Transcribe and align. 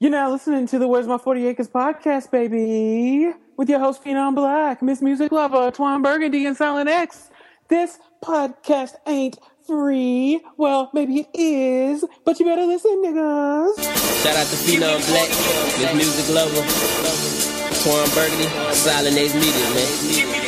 You're 0.00 0.12
now 0.12 0.30
listening 0.30 0.68
to 0.68 0.78
the 0.78 0.86
Where's 0.86 1.08
My 1.08 1.18
40 1.18 1.48
Acres 1.48 1.68
podcast, 1.68 2.30
baby, 2.30 3.32
with 3.56 3.68
your 3.68 3.80
host, 3.80 4.04
Phenom 4.04 4.36
Black, 4.36 4.80
Miss 4.80 5.02
Music 5.02 5.32
Lover, 5.32 5.72
Twan 5.72 6.04
Burgundy, 6.04 6.46
and 6.46 6.56
Silent 6.56 6.88
X. 6.88 7.30
This 7.66 7.98
podcast 8.22 8.92
ain't 9.08 9.40
free. 9.66 10.40
Well, 10.56 10.88
maybe 10.94 11.22
it 11.22 11.28
is, 11.34 12.04
but 12.24 12.38
you 12.38 12.46
better 12.46 12.64
listen, 12.64 13.02
niggas. 13.04 13.74
Shout 14.22 14.36
out 14.36 14.46
to 14.46 14.56
Phenom 14.62 15.04
Black, 15.08 15.28
Miss 15.80 15.94
Music 15.94 16.32
Lover, 16.32 16.62
Twan 17.82 18.14
Burgundy, 18.14 18.74
Silent 18.74 19.16
X 19.16 19.34
Media, 19.34 20.34
man. 20.44 20.47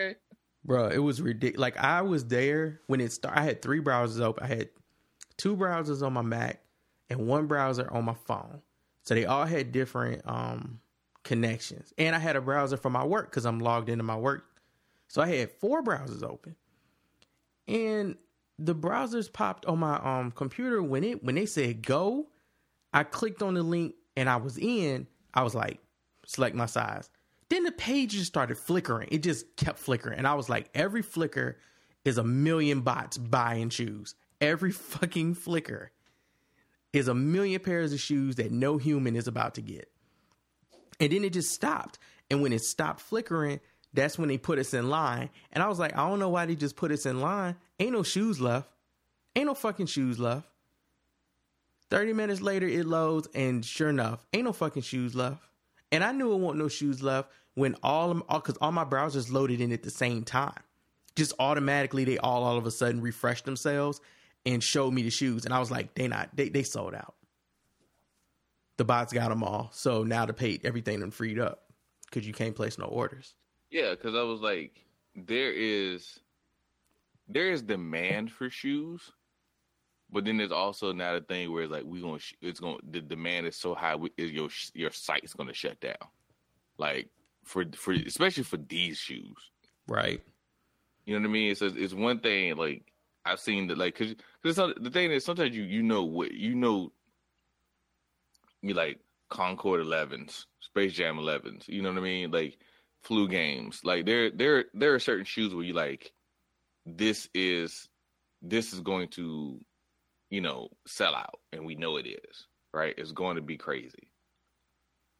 Okay. 0.00 0.16
Bro, 0.64 0.88
it 0.88 0.98
was 0.98 1.22
ridiculous. 1.22 1.60
Like 1.60 1.78
I 1.78 2.02
was 2.02 2.26
there 2.26 2.80
when 2.86 3.00
it 3.00 3.12
started. 3.12 3.40
I 3.40 3.44
had 3.44 3.62
three 3.62 3.80
browsers 3.80 4.20
open. 4.20 4.44
I 4.44 4.46
had 4.46 4.68
two 5.36 5.56
browsers 5.56 6.04
on 6.06 6.12
my 6.12 6.22
Mac 6.22 6.60
and 7.08 7.26
one 7.26 7.46
browser 7.46 7.90
on 7.92 8.04
my 8.04 8.14
phone. 8.26 8.60
So 9.02 9.14
they 9.14 9.24
all 9.24 9.46
had 9.46 9.72
different 9.72 10.22
um 10.26 10.80
connections. 11.24 11.92
And 11.98 12.14
I 12.14 12.18
had 12.18 12.36
a 12.36 12.40
browser 12.40 12.76
for 12.76 12.90
my 12.90 13.04
work 13.04 13.30
because 13.30 13.46
I'm 13.46 13.58
logged 13.58 13.88
into 13.88 14.04
my 14.04 14.16
work. 14.16 14.44
So 15.08 15.22
I 15.22 15.28
had 15.28 15.50
four 15.60 15.82
browsers 15.82 16.22
open. 16.22 16.56
And 17.66 18.16
the 18.58 18.74
browsers 18.74 19.32
popped 19.32 19.66
on 19.66 19.78
my 19.78 19.96
um 19.96 20.30
computer 20.32 20.82
when 20.82 21.04
it 21.04 21.24
when 21.24 21.34
they 21.34 21.46
said 21.46 21.82
go. 21.82 22.28
I 22.92 23.04
clicked 23.04 23.42
on 23.42 23.54
the 23.54 23.62
link 23.62 23.94
and 24.16 24.28
I 24.28 24.36
was 24.36 24.58
in. 24.58 25.06
I 25.34 25.42
was 25.42 25.54
like, 25.54 25.80
select 26.26 26.56
my 26.56 26.66
size. 26.66 27.09
Then 27.50 27.64
the 27.64 27.72
page 27.72 28.12
just 28.12 28.26
started 28.26 28.56
flickering. 28.56 29.08
It 29.10 29.22
just 29.22 29.56
kept 29.56 29.78
flickering. 29.78 30.16
And 30.16 30.26
I 30.26 30.34
was 30.34 30.48
like, 30.48 30.70
every 30.74 31.02
flicker 31.02 31.58
is 32.04 32.16
a 32.16 32.24
million 32.24 32.80
bots 32.80 33.18
buying 33.18 33.70
shoes. 33.70 34.14
Every 34.40 34.72
fucking 34.72 35.34
flicker 35.34 35.90
is 36.92 37.08
a 37.08 37.14
million 37.14 37.60
pairs 37.60 37.92
of 37.92 38.00
shoes 38.00 38.36
that 38.36 38.50
no 38.50 38.78
human 38.78 39.16
is 39.16 39.28
about 39.28 39.54
to 39.56 39.62
get. 39.62 39.90
And 40.98 41.12
then 41.12 41.24
it 41.24 41.32
just 41.32 41.52
stopped. 41.52 41.98
And 42.30 42.40
when 42.40 42.52
it 42.52 42.62
stopped 42.62 43.00
flickering, 43.00 43.60
that's 43.92 44.18
when 44.18 44.28
they 44.28 44.38
put 44.38 44.58
us 44.58 44.72
in 44.72 44.88
line. 44.88 45.30
And 45.52 45.62
I 45.62 45.68
was 45.68 45.78
like, 45.78 45.94
I 45.96 46.08
don't 46.08 46.20
know 46.20 46.28
why 46.28 46.46
they 46.46 46.54
just 46.54 46.76
put 46.76 46.92
us 46.92 47.04
in 47.04 47.20
line. 47.20 47.56
Ain't 47.80 47.92
no 47.92 48.04
shoes 48.04 48.40
left. 48.40 48.70
Ain't 49.34 49.46
no 49.46 49.54
fucking 49.54 49.86
shoes 49.86 50.18
left. 50.18 50.46
30 51.90 52.12
minutes 52.12 52.40
later, 52.40 52.68
it 52.68 52.86
loads, 52.86 53.28
and 53.34 53.64
sure 53.64 53.88
enough, 53.88 54.24
ain't 54.32 54.44
no 54.44 54.52
fucking 54.52 54.82
shoes 54.82 55.16
left. 55.16 55.42
And 55.92 56.04
I 56.04 56.12
knew 56.12 56.32
it 56.32 56.36
wasn't 56.36 56.60
no 56.60 56.68
shoes 56.68 57.02
left 57.02 57.30
when 57.54 57.76
all 57.82 58.14
because 58.14 58.56
all 58.60 58.72
my 58.72 58.84
browsers 58.84 59.32
loaded 59.32 59.60
in 59.60 59.72
at 59.72 59.82
the 59.82 59.90
same 59.90 60.24
time. 60.24 60.62
Just 61.16 61.32
automatically, 61.38 62.04
they 62.04 62.18
all 62.18 62.44
all 62.44 62.56
of 62.56 62.66
a 62.66 62.70
sudden 62.70 63.00
refreshed 63.00 63.44
themselves 63.44 64.00
and 64.46 64.62
showed 64.62 64.92
me 64.92 65.02
the 65.02 65.10
shoes, 65.10 65.44
and 65.44 65.52
I 65.52 65.58
was 65.58 65.70
like, 65.70 65.94
they 65.94 66.08
not 66.08 66.30
they 66.34 66.48
they 66.48 66.62
sold 66.62 66.94
out. 66.94 67.14
The 68.76 68.84
bots 68.84 69.12
got 69.12 69.28
them 69.28 69.42
all, 69.42 69.70
so 69.72 70.04
now 70.04 70.24
the 70.24 70.32
pay 70.32 70.58
everything 70.64 71.02
and 71.02 71.12
freed 71.12 71.38
up 71.38 71.64
because 72.06 72.26
you 72.26 72.32
can't 72.32 72.56
place 72.56 72.78
no 72.78 72.86
orders. 72.86 73.34
Yeah, 73.70 73.90
because 73.90 74.14
I 74.14 74.22
was 74.22 74.40
like, 74.40 74.84
there 75.14 75.52
is 75.52 76.20
there 77.28 77.50
is 77.52 77.62
demand 77.62 78.32
for 78.32 78.48
shoes, 78.48 79.12
but 80.12 80.24
then 80.24 80.36
there's 80.36 80.52
also 80.52 80.92
now 80.92 81.14
the 81.14 81.20
thing 81.20 81.52
where 81.52 81.62
it's 81.62 81.72
like 81.72 81.84
we 81.84 82.00
gonna 82.00 82.18
sh- 82.18 82.34
it's 82.40 82.60
gonna 82.60 82.78
the 82.90 83.00
demand 83.00 83.46
is 83.46 83.56
so 83.56 83.74
high, 83.74 83.96
we, 83.96 84.10
is 84.16 84.30
your 84.30 84.48
your 84.74 84.90
site's 84.90 85.34
gonna 85.34 85.54
shut 85.54 85.80
down, 85.80 85.94
like 86.78 87.08
for 87.44 87.64
for 87.76 87.92
especially 87.92 88.44
for 88.44 88.56
these 88.56 88.98
shoes. 88.98 89.50
Right. 89.86 90.20
You 91.06 91.14
know 91.14 91.22
what 91.22 91.30
I 91.30 91.32
mean? 91.32 91.50
It's 91.50 91.62
it's 91.62 91.94
one 91.94 92.20
thing 92.20 92.56
like 92.56 92.92
I've 93.24 93.40
seen 93.40 93.68
that 93.68 93.78
like 93.78 93.98
because 93.98 94.14
because 94.42 94.74
the 94.80 94.90
thing 94.90 95.10
is 95.10 95.24
sometimes 95.24 95.56
you 95.56 95.62
you 95.62 95.82
know 95.82 96.04
what 96.04 96.32
you 96.32 96.54
know 96.54 96.92
you 98.62 98.74
like 98.74 98.98
Concord 99.30 99.80
11s, 99.80 100.44
Space 100.60 100.92
Jam 100.92 101.16
11s. 101.16 101.68
You 101.68 101.82
know 101.82 101.90
what 101.90 101.98
I 101.98 102.02
mean? 102.02 102.30
Like 102.30 102.58
flu 103.02 103.28
games. 103.28 103.80
Like 103.84 104.06
there 104.06 104.30
there 104.30 104.66
there 104.74 104.94
are 104.94 104.98
certain 104.98 105.24
shoes 105.24 105.54
where 105.54 105.64
you 105.64 105.72
like 105.72 106.12
this 106.84 107.28
is 107.34 107.88
this 108.42 108.72
is 108.72 108.80
going 108.80 109.08
to 109.08 109.60
you 110.30 110.40
know 110.40 110.68
sell 110.86 111.14
out 111.14 111.40
and 111.52 111.64
we 111.64 111.74
know 111.74 111.96
it 111.96 112.06
is 112.06 112.46
right 112.72 112.94
it's 112.96 113.12
going 113.12 113.36
to 113.36 113.42
be 113.42 113.56
crazy 113.56 114.10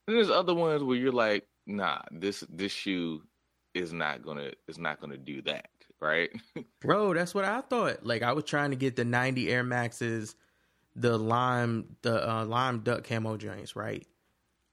and 0.06 0.16
there's 0.16 0.30
other 0.30 0.54
ones 0.54 0.82
where 0.82 0.96
you're 0.96 1.12
like 1.12 1.46
nah 1.66 2.00
this 2.10 2.44
this 2.48 2.72
shoe 2.72 3.22
is 3.74 3.92
not 3.92 4.24
gonna 4.24 4.50
is 4.68 4.78
not 4.78 5.00
gonna 5.00 5.16
do 5.16 5.42
that 5.42 5.68
right 6.00 6.30
Bro, 6.80 7.14
that's 7.14 7.34
what 7.34 7.44
I 7.44 7.60
thought. 7.60 8.04
Like 8.04 8.22
I 8.22 8.32
was 8.32 8.44
trying 8.44 8.70
to 8.70 8.76
get 8.76 8.96
the 8.96 9.04
90 9.04 9.50
Air 9.50 9.62
Maxes, 9.62 10.34
the 10.96 11.18
lime, 11.18 11.96
the 12.02 12.28
uh, 12.28 12.44
lime 12.46 12.80
duck 12.80 13.04
camo 13.04 13.36
joints, 13.36 13.76
right? 13.76 14.06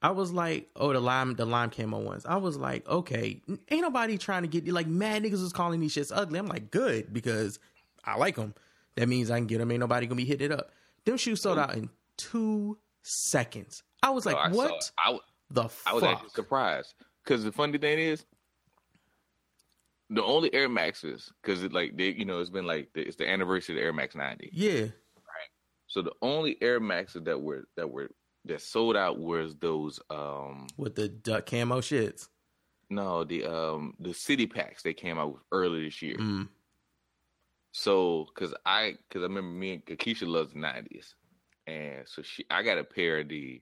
I 0.01 0.11
was 0.11 0.31
like, 0.31 0.69
oh, 0.75 0.93
the 0.93 0.99
lime, 0.99 1.33
the 1.35 1.45
lime 1.45 1.69
camo 1.69 1.99
ones. 1.99 2.25
I 2.25 2.37
was 2.37 2.57
like, 2.57 2.87
okay, 2.87 3.41
ain't 3.69 3.81
nobody 3.81 4.17
trying 4.17 4.43
to 4.43 4.47
get 4.47 4.65
you 4.65 4.71
like 4.71 4.87
mad 4.87 5.23
niggas 5.23 5.41
was 5.41 5.51
calling 5.51 5.79
these 5.79 5.93
shits 5.93 6.11
ugly. 6.13 6.39
I'm 6.39 6.47
like, 6.47 6.71
good 6.71 7.11
because 7.13 7.59
I 8.05 8.15
like 8.15 8.35
them. 8.35 8.53
That 8.97 9.07
means 9.07 9.31
I 9.31 9.37
can 9.37 9.47
get 9.47 9.59
them. 9.59 9.71
Ain't 9.71 9.79
nobody 9.79 10.05
gonna 10.07 10.17
be 10.17 10.25
hitting 10.25 10.51
it 10.51 10.59
up. 10.59 10.71
Them 11.05 11.15
shoes 11.17 11.41
sold 11.41 11.57
out 11.59 11.75
in 11.75 11.89
two 12.17 12.77
seconds. 13.03 13.83
I 14.03 14.09
was 14.09 14.25
like, 14.25 14.35
Oh, 14.35 14.39
I 14.39 14.49
what 14.49 14.71
it. 14.71 14.91
I, 14.99 15.05
w- 15.05 15.21
the 15.49 15.69
I 15.85 15.93
was 15.93 16.03
actually 16.03 16.29
surprised 16.29 16.93
because 17.23 17.43
the 17.43 17.51
funny 17.51 17.77
thing 17.77 17.99
is 17.99 18.25
the 20.09 20.23
only 20.23 20.53
Air 20.53 20.69
Maxes 20.69 21.31
because 21.41 21.63
it 21.63 21.73
like 21.73 21.95
they 21.97 22.09
you 22.09 22.25
know 22.25 22.39
it's 22.39 22.49
been 22.49 22.65
like 22.65 22.89
the, 22.93 23.01
it's 23.01 23.15
the 23.17 23.29
anniversary 23.29 23.75
of 23.75 23.79
the 23.79 23.85
Air 23.85 23.93
Max 23.93 24.15
90 24.15 24.49
Yeah, 24.53 24.71
Right. 24.81 24.91
so 25.87 26.01
the 26.01 26.13
only 26.21 26.57
Air 26.61 26.79
Maxes 26.79 27.23
that 27.23 27.41
were 27.41 27.65
that 27.75 27.89
were 27.89 28.09
that 28.45 28.61
sold 28.61 28.95
out 28.95 29.19
was 29.19 29.55
those 29.57 29.99
um 30.09 30.67
with 30.77 30.95
the 30.95 31.09
duck 31.09 31.45
camo 31.45 31.81
shits. 31.81 32.29
no 32.89 33.23
the 33.25 33.45
um 33.45 33.93
the 33.99 34.13
city 34.13 34.47
packs 34.47 34.81
they 34.83 34.93
came 34.93 35.17
out 35.19 35.33
with 35.33 35.41
early 35.51 35.83
this 35.85 36.01
year 36.01 36.15
Mm. 36.17 36.47
So 37.77 38.27
because 38.33 38.53
I 38.65 38.97
because 39.07 39.21
I 39.23 39.27
remember 39.27 39.51
me 39.51 39.73
and 39.73 39.85
Keisha 39.85 40.27
loves 40.27 40.53
the 40.53 40.59
90s 40.59 41.15
and 41.67 42.07
so 42.07 42.21
she 42.21 42.45
I 42.49 42.63
got 42.63 42.77
a 42.79 42.83
pair 42.83 43.19
of 43.19 43.29
the 43.29 43.61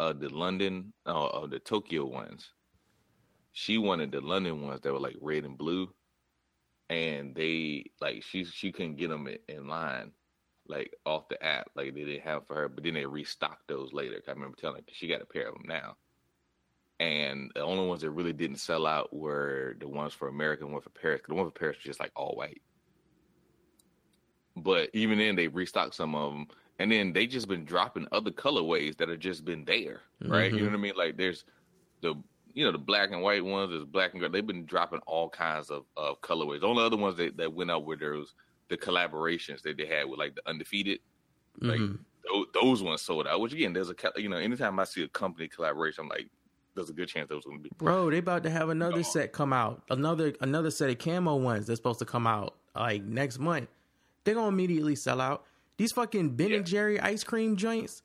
uh 0.00 0.12
the 0.14 0.28
London 0.30 0.92
uh, 1.06 1.46
the 1.46 1.60
Tokyo 1.60 2.06
ones 2.06 2.52
she 3.52 3.78
wanted 3.78 4.12
the 4.12 4.20
London 4.20 4.62
ones 4.66 4.80
that 4.82 4.92
were 4.92 4.98
like 5.00 5.16
red 5.20 5.44
and 5.44 5.56
blue, 5.58 5.92
and 6.90 7.34
they 7.34 7.90
like 8.00 8.22
she 8.22 8.44
she 8.44 8.72
couldn't 8.72 8.96
get 8.96 9.08
them 9.10 9.26
in, 9.28 9.38
in 9.48 9.68
line, 9.68 10.12
like 10.68 10.94
off 11.06 11.28
the 11.28 11.42
app, 11.44 11.68
like 11.76 11.94
they 11.94 12.04
didn't 12.04 12.22
have 12.22 12.46
for 12.46 12.56
her. 12.56 12.68
But 12.68 12.84
then 12.84 12.94
they 12.94 13.06
restocked 13.06 13.68
those 13.68 13.92
later. 13.92 14.22
I 14.28 14.32
remember 14.32 14.56
telling 14.56 14.76
her 14.76 14.82
'cause 14.82 14.96
she 14.96 15.08
got 15.08 15.22
a 15.22 15.26
pair 15.26 15.48
of 15.48 15.54
them 15.54 15.64
now, 15.66 15.96
and 17.00 17.50
the 17.54 17.62
only 17.62 17.86
ones 17.86 18.02
that 18.02 18.10
really 18.10 18.32
didn't 18.32 18.56
sell 18.58 18.86
out 18.86 19.12
were 19.12 19.76
the 19.80 19.88
ones 19.88 20.14
for 20.14 20.28
America 20.28 20.64
and 20.64 20.72
one 20.72 20.82
for 20.82 20.90
Paris. 20.90 21.20
'cause 21.20 21.28
the 21.28 21.34
one 21.34 21.46
for 21.46 21.58
Paris 21.58 21.76
was 21.78 21.84
just 21.84 22.00
like 22.00 22.12
all 22.16 22.34
white. 22.36 22.62
But 24.56 24.90
even 24.92 25.18
then, 25.18 25.36
they 25.36 25.48
restocked 25.48 25.94
some 25.94 26.14
of 26.14 26.32
them, 26.32 26.46
and 26.78 26.92
then 26.92 27.12
they 27.12 27.26
just 27.26 27.48
been 27.48 27.64
dropping 27.64 28.06
other 28.12 28.30
colorways 28.30 28.96
that 28.98 29.08
have 29.08 29.18
just 29.20 29.44
been 29.44 29.64
there, 29.64 30.00
right? 30.20 30.52
You 30.52 30.60
know 30.60 30.66
what 30.70 30.74
I 30.74 30.78
mean? 30.78 30.92
Like 30.96 31.16
there's 31.16 31.44
the 32.02 32.14
you 32.54 32.64
know 32.66 32.72
the 32.72 32.78
black 32.78 33.10
and 33.12 33.22
white 33.22 33.42
ones, 33.44 33.70
there's 33.70 33.84
black 33.84 34.12
and 34.12 34.20
gray. 34.20 34.28
They've 34.28 34.46
been 34.46 34.66
dropping 34.66 35.00
all 35.06 35.30
kinds 35.30 35.70
of, 35.70 35.84
of 35.96 36.20
colorways. 36.20 36.60
The 36.60 36.66
only 36.66 36.84
other 36.84 36.98
ones 36.98 37.16
that, 37.16 37.36
that 37.38 37.52
went 37.52 37.70
out 37.70 37.86
were 37.86 37.96
those 37.96 38.34
the 38.68 38.76
collaborations 38.76 39.62
that 39.62 39.76
they 39.78 39.86
had 39.86 40.06
with 40.06 40.18
like 40.18 40.34
the 40.34 40.42
undefeated, 40.48 41.00
like 41.60 41.80
Mhm. 41.80 41.98
those, 42.30 42.46
those 42.54 42.82
ones 42.82 43.00
sold 43.02 43.26
out. 43.26 43.40
Which 43.40 43.52
again, 43.54 43.72
there's 43.72 43.88
a 43.90 43.94
you 44.16 44.28
know 44.28 44.36
anytime 44.36 44.78
I 44.78 44.84
see 44.84 45.02
a 45.02 45.08
company 45.08 45.48
collaboration, 45.48 46.02
I'm 46.04 46.08
like, 46.10 46.28
there's 46.74 46.90
a 46.90 46.94
good 46.94 47.08
chance 47.08 47.28
those 47.30 47.44
going 47.44 47.56
to 47.58 47.62
be. 47.62 47.70
Bro, 47.78 48.10
they 48.10 48.18
about 48.18 48.42
to 48.42 48.50
have 48.50 48.68
another 48.68 48.96
No. 48.96 49.02
set 49.02 49.32
come 49.32 49.54
out. 49.54 49.82
Another 49.88 50.34
another 50.42 50.70
set 50.70 50.90
of 50.90 50.98
camo 50.98 51.36
ones 51.36 51.66
that's 51.66 51.78
supposed 51.78 52.00
to 52.00 52.04
come 52.04 52.26
out 52.26 52.54
like 52.74 53.02
next 53.02 53.38
month. 53.38 53.68
They're 54.24 54.34
gonna 54.34 54.48
immediately 54.48 54.96
sell 54.96 55.20
out. 55.20 55.44
These 55.78 55.92
fucking 55.92 56.36
Ben 56.36 56.52
and 56.52 56.66
Jerry 56.66 57.00
ice 57.00 57.24
cream 57.24 57.56
joints, 57.56 58.02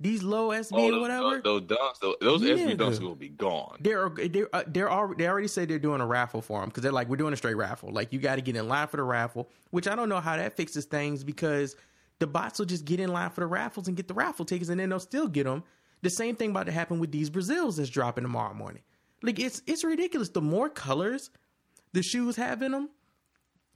These 0.00 0.22
low 0.22 0.48
SB 0.48 0.70
Oh, 0.72 0.90
those, 0.90 1.00
whatever. 1.00 1.40
those, 1.42 1.62
dunks, 1.62 1.98
those, 2.00 2.16
those 2.20 2.42
SB 2.42 2.76
dunks 2.76 3.00
will 3.00 3.14
be 3.14 3.28
gone. 3.28 3.76
They're 3.80 4.08
they're 4.08 4.48
uh, 4.52 4.64
they're 4.66 4.90
already 4.90 5.22
they 5.22 5.28
already 5.28 5.48
said 5.48 5.68
they're 5.68 5.78
doing 5.78 6.00
a 6.00 6.06
raffle 6.06 6.40
for 6.42 6.60
them 6.60 6.68
because 6.70 6.82
they're 6.82 6.92
like 6.92 7.08
we're 7.08 7.16
doing 7.16 7.32
a 7.32 7.36
straight 7.36 7.56
raffle. 7.56 7.92
Like 7.92 8.12
you 8.12 8.18
got 8.18 8.36
to 8.36 8.40
get 8.42 8.56
in 8.56 8.66
line 8.68 8.88
for 8.88 8.96
the 8.96 9.02
raffle, 9.04 9.48
which 9.70 9.86
I 9.86 9.94
don't 9.94 10.08
know 10.08 10.20
how 10.20 10.36
that 10.36 10.56
fixes 10.56 10.84
things 10.86 11.22
because 11.22 11.76
the 12.18 12.26
bots 12.26 12.58
will 12.58 12.66
just 12.66 12.84
get 12.84 12.98
in 13.00 13.12
line 13.12 13.30
for 13.30 13.40
the 13.40 13.46
raffles 13.46 13.86
and 13.88 13.96
get 13.96 14.08
the 14.08 14.14
raffle 14.14 14.44
tickets, 14.44 14.70
and 14.70 14.80
then 14.80 14.88
they'll 14.88 14.98
still 15.00 15.28
get 15.28 15.44
them. 15.44 15.62
The 16.02 16.10
same 16.10 16.36
thing 16.36 16.50
about 16.50 16.66
to 16.66 16.72
happen 16.72 16.98
with 16.98 17.12
these 17.12 17.30
Brazils 17.30 17.76
that's 17.76 17.88
dropping 17.90 18.24
tomorrow 18.24 18.54
morning. 18.54 18.82
Like 19.22 19.38
it's 19.38 19.62
it's 19.66 19.84
ridiculous. 19.84 20.28
The 20.30 20.40
more 20.42 20.68
colors 20.68 21.30
the 21.92 22.02
shoes 22.02 22.34
have 22.36 22.60
in 22.62 22.72
them, 22.72 22.88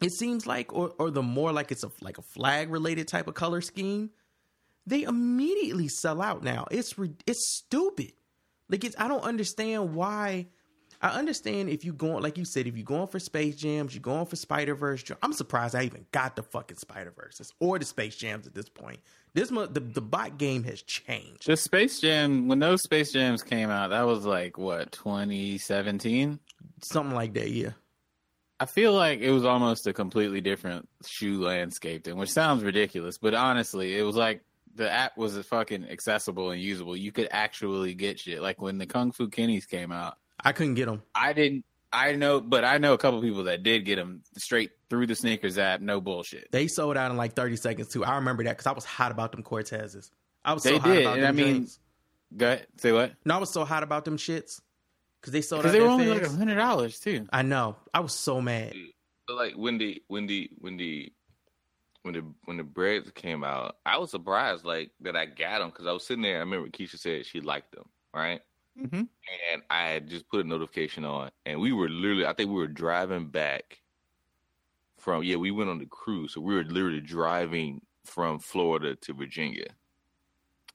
it 0.01 0.13
seems 0.13 0.47
like, 0.47 0.73
or 0.73 0.93
or 0.99 1.11
the 1.11 1.23
more 1.23 1.53
like 1.53 1.73
it's 1.73 1.85
a 1.85 1.91
like 2.01 2.19
a 2.19 2.23
flag 2.23 2.71
related 2.71 3.09
type 3.09 3.27
of 3.27 3.35
color 3.35 3.61
scheme, 3.61 4.11
they 4.87 5.03
immediately 5.03 5.89
sell 5.89 6.23
out 6.23 6.43
now. 6.43 6.67
It's 6.71 6.99
re- 6.99 7.15
it's 7.27 7.57
stupid. 7.57 8.13
Like 8.69 8.85
it's 8.85 8.97
I 8.99 9.09
don't 9.09 9.25
understand 9.25 9.95
why. 9.95 10.47
I 11.01 11.11
understand 11.11 11.69
if 11.69 11.85
you 11.85 11.93
going 11.93 12.23
like 12.23 12.37
you 12.37 12.45
said 12.45 12.67
if 12.67 12.77
you're 12.77 12.85
going 12.85 13.07
for 13.07 13.21
Space 13.21 13.57
Jams, 13.57 13.95
you're 13.95 14.03
going 14.03 14.27
for 14.27 14.37
Spider 14.37 14.75
Verse. 14.75 15.05
I'm 15.23 15.33
surprised 15.33 15.75
I 15.75 15.85
even 15.85 16.07
got 16.11 16.37
the 16.37 16.43
fucking 16.43 16.77
Spider 16.77 17.13
Verses 17.17 17.53
or 17.61 17.79
the 17.79 17.85
Space 17.85 18.17
Jams 18.17 18.47
at 18.47 18.55
this 18.55 18.69
point. 18.69 18.99
This 19.35 19.51
the 19.51 19.81
the 19.81 20.01
bot 20.01 20.39
game 20.39 20.65
has 20.65 20.83
changed. 20.83 21.47
The 21.47 21.57
Space 21.57 22.01
Jam, 22.01 22.49
when 22.49 22.59
those 22.59 22.83
Space 22.83 23.13
Jams 23.13 23.43
came 23.43 23.71
out, 23.71 23.91
that 23.91 24.07
was 24.07 24.25
like 24.25 24.59
what 24.59 24.91
2017. 24.93 26.41
Something 26.83 27.15
like 27.15 27.35
that, 27.35 27.51
yeah. 27.51 27.71
I 28.61 28.67
feel 28.67 28.93
like 28.93 29.21
it 29.21 29.31
was 29.31 29.45
almost 29.45 29.87
a 29.87 29.93
completely 29.93 30.41
different 30.41 30.89
shoe 31.07 31.41
landscape, 31.41 32.05
then, 32.05 32.17
which 32.17 32.31
sounds 32.33 32.65
ridiculous, 32.65 33.19
but 33.19 33.35
honestly, 33.35 33.97
it 33.97 34.03
was 34.03 34.17
like 34.17 34.43
the 34.75 34.91
app 34.91 35.17
was 35.17 35.37
fucking 35.47 35.89
accessible 35.89 36.51
and 36.51 36.61
usable. 36.61 36.97
You 36.97 37.13
could 37.13 37.29
actually 37.31 37.95
get 37.95 38.19
shit. 38.19 38.43
Like 38.43 38.61
when 38.61 38.79
the 38.79 38.87
Kung 38.87 39.13
Fu 39.13 39.29
Kennies 39.29 39.69
came 39.69 39.93
out, 39.93 40.17
I 40.43 40.53
couldn't 40.53 40.75
get 40.75 40.87
them. 40.87 41.03
I 41.15 41.33
didn't. 41.33 41.65
I 41.93 42.13
know, 42.13 42.41
but 42.41 42.65
I 42.65 42.79
know 42.79 42.93
a 42.93 42.99
couple 42.99 43.21
people 43.23 43.45
that 43.45 43.63
did 43.63 43.85
get 43.85 43.97
them 43.97 44.23
straight 44.37 44.73
through 44.91 45.07
the 45.07 45.15
sneakers 45.15 45.57
app. 45.57 45.81
No 45.81 46.01
bullshit. 46.01 46.49
They 46.51 46.67
sold 46.67 46.97
out 46.97 47.11
in 47.11 47.17
like 47.17 47.35
30 47.35 47.57
seconds 47.57 47.89
too. 47.89 48.05
I 48.05 48.17
remember 48.17 48.45
that 48.45 48.57
because 48.57 48.67
I 48.67 48.73
was 48.73 48.85
hot 48.85 49.11
about 49.11 49.33
them 49.33 49.43
Cortezes. 49.43 50.11
I 50.45 50.53
was 50.53 50.63
so 50.65 50.71
They 50.73 50.79
hot 50.79 50.89
did, 50.89 51.01
about 51.03 51.15
and 51.19 51.23
them 51.25 51.39
I 51.39 51.51
mean. 51.53 51.69
Go 52.37 52.47
ahead. 52.47 52.67
Say 52.77 52.93
what? 52.93 53.13
No, 53.25 53.37
I 53.37 53.39
was 53.39 53.53
so 53.53 53.65
hot 53.65 53.83
about 53.83 54.05
them 54.05 54.19
shits 54.19 54.61
because 55.21 55.33
they 55.33 55.41
sold 55.41 55.61
out. 55.61 55.63
Because 55.63 55.73
they 55.73 55.81
were 55.81 55.87
that 55.87 55.93
only 55.93 56.07
like 56.07 56.23
a 56.23 56.31
hundred 56.31 56.57
dollars 56.57 57.01
too. 57.01 57.27
I 57.33 57.43
know. 57.43 57.77
I 57.93 58.01
was 58.01 58.13
so 58.13 58.41
mad. 58.41 58.75
So 59.29 59.35
like 59.35 59.55
when 59.55 59.79
the 59.79 60.03
when 60.09 60.27
the 60.27 60.51
when 60.59 60.77
the 60.77 61.13
when 62.03 62.15
the 62.15 62.25
when 62.45 62.57
the 62.57 62.65
breads 62.65 63.11
came 63.11 63.45
out, 63.45 63.77
I 63.85 63.99
was 63.99 64.11
surprised 64.11 64.65
like 64.65 64.91
that 65.01 65.17
I 65.17 65.27
got 65.27 65.59
them 65.59 65.71
because 65.71 65.87
I 65.87 65.93
was 65.93 66.07
sitting 66.07 66.23
there. 66.23 66.37
I 66.37 66.41
remember 66.41 66.69
Keisha 66.69 66.99
said 66.99 67.27
she 67.27 67.41
liked 67.41 67.73
them, 67.73 67.85
right? 68.15 68.41
Mm-hmm. 68.81 69.03
And 69.53 69.63
I 69.71 69.89
had 69.89 70.09
just 70.09 70.29
put 70.29 70.45
a 70.45 70.49
notification 70.49 71.05
on, 71.05 71.31
and 71.45 71.61
we 71.61 71.73
were 71.73 71.89
literally. 71.89 72.27
I 72.27 72.33
think 72.33 72.49
we 72.49 72.57
were 72.57 72.69
driving 72.69 73.29
back 73.29 73.79
from. 74.99 75.25
Yeah, 75.25 75.37
we 75.37 75.51
went 75.51 75.71
on 75.71 75.79
the 75.79 75.87
cruise, 75.87 76.35
so 76.35 76.41
we 76.41 76.55
were 76.55 76.65
literally 76.65 77.01
driving 77.01 77.83
from 78.05 78.39
Florida 78.39 78.95
to 78.97 79.13
Virginia. 79.13 79.67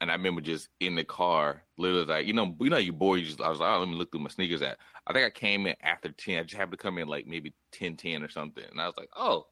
And 0.03 0.11
I 0.11 0.15
remember 0.15 0.41
just 0.41 0.67
in 0.81 0.95
the 0.95 1.05
car, 1.05 1.63
literally 1.77 2.03
like 2.03 2.27
you 2.27 2.33
know, 2.33 2.53
you 2.59 2.69
know, 2.69 2.75
you 2.75 2.91
boy, 2.91 3.15
you 3.15 3.25
just 3.25 3.39
I 3.39 3.47
was 3.47 3.61
like, 3.61 3.73
oh, 3.73 3.79
let 3.79 3.87
me 3.87 3.95
look 3.95 4.11
through 4.11 4.19
my 4.19 4.29
sneakers 4.29 4.61
at. 4.61 4.77
I 5.07 5.13
think 5.13 5.25
I 5.25 5.29
came 5.29 5.65
in 5.65 5.75
after 5.81 6.11
ten. 6.11 6.39
I 6.39 6.43
just 6.43 6.55
happened 6.57 6.77
to 6.77 6.77
come 6.77 6.97
in 6.97 7.07
like 7.07 7.25
maybe 7.25 7.53
10, 7.71 7.95
10 7.95 8.21
or 8.21 8.27
something, 8.27 8.65
and 8.69 8.81
I 8.81 8.85
was 8.85 8.97
like, 8.97 9.07
oh, 9.15 9.45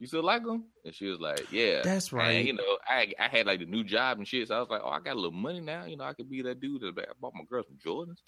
you 0.00 0.08
still 0.08 0.24
like 0.24 0.42
them? 0.44 0.64
And 0.84 0.92
she 0.92 1.06
was 1.06 1.20
like, 1.20 1.52
yeah, 1.52 1.82
That's 1.84 2.12
right. 2.12 2.32
And, 2.32 2.48
you 2.48 2.54
know, 2.54 2.78
I 2.84 3.12
I 3.16 3.28
had 3.28 3.46
like 3.46 3.60
the 3.60 3.66
new 3.66 3.84
job 3.84 4.18
and 4.18 4.26
shit, 4.26 4.48
so 4.48 4.56
I 4.56 4.58
was 4.58 4.70
like, 4.70 4.82
oh, 4.84 4.88
I 4.88 4.98
got 4.98 5.12
a 5.12 5.20
little 5.20 5.30
money 5.30 5.60
now. 5.60 5.84
You 5.84 5.96
know, 5.96 6.04
I 6.04 6.14
could 6.14 6.28
be 6.28 6.42
that 6.42 6.58
dude 6.58 6.80
that 6.80 6.98
I 6.98 7.12
bought 7.20 7.34
my 7.36 7.44
girl 7.48 7.62
some 7.62 7.78
Jordans, 7.78 8.18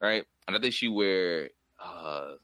right? 0.00 0.22
And 0.46 0.56
I 0.56 0.60
think 0.60 0.72
she 0.72 0.86
wear 0.86 1.50
uh 1.82 2.34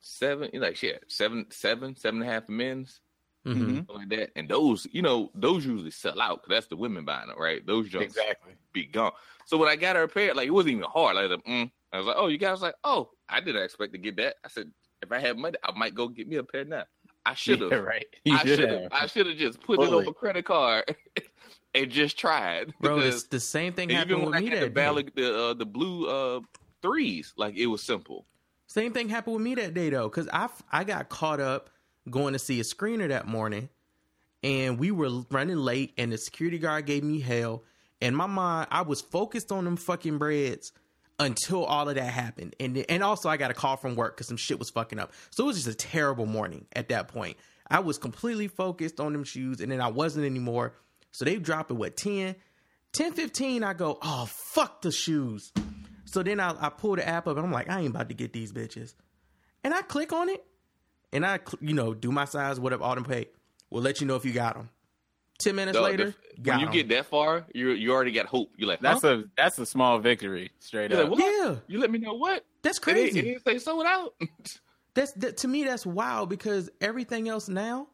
seven, 0.00 0.50
you 0.52 0.58
know, 0.58 0.66
like 0.66 0.74
shit, 0.74 1.04
seven, 1.06 1.46
seven, 1.50 1.94
seven 1.94 2.22
and 2.22 2.28
a 2.28 2.32
half 2.32 2.48
men's 2.48 2.98
hmm 3.54 3.80
like 3.88 4.08
that. 4.10 4.30
And 4.36 4.48
those, 4.48 4.86
you 4.90 5.02
know, 5.02 5.30
those 5.34 5.64
usually 5.64 5.90
sell 5.90 6.20
out 6.20 6.42
because 6.42 6.56
that's 6.56 6.66
the 6.66 6.76
women 6.76 7.04
buying 7.04 7.28
them, 7.28 7.38
right? 7.38 7.64
Those 7.66 7.88
jumps 7.88 8.06
Exactly. 8.06 8.54
be 8.72 8.86
gone. 8.86 9.12
So 9.46 9.56
when 9.56 9.68
I 9.68 9.76
got 9.76 9.96
her 9.96 10.02
a 10.02 10.08
pair, 10.08 10.34
like 10.34 10.46
it 10.48 10.50
wasn't 10.50 10.72
even 10.72 10.84
hard. 10.84 11.16
Like, 11.16 11.30
mm. 11.44 11.70
I 11.92 11.98
was 11.98 12.06
like, 12.06 12.16
oh, 12.18 12.26
you 12.26 12.38
guys 12.38 12.60
like, 12.60 12.74
oh, 12.84 13.10
I 13.28 13.40
didn't 13.40 13.62
expect 13.62 13.92
to 13.92 13.98
get 13.98 14.16
that. 14.16 14.36
I 14.44 14.48
said, 14.48 14.70
if 15.02 15.12
I 15.12 15.18
had 15.20 15.38
money, 15.38 15.56
I 15.62 15.72
might 15.76 15.94
go 15.94 16.08
get 16.08 16.28
me 16.28 16.36
a 16.36 16.44
pair 16.44 16.64
now. 16.64 16.84
I 17.24 17.34
should 17.34 17.60
have. 17.60 17.70
Yeah, 17.72 17.76
right. 17.78 18.06
You 18.24 18.34
I 18.34 18.38
should 18.38 18.58
should 18.58 18.70
have. 18.70 18.82
have. 18.82 18.92
I 18.92 19.06
should 19.06 19.26
have 19.26 19.36
just 19.36 19.60
put 19.62 19.80
it 19.80 19.92
on 19.92 20.06
a 20.06 20.12
credit 20.12 20.44
card 20.44 20.84
and 21.74 21.90
just 21.90 22.18
tried. 22.18 22.74
Bro, 22.80 22.96
Because 22.96 23.14
it's 23.16 23.26
the 23.28 23.40
same 23.40 23.72
thing 23.72 23.90
even 23.90 23.98
happened 23.98 24.24
with 24.26 24.34
I 24.34 24.40
me 24.40 24.48
had 24.50 24.60
the 24.60 24.66
that 24.66 24.74
day. 24.74 25.02
the 25.14 25.38
uh, 25.38 25.54
the 25.54 25.66
blue 25.66 26.06
uh, 26.08 26.40
threes, 26.82 27.32
like 27.36 27.56
it 27.56 27.66
was 27.66 27.82
simple. 27.82 28.26
Same 28.66 28.92
thing 28.92 29.08
happened 29.08 29.34
with 29.36 29.42
me 29.44 29.54
that 29.56 29.74
day 29.74 29.90
though, 29.90 30.08
because 30.08 30.28
I 30.32 30.48
I 30.72 30.84
got 30.84 31.08
caught 31.08 31.40
up 31.40 31.70
going 32.10 32.32
to 32.32 32.38
see 32.38 32.60
a 32.60 32.64
screener 32.64 33.08
that 33.08 33.26
morning, 33.26 33.68
and 34.42 34.78
we 34.78 34.90
were 34.90 35.24
running 35.30 35.56
late, 35.56 35.92
and 35.98 36.12
the 36.12 36.18
security 36.18 36.58
guard 36.58 36.86
gave 36.86 37.02
me 37.02 37.20
hell. 37.20 37.64
And 38.00 38.16
my 38.16 38.26
mind, 38.26 38.68
I 38.70 38.82
was 38.82 39.00
focused 39.00 39.50
on 39.50 39.64
them 39.64 39.76
fucking 39.76 40.18
breads 40.18 40.72
until 41.18 41.64
all 41.64 41.88
of 41.88 41.94
that 41.94 42.12
happened, 42.12 42.54
and 42.60 42.76
and 42.88 43.02
also 43.02 43.28
I 43.28 43.36
got 43.36 43.50
a 43.50 43.54
call 43.54 43.76
from 43.76 43.96
work 43.96 44.16
because 44.16 44.28
some 44.28 44.36
shit 44.36 44.58
was 44.58 44.70
fucking 44.70 44.98
up. 44.98 45.12
So 45.30 45.44
it 45.44 45.46
was 45.46 45.56
just 45.56 45.68
a 45.68 45.74
terrible 45.74 46.26
morning 46.26 46.66
at 46.74 46.90
that 46.90 47.08
point. 47.08 47.36
I 47.68 47.80
was 47.80 47.98
completely 47.98 48.48
focused 48.48 49.00
on 49.00 49.12
them 49.12 49.24
shoes, 49.24 49.60
and 49.60 49.72
then 49.72 49.80
I 49.80 49.88
wasn't 49.88 50.26
anymore. 50.26 50.74
So 51.12 51.24
they 51.24 51.36
drop 51.36 51.70
it 51.70 51.74
what 51.74 51.96
10, 51.96 52.36
10, 52.92 53.12
15, 53.14 53.64
I 53.64 53.72
go, 53.72 53.98
oh 54.02 54.26
fuck 54.26 54.82
the 54.82 54.92
shoes. 54.92 55.52
So 56.04 56.22
then 56.22 56.40
I, 56.40 56.54
I 56.60 56.68
pull 56.68 56.96
the 56.96 57.06
app 57.08 57.26
up 57.26 57.36
and 57.36 57.46
I'm 57.46 57.52
like, 57.52 57.70
I 57.70 57.80
ain't 57.80 57.88
about 57.88 58.08
to 58.10 58.14
get 58.14 58.32
these 58.32 58.52
bitches. 58.52 58.94
And 59.64 59.74
I 59.74 59.82
click 59.82 60.12
on 60.12 60.28
it 60.28 60.44
and 61.12 61.24
I, 61.26 61.40
you 61.60 61.74
know, 61.74 61.94
do 61.94 62.10
my 62.12 62.24
size, 62.24 62.58
whatever, 62.60 62.82
auto 62.84 63.02
pay. 63.02 63.26
We'll 63.70 63.82
let 63.82 64.00
you 64.00 64.06
know 64.06 64.16
if 64.16 64.24
you 64.24 64.32
got 64.32 64.54
them. 64.54 64.70
10 65.38 65.54
minutes 65.54 65.76
The- 65.76 65.82
later, 65.82 66.14
the- 66.34 66.40
got 66.42 66.52
when 66.52 66.60
you 66.60 66.66
'em. 66.68 66.72
get 66.72 66.88
that 66.90 67.06
far, 67.06 67.44
you 67.52 67.70
you 67.70 67.92
already 67.92 68.12
got 68.12 68.26
hope. 68.26 68.50
You're 68.56 68.68
like, 68.68 68.80
That's 68.80 69.02
huh? 69.02 69.08
a 69.18 69.24
that's 69.36 69.58
a 69.58 69.66
small 69.66 69.98
victory, 69.98 70.50
straight 70.60 70.90
You're 70.90 71.02
up. 71.02 71.10
like, 71.10 71.18
what? 71.20 71.32
Yeah, 71.46 71.56
You 71.66 71.78
let 71.78 71.90
me 71.90 71.98
know 71.98 72.14
what? 72.14 72.44
that's 72.62 72.78
crazy. 72.78 73.18
It 73.18 73.22
didn't 73.22 73.44
say 73.44 73.58
sold 73.58 73.84
out. 73.86 74.14
That's 74.94 75.12
that, 75.12 75.36
to 75.38 75.48
me, 75.48 75.62
that's 75.64 75.84
wild 75.84 76.30
because 76.30 76.70
everything 76.80 77.28
else 77.28 77.50
now, 77.50 77.88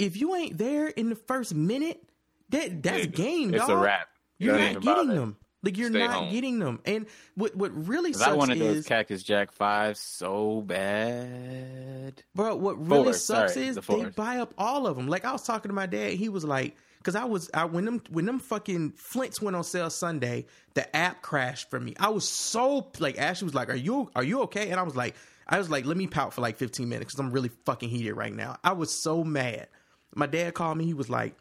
if 0.00 0.16
you 0.16 0.34
ain't 0.34 0.58
there 0.58 0.88
in 0.88 1.08
the 1.08 1.14
first 1.14 1.54
minute, 1.54 2.02
that 2.48 2.82
that's 2.82 3.04
Yeah, 3.04 3.06
game, 3.06 3.54
It's 3.54 3.64
dog. 3.68 3.70
a 3.70 3.76
wrap. 3.80 4.08
You're 4.38 4.58
Don't 4.58 4.80
getting 4.80 5.08
them. 5.14 5.36
Like 5.62 5.76
you're 5.76 5.90
Stay 5.90 5.98
not 5.98 6.10
home. 6.10 6.30
getting 6.30 6.58
them. 6.58 6.80
And 6.86 7.06
what 7.34 7.54
what 7.54 7.70
really 7.86 8.12
'Cause 8.12 8.20
sucks 8.20 8.32
I 8.32 8.34
wanted 8.34 8.56
is, 8.56 8.76
those 8.76 8.86
Cactus 8.86 9.22
Jack 9.22 9.52
fives 9.52 10.00
so 10.00 10.62
bad. 10.62 12.22
Bro, 12.34 12.56
what 12.56 12.78
really 12.78 13.04
Fours, 13.04 13.24
sucks 13.24 13.54
sorry, 13.54 13.66
is 13.66 13.76
the 13.76 13.82
they 13.82 14.04
buy 14.06 14.38
up 14.38 14.54
all 14.56 14.86
of 14.86 14.96
them. 14.96 15.06
Like 15.08 15.24
I 15.24 15.32
was 15.32 15.42
talking 15.42 15.68
to 15.68 15.74
my 15.74 15.86
dad, 15.86 16.14
he 16.14 16.28
was 16.30 16.44
like, 16.44 16.76
because 16.98 17.14
I 17.14 17.24
was, 17.24 17.50
I 17.52 17.64
when 17.66 17.84
them 17.84 18.02
when 18.10 18.24
them 18.24 18.38
fucking 18.38 18.92
flints 18.92 19.42
went 19.42 19.54
on 19.56 19.64
sale 19.64 19.90
Sunday, 19.90 20.46
the 20.74 20.94
app 20.96 21.20
crashed 21.22 21.68
for 21.70 21.78
me. 21.78 21.94
I 22.00 22.08
was 22.08 22.26
so 22.28 22.90
like, 22.98 23.18
Ashley 23.18 23.44
was 23.46 23.54
like, 23.54 23.68
"Are 23.68 23.76
you 23.76 24.10
are 24.16 24.24
you 24.24 24.40
okay?" 24.42 24.70
And 24.70 24.80
I 24.80 24.82
was 24.82 24.96
like, 24.96 25.14
I 25.46 25.58
was 25.58 25.68
like, 25.68 25.84
"Let 25.84 25.96
me 25.98 26.06
pout 26.06 26.32
for 26.32 26.40
like 26.40 26.56
15 26.56 26.88
minutes 26.88 27.12
because 27.12 27.20
I'm 27.20 27.32
really 27.32 27.50
fucking 27.66 27.88
heated 27.90 28.14
right 28.14 28.34
now." 28.34 28.56
I 28.64 28.72
was 28.72 28.90
so 28.92 29.24
mad. 29.24 29.68
My 30.14 30.26
dad 30.26 30.54
called 30.54 30.78
me. 30.78 30.84
He 30.86 30.94
was 30.94 31.08
like, 31.10 31.34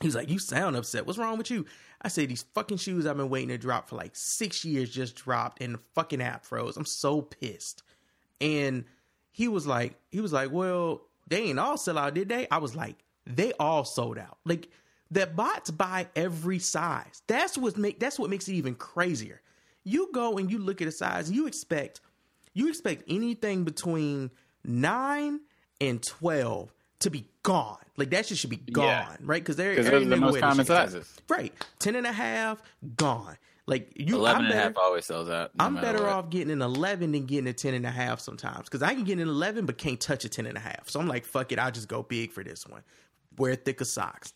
he 0.00 0.06
was 0.06 0.14
like, 0.14 0.30
"You 0.30 0.38
sound 0.38 0.76
upset. 0.76 1.06
What's 1.06 1.18
wrong 1.18 1.38
with 1.38 1.50
you?" 1.50 1.64
I 2.00 2.08
said, 2.08 2.28
"These 2.28 2.44
fucking 2.54 2.78
shoes 2.78 3.06
I've 3.06 3.16
been 3.16 3.30
waiting 3.30 3.48
to 3.48 3.58
drop 3.58 3.88
for 3.88 3.96
like 3.96 4.14
six 4.14 4.64
years 4.64 4.90
just 4.90 5.16
dropped, 5.16 5.62
and 5.62 5.74
the 5.74 5.80
fucking 5.94 6.22
app 6.22 6.44
froze. 6.44 6.76
I'm 6.76 6.84
so 6.84 7.22
pissed." 7.22 7.82
And 8.40 8.84
he 9.32 9.48
was 9.48 9.66
like, 9.66 9.94
he 10.10 10.20
was 10.20 10.32
like, 10.32 10.52
"Well, 10.52 11.02
they 11.28 11.44
ain't 11.44 11.58
all 11.58 11.76
sell 11.76 11.98
out, 11.98 12.14
did 12.14 12.28
they?" 12.28 12.46
I 12.50 12.58
was 12.58 12.76
like, 12.76 12.96
"They 13.26 13.52
all 13.58 13.84
sold 13.84 14.18
out. 14.18 14.38
Like 14.44 14.68
that 15.10 15.36
bots 15.36 15.70
buy 15.70 16.08
every 16.14 16.58
size. 16.58 17.22
That's 17.26 17.56
what 17.56 17.76
make 17.76 17.98
that's 17.98 18.18
what 18.18 18.30
makes 18.30 18.48
it 18.48 18.54
even 18.54 18.74
crazier. 18.74 19.40
You 19.84 20.10
go 20.12 20.38
and 20.38 20.50
you 20.50 20.58
look 20.58 20.82
at 20.82 20.88
a 20.88 20.92
size, 20.92 21.30
you 21.30 21.46
expect 21.46 22.00
you 22.54 22.68
expect 22.68 23.04
anything 23.08 23.64
between 23.64 24.30
nine 24.64 25.40
and 25.80 26.02
twelve 26.02 26.72
to 27.00 27.10
be 27.10 27.26
gone. 27.48 27.78
Like 27.96 28.10
that 28.10 28.26
shit 28.26 28.38
should 28.38 28.50
be 28.50 28.56
gone, 28.56 28.84
Yeah. 28.84 29.16
right? 29.22 29.42
Because 29.42 29.56
they're 29.56 29.72
are 29.78 30.00
the 30.04 30.16
most 30.16 30.38
common 30.40 30.64
sizes. 30.66 31.12
Right. 31.28 31.52
10 31.80 31.96
and 31.96 32.06
a 32.06 32.12
half, 32.12 32.62
gone. 32.96 33.36
Like 33.66 33.92
you 33.96 34.16
11 34.16 34.40
I'm 34.40 34.50
and 34.50 34.58
a 34.58 34.62
half 34.62 34.72
always 34.78 35.04
sells 35.04 35.28
out. 35.28 35.50
no 35.54 35.64
I'm 35.64 35.74
better 35.74 36.02
what. 36.04 36.12
off 36.12 36.30
getting 36.30 36.50
an 36.50 36.62
11 36.62 37.12
than 37.12 37.26
getting 37.26 37.48
a 37.48 37.52
10 37.52 37.74
and 37.74 37.84
a 37.84 37.90
half 37.90 38.20
sometimes. 38.20 38.64
Because 38.64 38.82
I 38.82 38.94
can 38.94 39.04
get 39.04 39.18
an 39.18 39.28
11 39.28 39.66
but 39.66 39.76
can't 39.78 40.00
touch 40.00 40.24
a 40.24 40.28
10 40.28 40.46
and 40.46 40.56
a 40.56 40.60
half. 40.60 40.88
So 40.88 41.00
I'm 41.00 41.08
like, 41.08 41.24
fuck 41.26 41.52
it, 41.52 41.58
I'll 41.58 41.70
just 41.70 41.88
go 41.88 42.02
big 42.02 42.32
for 42.32 42.42
this 42.44 42.66
one. 42.66 42.82
Wear 43.36 43.54
thicker 43.56 43.84
socks. 43.84 44.32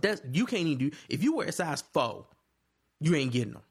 That's 0.00 0.22
you 0.32 0.46
can't 0.46 0.66
even 0.66 0.78
do 0.90 0.96
if 1.08 1.22
you 1.22 1.36
wear 1.36 1.46
a 1.48 1.52
size 1.52 1.84
four, 1.92 2.26
you 3.00 3.14
ain't 3.14 3.32
getting 3.32 3.52
them. 3.52 3.62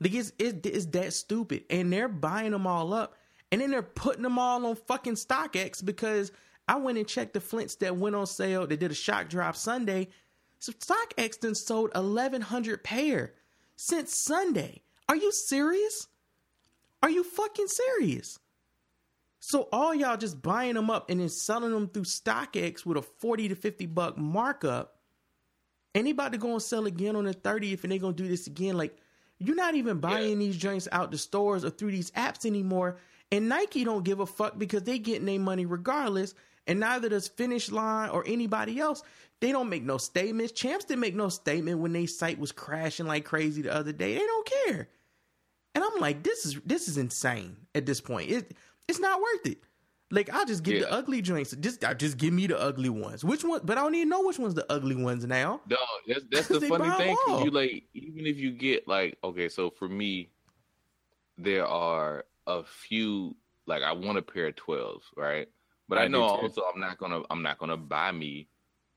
Like 0.00 0.14
it's, 0.14 0.32
it's, 0.38 0.66
it's 0.66 0.86
that 0.86 1.12
stupid. 1.12 1.64
And 1.70 1.92
they're 1.92 2.08
buying 2.08 2.50
them 2.52 2.66
all 2.66 2.92
up. 2.94 3.14
And 3.52 3.60
then 3.60 3.70
they're 3.70 3.82
putting 3.82 4.22
them 4.22 4.38
all 4.38 4.64
on 4.66 4.74
fucking 4.76 5.14
StockX 5.14 5.84
because 5.84 6.32
I 6.70 6.76
went 6.76 6.98
and 6.98 7.08
checked 7.08 7.34
the 7.34 7.40
flints 7.40 7.74
that 7.76 7.96
went 7.96 8.14
on 8.14 8.28
sale. 8.28 8.64
They 8.64 8.76
did 8.76 8.92
a 8.92 8.94
shock 8.94 9.28
drop 9.28 9.56
Sunday. 9.56 10.06
So 10.60 10.70
StockX 10.70 11.40
done 11.40 11.56
sold 11.56 11.90
1,100 11.96 12.84
pair 12.84 13.34
since 13.74 14.14
Sunday. 14.14 14.82
Are 15.08 15.16
you 15.16 15.32
serious? 15.32 16.06
Are 17.02 17.10
you 17.10 17.24
fucking 17.24 17.66
serious? 17.66 18.38
So 19.40 19.68
all 19.72 19.92
y'all 19.96 20.16
just 20.16 20.40
buying 20.42 20.74
them 20.74 20.90
up 20.90 21.10
and 21.10 21.18
then 21.18 21.28
selling 21.28 21.72
them 21.72 21.88
through 21.88 22.04
StockX 22.04 22.86
with 22.86 22.98
a 22.98 23.02
40 23.02 23.48
to 23.48 23.56
50 23.56 23.86
buck 23.86 24.16
markup. 24.16 25.00
Anybody 25.92 26.38
go 26.38 26.52
and 26.52 26.62
sell 26.62 26.86
again 26.86 27.16
on 27.16 27.24
the 27.24 27.34
30th 27.34 27.82
and 27.82 27.90
they 27.90 27.98
gonna 27.98 28.12
do 28.12 28.28
this 28.28 28.46
again? 28.46 28.76
Like, 28.76 28.96
you're 29.40 29.56
not 29.56 29.74
even 29.74 29.98
buying 29.98 30.38
these 30.38 30.56
joints 30.56 30.86
out 30.92 31.10
the 31.10 31.18
stores 31.18 31.64
or 31.64 31.70
through 31.70 31.90
these 31.90 32.12
apps 32.12 32.46
anymore. 32.46 32.98
And 33.32 33.48
Nike 33.48 33.82
don't 33.82 34.04
give 34.04 34.20
a 34.20 34.26
fuck 34.26 34.56
because 34.56 34.84
they 34.84 35.00
getting 35.00 35.26
their 35.26 35.40
money 35.40 35.66
regardless. 35.66 36.32
And 36.66 36.80
neither 36.80 37.08
does 37.08 37.28
Finish 37.28 37.70
Line 37.70 38.10
or 38.10 38.24
anybody 38.26 38.78
else. 38.78 39.02
They 39.40 39.52
don't 39.52 39.68
make 39.70 39.82
no 39.82 39.96
statements. 39.96 40.52
Champs 40.52 40.84
didn't 40.84 41.00
make 41.00 41.14
no 41.14 41.28
statement 41.30 41.78
when 41.78 41.92
their 41.92 42.06
site 42.06 42.38
was 42.38 42.52
crashing 42.52 43.06
like 43.06 43.24
crazy 43.24 43.62
the 43.62 43.74
other 43.74 43.92
day. 43.92 44.14
They 44.14 44.20
don't 44.20 44.50
care. 44.66 44.88
And 45.74 45.82
I'm 45.84 45.98
like, 46.00 46.22
this 46.22 46.44
is 46.44 46.60
this 46.66 46.88
is 46.88 46.98
insane 46.98 47.56
at 47.74 47.86
this 47.86 48.00
point. 48.00 48.30
It 48.30 48.56
it's 48.88 48.98
not 49.00 49.20
worth 49.20 49.46
it. 49.46 49.58
Like 50.10 50.28
I'll 50.32 50.44
just 50.44 50.62
get 50.62 50.74
Yeah. 50.74 50.80
the 50.80 50.92
ugly 50.92 51.22
joints. 51.22 51.52
Just 51.52 51.84
I 51.84 51.94
just 51.94 52.18
give 52.18 52.34
me 52.34 52.46
the 52.48 52.60
ugly 52.60 52.88
ones. 52.88 53.24
Which 53.24 53.44
one? 53.44 53.60
But 53.64 53.78
I 53.78 53.82
don't 53.82 53.94
even 53.94 54.08
know 54.08 54.24
which 54.24 54.38
one's 54.38 54.54
the 54.54 54.70
ugly 54.70 54.96
ones 54.96 55.24
now. 55.24 55.60
No, 55.68 55.76
that's 56.06 56.24
that's 56.30 56.48
the 56.48 56.60
funny 56.60 56.90
thing. 56.96 57.16
you 57.44 57.50
like 57.50 57.84
even 57.94 58.26
if 58.26 58.36
you 58.36 58.50
get 58.50 58.86
like 58.86 59.16
okay, 59.24 59.48
so 59.48 59.70
for 59.70 59.88
me, 59.88 60.30
there 61.38 61.66
are 61.66 62.24
a 62.46 62.62
few 62.64 63.36
like 63.66 63.82
I 63.82 63.92
want 63.92 64.18
a 64.18 64.22
pair 64.22 64.48
of 64.48 64.56
twelves, 64.56 65.06
right? 65.16 65.48
But 65.90 65.98
I, 65.98 66.04
I 66.04 66.08
know 66.08 66.22
also 66.22 66.62
I'm 66.72 66.80
not 66.80 66.98
gonna 66.98 67.22
I'm 67.30 67.42
not 67.42 67.58
gonna 67.58 67.76
buy 67.76 68.12
me 68.12 68.48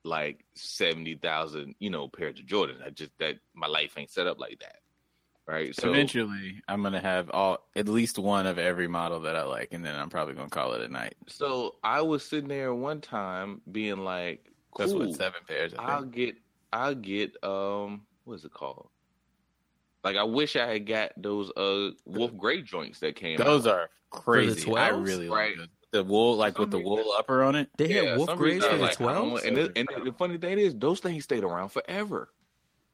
like 0.04 0.44
seventy 0.54 1.16
thousand 1.16 1.74
you 1.80 1.90
know 1.90 2.06
pairs 2.08 2.38
of 2.38 2.46
Jordans. 2.46 2.86
I 2.86 2.90
just 2.90 3.10
that 3.18 3.36
my 3.52 3.66
life 3.66 3.94
ain't 3.98 4.10
set 4.10 4.28
up 4.28 4.38
like 4.38 4.60
that, 4.60 4.76
right? 5.46 5.74
So 5.74 5.88
Eventually, 5.90 6.62
I'm 6.68 6.82
gonna 6.84 7.00
have 7.00 7.30
all 7.32 7.66
at 7.74 7.88
least 7.88 8.18
one 8.18 8.46
of 8.46 8.58
every 8.60 8.86
model 8.86 9.18
that 9.22 9.34
I 9.34 9.42
like, 9.42 9.72
and 9.72 9.84
then 9.84 9.96
I'm 9.96 10.08
probably 10.08 10.34
gonna 10.34 10.48
call 10.48 10.72
it 10.74 10.82
a 10.82 10.88
night. 10.88 11.16
so 11.26 11.74
I 11.82 12.00
was 12.00 12.24
sitting 12.24 12.48
there 12.48 12.72
one 12.72 13.00
time 13.00 13.60
being 13.72 14.04
like, 14.04 14.52
That's 14.78 14.92
cool. 14.92 15.00
what 15.08 15.16
seven 15.16 15.40
pairs. 15.48 15.74
I 15.76 15.82
I'll 15.94 16.04
get 16.04 16.36
I'll 16.72 16.94
get 16.94 17.42
um 17.42 18.06
what 18.22 18.34
is 18.34 18.44
it 18.44 18.52
called? 18.52 18.88
Like 20.04 20.16
I 20.16 20.22
wish 20.22 20.54
I 20.54 20.66
had 20.66 20.86
got 20.86 21.10
those 21.16 21.50
uh 21.56 21.90
Wolf 22.04 22.36
Gray 22.36 22.62
joints 22.62 23.00
that 23.00 23.16
came 23.16 23.38
Those 23.38 23.66
out. 23.66 23.74
are 23.74 23.90
crazy. 24.10 24.72
I 24.76 24.90
really 24.90 25.28
Right. 25.28 25.56
like 25.56 25.58
those. 25.58 25.68
The 25.94 26.04
wool, 26.04 26.36
like 26.36 26.58
with 26.58 26.70
the 26.70 26.78
wool 26.78 27.12
upper 27.18 27.42
on 27.42 27.54
it. 27.54 27.70
They 27.78 27.88
Yeah, 27.88 28.02
had 28.10 28.16
Wolf 28.18 28.28
some 28.30 28.38
Grays 28.38 28.64
for 28.64 28.76
the 28.76 28.82
like, 28.82 29.00
I 29.00 29.12
don't 29.14 29.28
12s. 29.28 29.30
want- 29.32 29.44
And, 29.44 29.56
the, 29.56 29.72
and 29.76 29.88
the 30.06 30.12
funny 30.12 30.36
thing 30.38 30.58
is, 30.58 30.74
those 30.74 31.00
things 31.00 31.24
stayed 31.24 31.44
around 31.44 31.70
forever. 31.70 32.28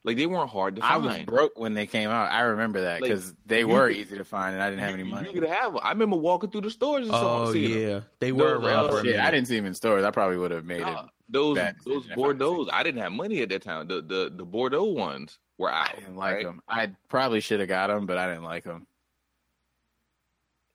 Like 0.05 0.17
they 0.17 0.25
weren't 0.27 0.49
hard 0.49 0.77
to 0.77 0.85
I 0.85 0.97
was 0.97 1.19
broke 1.25 1.59
when 1.59 1.75
they 1.75 1.87
came 1.87 2.09
out. 2.09 2.31
I 2.31 2.41
remember 2.43 2.81
that 2.83 3.03
Like, 3.03 3.11
because 3.11 3.35
they 3.45 3.65
were 3.65 3.89
could- 3.89 3.97
easy 3.99 4.17
to 4.19 4.25
find, 4.25 4.55
and 4.55 4.63
I 4.63 4.71
didn't 4.71 4.83
have 4.83 4.95
any 4.95 5.03
money. 5.03 5.29
You 5.33 5.41
could 5.41 5.49
have. 5.51 5.75
'em. 5.75 5.81
I 5.83 5.91
remember 5.91 6.17
walking 6.17 6.51
through 6.51 6.63
the 6.63 6.71
stores 6.71 7.03
and 7.03 7.11
saw 7.11 7.45
Oh 7.49 7.53
seeing 7.53 7.73
them. 7.73 7.89
yeah, 7.89 8.01
they 8.19 8.33
were 8.33 8.55
Those, 8.55 8.65
around 8.65 8.85
uh, 8.87 8.89
for 8.93 9.07
a 9.07 9.19
I 9.19 9.31
didn't 9.31 9.47
see 9.49 9.57
them 9.57 9.67
in 9.67 9.75
stores. 9.75 10.03
I 10.05 10.11
probably 10.11 10.39
would 10.39 10.53
have 10.53 10.65
made 10.65 10.81
Nah, 10.81 11.05
it. 11.05 11.11
those 11.29 11.57
those 11.57 11.75
decision 11.85 12.03
if 12.07 12.11
I 12.13 12.15
Bordeaux. 12.15 12.69
I 12.73 12.83
didn't 12.83 13.03
have 13.03 13.13
money 13.13 13.43
at 13.43 13.51
that 13.51 13.63
time. 13.63 13.89
The 13.89 13.97
the 14.01 14.33
the 14.35 14.45
Bordeaux 14.45 14.85
ones 14.85 15.39
were 15.59 15.71
out. 15.71 15.91
I 15.93 16.01
didn't 16.01 16.17
like 16.17 16.35
right? 16.37 16.45
them. 16.47 16.63
I 16.67 16.93
probably 17.11 17.41
should 17.41 17.61
have 17.61 17.69
got 17.69 17.89
them, 17.89 18.07
but 18.07 18.17
I 18.17 18.27
didn't 18.27 18.45
like 18.45 18.65
them. 18.65 18.87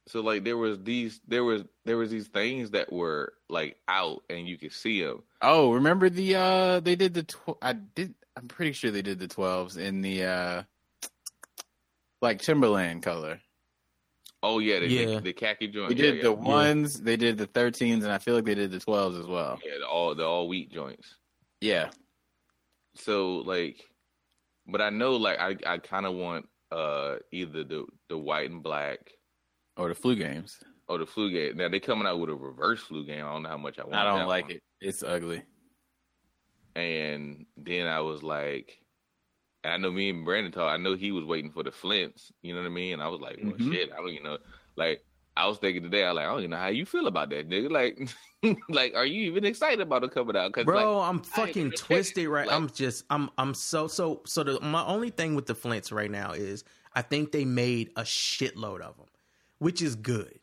So 0.07 0.21
like 0.21 0.43
there 0.43 0.57
was 0.57 0.77
these 0.83 1.19
there 1.27 1.43
was 1.43 1.63
there 1.85 1.97
was 1.97 2.11
these 2.11 2.27
things 2.27 2.71
that 2.71 2.91
were 2.93 3.33
like 3.49 3.77
out 3.87 4.21
and 4.29 4.47
you 4.47 4.57
could 4.57 4.71
see 4.73 5.01
them. 5.03 5.23
Oh, 5.41 5.71
remember 5.73 6.09
the 6.09 6.35
uh 6.35 6.79
they 6.79 6.95
did 6.95 7.13
the 7.15 7.23
tw- 7.23 7.57
I 7.61 7.73
did 7.73 8.13
I'm 8.37 8.47
pretty 8.47 8.73
sure 8.73 8.91
they 8.91 9.01
did 9.01 9.17
the 9.19 9.27
12s 9.27 9.77
in 9.77 10.01
the 10.01 10.23
uh 10.25 10.63
like 12.21 12.41
Timberland 12.41 13.01
color. 13.03 13.39
Oh 14.43 14.59
yeah, 14.59 14.79
the, 14.79 14.87
Yeah. 14.87 15.05
the, 15.15 15.19
the 15.21 15.33
khaki 15.33 15.67
joint. 15.69 15.89
They 15.89 15.95
yeah, 15.95 16.11
did 16.11 16.15
yeah. 16.17 16.23
the 16.23 16.33
ones, 16.33 17.01
they 17.01 17.17
did 17.17 17.37
the 17.39 17.47
13s 17.47 18.03
and 18.03 18.11
I 18.11 18.19
feel 18.19 18.35
like 18.35 18.45
they 18.45 18.53
did 18.55 18.71
the 18.71 18.77
12s 18.79 19.19
as 19.19 19.25
well. 19.25 19.59
yeah, 19.65 19.79
the 19.79 19.87
all 19.87 20.13
the 20.13 20.23
all 20.23 20.47
wheat 20.47 20.71
joints. 20.71 21.15
Yeah. 21.61 21.89
So 22.95 23.37
like, 23.37 23.83
but 24.67 24.81
I 24.81 24.91
know 24.91 25.15
like 25.15 25.39
I 25.39 25.55
I 25.65 25.77
kind 25.79 26.05
of 26.05 26.13
want 26.13 26.47
uh 26.71 27.15
either 27.31 27.63
the 27.63 27.85
the 28.09 28.17
white 28.17 28.51
and 28.51 28.61
black 28.61 28.99
Or 29.77 29.89
the 29.89 29.95
flu 29.95 30.15
games. 30.15 30.57
or 30.87 30.97
the 30.99 31.05
flu 31.05 31.31
game. 31.31 31.57
Now 31.57 31.67
they 31.69 31.79
coming 31.79 32.07
out 32.07 32.19
with 32.19 32.29
a 32.29 32.35
reverse 32.35 32.81
flu 32.81 33.05
game. 33.05 33.25
I 33.25 33.33
don't 33.33 33.43
know 33.43 33.49
how 33.49 33.57
much 33.57 33.77
I 33.79 33.83
want. 33.83 33.95
I 33.95 34.03
don't 34.03 34.27
like 34.27 34.45
one. 34.45 34.51
it. 34.53 34.63
It's 34.81 35.03
ugly. 35.03 35.43
And 36.75 37.45
then 37.57 37.87
I 37.87 38.01
was 38.01 38.21
like, 38.23 38.77
and 39.63 39.73
I 39.73 39.77
know 39.77 39.91
me 39.91 40.09
and 40.09 40.25
Brandon 40.25 40.51
talk. 40.51 40.71
I 40.71 40.77
know 40.77 40.95
he 40.95 41.11
was 41.11 41.25
waiting 41.25 41.51
for 41.51 41.63
the 41.63 41.71
Flints. 41.71 42.31
You 42.41 42.53
know 42.53 42.61
what 42.61 42.67
I 42.67 42.69
mean? 42.69 42.93
And 42.93 43.01
I 43.01 43.07
was 43.07 43.21
like, 43.21 43.39
well, 43.41 43.53
Mhm. 43.53 43.71
shit. 43.71 43.91
I 43.91 43.95
don't, 43.97 44.13
you 44.13 44.21
know, 44.23 44.37
like 44.75 45.03
I 45.37 45.47
was 45.47 45.57
thinking 45.57 45.83
today. 45.83 46.03
I 46.03 46.09
was 46.11 46.17
like, 46.17 46.25
I 46.25 46.29
don't 46.29 46.39
even 46.39 46.51
know 46.51 46.57
how 46.57 46.67
you 46.67 46.85
feel 46.85 47.07
about 47.07 47.29
that, 47.29 47.49
nigga. 47.49 47.69
Like, 47.71 48.09
like, 48.69 48.93
are 48.95 49.05
you 49.05 49.23
even 49.23 49.45
excited 49.45 49.81
about 49.81 50.03
it 50.03 50.11
coming 50.11 50.35
out? 50.35 50.51
Cause 50.53 50.65
Bro, 50.65 50.97
like, 50.99 51.09
I'm 51.09 51.21
fucking 51.23 51.71
twisted 51.71 52.27
right. 52.27 52.47
like- 52.47 52.55
I'm 52.55 52.69
just 52.69 53.05
I'm 53.09 53.29
I'm 53.37 53.53
so 53.53 53.87
so 53.87 54.21
so 54.25 54.43
the 54.43 54.59
my 54.61 54.85
only 54.85 55.09
thing 55.09 55.35
with 55.35 55.45
the 55.45 55.55
Flints 55.55 55.91
right 55.91 56.11
now 56.11 56.31
is 56.33 56.63
I 56.93 57.01
think 57.01 57.31
they 57.31 57.43
made 57.45 57.89
a 57.95 58.01
shitload 58.03 58.81
of 58.81 58.95
them, 58.97 59.07
which 59.59 59.81
is 59.81 59.95
good 59.95 60.39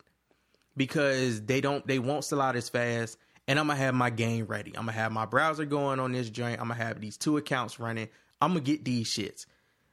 because 0.75 1.41
they 1.41 1.61
don't 1.61 1.85
they 1.87 1.99
won't 1.99 2.23
sell 2.23 2.41
out 2.41 2.55
as 2.55 2.69
fast. 2.69 3.17
And 3.47 3.59
I'm 3.59 3.67
gonna 3.67 3.79
have 3.79 3.93
my 3.93 4.09
game 4.09 4.45
ready. 4.45 4.71
I'm 4.71 4.85
gonna 4.85 4.93
have 4.93 5.11
my 5.11 5.25
browser 5.25 5.65
going 5.65 5.99
on 5.99 6.13
this 6.13 6.29
joint. 6.29 6.61
I'm 6.61 6.69
gonna 6.69 6.81
have 6.81 7.01
these 7.01 7.17
two 7.17 7.37
accounts 7.37 7.79
running. 7.79 8.07
I'm 8.41 8.51
gonna 8.51 8.61
get 8.61 8.85
these 8.85 9.07
shits. 9.07 9.45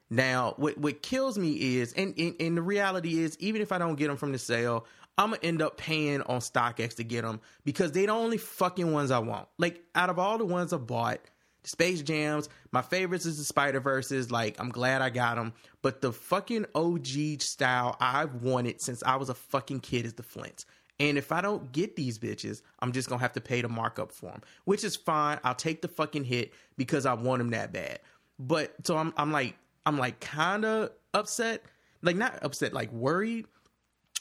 Now, 0.09 0.53
what 0.57 0.77
what 0.77 1.01
kills 1.01 1.37
me 1.37 1.77
is, 1.77 1.93
and, 1.93 2.13
and 2.17 2.35
and 2.39 2.57
the 2.57 2.61
reality 2.61 3.19
is, 3.19 3.37
even 3.39 3.61
if 3.61 3.71
I 3.71 3.77
don't 3.77 3.95
get 3.95 4.07
them 4.07 4.17
from 4.17 4.31
the 4.31 4.37
sale, 4.37 4.85
I'm 5.17 5.31
gonna 5.31 5.39
end 5.43 5.61
up 5.61 5.77
paying 5.77 6.21
on 6.23 6.39
StockX 6.39 6.95
to 6.95 7.03
get 7.03 7.23
them 7.23 7.41
because 7.63 7.91
they're 7.91 8.07
the 8.07 8.13
only 8.13 8.37
fucking 8.37 8.91
ones 8.91 9.11
I 9.11 9.19
want. 9.19 9.47
Like 9.57 9.83
out 9.95 10.09
of 10.09 10.17
all 10.19 10.37
the 10.37 10.45
ones 10.45 10.73
I 10.73 10.77
bought, 10.77 11.19
Space 11.63 12.01
Jams, 12.01 12.49
my 12.71 12.81
favorites 12.81 13.25
is 13.25 13.37
the 13.37 13.43
Spider 13.43 13.79
Verses. 13.79 14.31
Like 14.31 14.59
I'm 14.59 14.69
glad 14.69 15.01
I 15.01 15.09
got 15.09 15.35
them, 15.35 15.53
but 15.81 16.01
the 16.01 16.11
fucking 16.11 16.65
OG 16.73 17.41
style 17.41 17.97
I've 17.99 18.35
wanted 18.35 18.81
since 18.81 19.03
I 19.03 19.15
was 19.15 19.29
a 19.29 19.35
fucking 19.35 19.81
kid 19.81 20.05
is 20.05 20.13
the 20.13 20.23
Flints. 20.23 20.65
And 20.99 21.17
if 21.17 21.31
I 21.31 21.41
don't 21.41 21.71
get 21.71 21.95
these 21.95 22.19
bitches, 22.19 22.61
I'm 22.79 22.91
just 22.91 23.09
gonna 23.09 23.21
have 23.21 23.33
to 23.33 23.41
pay 23.41 23.61
the 23.61 23.69
markup 23.69 24.11
for 24.11 24.27
them, 24.27 24.41
which 24.65 24.83
is 24.83 24.95
fine. 24.95 25.39
I'll 25.43 25.55
take 25.55 25.81
the 25.81 25.87
fucking 25.87 26.25
hit 26.25 26.53
because 26.77 27.05
I 27.05 27.13
want 27.13 27.39
them 27.39 27.49
that 27.51 27.73
bad. 27.73 27.99
But 28.37 28.75
so 28.83 28.97
I'm 28.97 29.13
I'm 29.17 29.31
like 29.31 29.55
I'm 29.85 29.97
like 29.97 30.19
kind 30.19 30.63
of 30.63 30.91
upset, 31.13 31.63
like 32.03 32.15
not 32.15 32.37
upset, 32.43 32.73
like 32.73 32.91
worried, 32.91 33.47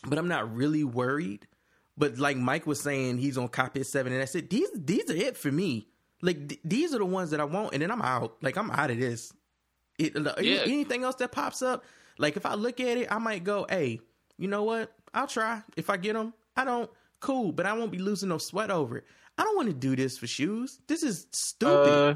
but 0.06 0.18
I'm 0.18 0.28
not 0.28 0.54
really 0.54 0.84
worried. 0.84 1.46
But 1.98 2.18
like 2.18 2.38
Mike 2.38 2.66
was 2.66 2.80
saying, 2.80 3.18
he's 3.18 3.36
on 3.36 3.48
copy 3.48 3.82
seven, 3.82 4.14
and 4.14 4.22
I 4.22 4.26
said 4.26 4.48
these 4.48 4.70
these 4.74 5.10
are 5.10 5.16
it 5.16 5.36
for 5.36 5.52
me. 5.52 5.89
Like 6.22 6.48
th- 6.48 6.60
these 6.64 6.94
are 6.94 6.98
the 6.98 7.04
ones 7.06 7.30
that 7.30 7.40
I 7.40 7.44
want, 7.44 7.72
and 7.72 7.82
then 7.82 7.90
I'm 7.90 8.02
out. 8.02 8.36
Like 8.42 8.56
I'm 8.56 8.70
out 8.70 8.90
of 8.90 8.98
this. 8.98 9.32
It, 9.98 10.16
any- 10.16 10.48
Yeah. 10.54 10.60
Anything 10.62 11.04
else 11.04 11.16
that 11.16 11.32
pops 11.32 11.62
up, 11.62 11.84
like 12.18 12.36
if 12.36 12.44
I 12.46 12.54
look 12.54 12.80
at 12.80 12.96
it, 12.98 13.08
I 13.10 13.18
might 13.18 13.44
go, 13.44 13.66
"Hey, 13.68 14.00
you 14.38 14.48
know 14.48 14.64
what? 14.64 14.92
I'll 15.14 15.26
try. 15.26 15.62
If 15.76 15.90
I 15.90 15.96
get 15.96 16.12
them, 16.14 16.34
I 16.56 16.64
don't. 16.64 16.90
Cool, 17.20 17.52
but 17.52 17.66
I 17.66 17.72
won't 17.74 17.90
be 17.92 17.98
losing 17.98 18.28
no 18.30 18.38
sweat 18.38 18.70
over 18.70 18.98
it. 18.98 19.04
I 19.36 19.44
don't 19.44 19.56
want 19.56 19.68
to 19.68 19.74
do 19.74 19.94
this 19.96 20.16
for 20.18 20.26
shoes. 20.26 20.78
This 20.86 21.02
is 21.02 21.26
stupid. 21.32 21.72
Uh, 21.74 22.14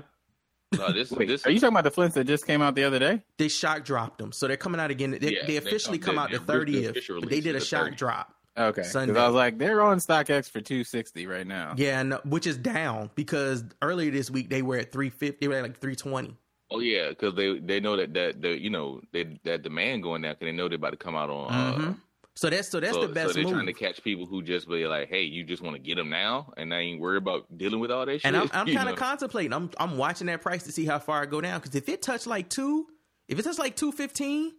no, 0.77 0.93
this 0.93 1.11
wait, 1.11 1.29
this 1.29 1.47
are 1.47 1.51
you 1.51 1.61
talking 1.61 1.75
about 1.75 1.85
the 1.85 1.91
Flints 1.91 2.15
that 2.15 2.25
just 2.25 2.47
came 2.47 2.61
out 2.63 2.75
the 2.75 2.85
other 2.85 2.99
day? 2.99 3.23
they 3.39 3.49
shock 3.49 3.85
dropped 3.85 4.19
them, 4.19 4.33
so 4.33 4.47
they're 4.49 4.57
coming 4.57 4.81
out 4.81 4.91
again. 4.91 5.11
They, 5.21 5.33
Yeah, 5.35 5.41
they 5.47 5.47
they 5.47 5.57
officially 5.59 5.99
come- 5.99 6.17
come, 6.17 6.31
they- 6.31 6.37
out 6.37 6.41
the 6.47 6.53
their- 6.53 6.65
their 6.65 6.93
thirtieth, 6.93 7.21
but 7.21 7.31
they 7.31 7.41
did 7.41 7.55
a 7.57 7.59
the 7.59 7.65
shock 7.65 7.89
30th. 7.93 7.97
drop. 7.97 8.34
Okay, 8.57 8.81
because 8.83 8.93
Sunday. 8.93 9.19
I 9.19 9.27
was 9.27 9.35
like, 9.35 9.59
they're 9.59 9.83
on 9.83 9.99
StockX 9.99 10.49
for 10.51 10.61
two 10.61 10.85
sixty 10.85 11.27
right 11.27 11.47
now. 11.47 11.75
Yeah, 11.77 12.03
no, 12.03 12.21
which 12.25 12.47
is 12.47 12.57
down 12.57 13.11
because 13.15 13.65
earlier 13.83 14.11
this 14.11 14.31
week 14.31 14.49
they 14.49 14.63
were 14.63 14.77
at 14.77 14.93
three 14.93 15.11
fifty. 15.11 15.39
They 15.41 15.49
were 15.49 15.57
at 15.57 15.63
like 15.63 15.81
three 15.81 15.97
twenty. 15.97 16.37
Oh 16.71 16.81
yeah, 16.81 17.09
because 17.09 17.35
they 17.35 17.59
they 17.59 17.81
know 17.81 17.97
that 17.97 18.15
that 18.15 18.41
the 18.41 18.51
you 18.61 18.71
know 18.71 19.01
they 19.13 19.39
that 19.45 19.63
demand 19.63 20.03
going 20.05 20.23
down 20.23 20.33
because 20.35 20.47
they 20.47 20.53
know 20.53 20.69
they're 20.69 20.77
about 20.77 20.91
to 20.91 20.97
come 20.97 21.17
out 21.17 21.31
on. 21.31 21.53
Uh, 21.53 21.75
Mhm. 21.79 21.97
So 22.37 22.51
that's 22.51 22.69
so 22.69 22.81
that's 22.81 22.95
so, 22.95 23.03
the 23.07 23.13
best 23.13 23.29
so 23.29 23.33
they're 23.35 23.45
move. 23.45 23.53
trying 23.53 23.67
to 23.67 23.73
catch 23.73 24.03
people 24.03 24.27
who 24.27 24.43
just 24.43 24.69
be 24.69 24.87
like, 24.89 25.09
hey, 25.09 25.23
you 25.23 25.45
just 25.45 25.63
want 25.63 25.77
to 25.77 25.81
get 25.83 25.95
them 25.97 26.11
now, 26.11 26.53
and 26.57 26.75
I 26.75 26.79
ain't 26.81 27.01
worried 27.01 27.19
about 27.19 27.47
dealing 27.57 27.79
with 27.79 27.93
all 27.93 28.05
that 28.07 28.21
shit. 28.21 28.25
and 28.25 28.37
I'm, 28.37 28.51
I'm 28.53 28.67
kind 28.75 28.89
of 28.89 28.97
contemplating. 28.97 29.53
I'm 29.53 29.71
I'm 29.79 29.97
watching 29.97 30.27
that 30.29 30.43
price 30.43 30.65
to 30.65 30.73
see 30.73 30.85
how 30.85 30.99
far 30.99 31.23
I 31.23 31.27
go 31.27 31.41
down. 31.41 31.61
Because 31.61 31.77
if 31.77 31.89
it 31.89 32.03
touch 32.03 32.27
like 32.27 32.49
two, 32.49 32.87
if 33.29 33.39
it 33.39 33.43
touch 33.45 33.59
like 33.59 33.77
two 33.77 33.93
fifteen, 33.93 34.53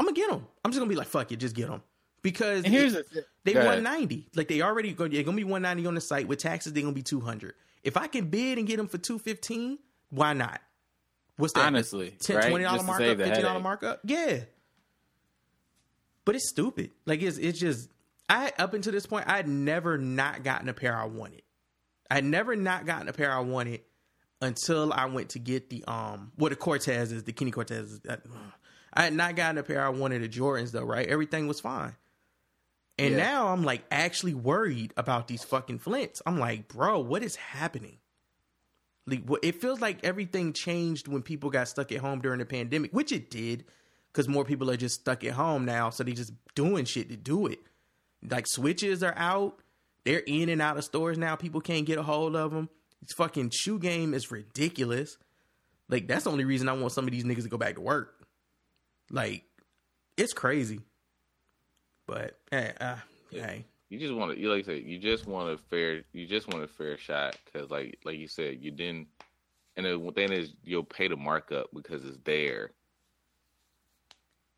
I'm 0.00 0.06
gonna 0.06 0.16
get 0.16 0.28
them. 0.30 0.44
I'm 0.64 0.72
just 0.72 0.80
gonna 0.80 0.88
be 0.88 0.96
like, 0.96 1.06
fuck 1.06 1.30
it, 1.30 1.36
just 1.36 1.54
get 1.54 1.68
them. 1.68 1.82
Because 2.24 2.64
And 2.64 2.72
here's 2.72 2.94
it- 2.94 3.10
the 3.12 3.24
they 3.44 3.52
Go 3.52 3.60
ahead. 3.60 3.82
190. 3.84 4.26
Like 4.34 4.48
they 4.48 4.62
already 4.62 4.92
go, 4.94 5.06
they're 5.06 5.22
gonna 5.22 5.36
be 5.36 5.44
190 5.44 5.86
on 5.86 5.94
the 5.94 6.00
site 6.00 6.26
with 6.26 6.38
taxes. 6.40 6.72
They're 6.72 6.82
gonna 6.82 6.94
be 6.94 7.02
200. 7.02 7.54
If 7.84 7.96
I 7.98 8.06
can 8.06 8.30
bid 8.30 8.56
and 8.58 8.66
get 8.66 8.78
them 8.78 8.88
for 8.88 8.96
215, 8.98 9.78
why 10.08 10.32
not? 10.32 10.60
What's 11.36 11.52
that? 11.52 11.66
Honestly, 11.66 12.16
10 12.20 12.36
right? 12.36 12.48
20 12.48 12.64
dollar 12.64 12.82
markup, 12.82 13.18
fifteen 13.18 13.42
dollar 13.42 13.60
markup. 13.60 14.00
Yeah. 14.04 14.40
But 16.24 16.34
it's 16.36 16.48
stupid. 16.48 16.92
Like 17.06 17.20
it's 17.22 17.36
it's 17.38 17.58
just 17.58 17.90
I 18.28 18.52
up 18.58 18.72
until 18.72 18.92
this 18.92 19.04
point 19.06 19.26
I 19.28 19.36
had 19.36 19.48
never 19.48 19.98
not 19.98 20.42
gotten 20.42 20.68
a 20.68 20.74
pair 20.74 20.96
I 20.96 21.04
wanted. 21.04 21.42
I 22.10 22.14
had 22.16 22.24
never 22.24 22.56
not 22.56 22.86
gotten 22.86 23.08
a 23.08 23.12
pair 23.12 23.30
I 23.30 23.40
wanted 23.40 23.80
until 24.40 24.92
I 24.92 25.04
went 25.06 25.30
to 25.30 25.38
get 25.38 25.68
the 25.68 25.84
um 25.86 26.32
what 26.36 26.48
the 26.50 26.56
Cortez 26.56 27.12
is 27.12 27.24
the 27.24 27.32
Kenny 27.32 27.50
Cortez. 27.50 27.92
Is, 27.92 28.00
uh, 28.08 28.16
I 28.94 29.02
had 29.04 29.12
not 29.12 29.36
gotten 29.36 29.58
a 29.58 29.62
pair 29.62 29.84
I 29.84 29.90
wanted 29.90 30.22
of 30.22 30.30
Jordans 30.30 30.70
though, 30.72 30.84
right? 30.84 31.06
Everything 31.06 31.46
was 31.48 31.60
fine. 31.60 31.94
And 32.98 33.12
Yeah. 33.12 33.16
now 33.24 33.48
I'm 33.48 33.64
like 33.64 33.84
actually 33.90 34.34
worried 34.34 34.92
about 34.96 35.28
these 35.28 35.42
fucking 35.44 35.80
flints. 35.80 36.22
I'm 36.26 36.38
like, 36.38 36.68
bro, 36.68 37.00
what 37.00 37.22
is 37.22 37.36
happening? 37.36 37.98
Like, 39.06 39.22
it 39.42 39.60
feels 39.60 39.80
like 39.80 40.02
everything 40.04 40.52
changed 40.52 41.08
when 41.08 41.22
people 41.22 41.50
got 41.50 41.68
stuck 41.68 41.92
at 41.92 41.98
home 41.98 42.20
during 42.20 42.38
the 42.38 42.46
pandemic, 42.46 42.92
which 42.92 43.12
it 43.12 43.30
did, 43.30 43.66
because 44.10 44.28
more 44.28 44.44
people 44.46 44.70
are 44.70 44.76
just 44.78 45.00
stuck 45.00 45.24
at 45.24 45.32
home 45.32 45.66
now, 45.66 45.90
so 45.90 46.04
they're 46.04 46.14
just 46.14 46.32
doing 46.54 46.86
shit 46.86 47.10
to 47.10 47.16
do 47.16 47.46
it. 47.46 47.58
Like 48.26 48.46
switches 48.46 49.02
are 49.02 49.12
out, 49.16 49.60
they're 50.04 50.22
in 50.26 50.48
and 50.48 50.62
out 50.62 50.78
of 50.78 50.84
stores 50.84 51.18
now. 51.18 51.36
People 51.36 51.60
can't 51.60 51.84
get 51.84 51.98
a 51.98 52.02
hold 52.02 52.34
of 52.34 52.52
them. 52.52 52.70
This 53.02 53.12
fucking 53.12 53.50
shoe 53.50 53.78
game 53.78 54.14
is 54.14 54.30
ridiculous. 54.30 55.18
Like 55.90 56.06
that's 56.08 56.24
the 56.24 56.30
only 56.30 56.46
reason 56.46 56.70
I 56.70 56.72
want 56.72 56.92
some 56.92 57.04
of 57.04 57.10
these 57.10 57.24
niggas 57.24 57.42
to 57.42 57.48
go 57.50 57.58
back 57.58 57.74
to 57.74 57.82
work. 57.82 58.26
Like 59.10 59.44
it's 60.16 60.32
crazy. 60.32 60.80
But 62.06 62.38
hey, 62.50 62.72
uh, 62.80 62.96
hey, 63.30 63.66
You 63.88 63.98
just 63.98 64.14
want 64.14 64.32
to, 64.32 64.38
you 64.40 64.50
like 64.50 64.64
I 64.64 64.66
said, 64.66 64.82
you 64.84 64.98
just 64.98 65.26
want 65.26 65.50
a 65.52 65.58
fair, 65.58 66.04
you 66.12 66.26
just 66.26 66.48
want 66.48 66.64
a 66.64 66.68
fair 66.68 66.96
shot 66.96 67.36
because, 67.44 67.70
like, 67.70 67.98
like 68.04 68.18
you 68.18 68.26
said, 68.28 68.58
you 68.62 68.70
didn't. 68.70 69.08
And 69.76 69.86
the 69.86 70.12
thing 70.14 70.32
is, 70.32 70.54
you'll 70.62 70.84
pay 70.84 71.08
the 71.08 71.16
markup 71.16 71.68
because 71.74 72.04
it's 72.04 72.18
there. 72.24 72.72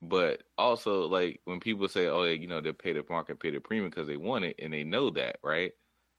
But 0.02 0.42
also, 0.58 1.06
like 1.06 1.40
when 1.44 1.60
people 1.60 1.88
say, 1.88 2.06
"Oh, 2.06 2.24
you 2.24 2.46
know, 2.46 2.60
they 2.60 2.72
pay 2.72 2.92
the 2.92 3.04
market, 3.08 3.40
pay 3.40 3.50
the 3.50 3.60
premium 3.60 3.90
because 3.90 4.06
they 4.08 4.16
want 4.16 4.44
it," 4.44 4.56
and 4.58 4.72
they 4.72 4.84
know 4.84 5.10
that, 5.10 5.38
right? 5.42 5.72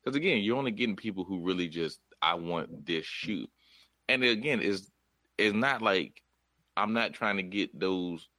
Because 0.04 0.16
again, 0.16 0.40
you're 0.44 0.58
only 0.58 0.72
getting 0.72 0.96
people 0.96 1.24
who 1.24 1.44
really 1.46 1.68
just, 1.68 2.00
I 2.22 2.36
want 2.36 2.86
this 2.86 3.06
shoe, 3.06 3.48
and 4.08 4.24
again, 4.24 4.62
is 4.62 4.92
it's 5.38 5.56
not 5.56 5.82
like 5.82 6.24
I'm 6.76 6.94
not 6.94 7.14
trying 7.14 7.38
to 7.38 7.44
get 7.44 7.80
those 7.80 8.30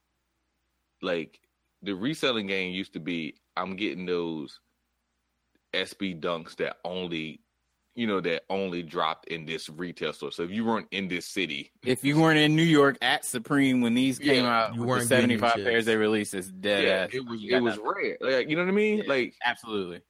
like 1.03 1.41
the 1.83 1.95
reselling 1.95 2.47
game 2.47 2.73
used 2.75 2.93
to 2.95 3.01
be 3.01 3.37
I'm 3.57 3.77
getting 3.77 4.07
those 4.07 4.61
SB 5.75 6.15
dunks 6.15 6.57
that 6.57 6.79
only 6.85 7.43
you 7.95 8.07
know 8.07 8.21
that 8.21 8.45
only 8.49 8.83
dropped 8.83 9.27
in 9.29 9.45
this 9.45 9.69
retail 9.69 10.13
store. 10.13 10.33
So 10.33 10.43
if 10.43 10.51
you 10.51 10.65
weren't 10.65 10.89
in 10.93 11.09
this 11.09 11.27
city, 11.27 11.73
If 11.83 12.05
you 12.05 12.21
weren't 12.21 12.39
in 12.39 12.55
New 12.57 12.63
York 12.63 12.97
at 13.03 13.25
Supreme 13.25 13.81
when 13.81 13.95
these 13.95 14.19
came 14.19 14.45
Yeah, 14.45 14.51
out, 14.51 14.75
you 14.75 14.83
with 14.83 14.89
weren't 14.89 15.13
getting 15.13 15.39
75 15.39 15.63
pairs 15.65 15.85
they 15.87 15.97
released, 15.97 16.35
it's 16.35 16.49
dead 16.49 16.85
yeah, 16.85 16.91
ass. 17.05 17.11
it 17.13 17.21
was 17.27 17.43
You 17.43 17.53
it 17.57 17.57
was 17.57 17.77
nothing. 17.77 17.85
rare. 17.85 18.17
Like 18.21 18.49
you 18.49 18.57
know 18.57 18.63
what 18.63 18.69
I 18.71 18.75
mean? 18.75 19.05
Like 19.07 19.35
Absolutely. 19.45 20.03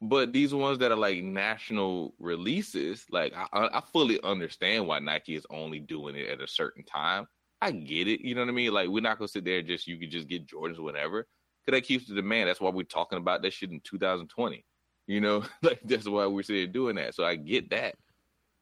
but 0.00 0.32
these 0.32 0.52
ones 0.54 0.78
that 0.78 0.92
are 0.92 0.96
like 0.96 1.22
national 1.22 2.14
releases, 2.18 3.06
like 3.10 3.32
I, 3.34 3.46
I 3.52 3.78
I 3.78 3.80
fully 3.80 4.20
understand 4.22 4.86
why 4.86 4.98
Nike 4.98 5.34
is 5.34 5.46
only 5.50 5.80
doing 5.80 6.16
it 6.16 6.28
at 6.28 6.40
a 6.42 6.48
certain 6.48 6.84
time. 6.84 7.26
I 7.64 7.70
get 7.70 8.08
it, 8.08 8.20
you 8.20 8.34
know 8.34 8.42
what 8.42 8.50
I 8.50 8.52
mean? 8.52 8.72
Like 8.72 8.88
we're 8.90 9.00
not 9.00 9.18
gonna 9.18 9.28
sit 9.28 9.46
there 9.46 9.62
just 9.62 9.86
you 9.86 9.98
could 9.98 10.10
just 10.10 10.28
get 10.28 10.46
Jordans 10.46 10.78
whenever, 10.78 11.26
because 11.64 11.78
that 11.78 11.86
keeps 11.86 12.06
the 12.06 12.14
demand. 12.14 12.48
That's 12.48 12.60
why 12.60 12.68
we're 12.68 12.82
talking 12.82 13.16
about 13.16 13.40
that 13.40 13.54
shit 13.54 13.70
in 13.70 13.80
2020. 13.82 14.62
You 15.06 15.20
know, 15.22 15.44
like 15.62 15.80
that's 15.82 16.06
why 16.06 16.26
we're 16.26 16.42
sitting 16.42 16.72
doing 16.72 16.96
that. 16.96 17.14
So 17.14 17.24
I 17.24 17.36
get 17.36 17.70
that 17.70 17.94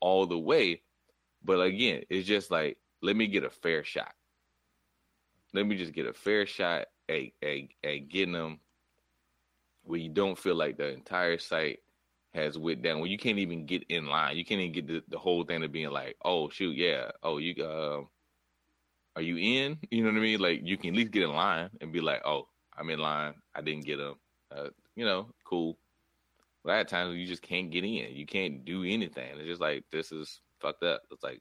all 0.00 0.26
the 0.26 0.38
way, 0.38 0.82
but 1.44 1.61
again, 1.61 2.02
it's 2.11 2.28
just 2.28 2.52
like 2.52 2.78
let 3.02 3.16
me 3.16 3.26
get 3.26 3.42
a 3.42 3.50
fair 3.50 3.82
shot. 3.82 4.12
Let 5.52 5.66
me 5.66 5.76
just 5.76 5.92
get 5.92 6.06
a 6.06 6.12
fair 6.12 6.47
shot 6.47 6.87
at 7.09 7.23
at, 7.42 7.59
at 7.82 8.09
getting 8.09 8.35
them 8.35 8.61
where 9.82 9.99
you 9.99 10.11
don't 10.11 10.38
feel 10.38 10.54
like 10.54 10.76
the 10.76 10.92
entire 10.92 11.38
site 11.38 11.80
has 12.35 12.56
went 12.56 12.82
down, 12.82 13.00
where 13.00 13.11
you 13.11 13.18
can't 13.18 13.38
even 13.38 13.66
get 13.66 13.82
in 13.88 14.06
line. 14.06 14.37
You 14.37 14.44
can't 14.44 14.61
even 14.61 14.73
get 14.73 14.87
the, 14.87 15.02
the 15.09 15.18
whole 15.18 15.42
thing 15.42 15.64
of 15.64 15.73
being 15.73 15.90
like, 15.90 16.16
oh 16.25 16.49
shoot, 16.50 16.76
yeah, 16.76 17.11
oh 17.25 17.38
you 17.38 17.62
uh, 17.64 18.02
are 19.16 19.23
you 19.23 19.37
in? 19.37 19.78
You 19.90 20.02
know 20.04 20.11
what 20.11 20.19
I 20.19 20.21
mean? 20.21 20.40
Like 20.40 20.61
you 20.64 20.76
can 20.76 20.90
at 20.90 20.97
least 20.97 21.11
get 21.12 21.23
in 21.25 21.33
line 21.35 21.71
and 21.81 21.92
be 21.92 22.00
like, 22.00 22.23
oh, 22.25 22.49
I'm 22.76 22.88
in 22.90 22.99
line. 22.99 23.35
I 23.54 23.61
didn't 23.61 23.85
get 23.85 23.99
them. 23.99 24.14
Uh, 24.50 24.69
you 24.97 25.04
know, 25.04 25.28
cool. 25.45 25.76
But 26.64 26.73
at 26.76 26.88
times 26.88 27.16
you 27.16 27.26
just 27.26 27.42
can't 27.42 27.71
get 27.71 27.85
in. 27.85 28.14
You 28.14 28.25
can't 28.26 28.64
do 28.64 28.85
anything. 28.85 29.28
It's 29.38 29.49
just 29.49 29.61
like 29.61 29.85
this 29.90 30.12
is 30.12 30.40
fucked 30.61 30.83
up. 30.85 31.02
It's 31.11 31.23
like 31.23 31.40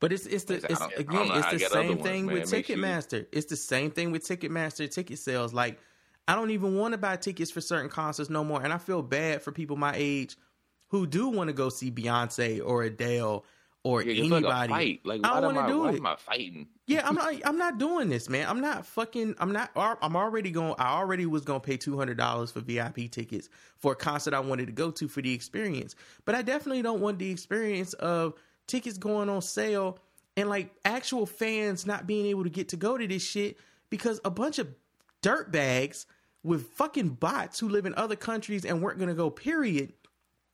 But 0.00 0.12
it's 0.12 0.26
it's 0.26 0.44
the 0.44 0.54
it's 0.56 0.80
again 0.98 1.28
it's 1.32 1.46
the 1.46 1.46
I 1.46 1.56
get 1.56 1.72
other 1.72 1.82
same 1.88 1.98
thing 1.98 2.26
man. 2.26 2.34
with 2.34 2.44
It 2.44 2.52
makes 2.56 2.68
you- 2.68 2.76
Ticketmaster. 2.76 3.26
It's 3.32 3.46
the 3.46 3.56
same 3.56 3.90
thing 3.90 4.10
with 4.12 4.22
Ticketmaster 4.26 4.90
ticket 4.90 5.18
sales. 5.18 5.52
Like 5.52 5.78
I 6.28 6.34
don't 6.34 6.50
even 6.50 6.76
want 6.76 6.92
to 6.92 6.98
buy 6.98 7.16
tickets 7.16 7.50
for 7.50 7.60
certain 7.60 7.88
concerts 7.88 8.28
no 8.30 8.42
more, 8.42 8.62
and 8.62 8.72
I 8.72 8.78
feel 8.78 9.00
bad 9.02 9.42
for 9.42 9.52
people 9.52 9.76
my 9.76 9.92
age 9.94 10.36
who 10.88 11.06
do 11.06 11.28
want 11.28 11.48
to 11.48 11.52
go 11.54 11.68
see 11.68 11.90
Beyonce 11.90 12.60
or 12.64 12.82
Adele 12.82 13.44
or 13.86 14.02
yeah, 14.02 14.20
it's 14.20 14.30
like 14.30 14.42
anybody. 14.42 14.72
fight. 14.72 15.00
Like 15.04 15.20
I 15.22 15.40
don't 15.40 15.54
wanna 15.54 15.68
I, 15.68 15.70
do 15.70 15.80
why 15.82 15.90
it. 15.90 15.96
am 15.98 16.06
I 16.06 16.16
fighting? 16.16 16.66
Yeah, 16.86 17.06
I'm 17.06 17.14
not. 17.14 17.32
I'm 17.44 17.56
not 17.56 17.78
doing 17.78 18.08
this, 18.08 18.28
man. 18.28 18.48
I'm 18.48 18.60
not 18.60 18.84
fucking. 18.84 19.36
I'm 19.38 19.52
not. 19.52 19.70
I'm 19.76 20.16
already 20.16 20.50
going. 20.50 20.74
I 20.76 20.94
already 20.94 21.24
was 21.24 21.42
going 21.44 21.60
to 21.60 21.64
pay 21.64 21.76
two 21.76 21.96
hundred 21.96 22.16
dollars 22.16 22.50
for 22.50 22.60
VIP 22.60 23.08
tickets 23.12 23.48
for 23.78 23.92
a 23.92 23.94
concert 23.94 24.34
I 24.34 24.40
wanted 24.40 24.66
to 24.66 24.72
go 24.72 24.90
to 24.90 25.06
for 25.06 25.22
the 25.22 25.32
experience. 25.32 25.94
But 26.24 26.34
I 26.34 26.42
definitely 26.42 26.82
don't 26.82 27.00
want 27.00 27.20
the 27.20 27.30
experience 27.30 27.92
of 27.94 28.34
tickets 28.66 28.98
going 28.98 29.28
on 29.28 29.40
sale 29.40 29.98
and 30.36 30.48
like 30.48 30.74
actual 30.84 31.24
fans 31.24 31.86
not 31.86 32.08
being 32.08 32.26
able 32.26 32.42
to 32.42 32.50
get 32.50 32.70
to 32.70 32.76
go 32.76 32.98
to 32.98 33.06
this 33.06 33.24
shit 33.24 33.56
because 33.88 34.20
a 34.24 34.30
bunch 34.30 34.58
of 34.58 34.68
dirt 35.22 35.52
bags 35.52 36.06
with 36.42 36.66
fucking 36.72 37.10
bots 37.10 37.60
who 37.60 37.68
live 37.68 37.86
in 37.86 37.94
other 37.94 38.16
countries 38.16 38.64
and 38.64 38.82
weren't 38.82 38.98
going 38.98 39.08
to 39.08 39.14
go. 39.14 39.30
Period. 39.30 39.92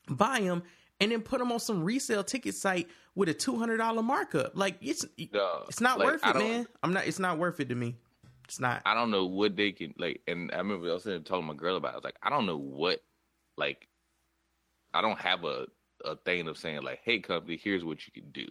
Buy 0.08 0.40
them 0.40 0.62
and 1.00 1.10
then 1.10 1.20
put 1.22 1.40
them 1.40 1.50
on 1.50 1.58
some 1.58 1.82
resale 1.82 2.22
ticket 2.22 2.54
site 2.54 2.88
with 3.14 3.28
a 3.28 3.34
two 3.34 3.56
hundred 3.56 3.78
dollar 3.78 4.02
markup. 4.02 4.52
Like 4.54 4.76
it's 4.80 5.04
it's 5.16 5.80
not 5.80 5.98
Like, 5.98 6.06
worth 6.06 6.26
it, 6.26 6.36
man. 6.36 6.66
I'm 6.82 6.92
not. 6.92 7.06
It's 7.06 7.18
not 7.18 7.38
worth 7.38 7.60
it 7.60 7.68
to 7.68 7.74
me. 7.74 7.96
It's 8.44 8.60
not. 8.60 8.82
I 8.84 8.94
don't 8.94 9.10
know 9.10 9.26
what 9.26 9.56
they 9.56 9.72
can 9.72 9.94
like. 9.98 10.20
And 10.26 10.50
I 10.52 10.58
remember 10.58 10.88
I 10.90 10.94
was 10.94 11.04
to 11.04 11.42
my 11.42 11.54
girl 11.54 11.76
about. 11.76 11.90
It. 11.90 11.92
I 11.92 11.96
was 11.96 12.04
like, 12.04 12.18
I 12.22 12.30
don't 12.30 12.46
know 12.46 12.58
what, 12.58 13.02
like, 13.56 13.88
I 14.92 15.00
don't 15.00 15.18
have 15.18 15.44
a 15.44 15.66
a 16.04 16.16
thing 16.16 16.48
of 16.48 16.58
saying 16.58 16.82
like, 16.82 17.00
hey, 17.04 17.20
company, 17.20 17.60
here's 17.62 17.84
what 17.84 18.06
you 18.06 18.12
can 18.12 18.30
do, 18.32 18.46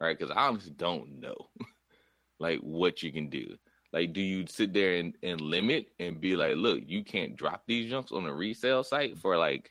right? 0.00 0.16
Because 0.18 0.30
I 0.30 0.46
honestly 0.46 0.74
don't 0.76 1.20
know, 1.20 1.48
like, 2.38 2.60
what 2.60 3.02
you 3.02 3.10
can 3.12 3.28
do. 3.28 3.56
Like, 3.92 4.12
do 4.12 4.20
you 4.20 4.46
sit 4.46 4.74
there 4.74 4.96
and, 4.96 5.14
and 5.22 5.40
limit 5.40 5.86
and 5.98 6.20
be 6.20 6.36
like, 6.36 6.56
look, 6.56 6.80
you 6.84 7.02
can't 7.02 7.34
drop 7.34 7.62
these 7.66 7.88
junks 7.88 8.12
on 8.12 8.26
a 8.26 8.34
resale 8.34 8.84
site 8.84 9.16
for 9.16 9.38
like, 9.38 9.70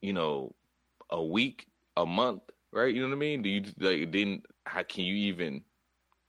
you 0.00 0.14
know, 0.14 0.54
a 1.10 1.22
week, 1.22 1.66
a 2.02 2.06
month, 2.06 2.42
right? 2.72 2.94
You 2.94 3.02
know 3.02 3.08
what 3.08 3.16
I 3.16 3.18
mean? 3.18 3.42
Do 3.42 3.48
you 3.48 3.64
like 3.78 4.12
then? 4.12 4.42
How 4.66 4.82
can 4.82 5.04
you 5.04 5.14
even? 5.14 5.62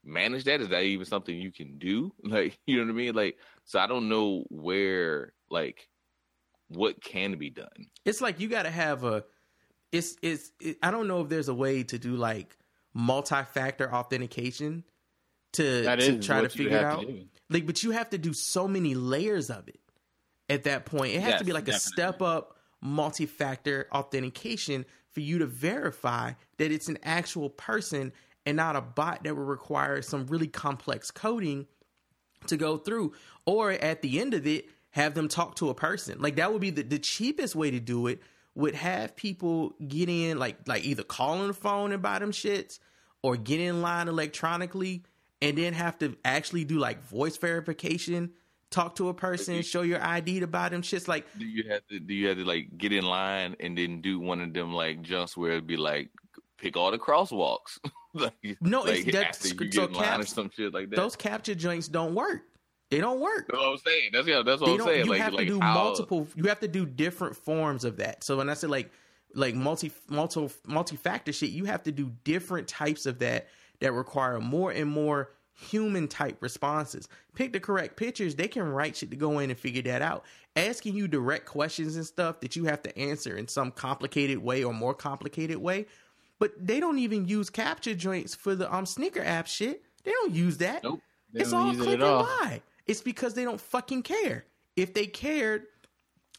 manage 0.04 0.46
that? 0.46 0.62
Is 0.62 0.70
that 0.70 0.82
even 0.82 1.06
something 1.06 1.36
you 1.36 1.52
can 1.52 1.78
do? 1.78 2.12
Like, 2.24 2.58
you 2.66 2.78
know 2.78 2.86
what 2.86 2.92
I 2.92 2.96
mean? 2.96 3.16
Like, 3.16 3.38
so 3.66 3.80
I 3.80 3.88
don't 3.88 4.10
know 4.10 4.46
where, 4.50 5.34
like, 5.50 5.88
what 6.70 7.02
can 7.04 7.38
be 7.38 7.50
done. 7.50 7.88
It's 8.06 8.22
like 8.22 8.40
you 8.40 8.48
got 8.48 8.64
to 8.64 8.70
have 8.70 9.04
a. 9.04 9.24
It's 9.92 10.16
it's. 10.22 10.52
It, 10.62 10.78
I 10.82 10.92
don't 10.92 11.08
know 11.08 11.22
if 11.22 11.30
there's 11.30 11.50
a 11.50 11.54
way 11.54 11.84
to 11.84 12.00
do 12.00 12.16
like 12.16 12.58
multi-factor 12.94 13.94
authentication 13.94 14.84
to 15.54 15.84
to 15.84 16.20
try 16.20 16.42
to 16.42 16.50
figure 16.50 16.78
it 16.78 16.84
have 16.84 17.02
to 17.02 17.08
out. 17.08 17.16
Like, 17.50 17.66
but 17.66 17.84
you 17.84 17.92
have 17.92 18.10
to 18.12 18.18
do 18.18 18.34
so 18.34 18.68
many 18.68 18.96
layers 18.96 19.50
of 19.50 19.68
it. 19.68 19.80
At 20.50 20.64
that 20.64 20.86
point, 20.86 21.14
it 21.14 21.22
has 21.22 21.40
to 21.40 21.46
be 21.46 21.54
like 21.54 21.68
a 21.68 21.80
step 21.80 22.22
up 22.22 22.58
multi-factor 22.82 23.88
authentication 23.94 24.86
for 25.12 25.20
you 25.20 25.40
to 25.40 25.46
verify 25.46 26.34
that 26.58 26.72
it's 26.72 26.88
an 26.88 26.98
actual 27.04 27.50
person 27.50 28.12
and 28.46 28.58
not 28.58 28.76
a 28.76 28.82
bot 28.82 29.24
that 29.24 29.36
would 29.36 29.48
require 29.48 30.02
some 30.02 30.26
really 30.28 30.48
complex 30.48 31.12
coding 31.12 31.68
to 32.48 32.58
go 32.58 32.78
through 32.78 33.14
or 33.46 33.72
at 33.72 34.02
the 34.02 34.20
end 34.20 34.34
of 34.34 34.48
it 34.48 34.66
have 34.92 35.14
them 35.14 35.28
talk 35.28 35.56
to 35.56 35.70
a 35.70 35.74
person. 35.74 36.20
Like 36.20 36.36
that 36.36 36.52
would 36.52 36.62
be 36.62 36.70
the, 36.70 36.84
the 36.84 37.00
cheapest 37.00 37.56
way 37.56 37.72
to 37.72 37.80
do 37.80 38.08
it 38.08 38.22
would 38.56 38.76
have 38.76 39.16
people 39.16 39.74
get 39.88 40.10
in 40.10 40.38
like 40.38 40.68
like 40.68 40.84
either 40.84 41.04
call 41.04 41.40
on 41.40 41.48
the 41.48 41.54
phone 41.54 41.92
and 41.92 42.02
buy 42.02 42.20
them 42.20 42.32
shits 42.32 42.80
or 43.24 43.38
get 43.38 43.60
in 43.60 43.82
line 43.82 44.08
electronically 44.08 45.04
and 45.42 45.58
then 45.58 45.74
have 45.74 45.98
to 46.00 46.18
actually 46.26 46.66
do 46.66 46.78
like 46.78 47.02
voice 47.04 47.38
verification 47.38 48.32
talk 48.72 48.96
to 48.96 49.10
a 49.10 49.14
person 49.14 49.62
show 49.62 49.82
your 49.82 50.02
id 50.02 50.40
to 50.40 50.48
buy 50.48 50.70
them 50.70 50.82
shits 50.82 51.08
like 51.08 51.26
Do 51.38 51.46
you 51.46 51.70
have 51.70 51.86
to, 51.88 52.00
do 52.00 52.14
you 52.14 52.30
have 52.30 52.38
to, 52.38 52.46
like, 52.46 52.78
get 52.78 52.92
in 52.94 53.04
line 53.06 53.56
and 53.60 53.78
then 53.78 54.02
do 54.02 54.20
one 54.20 54.42
of 54.42 54.54
them, 54.54 54.74
like, 54.74 55.02
jumps 55.02 55.36
where 55.38 55.52
it'd 55.52 55.68
be 55.68 55.78
like, 55.78 56.10
pick 56.58 56.78
all 56.78 56.90
the 56.90 56.98
crosswalks? 56.98 57.78
like, 58.14 58.34
No, 58.62 58.82
like, 58.82 59.06
it's- 59.08 59.14
that's- 59.14 59.46
you 59.46 59.72
so 59.72 59.88
get 59.88 59.90
in 59.90 59.94
line 59.94 60.04
or 60.04 60.18
caps- 60.24 60.34
some 60.34 60.50
shit 60.56 60.74
like 60.74 60.90
that. 60.90 60.96
those 60.96 61.16
CAPTCHA 61.16 61.58
joints 61.58 61.88
don't 61.88 62.16
work 62.16 62.42
they 62.90 63.00
don't 63.00 63.22
work 63.22 63.48
That's 63.48 63.58
what 63.58 63.72
I'm 63.72 63.78
saying. 63.78 64.10
That's, 64.12 64.28
yeah, 64.28 64.42
that's 64.46 64.60
what 64.60 64.68
they 64.68 64.74
I'm 64.74 64.82
saying. 64.90 65.06
you 65.06 65.12
like, 65.12 65.22
have 65.22 65.34
like 65.34 65.48
to 65.48 65.54
do 65.54 65.60
how, 65.62 65.74
multiple 65.76 66.28
you 66.36 66.44
have 66.50 66.60
to 66.62 66.68
do 66.68 66.86
different 66.86 67.36
forms 67.38 67.86
of 67.86 67.98
that 67.98 68.22
so 68.24 68.36
when 68.38 68.50
i 68.50 68.54
say 68.54 68.68
like 68.68 68.92
like 69.34 69.56
multi 69.56 69.92
multi 70.10 70.50
multi-factor 70.68 71.32
shit 71.32 71.52
you 71.52 71.64
have 71.66 71.84
to 71.84 71.92
do 71.94 72.12
different 72.26 72.68
types 72.68 73.06
of 73.06 73.20
that 73.20 73.48
that 73.80 73.94
require 73.94 74.40
more 74.42 74.72
and 74.72 74.90
more 74.90 75.32
human 75.62 76.08
type 76.08 76.38
responses. 76.42 77.08
Pick 77.36 77.54
the 77.54 77.60
correct 77.60 77.96
pictures. 77.96 78.36
They 78.36 78.48
can 78.48 78.64
write 78.64 78.98
shit 78.98 79.12
to 79.12 79.16
go 79.16 79.40
in 79.40 79.50
and 79.50 79.60
figure 79.60 79.82
that 79.84 80.02
out. 80.02 80.26
Asking 80.56 80.96
you 80.96 81.08
direct 81.08 81.46
questions 81.46 81.96
and 81.96 82.06
stuff 82.06 82.42
that 82.42 82.56
you 82.56 82.66
have 82.66 82.82
to 82.84 82.98
answer 82.98 83.38
in 83.38 83.48
some 83.48 83.72
complicated 83.72 84.40
way 84.40 84.64
or 84.64 84.74
more 84.74 84.94
complicated 84.94 85.58
way. 85.58 85.86
But 86.40 86.54
they 86.60 86.80
don't 86.80 87.00
even 87.00 87.28
use 87.28 87.50
CAPTCHA 87.50 87.98
joints 87.98 88.34
for 88.36 88.56
the 88.56 88.74
um 88.74 88.86
sneaker 88.86 89.24
app 89.24 89.48
shit. 89.48 89.84
They 90.04 90.12
don't 90.12 90.34
use 90.34 90.58
that. 90.58 90.84
Nope. 90.84 91.02
It's 91.34 91.54
all 91.54 91.68
use 91.68 91.80
it 91.80 91.84
click 91.84 91.94
and 91.96 92.04
all. 92.04 92.24
buy. 92.24 92.62
It's 92.88 93.02
because 93.02 93.36
they 93.36 93.44
don't 93.44 93.62
fucking 93.62 94.04
care. 94.04 94.46
If 94.76 94.94
they 94.94 95.06
cared, 95.06 95.68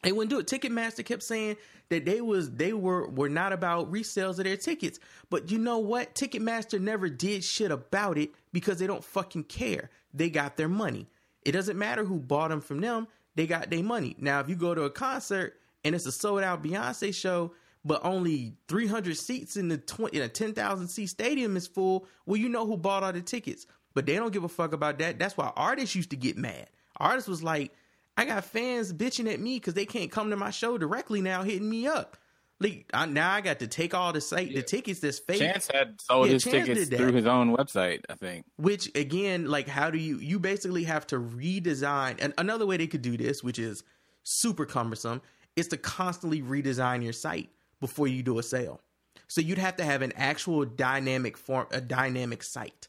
they 0.03 0.13
wouldn't 0.13 0.31
do 0.31 0.41
it. 0.41 0.47
Ticketmaster 0.47 1.05
kept 1.05 1.23
saying 1.23 1.57
that 1.89 2.05
they 2.05 2.21
was 2.21 2.51
they 2.51 2.73
were 2.73 3.09
were 3.09 3.29
not 3.29 3.53
about 3.53 3.91
resales 3.93 4.39
of 4.39 4.45
their 4.45 4.57
tickets. 4.57 4.99
But 5.31 5.51
you 5.51 5.59
know 5.59 5.79
what? 5.79 6.15
Ticketmaster 6.15 6.81
never 6.81 7.09
did 7.09 7.45
shit 7.45 7.71
about 7.71 8.19
it 8.19 8.33
because 8.53 8.79
they 8.79 8.87
don't 8.87 9.05
fucking 9.05 9.45
care. 9.45 9.91
They 10.13 10.31
got 10.31 10.57
their 10.57 10.69
money. 10.69 11.09
It 11.45 11.53
doesn't 11.53 11.79
matter 11.79 12.05
who 12.05 12.19
bought 12.19 12.51
them 12.51 12.61
from 12.61 12.81
them. 12.81 13.09
They 13.35 13.47
got 13.47 13.71
their 13.71 13.83
money. 13.83 14.15
Now, 14.19 14.41
if 14.41 14.49
you 14.49 14.57
go 14.57 14.75
to 14.75 14.83
a 14.83 14.91
concert 14.91 15.55
and 15.85 15.95
it's 15.95 16.07
a 16.07 16.13
sold 16.13 16.43
out 16.43 16.63
Beyonce 16.63 17.15
show, 17.15 17.53
but 17.85 18.05
only 18.05 18.55
300 18.69 19.17
seats 19.17 19.57
in 19.57 19.69
the 19.69 19.79
20, 19.79 20.17
in 20.17 20.23
a 20.23 20.29
10,000 20.29 20.89
seat 20.89 21.07
stadium 21.07 21.57
is 21.57 21.67
full, 21.67 22.07
well, 22.27 22.37
you 22.37 22.49
know 22.49 22.67
who 22.67 22.77
bought 22.77 23.03
all 23.03 23.13
the 23.13 23.23
tickets. 23.23 23.67
But 23.95 24.07
they 24.07 24.15
don't 24.15 24.33
give 24.33 24.45
a 24.45 24.49
fuck 24.49 24.73
about 24.73 24.99
that. 24.99 25.19
That's 25.19 25.37
why 25.37 25.53
artists 25.57 25.95
used 25.95 26.11
to 26.11 26.17
get 26.17 26.39
mad. 26.39 26.69
Artists 26.97 27.29
was 27.29 27.43
like, 27.43 27.73
I 28.17 28.25
got 28.25 28.45
fans 28.45 28.93
bitching 28.93 29.31
at 29.33 29.41
me 29.41 29.57
because 29.57 29.75
they 29.75 29.87
can't 29.87 30.11
come 30.11 30.31
to 30.31 30.37
my 30.37 30.51
show 30.51 30.79
directly 30.79 31.21
now, 31.21 31.43
hitting 31.43 31.69
me 31.69 31.87
up. 31.87 32.17
Like 32.63 32.87
I, 32.95 33.07
now, 33.07 33.33
I 33.33 33.41
got 33.41 33.59
to 33.59 33.67
take 33.67 33.95
all 33.95 34.13
the 34.13 34.21
site 34.21 34.55
the 34.55 34.63
tickets 34.63 35.01
that's 35.01 35.19
fake. 35.19 35.41
Chance 35.41 35.69
had 35.73 36.01
sold 36.01 36.27
Yeah, 36.27 36.35
his 36.35 36.45
Chance 36.45 36.67
tickets 36.67 36.89
through 36.89 37.13
his 37.13 37.27
own 37.27 37.57
website, 37.57 38.01
I 38.09 38.15
think. 38.15 38.47
Which 38.57 38.91
again, 38.95 39.47
like, 39.47 39.69
how 39.69 39.91
do 39.91 39.99
you? 39.99 40.19
You 40.19 40.39
basically 40.39 40.85
have 40.85 41.07
to 41.09 41.19
redesign. 41.19 42.17
And 42.21 42.33
another 42.39 42.67
way 42.67 42.77
they 42.77 42.87
could 42.87 43.03
do 43.03 43.17
this, 43.17 43.43
which 43.43 43.59
is 43.59 43.83
super 44.23 44.65
cumbersome, 44.65 45.23
is 45.57 45.69
to 45.69 45.77
constantly 45.77 46.43
redesign 46.43 47.03
your 47.03 47.13
site 47.13 47.51
before 47.81 48.07
you 48.07 48.23
do 48.23 48.39
a 48.39 48.43
sale. 48.43 48.81
So 49.29 49.41
you'd 49.41 49.59
have 49.59 49.77
to 49.77 49.85
have 49.85 50.03
an 50.03 50.13
actual 50.17 50.65
dynamic 50.65 51.37
form, 51.37 51.67
a 51.71 51.81
dynamic 51.81 52.43
site, 52.43 52.89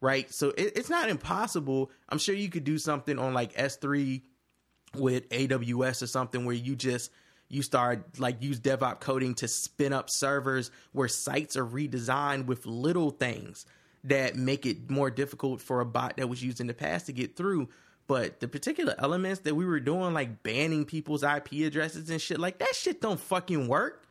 right? 0.00 0.32
So 0.32 0.48
it, 0.50 0.72
it's 0.76 0.90
not 0.90 1.08
impossible. 1.08 1.90
I'm 2.08 2.18
sure 2.18 2.34
you 2.34 2.48
could 2.48 2.64
do 2.64 2.78
something 2.78 3.18
on 3.18 3.34
like 3.34 3.54
S3 3.54 4.22
with 4.96 5.28
AWS 5.28 6.02
or 6.02 6.06
something 6.06 6.44
where 6.44 6.54
you 6.54 6.76
just 6.76 7.10
you 7.52 7.62
start 7.62 8.18
like 8.18 8.42
use 8.42 8.58
DevOps 8.58 9.00
coding 9.00 9.34
to 9.34 9.46
spin 9.46 9.92
up 9.92 10.06
servers 10.08 10.70
where 10.92 11.06
sites 11.06 11.56
are 11.56 11.66
redesigned 11.66 12.46
with 12.46 12.64
little 12.64 13.10
things 13.10 13.66
that 14.04 14.36
make 14.36 14.64
it 14.64 14.90
more 14.90 15.10
difficult 15.10 15.60
for 15.60 15.80
a 15.80 15.84
bot 15.84 16.16
that 16.16 16.28
was 16.28 16.42
used 16.42 16.60
in 16.60 16.66
the 16.66 16.74
past 16.74 17.06
to 17.06 17.12
get 17.12 17.36
through. 17.36 17.68
But 18.06 18.40
the 18.40 18.48
particular 18.48 18.94
elements 18.98 19.40
that 19.40 19.54
we 19.54 19.64
were 19.64 19.80
doing, 19.80 20.14
like 20.14 20.42
banning 20.42 20.84
people's 20.86 21.22
IP 21.22 21.52
addresses 21.66 22.10
and 22.10 22.20
shit, 22.20 22.40
like 22.40 22.58
that 22.58 22.74
shit 22.74 23.00
don't 23.00 23.20
fucking 23.20 23.68
work. 23.68 24.06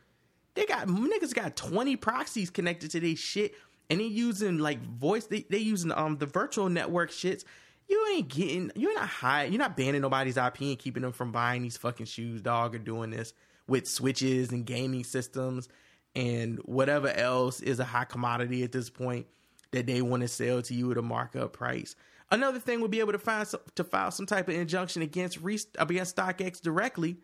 They 0.54 0.64
got 0.64 0.86
niggas 0.86 1.34
got 1.34 1.56
20 1.56 1.96
proxies 1.96 2.48
connected 2.48 2.92
to 2.92 3.00
this 3.00 3.18
shit 3.18 3.54
and 3.90 4.00
they 4.00 4.04
using 4.04 4.58
like 4.58 4.80
voice 4.82 5.26
they, 5.26 5.44
they 5.50 5.58
using 5.58 5.90
um 5.92 6.16
the 6.18 6.26
virtual 6.26 6.68
network 6.68 7.10
shits. 7.10 7.44
You 7.88 8.06
ain't 8.14 8.28
getting 8.28 8.72
you're 8.74 8.94
not 8.94 9.08
high 9.08 9.44
you're 9.44 9.58
not 9.58 9.76
banning 9.76 10.02
nobody's 10.02 10.36
IP 10.36 10.60
and 10.62 10.78
keeping 10.78 11.02
them 11.02 11.12
from 11.12 11.32
buying 11.32 11.62
these 11.62 11.76
fucking 11.76 12.06
shoes, 12.06 12.40
dog, 12.40 12.74
or 12.74 12.78
doing 12.78 13.10
this 13.10 13.34
with 13.66 13.86
switches 13.86 14.50
and 14.50 14.64
gaming 14.66 15.04
systems 15.04 15.68
and 16.14 16.58
whatever 16.64 17.08
else 17.08 17.60
is 17.60 17.80
a 17.80 17.84
high 17.84 18.04
commodity 18.04 18.62
at 18.62 18.72
this 18.72 18.90
point 18.90 19.26
that 19.70 19.86
they 19.86 20.02
want 20.02 20.22
to 20.22 20.28
sell 20.28 20.62
to 20.62 20.74
you 20.74 20.90
at 20.90 20.98
a 20.98 21.02
markup 21.02 21.52
price. 21.52 21.96
Another 22.30 22.58
thing 22.58 22.80
would 22.80 22.90
be 22.90 23.00
able 23.00 23.12
to 23.12 23.18
find 23.18 23.46
to 23.74 23.84
file 23.84 24.10
some 24.10 24.26
type 24.26 24.48
of 24.48 24.54
injunction 24.54 25.02
against 25.02 25.40
re, 25.40 25.58
against 25.78 26.16
StockX 26.16 26.60
directly 26.60 27.18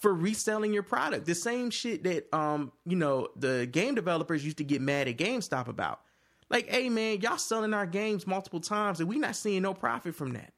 for 0.00 0.12
reselling 0.12 0.72
your 0.72 0.82
product. 0.82 1.26
The 1.26 1.34
same 1.34 1.70
shit 1.70 2.04
that 2.04 2.34
um, 2.34 2.72
you 2.84 2.96
know, 2.96 3.28
the 3.36 3.66
game 3.70 3.94
developers 3.94 4.44
used 4.44 4.58
to 4.58 4.64
get 4.64 4.80
mad 4.80 5.08
at 5.08 5.18
GameStop 5.18 5.68
about. 5.68 6.00
Like, 6.50 6.68
hey 6.68 6.88
man, 6.88 7.20
y'all 7.20 7.38
selling 7.38 7.74
our 7.74 7.86
games 7.86 8.26
multiple 8.26 8.60
times 8.60 9.00
and 9.00 9.08
we 9.08 9.18
not 9.18 9.36
seeing 9.36 9.62
no 9.62 9.74
profit 9.74 10.14
from 10.14 10.32
that. 10.34 10.52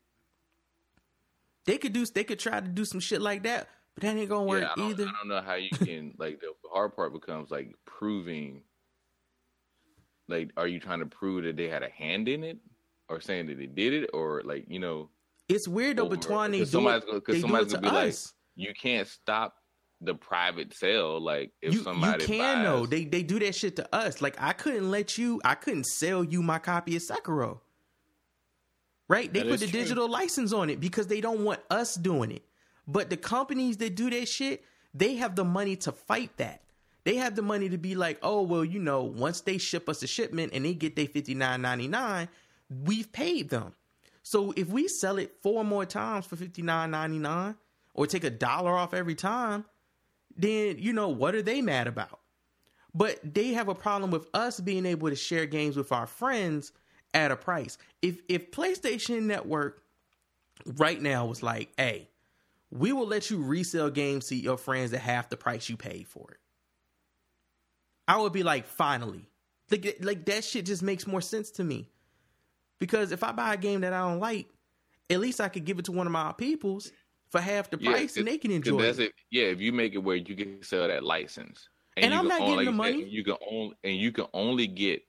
They 1.64 1.78
could 1.78 1.92
do 1.92 2.04
they 2.06 2.24
could 2.24 2.38
try 2.38 2.60
to 2.60 2.68
do 2.68 2.84
some 2.84 3.00
shit 3.00 3.20
like 3.20 3.42
that, 3.44 3.68
but 3.94 4.02
that 4.02 4.16
ain't 4.16 4.28
gonna 4.28 4.44
work 4.44 4.62
yeah, 4.62 4.82
I 4.84 4.90
either. 4.90 5.04
I 5.04 5.12
don't 5.20 5.28
know 5.28 5.40
how 5.42 5.54
you 5.54 5.70
can 5.70 6.14
like 6.18 6.40
the 6.40 6.52
hard 6.72 6.94
part 6.94 7.12
becomes 7.12 7.50
like 7.50 7.74
proving. 7.84 8.62
Like, 10.28 10.50
are 10.56 10.66
you 10.66 10.80
trying 10.80 10.98
to 11.00 11.06
prove 11.06 11.44
that 11.44 11.56
they 11.56 11.68
had 11.68 11.84
a 11.84 11.88
hand 11.88 12.28
in 12.28 12.42
it, 12.42 12.58
or 13.08 13.20
saying 13.20 13.46
that 13.46 13.58
they 13.58 13.66
did 13.66 13.92
it, 13.92 14.10
or 14.12 14.42
like 14.44 14.64
you 14.68 14.80
know, 14.80 15.08
It's 15.48 15.68
weird 15.68 15.98
though, 15.98 16.06
over- 16.06 16.16
between 16.16 16.50
they 16.50 16.58
do 16.60 16.66
somebody's 16.66 17.04
it, 17.04 17.12
they 17.12 17.20
cause 17.20 17.24
do 17.26 17.32
it 17.38 17.40
somebody's 17.42 17.72
to 17.72 17.78
gonna 17.80 17.90
be 18.02 18.08
us. 18.08 18.34
like, 18.56 18.66
you 18.68 18.74
can't 18.74 19.06
stop 19.06 19.54
the 20.00 20.14
private 20.14 20.74
sale. 20.76 21.20
Like, 21.20 21.52
if 21.62 21.74
you, 21.74 21.82
somebody 21.82 22.22
you 22.24 22.28
can 22.28 22.64
though. 22.64 22.80
buys- 22.80 22.90
They 22.90 23.04
they 23.04 23.22
do 23.22 23.38
that 23.40 23.54
shit 23.54 23.76
to 23.76 23.94
us. 23.94 24.20
Like 24.20 24.36
I 24.40 24.52
couldn't 24.52 24.90
let 24.90 25.16
you. 25.18 25.40
I 25.44 25.54
couldn't 25.54 25.84
sell 25.86 26.22
you 26.24 26.42
my 26.42 26.58
copy 26.58 26.96
of 26.96 27.02
Sekiro. 27.02 27.60
Right? 29.08 29.32
They 29.32 29.40
That 29.40 29.48
put 29.50 29.60
the 29.60 29.68
true. 29.68 29.80
digital 29.80 30.08
license 30.10 30.52
on 30.52 30.68
it 30.68 30.80
because 30.80 31.06
they 31.06 31.20
don't 31.20 31.44
want 31.44 31.60
us 31.70 31.94
doing 31.94 32.32
it. 32.32 32.44
But 32.88 33.08
the 33.08 33.16
companies 33.16 33.76
that 33.78 33.94
do 33.94 34.10
that 34.10 34.28
shit, 34.28 34.64
they 34.94 35.14
have 35.16 35.36
the 35.36 35.44
money 35.44 35.76
to 35.76 35.92
fight 35.92 36.36
that. 36.38 36.62
They 37.04 37.14
have 37.16 37.36
the 37.36 37.42
money 37.42 37.68
to 37.68 37.78
be 37.78 37.94
like, 37.94 38.18
oh 38.22 38.42
well, 38.42 38.64
you 38.64 38.80
know, 38.80 39.04
once 39.04 39.42
they 39.42 39.58
ship 39.58 39.88
us 39.88 40.02
a 40.02 40.08
shipment 40.08 40.52
and 40.52 40.64
they 40.64 40.74
get 40.74 40.96
their 40.96 41.06
fifty 41.06 41.34
nine 41.34 41.62
ninety 41.62 41.86
nine, 41.86 42.28
we've 42.84 43.10
paid 43.12 43.48
them. 43.48 43.74
So 44.24 44.52
if 44.56 44.68
we 44.68 44.88
sell 44.88 45.18
it 45.18 45.36
four 45.40 45.64
more 45.64 45.86
times 45.86 46.26
for 46.26 46.34
fifty 46.34 46.62
nine 46.62 46.90
ninety 46.90 47.18
nine, 47.20 47.54
or 47.94 48.08
take 48.08 48.24
a 48.24 48.30
dollar 48.30 48.72
off 48.76 48.92
every 48.92 49.14
time, 49.14 49.64
then 50.36 50.76
you 50.78 50.92
know 50.92 51.08
what 51.08 51.34
are 51.34 51.42
they 51.42 51.62
mad 51.62 51.86
about? 51.86 52.20
But 52.94 53.34
they 53.34 53.48
have 53.52 53.68
a 53.68 53.74
problem 53.74 54.10
with 54.10 54.28
us 54.32 54.58
being 54.58 54.86
able 54.86 55.10
to 55.10 55.16
share 55.16 55.46
games 55.46 55.76
with 55.76 55.92
our 55.92 56.06
friends 56.06 56.72
at 57.12 57.30
a 57.30 57.36
price. 57.36 57.78
If 58.02 58.20
if 58.28 58.50
PlayStation 58.50 59.22
Network 59.22 59.82
right 60.64 61.00
now 61.00 61.26
was 61.26 61.42
like, 61.42 61.70
"Hey, 61.76 62.08
we 62.70 62.92
will 62.92 63.06
let 63.06 63.30
you 63.30 63.42
resell 63.42 63.90
games 63.90 64.28
to 64.28 64.34
your 64.34 64.56
friends 64.56 64.92
at 64.92 65.00
half 65.00 65.28
the 65.28 65.36
price 65.36 65.68
you 65.68 65.76
paid 65.76 66.06
for 66.08 66.30
it," 66.30 66.40
I 68.08 68.18
would 68.18 68.32
be 68.32 68.42
like, 68.42 68.66
"Finally!" 68.66 69.28
Like 69.70 69.98
like 70.00 70.24
that 70.26 70.44
shit 70.44 70.66
just 70.66 70.82
makes 70.82 71.06
more 71.06 71.20
sense 71.20 71.50
to 71.52 71.64
me. 71.64 71.90
Because 72.78 73.12
if 73.12 73.24
I 73.24 73.32
buy 73.32 73.54
a 73.54 73.56
game 73.56 73.80
that 73.80 73.92
I 73.92 74.00
don't 74.00 74.20
like, 74.20 74.46
at 75.08 75.20
least 75.20 75.40
I 75.40 75.48
could 75.48 75.64
give 75.64 75.78
it 75.78 75.86
to 75.86 75.92
one 75.92 76.06
of 76.06 76.12
my 76.12 76.32
peoples 76.32 76.92
for 77.30 77.40
half 77.40 77.70
the 77.70 77.78
Yeah, 77.80 77.90
price 77.92 78.16
and 78.16 78.26
they 78.26 78.38
can 78.38 78.50
enjoy 78.50 78.80
that's 78.82 78.98
it. 78.98 79.06
it. 79.10 79.12
Yeah, 79.30 79.44
if 79.44 79.60
you 79.60 79.72
make 79.72 79.94
it 79.94 79.98
where 79.98 80.16
you 80.16 80.34
can 80.36 80.62
sell 80.62 80.86
that 80.88 81.02
license, 81.04 81.68
And 81.96 82.12
you 82.12 82.18
I'm 82.18 82.28
can 82.28 82.28
not 82.28 82.40
only- 82.42 82.64
getting 82.64 82.66
the 82.66 82.72
money. 82.76 83.04
You 83.04 83.24
can 83.24 83.36
only 83.50 83.74
and 83.84 83.96
you 83.96 84.12
can 84.12 84.26
only 84.32 84.66
get 84.66 85.02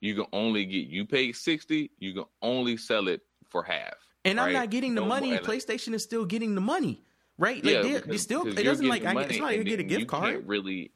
you 0.00 0.14
can 0.14 0.26
only 0.32 0.64
get 0.66 0.86
you 0.88 1.06
pay 1.06 1.32
sixty. 1.32 1.90
You 1.98 2.12
can 2.14 2.24
only 2.42 2.76
sell 2.76 3.08
it 3.08 3.22
for 3.48 3.62
half. 3.62 3.94
And 4.24 4.40
I'm 4.40 4.52
not 4.52 4.70
getting 4.70 4.94
the 4.94 5.00
No 5.02 5.06
money. 5.06 5.30
more- 5.30 5.38
PlayStation 5.40 5.94
is 5.94 6.02
still 6.02 6.24
getting 6.24 6.54
the 6.54 6.60
money, 6.60 7.04
right? 7.38 7.64
Like 7.64 7.74
Yeah, 7.74 7.82
they're, 7.82 7.94
because- 7.94 8.08
they 8.10 8.16
still. 8.18 8.46
It 8.46 8.62
doesn't 8.62 8.88
like 8.88 9.04
I 9.04 9.22
it's 9.22 9.38
not 9.38 9.44
like 9.46 9.60
I 9.60 9.62
get 9.62 9.80
a 9.80 9.84
gift 9.84 10.00
you 10.00 10.06
card. 10.06 10.46
Really, 10.48 10.90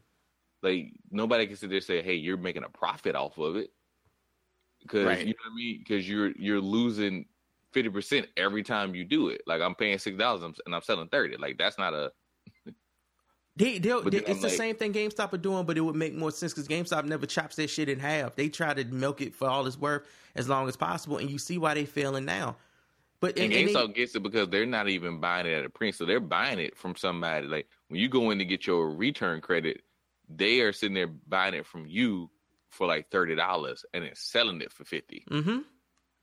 like 0.62 0.92
nobody 1.10 1.46
can 1.46 1.56
sit 1.56 1.68
there 1.70 1.76
and 1.76 1.84
say, 1.84 2.02
"Hey, 2.02 2.14
you're 2.14 2.36
making 2.36 2.64
a 2.64 2.68
profit 2.68 3.14
off 3.14 3.38
of 3.38 3.56
it," 3.56 3.70
because 4.82 5.06
Right. 5.06 5.20
you 5.20 5.26
know 5.32 5.34
what 5.46 5.52
I 5.52 5.54
mean. 5.54 5.78
Because 5.78 6.08
you're 6.08 6.32
you're 6.32 6.60
losing 6.60 7.26
fifty 7.72 7.88
percent 7.90 8.26
every 8.36 8.62
time 8.62 8.94
you 8.94 9.04
do 9.04 9.28
it. 9.28 9.42
Like 9.46 9.60
I'm 9.60 9.74
paying 9.74 9.98
six 9.98 10.16
dollars 10.16 10.42
and 10.64 10.74
I'm 10.74 10.82
selling 10.82 11.08
thirty. 11.08 11.36
Like 11.36 11.58
that's 11.58 11.78
not 11.78 11.94
a 11.94 12.12
They, 13.56 13.78
they, 13.78 13.90
it's 13.90 14.04
I'm 14.30 14.36
the 14.40 14.48
like- 14.48 14.52
same 14.52 14.76
thing 14.76 14.92
GameStop 14.92 15.32
are 15.34 15.38
doing, 15.38 15.66
but 15.66 15.76
it 15.76 15.82
would 15.82 15.96
make 15.96 16.14
more 16.14 16.30
sense 16.30 16.54
because 16.54 16.66
GameStop 16.68 17.04
never 17.04 17.26
chops 17.26 17.56
that 17.56 17.68
shit 17.68 17.88
in 17.90 17.98
half. 17.98 18.34
They 18.34 18.48
try 18.48 18.72
to 18.72 18.84
milk 18.86 19.20
it 19.20 19.34
for 19.34 19.48
all 19.48 19.66
it's 19.66 19.76
worth 19.78 20.06
as 20.34 20.48
long 20.48 20.66
as 20.68 20.76
possible, 20.76 21.18
and 21.18 21.28
you 21.28 21.36
see 21.38 21.58
why 21.58 21.74
they 21.74 21.84
failing 21.84 22.24
now. 22.24 22.56
But 23.20 23.36
And, 23.38 23.52
and, 23.52 23.52
and 23.52 23.68
they- 23.68 23.74
GameStop 23.74 23.94
gets 23.94 24.14
it 24.14 24.22
because 24.22 24.48
they're 24.48 24.64
not 24.64 24.88
even 24.88 25.20
buying 25.20 25.46
it 25.46 25.52
at 25.52 25.64
a 25.66 25.68
print, 25.68 25.94
so 25.96 26.06
they're 26.06 26.20
buying 26.20 26.58
it 26.58 26.74
from 26.76 26.96
somebody. 26.96 27.48
Like 27.48 27.66
when 27.88 28.00
you 28.00 28.08
go 28.08 28.30
in 28.30 28.38
to 28.38 28.46
get 28.46 28.66
your 28.66 28.88
return 28.94 29.42
credit, 29.42 29.82
they 30.28 30.60
are 30.60 30.72
sitting 30.72 30.94
there 30.94 31.08
buying 31.08 31.52
it 31.54 31.66
from 31.66 31.86
you 31.86 32.30
for 32.70 32.86
like 32.86 33.10
thirty 33.10 33.34
dollars 33.34 33.84
and 33.92 34.04
then 34.04 34.12
selling 34.14 34.62
it 34.62 34.72
for 34.72 34.84
fifty. 34.84 35.24
Mhm. 35.28 35.64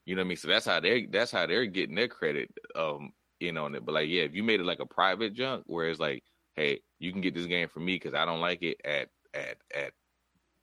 You 0.07 0.15
know 0.15 0.21
what 0.21 0.27
I 0.27 0.29
mean? 0.29 0.37
So 0.37 0.47
that's 0.47 0.65
how 0.65 0.79
they 0.79 1.05
that's 1.05 1.31
how 1.31 1.45
they're 1.45 1.65
getting 1.65 1.95
their 1.95 2.07
credit 2.07 2.49
um 2.75 3.11
in 3.41 3.57
on 3.57 3.75
it. 3.75 3.85
But 3.85 3.91
like, 3.91 4.07
yeah, 4.07 4.21
if 4.21 4.33
you 4.33 4.41
made 4.41 4.61
it 4.61 4.65
like 4.65 4.79
a 4.79 4.85
private 4.85 5.33
junk, 5.33 5.65
where 5.67 5.89
it's 5.89 5.99
like, 5.99 6.23
hey, 6.55 6.79
you 6.97 7.11
can 7.11 7.19
get 7.19 7.35
this 7.35 7.45
game 7.45 7.67
from 7.67 7.83
me 7.83 7.95
because 7.95 8.13
I 8.13 8.23
don't 8.23 8.39
like 8.39 8.63
it 8.63 8.77
at 8.85 9.09
at 9.33 9.57
at 9.75 9.91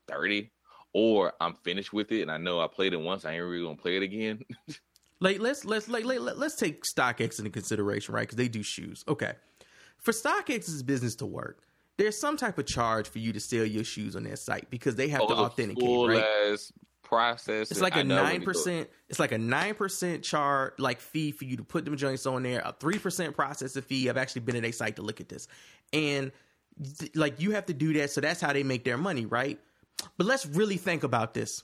thirty, 0.09 0.51
or 0.95 1.35
I'm 1.43 1.53
finished 1.57 1.93
with 1.93 2.11
it 2.11 2.23
and 2.23 2.31
I 2.31 2.39
know 2.39 2.59
I 2.59 2.69
played 2.69 2.95
it 2.95 3.01
once, 3.01 3.27
I 3.27 3.35
ain't 3.35 3.45
really 3.45 3.65
gonna 3.65 3.77
play 3.77 3.99
it 3.99 4.03
again. 4.03 4.41
Like 5.21 5.41
let's 5.41 5.65
let's 5.65 5.89
like 5.89 6.05
let, 6.05 6.21
let, 6.21 6.37
us 6.37 6.57
take 6.57 6.83
StockX 6.85 7.39
into 7.39 7.51
consideration, 7.51 8.15
right? 8.15 8.23
Because 8.23 8.37
they 8.37 8.49
do 8.49 8.63
shoes. 8.63 9.05
Okay, 9.09 9.33
for 9.97 10.13
StockX's 10.13 10.83
business 10.83 11.15
to 11.17 11.25
work, 11.25 11.61
there's 11.97 12.19
some 12.19 12.37
type 12.37 12.59
of 12.59 12.67
charge 12.67 13.09
for 13.09 13.21
you 13.21 13.33
to 13.33 13.41
sell 13.41 13.65
your 13.65 13.85
shoes 13.85 14.17
on 14.17 14.25
their 14.25 14.37
site 14.37 14.69
because 14.71 14.97
they 14.97 15.09
have 15.09 15.21
to 15.21 15.27
Oh, 15.33 15.37
the 15.37 15.43
authenticate, 15.43 16.09
right? 16.09 16.25
ass 16.53 16.73
process. 17.05 17.71
It's 17.71 17.81
like 17.81 17.97
a 17.97 18.05
nine 18.05 18.43
percent. 18.43 18.89
It's 19.09 19.19
like 19.19 19.33
a 19.33 19.39
nine 19.39 19.75
percent 19.75 20.23
charge, 20.23 20.75
like 20.79 21.01
fee 21.01 21.33
for 21.33 21.45
you 21.45 21.57
to 21.57 21.65
put 21.65 21.85
them 21.85 21.97
joints 21.97 22.27
on 22.27 22.43
there. 22.43 22.61
A 22.65 22.73
three 22.73 22.99
percent 22.99 23.35
processing 23.35 23.83
fee. 23.83 24.09
I've 24.09 24.17
actually 24.17 24.43
been 24.43 24.57
at 24.57 24.65
a 24.65 24.73
site 24.73 24.97
to 24.97 25.03
look 25.03 25.21
at 25.21 25.29
this, 25.29 25.47
and 25.93 26.33
th- 26.99 27.15
like 27.15 27.41
you 27.41 27.53
have 27.53 27.67
to 27.67 27.75
do 27.75 27.93
that. 27.95 28.11
So 28.11 28.21
that's 28.21 28.41
how 28.41 28.53
they 28.53 28.63
make 28.63 28.85
their 28.85 28.99
money, 28.99 29.27
right? 29.27 29.61
But 30.17 30.27
let's 30.27 30.47
really 30.47 30.77
think 30.77 31.03
about 31.03 31.35
this. 31.35 31.63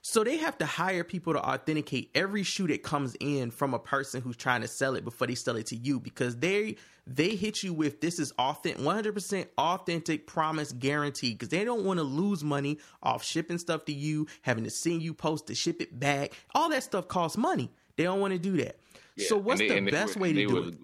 So 0.00 0.22
they 0.24 0.36
have 0.36 0.58
to 0.58 0.66
hire 0.66 1.04
people 1.04 1.32
to 1.32 1.40
authenticate 1.40 2.10
every 2.14 2.42
shoe 2.44 2.66
that 2.68 2.82
comes 2.82 3.16
in 3.18 3.50
from 3.50 3.74
a 3.74 3.78
person 3.78 4.22
who's 4.22 4.36
trying 4.36 4.60
to 4.60 4.68
sell 4.68 4.94
it 4.94 5.04
before 5.04 5.26
they 5.26 5.34
sell 5.34 5.56
it 5.56 5.66
to 5.66 5.76
you 5.76 5.98
because 5.98 6.36
they 6.36 6.76
they 7.06 7.30
hit 7.34 7.62
you 7.62 7.72
with 7.74 8.00
this 8.00 8.18
is 8.18 8.32
authentic 8.38 8.80
100% 8.82 9.46
authentic 9.58 10.26
promise 10.26 10.72
guarantee 10.72 11.32
because 11.32 11.48
they 11.48 11.64
don't 11.64 11.84
want 11.84 11.98
to 11.98 12.04
lose 12.04 12.44
money 12.44 12.78
off 13.02 13.24
shipping 13.24 13.58
stuff 13.58 13.84
to 13.86 13.92
you, 13.92 14.26
having 14.42 14.64
to 14.64 14.70
send 14.70 15.02
you 15.02 15.12
post 15.14 15.46
to 15.48 15.54
ship 15.54 15.80
it 15.82 15.98
back. 15.98 16.32
All 16.54 16.68
that 16.70 16.82
stuff 16.84 17.08
costs 17.08 17.36
money. 17.36 17.70
They 17.96 18.04
don't 18.04 18.20
want 18.20 18.32
to 18.32 18.38
do 18.38 18.56
that. 18.58 18.78
Yeah, 19.16 19.26
so 19.28 19.36
what's 19.36 19.60
they- 19.60 19.68
the 19.80 19.90
best 19.90 20.16
were- 20.16 20.22
way 20.22 20.28
to 20.32 20.34
they 20.34 20.46
do 20.46 20.54
were- 20.54 20.68
it? 20.68 20.74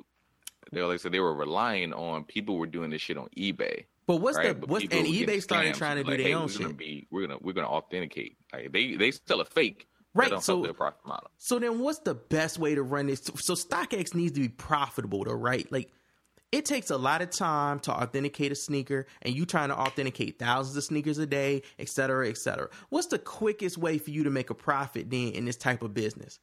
They 0.73 0.83
were 0.83 0.89
like 0.89 1.01
so 1.01 1.09
they 1.09 1.21
were 1.21 1.35
relying 1.35 1.95
on 1.95 2.25
people 2.25 2.57
were 2.59 2.67
doing 2.67 2.91
this 2.91 3.01
shit 3.01 3.17
on 3.17 3.29
eBay. 3.39 3.85
But 4.07 4.17
what's 4.17 4.37
right? 4.37 4.49
the 4.49 4.55
But 4.55 4.69
what's 4.69 4.85
and 4.85 5.07
eBay 5.07 5.41
started 5.43 5.75
trying 5.75 5.97
to 5.97 6.05
do 6.05 6.11
Like, 6.11 6.19
their 6.19 6.27
hey, 6.29 6.35
own 6.35 6.43
we're 6.43 6.49
shit. 6.49 6.61
Gonna 6.63 6.75
be, 6.75 7.07
we're 7.11 7.27
gonna 7.27 7.39
we're 7.41 7.53
gonna 7.55 7.69
authenticate. 7.69 8.37
Like 8.53 8.73
they 8.73 8.97
they 8.97 9.11
sell 9.13 9.41
a 9.41 9.45
fake. 9.47 9.87
Right, 10.15 10.29
so- 10.43 10.55
help 10.57 10.65
their 10.65 10.75
profit 10.75 11.07
model. 11.07 11.31
So 11.39 11.59
then 11.59 11.79
what's 11.79 12.01
the 12.01 12.15
best 12.15 12.59
way 12.59 12.75
to 12.75 12.83
run 12.83 13.07
this? 13.07 13.23
So 13.37 13.55
StockX 13.55 14.15
needs 14.15 14.33
to 14.33 14.41
be 14.41 14.49
profitable 14.49 15.25
though, 15.25 15.33
right? 15.33 15.71
Like 15.73 15.91
it 16.51 16.65
takes 16.65 16.91
a 16.91 16.97
lot 16.97 17.21
of 17.21 17.31
time 17.31 17.79
to 17.81 17.93
authenticate 17.93 18.53
a 18.53 18.55
sneaker 18.55 19.07
and 19.23 19.35
you 19.35 19.45
trying 19.45 19.69
to 19.69 19.79
authenticate 19.79 20.39
thousands 20.39 20.77
of 20.77 20.85
sneakers 20.85 21.19
a 21.19 21.27
day, 21.27 21.63
et 21.79 21.89
cetera, 21.89 22.29
et 22.29 22.39
cetera. 22.39 22.69
What's 22.89 23.09
the 23.09 23.19
quickest 23.19 23.77
way 23.77 23.99
for 23.99 24.11
you 24.11 24.25
to 24.25 24.31
make 24.31 24.51
a 24.51 24.55
profit 24.55 25.11
then 25.11 25.33
in 25.33 25.45
this 25.45 25.57
type 25.57 25.83
of 25.83 25.93
business? 25.93 26.39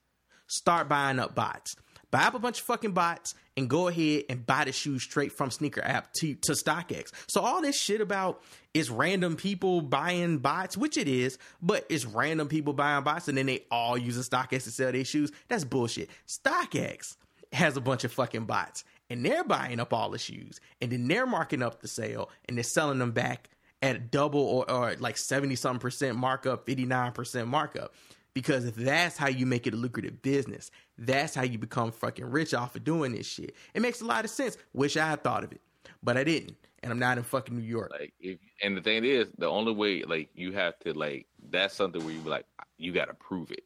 Start 0.47 0.87
buying 0.87 1.19
up 1.19 1.33
bots. 1.33 1.75
Buy 2.11 2.23
up 2.23 2.35
a 2.35 2.39
bunch 2.39 2.59
of 2.59 2.65
fucking 2.65 2.91
bots 2.91 3.33
and 3.57 3.67
go 3.67 3.87
ahead 3.87 4.25
and 4.29 4.45
buy 4.45 4.65
the 4.65 4.71
shoes 4.71 5.03
straight 5.03 5.31
from 5.31 5.49
sneaker 5.49 5.83
app 5.83 6.13
to, 6.19 6.35
to 6.43 6.51
StockX. 6.51 7.11
So 7.27 7.41
all 7.41 7.61
this 7.61 7.77
shit 7.77 7.99
about 7.99 8.43
is 8.75 8.91
random 8.91 9.35
people 9.35 9.81
buying 9.81 10.37
bots, 10.37 10.77
which 10.77 10.97
it 10.97 11.07
is, 11.07 11.39
but 11.63 11.85
it's 11.89 12.05
random 12.05 12.47
people 12.47 12.73
buying 12.73 13.03
bots 13.03 13.27
and 13.27 13.37
then 13.37 13.47
they 13.47 13.65
all 13.71 13.97
using 13.97 14.21
StockX 14.23 14.65
to 14.65 14.71
sell 14.71 14.91
their 14.91 15.03
shoes. 15.03 15.31
That's 15.47 15.63
bullshit. 15.63 16.09
StockX 16.27 17.17
has 17.51 17.75
a 17.75 17.81
bunch 17.81 18.03
of 18.03 18.11
fucking 18.11 18.45
bots 18.45 18.83
and 19.09 19.25
they're 19.25 19.43
buying 19.43 19.79
up 19.79 19.93
all 19.93 20.09
the 20.09 20.17
shoes 20.17 20.59
and 20.81 20.91
then 20.91 21.07
they're 21.07 21.25
marking 21.25 21.61
up 21.61 21.81
the 21.81 21.87
sale 21.87 22.29
and 22.47 22.57
they're 22.57 22.63
selling 22.63 22.99
them 22.99 23.11
back 23.11 23.49
at 23.81 24.11
double 24.11 24.41
or, 24.41 24.69
or 24.69 24.95
like 24.99 25.17
70 25.17 25.55
something 25.55 25.79
percent 25.79 26.17
markup, 26.17 26.65
59% 26.65 27.47
markup. 27.47 27.93
Because 28.33 28.73
that's 28.73 29.15
how 29.15 29.29
you 29.29 29.45
make 29.45 29.65
it 29.65 29.73
a 29.73 29.77
lucrative 29.77 30.21
business. 30.21 30.69
That's 30.97 31.33
how 31.33 31.43
you 31.43 31.57
become 31.57 31.91
fucking 31.93 32.25
rich 32.25 32.53
off 32.53 32.75
of 32.75 32.83
doing 32.83 33.13
this 33.13 33.25
shit. 33.25 33.55
It 33.73 33.81
makes 33.81 34.01
a 34.01 34.05
lot 34.05 34.25
of 34.25 34.31
sense. 34.31 34.57
Wish 34.73 34.97
I 34.97 35.07
had 35.07 35.23
thought 35.23 35.45
of 35.45 35.53
it, 35.53 35.61
but 36.03 36.17
I 36.17 36.25
didn't. 36.25 36.57
And 36.83 36.91
I'm 36.91 36.99
not 36.99 37.17
in 37.17 37.23
fucking 37.23 37.55
New 37.55 37.63
York. 37.63 37.91
Like 37.97 38.13
if 38.19 38.37
and 38.61 38.75
the 38.75 38.81
thing 38.81 39.05
is, 39.05 39.29
the 39.37 39.47
only 39.47 39.71
way 39.71 40.03
like 40.03 40.29
you 40.35 40.51
have 40.51 40.77
to 40.79 40.93
like 40.93 41.27
that's 41.49 41.73
something 41.73 42.03
where 42.03 42.13
you 42.13 42.19
be 42.19 42.29
like 42.29 42.45
you 42.77 42.91
got 42.91 43.05
to 43.05 43.13
prove 43.13 43.51
it. 43.51 43.63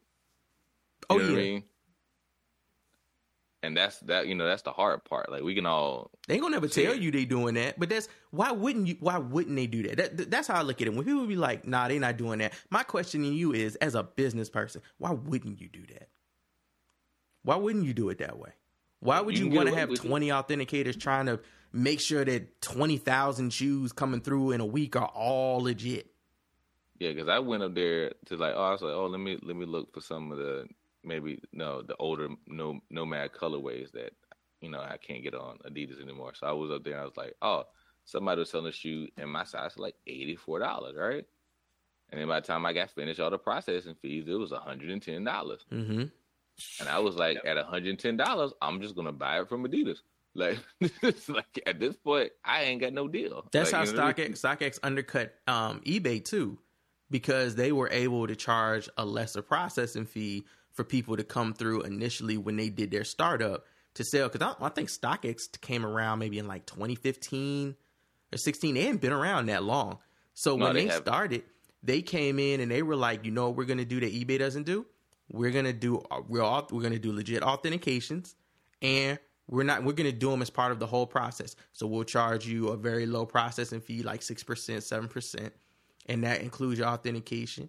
You 1.10 1.16
Oh, 1.16 1.16
what 1.16 1.24
I 1.24 1.28
mean? 1.28 1.64
And 3.62 3.76
that's 3.76 3.98
that 4.00 4.26
you 4.26 4.34
know 4.34 4.46
that's 4.46 4.62
the 4.62 4.72
hard 4.72 5.04
part. 5.04 5.30
Like 5.30 5.42
we 5.42 5.54
can 5.54 5.66
all 5.66 6.10
They 6.26 6.34
ain't 6.34 6.42
gonna 6.42 6.54
never 6.54 6.66
tell 6.68 6.92
it. 6.92 7.00
you 7.02 7.10
they 7.10 7.26
doing 7.26 7.54
that, 7.56 7.78
but 7.78 7.90
that's 7.90 8.08
why 8.30 8.52
wouldn't 8.52 8.86
you? 8.86 8.96
Why 9.00 9.18
wouldn't 9.18 9.54
they 9.54 9.66
do 9.66 9.82
that? 9.82 10.16
that 10.16 10.30
that's 10.30 10.48
how 10.48 10.54
I 10.54 10.62
look 10.62 10.80
at 10.80 10.86
it. 10.86 10.94
When 10.94 11.04
people 11.04 11.26
be 11.26 11.36
like, 11.36 11.66
"Nah, 11.66 11.88
they 11.88 11.98
not 11.98 12.16
doing 12.16 12.38
that." 12.38 12.54
My 12.70 12.82
question 12.84 13.22
to 13.22 13.28
you 13.28 13.52
is, 13.52 13.76
as 13.76 13.94
a 13.94 14.02
business 14.02 14.48
person, 14.48 14.80
why 14.96 15.10
wouldn't 15.10 15.60
you 15.60 15.68
do 15.68 15.82
that? 15.92 16.08
Why 17.42 17.56
wouldn't 17.56 17.84
you 17.84 17.92
do 17.92 18.08
it 18.08 18.18
that 18.18 18.38
way? 18.38 18.50
Why 19.00 19.20
would 19.20 19.36
You 19.38 19.46
you, 19.48 19.56
want 19.56 19.68
to 19.68 19.74
have 19.74 19.90
with 19.90 20.04
it. 20.04 20.08
twenty 20.08 20.28
authenticators 20.28 20.98
trying 20.98 21.26
to 21.26 21.40
make 21.72 22.00
sure 22.00 22.24
that 22.24 22.62
twenty 22.62 22.96
thousand 22.96 23.52
shoes 23.52 23.92
coming 23.92 24.20
through 24.22 24.52
in 24.52 24.60
a 24.60 24.66
week 24.66 24.96
are 24.96 25.06
all 25.14 25.62
legit? 25.62 26.06
Yeah, 26.98 27.10
because 27.12 27.28
I 27.28 27.38
went 27.38 27.62
up 27.62 27.74
there 27.74 28.12
to 28.26 28.36
like, 28.36 28.54
oh, 28.54 28.62
I 28.62 28.70
was 28.72 28.82
like, 28.82 28.92
oh, 28.92 29.06
let 29.06 29.20
me 29.20 29.38
let 29.42 29.56
me 29.56 29.64
look 29.66 29.92
for 29.94 30.00
some 30.00 30.32
of 30.32 30.38
the 30.38 30.66
maybe 31.04 31.40
no 31.52 31.82
the 31.82 31.96
older 31.96 32.28
no 32.46 32.80
nomad 32.90 33.32
colorways 33.32 33.92
that 33.92 34.12
you 34.60 34.70
know 34.70 34.80
I 34.80 34.96
can't 34.96 35.22
get 35.22 35.34
on 35.34 35.58
Adidas 35.66 36.02
anymore. 36.02 36.32
So 36.34 36.46
I 36.46 36.52
was 36.52 36.70
up 36.70 36.84
there 36.84 36.94
and 36.94 37.02
I 37.02 37.04
was 37.04 37.16
like, 37.16 37.34
oh, 37.42 37.64
somebody 38.04 38.40
was 38.40 38.50
selling 38.50 38.66
a 38.66 38.72
shoe 38.72 39.08
in 39.16 39.28
my 39.28 39.44
size 39.44 39.74
for 39.74 39.82
like 39.82 39.96
eighty 40.06 40.36
four 40.36 40.58
dollars, 40.58 40.96
right? 40.96 41.24
And 42.10 42.20
then 42.20 42.28
by 42.28 42.40
the 42.40 42.46
time 42.46 42.66
I 42.66 42.72
got 42.72 42.90
finished 42.90 43.20
all 43.20 43.30
the 43.30 43.38
processing 43.38 43.94
fees, 44.02 44.24
it 44.26 44.34
was 44.34 44.52
hundred 44.52 44.90
and 44.90 45.02
ten 45.02 45.24
dollars. 45.24 45.64
Mm-hmm. 45.72 46.04
And 46.80 46.88
I 46.88 46.98
was 46.98 47.16
like, 47.16 47.38
at 47.44 47.56
hundred 47.58 47.90
and 47.90 47.98
ten 47.98 48.16
dollars, 48.16 48.52
I'm 48.60 48.80
just 48.82 48.94
gonna 48.96 49.12
buy 49.12 49.40
it 49.40 49.48
from 49.48 49.66
Adidas. 49.66 49.98
Like, 50.32 50.58
like 51.28 51.60
at 51.66 51.80
this 51.80 51.96
point, 51.96 52.30
I 52.44 52.62
ain't 52.62 52.80
got 52.80 52.92
no 52.92 53.08
deal. 53.08 53.48
That's 53.50 53.72
Like, 53.72 53.80
how 53.80 53.90
you 53.90 53.96
know 53.96 54.04
what 54.04 54.16
I 54.16 54.22
mean? 54.22 54.32
StockX 54.34 54.58
StockX 54.58 54.78
undercut 54.84 55.34
um, 55.48 55.80
eBay 55.80 56.24
too, 56.24 56.56
because 57.10 57.56
they 57.56 57.72
were 57.72 57.88
able 57.90 58.28
to 58.28 58.36
charge 58.36 58.88
a 58.96 59.04
lesser 59.04 59.42
processing 59.42 60.06
fee 60.06 60.44
for 60.72 60.84
people 60.84 61.16
to 61.16 61.24
come 61.24 61.52
through 61.54 61.82
initially 61.82 62.36
when 62.36 62.56
they 62.56 62.68
did 62.68 62.90
their 62.90 63.04
startup 63.04 63.64
to 63.94 64.04
sell. 64.04 64.28
Because 64.28 64.54
I, 64.60 64.66
I 64.66 64.68
think 64.68 64.88
StockX 64.88 65.60
came 65.60 65.84
around 65.84 66.18
maybe 66.18 66.38
in 66.38 66.46
like 66.46 66.66
2015 66.66 67.74
or 68.32 68.38
16. 68.38 68.74
They 68.74 68.82
hadn't 68.82 69.00
been 69.00 69.12
around 69.12 69.46
that 69.46 69.64
long. 69.64 69.98
So 70.34 70.56
No, 70.56 70.66
when 70.66 70.74
they 70.74 70.86
they, 70.86 70.94
started, 70.94 71.42
they 71.82 72.02
came 72.02 72.38
in 72.38 72.60
and 72.60 72.70
they 72.70 72.82
were 72.82 72.96
like, 72.96 73.24
you 73.24 73.30
know 73.30 73.48
what 73.48 73.56
we're 73.56 73.64
gonna 73.64 73.84
do 73.84 74.00
that 74.00 74.12
eBay 74.12 74.38
doesn't 74.38 74.64
do? 74.64 74.86
We're 75.30 75.50
gonna 75.50 75.72
do 75.72 76.02
uh, 76.10 76.22
we're 76.28 76.42
all, 76.42 76.66
we're 76.70 76.82
gonna 76.82 76.98
do 76.98 77.12
legit 77.12 77.42
authentications 77.42 78.34
and 78.82 79.18
we're 79.50 79.64
not 79.64 79.82
we're 79.82 79.92
going 79.92 80.10
to 80.10 80.16
do 80.16 80.30
them 80.30 80.42
as 80.42 80.48
part 80.50 80.72
of 80.72 80.78
the 80.78 80.86
whole 80.86 81.06
process 81.06 81.56
so 81.72 81.86
we'll 81.86 82.04
charge 82.04 82.46
you 82.46 82.68
a 82.68 82.76
very 82.76 83.04
low 83.06 83.26
processing 83.26 83.80
fee 83.80 84.02
like 84.02 84.20
6% 84.20 84.44
7% 84.44 85.50
and 86.06 86.24
that 86.24 86.40
includes 86.40 86.78
your 86.78 86.88
authentication 86.88 87.68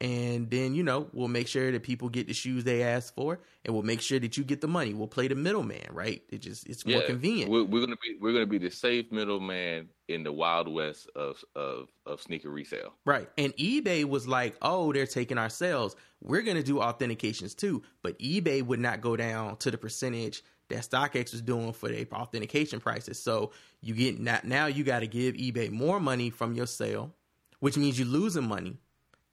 and 0.00 0.50
then 0.50 0.74
you 0.74 0.82
know 0.82 1.08
we'll 1.12 1.28
make 1.28 1.46
sure 1.46 1.70
that 1.72 1.82
people 1.82 2.08
get 2.08 2.26
the 2.26 2.34
shoes 2.34 2.64
they 2.64 2.82
ask 2.82 3.14
for 3.14 3.40
and 3.64 3.74
we'll 3.74 3.82
make 3.82 4.00
sure 4.00 4.18
that 4.18 4.36
you 4.36 4.44
get 4.44 4.60
the 4.60 4.68
money 4.68 4.94
we'll 4.94 5.06
play 5.06 5.28
the 5.28 5.34
middleman 5.34 5.86
right 5.90 6.22
it 6.30 6.38
just 6.38 6.66
it's 6.66 6.86
more 6.86 7.02
convenient 7.02 7.50
We're, 7.50 7.64
we're 7.64 7.80
gonna 7.80 7.96
be 8.02 8.16
we're 8.20 8.32
gonna 8.32 8.46
be 8.46 8.58
the 8.58 8.70
safe 8.70 9.10
middleman 9.12 9.88
in 10.10 10.24
the 10.24 10.32
wild 10.32 10.68
west 10.68 11.08
of 11.14 11.42
of 11.54 11.88
of 12.04 12.20
sneaker 12.20 12.50
resale. 12.50 12.94
Right. 13.06 13.28
And 13.38 13.56
eBay 13.56 14.04
was 14.04 14.26
like, 14.26 14.56
oh, 14.60 14.92
they're 14.92 15.06
taking 15.06 15.38
our 15.38 15.48
sales. 15.48 15.96
We're 16.20 16.42
going 16.42 16.56
to 16.56 16.62
do 16.62 16.76
authentications 16.76 17.56
too. 17.56 17.82
But 18.02 18.18
eBay 18.18 18.62
would 18.62 18.80
not 18.80 19.00
go 19.00 19.16
down 19.16 19.56
to 19.58 19.70
the 19.70 19.78
percentage 19.78 20.42
that 20.68 20.80
StockX 20.80 21.32
was 21.32 21.42
doing 21.42 21.72
for 21.72 21.88
their 21.88 22.06
authentication 22.12 22.80
prices. 22.80 23.22
So 23.22 23.52
you 23.80 23.94
get 23.94 24.20
now, 24.20 24.40
now 24.44 24.66
you 24.66 24.84
got 24.84 25.00
to 25.00 25.06
give 25.06 25.34
eBay 25.36 25.70
more 25.70 26.00
money 26.00 26.30
from 26.30 26.54
your 26.54 26.66
sale, 26.66 27.14
which 27.60 27.76
means 27.76 27.98
you're 27.98 28.08
losing 28.08 28.46
money. 28.46 28.78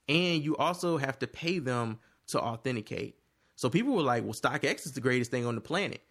And 0.08 0.42
you 0.42 0.56
also 0.56 0.96
have 0.96 1.18
to 1.20 1.26
pay 1.26 1.58
them 1.58 1.98
to 2.28 2.40
authenticate. 2.40 3.18
So 3.56 3.68
people 3.68 3.94
were 3.94 4.02
like, 4.02 4.24
well, 4.24 4.34
StockX 4.34 4.86
is 4.86 4.92
the 4.92 5.00
greatest 5.00 5.30
thing 5.30 5.44
on 5.44 5.54
the 5.54 5.60
planet. 5.60 6.02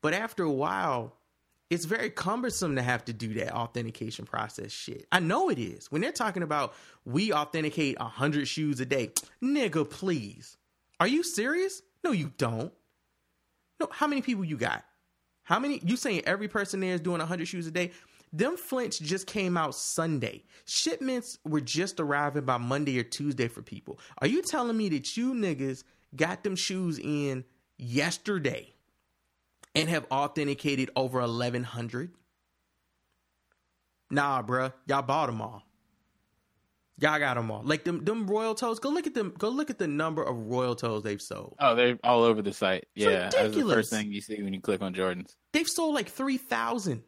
But 0.00 0.14
after 0.14 0.42
a 0.42 0.50
while, 0.50 1.16
it's 1.70 1.84
very 1.84 2.10
cumbersome 2.10 2.76
to 2.76 2.82
have 2.82 3.04
to 3.06 3.12
do 3.12 3.34
that 3.34 3.52
authentication 3.54 4.24
process 4.24 4.70
shit. 4.70 5.06
I 5.10 5.20
know 5.20 5.48
it 5.48 5.58
is. 5.58 5.90
When 5.90 6.02
they're 6.02 6.12
talking 6.12 6.42
about 6.42 6.74
we 7.04 7.32
authenticate 7.32 7.98
100 7.98 8.46
shoes 8.46 8.80
a 8.80 8.86
day, 8.86 9.10
nigga, 9.42 9.88
please. 9.88 10.56
Are 11.00 11.06
you 11.06 11.22
serious? 11.22 11.82
No, 12.02 12.12
you 12.12 12.32
don't. 12.38 12.72
No, 13.80 13.88
how 13.90 14.06
many 14.06 14.22
people 14.22 14.44
you 14.44 14.56
got? 14.56 14.84
How 15.42 15.58
many? 15.58 15.80
You 15.84 15.96
saying 15.96 16.22
every 16.26 16.48
person 16.48 16.80
there 16.80 16.94
is 16.94 17.00
doing 17.00 17.18
100 17.18 17.46
shoes 17.46 17.66
a 17.66 17.70
day? 17.70 17.90
Them 18.34 18.56
flints 18.56 18.98
just 18.98 19.28
came 19.28 19.56
out 19.56 19.76
Sunday. 19.76 20.42
Shipments 20.64 21.38
were 21.44 21.60
just 21.60 22.00
arriving 22.00 22.44
by 22.44 22.58
Monday 22.58 22.98
or 22.98 23.04
Tuesday 23.04 23.46
for 23.46 23.62
people. 23.62 24.00
Are 24.18 24.26
you 24.26 24.42
telling 24.42 24.76
me 24.76 24.88
that 24.88 25.16
you 25.16 25.34
niggas 25.34 25.84
got 26.16 26.42
them 26.42 26.56
shoes 26.56 26.98
in 26.98 27.44
yesterday 27.78 28.74
and 29.76 29.88
have 29.88 30.04
authenticated 30.10 30.90
over 30.96 31.20
1100? 31.20 32.10
Nah, 34.10 34.42
bruh. 34.42 34.72
Y'all 34.88 35.02
bought 35.02 35.26
them 35.26 35.40
all. 35.40 35.62
Y'all 36.98 37.20
got 37.20 37.34
them 37.34 37.52
all. 37.52 37.62
Like 37.62 37.84
them, 37.84 38.04
them 38.04 38.26
royal 38.26 38.56
toes. 38.56 38.80
Go 38.80 38.90
look 38.90 39.06
at 39.06 39.14
them. 39.14 39.32
Go 39.38 39.48
look 39.48 39.70
at 39.70 39.78
the 39.78 39.86
number 39.86 40.24
of 40.24 40.36
royal 40.36 40.74
toes 40.74 41.04
they've 41.04 41.22
sold. 41.22 41.54
Oh, 41.60 41.76
they're 41.76 42.00
all 42.02 42.24
over 42.24 42.42
the 42.42 42.52
site. 42.52 42.86
Yeah, 42.96 43.10
that's 43.10 43.36
the 43.36 43.42
ridiculous. 43.44 43.74
first 43.76 43.90
thing 43.90 44.10
you 44.10 44.20
see 44.20 44.42
when 44.42 44.52
you 44.52 44.60
click 44.60 44.82
on 44.82 44.92
Jordans. 44.92 45.36
They've 45.52 45.68
sold 45.68 45.94
like 45.94 46.08
three 46.08 46.36
thousand. 46.36 47.04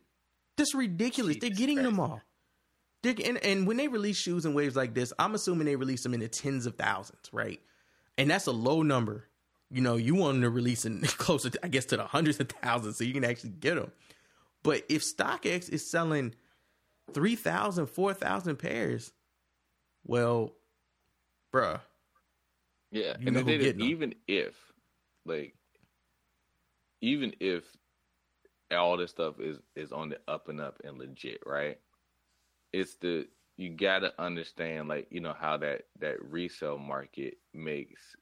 That's 0.57 0.75
ridiculous. 0.75 1.37
They're 1.41 1.51
getting 1.51 1.83
them 1.83 2.01
all. 2.01 2.21
They're, 3.03 3.15
and, 3.25 3.39
and 3.39 3.67
when 3.67 3.77
they 3.77 3.89
release 3.89 4.17
shoes 4.17 4.47
in 4.47 4.55
waves 4.55 4.77
like 4.77 4.95
this, 4.95 5.13
I'm 5.19 5.35
assuming 5.35 5.67
they 5.67 5.77
release 5.77 6.03
them 6.03 6.15
in 6.15 6.21
the 6.21 6.29
tens 6.29 6.67
of 6.67 6.77
thousands, 6.77 7.29
right? 7.33 7.61
And 8.19 8.31
that's 8.31 8.47
a 8.47 8.53
low 8.53 8.83
number. 8.83 9.29
You 9.71 9.83
know, 9.83 9.97
you 9.97 10.15
want 10.15 10.35
them 10.35 10.43
to 10.43 10.51
release 10.51 10.85
in 10.85 11.01
closer, 11.07 11.51
to, 11.51 11.65
I 11.65 11.69
guess, 11.69 11.85
to 11.87 11.97
the 11.97 12.05
hundreds 12.05 12.41
of 12.41 12.49
thousands, 12.49 12.97
so 12.99 13.05
you 13.05 13.13
can 13.13 13.25
actually 13.25 13.51
get 13.51 13.75
them. 13.75 13.93
But 14.63 14.85
if 14.89 15.03
StockX 15.05 15.69
is 15.69 15.89
selling 15.89 16.35
3,000, 17.13 17.87
4,000 17.87 18.57
pairs, 18.57 19.13
well, 20.05 20.53
bruh, 21.53 21.81
Yeah, 22.91 23.15
and 23.15 23.35
know 23.35 23.43
the 23.43 23.53
who 23.53 23.59
thing 23.59 23.61
is, 23.61 23.87
even 23.87 24.15
if, 24.27 24.55
like, 25.25 25.55
even 27.01 27.35
if 27.41 27.65
all 28.73 28.97
this 28.97 29.11
stuff 29.11 29.41
is 29.41 29.59
is 29.77 29.93
on 29.93 30.11
the 30.11 30.21
up 30.29 30.49
and 30.49 30.61
up 30.61 30.81
and 30.85 30.99
legit, 30.99 31.41
right? 31.47 31.79
It's 32.73 32.97
the 32.97 33.29
you 33.57 33.77
gotta 33.77 34.15
understand, 34.21 34.89
like, 34.89 35.09
you 35.11 35.21
know 35.21 35.35
how 35.35 35.59
that 35.59 35.85
that 36.01 36.23
resale 36.25 36.79
market 36.79 37.37
makes, 37.55 38.17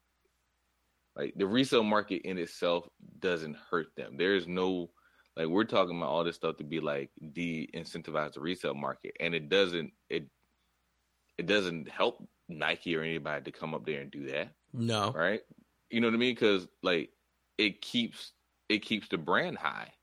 like, 1.17 1.35
the 1.37 1.47
resale 1.47 1.85
market 1.85 2.23
in 2.23 2.39
itself 2.39 2.89
doesn't 3.19 3.57
hurt 3.57 3.95
them. 3.97 4.17
There's 4.17 4.47
no, 4.49 4.93
like, 5.37 5.47
we're 5.49 5.65
talking 5.65 5.97
about 5.97 6.09
all 6.11 6.25
this 6.25 6.37
stuff 6.37 6.57
to 6.57 6.65
be 6.65 6.81
like 6.81 7.11
de-incentivize 7.33 8.35
the 8.35 8.41
resale 8.41 8.75
market, 8.75 9.17
and 9.21 9.35
it 9.35 9.49
doesn't 9.49 9.93
it 10.09 10.29
it 11.39 11.47
doesn't 11.47 11.89
help 11.89 12.29
Nike 12.49 12.95
or 12.97 13.03
anybody 13.03 13.45
to 13.45 13.53
come 13.53 13.75
up 13.75 13.85
there 13.87 14.01
and 14.01 14.11
do 14.11 14.27
that 14.27 14.55
No. 14.73 15.15
right? 15.15 15.43
You 15.91 16.01
know 16.01 16.09
what 16.09 16.15
I 16.15 16.19
mean? 16.19 16.35
Because 16.35 16.69
like 16.83 17.13
it 17.59 17.83
keeps 17.83 18.33
it 18.69 18.81
keeps 18.81 19.09
the 19.09 19.19
brand 19.19 19.59
high, 19.59 19.95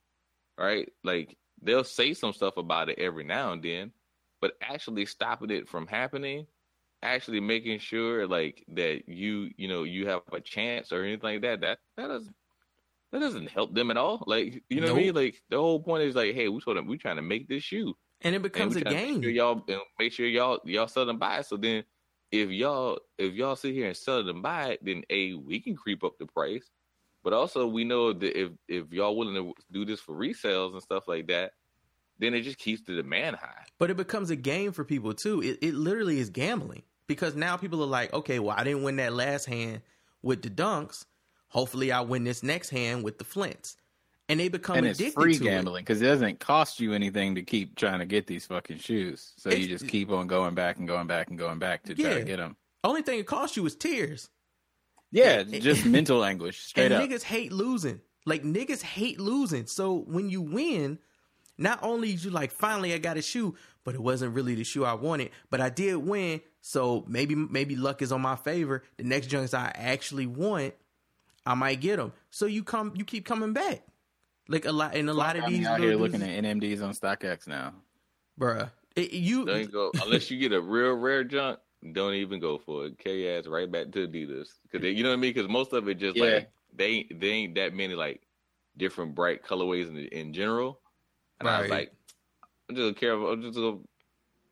right? 0.61 0.89
Like 1.03 1.37
they'll 1.61 1.83
say 1.83 2.13
some 2.13 2.33
stuff 2.33 2.57
about 2.57 2.89
it 2.89 2.99
every 2.99 3.23
now 3.23 3.51
and 3.53 3.63
then, 3.63 3.91
but 4.41 4.53
actually 4.61 5.05
stopping 5.05 5.51
it 5.51 5.67
from 5.69 5.87
happening, 5.87 6.47
actually 7.03 7.39
making 7.39 7.79
sure 7.79 8.27
like 8.27 8.63
that 8.75 9.07
you 9.07 9.49
you 9.57 9.67
know 9.67 9.83
you 9.83 10.07
have 10.07 10.21
a 10.31 10.39
chance 10.41 10.91
or 10.91 11.03
anything 11.03 11.41
like 11.41 11.41
that, 11.41 11.61
that 11.61 11.79
that 11.97 12.07
doesn't 12.07 12.35
that 13.11 13.19
doesn't 13.19 13.49
help 13.49 13.73
them 13.73 13.91
at 13.91 13.97
all. 13.97 14.23
Like 14.25 14.63
you 14.69 14.81
know 14.81 14.93
what 14.93 14.99
I 14.99 15.03
mean? 15.03 15.15
Like 15.15 15.41
the 15.49 15.57
whole 15.57 15.81
point 15.81 16.03
is 16.03 16.15
like, 16.15 16.33
hey, 16.33 16.47
we 16.47 16.61
sort 16.61 16.77
of 16.77 16.85
we 16.85 16.97
trying 16.97 17.17
to 17.17 17.21
make 17.21 17.47
this 17.47 17.63
shoe 17.63 17.93
And 18.21 18.35
it 18.35 18.41
becomes 18.41 18.75
we 18.75 18.81
a 18.81 18.85
game. 18.85 19.15
Make 19.15 19.23
sure 19.23 19.31
y'all 19.31 19.63
and 19.67 19.81
make 19.99 20.13
sure 20.13 20.27
y'all 20.27 20.59
y'all 20.65 20.87
sell 20.87 21.05
them 21.05 21.17
buy 21.19 21.39
it. 21.39 21.45
So 21.45 21.57
then, 21.57 21.83
if 22.31 22.49
y'all 22.49 22.99
if 23.17 23.33
y'all 23.33 23.55
sit 23.55 23.73
here 23.73 23.87
and 23.87 23.97
sell 23.97 24.19
it 24.19 24.27
and 24.27 24.41
buy 24.41 24.69
it, 24.69 24.79
then 24.83 25.03
a 25.09 25.33
we 25.33 25.59
can 25.59 25.75
creep 25.75 26.03
up 26.03 26.13
the 26.19 26.25
price. 26.25 26.69
But 27.23 27.33
also, 27.33 27.67
we 27.67 27.83
know 27.83 28.13
that 28.13 28.39
if 28.39 28.51
if 28.67 28.91
y'all 28.91 29.15
willing 29.15 29.35
to 29.35 29.53
do 29.71 29.85
this 29.85 29.99
for 29.99 30.15
resales 30.15 30.73
and 30.73 30.81
stuff 30.81 31.07
like 31.07 31.27
that, 31.27 31.51
then 32.19 32.33
it 32.33 32.41
just 32.41 32.57
keeps 32.57 32.81
the 32.81 32.95
demand 32.95 33.35
high. 33.35 33.63
But 33.77 33.89
it 33.89 33.97
becomes 33.97 34.29
a 34.29 34.35
game 34.35 34.71
for 34.71 34.83
people 34.83 35.13
too. 35.13 35.41
It, 35.41 35.59
it 35.61 35.73
literally 35.73 36.19
is 36.19 36.29
gambling 36.29 36.83
because 37.07 37.35
now 37.35 37.57
people 37.57 37.83
are 37.83 37.87
like, 37.87 38.13
okay, 38.13 38.39
well, 38.39 38.55
I 38.57 38.63
didn't 38.63 38.83
win 38.83 38.95
that 38.97 39.13
last 39.13 39.45
hand 39.45 39.81
with 40.21 40.41
the 40.41 40.49
dunks. 40.49 41.05
Hopefully, 41.49 41.91
I 41.91 42.01
win 42.01 42.23
this 42.23 42.43
next 42.43 42.69
hand 42.69 43.03
with 43.03 43.17
the 43.17 43.25
flints, 43.25 43.75
and 44.29 44.39
they 44.39 44.47
become 44.47 44.77
and 44.77 44.87
it's 44.87 44.99
addicted 44.99 45.21
free 45.21 45.37
to 45.37 45.43
gambling 45.43 45.83
because 45.83 46.01
it 46.01 46.05
doesn't 46.05 46.39
cost 46.39 46.79
you 46.79 46.93
anything 46.93 47.35
to 47.35 47.43
keep 47.43 47.75
trying 47.75 47.99
to 47.99 48.05
get 48.05 48.25
these 48.25 48.45
fucking 48.45 48.77
shoes. 48.77 49.33
So 49.37 49.51
you 49.51 49.67
just 49.67 49.87
keep 49.87 50.09
on 50.11 50.27
going 50.27 50.55
back 50.55 50.77
and 50.77 50.87
going 50.87 51.07
back 51.07 51.29
and 51.29 51.37
going 51.37 51.59
back 51.59 51.83
to 51.83 51.95
try 51.95 52.13
to 52.13 52.23
get 52.23 52.37
them. 52.37 52.55
Only 52.83 53.01
thing 53.01 53.19
it 53.19 53.27
costs 53.27 53.57
you 53.57 53.65
is 53.65 53.75
tears. 53.75 54.29
Yeah, 55.11 55.39
And- 55.39 55.61
just 55.61 55.85
mental 55.97 56.23
anguish, 56.23 56.59
straight 56.65 56.91
and 56.91 56.93
up. 56.95 57.03
niggas 57.09 57.23
hate 57.23 57.51
losing. 57.51 58.01
Like 58.25 58.43
niggas 58.43 58.81
hate 58.81 59.19
losing. 59.19 59.65
So 59.65 59.95
when 60.07 60.29
you 60.29 60.41
win, 60.41 60.99
not 61.57 61.79
only 61.83 62.09
you 62.09 62.29
like 62.29 62.51
finally 62.51 62.93
I 62.93 62.97
got 62.99 63.17
a 63.17 63.21
shoe, 63.21 63.55
but 63.83 63.95
it 63.95 64.01
wasn't 64.01 64.35
really 64.35 64.53
the 64.55 64.63
shoe 64.63 64.85
I 64.85 64.93
wanted. 64.93 65.31
But 65.49 65.59
I 65.59 65.69
did 65.69 65.95
win, 65.95 66.41
so 66.61 67.03
maybe 67.07 67.33
maybe 67.35 67.75
luck 67.75 68.01
is 68.01 68.11
on 68.11 68.21
my 68.21 68.35
favor. 68.35 68.83
The 68.97 69.03
next 69.03 69.27
junks 69.27 69.53
I 69.55 69.71
actually 69.73 70.27
want, 70.27 70.75
I 71.45 71.55
might 71.55 71.81
get 71.81 71.97
them. 71.97 72.13
So 72.29 72.45
you 72.45 72.63
come, 72.63 72.93
you 72.95 73.03
keep 73.05 73.25
coming 73.25 73.53
back. 73.53 73.81
Like 74.47 74.65
a 74.65 74.71
lot, 74.71 74.95
and 74.95 75.09
a 75.09 75.13
lot 75.13 75.35
of 75.35 75.45
I'm 75.45 75.51
these 75.53 75.65
out 75.65 75.79
here 75.79 75.95
looking 75.95 76.21
at 76.21 76.43
NMDs 76.43 76.83
on 76.83 76.93
StockX 76.93 77.47
now. 77.47 77.73
bruh. 78.39 78.69
It, 78.95 79.13
you 79.13 79.45
Don't 79.45 79.71
go 79.71 79.91
unless 80.03 80.29
you 80.29 80.37
get 80.37 80.51
a 80.51 80.59
real 80.61 80.91
rare 80.93 81.23
junk. 81.23 81.59
Don't 81.93 82.13
even 82.13 82.39
go 82.39 82.57
for 82.59 82.85
it. 82.85 82.97
Carry 82.99 83.23
your 83.25 83.37
ass 83.39 83.47
right 83.47 83.71
back 83.71 83.91
to 83.91 84.07
Adidas 84.07 84.49
because 84.69 84.85
you 84.95 85.03
know 85.03 85.09
what 85.09 85.13
I 85.15 85.19
mean. 85.19 85.33
Because 85.33 85.49
most 85.49 85.73
of 85.73 85.87
it 85.87 85.95
just 85.95 86.15
Yeah. 86.15 86.23
like 86.25 86.51
they 86.75 86.85
ain't 86.85 87.19
they 87.19 87.29
ain't 87.29 87.55
that 87.55 87.73
many 87.73 87.95
like 87.95 88.21
different 88.77 89.15
bright 89.15 89.43
colorways 89.43 89.89
in 89.89 89.97
in 89.97 90.33
general. 90.33 90.79
And 91.39 91.49
I 91.49 91.61
was 91.61 91.69
like, 91.71 91.91
I'm 92.69 92.75
just 92.75 92.97
careful. 92.97 93.31
I'm 93.31 93.41
just 93.41 93.55
gonna, 93.55 93.79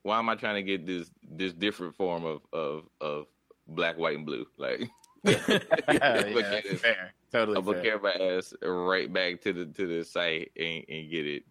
why 0.01 0.17
am 0.17 0.27
I 0.27 0.35
trying 0.35 0.55
to 0.55 0.63
get 0.63 0.87
this 0.87 1.11
this 1.29 1.53
different 1.53 1.95
form 1.95 2.25
of 2.25 2.41
of 2.51 2.85
of 2.99 3.27
black, 3.67 3.97
white, 3.99 4.17
and 4.17 4.25
blue? 4.25 4.47
Like, 4.57 4.89
yeah, 5.23 5.37
I'm 5.87 6.33
gonna 6.33 6.33
that's 6.33 6.33
get 6.33 6.65
it- 6.65 6.79
fair. 6.79 7.13
Totally 7.31 7.57
I'm 7.57 7.63
gonna 7.63 7.83
carry 7.83 7.99
my 7.99 8.11
ass 8.13 8.55
right 8.63 9.13
back 9.13 9.39
to 9.41 9.53
the 9.53 9.65
to 9.67 9.85
the 9.87 10.03
site 10.03 10.51
and, 10.57 10.83
and 10.89 11.11
get 11.11 11.27
it 11.27 11.43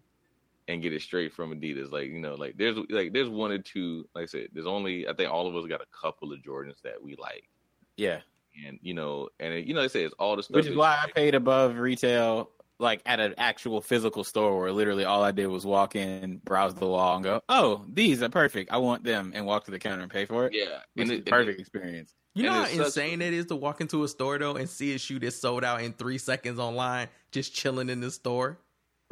and 0.69 0.81
get 0.81 0.93
it 0.93 1.01
straight 1.01 1.33
from 1.33 1.51
Adidas. 1.53 1.91
Like 1.91 2.07
you 2.09 2.19
know, 2.19 2.35
like 2.35 2.55
there's 2.57 2.77
like 2.89 3.11
there's 3.11 3.27
one 3.27 3.51
or 3.51 3.57
two. 3.57 4.05
Like 4.15 4.23
I 4.23 4.25
said, 4.27 4.47
there's 4.53 4.67
only 4.67 5.05
I 5.07 5.13
think 5.13 5.29
all 5.33 5.47
of 5.47 5.55
us 5.55 5.67
got 5.67 5.81
a 5.81 5.85
couple 6.01 6.31
of 6.31 6.39
Jordans 6.39 6.81
that 6.83 7.01
we 7.03 7.15
like, 7.17 7.43
Yeah, 7.97 8.21
and 8.65 8.79
you 8.81 8.93
know, 8.93 9.27
and 9.41 9.53
it, 9.53 9.65
you 9.65 9.73
know, 9.73 9.81
they 9.81 9.87
say 9.89 10.03
it's 10.03 10.15
all 10.17 10.35
the 10.37 10.43
stuff. 10.43 10.55
which 10.55 10.67
is 10.67 10.77
why 10.77 10.93
you 10.93 10.97
I 10.99 11.03
like. 11.05 11.15
paid 11.15 11.35
above 11.35 11.77
retail, 11.77 12.51
like 12.79 13.01
at 13.05 13.19
an 13.19 13.33
actual 13.37 13.81
physical 13.81 14.23
store 14.23 14.57
where 14.59 14.71
literally 14.71 15.03
all 15.05 15.23
I 15.23 15.31
did 15.31 15.47
was 15.47 15.65
walk 15.65 15.95
in, 15.97 16.37
browse 16.45 16.75
the 16.75 16.87
wall, 16.87 17.15
and 17.15 17.23
go, 17.25 17.41
"Oh, 17.49 17.83
these 17.91 18.21
are 18.23 18.29
perfect. 18.29 18.71
I 18.71 18.77
want 18.77 19.03
them," 19.03 19.31
and 19.35 19.45
walk 19.45 19.65
to 19.65 19.71
the 19.71 19.79
counter 19.79 20.03
and 20.03 20.11
pay 20.11 20.25
for 20.25 20.45
it. 20.45 20.53
Yeah, 20.53 20.79
Which 20.93 21.03
and 21.03 21.11
is 21.11 21.19
it, 21.19 21.27
a 21.27 21.31
perfect 21.31 21.59
experience. 21.59 22.13
You 22.35 22.43
know 22.43 22.53
how 22.53 22.63
it's 22.65 22.73
such- 22.77 22.85
insane 22.85 23.21
it 23.23 23.33
is 23.33 23.47
to 23.47 23.55
walk 23.55 23.81
into 23.81 24.03
a 24.03 24.07
store 24.07 24.37
though 24.37 24.55
and 24.55 24.69
see 24.69 24.93
a 24.93 24.99
shoe 24.99 25.17
that's 25.19 25.35
sold 25.35 25.63
out 25.63 25.81
in 25.81 25.93
three 25.93 26.19
seconds 26.19 26.59
online, 26.59 27.07
just 27.31 27.55
chilling 27.55 27.89
in 27.89 28.01
the 28.01 28.11
store. 28.11 28.59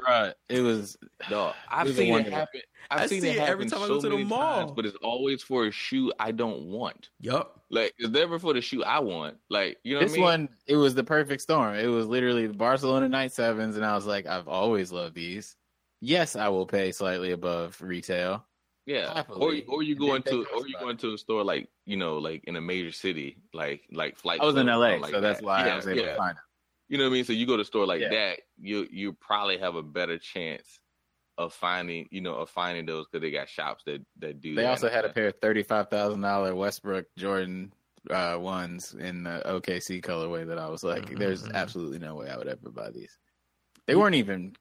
Right. 0.06 0.34
It 0.48 0.62
was. 0.62 0.96
No, 1.32 1.54
I've 1.70 1.88
It 1.88 1.90
was 1.90 1.98
seen 1.98 2.16
it 2.16 2.32
happen. 2.32 2.62
I've 2.92 3.02
I 3.02 3.06
seen 3.08 3.22
see 3.22 3.30
it 3.30 3.38
it 3.38 3.40
happen 3.40 3.52
every 3.54 3.66
time 3.66 3.82
I 3.82 3.88
go 3.88 4.00
to 4.00 4.10
the 4.10 4.24
mall. 4.24 4.60
times, 4.60 4.72
but 4.76 4.86
it's 4.86 4.96
always 5.02 5.42
for 5.42 5.66
a 5.66 5.72
shoe 5.72 6.12
I 6.20 6.32
don't 6.32 6.68
want. 6.68 7.10
Yup. 7.20 7.62
Like 7.70 7.94
it's 7.98 8.10
never 8.10 8.38
for 8.40 8.54
the 8.54 8.62
shoe 8.62 8.84
I 8.84 9.00
want. 9.00 9.38
Like 9.50 9.78
you 9.84 9.96
know 9.96 10.02
This 10.02 10.12
what 10.12 10.16
I 10.34 10.38
mean? 10.38 10.46
one, 10.48 10.50
it 10.68 10.76
was 10.76 10.94
the 10.96 11.04
perfect 11.04 11.42
storm. 11.42 11.76
It 11.76 11.88
was 11.88 12.06
literally 12.06 12.48
the 12.48 12.54
Barcelona 12.54 13.10
Night 13.10 13.32
Sevens, 13.34 13.76
and 13.76 13.86
I 13.86 13.96
was 13.96 14.06
like, 14.06 14.26
I've 14.28 14.48
always 14.48 14.92
loved 14.92 15.16
these. 15.16 15.56
Yes, 16.00 16.36
I 16.36 16.48
will 16.50 16.68
pay 16.68 16.92
slightly 16.92 17.32
above 17.32 17.82
retail. 17.82 18.46
Yeah, 18.86 19.12
or 19.12 19.14
Happily. 19.16 19.66
or 19.68 19.84
you 19.84 19.96
And 19.96 20.00
go 20.00 20.08
then 20.08 20.16
into 20.18 20.46
or 20.56 20.66
you 20.68 20.76
about 20.76 20.84
go 20.84 20.88
it. 20.88 20.92
into 20.92 21.14
a 21.14 21.18
store 21.18 21.44
like 21.44 21.68
you 21.86 21.98
know 21.98 22.20
like 22.20 22.44
in 22.46 22.56
a 22.56 22.62
major 22.62 22.92
city 22.92 23.42
like 23.54 23.82
like 23.92 24.16
flight. 24.16 24.40
I 24.42 24.46
was 24.46 24.56
in 24.56 24.68
Club 24.68 24.78
or 24.78 24.80
LA, 24.80 24.96
like 24.98 25.12
so 25.12 25.20
that's 25.20 25.40
that. 25.40 25.46
why 25.46 25.66
yeah, 25.66 25.74
I 25.74 25.76
was 25.76 25.88
able 25.88 26.02
yeah. 26.04 26.12
to 26.12 26.16
find 26.18 26.38
it. 26.38 26.44
You 26.90 26.98
know 26.98 27.04
what 27.06 27.10
I 27.12 27.14
mean? 27.14 27.26
So 27.26 27.34
you 27.34 27.46
go 27.46 27.56
to 27.58 27.62
a 27.64 27.66
store 27.66 27.86
like 27.86 28.02
Yeah. 28.02 28.10
that, 28.10 28.40
you 28.60 28.88
you 28.92 29.14
probably 29.14 29.58
have 29.58 29.76
a 29.76 29.84
better 29.84 30.18
chance 30.18 30.80
of 31.38 31.54
finding 31.54 32.08
you 32.12 32.22
know 32.22 32.36
of 32.36 32.50
finding 32.50 32.86
those 32.86 33.06
because 33.08 33.22
they 33.22 33.32
got 33.32 33.50
shops 33.50 33.84
that 33.86 34.06
that 34.18 34.42
do. 34.42 34.56
They 34.56 34.64
that 34.64 34.70
also 34.70 34.88
and 34.88 34.96
had 34.96 35.06
a 35.06 35.10
pair 35.10 35.28
of 35.28 35.36
thirty-five 35.42 35.90
thousand 35.90 36.22
dollar 36.22 36.56
Westbrook 36.56 37.06
Jordan 37.18 37.74
uh, 38.10 38.38
ones 38.40 38.96
in 38.98 39.24
the 39.24 39.42
OKC 39.46 40.02
colorway 40.02 40.48
that 40.48 40.58
I 40.58 40.70
was 40.70 40.84
like, 40.84 41.18
"There's 41.18 41.44
Mhm. 41.44 41.54
absolutely 41.54 42.00
no 42.00 42.16
way 42.16 42.30
I 42.30 42.38
would 42.38 42.48
ever 42.48 42.70
buy 42.72 42.90
these." 42.92 43.18
They 43.86 43.96
weren't 43.96 44.16
even 44.16 44.56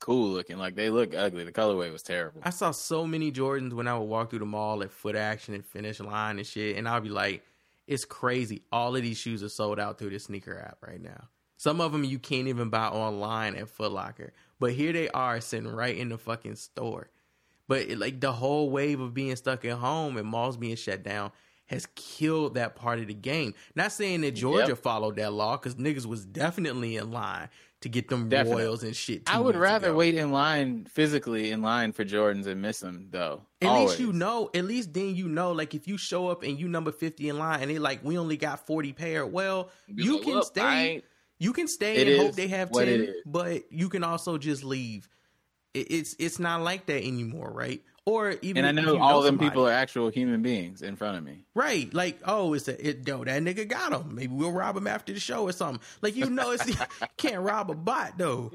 cool 0.00 0.28
looking; 0.28 0.58
like 0.58 0.74
they 0.76 0.90
look 0.90 1.14
ugly. 1.14 1.44
The 1.44 1.52
colorway 1.52 1.90
was 1.90 2.02
terrible. 2.02 2.42
I 2.44 2.50
saw 2.50 2.70
so 2.70 3.06
many 3.06 3.32
Jordans 3.32 3.72
when 3.72 3.88
I 3.88 3.98
would 3.98 4.04
walk 4.04 4.30
through 4.30 4.40
the 4.40 4.46
mall 4.46 4.82
at 4.82 4.90
Foot 4.92 5.16
Action 5.16 5.54
and 5.54 5.64
Finish 5.64 6.00
Line 6.00 6.36
and 6.38 6.46
shit, 6.46 6.76
and 6.76 6.86
I'll 6.88 7.00
be 7.00 7.08
like, 7.08 7.42
"It's 7.86 8.04
crazy! 8.04 8.62
All 8.70 8.94
of 8.94 9.02
these 9.02 9.18
shoes 9.18 9.42
are 9.42 9.48
sold 9.48 9.80
out 9.80 9.98
through 9.98 10.10
the 10.10 10.18
sneaker 10.20 10.58
app 10.58 10.82
right 10.86 11.00
now. 11.00 11.28
Some 11.56 11.80
of 11.80 11.92
them 11.92 12.04
you 12.04 12.18
can't 12.18 12.48
even 12.48 12.68
buy 12.68 12.86
online 12.88 13.56
at 13.56 13.68
Foot 13.68 13.92
Locker, 13.92 14.32
but 14.60 14.72
here 14.72 14.92
they 14.92 15.08
are 15.10 15.40
sitting 15.40 15.68
right 15.70 15.96
in 15.96 16.08
the 16.10 16.18
fucking 16.18 16.56
store. 16.56 17.10
But 17.68 17.82
it, 17.82 17.98
like 17.98 18.20
the 18.20 18.32
whole 18.32 18.70
wave 18.70 19.00
of 19.00 19.14
being 19.14 19.34
stuck 19.36 19.64
at 19.64 19.78
home 19.78 20.16
and 20.16 20.26
malls 20.28 20.56
being 20.56 20.76
shut 20.76 21.02
down 21.02 21.32
has 21.66 21.88
killed 21.96 22.54
that 22.54 22.76
part 22.76 23.00
of 23.00 23.08
the 23.08 23.14
game. 23.14 23.54
Not 23.74 23.90
saying 23.90 24.20
that 24.20 24.32
Georgia 24.32 24.68
Yep. 24.68 24.78
followed 24.78 25.16
that 25.16 25.32
law 25.32 25.56
because 25.56 25.74
niggas 25.74 26.06
was 26.06 26.24
definitely 26.24 26.96
in 26.96 27.10
line 27.10 27.48
to 27.80 27.88
get 27.88 28.08
them 28.08 28.28
Definitely. 28.28 28.62
royals 28.62 28.84
and 28.84 28.94
shit. 28.94 29.22
I 29.26 29.40
would 29.40 29.56
rather 29.56 29.88
ago. 29.88 29.96
wait 29.96 30.14
in 30.14 30.30
line 30.30 30.84
physically 30.84 31.50
in 31.50 31.62
line 31.62 31.90
for 31.92 32.04
Jordans 32.04 32.46
and 32.46 32.62
miss 32.62 32.78
them 32.80 33.08
though. 33.10 33.42
At 33.60 33.68
Always. 33.68 33.88
least 33.90 34.00
you 34.00 34.12
know. 34.12 34.48
At 34.54 34.64
least 34.64 34.94
then 34.94 35.16
you 35.16 35.28
know. 35.28 35.50
Like 35.52 35.74
if 35.74 35.88
you 35.88 35.96
show 35.98 36.28
up 36.28 36.44
and 36.44 36.58
you 36.60 36.68
number 36.68 36.92
fifty 36.92 37.28
in 37.28 37.36
line, 37.38 37.62
and 37.62 37.70
they 37.70 37.78
like 37.80 38.04
we 38.04 38.16
only 38.16 38.36
got 38.36 38.64
forty 38.64 38.92
pair. 38.92 39.26
Well, 39.26 39.70
you 39.88 40.14
like, 40.14 40.22
can 40.22 40.34
"Look, 40.34 40.44
I 40.44 40.46
stay. 40.46 41.02
You 41.38 41.52
can 41.52 41.68
stay 41.68 41.96
It 41.96 42.08
and 42.08 42.16
hope 42.26 42.34
they 42.34 42.48
have 42.48 42.72
ten, 42.72 43.14
but 43.26 43.70
you 43.70 43.88
can 43.88 44.02
also 44.04 44.38
just 44.38 44.64
leave. 44.64 45.08
It, 45.76 45.86
it's 45.90 46.16
it's 46.18 46.38
not 46.38 46.62
like 46.62 46.86
that 46.86 47.02
anymore, 47.04 47.50
right? 47.52 47.82
Or 48.08 48.36
even 48.40 48.64
and 48.64 48.78
I 48.78 48.82
know 48.82 48.94
you 48.94 49.00
all 49.00 49.18
of 49.18 49.24
them 49.24 49.32
somebody. 49.32 49.50
people 49.50 49.66
are 49.66 49.72
actual 49.72 50.10
human 50.10 50.40
beings 50.40 50.80
in 50.80 50.94
front 50.94 51.18
of 51.18 51.24
me. 51.24 51.44
Right, 51.54 51.92
like 51.92 52.20
oh, 52.24 52.54
it's 52.54 52.68
a 52.68 52.88
it, 52.88 53.06
yo 53.08 53.24
that 53.24 53.42
nigga 53.42 53.66
got 53.66 53.92
him. 53.92 54.14
Maybe 54.14 54.32
we'll 54.32 54.52
rob 54.52 54.76
him 54.76 54.86
after 54.86 55.12
the 55.12 55.18
show 55.18 55.42
or 55.42 55.50
something. 55.50 55.82
Like 56.02 56.14
you 56.14 56.30
know, 56.30 56.52
it's 56.52 56.70
can't 57.16 57.40
rob 57.40 57.68
a 57.68 57.74
bot 57.74 58.16
though. 58.16 58.52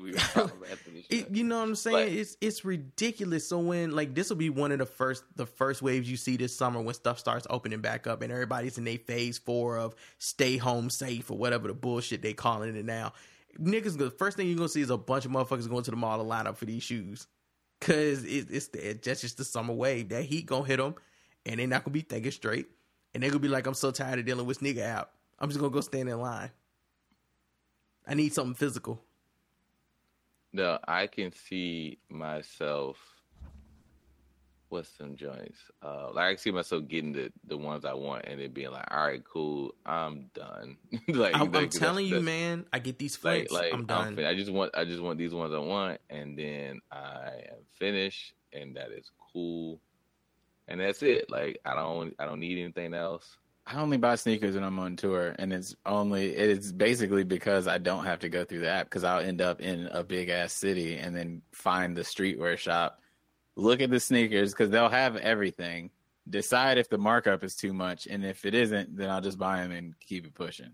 We 0.00 0.12
were 0.12 0.18
probably 0.18 0.68
after 0.72 0.90
this 0.92 1.04
It, 1.10 1.30
you 1.30 1.44
know 1.44 1.58
what 1.58 1.68
I'm 1.68 1.74
saying? 1.74 2.08
But- 2.08 2.16
it's 2.16 2.38
it's 2.40 2.64
ridiculous. 2.64 3.46
So 3.46 3.58
when 3.58 3.90
like 3.90 4.14
this 4.14 4.30
will 4.30 4.38
be 4.38 4.48
one 4.48 4.72
of 4.72 4.78
the 4.78 4.86
first 4.86 5.24
the 5.36 5.44
first 5.44 5.82
waves 5.82 6.10
you 6.10 6.16
see 6.16 6.38
this 6.38 6.56
summer 6.56 6.80
when 6.80 6.94
stuff 6.94 7.18
starts 7.18 7.46
opening 7.50 7.82
back 7.82 8.06
up 8.06 8.22
and 8.22 8.32
everybody's 8.32 8.78
in 8.78 8.88
a 8.88 8.96
phase 8.96 9.36
four 9.36 9.76
of 9.76 9.94
stay 10.16 10.56
home 10.56 10.88
safe 10.88 11.30
or 11.30 11.36
whatever 11.36 11.68
the 11.68 11.74
bullshit 11.74 12.22
they 12.22 12.32
calling 12.32 12.74
it 12.74 12.84
now. 12.86 13.12
Niggas, 13.58 13.98
the 13.98 14.10
first 14.10 14.36
thing 14.36 14.46
you're 14.48 14.56
gonna 14.56 14.68
see 14.68 14.80
is 14.80 14.90
a 14.90 14.96
bunch 14.96 15.24
of 15.24 15.30
motherfuckers 15.32 15.68
going 15.68 15.84
to 15.84 15.90
the 15.90 15.96
mall 15.96 16.16
to 16.16 16.22
line 16.22 16.46
up 16.46 16.56
for 16.56 16.66
these 16.66 16.82
shoes, 16.82 17.26
cause 17.80 18.24
it, 18.24 18.46
it's 18.50 18.68
the, 18.68 18.98
that's 19.02 19.20
just 19.20 19.36
the 19.38 19.44
summer 19.44 19.74
wave. 19.74 20.08
That 20.10 20.24
heat 20.24 20.46
gonna 20.46 20.64
hit 20.66 20.76
them, 20.78 20.94
and 21.46 21.58
they're 21.58 21.66
not 21.66 21.84
gonna 21.84 21.92
be 21.94 22.02
thinking 22.02 22.30
straight. 22.32 22.66
and 23.14 23.22
they're 23.22 23.30
gonna 23.30 23.40
be 23.40 23.48
like, 23.48 23.66
I'm 23.66 23.74
so 23.74 23.90
tired 23.90 24.18
of 24.18 24.26
dealing 24.26 24.46
with 24.46 24.60
nigga 24.60 24.82
out. 24.82 25.10
I'm 25.38 25.48
just 25.48 25.58
gonna 25.60 25.72
go 25.72 25.80
stand 25.80 26.08
in 26.08 26.20
line. 26.20 26.50
I 28.06 28.14
need 28.14 28.32
something 28.32 28.54
physical. 28.54 29.02
No, 30.52 30.78
I 30.86 31.06
can 31.06 31.32
see 31.32 31.98
myself. 32.08 32.98
What's 34.70 34.88
some 34.96 35.16
joints? 35.16 35.58
Uh, 35.82 36.10
like 36.14 36.24
I 36.24 36.36
see 36.36 36.50
myself 36.52 36.86
getting 36.88 37.12
the 37.12 37.32
the 37.46 37.56
ones 37.56 37.84
I 37.84 37.92
want, 37.92 38.24
and 38.26 38.40
it 38.40 38.54
being 38.54 38.70
like, 38.70 38.86
all 38.90 39.04
right, 39.04 39.22
cool, 39.24 39.74
I'm 39.84 40.30
done. 40.32 40.76
like 41.08 41.34
I'm, 41.34 41.54
I'm 41.54 41.68
telling 41.68 41.70
that's- 41.70 42.00
you, 42.08 42.10
that's- 42.10 42.22
man. 42.24 42.66
I 42.72 42.78
get 42.78 42.98
these 42.98 43.18
like 43.24 43.50
like 43.50 43.72
I'm 43.72 43.80
I'm 43.80 43.86
done. 43.86 44.16
fin- 44.16 44.26
I 44.26 44.34
just 44.34 44.50
want 44.52 44.70
I 44.76 44.84
just 44.84 45.02
want 45.02 45.18
these 45.18 45.34
ones 45.34 45.52
I 45.52 45.58
want, 45.58 46.00
and 46.08 46.38
then 46.38 46.80
I 46.90 47.30
am 47.50 47.58
finished, 47.78 48.32
and 48.52 48.76
that 48.76 48.92
is 48.92 49.10
cool, 49.32 49.80
and 50.68 50.80
that's 50.80 51.02
it. 51.02 51.28
Like 51.30 51.58
I 51.64 51.74
don't 51.74 52.14
I 52.18 52.24
don't 52.26 52.40
need 52.40 52.58
anything 52.62 52.94
else. 52.94 53.36
I 53.66 53.76
only 53.80 53.98
buy 53.98 54.14
sneakers 54.16 54.54
when 54.54 54.64
I'm 54.64 54.78
on 54.78 54.96
tour, 54.96 55.34
and 55.38 55.52
it's 55.52 55.74
only 55.84 56.30
it's 56.30 56.72
basically 56.72 57.24
because 57.24 57.66
I 57.68 57.78
don't 57.78 58.04
have 58.04 58.20
to 58.20 58.28
go 58.28 58.44
through 58.44 58.60
the 58.60 58.70
app 58.70 58.86
because 58.86 59.04
I'll 59.04 59.20
end 59.20 59.40
up 59.40 59.60
in 59.60 59.86
a 59.92 60.02
big 60.02 60.28
ass 60.28 60.52
city 60.52 60.96
and 60.96 61.14
then 61.14 61.42
find 61.52 61.96
the 61.96 62.00
streetwear 62.02 62.56
shop, 62.56 63.00
look 63.60 63.80
at 63.80 63.90
the 63.90 64.00
sneakers 64.00 64.52
because 64.52 64.70
they'll 64.70 64.88
have 64.88 65.16
everything, 65.16 65.90
decide 66.28 66.78
if 66.78 66.88
the 66.88 66.98
markup 66.98 67.44
is 67.44 67.54
too 67.54 67.72
much, 67.72 68.06
and 68.06 68.24
if 68.24 68.44
it 68.44 68.54
isn't, 68.54 68.96
then 68.96 69.10
I'll 69.10 69.20
just 69.20 69.38
buy 69.38 69.62
them 69.62 69.72
and 69.72 69.94
keep 70.00 70.26
it 70.26 70.34
pushing, 70.34 70.72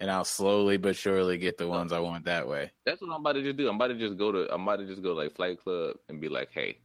and 0.00 0.10
I'll 0.10 0.24
slowly 0.24 0.76
but 0.76 0.96
surely 0.96 1.38
get 1.38 1.58
the 1.58 1.68
ones 1.68 1.92
I 1.92 2.00
want 2.00 2.24
that 2.26 2.46
way. 2.48 2.70
That's 2.86 3.00
what 3.00 3.10
I'm 3.12 3.20
about 3.20 3.32
to 3.32 3.42
just 3.42 3.56
do. 3.56 3.68
I'm 3.68 3.76
about 3.76 3.88
to 3.88 3.94
just 3.98 4.16
go 4.16 4.32
to 4.32 4.52
I'm 4.52 4.62
about 4.62 4.76
to 4.80 4.86
just 4.86 5.02
go 5.02 5.10
to, 5.10 5.14
like 5.20 5.34
Flight 5.34 5.58
Club 5.62 5.96
and 6.08 6.20
be 6.20 6.28
like, 6.28 6.50
hey, 6.52 6.78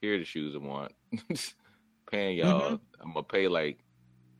here 0.00 0.14
are 0.14 0.18
the 0.18 0.24
shoes 0.24 0.54
I 0.54 0.58
want. 0.58 0.92
Paying 2.10 2.38
y'all. 2.38 2.60
Mm-hmm. 2.60 3.02
I'm 3.02 3.12
gonna 3.12 3.22
pay 3.24 3.48
like 3.48 3.78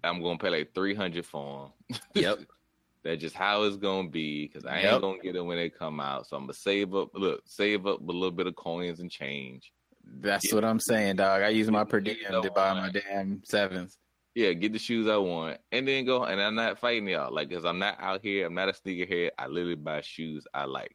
I'm 0.04 0.22
gonna 0.22 0.38
pay 0.38 0.50
like 0.50 0.74
three 0.74 0.94
hundred 0.94 1.26
for 1.26 1.72
them. 1.90 1.98
Yep. 2.14 2.38
That's 3.02 3.20
just 3.20 3.36
how 3.36 3.62
it's 3.62 3.76
gonna 3.76 4.08
be 4.08 4.46
because 4.46 4.64
I 4.64 4.80
Yep. 4.80 4.92
ain't 4.94 5.02
gonna 5.02 5.18
get 5.22 5.34
them 5.34 5.46
when 5.46 5.56
they 5.58 5.70
come 5.70 6.00
out. 6.00 6.26
So 6.26 6.36
I'm 6.36 6.44
gonna 6.44 6.54
save 6.54 6.94
up. 6.94 7.10
Look, 7.14 7.42
save 7.44 7.86
up 7.86 8.00
a 8.00 8.04
little 8.04 8.30
bit 8.32 8.46
of 8.48 8.56
coins 8.56 8.98
and 9.00 9.10
change. 9.10 9.72
That's 10.07 10.52
what 10.52 10.64
I'm 10.64 10.80
saying, 10.80 11.16
dog. 11.16 11.42
I 11.42 11.48
use 11.48 11.70
my 11.70 11.84
per 11.84 12.00
diem 12.00 12.16
the 12.30 12.42
to 12.42 12.50
buy 12.50 12.72
my 12.74 12.90
damn 12.90 13.42
sevens. 13.44 13.98
Yeah, 14.34 14.52
get 14.52 14.72
the 14.72 14.78
shoes 14.78 15.09
I 15.09 15.16
want, 15.16 15.59
and 15.72 15.88
then 15.88 16.04
go. 16.04 16.24
And 16.24 16.40
I'm 16.40 16.54
not 16.54 16.78
fighting 16.78 17.09
y'all, 17.09 17.32
like, 17.32 17.50
cause 17.50 17.64
I'm 17.64 17.78
not 17.78 17.96
out 18.00 18.20
here. 18.22 18.46
I'm 18.46 18.54
not 18.54 18.68
a 18.68 18.72
sneakerhead. 18.72 19.30
I 19.38 19.46
literally 19.46 19.76
buy 19.76 20.02
shoes 20.02 20.46
I 20.52 20.64
like. 20.64 20.94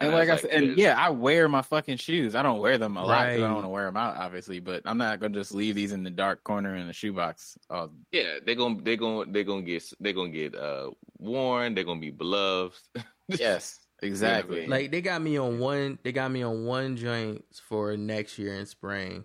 And 0.00 0.10
And 0.10 0.16
like 0.16 0.28
I 0.28 0.34
was 0.34 0.42
said, 0.42 0.50
like, 0.52 0.62
and 0.62 0.78
yeah, 0.78 0.94
I 0.96 1.10
wear 1.10 1.48
my 1.48 1.60
fucking 1.62 1.96
shoes. 1.96 2.36
I 2.36 2.42
don't 2.44 2.60
wear 2.60 2.78
them 2.78 2.96
a 2.96 3.04
lot 3.04 3.06
'cause 3.08 3.38
I 3.38 3.40
Right. 3.40 3.40
don't 3.40 3.54
want 3.54 3.64
to 3.64 3.70
wear 3.70 3.86
them 3.86 3.96
out, 3.96 4.16
obviously. 4.16 4.60
But 4.60 4.82
I'm 4.84 4.96
not 4.96 5.18
gonna 5.18 5.34
just 5.34 5.52
leave 5.52 5.74
these 5.74 5.90
in 5.90 6.04
the 6.04 6.10
dark 6.10 6.44
corner 6.44 6.76
in 6.76 6.86
the 6.86 6.92
shoebox. 6.92 7.58
Oh, 7.68 7.90
Yeah, 8.12 8.38
they're 8.46 8.54
gonna 8.54 8.80
they're 8.80 8.96
gonna 8.96 9.30
they're 9.32 9.42
gonna 9.42 9.62
get 9.62 9.82
they're 9.98 10.12
gonna 10.12 10.30
get 10.30 10.54
uh 10.54 10.92
worn. 11.18 11.74
They're 11.74 11.82
gonna 11.82 11.98
be 11.98 12.12
beloved. 12.12 12.78
yes, 13.28 13.80
exactly. 14.02 14.66
Like 14.66 14.90
they 14.90 15.00
got 15.00 15.20
me 15.22 15.38
on 15.38 15.58
one. 15.58 15.98
They 16.02 16.12
got 16.12 16.30
me 16.30 16.42
on 16.42 16.64
one 16.64 16.96
joints 16.96 17.60
for 17.60 17.96
next 17.96 18.38
year 18.38 18.54
in 18.54 18.66
spring. 18.66 19.24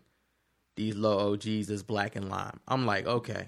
These 0.76 0.95
low 0.95 1.34
OGs 1.34 1.69
is 1.69 1.84
black 1.84 2.15
and 2.15 2.30
lime. 2.30 2.59
I'm 2.67 2.86
like, 2.86 3.05
okay. 3.05 3.47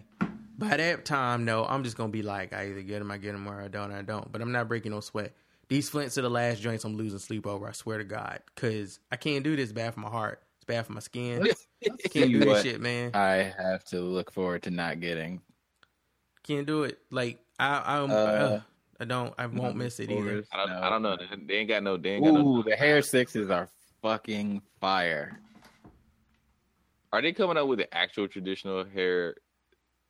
By 0.57 0.78
that 0.78 1.03
time, 1.05 1.43
no, 1.43 1.65
I'm 1.65 1.84
just 1.84 1.97
gonna 1.97 2.11
be 2.11 2.21
like, 2.21 2.53
I 2.53 2.67
either 2.69 2.82
get 2.82 2.99
them, 2.99 3.11
I 3.11 3.17
get 3.17 3.34
them, 3.34 3.47
or 3.47 3.61
I 3.61 3.67
don't, 3.67 3.91
I 3.91 4.03
don't. 4.03 4.32
But 4.32 4.41
I'm 4.41 4.51
not 4.51 4.67
breaking 4.67 4.91
no 4.91 4.99
sweat. 5.01 5.34
These 5.67 5.89
flints 5.89 6.17
are 6.17 6.21
the 6.21 6.30
last 6.30 6.61
joints 6.61 6.84
I'm 6.86 6.95
losing 6.95 7.19
sleep 7.19 7.45
over. 7.47 7.67
I 7.67 7.71
swear 7.71 7.97
to 7.97 8.03
God, 8.03 8.39
because 8.53 8.99
I 9.11 9.15
can't 9.17 9.43
do 9.43 9.55
this. 9.55 9.71
Bad 9.71 9.95
for 9.95 9.99
my 10.01 10.09
heart. 10.09 10.41
It's 10.57 10.65
bad 10.65 10.86
for 10.86 10.93
my 10.93 10.99
skin. 10.99 11.47
Can't 12.11 12.32
do 12.32 12.39
this 12.39 12.63
shit, 12.63 12.80
man. 12.82 13.11
I 13.13 13.53
have 13.57 13.84
to 13.86 13.99
look 13.99 14.32
forward 14.32 14.63
to 14.63 14.71
not 14.71 14.99
getting. 14.99 15.41
Can't 16.43 16.65
do 16.65 16.84
it. 16.84 16.97
Like 17.11 17.39
I, 17.59 17.97
I'm, 17.97 18.09
Uh, 18.09 18.13
uh, 18.13 18.61
I 19.00 19.06
don't. 19.06 19.34
I 19.38 19.46
won't 19.48 19.76
Mm, 19.76 19.80
miss 19.80 20.00
it 20.00 20.10
either. 20.10 20.43
I 20.54 20.58
don't 20.58 20.70
no. 20.70 20.82
I 20.82 20.89
don't 20.89 21.02
know. 21.02 21.18
They 21.48 21.56
ain't 21.56 21.70
got 21.70 21.84
no. 21.84 21.98
They 21.98 22.12
ain't 22.12 22.24
got 22.26 22.34
no. 22.34 22.60
Ooh, 22.60 22.64
the 22.64 22.76
Hare 22.76 23.02
sixes 23.02 23.50
are 23.50 23.68
fucking 24.02 24.62
fire. 24.80 25.39
Are 27.12 27.22
they 27.22 27.34
coming 27.34 27.58
out 27.58 27.68
with 27.68 27.80
the 27.80 27.93
actual 27.93 28.28
traditional 28.28 28.84
Hare? 28.86 29.36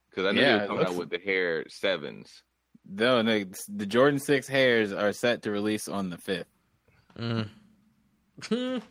Because 0.10 0.26
I 0.28 0.32
know 0.32 0.42
Yeah, 0.42 0.58
they're 0.60 0.68
coming 0.68 0.80
looks- 0.84 0.92
out 0.92 0.98
with 0.98 1.10
the 1.10 1.20
Hare 1.20 1.66
sevens. 1.68 2.44
Though 2.88 3.24
the, 3.24 3.48
the 3.68 3.86
Jordan 3.88 4.20
Six 4.20 4.48
Hares 4.48 4.94
are 4.94 5.12
set 5.12 5.42
to 5.44 5.52
release 5.52 5.88
on 5.88 6.12
the 6.12 6.18
fifth. 6.20 6.46
Mm. 7.18 7.50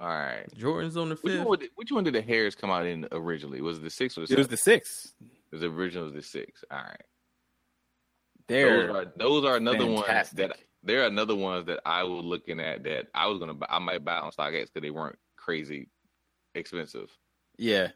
All 0.00 0.08
right. 0.08 0.46
Jordan's 0.56 0.96
on 0.96 1.10
the 1.10 1.14
Which 1.16 1.32
fifth. 1.34 1.46
one, 1.46 1.58
did, 1.60 1.70
which 1.76 1.92
one 1.92 2.02
did 2.04 2.14
the 2.14 2.22
Hares 2.22 2.54
come 2.56 2.70
out 2.70 2.86
in 2.86 3.06
originally? 3.12 3.60
Was 3.60 3.78
it 3.78 3.84
the 3.84 3.90
six 3.90 4.18
or 4.18 4.22
the 4.22 4.24
It 4.24 4.28
seven? 4.30 4.40
was 4.40 4.48
the 4.48 4.56
six. 4.56 5.12
It 5.22 5.28
was 5.52 5.60
the 5.60 5.68
original 5.68 6.04
was 6.06 6.14
the 6.14 6.22
six. 6.22 6.64
All 6.70 6.78
right. 6.78 7.00
Those 8.48 8.90
are 8.90 9.12
those 9.16 9.44
are 9.44 9.56
another 9.56 9.86
ones 9.86 10.30
that 10.32 10.56
they're 10.82 11.06
another 11.06 11.34
ones 11.34 11.66
that 11.66 11.80
I 11.86 12.02
was 12.02 12.24
looking 12.24 12.60
at 12.60 12.84
that 12.84 13.06
I 13.14 13.26
was 13.26 13.38
gonna 13.38 13.54
buy. 13.54 13.66
I 13.70 13.78
might 13.78 14.04
buy 14.04 14.16
on 14.18 14.30
StockX 14.32 14.66
because 14.72 14.82
they 14.82 14.90
weren't 14.90 15.18
crazy 15.36 15.88
expensive. 16.54 17.10
yeah, 17.58 17.88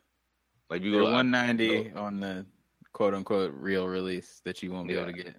Like 0.71 0.83
you 0.83 0.93
go 0.93 1.13
one 1.13 1.31
ninety 1.31 1.93
on 1.93 2.21
the 2.21 2.47
quote 2.93 3.15
unquote 3.15 3.53
real 3.55 3.87
release 3.87 4.41
that 4.45 4.63
you 4.63 4.73
won't 4.73 4.89
be 4.89 4.95
able 4.95 5.13
to 5.13 5.13
get. 5.13 5.35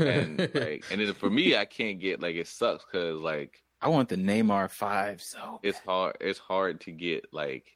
and 0.00 0.38
like 0.54 0.84
and 0.90 1.00
then 1.00 1.12
for 1.14 1.28
me 1.28 1.56
I 1.56 1.64
can't 1.64 1.98
get 2.00 2.20
like 2.22 2.36
it 2.36 2.46
sucks 2.46 2.84
because 2.84 3.20
like 3.20 3.62
I 3.80 3.88
want 3.88 4.08
the 4.08 4.16
Neymar 4.16 4.70
five 4.70 5.20
so 5.20 5.58
it's 5.64 5.80
hard 5.80 6.16
it's 6.20 6.38
hard 6.38 6.80
to 6.82 6.92
get 6.92 7.26
like 7.32 7.66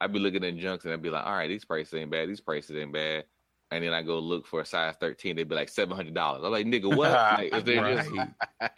I'd 0.00 0.12
be 0.12 0.18
looking 0.18 0.44
at 0.44 0.56
junks 0.56 0.84
and 0.84 0.92
I'd 0.92 1.00
be 1.00 1.08
like, 1.08 1.24
all 1.24 1.32
right, 1.32 1.48
these 1.48 1.64
prices 1.64 1.94
ain't 1.94 2.10
bad, 2.10 2.28
these 2.28 2.40
prices 2.40 2.76
ain't 2.76 2.92
bad. 2.92 3.24
And 3.70 3.82
then 3.82 3.92
I 3.92 4.02
go 4.02 4.18
look 4.20 4.46
for 4.46 4.60
a 4.60 4.66
size 4.66 4.94
13, 5.00 5.36
they'd 5.36 5.48
be 5.48 5.54
like 5.54 5.68
seven 5.68 5.96
hundred 5.96 6.14
dollars. 6.14 6.42
I'm 6.44 6.52
like, 6.52 6.66
nigga, 6.66 6.94
what? 6.94 7.10
like, 7.38 7.54
is 7.54 7.64
there 7.64 7.96
just 7.96 8.10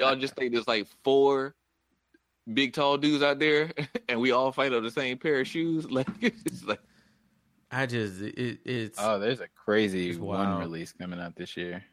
y'all 0.01 0.17
just 0.17 0.35
think 0.35 0.53
there's 0.53 0.69
like 0.69 0.87
four 1.05 1.55
big 2.53 2.73
tall 2.73 2.97
dudes 2.97 3.23
out 3.23 3.39
there 3.39 3.71
and 4.09 4.19
we 4.19 4.33
all 4.33 4.51
fight 4.51 4.73
on 4.73 4.83
the 4.83 4.91
same 4.91 5.19
pair 5.19 5.41
of 5.41 5.47
shoes? 5.47 5.87
Like 5.91 6.09
it's 6.21 6.65
like 6.65 6.81
I 7.71 7.85
just 7.85 8.23
it, 8.23 8.61
it's 8.65 8.99
Oh, 9.01 9.19
there's 9.19 9.41
a 9.41 9.49
crazy 9.49 10.17
one 10.17 10.59
release 10.59 10.93
coming 10.93 11.21
out 11.21 11.37
this 11.37 11.57
year. 11.57 11.85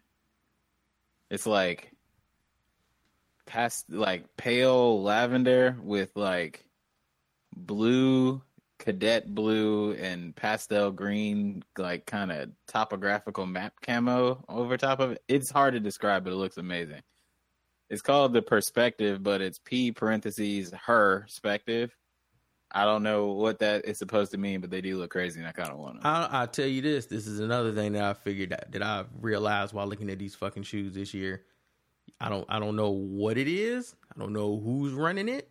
It's 1.30 1.46
like 1.46 1.92
past 3.46 3.90
like 3.90 4.24
pale 4.38 5.02
lavender 5.02 5.78
with 5.82 6.12
like 6.16 6.66
blue, 7.56 8.42
cadet 8.80 9.34
blue, 9.34 9.94
and 9.94 10.36
pastel 10.36 10.92
green, 10.92 11.64
like 11.78 12.06
kind 12.06 12.32
of 12.32 12.50
topographical 12.68 13.46
map 13.46 13.74
camo 13.82 14.44
over 14.50 14.78
top 14.78 15.00
of 15.00 15.12
it. 15.12 15.24
It's 15.28 15.52
hard 15.52 15.74
to 15.74 15.80
describe, 15.80 16.24
but 16.24 16.34
it 16.34 16.38
looks 16.38 16.58
amazing. 16.58 17.02
It's 17.90 18.02
called 18.02 18.34
the 18.34 18.42
perspective, 18.42 19.22
but 19.22 19.42
it's 19.42 19.60
P 19.60 19.92
parentheses 19.92 20.72
her 20.86 21.22
perspective. 21.22 21.96
I 22.72 22.84
don't 22.84 23.04
know 23.04 23.28
what 23.28 23.60
that 23.60 23.86
is 23.86 23.98
supposed 24.00 24.32
to 24.32 24.38
mean, 24.38 24.60
but 24.60 24.70
they 24.70 24.82
do 24.82 24.98
look 24.98 25.12
crazy, 25.12 25.40
and 25.40 25.48
I 25.48 25.52
kind 25.52 25.70
of 25.70 25.78
want 25.78 26.02
them. 26.02 26.02
I, 26.04 26.28
I'll 26.32 26.48
tell 26.48 26.66
you 26.66 26.82
this. 26.82 27.06
This 27.06 27.28
is 27.28 27.40
another 27.40 27.72
thing 27.72 27.94
that 27.94 28.04
I 28.04 28.14
figured 28.14 28.54
out 28.54 28.72
that 28.72 28.82
I 28.82 29.06
realized 29.22 29.74
while 29.74 29.88
looking 29.88 30.10
at 30.10 30.20
these 30.20 30.36
fucking 30.36 30.64
shoes 30.64 30.94
this 30.94 31.14
year. 31.14 31.44
I 32.20 32.30
don't 32.30 32.46
I 32.50 32.60
don't 32.60 32.76
know 32.76 32.92
what 32.92 33.38
it 33.38 33.48
is. 33.48 33.96
I 34.14 34.20
don't 34.20 34.34
know 34.34 34.60
who's 34.60 34.94
running 34.94 35.30
it. 35.30 35.50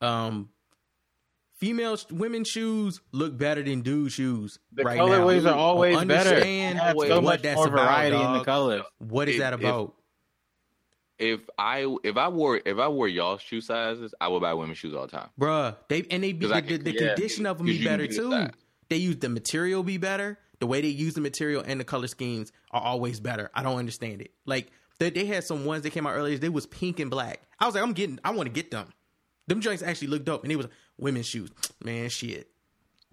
Um, 0.00 0.48
female 1.62 1.96
women's 2.10 2.48
shoes 2.48 3.00
look 3.12 3.38
better 3.38 3.62
than 3.62 3.82
dude 3.82 4.10
shoes 4.10 4.58
Right 4.76 4.96
now, 4.96 5.06
The 5.06 5.12
right 5.12 5.20
colorways 5.20 5.42
now. 5.44 5.50
are 5.52 5.56
always 5.58 5.96
better. 6.04 6.30
Understand 6.30 6.80
You 6.88 6.96
what 6.96 7.06
so 7.08 7.20
much 7.20 7.42
that's 7.42 7.56
more 7.56 7.68
about, 7.68 7.86
variety 7.86 8.16
in 8.16 8.22
the 8.32 8.38
dog. 8.38 8.44
colors. 8.46 8.82
What 8.98 9.28
is 9.28 9.36
If- 9.36 9.40
that 9.42 9.52
about? 9.54 9.94
if 11.18 11.40
I 11.58 11.96
if 12.02 12.16
I 12.16 12.28
wore 12.28 12.60
if 12.64 12.78
I 12.78 12.88
wore 12.88 13.06
y'all 13.06 13.38
shoe 13.38 13.60
sizes, 13.60 14.12
I 14.20 14.26
would 14.28 14.40
buy 14.42 14.54
women's 14.54 14.78
shoes 14.78 14.92
all 14.94 15.06
the 15.06 15.12
time. 15.12 15.28
Bruh, 15.38 15.76
they 15.88 16.04
and 16.10 16.24
they 16.24 16.32
be 16.32 16.46
'Cause 16.46 16.50
the, 16.50 16.56
I 16.56 16.60
the, 16.62 16.66
can- 16.68 16.84
the 16.84 16.92
yeah. 16.94 17.14
condition 17.14 17.46
of 17.46 17.58
them 17.58 17.66
'Cause 17.68 17.78
be 17.78 17.84
better 17.84 18.06
too. 18.08 18.30
size. 18.30 18.50
They 18.88 18.96
use 18.96 19.16
the 19.18 19.28
material 19.28 19.82
be 19.84 19.98
better. 19.98 20.38
The 20.58 20.66
way 20.66 20.80
they 20.80 20.88
use 20.88 21.14
the 21.14 21.20
material 21.20 21.62
and 21.64 21.78
the 21.80 21.84
color 21.84 22.08
schemes 22.08 22.50
are 22.72 22.82
always 22.82 23.20
better. 23.20 23.50
I 23.54 23.62
don't 23.62 23.78
understand 23.78 24.20
it. 24.20 24.32
Like 24.46 24.68
they, 24.98 25.10
they 25.10 25.26
had 25.26 25.44
some 25.44 25.64
ones 25.64 25.82
that 25.84 25.90
came 25.90 26.06
out 26.08 26.14
earlier. 26.14 26.38
They 26.38 26.48
was 26.48 26.66
pink 26.66 26.98
and 27.00 27.10
black. 27.10 27.40
I 27.60 27.66
was 27.66 27.74
like, 27.76 27.84
I'm 27.84 27.92
getting. 27.92 28.18
I 28.24 28.30
want 28.32 28.46
to 28.48 28.52
get 28.52 28.70
them. 28.72 28.92
Them 29.46 29.60
joints 29.60 29.82
actually 29.82 30.08
looked 30.08 30.24
dope, 30.24 30.42
and 30.44 30.52
it 30.52 30.56
was 30.56 30.68
women's 30.98 31.26
shoes. 31.26 31.50
Man, 31.84 32.08
shit. 32.08 32.48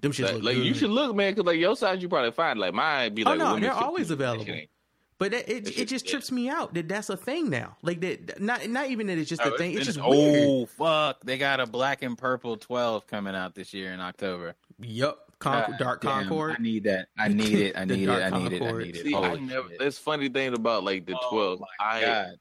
Them 0.02 0.12
shits 0.14 0.26
Like, 0.26 0.34
look 0.36 0.44
like, 0.44 0.56
good. 0.56 0.66
you 0.66 0.74
should 0.74 0.90
look, 0.92 1.14
man, 1.16 1.34
because 1.34 1.46
like 1.46 1.60
your 1.60 1.76
size 1.76 2.02
you 2.02 2.08
probably 2.08 2.32
find 2.32 2.58
like 2.60 2.74
mine 2.74 3.14
be 3.14 3.26
Oh, 3.26 3.32
like 3.32 3.40
no, 3.40 3.46
women's 3.48 3.62
they're 3.64 3.72
15, 3.72 3.86
always 3.88 4.12
available. 4.12 4.46
that 4.46 4.52
shit 4.52 4.60
ain't- 4.62 4.70
But 5.18 5.32
that, 5.32 5.50
it 5.50 5.58
It's 5.68 5.70
it 5.72 5.74
just 5.76 5.90
just- 5.90 6.08
trips 6.08 6.32
me 6.32 6.48
out 6.48 6.74
that 6.76 6.88
that's 6.88 7.10
a 7.10 7.18
thing 7.18 7.50
now. 7.50 7.76
Like 7.82 8.00
that, 8.00 8.40
not 8.40 8.66
not 8.70 8.90
even 8.90 9.08
that 9.08 9.18
it's 9.18 9.30
just 9.30 9.42
Oh, 9.44 9.54
a 9.54 9.58
thing. 9.58 9.72
It's 9.72 9.80
been- 9.80 9.86
just 9.96 10.00
weird. 10.08 10.46
oh 10.48 10.66
fuck! 10.68 11.20
They 11.26 11.38
got 11.38 11.60
a 11.60 11.66
black 11.66 12.02
and 12.04 12.18
purple 12.18 12.56
twelve 12.56 13.06
coming 13.08 13.36
out 13.36 13.56
this 13.56 13.74
year 13.74 13.92
in 13.92 14.00
October. 14.00 14.56
Yup, 14.82 15.34
Con- 15.40 15.72
God 15.72 15.78
Dark 15.80 16.02
damn, 16.04 16.22
Concord. 16.30 16.56
I 16.58 16.62
need 16.62 16.86
that. 16.86 17.10
I 17.18 17.28
need 17.28 17.54
it. 17.60 17.76
I 17.78 17.84
need 17.84 18.08
it. 18.08 18.10
I 18.10 18.30
need 18.30 18.54
it. 18.54 18.62
I 18.62 18.72
need 18.78 18.96
it. 18.96 19.04
See, 19.04 19.14
I 19.14 19.36
never. 19.36 19.68
That's 19.78 19.98
funny 19.98 20.30
thing 20.30 20.54
about 20.54 20.86
like 20.86 21.06
the 21.06 21.16
Oh, 21.22 21.30
twelve. 21.30 21.60
my 21.60 21.68
I 21.86 22.02
God. 22.06 22.36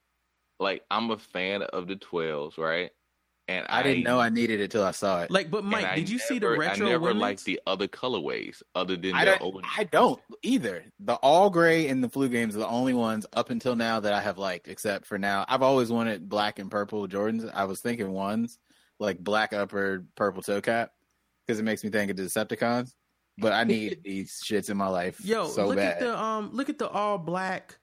like 0.60 0.84
I'm 0.92 1.10
a 1.10 1.18
fan 1.18 1.62
of 1.62 1.88
the 1.88 1.96
twelves, 1.96 2.56
right? 2.56 2.92
And 3.48 3.64
I 3.68 3.82
didn't 3.82 4.04
know 4.04 4.20
I 4.20 4.28
needed 4.28 4.60
it 4.60 4.70
till 4.70 4.84
I 4.84 4.90
saw 4.90 5.22
it. 5.22 5.30
Like, 5.30 5.50
but 5.50 5.62
and 5.62 5.70
Mike, 5.70 5.86
I 5.86 5.94
did 5.96 6.08
you 6.10 6.18
see 6.18 6.38
the 6.38 6.50
never- 6.50 6.60
retro 6.60 6.86
I 6.86 6.90
never 6.90 7.00
women's? 7.04 7.20
liked 7.20 7.44
the 7.44 7.60
other 7.66 7.88
colorways 7.88 8.62
other 8.74 8.94
than 8.96 9.14
I 9.14 9.24
the 9.24 9.30
don't, 9.32 9.42
old. 9.42 9.64
I 9.76 9.84
don't 9.84 10.20
either. 10.42 10.84
The 11.00 11.14
all 11.14 11.48
gray 11.50 11.88
and 11.88 12.04
the 12.04 12.08
flu 12.10 12.28
games 12.28 12.54
are 12.54 12.60
the 12.60 12.68
only 12.68 12.94
ones 12.94 13.26
up 13.32 13.50
until 13.50 13.74
now 13.74 14.00
that 14.00 14.12
I 14.12 14.20
have 14.20 14.36
liked, 14.38 14.68
except 14.68 15.06
for 15.06 15.18
now. 15.18 15.44
I've 15.48 15.62
always 15.62 15.90
wanted 15.90 16.28
black 16.28 16.58
and 16.58 16.70
purple 16.70 17.08
Jordans. 17.08 17.50
I 17.52 17.64
was 17.64 17.80
thinking 17.80 18.12
ones 18.12 18.58
like 19.00 19.18
black 19.18 19.52
upper, 19.52 20.04
purple 20.14 20.42
toe 20.42 20.60
cap, 20.60 20.92
because 21.46 21.58
it 21.58 21.62
makes 21.62 21.82
me 21.82 21.90
think 21.90 22.10
of 22.10 22.16
the 22.16 22.24
Decepticons. 22.24 22.92
But 23.38 23.52
I 23.52 23.64
need 23.64 24.00
these 24.04 24.42
shits 24.44 24.68
in 24.68 24.76
my 24.76 24.88
life 24.88 25.24
Yo, 25.24 25.46
so 25.46 25.66
look 25.68 25.76
bad. 25.76 25.94
at 25.94 26.00
the 26.00 26.18
um, 26.20 26.50
look 26.52 26.68
at 26.68 26.78
the 26.78 26.88
all 26.88 27.16
black 27.18 27.78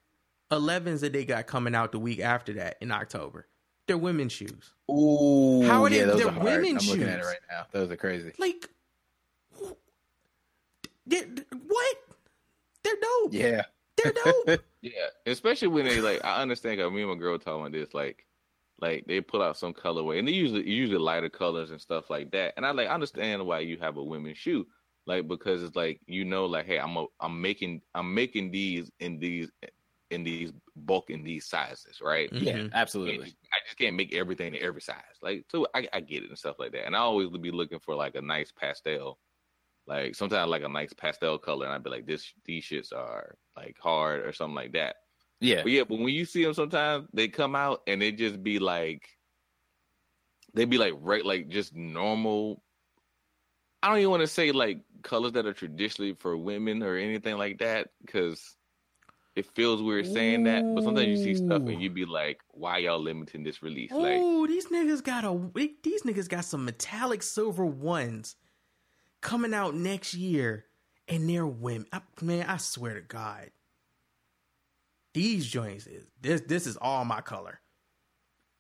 11s 0.52 1.00
that 1.00 1.14
they 1.14 1.26
got 1.26 1.48
coming 1.48 1.74
out 1.74 1.92
the 1.92 2.00
week 2.00 2.20
after 2.20 2.54
that 2.54 2.76
in 2.82 2.92
October. 2.92 3.48
They're 3.88 3.98
women's 3.98 4.32
shoes. 4.32 4.74
Ooh, 4.92 5.64
How 5.64 5.84
are 5.84 5.90
they- 5.90 6.00
yeah, 6.00 6.06
those 6.06 6.18
they're 6.20 6.28
are 6.28 6.32
hard. 6.32 6.44
women's 6.46 6.84
I'm 6.86 6.90
looking 6.90 7.04
at 7.08 7.20
it 7.20 7.22
shoes. 7.22 7.28
right 7.28 7.40
now. 7.50 7.66
Those 7.72 7.92
are 7.92 7.96
crazy. 7.98 8.34
Like, 8.40 8.70
they're, 11.06 11.26
what? 11.68 11.98
They're 12.84 12.96
dope. 13.02 13.34
Yeah, 13.34 13.64
They're 14.04 14.14
dope. 14.24 14.62
Yeah, 14.82 14.92
especially 15.26 15.70
when 15.70 15.86
they 15.86 16.00
like. 16.00 16.24
I 16.24 16.44
understand. 16.44 16.80
Cause 16.80 16.92
me 16.92 17.02
and 17.02 17.10
my 17.10 17.18
girl 17.18 17.40
talking 17.40 17.60
about 17.62 17.72
this. 17.72 17.96
Like, 17.96 18.24
like 18.80 19.04
they 19.08 19.20
pull 19.20 19.42
out 19.42 19.58
some 19.58 19.74
colorway, 19.74 20.20
and 20.20 20.28
they 20.28 20.32
usually 20.32 20.70
usually 20.70 21.00
lighter 21.00 21.28
colors 21.28 21.72
and 21.72 21.82
stuff 21.82 22.12
like 22.12 22.30
that. 22.34 22.54
And 22.56 22.64
I 22.64 22.70
like 22.70 22.88
understand 22.90 23.44
why 23.48 23.62
you 23.62 23.78
have 23.80 23.98
a 23.98 24.04
women's 24.04 24.38
shoe, 24.38 24.68
like 25.08 25.28
because 25.28 25.64
it's 25.64 25.76
like 25.76 26.02
you 26.06 26.24
know, 26.24 26.46
like 26.46 26.68
hey, 26.68 26.78
I'm 26.78 26.98
a, 26.98 27.06
I'm 27.20 27.42
making 27.42 27.82
I'm 27.96 28.14
making 28.14 28.52
these 28.52 28.92
in 29.00 29.18
these 29.18 29.50
in 30.12 30.24
these 30.24 30.52
bulk 30.76 31.10
in 31.10 31.24
these 31.24 31.46
sizes, 31.46 32.00
right? 32.02 32.30
Yeah, 32.32 32.58
mm-hmm. 32.58 32.74
absolutely. 32.74 33.26
just- 33.26 33.38
I 33.54 33.58
just 33.66 33.78
can't 33.78 33.96
make 33.96 34.14
everything 34.14 34.54
in 34.54 34.64
every 34.64 34.82
size. 34.82 34.98
Like, 35.22 35.46
so 35.50 35.68
I, 35.74 35.88
I 35.94 36.00
get 36.02 36.24
it 36.24 36.30
and 36.30 36.38
stuff 36.38 36.58
like 36.60 36.72
that. 36.74 36.86
And 36.86 36.96
I 36.96 37.00
always 37.00 37.30
be 37.30 37.52
looking 37.52 37.80
for 37.80 37.96
like 37.96 38.16
a 38.16 38.22
nice 38.22 38.52
pastel. 38.52 39.18
Like 39.88 40.16
sometimes 40.16 40.50
like 40.50 40.64
a 40.64 40.70
nice 40.70 40.94
pastel 40.94 41.38
color, 41.38 41.66
and 41.66 41.76
I'd 41.76 41.84
be 41.84 41.90
like, 41.92 42.06
this 42.08 42.34
these 42.44 42.66
shits 42.66 42.92
are 42.92 43.36
like 43.56 43.78
hard 43.80 44.26
or 44.26 44.34
something 44.34 44.56
like 44.56 44.74
that. 44.74 44.96
Yeah, 45.42 45.62
But 45.64 45.72
yeah, 45.72 45.84
but 45.88 46.00
when 46.00 46.10
you 46.10 46.26
see 46.26 46.44
them, 46.44 46.54
sometimes 46.54 47.08
they 47.14 47.28
come 47.28 47.56
out 47.56 47.82
and 47.88 48.02
they 48.02 48.12
just 48.12 48.42
be 48.42 48.58
like, 48.58 49.08
they'd 50.54 50.70
be 50.70 50.78
like 50.78 50.94
right, 51.00 51.26
like 51.26 51.50
just 51.50 51.76
normal. 51.76 52.64
I 53.84 53.90
don't 53.90 54.00
even 54.00 54.10
want 54.10 54.22
to 54.22 54.28
say 54.28 54.52
like 54.52 54.80
colors 55.04 55.34
that 55.34 55.46
are 55.46 55.54
traditionally 55.54 56.14
for 56.14 56.36
women 56.36 56.82
or 56.82 56.96
anything 56.96 57.38
like 57.38 57.60
that 57.60 57.90
because 58.04 58.56
it 59.36 59.46
feels 59.54 59.82
weird 59.82 60.08
saying 60.08 60.44
that. 60.46 60.64
But 60.74 60.84
sometimes 60.84 61.08
you 61.08 61.18
see 61.18 61.36
stuff 61.36 61.64
and 61.64 61.82
you 61.82 61.90
be 61.90 62.06
like, 62.06 62.40
why 62.52 62.78
y'all 62.80 63.00
limiting 63.02 63.44
this 63.44 63.62
release? 63.62 63.92
Like, 63.92 64.18
Oh, 64.22 64.48
these 64.48 64.68
niggas 64.68 65.04
got 65.04 65.26
a 65.26 65.38
these 65.84 66.04
niggas 66.04 66.30
got 66.30 66.46
some 66.46 66.66
metallic 66.66 67.22
silver 67.22 67.66
ones 67.66 68.36
coming 69.22 69.54
out 69.54 69.76
next 69.76 70.14
year, 70.14 70.66
and 71.08 71.30
they're 71.30 71.48
women. 71.48 71.88
I, 71.92 72.02
man, 72.22 72.46
I 72.48 72.58
swear 72.58 72.94
to 72.94 73.02
God, 73.02 73.52
these 75.14 75.46
joints 75.48 75.88
is 75.88 76.06
this 76.22 76.42
this 76.42 76.68
is 76.68 76.78
all 76.78 77.04
my 77.06 77.22
color. 77.22 77.60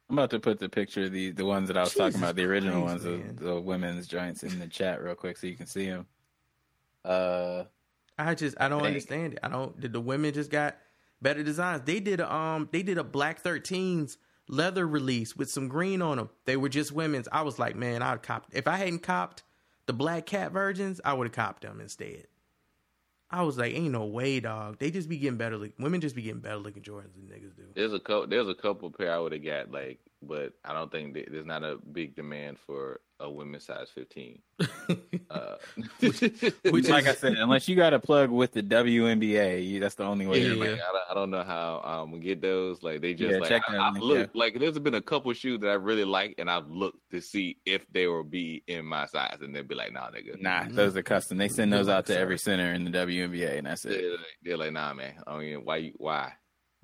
I'm 0.10 0.18
about 0.20 0.30
to 0.32 0.40
put 0.40 0.60
the 0.60 0.70
picture 0.70 1.04
of 1.06 1.12
the 1.12 1.32
the 1.32 1.46
ones 1.46 1.68
that 1.70 1.78
I 1.78 1.82
was 1.84 1.94
talking 1.94 2.18
about, 2.20 2.36
the 2.36 2.44
original 2.44 2.84
Christ, 2.84 3.06
ones 3.06 3.20
man. 3.22 3.30
of 3.30 3.40
the 3.40 3.60
women's 3.62 4.08
joints 4.08 4.44
in 4.44 4.60
the 4.60 4.68
chat 4.68 5.02
real 5.02 5.16
quick 5.16 5.38
so 5.38 5.48
you 5.48 5.56
can 5.56 5.66
see 5.68 5.86
them. 5.88 6.06
Uh, 7.04 7.64
I 8.18 8.36
just 8.36 8.56
I 8.60 8.70
don't 8.70 8.80
Dang. 8.80 8.88
understand 8.88 9.34
it. 9.34 9.40
I 9.44 9.50
don't. 9.50 9.80
Did 9.80 9.94
the 9.94 10.02
women 10.02 10.34
just 10.34 10.50
got 10.50 10.78
better 11.22 11.44
designs? 11.44 11.82
They 11.86 12.00
did 12.00 12.20
a 12.20 12.34
um 12.34 12.70
they 12.72 12.84
did 12.84 12.98
a 12.98 13.04
Black 13.04 13.44
13s 13.44 14.18
leather 14.48 14.88
release 14.88 15.36
with 15.36 15.50
some 15.50 15.68
green 15.68 16.02
on 16.02 16.18
them. 16.18 16.30
They 16.46 16.56
were 16.58 16.70
just 16.70 16.92
women's. 16.92 17.28
I 17.32 17.42
was 17.42 17.60
like, 17.60 17.76
man, 17.76 18.02
I'd 18.02 18.22
cop 18.24 18.46
if 18.52 18.68
I 18.68 18.78
hadn't 18.78 19.00
copped 19.04 19.44
the 19.86 19.94
black 19.94 20.26
cat 20.26 20.52
virgins, 20.52 21.00
I 21.06 21.14
would 21.14 21.28
have 21.28 21.34
copped 21.34 21.62
them 21.62 21.80
instead. 21.80 22.26
I 23.30 23.42
was 23.42 23.58
like, 23.58 23.74
ain't 23.74 23.92
no 23.92 24.06
way, 24.06 24.40
dog. 24.40 24.78
They 24.80 24.92
just 24.92 25.10
be 25.10 25.18
getting 25.18 25.38
better. 25.38 25.58
Look, 25.58 25.72
women 25.80 26.00
just 26.00 26.16
be 26.16 26.22
getting 26.22 26.42
better 26.42 26.58
looking 26.58 26.84
Jordans 26.84 27.14
than 27.16 27.24
niggas 27.28 27.56
do. 27.56 27.64
there's 27.76 27.94
a 27.94 28.00
couple, 28.00 28.28
there's 28.28 28.48
a 28.48 28.54
couple 28.56 28.92
pair 28.92 29.12
I 29.12 29.18
would 29.20 29.32
have 29.34 29.44
got 29.44 29.72
like, 29.72 30.00
but 30.22 30.54
I 30.64 30.74
don't 30.74 30.92
think 30.92 31.14
there's 31.30 31.46
not 31.46 31.64
a 31.64 31.78
big 31.92 32.16
demand 32.16 32.58
for 32.66 33.02
a 33.20 33.30
women's 33.30 33.66
size 33.66 33.90
15. 33.94 34.42
Uh, 35.32 35.56
Which 36.00 36.22
like 36.88 37.04
is- 37.06 37.10
I 37.10 37.14
said, 37.16 37.34
unless 37.34 37.68
you 37.68 37.76
got 37.76 37.94
a 37.94 38.00
plug 38.00 38.30
with 38.30 38.52
the 38.54 38.62
WNBA, 38.62 39.68
you, 39.68 39.80
that's 39.80 39.96
the 39.96 40.04
only 40.04 40.28
way. 40.28 40.40
Yeah. 40.42 40.48
you're 40.54 40.56
Like, 40.58 40.70
I, 40.70 40.92
don't, 40.92 41.04
I 41.10 41.14
don't 41.14 41.30
know 41.32 41.44
how 41.44 41.82
I'm 41.84 42.12
gonna 42.12 42.22
get 42.22 42.42
those. 42.42 42.84
Like 42.84 43.02
they 43.02 43.14
just 43.16 43.32
Yeah, 43.32 43.40
like 43.40 43.50
check 43.50 43.64
I, 43.68 43.72
that 43.74 43.82
I 43.82 43.92
link, 43.94 44.04
look 44.04 44.30
like 44.36 44.60
there's 44.60 44.78
been 44.80 44.94
a 44.94 45.02
couple 45.02 45.34
shoes 45.34 45.60
that 45.62 45.70
I 45.70 45.74
really 45.74 46.06
like, 46.06 46.36
and 46.38 46.50
I've 46.50 46.70
looked 46.70 47.00
to 47.12 47.20
see 47.22 47.58
if 47.66 47.86
they 47.92 48.08
will 48.08 48.24
be 48.24 48.64
in 48.68 48.86
my 48.86 49.08
size, 49.08 49.38
and 49.42 49.54
they'd 49.56 49.68
be 49.68 49.76
like, 49.76 49.92
nah, 49.92 50.10
nigga, 50.12 50.40
Nah, 50.40 50.66
those 50.70 50.96
are 50.96 51.04
custom. 51.04 51.38
They 51.38 51.50
send 51.50 51.74
those 51.74 51.90
out 51.90 52.06
to 52.06 52.18
every 52.18 52.38
center 52.38 52.72
in 52.74 52.86
the 52.86 52.92
WNBA, 52.92 53.58
and 53.58 53.68
that's 53.68 53.82
They're, 53.82 53.94
it. 53.94 54.12
like, 54.12 54.20
they're 54.44 54.58
like, 54.58 54.72
nah, 54.74 54.94
man. 54.94 55.16
I 55.28 55.38
mean, 55.40 55.66
why 55.66 55.78
you 55.78 55.94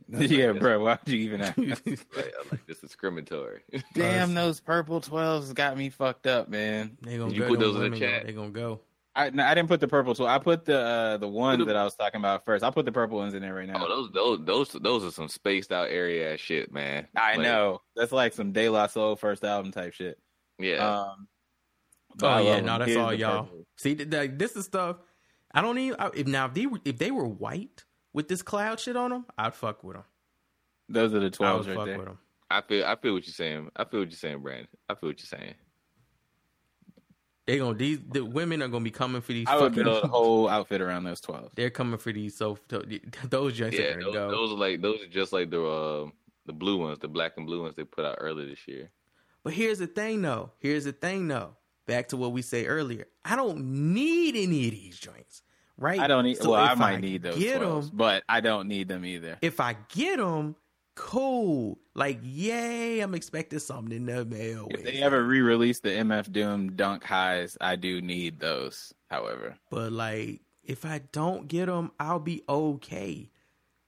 why? 0.07 0.19
yeah, 0.21 0.51
bro. 0.51 0.79
Why 0.83 0.97
would 1.03 1.13
you 1.13 1.19
even 1.19 1.41
ask? 1.41 1.57
Like, 1.57 2.33
like 2.51 2.65
this 2.67 2.77
is 2.77 2.81
discriminatory. 2.83 3.61
Damn, 3.93 4.33
those 4.33 4.59
purple 4.59 5.01
twelves 5.01 5.53
got 5.53 5.77
me 5.77 5.89
fucked 5.89 6.27
up, 6.27 6.49
man. 6.49 6.97
They 7.01 7.17
gonna 7.17 7.29
Did 7.29 7.37
you 7.37 7.43
go. 7.43 7.47
put 7.49 7.59
those 7.59 7.75
in 7.77 7.91
the 7.91 7.99
chat? 7.99 8.11
gonna- 8.21 8.25
They 8.25 8.33
gonna 8.33 8.49
go. 8.49 8.81
I 9.13 9.29
no, 9.29 9.43
I 9.43 9.53
didn't 9.53 9.67
put 9.67 9.81
the 9.81 9.89
purple 9.89 10.15
twelve. 10.15 10.31
I 10.31 10.39
put 10.41 10.63
the 10.63 10.79
uh, 10.79 11.17
the 11.17 11.27
ones 11.27 11.57
Put 11.57 11.61
'em- 11.63 11.67
that 11.67 11.75
I 11.75 11.83
was 11.83 11.95
talking 11.95 12.19
about 12.21 12.45
first. 12.45 12.63
I'll 12.63 12.71
put 12.71 12.85
the 12.85 12.93
purple 12.93 13.17
ones 13.17 13.33
in 13.33 13.41
there 13.41 13.53
right 13.53 13.67
now. 13.67 13.85
oh, 13.85 13.89
those 13.89 14.11
those 14.11 14.45
those 14.45 14.81
those 14.81 15.03
are 15.03 15.11
some 15.11 15.27
spaced 15.27 15.73
out 15.73 15.89
area 15.89 16.33
ass 16.33 16.39
shit, 16.39 16.71
man. 16.71 17.07
I 17.15 17.35
Like, 17.35 17.43
know 17.43 17.81
that's 17.95 18.13
like 18.13 18.31
some 18.33 18.53
De 18.53 18.69
La 18.69 18.87
Soul 18.87 19.17
first 19.17 19.43
album 19.43 19.73
type 19.73 19.93
shit. 19.93 20.17
Yeah, 20.59 20.75
Um, 21.09 21.27
but 22.15 22.37
Oh 22.41 22.45
yeah, 22.45 22.61
no, 22.61 22.79
that's 22.79 22.95
all 22.95 23.13
y'all. 23.13 23.43
purple. 23.43 23.65
See, 23.75 23.95
th- 23.95 24.09
th- 24.09 24.31
this 24.35 24.55
is 24.55 24.63
stuff. 24.65 24.95
I 25.53 25.61
don't 25.61 25.77
even. 25.77 25.99
I, 25.99 26.09
if 26.15 26.27
now 26.27 26.45
if 26.45 26.53
they 26.53 26.65
were 26.67 26.79
if 26.85 26.97
they 26.97 27.11
were 27.11 27.27
white 27.27 27.83
with 28.13 28.27
this 28.27 28.41
cloud 28.41 28.79
shit 28.79 28.95
on 28.95 29.09
them, 29.11 29.25
I'd 29.37 29.53
fuck 29.53 29.83
with 29.83 29.95
them. 29.95 30.05
Those 30.89 31.13
are 31.13 31.19
the 31.19 31.27
I 31.27 31.29
twelves 31.29 31.67
right 31.67 31.77
fuck 31.77 31.85
there. 31.85 31.97
with 31.97 32.07
them. 32.07 32.17
I 32.49 32.61
feel 32.61 32.85
I 32.85 32.95
feel 32.97 33.13
what 33.13 33.25
you're 33.25 33.33
saying. 33.33 33.69
I 33.75 33.85
feel 33.85 34.01
what 34.01 34.09
you're 34.09 34.17
saying, 34.17 34.39
Brandon. 34.39 34.67
I 34.89 34.95
feel 34.95 35.09
what 35.09 35.19
you're 35.19 35.39
saying. 35.39 35.53
They 37.47 37.57
gonna 37.57 37.73
these 37.77 37.99
the 38.11 38.23
women 38.23 38.61
are 38.61 38.67
gonna 38.67 38.83
be 38.83 38.91
coming 38.91 39.21
for 39.21 39.33
these 39.33 39.47
I 39.47 39.55
would 39.55 39.71
fucking. 39.71 39.83
build 39.83 40.03
a 40.03 40.07
whole 40.07 40.47
outfit 40.47 40.79
around 40.81 41.05
those 41.05 41.21
twelves. 41.21 41.51
They're 41.55 41.69
coming 41.69 41.97
for 41.97 42.11
these 42.11 42.37
so 42.37 42.57
those 43.29 43.57
joints 43.57 43.77
Yeah, 43.77 43.85
are 43.85 43.93
gonna 43.93 44.03
those, 44.05 44.13
go. 44.13 44.31
those 44.31 44.51
are 44.51 44.57
like 44.57 44.81
those 44.81 45.01
are 45.01 45.07
just 45.07 45.33
like 45.33 45.49
the 45.49 45.63
uh, 45.63 46.09
the 46.45 46.53
blue 46.53 46.77
ones, 46.77 46.99
the 46.99 47.07
black 47.07 47.33
and 47.37 47.45
blue 47.47 47.63
ones 47.63 47.75
they 47.75 47.83
put 47.83 48.05
out 48.05 48.17
earlier 48.19 48.47
this 48.47 48.67
year. 48.67 48.91
But 49.43 49.53
here's 49.53 49.79
the 49.79 49.87
thing, 49.87 50.21
though. 50.21 50.51
Here's 50.59 50.83
the 50.85 50.91
thing, 50.91 51.27
though. 51.27 51.55
Back 51.87 52.09
to 52.09 52.17
what 52.17 52.31
we 52.31 52.43
say 52.43 52.67
earlier. 52.67 53.07
I 53.25 53.35
don't 53.35 53.93
need 53.93 54.35
any 54.35 54.65
of 54.65 54.71
these 54.71 54.99
joints, 54.99 55.41
right? 55.81 55.99
I 55.99 56.07
don't 56.07 56.23
need. 56.23 56.37
So 56.37 56.51
well, 56.51 56.61
I 56.61 56.75
might 56.75 57.01
need 57.01 57.23
those 57.23 57.37
Get 57.37 57.61
12s, 57.61 57.87
them. 57.87 57.91
but 57.93 58.23
I 58.29 58.39
don't 58.41 58.67
need 58.67 58.87
them 58.87 59.03
either. 59.05 59.37
If 59.41 59.59
I 59.59 59.75
get 59.89 60.17
them, 60.17 60.55
cool. 60.95 61.77
Like, 61.93 62.19
yay! 62.23 63.01
I'm 63.01 63.13
expecting 63.15 63.59
something 63.59 63.95
in 63.95 64.05
the 64.05 64.23
mail. 64.23 64.67
If 64.69 64.83
they 64.83 65.01
ever 65.01 65.23
re-release 65.23 65.79
the 65.81 65.89
MF 65.89 66.31
Doom 66.31 66.75
Dunk 66.75 67.03
Highs, 67.03 67.57
I 67.59 67.75
do 67.75 68.01
need 68.01 68.39
those. 68.39 68.93
However, 69.09 69.57
But 69.69 69.91
like, 69.91 70.39
if 70.63 70.85
I 70.85 71.01
don't 71.11 71.47
get 71.49 71.65
them, 71.65 71.91
I'll 71.99 72.19
be 72.19 72.43
okay. 72.47 73.29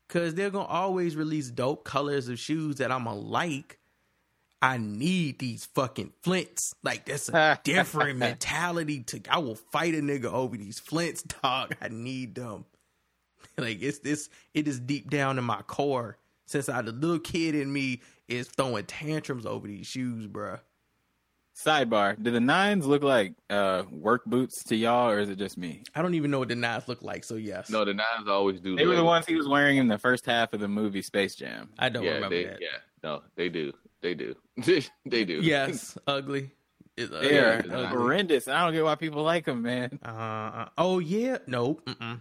Cause 0.09 0.35
they're 0.35 0.49
gonna 0.49 0.65
always 0.65 1.15
release 1.15 1.49
dope 1.49 1.85
colors 1.85 2.27
of 2.27 2.37
shoes 2.37 2.75
that 2.75 2.91
I'm 2.91 3.05
gonna 3.05 3.17
like. 3.17 3.79
I 4.63 4.77
need 4.77 5.39
these 5.39 5.65
fucking 5.75 6.13
flints. 6.23 6.73
Like 6.83 7.05
that's 7.05 7.27
a 7.27 7.59
different 7.65 8.17
mentality. 8.17 9.01
To 9.01 9.21
I 9.29 9.39
will 9.39 9.55
fight 9.55 9.93
a 9.93 9.97
nigga 9.97 10.31
over 10.31 10.55
these 10.55 10.79
flints, 10.79 11.21
dog. 11.21 11.75
I 11.81 11.89
need 11.89 12.35
them. 12.35 12.65
Like 13.57 13.83
it's 13.83 13.99
this. 13.99 14.29
It 14.55 14.67
is 14.67 14.79
deep 14.79 15.09
down 15.11 15.37
in 15.37 15.43
my 15.43 15.61
core. 15.63 16.17
Since 16.47 16.69
I, 16.69 16.81
the 16.81 16.91
little 16.93 17.19
kid 17.19 17.53
in 17.53 17.71
me 17.71 18.01
is 18.27 18.47
throwing 18.47 18.85
tantrums 18.85 19.45
over 19.45 19.67
these 19.67 19.85
shoes, 19.85 20.25
bruh. 20.27 20.59
sidebar: 21.55 22.15
Do 22.21 22.31
the 22.31 22.39
nines 22.39 22.87
look 22.87 23.03
like 23.03 23.33
uh, 23.49 23.83
work 23.91 24.25
boots 24.25 24.63
to 24.65 24.75
y'all, 24.75 25.09
or 25.09 25.19
is 25.19 25.29
it 25.29 25.37
just 25.37 25.57
me? 25.57 25.83
I 25.93 26.01
don't 26.01 26.15
even 26.15 26.31
know 26.31 26.39
what 26.39 26.47
the 26.47 26.55
nines 26.55 26.87
look 26.87 27.03
like. 27.03 27.23
So 27.23 27.35
yes, 27.35 27.69
No, 27.69 27.85
the 27.85 27.93
nines 27.93 28.27
always 28.27 28.59
do. 28.59 28.75
They 28.75 28.87
were 28.87 28.95
the 28.95 29.03
ones 29.03 29.25
he 29.27 29.35
was 29.35 29.47
wearing 29.47 29.77
in 29.77 29.87
the 29.87 29.99
first 29.99 30.25
half 30.25 30.53
of 30.53 30.59
the 30.59 30.67
movie 30.67 31.01
Space 31.03 31.35
Jam. 31.35 31.69
I 31.77 31.89
don't 31.89 32.03
Yeah, 32.03 32.13
remember 32.13 32.35
they, 32.35 32.43
that. 32.45 32.61
yeah, 32.61 32.77
no, 33.03 33.21
they 33.35 33.49
do. 33.49 33.71
They 34.03 34.13
do. 34.13 34.35
they 35.05 35.23
do. 35.23 35.39
Yes, 35.41 35.97
ugly. 36.05 36.51
It's 36.97 37.11
ugly. 37.11 37.29
They 37.29 37.39
are 37.39 37.63
yeah, 37.65 37.73
ugly. 37.73 37.85
horrendous. 37.87 38.47
I 38.47 38.63
don't 38.65 38.73
get 38.73 38.83
why 38.83 38.95
people 38.95 39.23
like 39.23 39.45
them, 39.45 39.63
man. 39.63 39.97
Uh, 40.05 40.09
uh, 40.09 40.69
oh 40.77 40.99
yeah, 40.99 41.37
no. 41.47 41.75
Mm-mm. 41.87 42.19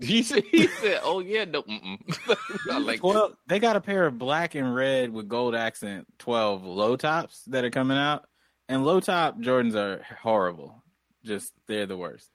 He 0.00 0.24
said, 0.24 0.42
he 0.50 0.66
said, 0.66 1.00
"Oh 1.04 1.20
yeah, 1.20 1.44
no." 1.44 1.64
Like 2.80 3.04
Well, 3.04 3.36
they 3.46 3.60
got 3.60 3.76
a 3.76 3.80
pair 3.80 4.06
of 4.06 4.18
black 4.18 4.56
and 4.56 4.74
red 4.74 5.12
with 5.12 5.28
gold 5.28 5.54
accent 5.54 6.08
12 6.18 6.64
low 6.64 6.96
tops 6.96 7.44
that 7.46 7.64
are 7.64 7.70
coming 7.70 7.96
out. 7.96 8.26
And 8.68 8.84
low 8.84 8.98
top 8.98 9.38
Jordans 9.38 9.76
are 9.76 10.02
horrible. 10.20 10.82
Just, 11.24 11.52
they're 11.68 11.86
the 11.86 11.96
worst. 11.96 12.28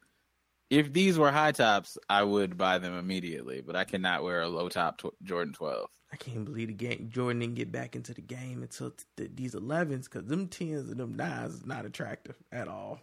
If 0.69 0.93
these 0.93 1.17
were 1.17 1.31
high 1.31 1.51
tops, 1.51 1.97
I 2.09 2.23
would 2.23 2.57
buy 2.57 2.77
them 2.77 2.97
immediately, 2.97 3.61
but 3.61 3.75
I 3.75 3.83
cannot 3.83 4.23
wear 4.23 4.41
a 4.41 4.47
low 4.47 4.69
top 4.69 4.99
tw- 4.99 5.21
Jordan 5.23 5.53
12. 5.53 5.89
I 6.11 6.15
can't 6.15 6.45
believe 6.45 6.69
the 6.69 6.73
game. 6.73 7.09
Jordan 7.11 7.39
didn't 7.39 7.55
get 7.55 7.71
back 7.71 7.95
into 7.95 8.13
the 8.13 8.21
game 8.21 8.61
until 8.63 8.91
t- 8.91 9.03
th- 9.17 9.31
these 9.35 9.55
11s 9.55 10.05
because 10.05 10.25
them 10.25 10.47
10s 10.47 10.89
and 10.89 10.97
them 10.97 11.15
9s 11.15 11.47
is 11.49 11.65
not 11.65 11.85
attractive 11.85 12.37
at 12.51 12.67
all. 12.67 13.01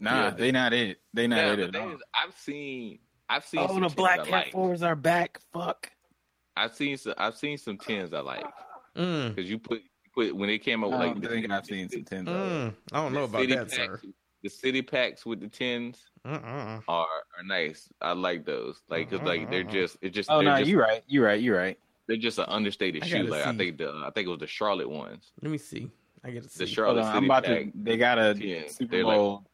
Nah, 0.00 0.24
Yeah. 0.24 0.30
they 0.30 0.52
not 0.52 0.72
it. 0.72 0.98
They 1.12 1.26
not 1.26 1.36
Yeah, 1.36 1.52
it 1.52 1.56
the 1.56 1.64
at 1.64 1.72
thing 1.72 1.82
all. 1.88 1.94
is, 1.94 2.00
I've 2.14 2.34
seen, 2.36 2.98
I've 3.28 3.44
seen. 3.44 3.60
Oh, 3.60 3.68
some 3.68 3.82
the 3.82 3.88
Black 3.90 4.20
I 4.20 4.24
Cat 4.24 4.30
like. 4.32 4.52
fours 4.52 4.82
are 4.82 4.96
back. 4.96 5.38
Fuck. 5.52 5.90
I've 6.56 6.74
seen, 6.74 6.96
some, 6.96 7.14
I've 7.18 7.36
seen 7.36 7.58
some 7.58 7.76
tens 7.78 8.12
I 8.12 8.20
like 8.20 8.46
Mm, 8.96 9.34
because 9.34 9.50
you 9.50 9.58
put, 9.58 9.82
you 9.82 10.10
put 10.14 10.36
when 10.36 10.48
they 10.48 10.58
came 10.58 10.84
out 10.84 10.90
with 10.92 11.00
I 11.00 11.06
like 11.06 11.20
don't 11.20 11.30
think 11.30 11.50
I've 11.50 11.66
seen 11.66 11.88
some 11.90 12.04
tens. 12.04 12.28
mm, 12.28 12.74
I 12.92 12.96
don't 13.02 13.12
know 13.12 13.24
about 13.24 13.40
city 13.40 13.54
that, 13.56 13.70
sir. 13.72 14.00
Packs, 14.44 14.54
the 14.54 14.66
city 14.66 14.82
packs 14.82 15.26
with 15.26 15.40
the 15.40 15.48
tens 15.48 15.98
Uh-uh. 16.24 16.80
are 16.88 17.06
are 17.06 17.42
nice. 17.44 17.88
I 18.00 18.12
like 18.12 18.44
those. 18.44 18.82
Like, 18.88 19.10
cause 19.10 19.22
like 19.22 19.50
they're 19.50 19.62
just, 19.64 19.96
it's 20.02 20.14
just. 20.14 20.30
Oh 20.30 20.36
they're 20.38 20.44
no, 20.52 20.58
just, 20.58 20.70
you 20.70 20.80
right. 20.80 21.02
You're 21.06 21.24
right. 21.24 21.40
You're 21.40 21.56
right. 21.58 21.78
They're 22.06 22.16
just 22.16 22.38
an 22.38 22.44
understated 22.48 23.02
I 23.02 23.06
shoe. 23.06 23.16
gotta 23.26 23.30
Like 23.30 23.46
I 23.46 23.52
think 23.56 23.78
the, 23.78 23.88
I 24.04 24.10
think 24.14 24.26
it 24.26 24.30
was 24.30 24.40
the 24.40 24.46
Charlotte 24.46 24.90
ones. 24.90 25.32
Let 25.42 25.50
me 25.50 25.58
see. 25.58 25.90
I 26.22 26.30
get 26.30 26.42
to 26.44 26.48
see. 26.48 26.58
The 26.58 26.64
Hold 26.64 26.74
Charlotte 26.74 27.00
on, 27.02 27.06
I'm 27.08 27.14
City 27.14 27.26
about 27.26 27.44
pack. 27.44 27.64
to. 27.64 27.72
They 27.74 27.96
got 27.96 28.18
a 28.18 28.34
Yeah, 28.38 28.62
Super 28.68 28.90
they're 28.90 29.04
like- 29.04 29.16
Bowl. 29.16 29.44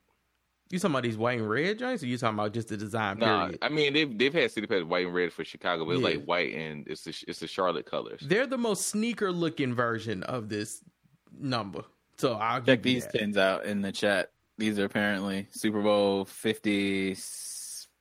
You 0.73 0.79
talking 0.79 0.93
about 0.95 1.03
these 1.03 1.17
white 1.17 1.41
and 1.41 1.51
red 1.51 1.81
joints, 1.81 2.01
or 2.05 2.07
you 2.07 2.17
talking 2.17 2.39
about 2.39 2.53
just 2.53 2.69
the 2.69 2.77
design 2.77 3.19
Nah, 3.19 3.43
period? 3.47 3.59
I 3.61 3.69
mean 3.71 3.93
they've 3.93 4.17
they've 4.17 4.33
had 4.33 4.53
city 4.53 4.69
packs 4.69 4.85
white 4.85 5.05
and 5.05 5.13
red 5.13 5.33
for 5.33 5.45
Chicago, 5.45 5.85
but 5.85 5.93
it's 5.97 6.03
like 6.05 6.25
white 6.27 6.55
and 6.55 6.87
it's 6.87 7.03
the 7.03 7.25
it's 7.27 7.41
the 7.41 7.49
Charlotte 7.49 7.87
colors. 7.87 8.21
They're 8.25 8.47
the 8.47 8.57
most 8.57 8.87
sneaker 8.87 9.33
looking 9.33 9.75
version 9.75 10.23
of 10.23 10.49
this 10.49 10.85
number. 11.37 11.83
So 12.19 12.35
I'll 12.35 12.61
Check 12.63 12.83
these 12.83 13.05
that. 13.09 13.19
tens 13.19 13.37
out 13.37 13.65
in 13.65 13.83
the 13.83 13.91
chat. 13.91 14.31
These 14.61 14.79
are 14.79 14.85
apparently 14.85 15.49
Super 15.51 15.81
Bowl 15.83 16.25
fifty 16.27 17.17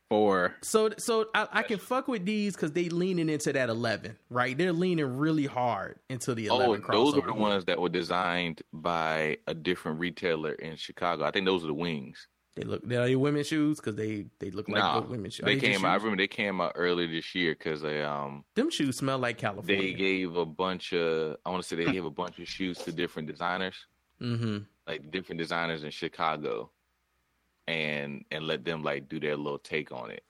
four. 0.08 0.54
So 0.62 0.90
so 0.98 1.26
I, 1.34 1.48
I 1.52 1.62
can 1.62 1.78
fuck 1.78 2.08
with 2.08 2.24
these 2.24 2.54
because 2.54 2.72
they 2.72 2.88
leaning 2.88 3.28
into 3.28 3.52
that 3.52 3.68
eleven, 3.68 4.16
right? 4.28 4.56
They're 4.56 4.72
leaning 4.72 5.16
really 5.18 5.46
hard 5.46 5.98
into 6.08 6.34
the 6.34 6.50
Oh, 6.50 6.56
eleven. 6.74 6.84
those 6.90 7.16
are 7.16 7.22
the 7.26 7.32
ones 7.32 7.64
that 7.66 7.80
were 7.80 7.88
designed 7.88 8.62
by 8.72 9.38
a 9.46 9.54
different 9.54 10.00
retailer 10.00 10.52
in 10.52 10.76
Chicago. 10.76 11.24
I 11.24 11.30
think 11.30 11.46
those 11.46 11.64
are 11.64 11.68
the 11.68 11.74
wings. 11.74 12.26
They 12.56 12.64
look 12.64 12.82
they're 12.86 13.06
your 13.06 13.20
women's 13.20 13.46
shoes 13.46 13.78
because 13.78 13.94
they 13.94 14.26
they 14.40 14.50
look 14.50 14.68
like 14.68 14.82
nah, 14.82 15.00
women's 15.00 15.34
shoes. 15.34 15.46
they 15.46 15.56
Are 15.56 15.60
came. 15.60 15.84
out 15.84 15.92
I 15.92 15.94
remember 15.94 16.16
they 16.16 16.26
came 16.28 16.60
out 16.60 16.72
earlier 16.74 17.06
this 17.06 17.32
year 17.34 17.54
because 17.56 17.80
they 17.80 18.02
um 18.02 18.44
Them 18.56 18.70
shoes 18.70 18.96
smell 18.96 19.18
like 19.18 19.38
California. 19.38 19.80
they 19.80 19.92
gave 19.94 20.36
a 20.36 20.44
bunch 20.44 20.92
of 20.92 21.36
I 21.46 21.50
want 21.50 21.62
to 21.62 21.68
say 21.68 21.76
they 21.76 21.90
gave 21.92 22.04
a 22.04 22.10
bunch 22.10 22.38
of 22.40 22.48
shoes 22.48 22.76
to 22.78 22.92
different 22.92 23.28
designers, 23.28 23.76
mm-hmm. 24.20 24.58
Like 24.90 25.10
different 25.10 25.38
designers 25.38 25.84
in 25.84 25.90
Chicago, 25.90 26.70
and 27.68 28.24
and 28.30 28.44
let 28.46 28.64
them 28.64 28.82
like 28.82 29.08
do 29.08 29.20
their 29.20 29.36
little 29.36 29.58
take 29.58 29.92
on 29.92 30.10
it. 30.10 30.24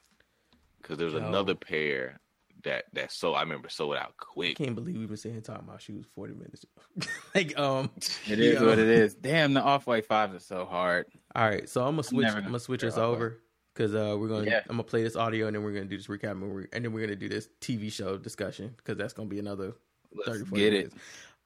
Because 0.80 0.98
there's 0.98 1.12
Yo. 1.12 1.18
another 1.18 1.54
pair 1.54 2.20
that 2.64 2.84
that 2.92 3.10
so 3.12 3.34
I 3.34 3.40
remember 3.42 3.68
sold 3.68 3.96
out 3.96 4.02
I 4.08 4.12
quick. 4.18 4.56
can't 4.56 4.74
believe 4.74 4.96
we've 4.98 5.08
been 5.08 5.16
sitting 5.16 5.34
here 5.36 5.40
talking 5.42 5.66
about 5.66 5.80
shoes 5.80 6.06
forty 6.14 6.34
minutes. 6.34 6.64
like 7.34 7.58
um, 7.58 7.90
It 8.28 8.38
is 8.38 8.60
yo. 8.60 8.66
what 8.66 8.78
it 8.78 8.88
is. 8.88 9.14
Damn, 9.20 9.54
the 9.54 9.62
off 9.62 9.86
white 9.86 10.06
fives 10.06 10.34
are 10.34 10.40
so 10.40 10.64
hard. 10.66 11.06
All 11.34 11.48
right, 11.48 11.68
so 11.68 11.82
I'm 11.86 11.92
gonna 11.92 12.02
switch. 12.02 12.26
I'm 12.26 12.32
gonna 12.34 12.46
gonna 12.46 12.60
switch 12.60 12.80
figure 12.82 12.92
us 12.92 12.98
over 12.98 13.38
because 13.74 13.94
uh, 13.94 14.16
we're 14.18 14.28
gonna. 14.28 14.44
Yeah. 14.46 14.60
I'm 14.68 14.76
gonna 14.76 14.84
play 14.84 15.02
this 15.02 15.16
audio 15.16 15.46
and 15.46 15.56
then 15.56 15.62
we're 15.62 15.72
gonna 15.72 15.86
do 15.86 15.96
this 15.96 16.06
recap 16.08 16.32
and, 16.32 16.52
we're, 16.52 16.68
and 16.72 16.84
then 16.84 16.92
we're 16.92 17.00
gonna 17.00 17.16
do 17.16 17.28
this 17.28 17.48
TV 17.60 17.90
show 17.92 18.18
discussion 18.18 18.74
because 18.76 18.98
that's 18.98 19.12
gonna 19.14 19.28
be 19.28 19.38
another 19.38 19.72
Let's 20.14 20.40
30, 20.40 20.44
40 20.46 20.62
get 20.62 20.72
it. 20.74 20.76
minutes. 20.76 20.94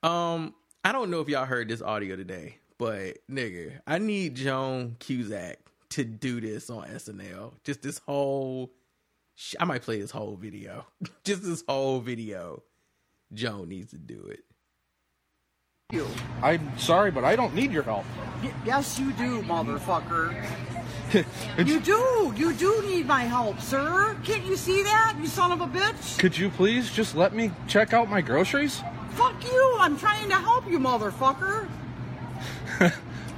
Um, 0.02 0.54
I 0.84 0.92
don't 0.92 1.10
know 1.10 1.20
if 1.20 1.28
y'all 1.28 1.44
heard 1.46 1.68
this 1.68 1.80
audio 1.82 2.16
today, 2.16 2.58
but 2.78 3.18
nigga, 3.30 3.80
I 3.86 3.98
need 3.98 4.34
Joan 4.34 4.96
Cusack 4.98 5.58
to 5.90 6.04
do 6.04 6.40
this 6.40 6.70
on 6.70 6.88
SNL. 6.88 7.52
Just 7.64 7.82
this 7.82 7.98
whole. 7.98 8.70
sh- 9.36 9.54
I 9.60 9.64
might 9.64 9.82
play 9.82 10.00
this 10.00 10.10
whole 10.10 10.36
video. 10.36 10.84
Just 11.24 11.42
this 11.44 11.62
whole 11.68 12.00
video. 12.00 12.62
Joan 13.32 13.68
needs 13.68 13.90
to 13.90 13.98
do 13.98 14.30
it. 14.30 14.40
I'm 16.42 16.76
sorry, 16.78 17.10
but 17.12 17.24
I 17.24 17.36
don't 17.36 17.54
need 17.54 17.70
your 17.72 17.84
help. 17.84 18.04
Y- 18.42 18.52
Yes, 18.64 18.98
you 18.98 19.12
do, 19.12 19.42
motherfucker. 19.42 20.34
you 21.66 21.78
do. 21.80 22.32
You 22.36 22.52
do 22.54 22.82
need 22.86 23.06
my 23.06 23.22
help, 23.22 23.60
sir. 23.60 24.16
Can't 24.24 24.44
you 24.44 24.56
see 24.56 24.82
that, 24.82 25.16
you 25.20 25.26
son 25.28 25.52
of 25.52 25.60
a 25.60 25.66
bitch? 25.66 26.18
Could 26.18 26.36
you 26.36 26.50
please 26.50 26.90
just 26.90 27.14
let 27.14 27.32
me 27.34 27.52
check 27.68 27.92
out 27.92 28.10
my 28.10 28.20
groceries? 28.20 28.82
Fuck 29.10 29.44
you. 29.44 29.76
I'm 29.78 29.96
trying 29.96 30.28
to 30.30 30.34
help 30.36 30.68
you, 30.68 30.80
motherfucker. 30.80 31.68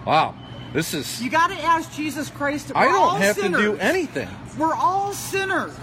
Wow, 0.06 0.36
this 0.72 0.94
is. 0.94 1.20
You 1.20 1.30
gotta 1.30 1.54
ask 1.54 1.92
Jesus 1.92 2.30
Christ. 2.30 2.68
We're 2.72 2.80
I 2.82 2.84
don't 2.84 3.20
have 3.20 3.34
sinners. 3.34 3.60
to 3.60 3.72
do 3.72 3.76
anything. 3.78 4.28
We're 4.56 4.72
all 4.74 5.12
sinners. 5.12 5.76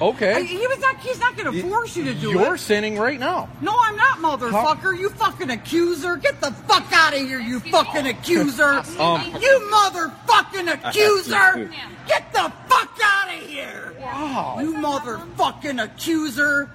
I, 0.00 0.04
Okay. 0.04 0.44
he 0.44 0.66
was 0.66 0.80
not. 0.80 0.96
He's 0.98 1.20
not 1.20 1.36
gonna 1.36 1.62
force 1.62 1.96
you 1.96 2.02
to 2.04 2.14
do 2.14 2.30
it. 2.30 2.34
You're 2.42 2.56
sinning 2.56 2.98
right 2.98 3.20
now. 3.20 3.48
No, 3.60 3.72
I'm 3.80 3.94
not, 3.96 4.18
motherfucker. 4.18 4.98
You 4.98 5.10
fucking 5.10 5.50
accuser. 5.50 6.16
Get 6.16 6.40
the 6.40 6.50
fuck 6.50 6.92
out 6.92 7.12
of 7.14 7.20
here, 7.20 7.38
you 7.38 7.60
fucking 7.60 8.06
accuser. 8.08 8.82
Um, 8.98 9.24
you 9.40 9.70
motherfucking 9.72 10.72
accuser. 10.84 11.70
Get 12.08 12.32
the 12.32 12.52
fuck 12.68 12.98
out 13.00 13.28
of 13.32 13.40
here. 13.48 13.94
Wow. 14.00 14.58
You 14.60 14.74
motherfucking 14.74 15.80
accuser. 15.82 16.68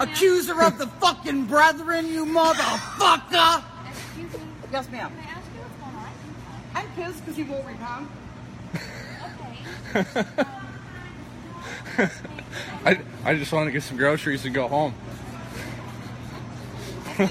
accuser 0.00 0.62
of 0.62 0.78
the 0.78 0.86
fucking 0.86 1.44
brethren, 1.44 2.08
you 2.08 2.24
motherfucker. 2.24 3.64
Excuse 4.72 4.92
me. 4.92 4.98
Yes, 4.98 5.02
ma'am. 5.02 5.10
Can 5.10 5.18
I 5.18 5.22
ask 5.32 5.46
you 5.52 5.60
what's 5.60 5.76
going 5.76 5.96
on? 5.96 6.12
I'm 6.74 6.88
pissed 6.96 7.20
because 7.20 7.36
he 7.36 7.42
won't 7.42 7.66
repent. 7.66 8.08
Okay. 9.98 10.10
I, 12.86 12.98
I 13.24 13.34
just 13.34 13.52
want 13.52 13.66
to 13.68 13.72
get 13.72 13.82
some 13.82 13.96
groceries 13.98 14.44
and 14.46 14.54
go 14.54 14.68
home. 14.68 14.94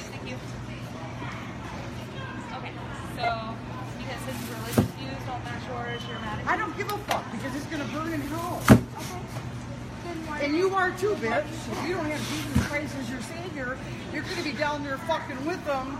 Okay. 2.53 2.71
So, 3.15 3.55
because 3.97 4.21
this 4.25 4.35
is 4.35 4.49
really 4.49 4.73
confused 4.73 5.29
on 5.29 5.41
that 5.43 5.61
shortage, 5.65 6.01
you're 6.07 6.19
mad 6.19 6.39
I 6.45 6.57
don't 6.57 6.75
give 6.77 6.91
a 6.91 6.97
fuck 6.99 7.31
because 7.31 7.55
it's 7.55 7.65
gonna 7.65 7.85
burn 7.85 8.13
in 8.13 8.21
hell. 8.21 8.61
Okay. 8.69 10.45
And 10.45 10.55
you 10.55 10.75
are 10.75 10.91
too, 10.91 11.15
bitch. 11.15 11.45
If 11.71 11.83
you 11.87 11.95
don't 11.95 12.05
have 12.05 12.21
Jesus 12.29 12.67
Christ 12.67 12.95
as 12.99 13.09
your 13.09 13.21
savior, 13.21 13.77
you're 14.13 14.23
gonna 14.23 14.43
be 14.43 14.51
down 14.53 14.83
there 14.83 14.97
fucking 14.99 15.43
with 15.45 15.63
them, 15.65 15.97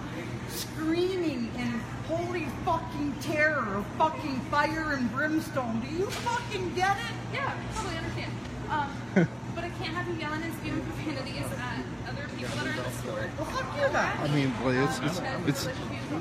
screaming 0.52 1.52
in 1.58 1.80
holy 2.08 2.46
fucking 2.66 3.14
terror 3.22 3.76
of 3.76 3.86
fucking 3.98 4.40
fire 4.52 4.94
and 4.94 5.12
brimstone. 5.12 5.80
Do 5.82 5.88
you 5.88 6.06
fucking 6.08 6.74
get 6.76 6.98
it? 6.98 7.16
Yeah, 7.34 7.56
totally 7.76 7.98
understand. 7.98 8.32
Um, 8.70 8.92
but 9.56 9.64
I 9.64 9.70
can't 9.70 9.96
have 9.96 10.08
you 10.08 10.16
yelling 10.16 10.44
and 10.44 10.54
spewing 10.56 10.82
profanities 10.84 11.46
at 11.46 11.86
other 12.10 12.28
people 12.38 12.56
that 12.58 12.68
are 12.68 12.72
in 12.72 12.78
the 12.78 12.92
store. 12.92 13.30
Well, 13.38 13.46
fuck 13.46 13.76
you 13.76 13.88
then. 13.92 14.18
I 14.18 14.28
mean, 14.36 14.54
well, 14.64 14.88
it's 14.88 15.00
it's 15.00 15.22
it's, 15.48 15.68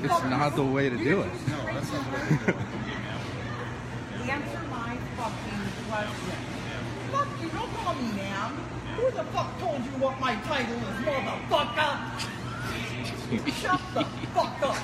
it's 0.03 0.23
not 0.29 0.55
the 0.55 0.63
way 0.63 0.89
to 0.89 0.97
do 0.97 1.21
it. 1.21 1.31
Answer 4.29 4.61
my 4.69 4.97
fucking 5.17 5.63
question. 5.89 6.37
Fuck 7.11 7.27
you, 7.41 7.49
don't 7.49 7.73
call 7.75 7.93
me 7.95 8.11
ma'am. 8.13 8.51
Who 8.95 9.11
the 9.11 9.23
fuck 9.31 9.59
told 9.59 9.83
you 9.83 9.91
what 9.99 10.19
my 10.19 10.35
title 10.35 10.75
is, 10.75 11.05
motherfucker? 11.05 12.40
Shut 13.31 13.79
the 13.93 14.03
fuck 14.33 14.61
up, 14.61 14.75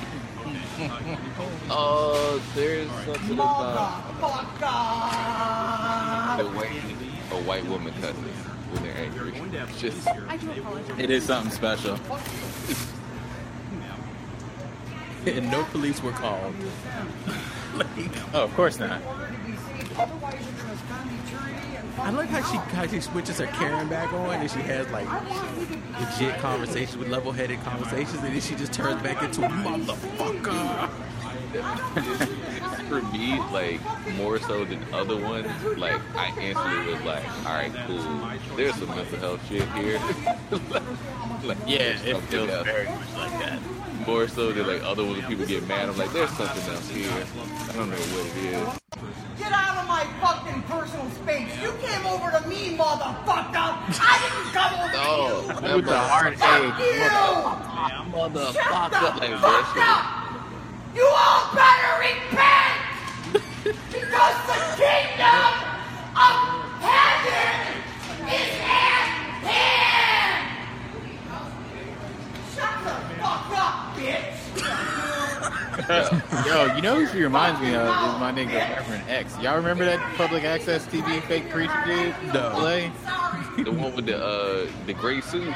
Oh, 1.69 2.41
there's 2.55 2.89
something 2.89 3.33
about 3.33 4.15
motherfucker. 4.21 6.37
the 6.37 6.47
way 6.57 6.71
a 7.31 7.33
white 7.43 7.65
woman 7.65 7.93
cusses 7.99 8.15
when 8.71 8.83
they're 8.83 8.95
angry. 8.97 9.33
It's 9.53 9.81
just 9.81 10.07
I 10.07 10.37
do 10.37 10.49
apologize. 10.51 10.97
It 10.99 11.11
is 11.11 11.25
something 11.25 11.51
special. 11.51 11.99
and 15.25 15.51
no 15.51 15.65
police 15.65 16.01
were 16.01 16.13
called. 16.13 16.53
Oh, 18.33 18.43
of 18.45 18.53
course 18.55 18.79
not. 18.79 19.01
Otherwise, 19.03 19.33
you're 19.97 20.07
gonna 20.63 20.77
spend 20.77 21.09
eternity 21.27 21.75
and 21.77 21.86
I 21.99 22.09
like 22.11 22.29
how 22.29 22.43
she 22.49 22.57
how 22.75 22.87
she 22.87 22.99
switches 23.01 23.39
her 23.39 23.47
Karen 23.47 23.87
back 23.89 24.13
on 24.13 24.29
and 24.29 24.49
she 24.49 24.59
has 24.59 24.87
like 24.89 25.07
legit 25.99 26.37
conversations 26.39 26.97
with 26.97 27.09
level 27.09 27.31
headed 27.31 27.61
conversations 27.63 28.15
and 28.23 28.33
then 28.33 28.39
she 28.41 28.55
just 28.55 28.71
turns 28.73 29.01
back 29.01 29.21
into 29.23 29.43
a 29.43 29.49
motherfucker. 29.49 30.89
for 32.87 33.01
me, 33.11 33.39
like 33.51 33.79
more 34.15 34.39
so 34.39 34.63
than 34.65 34.81
other 34.93 35.17
ones. 35.17 35.47
Like 35.77 35.99
I 36.15 36.27
instantly 36.39 36.93
was 36.93 37.03
like, 37.03 37.27
all 37.45 37.53
right, 37.53 37.71
cool. 37.85 38.55
There's 38.55 38.75
some 38.75 38.89
mental 38.89 39.19
health 39.19 39.47
shit 39.49 39.67
here. 39.71 39.99
like, 41.43 41.57
Yeah, 41.65 41.97
it 42.03 42.17
feels 42.23 42.49
else. 42.49 42.65
very 42.65 42.85
much 42.85 43.13
like 43.17 43.31
that 43.39 43.59
more 44.07 44.25
they're 44.25 44.63
like 44.63 44.81
other 44.83 45.03
people 45.27 45.45
get 45.45 45.67
mad. 45.67 45.89
I'm 45.89 45.97
like, 45.97 46.13
there's 46.13 46.29
something 46.31 46.73
else 46.73 46.89
here. 46.89 47.11
I 47.11 47.73
don't 47.73 47.89
know 47.89 47.97
what 47.97 48.25
it 48.25 48.37
is. 48.37 48.79
Get 49.37 49.51
out 49.51 49.77
of 49.83 49.87
my 49.87 50.07
fucking 50.21 50.63
personal 50.63 51.09
space. 51.11 51.51
You 51.61 51.73
came 51.83 52.07
over 52.07 52.31
to 52.31 52.47
me, 52.47 52.77
motherfucker. 52.77 53.83
I 53.99 54.15
didn't 54.23 54.53
come 54.55 54.73
over 54.79 54.95
oh, 54.95 55.43
to 55.43 55.53
you. 55.53 55.61
That 55.61 55.75
with 55.75 55.87
a 55.87 55.99
hard 55.99 56.33
A. 56.33 56.37
Motherfucker. 58.15 58.55
Shut 58.55 58.91
the 58.91 58.97
like, 59.19 59.35
fuck 59.43 59.75
up. 59.75 60.03
You 60.95 61.05
all 61.05 61.51
better 61.53 61.99
repent. 61.99 62.87
because 63.91 64.37
the 64.47 64.59
kingdom 64.79 65.51
of 66.15 66.35
heaven 66.79 67.83
is 68.31 68.55
at 68.63 69.05
hand. 69.43 70.47
Shut 72.55 72.75
the 72.87 72.96
Yo, 76.45 76.75
you 76.75 76.81
know 76.81 76.95
who 76.95 77.07
she 77.07 77.21
reminds 77.21 77.61
me 77.61 77.73
of 77.75 77.87
is 77.87 78.19
my 78.19 78.31
nigga 78.31 78.53
Reverend 78.53 79.03
X. 79.09 79.37
Y'all 79.39 79.55
remember 79.57 79.85
that 79.85 79.99
public 80.17 80.43
access 80.43 80.85
TV 80.87 81.21
fake 81.23 81.49
preacher 81.49 81.83
dude? 81.85 82.15
No. 82.33 82.51
Play? 82.55 82.91
The 83.63 83.71
one 83.71 83.95
with 83.95 84.05
the 84.07 84.17
uh 84.17 84.67
the 84.85 84.93
gray 84.93 85.21
suit. 85.21 85.53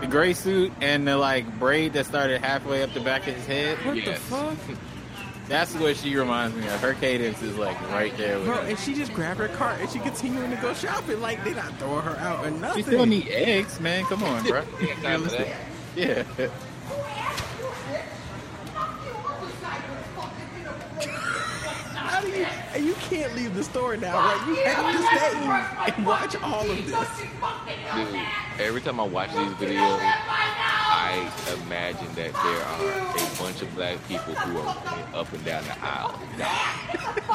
The 0.00 0.06
gray 0.06 0.32
suit 0.32 0.72
and 0.80 1.06
the 1.06 1.16
like 1.18 1.46
braid 1.58 1.92
that 1.92 2.06
started 2.06 2.40
halfway 2.40 2.82
up 2.82 2.92
the 2.94 3.00
back 3.00 3.26
of 3.28 3.34
his 3.34 3.46
head. 3.46 3.76
What 3.84 3.94
the 3.96 4.00
Yes. 4.00 4.18
fuck? 4.20 4.56
That's 5.48 5.74
what 5.74 5.96
she 5.96 6.14
reminds 6.16 6.56
me 6.56 6.64
of. 6.68 6.80
Her 6.80 6.94
cadence 6.94 7.42
is 7.42 7.56
like 7.58 7.78
right 7.90 8.16
there 8.16 8.38
with 8.38 8.46
Bro, 8.46 8.54
her. 8.56 8.68
and 8.68 8.78
she 8.78 8.94
just 8.94 9.12
grabbed 9.12 9.40
her 9.40 9.48
cart 9.48 9.80
and 9.80 9.90
she 9.90 9.98
continuing 9.98 10.48
to 10.50 10.56
go 10.56 10.72
shopping. 10.74 11.20
Like 11.20 11.42
they 11.44 11.54
not 11.54 11.76
throwing 11.78 12.02
her 12.04 12.16
out 12.18 12.46
or 12.46 12.50
nothing. 12.52 12.82
She 12.84 12.88
still 12.88 13.04
need 13.06 13.28
eggs, 13.28 13.80
man. 13.80 14.04
Come 14.04 14.22
on, 14.22 14.42
bro. 14.44 14.62
Time 15.02 15.24
for 15.24 15.30
that. 15.30 15.48
Yeah. 15.96 16.22
How 22.20 22.26
do 22.26 22.36
you? 22.36 22.46
And 22.74 22.84
you 22.84 22.92
can't 23.08 23.34
leave 23.34 23.54
the 23.54 23.64
store 23.64 23.96
now, 23.96 24.14
right? 24.14 24.46
You 24.46 24.56
have 24.66 24.92
to 24.94 25.02
stay 25.86 25.94
and 25.96 26.06
watch 26.06 26.36
all 26.42 26.70
of 26.70 26.76
this. 26.86 27.08
Dude, 27.94 28.26
every 28.58 28.82
time 28.82 29.00
I 29.00 29.04
watch 29.04 29.30
these 29.30 29.52
videos, 29.52 29.98
I 30.02 31.32
imagine 31.64 32.08
that 32.16 32.34
there 32.34 32.62
are 32.62 33.16
a 33.16 33.42
bunch 33.42 33.62
of 33.62 33.74
black 33.74 33.96
people 34.06 34.34
who 34.34 34.58
are 34.58 34.74
running 34.84 35.14
up 35.14 35.32
and 35.32 35.44
down 35.46 35.64
the 35.64 35.82
aisle. 35.82 36.20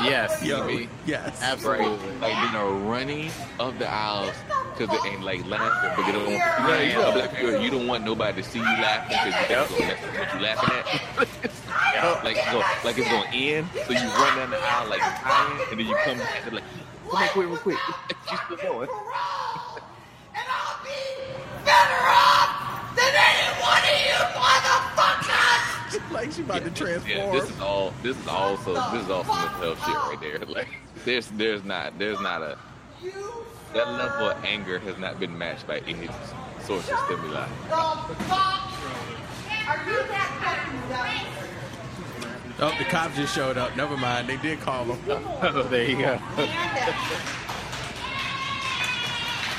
Yes. 0.04 0.44
Yo, 0.44 0.68
me. 0.68 0.88
yes. 1.08 1.42
Absolutely. 1.42 1.88
Right? 1.88 2.22
Like 2.22 2.52
they 2.52 2.58
are 2.60 2.72
running 2.72 3.32
up 3.60 3.80
the 3.80 3.90
aisles 3.92 4.36
because 4.78 5.02
they 5.02 5.10
ain't 5.10 5.24
like 5.24 5.48
laughing, 5.48 5.94
but 5.96 6.06
they 6.06 6.12
don't. 6.12 6.30
You 6.30 6.38
know, 6.38 6.82
you 6.82 6.94
know, 6.94 7.12
black 7.12 7.36
people, 7.36 7.60
you 7.60 7.72
don't 7.72 7.88
want 7.88 8.04
nobody 8.04 8.44
to 8.44 8.48
see 8.48 8.60
you 8.60 8.66
laughing 8.66 9.18
because 9.24 9.34
you 9.34 9.48
think 9.48 9.72
it's 9.72 9.80
gonna 9.80 10.20
what 10.20 10.34
you 10.36 10.40
laughing 10.42 11.42
at. 11.44 11.52
Like, 12.24 12.38
it's 12.38 12.46
gonna, 12.46 12.66
like 12.84 12.98
it's 12.98 13.08
gonna 13.10 13.30
end, 13.32 13.68
so 13.86 13.94
you 13.94 14.08
run 14.10 14.38
down 14.38 14.50
the 14.50 14.58
aisle 14.58 14.90
like 14.90 15.00
dying, 15.00 15.68
and 15.72 15.80
then 15.80 15.88
you 15.88 15.96
come 16.04 16.18
back 16.18 16.46
and 16.46 16.54
like, 16.56 16.64
come 17.10 17.20
back 17.20 17.32
quick, 17.32 17.48
real 17.48 17.58
quick. 17.58 17.78
She's 18.30 18.40
still 18.46 18.58
going. 18.58 18.90
And 20.34 20.46
I'll 20.50 20.84
be 20.84 21.00
better 21.64 22.02
off 22.08 22.96
than 22.96 23.14
any 23.14 23.62
one 23.62 23.84
of 23.84 24.00
you 24.08 24.20
motherfuckers! 24.40 26.12
like 26.12 26.32
she 26.32 26.42
about 26.42 26.64
to 26.64 26.72
transform. 26.72 27.18
Yeah, 27.18 27.32
this 27.32 27.50
is 27.50 27.60
all. 27.60 27.94
This 28.04 28.18
is 28.18 28.28
also. 28.28 28.74
This 28.92 29.04
is 29.04 29.10
also 29.10 29.34
mental 29.34 29.76
health 29.76 29.80
shit 29.86 29.96
right 29.96 30.18
there. 30.22 30.40
Like, 30.56 30.68
there's, 31.04 31.28
there's 31.28 31.64
not, 31.64 31.98
there's 32.00 32.20
not 32.22 32.42
a. 32.42 32.58
That 33.74 33.92
level 33.92 34.30
of 34.30 34.44
anger 34.46 34.80
has 34.80 34.98
not 34.98 35.20
been 35.20 35.38
matched 35.38 35.68
by 35.68 35.80
any 35.80 36.08
source 36.64 36.90
of 36.90 36.98
stimuli. 37.00 37.48
The 37.68 38.16
fuck? 38.26 38.66
Are 39.68 39.82
you 39.86 39.98
that 40.08 40.30
fucking 40.42 40.90
dumb? 40.90 41.55
Oh, 42.58 42.74
the 42.78 42.86
cops 42.86 43.16
just 43.18 43.36
showed 43.36 43.58
up. 43.58 43.76
Never 43.76 43.98
mind. 43.98 44.30
They 44.30 44.38
did 44.38 44.60
call 44.62 44.86
them. 44.86 45.00
Oh, 45.42 45.64
there 45.64 45.90
you 45.90 45.98
go. 45.98 46.20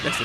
That's 0.03 0.21
a, 0.21 0.25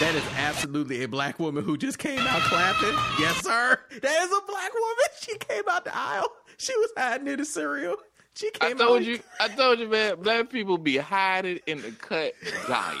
that 0.00 0.12
is 0.14 0.24
absolutely 0.36 1.02
a 1.04 1.08
black 1.08 1.38
woman 1.38 1.62
who 1.64 1.76
just 1.76 1.98
came 1.98 2.18
out 2.20 2.40
clapping. 2.42 2.94
Yes, 3.20 3.42
sir. 3.44 3.78
That 4.02 4.22
is 4.22 4.32
a 4.32 4.40
black 4.46 4.72
woman. 4.74 4.90
She 5.20 5.38
came 5.38 5.62
out 5.70 5.84
the 5.86 5.96
aisle. 5.96 6.28
She 6.58 6.76
was 6.76 6.90
hiding 6.98 7.28
in 7.28 7.38
the 7.38 7.46
cereal. 7.46 7.96
She 8.34 8.50
came 8.50 8.76
I 8.76 8.78
told 8.78 8.98
out. 8.98 9.04
you, 9.06 9.18
I 9.40 9.48
told 9.48 9.78
you, 9.78 9.88
man. 9.88 10.20
Black 10.20 10.50
people 10.50 10.76
be 10.76 10.98
hiding 10.98 11.60
in 11.66 11.80
the 11.80 11.92
cut, 11.92 12.34
dying, 12.68 12.98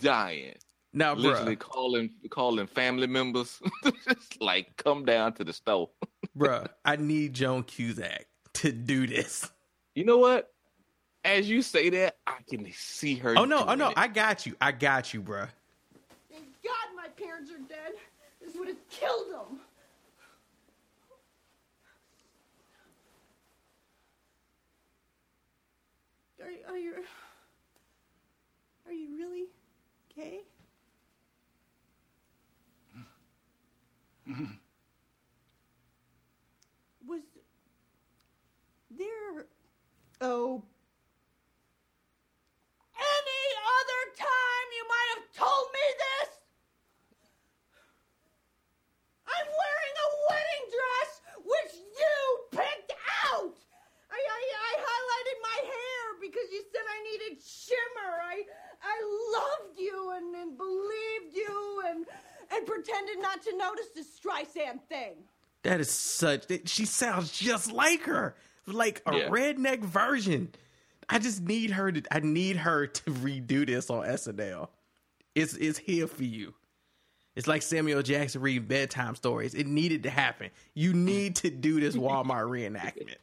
dying. 0.00 0.54
Now, 0.92 1.14
Literally 1.14 1.56
bruh, 1.56 1.60
calling, 1.60 2.10
calling 2.30 2.66
family 2.68 3.08
members, 3.08 3.60
like 4.40 4.76
come 4.76 5.04
down 5.04 5.32
to 5.34 5.44
the 5.44 5.52
store. 5.52 5.90
Bruh, 6.40 6.66
I 6.84 6.96
need 6.96 7.34
Joan 7.34 7.62
Cusack 7.64 8.26
to 8.54 8.72
do 8.72 9.06
this. 9.06 9.50
You 9.94 10.04
know 10.04 10.18
what? 10.18 10.52
As 11.24 11.48
you 11.48 11.60
say 11.60 11.90
that, 11.90 12.16
I 12.26 12.38
can 12.48 12.66
see 12.72 13.16
her. 13.16 13.34
Oh 13.36 13.44
no, 13.44 13.64
oh 13.66 13.74
no, 13.74 13.90
it. 13.90 13.98
I 13.98 14.08
got 14.08 14.46
you. 14.46 14.56
I 14.60 14.72
got 14.72 15.12
you, 15.12 15.20
bruh. 15.20 15.48
Thank 16.30 16.46
God 16.64 16.96
my 16.96 17.08
parents 17.08 17.50
are 17.50 17.58
dead. 17.68 17.92
This 18.40 18.54
would 18.56 18.68
have 18.68 18.88
killed 18.88 19.28
them. 19.30 19.60
Are, 26.40 26.72
are 26.72 26.78
you 26.78 26.94
are 28.86 28.92
you 28.92 29.16
really 29.16 29.44
gay? 30.16 30.40
Was 37.06 37.22
there 38.96 39.46
oh 40.20 40.62
any 43.00 43.46
other 43.80 44.02
time 44.16 44.66
you 44.76 44.84
might 44.88 45.08
have 45.16 45.26
told 45.32 45.66
me 45.72 45.86
this? 46.04 46.30
I'm 49.24 49.48
wearing 49.48 49.96
a 49.96 50.08
wedding 50.28 50.66
dress 50.76 51.10
which 51.40 51.72
you 51.80 52.18
picked 52.52 52.92
out. 53.32 53.56
I, 54.10 54.20
I, 54.20 54.40
I 54.52 54.72
highlighted 54.84 55.38
my 55.40 55.58
hair 55.64 56.02
because 56.20 56.48
you 56.52 56.62
said 56.68 56.84
I 56.84 56.98
needed 57.08 57.42
shimmer. 57.42 58.10
I 58.20 58.44
I 58.82 58.96
loved 59.38 59.78
you 59.78 60.12
and, 60.16 60.34
and 60.34 60.56
believed 60.56 61.32
you 61.34 61.82
and 61.88 62.06
and 62.52 62.66
pretended 62.66 63.20
not 63.20 63.42
to 63.44 63.56
notice 63.56 63.88
the 63.94 64.02
Streisand 64.04 64.82
thing. 64.88 65.16
That 65.62 65.80
is 65.80 65.90
such. 65.90 66.46
She 66.66 66.84
sounds 66.86 67.32
just 67.32 67.70
like 67.70 68.02
her, 68.04 68.34
like 68.72 69.02
a 69.06 69.16
Yeah. 69.16 69.28
redneck 69.28 69.80
version. 69.80 70.52
I 71.08 71.18
just 71.18 71.42
need 71.42 71.70
her 71.72 71.90
to. 71.92 72.02
I 72.14 72.20
need 72.20 72.56
her 72.56 72.86
to 72.86 73.10
redo 73.10 73.66
this 73.66 73.90
on 73.90 74.04
SNL. 74.06 74.68
It's 75.34 75.54
it's 75.54 75.78
here 75.78 76.06
for 76.06 76.24
you. 76.24 76.54
It's 77.36 77.46
like 77.46 77.62
Samuel 77.62 78.02
Jackson 78.02 78.40
reading 78.40 78.64
bedtime 78.66 79.14
stories. 79.14 79.54
It 79.54 79.66
needed 79.66 80.02
to 80.04 80.10
happen. 80.10 80.50
You 80.74 80.92
need 80.92 81.36
to 81.36 81.50
do 81.50 81.80
this 81.80 81.96
Walmart 81.96 82.48
reenactment. 82.48 83.16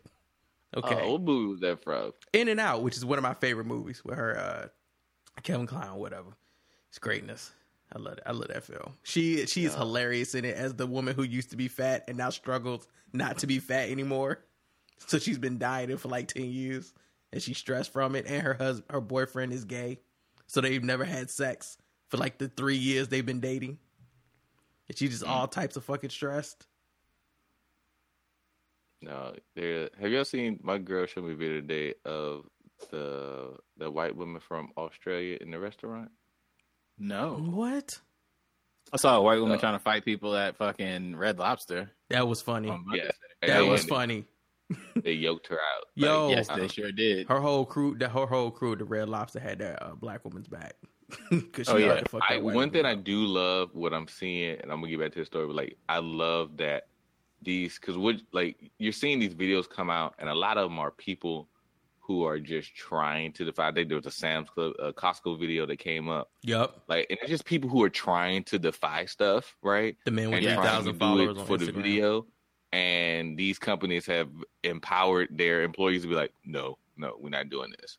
Okay. 0.75 1.01
Oh, 1.03 1.13
what 1.13 1.21
movie 1.21 1.51
was 1.51 1.59
that 1.61 1.83
from? 1.83 2.13
In 2.33 2.47
and 2.49 2.59
Out, 2.59 2.83
which 2.83 2.97
is 2.97 3.05
one 3.05 3.17
of 3.17 3.23
my 3.23 3.33
favorite 3.33 3.65
movies 3.67 4.03
with 4.03 4.15
her, 4.17 4.37
uh, 4.37 4.67
Kevin 5.43 5.65
Kline, 5.67 5.95
whatever. 5.95 6.29
It's 6.89 6.99
greatness. 6.99 7.51
I 7.93 7.99
love 7.99 8.13
it. 8.13 8.23
I 8.25 8.31
love 8.33 8.49
that 8.49 8.63
film. 8.63 8.93
She 9.03 9.45
she 9.45 9.63
is 9.65 9.73
hilarious 9.73 10.35
in 10.35 10.43
it 10.43 10.57
as 10.57 10.73
the 10.73 10.85
woman 10.87 11.15
who 11.15 11.23
used 11.23 11.51
to 11.51 11.57
be 11.57 11.67
fat 11.69 12.03
and 12.09 12.17
now 12.17 12.31
struggles 12.31 12.85
not 13.13 13.37
to 13.39 13.47
be 13.47 13.59
fat 13.59 13.89
anymore. 13.89 14.39
So 15.05 15.19
she's 15.19 15.37
been 15.37 15.57
dieting 15.57 15.97
for 15.97 16.07
like 16.07 16.27
ten 16.27 16.49
years, 16.49 16.93
and 17.31 17.41
she's 17.41 17.57
stressed 17.57 17.93
from 17.93 18.15
it. 18.15 18.25
And 18.27 18.41
her 18.41 18.53
husband, 18.55 18.85
her 18.89 19.01
boyfriend, 19.01 19.53
is 19.53 19.63
gay, 19.65 19.99
so 20.47 20.59
they've 20.61 20.83
never 20.83 21.05
had 21.05 21.29
sex 21.29 21.77
for 22.09 22.17
like 22.17 22.37
the 22.39 22.47
three 22.49 22.77
years 22.77 23.07
they've 23.07 23.25
been 23.25 23.39
dating. 23.39 23.77
And 24.87 24.97
she's 24.97 25.11
just 25.11 25.23
all 25.23 25.47
types 25.47 25.75
of 25.75 25.83
fucking 25.83 26.09
stressed. 26.09 26.65
No, 29.01 29.35
there. 29.55 29.89
Have 30.01 30.11
y'all 30.11 30.25
seen 30.25 30.59
my 30.63 30.77
girl 30.77 31.05
show 31.05 31.21
me 31.21 31.33
a 31.33 31.35
video 31.35 31.61
today 31.61 31.93
of 32.03 32.45
the 32.89 33.57
the 33.77 33.91
white 33.91 34.15
woman 34.15 34.41
from 34.41 34.71
Australia 34.77 35.37
in 35.39 35.51
the 35.51 35.59
restaurant? 35.59 36.09
No. 36.97 37.35
What? 37.35 37.99
I 38.91 38.97
saw 38.97 39.17
a 39.17 39.21
white 39.21 39.39
woman 39.39 39.57
Uh, 39.57 39.59
trying 39.59 39.75
to 39.75 39.83
fight 39.83 40.05
people 40.05 40.35
at 40.35 40.55
fucking 40.55 41.15
Red 41.15 41.37
Lobster. 41.37 41.91
That 42.09 42.27
was 42.27 42.41
funny. 42.41 42.75
Yeah, 42.93 43.11
that 43.41 43.67
was 43.67 43.83
funny. 43.83 44.25
They 45.03 45.13
yoked 45.13 45.47
her 45.47 45.55
out. 45.57 45.85
Yo. 45.95 46.29
Yes, 46.29 46.49
uh, 46.49 46.57
they 46.57 46.67
sure 46.67 46.91
did. 46.91 47.27
Her 47.27 47.39
whole 47.39 47.65
crew, 47.65 47.95
the 47.97 48.09
her 48.09 48.25
whole 48.25 48.51
crew, 48.51 48.75
the 48.75 48.83
Red 48.85 49.07
Lobster 49.09 49.39
had 49.39 49.59
that 49.59 49.81
uh, 49.81 49.95
black 49.95 50.25
woman's 50.25 50.47
back. 50.47 50.75
Cause 51.53 51.65
she 51.67 51.71
Oh, 51.71 51.77
yeah. 51.77 51.95
had 51.95 52.03
to 52.05 52.09
fuck 52.09 52.21
I, 52.29 52.37
one 52.39 52.69
thing 52.69 52.85
I 52.85 52.93
do 52.95 53.25
love 53.25 53.69
what 53.73 53.93
I'm 53.93 54.07
seeing, 54.09 54.59
and 54.59 54.71
I'm 54.71 54.79
gonna 54.81 54.89
get 54.89 54.99
back 54.99 55.13
to 55.13 55.19
the 55.19 55.25
story, 55.25 55.47
but 55.47 55.55
like 55.55 55.77
I 55.87 55.99
love 55.99 56.57
that 56.57 56.87
these 57.41 57.79
because 57.79 57.97
what 57.97 58.17
like 58.33 58.71
you're 58.77 58.91
seeing 58.91 59.19
these 59.19 59.33
videos 59.35 59.69
come 59.69 59.89
out, 59.89 60.15
and 60.19 60.27
a 60.29 60.35
lot 60.35 60.57
of 60.57 60.69
them 60.69 60.79
are 60.79 60.91
people 60.91 61.47
who 61.99 62.23
are 62.25 62.39
just 62.39 62.73
trying 62.75 63.31
to 63.33 63.45
defy. 63.45 63.67
I 63.69 63.71
think 63.73 63.87
there 63.89 63.97
was 63.97 64.05
a 64.05 64.11
Sam's 64.11 64.49
Club, 64.49 64.73
a 64.79 64.91
Costco 64.93 65.39
video 65.39 65.65
that 65.65 65.77
came 65.77 66.07
up, 66.09 66.31
Yup, 66.43 66.83
like, 66.87 67.05
and 67.09 67.19
it's 67.21 67.29
just 67.29 67.43
people 67.45 67.69
who 67.69 67.83
are 67.83 67.89
trying 67.89 68.43
to 68.45 68.57
defy 68.59 69.05
stuff, 69.05 69.55
right? 69.61 69.95
the 70.05 70.11
man 70.11 70.29
with 70.31 70.37
and 70.39 70.45
three 70.45 70.53
trying 70.55 70.63
to 70.65 70.69
thousand 70.71 70.93
do 70.93 70.99
followers 70.99 71.37
it 71.37 71.39
on 71.41 71.45
for 71.45 71.57
the 71.57 71.65
Instagram. 71.67 71.75
video. 71.75 72.25
And 72.73 73.37
these 73.37 73.57
companies 73.57 74.05
have 74.07 74.29
empowered 74.63 75.29
their 75.31 75.63
employees 75.63 76.01
to 76.01 76.07
be 76.07 76.15
like, 76.15 76.33
no, 76.45 76.77
no, 76.97 77.15
we're 77.19 77.29
not 77.29 77.49
doing 77.49 77.73
this. 77.79 77.97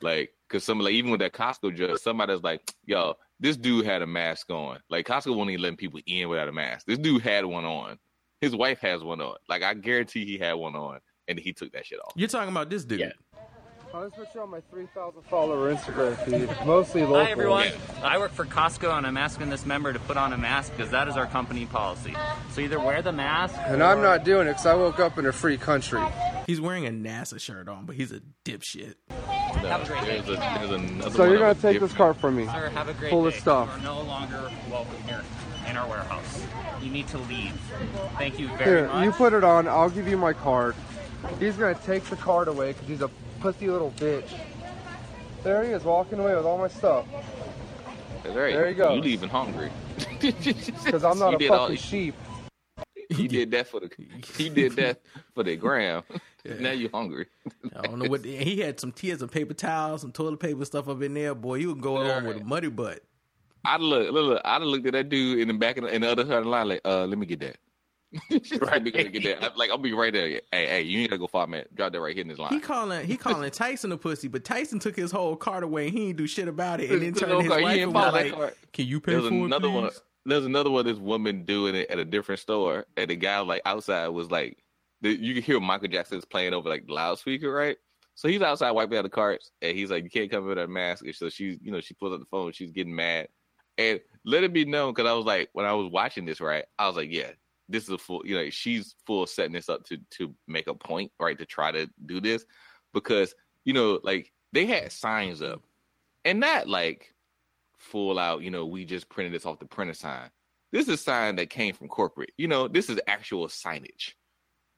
Like, 0.00 0.30
cause 0.48 0.62
some 0.62 0.78
like 0.78 0.94
even 0.94 1.10
with 1.10 1.20
that 1.20 1.32
Costco 1.32 1.74
judge, 1.74 1.98
somebody's 2.00 2.42
like, 2.42 2.72
yo, 2.86 3.14
this 3.40 3.56
dude 3.56 3.84
had 3.84 4.02
a 4.02 4.06
mask 4.06 4.50
on. 4.50 4.78
Like 4.88 5.06
Costco 5.06 5.36
won't 5.36 5.50
even 5.50 5.62
letting 5.62 5.76
people 5.76 6.00
in 6.06 6.28
without 6.28 6.48
a 6.48 6.52
mask. 6.52 6.86
This 6.86 6.98
dude 6.98 7.22
had 7.22 7.44
one 7.44 7.64
on. 7.64 7.98
His 8.40 8.54
wife 8.54 8.78
has 8.80 9.02
one 9.02 9.20
on. 9.20 9.36
Like 9.48 9.62
I 9.62 9.74
guarantee 9.74 10.24
he 10.24 10.38
had 10.38 10.52
one 10.52 10.76
on, 10.76 11.00
and 11.26 11.38
he 11.38 11.52
took 11.52 11.72
that 11.72 11.86
shit 11.86 11.98
off. 11.98 12.12
You're 12.14 12.28
talking 12.28 12.50
about 12.50 12.70
this 12.70 12.84
dude. 12.84 13.00
Yeah. 13.00 13.12
I'll 13.94 14.04
just 14.04 14.16
put 14.16 14.34
you 14.34 14.42
on 14.42 14.50
my 14.50 14.60
3,000 14.70 15.22
follower 15.30 15.74
Instagram 15.74 16.14
feed, 16.24 16.66
mostly 16.66 17.02
local. 17.02 17.24
Hi 17.24 17.30
everyone. 17.30 17.68
I 18.02 18.18
work 18.18 18.32
for 18.32 18.44
Costco 18.44 18.96
and 18.96 19.06
I'm 19.06 19.16
asking 19.16 19.48
this 19.48 19.64
member 19.64 19.92
to 19.94 19.98
put 20.00 20.18
on 20.18 20.32
a 20.34 20.36
mask 20.38 20.72
because 20.76 20.90
that 20.90 21.08
is 21.08 21.16
our 21.16 21.26
company 21.26 21.64
policy. 21.64 22.14
So 22.52 22.60
either 22.60 22.78
wear 22.78 23.00
the 23.00 23.12
mask. 23.12 23.54
And 23.58 23.82
I'm 23.82 24.02
not 24.02 24.24
doing 24.24 24.46
it 24.46 24.50
because 24.50 24.66
I 24.66 24.74
woke 24.74 25.00
up 25.00 25.18
in 25.18 25.24
a 25.24 25.32
free 25.32 25.56
country. 25.56 26.02
He's 26.46 26.60
wearing 26.60 26.86
a 26.86 26.90
NASA 26.90 27.40
shirt 27.40 27.66
on, 27.68 27.86
but 27.86 27.96
he's 27.96 28.12
a 28.12 28.20
dipshit. 28.44 28.94
Have 29.08 29.82
a 29.82 29.86
great 29.86 30.04
day. 30.04 30.20
There's, 30.20 30.38
a, 30.70 30.76
there's 31.00 31.14
So 31.14 31.24
you're 31.24 31.38
gonna 31.38 31.50
of 31.52 31.58
a 31.58 31.62
take 31.62 31.80
this 31.80 31.90
different- 31.90 31.96
cart 31.96 32.16
from 32.18 32.36
me, 32.36 32.44
Sir, 32.44 32.68
have 32.68 32.88
a 32.88 32.94
great 32.94 33.10
full 33.10 33.22
day. 33.22 33.28
of 33.28 33.40
stuff. 33.40 33.68
You 33.68 33.80
are 33.80 33.84
no 33.84 34.02
longer 34.02 34.50
welcome 34.70 35.02
here 35.04 35.24
in 35.68 35.76
our 35.78 35.88
warehouse. 35.88 36.42
You 36.82 36.90
need 36.90 37.08
to 37.08 37.18
leave. 37.18 37.52
Thank 38.18 38.38
you 38.38 38.48
very 38.48 38.64
Here, 38.64 38.86
much. 38.88 39.04
you 39.06 39.12
put 39.12 39.32
it 39.32 39.44
on. 39.44 39.66
I'll 39.66 39.90
give 39.90 40.06
you 40.08 40.18
my 40.18 40.34
card. 40.34 40.74
He's 41.40 41.56
gonna 41.56 41.74
take 41.74 42.04
the 42.04 42.16
card 42.16 42.48
away 42.48 42.72
because 42.74 42.86
he's 42.86 43.02
a 43.02 43.10
pussy 43.40 43.68
little 43.68 43.92
bitch. 43.92 44.28
There 45.44 45.62
he 45.64 45.70
is, 45.70 45.84
walking 45.84 46.18
away 46.18 46.34
with 46.34 46.44
all 46.44 46.58
my 46.58 46.68
stuff. 46.68 47.06
That's 48.24 48.36
right. 48.36 48.52
There 48.54 48.68
you 48.68 48.74
go. 48.74 48.94
You 48.94 49.00
leaving 49.00 49.28
hungry. 49.28 49.70
Because 50.20 51.04
I'm 51.04 51.18
not 51.18 51.30
You 51.30 51.36
a 51.36 51.38
did 51.38 51.48
fucking 51.48 51.76
all- 51.76 51.76
sheep. 51.76 52.14
He 53.10 53.26
did 53.26 53.50
that 53.52 53.66
for 53.68 53.80
the. 53.80 53.90
He 54.36 54.48
did 54.50 54.72
that 54.76 55.00
for 55.34 55.42
the 55.42 55.56
gram. 55.56 56.02
Now 56.44 56.72
you 56.72 56.90
hungry. 56.92 57.26
I 57.74 57.82
don't 57.86 57.98
know 58.00 58.08
what 58.10 58.24
he 58.24 58.58
had 58.60 58.78
some 58.78 58.92
tears, 58.92 59.20
some 59.20 59.28
paper 59.30 59.54
towels, 59.54 60.02
some 60.02 60.12
toilet 60.12 60.40
paper 60.40 60.64
stuff 60.66 60.88
up 60.88 61.00
in 61.02 61.14
there. 61.14 61.34
Boy, 61.34 61.54
you 61.56 61.68
would 61.68 61.80
go 61.80 61.96
on 61.96 62.24
with 62.26 62.36
a 62.36 62.44
muddy 62.44 62.68
butt. 62.68 63.00
I'd 63.64 63.80
look, 63.80 64.12
look, 64.12 64.24
look, 64.26 64.42
I'd 64.44 64.62
looked 64.62 64.86
at 64.86 64.92
that 64.92 65.08
dude 65.08 65.40
in 65.40 65.48
the 65.48 65.54
back 65.54 65.78
of 65.78 65.84
the, 65.84 65.94
in 65.94 66.02
the 66.02 66.10
other 66.10 66.24
side 66.24 66.34
of 66.38 66.44
the 66.44 66.50
line, 66.50 66.68
like, 66.68 66.80
uh, 66.84 67.06
let 67.06 67.18
me 67.18 67.26
get 67.26 67.40
that. 67.40 67.56
Let 68.30 68.82
me 68.82 68.90
go 68.90 69.04
get 69.04 69.22
that. 69.24 69.44
I- 69.44 69.54
like, 69.56 69.70
I'll 69.70 69.78
be 69.78 69.92
right 69.92 70.12
there. 70.12 70.28
Hey, 70.28 70.66
hey, 70.66 70.82
you 70.82 71.00
ain't 71.00 71.10
gotta 71.10 71.18
go 71.18 71.26
five 71.26 71.48
minutes. 71.48 71.70
Drop 71.74 71.92
that 71.92 72.00
right 72.00 72.14
here 72.14 72.22
in 72.22 72.28
this 72.28 72.38
line. 72.38 72.52
He 72.52 72.60
calling 72.60 73.06
he 73.06 73.16
calling 73.16 73.50
Tyson 73.50 73.92
a 73.92 73.96
pussy, 73.96 74.28
but 74.28 74.44
Tyson 74.44 74.78
took 74.78 74.96
his 74.96 75.10
whole 75.10 75.36
cart 75.36 75.62
away 75.62 75.88
and 75.88 75.96
he 75.98 76.08
ain't 76.08 76.16
do 76.16 76.26
shit 76.26 76.48
about 76.48 76.80
it. 76.80 76.90
And 76.90 77.02
then 77.02 77.12
Took 77.14 77.28
turned 77.28 77.42
his 77.42 77.52
whole 77.52 77.62
wife 77.62 77.80
and 77.80 77.92
follow 77.92 78.12
like, 78.12 78.32
cart. 78.32 78.56
"Can 78.72 78.86
you 78.86 79.00
pay 79.00 79.12
There's 79.12 79.28
for 79.28 79.34
another 79.34 79.68
it, 79.68 79.72
one. 79.72 79.90
There's 80.24 80.44
another 80.46 80.70
one. 80.70 80.84
This 80.84 80.98
woman 80.98 81.44
doing 81.44 81.74
it 81.74 81.90
at 81.90 81.98
a 81.98 82.04
different 82.04 82.40
store, 82.40 82.86
and 82.96 83.10
the 83.10 83.16
guy 83.16 83.40
like 83.40 83.62
outside 83.64 84.08
was 84.08 84.30
like, 84.30 84.58
the, 85.00 85.10
you 85.10 85.34
can 85.34 85.42
hear 85.42 85.60
Michael 85.60 85.88
Jackson's 85.88 86.24
playing 86.24 86.54
over 86.54 86.68
like 86.68 86.86
the 86.86 86.92
loudspeaker, 86.92 87.50
right? 87.52 87.76
So 88.14 88.28
he's 88.28 88.42
outside 88.42 88.72
wiping 88.72 88.98
out 88.98 89.02
the 89.02 89.10
carts, 89.10 89.50
and 89.62 89.76
he's 89.76 89.90
like, 89.90 90.04
"You 90.04 90.10
can't 90.10 90.30
come 90.30 90.42
in 90.42 90.48
with 90.48 90.58
that 90.58 90.68
mask." 90.68 91.04
And 91.04 91.14
so 91.14 91.28
she's, 91.28 91.58
you 91.62 91.70
know, 91.70 91.80
she 91.80 91.94
pulls 91.94 92.14
up 92.14 92.20
the 92.20 92.26
phone, 92.26 92.52
she's 92.52 92.72
getting 92.72 92.94
mad, 92.94 93.28
and 93.78 94.00
let 94.24 94.42
it 94.44 94.52
be 94.52 94.64
known 94.64 94.92
because 94.92 95.08
I 95.08 95.12
was 95.14 95.24
like, 95.24 95.50
when 95.52 95.64
I 95.66 95.72
was 95.72 95.88
watching 95.90 96.24
this, 96.24 96.40
right, 96.40 96.64
I 96.78 96.88
was 96.88 96.96
like, 96.96 97.12
yeah, 97.12 97.30
this 97.68 97.84
is 97.84 97.90
a 97.90 97.98
full, 97.98 98.22
you 98.24 98.34
know, 98.34 98.50
she's 98.50 98.94
full 99.06 99.26
setting 99.26 99.52
this 99.52 99.68
up 99.68 99.84
to 99.86 99.98
to 100.12 100.34
make 100.46 100.66
a 100.66 100.74
point, 100.74 101.12
right, 101.20 101.38
to 101.38 101.46
try 101.46 101.70
to 101.72 101.88
do 102.06 102.20
this 102.20 102.44
because 102.92 103.34
you 103.64 103.74
know, 103.74 104.00
like 104.02 104.32
they 104.52 104.66
had 104.66 104.92
signs 104.92 105.42
up, 105.42 105.62
and 106.24 106.40
not 106.40 106.68
like 106.68 107.14
full 107.78 108.18
out, 108.18 108.42
you 108.42 108.50
know, 108.50 108.66
we 108.66 108.84
just 108.84 109.08
printed 109.08 109.34
this 109.34 109.46
off 109.46 109.58
the 109.58 109.66
printer 109.66 109.94
sign. 109.94 110.30
This 110.72 110.88
is 110.88 110.94
a 110.94 110.96
sign 110.96 111.36
that 111.36 111.50
came 111.50 111.74
from 111.74 111.88
corporate. 111.88 112.32
You 112.36 112.48
know, 112.48 112.68
this 112.68 112.90
is 112.90 113.00
actual 113.06 113.46
signage. 113.48 114.14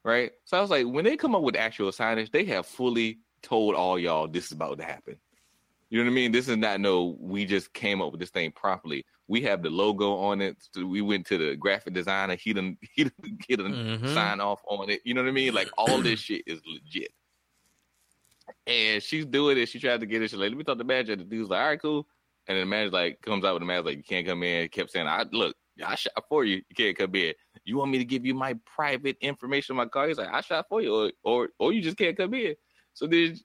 Right? 0.05 0.33
So 0.45 0.57
I 0.57 0.61
was 0.61 0.71
like, 0.71 0.87
when 0.87 1.05
they 1.05 1.17
come 1.17 1.35
up 1.35 1.43
with 1.43 1.57
actual 1.57 1.91
signage, 1.91 2.31
they 2.31 2.45
have 2.47 2.67
fully 2.67 3.19
told 3.43 3.75
all 3.75 3.99
y'all 3.99 4.29
this 4.29 4.47
is 4.47 4.53
about 4.53 4.79
to 4.79 4.85
happen. 4.85 5.17
You 5.91 5.99
know 5.99 6.05
what 6.05 6.13
I 6.13 6.15
mean? 6.15 6.33
This 6.33 6.49
is 6.49 6.57
not 6.57 6.81
no, 6.81 7.17
we 7.19 7.45
just 7.45 7.73
came 7.73 8.01
up 8.01 8.13
with 8.13 8.21
this 8.21 8.31
thing 8.31 8.53
properly. 8.53 9.05
We 9.31 9.43
have 9.43 9.63
the 9.63 9.71
logo 9.71 10.17
on 10.17 10.41
it. 10.41 10.57
So 10.75 10.85
we 10.85 11.03
went 11.03 11.25
to 11.29 11.39
the 11.39 11.55
graphic 11.55 11.95
designer. 11.95 12.35
He 12.35 12.53
done 12.53 12.77
he 12.97 13.05
done, 13.05 13.39
he 13.47 13.55
done 13.57 13.77
Mhm. 13.77 14.09
sign 14.09 14.41
off 14.41 14.61
on 14.67 14.91
it. 14.91 15.01
You 15.05 15.15
know 15.15 15.23
what 15.23 15.29
I 15.29 15.33
mean? 15.33 15.55
Like 15.55 15.71
all 15.79 16.03
this 16.03 16.19
shit 16.19 16.43
is 16.49 16.61
legit. 16.67 17.13
And 18.67 19.01
she's 19.01 19.25
doing 19.25 19.57
it. 19.57 19.67
She 19.69 19.79
tried 19.79 20.01
to 20.01 20.07
get 20.07 20.21
it. 20.21 20.31
She's 20.31 20.39
like, 20.39 20.51
let 20.51 20.59
me 20.59 20.65
talk 20.65 20.75
to 20.75 20.79
the 20.79 20.85
manager. 20.85 21.15
The 21.15 21.23
dude's 21.25 21.49
like, 21.49 21.61
all 21.61 21.69
right, 21.69 21.81
cool. 21.81 22.07
And 22.49 22.57
then 22.57 22.67
the 22.67 22.71
manager 22.71 22.91
like 22.91 23.21
comes 23.23 23.45
out 23.45 23.55
with 23.55 23.63
the 23.63 23.67
manager 23.67 23.87
like, 23.87 23.99
you 23.99 24.03
can't 24.03 24.27
come 24.27 24.43
in. 24.43 24.63
He 24.63 24.69
kept 24.69 24.91
saying, 24.91 25.07
I 25.07 25.25
look, 25.31 25.55
I 25.85 25.95
shot 25.95 26.25
for 26.29 26.45
you. 26.45 26.57
You 26.69 26.75
can't 26.77 26.99
come 26.99 27.15
in. 27.15 27.33
You 27.65 27.77
want 27.77 27.93
me 27.93 27.99
to 27.99 28.05
give 28.05 28.27
you 28.27 28.35
my 28.35 28.55
private 28.67 29.17
information 29.21 29.75
on 29.75 29.77
my 29.77 29.87
car? 29.87 30.09
He's 30.09 30.19
like, 30.19 30.29
I 30.33 30.41
shot 30.41 30.67
for 30.69 30.83
you, 30.83 30.93
or 30.93 31.13
or, 31.23 31.49
or 31.61 31.73
you 31.73 31.81
just 31.83 31.97
can't 31.97 32.17
come 32.17 32.35
in. 32.35 32.57
So 32.95 33.07
then 33.07 33.39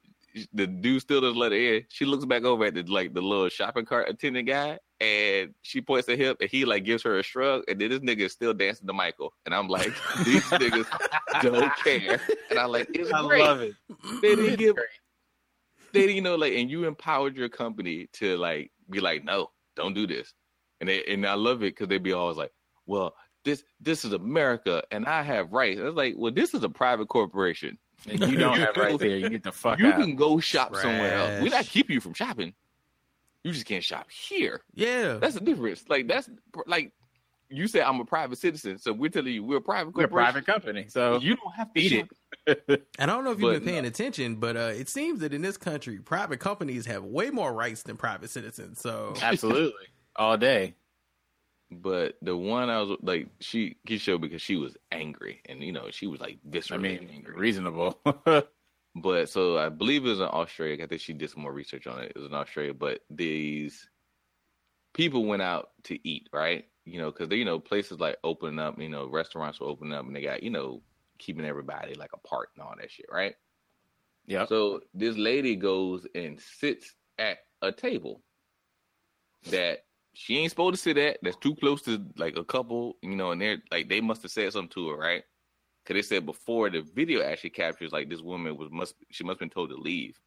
the 0.54 0.68
dude 0.68 1.02
still 1.02 1.22
doesn't 1.22 1.38
let 1.38 1.52
her 1.52 1.58
in. 1.58 1.86
She 1.90 2.06
looks 2.06 2.26
back 2.26 2.44
over 2.44 2.66
at 2.66 2.74
the 2.74 2.84
like 2.84 3.14
the 3.14 3.22
little 3.22 3.50
shopping 3.50 3.86
cart 3.86 4.10
attendant 4.10 4.48
guy, 4.48 4.80
and 5.00 5.54
she 5.62 5.82
points 5.82 6.10
at 6.10 6.18
him, 6.20 6.36
and 6.42 6.50
he 6.50 6.66
like 6.66 6.84
gives 6.84 7.04
her 7.04 7.20
a 7.20 7.24
shrug, 7.24 7.64
and 7.68 7.80
then 7.80 7.90
this 7.90 8.00
nigga 8.00 8.22
is 8.22 8.34
still 8.34 8.54
dancing 8.54 8.88
to 8.88 8.94
Michael, 8.94 9.34
and 9.46 9.54
I'm 9.54 9.68
like, 9.68 9.94
these 10.26 10.44
niggas 10.46 10.88
don't 11.42 11.76
care, 11.78 12.20
and 12.50 12.60
I'm 12.60 12.70
like, 12.72 12.90
it's 12.94 13.12
I 13.12 13.26
great. 13.26 13.42
love 13.42 13.62
it. 13.62 13.74
They 14.22 14.36
didn't 14.36 14.60
give, 14.60 14.76
they 15.94 16.02
didn't 16.02 16.16
you 16.16 16.22
know 16.22 16.36
like, 16.36 16.54
and 16.54 16.70
you 16.70 16.86
empowered 16.86 17.38
your 17.38 17.50
company 17.50 18.08
to 18.14 18.38
like 18.38 18.72
be 18.90 19.00
like, 19.00 19.24
no, 19.24 19.52
don't 19.76 19.94
do 19.94 20.06
this, 20.06 20.34
and 20.82 20.90
they 20.90 21.04
and 21.06 21.26
I 21.26 21.36
love 21.36 21.58
it 21.58 21.76
because 21.76 21.88
they'd 21.88 22.04
be 22.04 22.14
always 22.14 22.38
like, 22.38 22.52
well, 22.86 23.16
this 23.46 23.64
this 23.80 24.04
is 24.04 24.12
America, 24.12 24.84
and 24.92 25.06
I 25.06 25.24
have 25.24 25.54
rights. 25.54 25.80
It's 25.82 25.96
like, 25.96 26.16
well, 26.18 26.34
this 26.34 26.54
is 26.54 26.64
a 26.64 26.70
private 26.70 27.08
corporation. 27.08 27.78
And 28.10 28.20
you 28.20 28.38
don't 28.38 28.58
have 28.58 28.76
rights 28.78 29.02
here. 29.02 29.18
You 29.18 29.30
get 29.30 29.44
the 29.44 29.52
fuck 29.52 29.80
You 29.80 29.88
out. 29.88 30.00
can 30.00 30.16
go 30.16 30.40
shop 30.40 30.76
somewhere 30.76 31.14
else. 31.16 31.30
We're 31.42 31.44
not 31.46 31.52
Trash. 31.52 31.70
keeping 31.70 31.94
you 31.96 32.02
from 32.02 32.14
shopping. 32.14 32.54
You 33.44 33.52
just 33.52 33.66
can't 33.66 33.84
shop 33.84 34.10
here. 34.10 34.62
Yeah. 34.74 35.14
That's 35.16 35.36
the 35.36 35.42
difference. 35.42 35.84
Like 35.88 36.08
that's 36.08 36.30
like 36.66 36.92
you 37.50 37.68
said 37.68 37.84
I'm 37.84 38.00
a 38.00 38.06
private 38.06 38.38
citizen, 38.40 38.80
so 38.80 38.92
we're 38.92 39.10
telling 39.10 39.34
you 39.34 39.44
we're 39.44 39.58
a 39.58 39.62
private 39.62 39.94
We're 39.96 40.06
a 40.06 40.08
private 40.08 40.46
company, 40.48 40.86
so 40.88 41.20
you 41.20 41.36
don't 41.36 41.54
have 41.54 41.72
to 41.74 41.80
eat 41.80 41.90
shop. 41.90 42.08
it. 42.48 42.88
And 43.00 43.10
I 43.12 43.16
don't 43.16 43.24
know 43.24 43.32
if 43.32 43.40
you've 43.40 43.50
But 43.54 43.60
been 43.60 43.70
paying 43.70 43.82
no. 43.84 43.88
attention, 43.88 44.36
but 44.36 44.56
uh, 44.58 44.72
it 44.76 44.88
seems 44.90 45.20
that 45.22 45.34
in 45.34 45.42
this 45.42 45.58
country, 45.58 45.98
private 46.00 46.40
companies 46.40 46.86
have 46.88 47.04
way 47.04 47.30
more 47.32 47.54
rights 47.54 47.84
than 47.84 47.98
private 47.98 48.30
citizens. 48.30 48.80
So 48.82 49.14
Absolutely, 49.22 49.88
all 50.16 50.38
day. 50.38 50.76
But 51.72 52.16
the 52.22 52.38
one 52.38 52.70
I 52.70 52.82
was 52.82 52.98
like, 53.02 53.28
she 53.40 53.78
he 53.84 53.98
showed 53.98 54.22
because 54.22 54.42
she 54.42 54.56
was 54.56 54.78
angry, 54.92 55.42
and 55.46 55.64
you 55.64 55.72
know 55.72 55.90
she 55.92 56.08
was 56.08 56.20
like 56.20 56.40
I 56.72 56.78
mean, 56.78 57.10
angry. 57.12 57.36
reasonable. 57.36 58.00
But 58.96 59.30
so 59.30 59.58
I 59.58 59.68
believe 59.70 60.06
it 60.06 60.10
was 60.10 60.20
in 60.22 60.26
Australia. 60.26 60.82
I 60.84 60.88
think 60.88 61.02
she 61.02 61.14
did 61.14 61.30
some 61.30 61.42
more 61.42 61.52
research 61.52 61.86
on 61.86 62.00
it. 62.02 62.14
It 62.16 62.18
was 62.18 62.28
in 62.28 62.34
Australia, 62.34 62.74
but 62.74 63.02
these 63.10 63.90
people 64.94 65.26
went 65.26 65.42
out 65.42 65.72
to 65.84 66.08
eat, 66.08 66.30
right? 66.32 66.66
You 66.86 67.00
know, 67.02 67.12
because 67.12 67.28
they, 67.28 67.36
you 67.36 67.46
know, 67.46 67.60
places 67.60 68.00
like 68.00 68.18
opening 68.24 68.60
up, 68.60 68.80
you 68.80 68.88
know, 68.90 69.08
restaurants 69.10 69.60
were 69.60 69.68
opening 69.68 69.94
up, 69.94 70.06
and 70.06 70.16
they 70.16 70.22
got, 70.22 70.44
you 70.44 70.50
know, 70.50 70.82
keeping 71.20 71.46
everybody 71.46 71.94
like 71.96 72.12
apart 72.14 72.50
and 72.56 72.64
all 72.64 72.74
that 72.80 72.90
shit, 72.90 73.08
right? 73.12 73.36
yeah. 74.26 74.46
So 74.46 74.82
this 74.94 75.18
lady 75.18 75.56
goes 75.58 76.06
and 76.16 76.40
sits 76.40 76.94
at 77.20 77.40
a 77.62 77.72
table 77.72 78.22
that 79.50 79.80
she 80.16 80.38
ain't 80.38 80.52
supposed 80.52 80.76
to 80.76 80.82
sit 80.82 80.98
at. 80.98 81.18
That's 81.22 81.38
too 81.38 81.56
close 81.56 81.82
to 81.84 82.04
like 82.18 82.38
a 82.38 82.44
couple, 82.44 82.98
you 83.02 83.16
know, 83.16 83.32
and 83.32 83.42
they're 83.42 83.62
like 83.72 83.90
they 83.90 84.02
must 84.02 84.22
have 84.24 84.32
said 84.32 84.52
something 84.54 84.70
to 84.70 84.90
her, 84.90 84.98
right? 84.98 85.24
Because 85.84 86.10
they 86.10 86.16
said 86.16 86.26
before 86.26 86.70
the 86.70 86.82
video 86.96 87.22
actually 87.22 87.52
captures 87.52 87.92
like 87.92 88.10
this 88.10 88.22
woman 88.22 88.58
was 88.58 88.70
must 88.72 88.96
she 89.12 89.24
must 89.24 89.36
have 89.36 89.40
been 89.40 89.50
told 89.50 89.70
to 89.70 89.76
leave, 89.76 90.18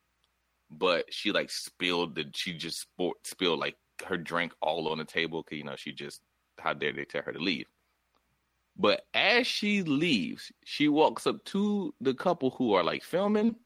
but 0.71 1.13
she 1.13 1.33
like 1.33 1.51
spilled 1.51 2.15
the 2.15 2.25
she 2.35 2.55
just 2.55 2.81
sport, 2.81 3.17
spilled 3.25 3.59
like 3.59 3.77
her 4.07 4.17
drink 4.17 4.53
all 4.61 4.89
on 4.89 4.99
the 4.99 5.05
table 5.05 5.43
because 5.43 5.59
you 5.59 5.65
know 5.65 5.77
she 5.77 5.93
just 5.93 6.21
how 6.59 6.73
dare 6.73 6.93
they 6.93 7.05
tell 7.05 7.23
her 7.23 7.33
to 7.33 7.39
leave. 7.39 7.67
But 8.77 9.07
as 9.13 9.47
she 9.47 9.83
leaves, 9.83 10.53
she 10.65 10.89
walks 10.89 11.27
up 11.27 11.45
to 11.47 11.93
the 12.01 12.15
couple 12.15 12.51
who 12.51 12.75
are 12.75 12.85
like 12.85 13.03
filming, 13.03 13.57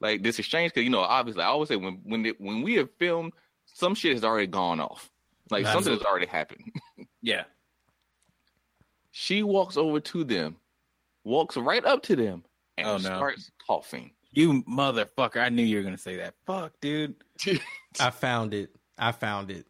like 0.00 0.22
this 0.22 0.38
exchange. 0.38 0.72
Because 0.72 0.84
you 0.84 0.90
know, 0.90 1.00
obviously, 1.00 1.42
I 1.42 1.46
always 1.46 1.68
say 1.68 1.76
when 1.76 2.00
when 2.04 2.24
when 2.38 2.62
we 2.62 2.74
have 2.74 2.90
filmed, 2.98 3.32
some 3.64 3.94
shit 3.94 4.12
has 4.12 4.24
already 4.24 4.46
gone 4.46 4.80
off. 4.80 5.09
Like 5.50 5.66
something 5.66 5.92
has 5.92 6.02
already 6.02 6.26
happened. 6.26 6.72
Yeah. 7.22 7.44
she 9.10 9.42
walks 9.42 9.76
over 9.76 10.00
to 10.00 10.24
them, 10.24 10.56
walks 11.24 11.56
right 11.58 11.84
up 11.84 12.02
to 12.04 12.16
them, 12.16 12.44
and 12.78 12.86
Oh, 12.86 12.92
no. 12.96 13.00
starts 13.00 13.50
coughing. 13.66 14.12
You 14.32 14.62
motherfucker. 14.62 15.38
I 15.40 15.48
knew 15.50 15.62
you 15.62 15.76
were 15.76 15.82
going 15.82 15.94
to 15.96 16.00
say 16.00 16.16
that. 16.16 16.34
Fuck, 16.46 16.72
dude. 16.80 17.14
I 18.00 18.10
found 18.10 18.54
it. 18.54 18.70
I 18.96 19.12
found 19.12 19.50
it. 19.50 19.66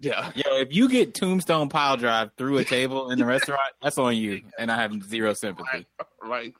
Yeah, 0.00 0.30
Yo, 0.34 0.56
if 0.56 0.72
you 0.74 0.88
get 0.88 1.14
tombstone 1.14 1.68
pile 1.68 1.96
drive 1.96 2.30
through 2.38 2.58
a 2.58 2.64
table 2.64 3.10
in 3.10 3.18
the 3.18 3.24
restaurant, 3.24 3.60
that's 3.82 3.98
on 3.98 4.16
you. 4.16 4.42
And 4.58 4.70
I 4.72 4.76
have 4.76 5.02
zero 5.04 5.34
sympathy. 5.34 5.86
right. 6.22 6.54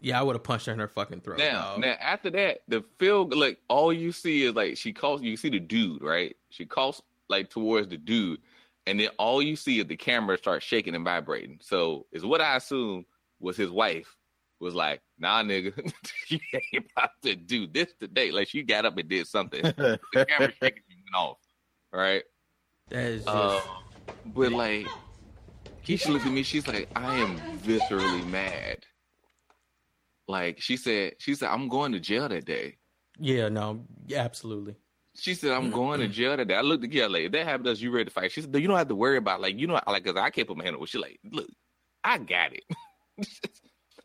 Yeah, 0.00 0.18
I 0.18 0.22
would 0.22 0.36
have 0.36 0.42
punched 0.42 0.66
her 0.66 0.72
in 0.72 0.78
her 0.78 0.88
fucking 0.88 1.20
throat. 1.20 1.38
Now, 1.38 1.72
dog. 1.72 1.80
now 1.80 1.94
after 2.00 2.30
that, 2.30 2.60
the 2.68 2.84
film 2.98 3.30
like 3.30 3.58
all 3.68 3.92
you 3.92 4.12
see 4.12 4.44
is 4.44 4.54
like 4.54 4.76
she 4.76 4.92
calls. 4.92 5.22
You 5.22 5.36
see 5.36 5.50
the 5.50 5.60
dude, 5.60 6.02
right? 6.02 6.36
She 6.50 6.64
calls 6.66 7.02
like 7.28 7.50
towards 7.50 7.88
the 7.88 7.96
dude, 7.96 8.40
and 8.86 8.98
then 8.98 9.08
all 9.18 9.42
you 9.42 9.56
see 9.56 9.80
is 9.80 9.86
the 9.86 9.96
camera 9.96 10.38
start 10.38 10.62
shaking 10.62 10.94
and 10.94 11.04
vibrating. 11.04 11.58
So 11.62 12.06
is 12.12 12.24
what 12.24 12.40
I 12.40 12.56
assume 12.56 13.06
was 13.40 13.56
his 13.56 13.70
wife 13.70 14.16
was 14.60 14.74
like, 14.74 15.00
"Nah, 15.18 15.42
nigga, 15.42 15.72
you 16.28 16.38
ain't 16.54 16.86
about 16.96 17.10
to 17.22 17.34
do 17.34 17.66
this 17.66 17.92
today." 17.98 18.30
Like 18.30 18.48
she 18.48 18.62
got 18.62 18.84
up 18.84 18.96
and 18.98 19.08
did 19.08 19.26
something. 19.26 19.62
the 19.62 19.98
camera 20.28 20.52
shaking 20.62 20.82
and 20.90 21.00
went 21.12 21.14
off, 21.16 21.38
right? 21.92 22.22
that 22.90 23.04
is 23.04 23.24
just 23.24 23.36
Uh, 23.36 23.60
but 24.26 24.52
like, 24.52 24.86
Keisha 25.84 26.08
looked 26.08 26.26
at 26.26 26.32
me. 26.32 26.42
She's 26.42 26.66
like, 26.66 26.88
I 26.96 27.16
am 27.16 27.38
viscerally 27.58 28.26
mad. 28.28 28.84
Like 30.28 30.60
she 30.60 30.76
said, 30.76 31.14
she 31.18 31.34
said, 31.34 31.48
I'm 31.48 31.68
going 31.68 31.92
to 31.92 32.00
jail 32.00 32.28
that 32.28 32.44
day. 32.44 32.76
Yeah, 33.18 33.48
no, 33.48 33.84
absolutely. 34.14 34.76
She 35.16 35.34
said, 35.34 35.50
I'm 35.52 35.70
going 35.70 35.98
to 36.00 36.06
jail 36.06 36.36
that 36.36 36.46
day. 36.46 36.54
I 36.54 36.60
looked 36.60 36.84
at 36.84 36.94
her 36.94 37.08
like, 37.08 37.22
if 37.24 37.32
that 37.32 37.44
happened 37.46 37.64
to 37.64 37.72
us, 37.72 37.80
you 37.80 37.90
ready 37.90 38.04
to 38.04 38.10
fight? 38.10 38.30
She 38.30 38.42
said, 38.42 38.54
you 38.54 38.68
don't 38.68 38.76
have 38.76 38.88
to 38.88 38.94
worry 38.94 39.16
about 39.16 39.40
like, 39.40 39.58
you 39.58 39.66
know, 39.66 39.80
like, 39.86 40.04
cause 40.04 40.14
I 40.16 40.30
can't 40.30 40.46
put 40.46 40.56
my 40.56 40.62
hand 40.64 40.76
on 40.76 40.82
it. 40.82 40.88
She 40.88 40.98
like, 40.98 41.18
look, 41.32 41.48
I 42.04 42.18
got 42.18 42.52
it. 42.52 42.64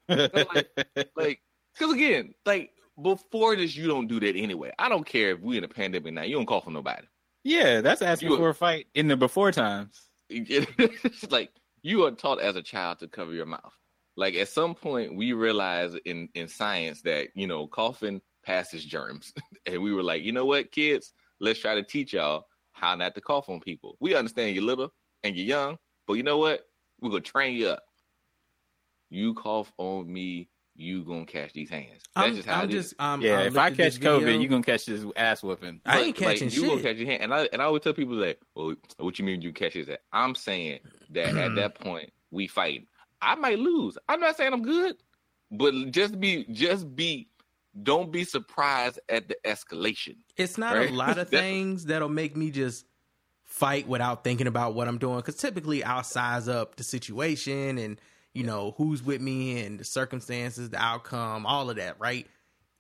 like, 0.96 1.10
like, 1.16 1.42
cause 1.78 1.94
again, 1.94 2.34
like 2.46 2.72
before 3.02 3.56
this, 3.56 3.76
you 3.76 3.88
don't 3.88 4.08
do 4.08 4.20
that 4.22 4.36
anyway. 4.36 4.72
I 4.80 4.90
don't 4.90 5.06
care 5.06 5.32
if 5.32 5.42
we 5.42 5.58
in 5.58 5.64
a 5.64 5.68
pandemic 5.68 6.14
now. 6.14 6.24
You 6.24 6.36
don't 6.38 6.46
call 6.46 6.62
for 6.62 6.72
nobody. 6.72 7.06
Yeah, 7.44 7.82
that's 7.82 8.02
asking 8.02 8.32
You- 8.32 8.38
for 8.38 8.50
a 8.50 8.56
fight 8.56 8.88
in 8.96 9.08
the 9.08 9.18
before 9.18 9.52
times. 9.52 10.02
It's 10.30 11.30
like 11.32 11.52
you 11.84 12.06
are 12.06 12.12
taught 12.12 12.42
as 12.42 12.56
a 12.56 12.62
child 12.62 13.00
to 13.00 13.08
cover 13.08 13.34
your 13.34 13.46
mouth. 13.46 13.74
Like 14.16 14.36
at 14.36 14.48
some 14.50 14.76
point, 14.76 15.16
we 15.16 15.34
realized 15.34 15.98
in 16.06 16.30
in 16.36 16.48
science 16.48 17.02
that 17.04 17.30
you 17.36 17.48
know 17.48 17.68
coughing 17.68 18.22
passes 18.46 18.84
germs, 18.86 19.34
and 19.66 19.82
we 19.82 19.94
were 19.94 20.04
like, 20.04 20.24
you 20.24 20.32
know 20.32 20.46
what, 20.46 20.72
kids, 20.72 21.14
let's 21.40 21.60
try 21.60 21.76
to 21.76 21.84
teach 21.84 22.14
y'all 22.14 22.46
how 22.74 22.96
not 22.96 23.16
to 23.16 23.22
cough 23.22 23.50
on 23.50 23.60
people. 23.60 23.98
We 24.00 24.16
understand 24.16 24.56
you're 24.56 24.64
little 24.64 24.94
and 25.24 25.36
you're 25.36 25.46
young, 25.46 25.78
but 26.08 26.14
you 26.14 26.24
know 26.24 26.38
what? 26.38 26.62
We're 27.02 27.10
gonna 27.10 27.22
train 27.22 27.56
you 27.58 27.70
up. 27.70 27.84
You 29.10 29.34
cough 29.36 29.72
on 29.78 30.12
me, 30.12 30.50
you 30.76 31.04
gonna 31.04 31.26
catch 31.26 31.54
these 31.54 31.70
hands. 31.70 32.02
That's 32.16 32.28
I'm 32.28 32.36
just 32.36 32.48
how 32.48 32.62
I'm 32.62 32.70
it 32.70 32.74
is. 32.76 32.84
just 32.90 33.02
um, 33.02 33.22
yeah, 33.22 33.40
I 33.40 33.44
if 33.44 33.58
I 33.58 33.70
looked 33.70 33.80
at 33.80 33.86
this 33.86 33.98
catch 33.98 34.08
COVID, 34.08 34.20
video- 34.24 34.40
you 34.40 34.48
gonna 34.48 34.64
catch 34.64 34.86
this 34.86 35.06
ass 35.16 35.44
whooping. 35.44 35.82
I 35.86 35.98
Like- 35.98 36.06
ain't 36.08 36.16
catching 36.18 36.48
like, 36.50 36.56
you 36.58 36.68
gonna 36.68 36.82
catch 36.82 36.98
your 36.98 37.08
hand, 37.08 37.24
and 37.24 37.34
I 37.34 37.48
and 37.54 37.62
I 37.62 37.66
always 37.66 37.82
tell 37.84 37.94
people 37.94 38.16
like, 38.16 38.40
"Well, 38.56 38.76
what 38.98 39.20
you 39.20 39.26
mean 39.26 39.42
you 39.42 39.54
catch 39.54 39.74
his 39.74 39.88
hand?" 39.88 40.00
I'm 40.12 40.34
saying 40.36 40.80
that 41.12 41.36
at 41.36 41.56
that 41.56 41.76
point 41.76 42.12
we 42.32 42.48
fight. 42.48 42.88
I 43.24 43.36
might 43.36 43.60
lose. 43.60 43.98
I'm 44.10 44.20
not 44.20 44.38
saying 44.38 44.54
I'm 44.54 44.64
good, 44.64 44.96
but 45.52 45.74
just 45.92 46.20
be, 46.20 46.46
just 46.52 46.96
be, 46.96 47.30
don't 47.82 48.12
be 48.12 48.24
surprised 48.24 49.00
at 49.10 49.28
the 49.30 49.36
escalation. 49.46 50.18
It's 50.38 50.58
not 50.58 50.76
Right? 50.76 50.90
a 50.90 50.94
lot 50.94 51.18
of 51.18 51.30
things 51.42 51.86
that'll 51.86 52.10
make 52.10 52.36
me 52.38 52.52
just 52.52 52.86
fight 53.44 53.88
without 53.88 54.24
thinking 54.24 54.48
about 54.48 54.76
what 54.76 54.88
I'm 54.88 54.98
doing. 54.98 55.18
Because 55.18 55.36
typically 55.36 55.84
I'll 55.84 56.04
size 56.04 56.48
up 56.48 56.76
the 56.76 56.84
situation 56.84 57.78
and 57.78 58.00
you 58.34 58.44
know 58.44 58.74
who's 58.78 59.04
with 59.04 59.22
me 59.22 59.64
and 59.64 59.80
the 59.80 59.84
circumstances, 59.84 60.70
the 60.72 60.78
outcome, 60.82 61.46
all 61.46 61.70
of 61.70 61.76
that. 61.78 61.96
Right? 62.00 62.28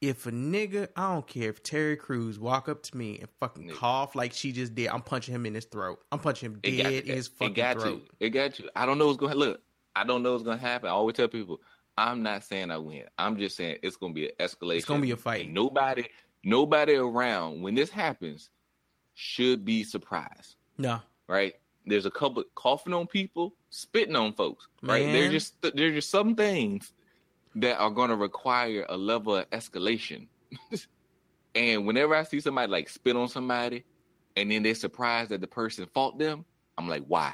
If 0.01 0.25
a 0.27 0.31
nigga, 0.31 0.89
I 0.97 1.13
don't 1.13 1.25
care 1.25 1.49
if 1.49 1.63
Terry 1.63 1.95
Crews 1.95 2.37
walk 2.37 2.67
up 2.67 2.83
to 2.83 2.97
me 2.97 3.19
and 3.19 3.29
fucking 3.39 3.69
cough 3.69 4.15
like 4.15 4.33
she 4.33 4.51
just 4.51 4.75
did, 4.75 4.89
I'm 4.89 5.01
punching 5.01 5.33
him 5.33 5.45
in 5.45 5.53
his 5.53 5.63
throat. 5.65 5.99
I'm 6.11 6.19
punching 6.19 6.51
him 6.51 6.59
dead 6.59 7.05
in 7.05 7.15
his 7.15 7.27
it 7.27 7.33
fucking 7.37 7.53
got 7.53 7.79
throat. 7.79 8.01
you. 8.19 8.27
It 8.27 8.29
got 8.31 8.59
you. 8.59 8.69
I 8.75 8.85
don't 8.85 8.97
know 8.97 9.05
what's 9.07 9.17
going 9.17 9.31
to 9.31 9.37
look. 9.37 9.61
I 9.95 10.03
don't 10.03 10.23
know 10.23 10.31
what's 10.31 10.43
going 10.43 10.59
to 10.59 10.65
happen. 10.65 10.89
I 10.89 10.93
always 10.93 11.15
tell 11.15 11.27
people, 11.27 11.59
I'm 11.97 12.23
not 12.23 12.43
saying 12.43 12.71
I 12.71 12.77
win. 12.77 13.03
I'm 13.17 13.37
just 13.37 13.55
saying 13.55 13.77
it's 13.83 13.97
going 13.97 14.13
to 14.13 14.15
be 14.15 14.25
an 14.27 14.33
escalation. 14.39 14.77
It's 14.77 14.85
gonna 14.85 15.01
be 15.01 15.11
a 15.11 15.17
fight. 15.17 15.45
And 15.45 15.53
nobody, 15.53 16.05
nobody 16.43 16.95
around 16.95 17.61
when 17.61 17.75
this 17.75 17.89
happens 17.89 18.49
should 19.13 19.63
be 19.63 19.83
surprised. 19.83 20.55
No, 20.77 20.99
right? 21.27 21.53
There's 21.85 22.05
a 22.05 22.11
couple 22.11 22.43
coughing 22.55 22.93
on 22.93 23.07
people, 23.07 23.53
spitting 23.69 24.15
on 24.15 24.33
folks, 24.33 24.67
right? 24.81 25.05
Man. 25.05 25.13
There's 25.13 25.31
just 25.31 25.61
there's 25.75 25.93
just 25.93 26.09
some 26.09 26.35
things 26.35 26.93
that 27.55 27.77
are 27.77 27.91
going 27.91 28.09
to 28.09 28.15
require 28.15 28.85
a 28.89 28.97
level 28.97 29.35
of 29.35 29.49
escalation. 29.51 30.27
and 31.55 31.85
whenever 31.85 32.15
I 32.15 32.23
see 32.23 32.39
somebody 32.39 32.71
like 32.71 32.89
spit 32.89 33.15
on 33.15 33.27
somebody, 33.27 33.83
and 34.35 34.51
then 34.51 34.63
they're 34.63 34.73
surprised 34.73 35.29
that 35.29 35.41
the 35.41 35.47
person 35.47 35.85
fought 35.93 36.17
them, 36.17 36.45
I'm 36.77 36.89
like, 36.89 37.03
why? 37.05 37.33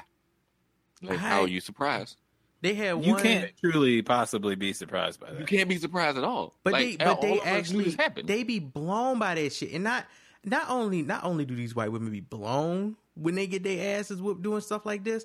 Like, 1.02 1.18
how 1.18 1.40
are 1.42 1.48
you 1.48 1.60
surprised? 1.60 2.16
They 2.62 2.74
had 2.74 2.94
one. 2.94 3.04
You 3.04 3.12
one. 3.14 3.22
can't 3.22 3.50
truly 3.58 4.02
possibly 4.02 4.54
be 4.54 4.72
surprised 4.72 5.20
by 5.20 5.30
that. 5.30 5.40
You 5.40 5.46
can't 5.46 5.68
be 5.68 5.78
surprised 5.78 6.18
at 6.18 6.24
all. 6.24 6.54
But 6.62 6.74
Like, 6.74 6.98
they, 6.98 7.04
all 7.04 7.14
but 7.14 7.22
they 7.22 7.32
of 7.32 7.38
us 7.38 7.44
knew 7.72 7.80
actually, 7.80 7.84
this 7.90 8.24
they 8.26 8.42
be 8.42 8.58
blown 8.58 9.18
by 9.18 9.34
that 9.34 9.52
shit, 9.52 9.72
and 9.72 9.84
not, 9.84 10.06
not 10.44 10.68
only, 10.68 11.02
not 11.02 11.24
only 11.24 11.44
do 11.44 11.54
these 11.54 11.74
white 11.74 11.90
women 11.90 12.10
be 12.10 12.20
blown 12.20 12.96
when 13.14 13.34
they 13.34 13.46
get 13.46 13.62
their 13.62 13.98
asses 13.98 14.20
whooped 14.20 14.42
doing 14.42 14.60
stuff 14.60 14.84
like 14.84 15.04
this, 15.04 15.24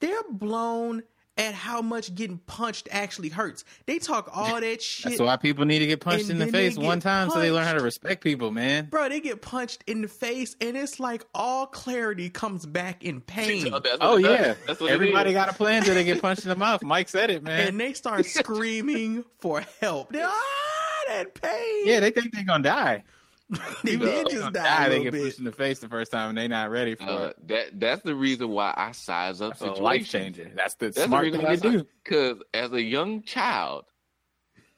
they're 0.00 0.22
blown 0.30 1.02
at 1.36 1.54
how 1.54 1.82
much 1.82 2.14
getting 2.14 2.38
punched 2.38 2.88
actually 2.90 3.28
hurts. 3.28 3.64
They 3.86 3.98
talk 3.98 4.30
all 4.32 4.60
that 4.60 4.80
shit. 4.82 5.10
That's 5.10 5.20
why 5.20 5.36
people 5.36 5.64
need 5.64 5.80
to 5.80 5.86
get 5.86 6.00
punched 6.00 6.30
in 6.30 6.38
the 6.38 6.46
face 6.46 6.76
one 6.76 6.98
get 6.98 7.02
time 7.02 7.30
so 7.30 7.40
they 7.40 7.50
learn 7.50 7.64
how 7.64 7.72
to 7.72 7.82
respect 7.82 8.22
people, 8.22 8.50
man. 8.50 8.86
Bro, 8.86 9.08
they 9.08 9.20
get 9.20 9.42
punched 9.42 9.82
in 9.86 10.02
the 10.02 10.08
face, 10.08 10.54
and 10.60 10.76
it's 10.76 11.00
like 11.00 11.24
all 11.34 11.66
clarity 11.66 12.30
comes 12.30 12.66
back 12.66 13.04
in 13.04 13.20
pain. 13.20 13.74
Oh 14.00 14.16
yeah, 14.16 14.54
That's 14.66 14.80
what 14.80 14.90
everybody 14.90 15.32
got 15.32 15.48
a 15.48 15.52
plan 15.52 15.82
till 15.82 15.94
they 15.94 16.04
get 16.04 16.20
punched 16.22 16.44
in 16.44 16.48
the 16.48 16.56
mouth. 16.56 16.82
Mike 16.82 17.08
said 17.08 17.30
it, 17.30 17.42
man. 17.42 17.68
And 17.68 17.80
they 17.80 17.92
start 17.92 18.24
screaming 18.26 19.24
for 19.38 19.62
help. 19.80 20.12
They're, 20.12 20.26
ah, 20.26 21.00
that 21.08 21.34
pain. 21.34 21.86
yeah, 21.86 22.00
they 22.00 22.10
think 22.10 22.32
they're 22.32 22.44
gonna 22.44 22.62
die. 22.62 23.04
They 23.84 23.96
did 23.96 24.28
just 24.30 24.52
die 24.52 24.62
die. 24.62 24.86
a 24.86 24.88
They 24.88 24.98
little 24.98 25.04
get 25.04 25.12
bit. 25.12 25.22
pushed 25.24 25.38
in 25.38 25.44
the 25.44 25.52
face 25.52 25.78
the 25.78 25.88
first 25.88 26.10
time, 26.12 26.30
and 26.30 26.38
they 26.38 26.48
not 26.48 26.70
ready 26.70 26.94
for 26.94 27.04
Uh, 27.04 27.22
it. 27.28 27.48
that 27.48 27.80
that's 27.80 28.02
the 28.02 28.14
reason 28.14 28.48
why 28.50 28.74
I 28.76 28.92
size 28.92 29.40
up 29.40 29.50
That's 29.50 29.60
situations. 29.60 29.82
life 29.82 30.08
changing. 30.08 30.52
That's 30.54 30.74
the 30.74 30.86
That's 30.86 31.02
smart 31.04 31.30
the 31.32 31.38
thing 31.38 31.46
to 31.46 31.56
do. 31.56 31.86
Because 32.02 32.38
as 32.52 32.72
a 32.72 32.82
young 32.82 33.22
child, 33.22 33.84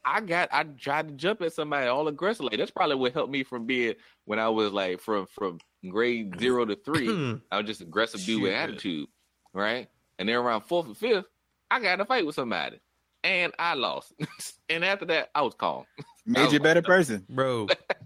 I 0.05 0.21
got 0.21 0.49
I 0.53 0.63
tried 0.65 1.09
to 1.09 1.15
jump 1.15 1.43
at 1.43 1.53
somebody 1.53 1.87
all 1.89 2.07
aggressively. 2.09 2.57
That's 2.57 2.71
probably 2.71 2.97
what 2.97 3.13
helped 3.13 3.33
me 3.33 3.43
from 3.43 3.67
being 3.67 3.95
when 4.25 4.39
I 4.39 4.49
was 4.49 4.73
like 4.73 5.01
from 5.01 5.27
from 5.27 5.59
grade 5.89 6.39
zero 6.39 6.65
to 6.65 6.77
three. 6.77 7.09
I 7.51 7.57
was 7.59 7.67
just 7.67 7.81
aggressive 7.81 8.25
dude 8.25 8.43
with 8.43 8.53
attitude, 8.53 9.09
right? 9.53 9.89
And 10.19 10.29
then 10.29 10.37
around 10.37 10.63
fourth 10.63 10.87
and 10.87 10.97
fifth, 10.97 11.27
I 11.71 11.81
got 11.81 11.95
in 11.95 12.01
a 12.01 12.05
fight 12.05 12.25
with 12.25 12.37
somebody, 12.37 12.79
and 13.25 13.53
I 13.59 13.75
lost. 13.75 14.13
and 14.69 14.85
after 14.85 15.07
that, 15.07 15.31
I 15.35 15.43
was 15.43 15.55
calm. 15.55 15.85
Made 16.27 16.53
you 16.53 16.59
a 16.59 16.63
better 16.63 16.83
person. 16.83 17.25
Bro, 17.29 17.69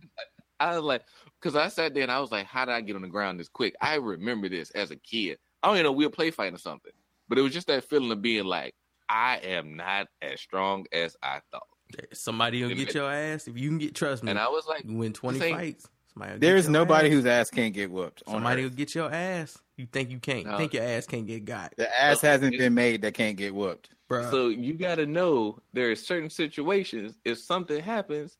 I 0.61 0.77
was 0.77 0.85
like, 0.85 1.03
because 1.41 1.57
I 1.57 1.69
sat 1.69 1.95
there 1.95 2.03
and 2.03 2.13
I 2.13 2.21
was 2.21 2.31
like, 2.31 2.47
how 2.47 2.65
did 2.67 2.73
I 2.75 2.81
get 2.83 2.97
on 2.97 3.03
the 3.03 3.09
ground 3.09 3.41
this 3.41 3.49
quick? 3.49 3.75
I 3.81 3.95
remember 3.97 4.49
this 4.49 4.71
as 4.73 4.91
a 4.91 4.97
kid. 4.97 5.39
I 5.63 5.69
don't 5.69 5.77
even 5.77 5.85
know 5.85 5.93
we 5.93 6.07
were 6.07 6.11
play 6.13 6.31
fighting 6.31 6.55
or 6.55 6.59
something, 6.59 6.93
but 7.29 7.39
it 7.39 7.43
was 7.43 7.53
just 7.53 7.67
that 7.69 7.85
feeling 7.85 8.13
of 8.13 8.23
being 8.23 8.45
like, 8.45 8.75
I 9.09 9.39
am 9.39 9.75
not 9.77 10.07
as 10.23 10.41
strong 10.41 10.87
as 10.93 11.17
I 11.23 11.41
thought. 11.51 11.67
somebody 12.13 12.63
will 12.63 12.75
get 12.75 12.95
your 12.95 13.11
ass 13.11 13.49
if 13.49 13.59
you 13.59 13.69
can 13.69 13.79
get. 13.79 13.95
Trust 13.95 14.23
me. 14.23 14.31
And 14.31 14.39
I 14.39 14.49
was 14.49 14.67
like, 14.67 14.85
you 14.85 14.97
win 14.97 15.13
twenty 15.13 15.39
this 15.41 15.51
fights. 15.51 15.89
Somebody 16.13 16.33
will 16.33 16.39
get 16.39 16.47
There's 16.47 16.69
nobody 16.69 17.09
ass. 17.09 17.13
whose 17.15 17.27
ass 17.27 17.51
can't 17.51 17.75
get 17.75 17.91
whooped. 17.91 18.23
Somebody 18.29 18.63
Earth. 18.65 18.71
will 18.71 18.77
get 18.77 18.95
your 18.95 19.13
ass. 19.13 19.59
You 19.77 19.87
think 19.87 20.11
you 20.11 20.19
can't? 20.19 20.47
No. 20.47 20.59
Think 20.59 20.75
your 20.75 20.83
ass 20.85 21.07
can't 21.07 21.27
get 21.27 21.45
got, 21.45 21.73
The 21.77 22.01
ass 22.01 22.21
hasn't 22.21 22.57
been 22.59 22.75
made 22.75 23.03
that 23.03 23.15
can't 23.15 23.37
get 23.37 23.55
whooped. 23.55 23.89
bro? 24.09 24.31
So 24.31 24.49
you 24.49 24.75
got 24.75 24.97
to 24.97 25.07
know 25.07 25.59
there 25.73 25.91
are 25.91 25.97
certain 25.97 26.29
situations. 26.31 27.19
If 27.25 27.39
something 27.39 27.83
happens, 27.83 28.37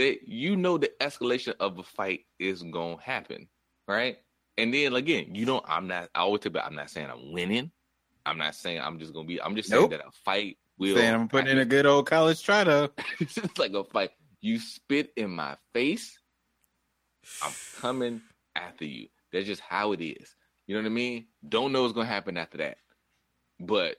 that 0.00 0.26
you 0.26 0.56
know 0.56 0.78
the 0.78 0.90
escalation 1.00 1.54
of 1.60 1.78
a 1.78 1.82
fight 1.82 2.20
is 2.38 2.62
gonna 2.62 2.96
happen, 3.00 3.48
right? 3.86 4.16
And 4.56 4.72
then 4.72 4.94
again, 4.94 5.34
you 5.34 5.44
don't. 5.44 5.64
I'm 5.68 5.86
not. 5.86 6.08
I 6.14 6.20
always 6.20 6.40
tell 6.40 6.52
you, 6.52 6.60
I'm 6.60 6.74
not 6.74 6.90
saying 6.90 7.08
I'm 7.10 7.32
winning. 7.32 7.70
I'm 8.24 8.38
not 8.38 8.54
saying 8.54 8.80
I'm 8.80 8.98
just 8.98 9.12
gonna 9.12 9.26
be. 9.26 9.40
I'm 9.40 9.54
just 9.54 9.68
saying 9.68 9.90
that 9.90 10.00
a 10.00 10.10
fight 10.24 10.56
will. 10.78 10.96
Saying 10.96 11.14
I'm 11.14 11.28
putting 11.28 11.50
in 11.50 11.58
a 11.58 11.64
good 11.66 11.86
old 11.86 12.06
college 12.06 12.42
try 12.42 12.64
to. 12.64 12.90
it's 13.20 13.34
just 13.34 13.58
like 13.58 13.72
a 13.74 13.84
fight. 13.84 14.10
You 14.40 14.58
spit 14.58 15.12
in 15.16 15.30
my 15.30 15.56
face, 15.74 16.18
I'm 17.42 17.52
coming 17.78 18.22
after 18.56 18.86
you. 18.86 19.08
That's 19.32 19.46
just 19.46 19.60
how 19.60 19.92
it 19.92 20.02
is. 20.02 20.34
You 20.66 20.76
know 20.76 20.80
what 20.80 20.86
I 20.86 20.94
mean? 20.94 21.26
Don't 21.46 21.72
know 21.72 21.82
what's 21.82 21.92
gonna 21.92 22.06
happen 22.06 22.38
after 22.38 22.58
that, 22.58 22.78
but 23.58 23.96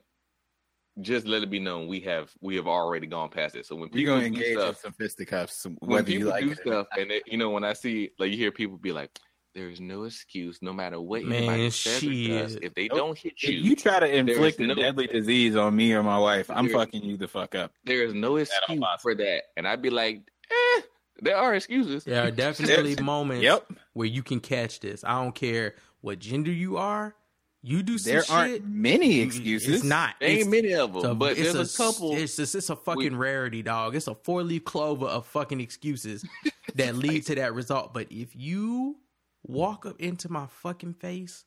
just 1.01 1.27
let 1.27 1.43
it 1.43 1.49
be 1.49 1.59
known 1.59 1.87
we 1.87 1.99
have 2.01 2.31
we 2.41 2.55
have 2.55 2.67
already 2.67 3.07
gone 3.07 3.29
past 3.29 3.55
it. 3.55 3.65
So 3.65 3.75
when 3.75 3.89
You're 3.89 3.97
people 3.97 4.13
gonna 4.15 4.21
do 4.21 4.27
engage 4.35 4.47
in 4.55 4.59
stuff, 4.59 4.81
some 4.81 4.93
fisticuffs, 4.93 5.65
when 5.65 5.77
whether 5.79 6.11
you 6.11 6.19
people 6.19 6.31
like 6.31 6.43
do 6.45 6.51
it. 6.51 6.57
stuff, 6.59 6.87
and 6.97 7.11
it, 7.11 7.23
you 7.25 7.37
know 7.37 7.49
when 7.49 7.63
I 7.63 7.73
see 7.73 8.11
like 8.19 8.31
you 8.31 8.37
hear 8.37 8.51
people 8.51 8.77
be 8.77 8.91
like, 8.91 9.09
"There 9.55 9.69
is 9.69 9.79
no 9.81 10.03
excuse, 10.03 10.59
no 10.61 10.71
matter 10.73 10.99
what 11.01 11.21
anybody 11.21 11.45
Man, 11.45 11.71
says 11.71 12.03
or 12.03 12.09
does, 12.11 12.55
if 12.61 12.73
they 12.73 12.87
Nope. 12.87 12.97
don't 12.97 13.17
hit 13.17 13.33
If 13.37 13.43
you, 13.49 13.59
you 13.59 13.75
try 13.75 13.99
to 13.99 14.07
inflict 14.15 14.59
is 14.59 14.65
a 14.65 14.67
no- 14.67 14.75
deadly 14.75 15.07
disease 15.07 15.55
on 15.55 15.75
me 15.75 15.93
or 15.93 16.03
my 16.03 16.17
wife, 16.17 16.49
I'm 16.49 16.67
There- 16.67 16.75
fucking 16.77 17.03
you 17.03 17.17
the 17.17 17.27
fuck 17.27 17.55
up. 17.55 17.73
there 17.83 18.03
is 18.03 18.13
no 18.13 18.37
excuse 18.37 18.83
for 19.01 19.15
that." 19.15 19.43
And 19.57 19.67
I'd 19.67 19.81
be 19.81 19.89
like, 19.89 20.21
"Eh, 20.49 20.81
there 21.21 21.37
are 21.37 21.53
excuses." 21.55 22.03
There 22.03 22.25
are 22.27 22.31
definitely 22.45 22.95
moments 23.03 23.43
Yep. 23.43 23.71
where 23.93 24.07
you 24.07 24.23
can 24.23 24.39
catch 24.39 24.79
this. 24.79 25.03
I 25.03 25.21
don't 25.21 25.35
care 25.35 25.75
what 26.01 26.19
gender 26.19 26.51
you 26.51 26.77
are. 26.77 27.15
You 27.63 27.83
do 27.83 27.97
some 27.99 28.11
There 28.13 28.23
shit. 28.23 28.31
aren't 28.31 28.65
many 28.67 29.19
excuses. 29.19 29.75
It's 29.75 29.83
not. 29.83 30.15
There 30.19 30.29
ain't 30.29 30.49
many 30.49 30.73
of 30.73 30.93
them, 30.93 31.05
it's 31.05 31.13
but 31.19 31.37
it's 31.37 31.53
there's 31.53 31.73
a 31.75 31.77
couple. 31.77 32.15
It's 32.15 32.35
just 32.35 32.55
it's 32.55 32.69
a 32.71 32.75
fucking 32.75 33.15
rarity, 33.15 33.61
dog. 33.61 33.95
It's 33.95 34.07
a 34.07 34.15
four 34.15 34.41
leaf 34.43 34.65
clover 34.65 35.05
of 35.05 35.27
fucking 35.27 35.61
excuses 35.61 36.25
that 36.75 36.95
lead 36.95 37.27
to 37.27 37.35
that 37.35 37.53
result. 37.53 37.93
But 37.93 38.07
if 38.11 38.35
you 38.35 38.97
walk 39.43 39.85
up 39.85 39.99
into 39.99 40.31
my 40.31 40.47
fucking 40.47 40.95
face 40.95 41.45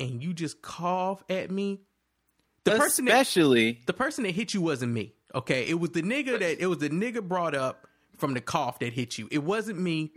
and 0.00 0.20
you 0.22 0.32
just 0.34 0.62
cough 0.62 1.22
at 1.28 1.50
me, 1.50 1.82
the 2.64 2.72
person 2.72 3.04
that 3.04 3.20
Especially 3.20 3.80
the 3.86 3.92
person 3.92 4.24
that 4.24 4.32
hit 4.32 4.54
you 4.54 4.62
wasn't 4.62 4.92
me. 4.92 5.14
Okay, 5.34 5.64
it 5.66 5.78
was 5.78 5.90
the 5.90 6.02
nigga 6.02 6.40
that 6.40 6.60
it 6.60 6.66
was 6.66 6.78
the 6.78 6.90
nigga 6.90 7.22
brought 7.22 7.54
up 7.54 7.86
from 8.22 8.34
the 8.34 8.40
cough 8.40 8.78
that 8.78 8.92
hit 8.92 9.18
you. 9.18 9.26
It 9.32 9.42
wasn't 9.42 9.80
me. 9.80 10.12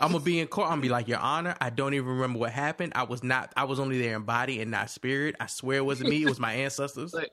I'm 0.00 0.12
gonna 0.12 0.24
be 0.24 0.40
in 0.40 0.46
court. 0.46 0.68
I'm 0.68 0.72
gonna 0.72 0.80
be 0.82 0.88
like, 0.88 1.08
Your 1.08 1.18
Honor, 1.18 1.54
I 1.60 1.68
don't 1.68 1.92
even 1.92 2.08
remember 2.08 2.38
what 2.38 2.52
happened. 2.52 2.94
I 2.96 3.02
was 3.02 3.22
not. 3.22 3.52
I 3.54 3.64
was 3.64 3.78
only 3.78 4.00
there 4.00 4.16
in 4.16 4.22
body 4.22 4.62
and 4.62 4.70
not 4.70 4.88
spirit. 4.88 5.34
I 5.38 5.44
swear 5.46 5.76
it 5.76 5.84
wasn't 5.84 6.08
me. 6.08 6.22
It 6.22 6.28
was 6.28 6.40
my 6.40 6.54
ancestors. 6.54 7.14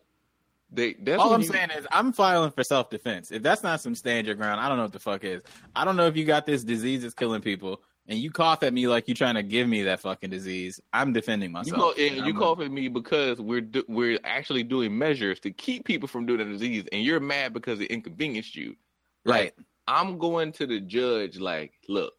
They, 0.73 0.93
that's 0.93 1.21
All 1.21 1.33
I'm 1.33 1.41
you- 1.41 1.47
saying 1.47 1.71
is 1.71 1.85
I'm 1.91 2.13
filing 2.13 2.51
for 2.51 2.63
self 2.63 2.89
defense. 2.89 3.29
If 3.31 3.43
that's 3.43 3.61
not 3.61 3.81
some 3.81 3.93
stand 3.93 4.25
your 4.25 4.35
ground, 4.37 4.61
I 4.61 4.69
don't 4.69 4.77
know 4.77 4.83
what 4.83 4.93
the 4.93 4.99
fuck 4.99 5.25
is. 5.25 5.41
I 5.75 5.83
don't 5.83 5.97
know 5.97 6.07
if 6.07 6.15
you 6.15 6.23
got 6.23 6.45
this 6.45 6.63
disease 6.63 7.01
that's 7.01 7.13
killing 7.13 7.41
people 7.41 7.81
and 8.07 8.17
you 8.17 8.31
cough 8.31 8.63
at 8.63 8.73
me 8.73 8.87
like 8.87 9.05
you're 9.09 9.15
trying 9.15 9.35
to 9.35 9.43
give 9.43 9.67
me 9.67 9.83
that 9.83 9.99
fucking 9.99 10.29
disease. 10.29 10.79
I'm 10.93 11.11
defending 11.11 11.49
You 11.49 11.53
myself. 11.55 11.77
call, 11.77 11.89
and 11.99 12.15
you 12.15 12.23
I'm- 12.23 12.37
cough 12.37 12.61
at 12.61 12.71
me 12.71 12.87
because 12.87 13.41
we're 13.41 13.59
do, 13.59 13.83
we're 13.89 14.17
actually 14.23 14.63
doing 14.63 14.97
measures 14.97 15.41
to 15.41 15.51
keep 15.51 15.83
people 15.83 16.07
from 16.07 16.25
doing 16.25 16.39
the 16.39 16.45
disease, 16.45 16.85
and 16.93 17.03
you're 17.03 17.19
mad 17.19 17.51
because 17.53 17.81
it 17.81 17.91
inconvenienced 17.91 18.55
you. 18.55 18.77
Right. 19.25 19.53
I'm 19.91 20.17
going 20.17 20.53
to 20.53 20.65
the 20.65 20.79
judge 20.79 21.37
like, 21.37 21.73
look, 21.89 22.13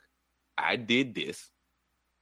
I 0.59 0.77
did 0.77 1.15
this. 1.15 1.51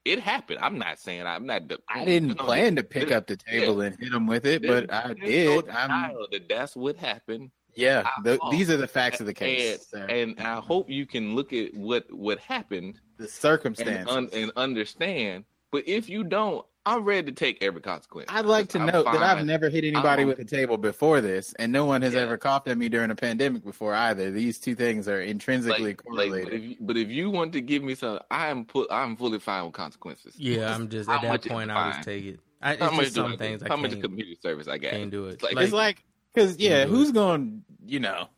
It 0.05 0.21
happened. 0.21 0.61
I'm 0.63 0.79
not 0.79 0.99
saying 0.99 1.27
I'm 1.27 1.45
not. 1.45 1.69
the- 1.69 1.81
I 1.89 2.05
didn't 2.05 2.37
plan 2.37 2.77
to 2.77 2.85
pick 2.85 3.11
up 3.11 3.27
the 3.27 3.37
table 3.37 3.81
yeah. 3.81 3.89
and 3.89 3.99
hit 3.99 4.13
him 4.13 4.27
with 4.27 4.47
it, 4.47 4.63
There's- 4.63 4.87
but 4.87 4.95
I 4.95 5.09
there's 5.09 5.19
no 5.19 5.63
did. 5.63 5.71
I'm 5.71 6.13
that 6.31 6.49
that's 6.49 6.77
what 6.77 6.97
happened. 6.97 7.51
yeah. 7.75 8.09
The, 8.23 8.39
these 8.51 8.71
are 8.71 8.77
the 8.77 8.87
facts 8.87 9.21
of 9.21 9.27
the 9.27 9.35
case. 9.35 9.93
And, 9.93 10.11
and 10.11 10.41
I 10.41 10.61
hope 10.61 10.89
you 10.89 11.05
can 11.05 11.35
look 11.35 11.53
at 11.53 11.75
what 11.75 12.11
what 12.13 12.39
happened 12.39 13.01
the 13.19 13.29
and, 13.85 14.09
un, 14.09 14.29
and 14.33 14.53
understand. 14.57 15.45
But 15.73 15.87
if 15.87 16.09
you 16.09 16.25
don't, 16.25 16.65
I'm 16.87 17.05
ready 17.05 17.27
to 17.27 17.33
take 17.33 17.63
every 17.63 17.83
consequence. 17.83 18.29
I'd 18.33 18.47
like 18.47 18.71
to 18.71 18.79
I'm 18.81 18.87
note 18.87 19.05
that 19.05 19.23
I've 19.23 19.45
never 19.45 19.69
hit 19.69 19.85
anybody 19.85 20.23
I'm- 20.23 20.29
with 20.29 20.39
a 20.39 20.45
table 20.45 20.79
before 20.79 21.21
this, 21.21 21.53
and 21.59 21.71
no 21.73 21.85
one 21.85 22.01
has 22.03 22.15
Yeah. 22.15 22.21
ever 22.21 22.39
coughed 22.39 22.69
at 22.69 22.79
me 22.79 22.89
during 22.89 23.11
a 23.11 23.15
pandemic 23.15 23.65
before 23.65 23.95
either. 23.95 24.31
These 24.31 24.59
two 24.59 24.75
things 24.75 25.07
are 25.07 25.21
intrinsically 25.21 25.95
like, 25.95 26.05
like, 26.07 26.17
correlated. 26.31 26.45
but, 26.45 26.53
if 26.55 26.63
you, 26.65 26.77
but 26.81 26.97
if 26.97 27.09
you 27.11 27.29
want 27.31 27.53
to 27.53 27.61
give 27.61 27.83
me 27.83 27.95
some, 27.95 28.19
I'm 28.31 28.65
put. 28.65 28.91
I'm 28.91 29.15
fully 29.17 29.39
fine 29.41 29.65
with 29.67 29.75
consequences. 29.75 30.35
Yeah, 30.39 30.75
I'm 30.75 30.89
just 30.89 31.11
at 31.11 31.21
that 31.21 31.45
point. 31.45 31.71
I 31.71 31.75
fine? 31.75 31.93
just 31.93 32.05
take 32.05 32.25
it. 32.25 32.41
I, 32.63 32.73
it's 32.73 32.83
How 32.83 32.91
much 32.91 33.01
just 33.05 33.15
do 33.15 33.21
some 33.23 33.33
I 33.33 33.37
things 33.37 33.61
do? 33.61 33.67
I 33.67 33.69
How 33.69 33.77
much 33.77 33.91
can't, 33.93 34.03
community 34.03 34.39
service 34.43 34.69
I 34.69 34.79
got? 34.79 34.91
can't 34.91 35.11
do 35.11 35.27
it. 35.27 35.33
It's 35.35 35.43
like- 35.43 35.57
it's 35.59 35.73
like, 35.73 36.05
because 36.35 36.57
yeah, 36.59 36.87
who's 36.87 37.13
going? 37.13 37.63
You 37.87 38.01
know, 38.01 38.29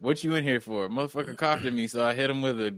what 0.00 0.22
you 0.22 0.34
in 0.34 0.44
here 0.44 0.60
for? 0.60 0.88
Motherfucker 0.88 1.36
coughed 1.36 1.64
at 1.64 1.72
me, 1.72 1.86
so 1.86 2.04
I 2.04 2.12
hit 2.14 2.28
him 2.28 2.42
with 2.42 2.60
a 2.60 2.74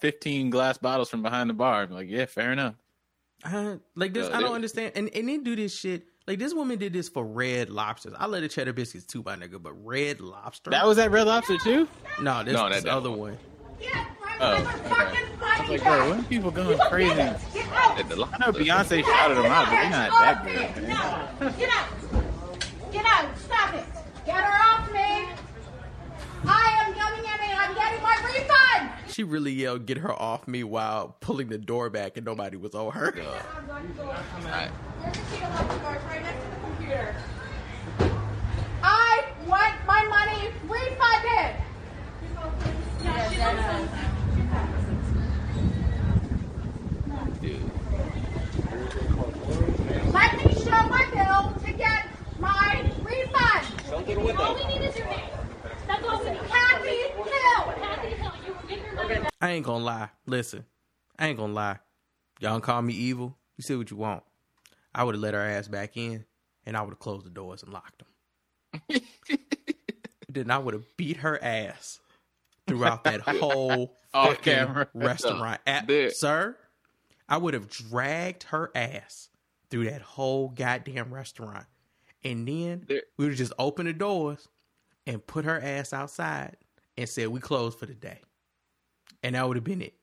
fifteen 0.00 0.48
glass 0.50 0.78
bottles 0.78 1.10
from 1.10 1.22
behind 1.22 1.50
the 1.50 1.54
bar. 1.54 1.82
I'm 1.82 1.90
like, 1.90 2.08
yeah, 2.08 2.24
fair 2.24 2.52
enough. 2.52 2.74
I, 3.44 3.78
like 3.94 4.14
this, 4.14 4.28
No, 4.28 4.34
I 4.36 4.40
don't 4.40 4.54
understand. 4.54 4.92
And 4.96 5.10
and 5.14 5.28
they 5.28 5.36
do 5.38 5.54
this 5.56 5.76
shit. 5.78 6.04
Like 6.26 6.38
this 6.38 6.54
woman 6.54 6.78
did 6.78 6.92
this 6.94 7.08
for 7.10 7.24
red 7.24 7.68
lobsters. 7.68 8.14
I 8.18 8.26
love 8.26 8.40
the 8.40 8.48
cheddar 8.48 8.72
biscuits 8.72 9.04
too, 9.04 9.22
my 9.24 9.36
nigga. 9.36 9.62
But 9.62 9.72
red 9.84 10.20
lobster. 10.20 10.70
That 10.70 10.86
was 10.86 10.98
at 10.98 11.10
Red 11.10 11.26
Lobster 11.26 11.58
too. 11.58 11.86
no, 12.20 12.42
this, 12.42 12.54
No, 12.54 12.68
that- 12.70 12.82
this 12.82 12.90
other 12.92 13.10
one. 13.10 13.18
one. 13.32 13.38
Oh, 14.40 14.54
okay. 14.54 14.64
I 15.44 15.60
was 15.60 15.68
like, 15.70 15.82
bro, 15.82 16.10
when 16.10 16.24
people 16.24 16.50
going 16.50 16.78
crazy? 16.90 17.12
At 17.20 17.40
I 17.54 18.02
know 18.02 18.52
Beyonce 18.52 19.04
shouted 19.04 19.36
them 19.36 19.46
out, 19.46 19.66
but 19.66 19.70
they're 19.70 19.90
not 19.90 20.10
that 20.10 20.44
good. 20.44 20.82
Man. 20.82 21.36
No, 21.40 21.50
get 21.58 21.70
out. 21.70 21.88
Get 22.92 23.04
out. 23.06 23.38
Stop 23.38 23.74
it. 23.74 23.84
Get 24.26 24.34
her 24.36 24.74
off 24.74 24.92
me. 24.92 25.28
I 26.46 26.83
am 26.83 26.83
coming 26.83 26.83
in 26.83 26.83
and 26.83 26.83
I'm 27.64 27.74
getting 27.74 28.02
my 28.02 28.16
refund. 28.26 28.90
She 29.08 29.22
really 29.24 29.52
yelled, 29.52 29.86
"Get 29.86 29.98
her 29.98 30.12
off 30.12 30.46
me!" 30.46 30.64
while 30.64 31.16
pulling 31.20 31.48
the 31.48 31.56
door 31.56 31.88
back, 31.88 32.18
and 32.18 32.26
nobody 32.26 32.58
was 32.58 32.74
on 32.74 32.92
her. 32.92 33.14
Alright. 33.18 34.70
There's 35.00 35.16
a 35.16 35.20
key 35.30 35.40
to 35.40 35.48
lock 35.48 35.68
the 35.68 35.78
doors 35.78 36.02
right 36.04 36.22
next 36.22 36.42
to 36.44 36.50
the 36.50 36.56
computer. 36.56 37.16
I 38.82 39.24
want 39.46 39.74
my 39.86 40.04
money 40.08 40.52
refunded. 40.68 41.56
Dude. 47.40 47.70
Let 50.12 50.36
me 50.36 50.54
show 50.54 50.82
my 50.88 51.06
bill 51.14 51.52
to 51.64 51.72
get 51.72 52.06
my 52.38 52.90
refund. 53.02 53.66
All 54.38 54.54
we 54.54 54.64
need 54.66 54.82
is 54.84 54.96
your 54.96 55.06
name. 55.06 55.30
That's 55.86 56.06
all 56.06 56.18
we 56.24 56.30
need. 56.30 56.40
I 59.40 59.50
ain't 59.50 59.64
gonna 59.66 59.84
lie. 59.84 60.08
Listen, 60.26 60.64
I 61.18 61.28
ain't 61.28 61.38
gonna 61.38 61.52
lie. 61.52 61.78
Y'all 62.40 62.60
call 62.60 62.80
me 62.82 62.94
evil. 62.94 63.36
You 63.56 63.62
say 63.62 63.76
what 63.76 63.90
you 63.90 63.96
want. 63.96 64.22
I 64.94 65.04
would 65.04 65.14
have 65.14 65.22
let 65.22 65.34
her 65.34 65.40
ass 65.40 65.68
back 65.68 65.96
in, 65.96 66.24
and 66.64 66.76
I 66.76 66.82
would 66.82 66.90
have 66.90 66.98
closed 66.98 67.26
the 67.26 67.30
doors 67.30 67.62
and 67.62 67.72
locked 67.72 68.02
them. 68.90 69.00
then 70.28 70.50
I 70.50 70.58
would 70.58 70.74
have 70.74 70.84
beat 70.96 71.18
her 71.18 71.42
ass 71.42 72.00
throughout 72.66 73.04
that 73.04 73.20
whole 73.20 73.94
fucking 74.12 74.36
camera. 74.42 74.88
restaurant. 74.94 75.60
At, 75.66 75.90
sir, 76.12 76.56
I 77.28 77.36
would 77.36 77.54
have 77.54 77.68
dragged 77.68 78.44
her 78.44 78.70
ass 78.74 79.28
through 79.70 79.84
that 79.90 80.02
whole 80.02 80.48
goddamn 80.48 81.12
restaurant, 81.12 81.66
and 82.22 82.48
then 82.48 82.84
There- 82.88 83.02
we 83.18 83.26
would 83.26 83.32
have 83.32 83.38
just 83.38 83.52
opened 83.58 83.88
the 83.88 83.92
doors 83.92 84.48
and 85.06 85.24
put 85.26 85.44
her 85.44 85.60
ass 85.60 85.92
outside 85.92 86.56
and 86.96 87.08
said 87.08 87.28
we 87.28 87.40
closed 87.40 87.78
for 87.78 87.86
the 87.86 87.94
day, 87.94 88.20
and 89.22 89.34
that 89.34 89.46
would 89.46 89.56
have 89.56 89.64
been 89.64 89.82
it. 89.82 89.94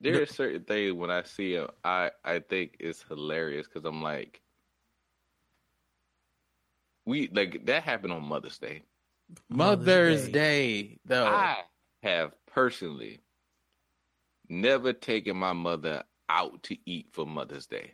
There 0.00 0.22
are 0.22 0.26
certain 0.26 0.62
things 0.62 0.92
when 0.92 1.10
I 1.10 1.22
see 1.24 1.56
them, 1.56 1.68
I 1.84 2.10
I 2.24 2.38
think 2.38 2.76
it's 2.78 3.02
hilarious 3.02 3.66
because 3.66 3.84
I'm 3.84 4.02
like, 4.02 4.40
we 7.04 7.28
like 7.32 7.64
that 7.66 7.82
happened 7.82 8.12
on 8.12 8.22
Mother's 8.22 8.58
Day. 8.58 8.82
Mother's 9.48 10.28
Day, 10.28 10.98
though. 11.04 11.26
I 11.26 11.58
have 12.02 12.32
personally 12.46 13.20
never 14.48 14.92
taken 14.92 15.36
my 15.36 15.52
mother 15.52 16.02
out 16.28 16.62
to 16.64 16.76
eat 16.86 17.08
for 17.12 17.26
Mother's 17.26 17.66
Day. 17.66 17.92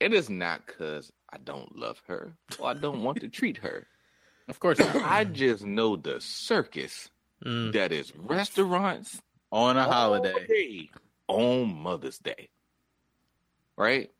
It 0.00 0.12
is 0.12 0.30
not 0.30 0.66
because 0.66 1.12
I 1.32 1.38
don't 1.38 1.76
love 1.76 2.00
her 2.06 2.32
or 2.58 2.68
I 2.68 2.74
don't 2.74 3.02
want 3.02 3.20
to 3.20 3.28
treat 3.28 3.56
her. 3.58 3.86
Of 4.48 4.60
course. 4.60 4.80
I 4.80 5.24
just 5.24 5.64
know 5.64 5.96
the 5.96 6.20
circus 6.20 7.10
Mm. 7.44 7.72
that 7.74 7.92
is 7.92 8.12
restaurants 8.16 9.20
on 9.52 9.76
a 9.76 9.84
holiday. 9.84 10.44
day 10.48 10.90
on 11.28 11.72
Mother's 11.72 12.18
Day. 12.18 12.48
Right? 13.76 14.10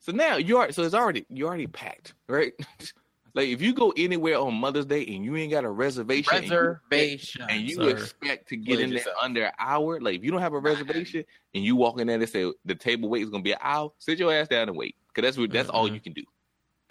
So 0.00 0.10
now 0.12 0.36
you 0.36 0.58
are 0.58 0.72
so 0.72 0.82
it's 0.82 0.94
already 0.94 1.24
you 1.28 1.46
already 1.46 1.68
packed, 1.68 2.14
right? 2.28 2.52
like 3.34 3.48
if 3.48 3.62
you 3.62 3.72
go 3.74 3.92
anywhere 3.96 4.38
on 4.38 4.54
Mother's 4.54 4.86
Day 4.86 5.06
and 5.06 5.24
you 5.24 5.36
ain't 5.36 5.52
got 5.52 5.64
a 5.64 5.70
reservation 5.70 6.34
and 6.36 6.44
you- 6.50 6.50
Reservation, 6.90 7.46
and 7.48 7.60
you 7.70 7.82
expect 7.82 8.48
to 8.48 8.56
get 8.56 8.66
Pledge 8.66 8.80
in 8.80 8.90
there 8.90 8.98
yourself. 8.98 9.16
under 9.22 9.44
an 9.44 9.52
hour, 9.58 10.00
like 10.00 10.16
if 10.16 10.24
you 10.24 10.32
don't 10.32 10.40
have 10.42 10.52
a 10.54 10.58
reservation 10.58 11.24
and 11.54 11.64
you 11.64 11.76
walk 11.76 12.00
in 12.00 12.08
there 12.08 12.18
and 12.20 12.28
say 12.28 12.52
the 12.64 12.74
table 12.74 13.08
wait 13.08 13.22
is 13.22 13.30
gonna 13.30 13.42
be 13.44 13.52
an 13.52 13.58
hour, 13.62 13.90
sit 13.98 14.18
your 14.18 14.32
ass 14.34 14.48
down 14.48 14.68
and 14.68 14.76
wait. 14.76 14.96
Cause 15.14 15.22
that's 15.22 15.38
what 15.38 15.52
that's 15.52 15.68
all 15.68 15.88
you 15.88 16.00
can 16.00 16.12
do 16.12 16.24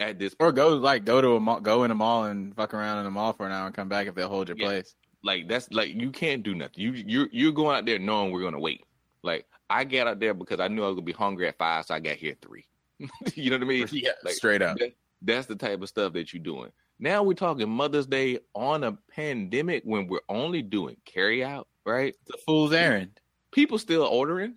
at 0.00 0.18
this 0.18 0.34
Or 0.40 0.52
go 0.52 0.70
like 0.76 1.04
go 1.04 1.20
to 1.20 1.36
a 1.36 1.40
mall, 1.40 1.60
go 1.60 1.84
in 1.84 1.90
a 1.90 1.94
mall 1.94 2.24
and 2.24 2.54
fuck 2.54 2.74
around 2.74 2.98
in 2.98 3.04
the 3.04 3.10
mall 3.10 3.32
for 3.32 3.46
an 3.46 3.52
hour 3.52 3.66
and 3.66 3.74
come 3.74 3.88
back 3.88 4.06
if 4.06 4.14
they'll 4.14 4.28
hold 4.28 4.48
your 4.48 4.56
Yeah. 4.58 4.66
place. 4.66 4.94
like 5.22 5.48
that's 5.48 5.70
like 5.70 5.94
you 5.94 6.10
can't 6.10 6.42
do 6.42 6.54
nothing. 6.54 6.74
You 6.76 6.92
you're 6.92 7.28
you're 7.32 7.52
going 7.52 7.76
out 7.76 7.86
there 7.86 7.98
knowing 7.98 8.32
we're 8.32 8.42
gonna 8.42 8.58
wait. 8.60 8.82
Like 9.22 9.46
I 9.70 9.84
got 9.84 10.06
out 10.06 10.20
there 10.20 10.34
because 10.34 10.60
I 10.60 10.68
knew 10.68 10.82
I 10.84 10.86
was 10.88 10.94
gonna 10.96 11.04
be 11.06 11.12
hungry 11.12 11.48
at 11.48 11.56
five, 11.58 11.86
so 11.86 11.94
I 11.94 12.00
got 12.00 12.16
here 12.16 12.32
at 12.32 12.42
three. 12.42 12.64
you 13.34 13.50
know 13.50 13.56
what 13.56 13.64
I 13.64 13.68
mean? 13.68 13.88
Yeah, 13.92 14.10
Like, 14.22 14.34
straight 14.34 14.62
up. 14.62 14.76
that- 14.78 14.94
that's 15.22 15.46
the 15.46 15.56
type 15.56 15.80
of 15.80 15.88
stuff 15.88 16.12
that 16.12 16.34
you're 16.34 16.42
doing. 16.42 16.70
Now 16.98 17.22
we're 17.22 17.32
talking 17.32 17.68
Mother's 17.70 18.06
Day 18.06 18.40
on 18.54 18.84
a 18.84 18.92
pandemic 19.10 19.82
when 19.84 20.06
we're 20.06 20.20
only 20.28 20.60
doing 20.60 20.96
carry 21.06 21.42
out, 21.42 21.66
right? 21.86 22.14
The 22.26 22.36
fool's 22.44 22.74
errand. 22.74 23.18
People 23.50 23.78
still 23.78 24.02
ordering. 24.04 24.56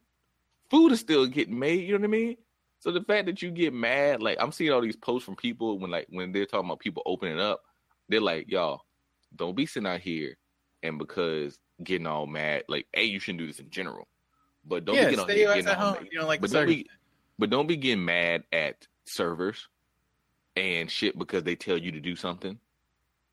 Food 0.69 0.91
is 0.91 0.99
still 0.99 1.25
getting 1.25 1.57
made, 1.57 1.81
you 1.87 1.93
know 1.93 1.99
what 1.99 2.03
I 2.03 2.07
mean? 2.07 2.37
So 2.87 2.93
the 2.93 3.03
fact 3.03 3.25
that 3.25 3.41
you 3.41 3.51
get 3.51 3.73
mad, 3.73 4.23
like 4.23 4.37
I'm 4.39 4.53
seeing 4.53 4.71
all 4.71 4.79
these 4.79 4.95
posts 4.95 5.25
from 5.25 5.35
people 5.35 5.77
when 5.77 5.91
like 5.91 6.07
when 6.09 6.31
they're 6.31 6.45
talking 6.45 6.69
about 6.69 6.79
people 6.79 7.03
opening 7.05 7.37
up, 7.37 7.59
they're 8.07 8.21
like, 8.21 8.49
y'all, 8.49 8.83
don't 9.35 9.57
be 9.57 9.65
sitting 9.65 9.85
out 9.85 9.99
here 9.99 10.37
and 10.83 10.97
because 10.97 11.59
getting 11.83 12.07
all 12.07 12.25
mad, 12.25 12.63
like, 12.69 12.87
hey, 12.93 13.03
you 13.03 13.19
shouldn't 13.19 13.39
do 13.39 13.47
this 13.47 13.59
in 13.59 13.69
general. 13.69 14.07
But 14.63 14.85
don't 14.85 14.95
yeah, 14.95 15.09
be 15.09 15.15
getting 15.17 15.25
stay 15.25 15.45
on 15.45 15.55
here 15.55 15.63
getting 15.63 15.67
at 15.67 15.77
all 15.77 15.85
home. 15.87 15.93
mad. 15.95 16.07
You 16.13 16.19
don't 16.19 16.27
like 16.29 16.39
But 16.39 16.51
don't 16.51 16.65
be 16.65 16.89
but 17.37 17.49
don't 17.49 17.67
be 17.67 17.75
getting 17.75 18.05
mad 18.05 18.43
at 18.53 18.87
servers 19.03 19.67
and 20.55 20.89
shit 20.89 21.19
because 21.19 21.43
they 21.43 21.55
tell 21.55 21.77
you 21.77 21.91
to 21.91 21.99
do 21.99 22.15
something 22.15 22.57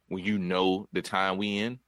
when 0.08 0.24
you 0.24 0.36
know 0.36 0.88
the 0.92 1.00
time 1.00 1.36
we 1.36 1.58
in 1.58 1.78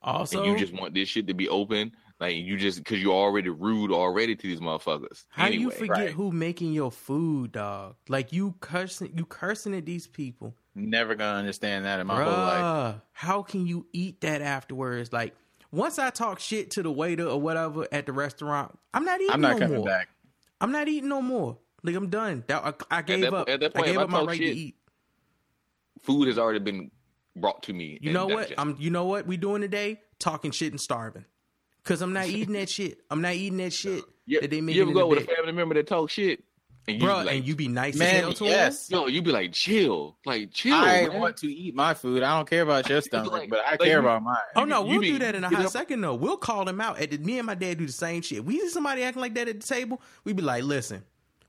Also, 0.00 0.38
and 0.44 0.52
you 0.52 0.56
just 0.56 0.80
want 0.80 0.94
this 0.94 1.08
shit 1.08 1.26
to 1.26 1.34
be 1.34 1.48
open. 1.48 1.90
Like 2.20 2.36
you 2.36 2.58
just 2.58 2.78
because 2.78 3.00
you're 3.00 3.14
already 3.14 3.48
rude 3.48 3.90
already 3.90 4.36
to 4.36 4.46
these 4.46 4.60
motherfuckers. 4.60 5.24
How 5.30 5.46
anyway, 5.46 5.62
you 5.62 5.70
forget 5.70 6.10
who 6.10 6.30
making 6.30 6.74
your 6.74 6.92
food, 6.92 7.52
dog? 7.52 7.96
Like 8.08 8.30
you 8.32 8.54
cursing, 8.60 9.12
you 9.16 9.24
cursing 9.24 9.74
at 9.74 9.86
these 9.86 10.06
people. 10.06 10.54
Never 10.74 11.14
gonna 11.14 11.38
understand 11.38 11.86
that 11.86 11.98
in 11.98 12.06
my 12.06 12.22
whole 12.22 12.32
life. 12.32 12.96
How 13.12 13.42
can 13.42 13.66
you 13.66 13.86
eat 13.94 14.20
that 14.20 14.42
afterwards? 14.42 15.14
Like 15.14 15.34
once 15.72 15.98
I 15.98 16.10
talk 16.10 16.40
shit 16.40 16.72
to 16.72 16.82
the 16.82 16.92
waiter 16.92 17.26
or 17.26 17.40
whatever 17.40 17.88
at 17.90 18.04
the 18.04 18.12
restaurant, 18.12 18.78
I'm 18.92 19.04
not 19.06 19.20
eating 19.20 19.32
I'm 19.32 19.40
not 19.40 19.52
no 19.54 19.58
coming 19.60 19.76
more. 19.78 19.86
back. 19.86 20.08
I'm 20.60 20.72
not 20.72 20.88
eating 20.88 21.08
no 21.08 21.22
more. 21.22 21.56
Like 21.82 21.94
I'm 21.96 22.10
done. 22.10 22.44
That, 22.48 22.84
I, 22.90 22.98
I 22.98 23.02
gave 23.02 23.22
that- 23.22 23.32
up. 23.32 23.48
at 23.48 23.60
that 23.60 23.72
I 23.74 23.80
gave 23.80 23.94
if 23.94 23.98
I 23.98 24.02
up 24.02 24.10
my 24.10 24.22
right 24.24 24.36
shit- 24.36 24.52
to 24.54 24.60
eat. 24.60 24.76
food 26.02 26.28
has 26.28 26.38
already 26.38 26.58
been 26.58 26.90
brought 27.34 27.62
to 27.62 27.72
me. 27.72 27.98
You 28.02 28.12
know 28.12 28.26
what? 28.26 28.48
digested. 28.48 28.58
I'm. 28.58 28.76
You 28.78 28.90
know 28.90 29.06
what 29.06 29.26
we 29.26 29.38
doing 29.38 29.62
today? 29.62 30.02
Talking 30.18 30.50
shit 30.50 30.70
and 30.72 30.80
starving. 30.80 31.24
Cause 31.84 32.02
I'm 32.02 32.12
not 32.12 32.26
eating 32.28 32.54
that 32.54 32.68
shit. 32.68 33.00
I'm 33.10 33.20
not 33.22 33.34
eating 33.34 33.58
that 33.58 33.72
shit 33.72 34.04
You, 34.26 34.40
that 34.40 34.50
they 34.50 34.60
make 34.60 34.76
you 34.76 34.82
ever 34.82 34.92
go 34.92 35.06
with 35.06 35.20
a 35.28 35.34
family 35.34 35.52
member 35.52 35.74
that 35.74 35.86
talk 35.86 36.10
shit, 36.10 36.44
and 36.88 37.00
you 37.00 37.06
Bruh, 37.06 37.20
be 37.20 37.24
like, 37.26 37.36
and 37.36 37.46
you 37.46 37.56
be 37.56 37.68
nice 37.68 37.96
Man, 37.96 38.14
as 38.16 38.20
hell 38.22 38.32
to 38.32 38.44
'em? 38.46 38.50
yes. 38.50 38.90
yo, 38.90 39.06
you 39.06 39.22
be 39.22 39.30
like, 39.32 39.52
chill, 39.52 40.16
like 40.24 40.50
chill. 40.52 40.74
I 40.74 41.06
man. 41.08 41.20
want 41.20 41.36
to 41.38 41.46
eat 41.46 41.74
my 41.74 41.94
food. 41.94 42.22
I 42.22 42.36
don't 42.36 42.48
care 42.48 42.62
about 42.62 42.88
your 42.88 43.00
stomach, 43.02 43.32
Like- 43.32 43.50
but 43.50 43.60
I 43.60 43.70
like 43.72 43.80
care 43.80 43.98
about 44.00 44.22
mine. 44.22 44.36
Oh 44.56 44.64
no, 44.64 44.82
you 44.84 44.90
we'll 44.90 45.00
be- 45.00 45.10
do 45.12 45.18
that 45.20 45.34
in 45.34 45.44
a 45.44 45.48
hot 45.50 45.66
up- 45.66 45.70
second. 45.72 46.00
though. 46.00 46.14
we'll 46.14 46.36
call 46.36 46.64
them 46.64 46.80
out. 46.80 47.00
At 47.00 47.10
the, 47.10 47.18
me 47.18 47.38
and 47.38 47.46
my 47.46 47.54
dad 47.54 47.78
do 47.78 47.86
the 47.86 47.92
same 47.92 48.22
shit. 48.22 48.44
We 48.44 48.58
see 48.60 48.68
somebody 48.70 49.02
acting 49.02 49.20
like 49.22 49.34
that 49.34 49.48
at 49.48 49.60
the 49.60 49.66
table. 49.66 50.00
We 50.24 50.32
be 50.32 50.42
like, 50.42 50.64
listen, 50.64 51.02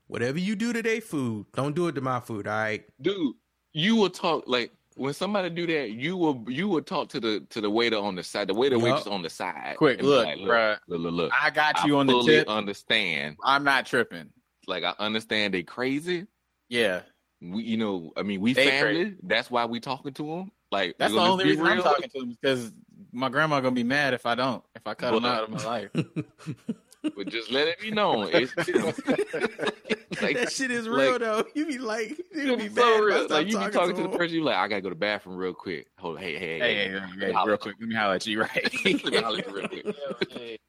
whatever 0.06 0.38
you 0.38 0.54
do 0.56 0.72
to 0.72 0.82
their 0.82 1.00
food, 1.00 1.46
don't 1.54 1.74
do 1.74 1.88
it 1.88 1.92
to 1.96 2.00
my 2.00 2.20
food. 2.20 2.46
All 2.46 2.52
right. 2.54 2.84
dude, 3.00 3.34
you 3.72 3.96
will 3.96 4.10
talk 4.10 4.44
like 4.46 4.70
when 4.96 5.14
somebody 5.14 5.50
do 5.50 5.66
that, 5.66 5.90
you 5.90 6.16
will 6.16 6.44
you 6.48 6.68
will 6.68 6.82
talk 6.82 7.08
to 7.10 7.20
the 7.20 7.40
to 7.50 7.60
the 7.60 7.70
waiter 7.70 7.96
on 7.98 8.14
the 8.14 8.22
side, 8.22 8.48
the 8.48 8.54
waiter 8.54 8.76
Yup. 8.76 8.84
waitress 8.84 9.06
on 9.06 9.22
the 9.22 9.30
side. 9.30 9.74
Quick, 9.78 9.98
and 9.98 10.06
be 10.06 10.08
look, 10.08 10.26
bruh. 10.28 10.78
look, 10.88 11.00
look, 11.00 11.12
look. 11.12 11.32
I 11.40 11.50
got 11.50 11.80
I 11.80 11.86
you 11.86 11.98
on 11.98 12.06
the 12.06 12.22
tip. 12.22 12.48
understand. 12.48 13.36
I'm 13.44 13.64
not 13.64 13.86
tripping. 13.86 14.30
Like 14.66 14.84
I 14.84 14.94
understand 14.98 15.54
they 15.54 15.62
crazy. 15.62 16.26
Yeah, 16.68 17.02
We, 17.40 17.62
you 17.64 17.76
know, 17.76 18.12
I 18.16 18.22
mean, 18.22 18.40
we 18.40 18.52
They 18.54 18.68
family. 18.68 19.14
That's 19.22 19.50
why 19.50 19.64
we 19.66 19.80
talking 19.80 20.12
to 20.14 20.22
them. 20.22 20.52
Like 20.70 20.96
that's 20.98 21.12
the 21.12 21.20
only 21.20 21.44
reason 21.44 21.66
I'm 21.66 21.82
talking 21.82 22.08
to 22.08 22.18
him 22.20 22.28
because 22.40 22.72
my 23.12 23.28
grandma 23.28 23.60
gonna 23.60 23.74
be 23.74 23.82
mad 23.84 24.14
if 24.14 24.24
I 24.24 24.34
don't. 24.34 24.64
If 24.74 24.86
I 24.86 24.94
cut 24.94 25.12
him 25.14 25.22
But- 25.22 25.28
out 25.28 25.42
of 25.44 25.50
my 25.50 25.64
life. 25.64 25.90
But 27.02 27.28
just 27.28 27.50
let 27.50 27.66
it 27.68 27.80
be 27.80 27.90
known. 27.90 28.30
It's, 28.32 28.54
like, 30.22 30.36
that 30.36 30.52
shit 30.52 30.70
is 30.70 30.88
real 30.88 31.12
like- 31.12 31.20
though. 31.20 31.44
You 31.54 31.66
be 31.66 31.78
like, 31.78 32.20
you 32.34 32.56
be 32.56 32.68
so 32.68 32.94
if 32.98 33.04
real. 33.04 33.26
Like 33.28 33.46
you 33.48 33.52
be 33.58 33.64
talking 33.64 33.72
talking 33.72 33.96
to 33.96 34.02
to 34.02 34.08
the 34.08 34.16
person, 34.16 34.36
you 34.36 34.44
like, 34.44 34.56
I 34.56 34.68
gotta 34.68 34.80
go 34.82 34.88
to 34.90 34.94
the 34.94 34.98
bathroom 34.98 35.36
real 35.36 35.54
quick. 35.54 35.88
Hold, 35.98 36.20
hey, 36.20 36.38
hey, 36.38 36.58
Hey, 36.58 36.74
hey, 36.74 36.88
hey, 37.18 37.32
hey, 37.32 37.44
real 37.46 37.56
quick, 37.56 37.76
let 37.80 37.88
me 37.88 37.94
holler 37.94 38.14
at 38.16 38.26
you. 38.26 38.40
Right? 38.42 38.70
Let 38.84 39.04
me 39.04 39.16
holler 39.18 39.38
at 39.38 39.46
you 39.46 39.52
real 39.54 39.68
quick. 39.68 40.60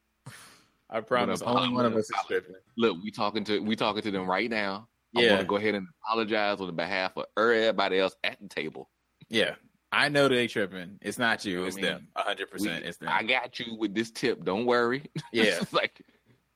I 0.89 1.01
promise, 1.01 1.41
only 1.41 1.63
I'm 1.63 1.73
one 1.73 1.85
of 1.85 1.95
us 1.95 2.05
is 2.05 2.15
tripping. 2.27 2.55
Look, 2.77 2.97
we 3.03 3.11
talking 3.11 3.43
to 3.45 3.59
we 3.59 3.75
talking 3.75 4.01
to 4.01 4.11
them 4.11 4.27
right 4.29 4.49
now. 4.49 4.87
I 5.15 5.21
Yeah. 5.21 5.29
want 5.31 5.41
to 5.41 5.47
go 5.47 5.55
ahead 5.57 5.75
and 5.75 5.87
apologize 6.05 6.59
on 6.61 6.67
the 6.67 6.73
behalf 6.73 7.17
of 7.17 7.25
everybody 7.37 7.99
else 7.99 8.15
at 8.23 8.39
the 8.41 8.47
table. 8.47 8.89
Yeah, 9.29 9.55
I 9.91 10.09
know 10.09 10.27
they 10.27 10.47
tripping. 10.47 10.97
It's 11.01 11.17
not 11.19 11.43
you. 11.45 11.61
know 11.61 11.65
It's 11.65 11.77
I 11.77 11.81
mean? 11.81 11.85
them. 11.91 12.07
hundred 12.15 12.49
percent. 12.51 12.85
It's 12.85 12.97
them. 12.97 13.09
I 13.11 13.23
got 13.23 13.59
you 13.59 13.75
with 13.75 13.93
this 13.93 14.09
tip. 14.11 14.43
Don't 14.43 14.65
worry. 14.65 15.03
Yeah. 15.31 15.59
like 15.71 16.01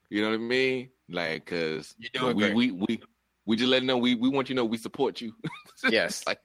you 0.09 0.21
know 0.21 0.29
what 0.29 0.35
I 0.35 0.37
mean? 0.37 0.89
Like, 1.09 1.45
cause 1.45 1.95
You're 1.97 2.09
doing 2.13 2.35
we, 2.35 2.43
great. 2.43 2.55
we 2.55 2.71
we 2.71 3.01
we 3.45 3.55
just 3.55 3.69
letting 3.69 3.87
know 3.87 3.97
we 3.97 4.15
we 4.15 4.29
want 4.29 4.49
you 4.49 4.55
to 4.55 4.61
know 4.61 4.65
we 4.65 4.77
support 4.77 5.21
you. 5.21 5.33
Yes. 5.89 6.25
like 6.25 6.39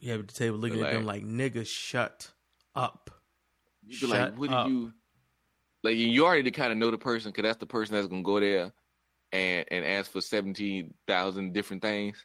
You 0.00 0.12
have 0.12 0.26
the 0.26 0.32
table 0.32 0.58
looking 0.58 0.82
at 0.82 0.92
them 0.92 1.04
like, 1.04 1.24
nigga, 1.24 1.66
shut 1.66 2.30
up. 2.74 3.10
you 3.86 3.98
be 3.98 4.06
like, 4.06 4.36
what 4.36 4.50
up. 4.50 4.66
do 4.66 4.72
you 4.72 4.92
like? 5.82 5.96
You 5.96 6.26
already 6.26 6.50
kind 6.50 6.70
of 6.70 6.78
know 6.78 6.90
the 6.90 6.98
person 6.98 7.30
because 7.32 7.42
that's 7.44 7.58
the 7.58 7.66
person 7.66 7.94
that's 7.94 8.08
gonna 8.08 8.22
go 8.22 8.38
there 8.40 8.72
and 9.32 9.64
and 9.70 9.84
ask 9.84 10.10
for 10.10 10.20
seventeen 10.20 10.94
thousand 11.06 11.52
different 11.54 11.82
things. 11.82 12.24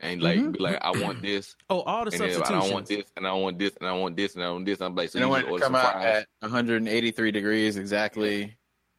And 0.00 0.22
like 0.22 0.38
Mhm. 0.38 0.52
be 0.52 0.60
like, 0.60 0.78
I 0.80 0.92
want 0.92 1.22
this, 1.22 1.56
Oh, 1.70 1.80
all 1.80 2.04
the 2.04 2.12
and 2.12 2.20
then 2.32 2.42
I 2.42 2.50
don't 2.52 2.70
want 2.70 2.86
this, 2.86 3.10
and 3.16 3.26
I 3.26 3.32
want 3.32 3.58
this, 3.58 3.74
and 3.80 3.88
I 3.88 3.92
want 3.92 4.16
this, 4.16 4.34
and 4.36 4.44
I 4.44 4.50
want 4.52 4.64
this. 4.64 4.80
I'm 4.80 4.94
like, 4.94 5.10
so 5.10 5.18
and 5.18 5.24
I 5.24 5.26
you 5.26 5.32
want 5.32 5.44
just 5.44 5.58
to 5.58 5.74
come 5.74 5.80
some 5.80 5.96
out 5.96 6.06
at 6.06 6.26
183 6.40 7.30
degrees 7.32 7.76
exactly. 7.76 8.56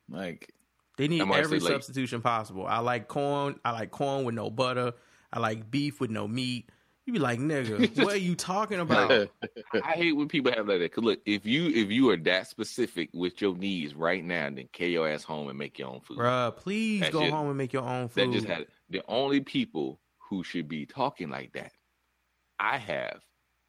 Like 0.10 0.52
They 0.98 1.08
need 1.08 1.22
I'm 1.22 1.32
every 1.32 1.60
say, 1.60 1.66
like- 1.66 1.74
substitution 1.74 2.22
possible. 2.22 2.66
I 2.66 2.80
like 2.80 3.08
corn. 3.08 3.60
I 3.64 3.72
like 3.72 3.92
corn 3.92 4.26
with 4.26 4.36
no 4.36 4.50
butter. 4.50 4.94
I 5.32 5.40
like 5.40 5.70
beef 5.70 6.00
with 6.02 6.10
no 6.12 6.28
meat. 6.28 6.70
You 7.06 7.14
be 7.14 7.20
like, 7.20 7.40
nigga, 7.40 7.98
what 8.04 8.14
are 8.14 8.18
you 8.18 8.36
talking 8.36 8.80
about? 8.80 9.30
I 9.84 9.92
hate 9.94 10.12
when 10.16 10.28
people 10.28 10.52
have 10.52 10.68
like 10.68 10.80
that. 10.80 10.92
Cause 10.94 11.04
look, 11.04 11.20
if 11.26 11.44
you 11.46 11.68
if 11.70 11.90
you 11.90 12.10
are 12.12 12.18
that 12.18 12.48
specific 12.48 13.10
with 13.14 13.42
your 13.42 13.56
needs 13.56 13.96
right 13.96 14.24
now, 14.24 14.50
then 14.50 14.68
carry 14.74 14.92
your 14.92 15.08
ass 15.10 15.24
home 15.24 15.48
and 15.50 15.58
make 15.58 15.80
your 15.80 15.88
own 15.90 16.02
food. 16.02 16.18
Bruh, 16.20 16.56
please 16.56 17.02
That 17.02 17.12
go 17.12 17.22
just- 17.22 17.32
home 17.34 17.48
and 17.48 17.58
make 17.58 17.74
your 17.74 17.84
own 17.84 18.10
food. 18.10 18.16
That 18.22 18.26
food. 18.26 18.34
just 18.34 18.48
had 18.48 18.68
the 18.90 19.02
only 19.08 19.40
people 19.42 20.00
who 20.30 20.44
should 20.44 20.68
be 20.68 20.86
talking 20.86 21.30
like 21.30 21.54
that. 21.54 21.72
I 22.60 22.78
have 22.78 23.20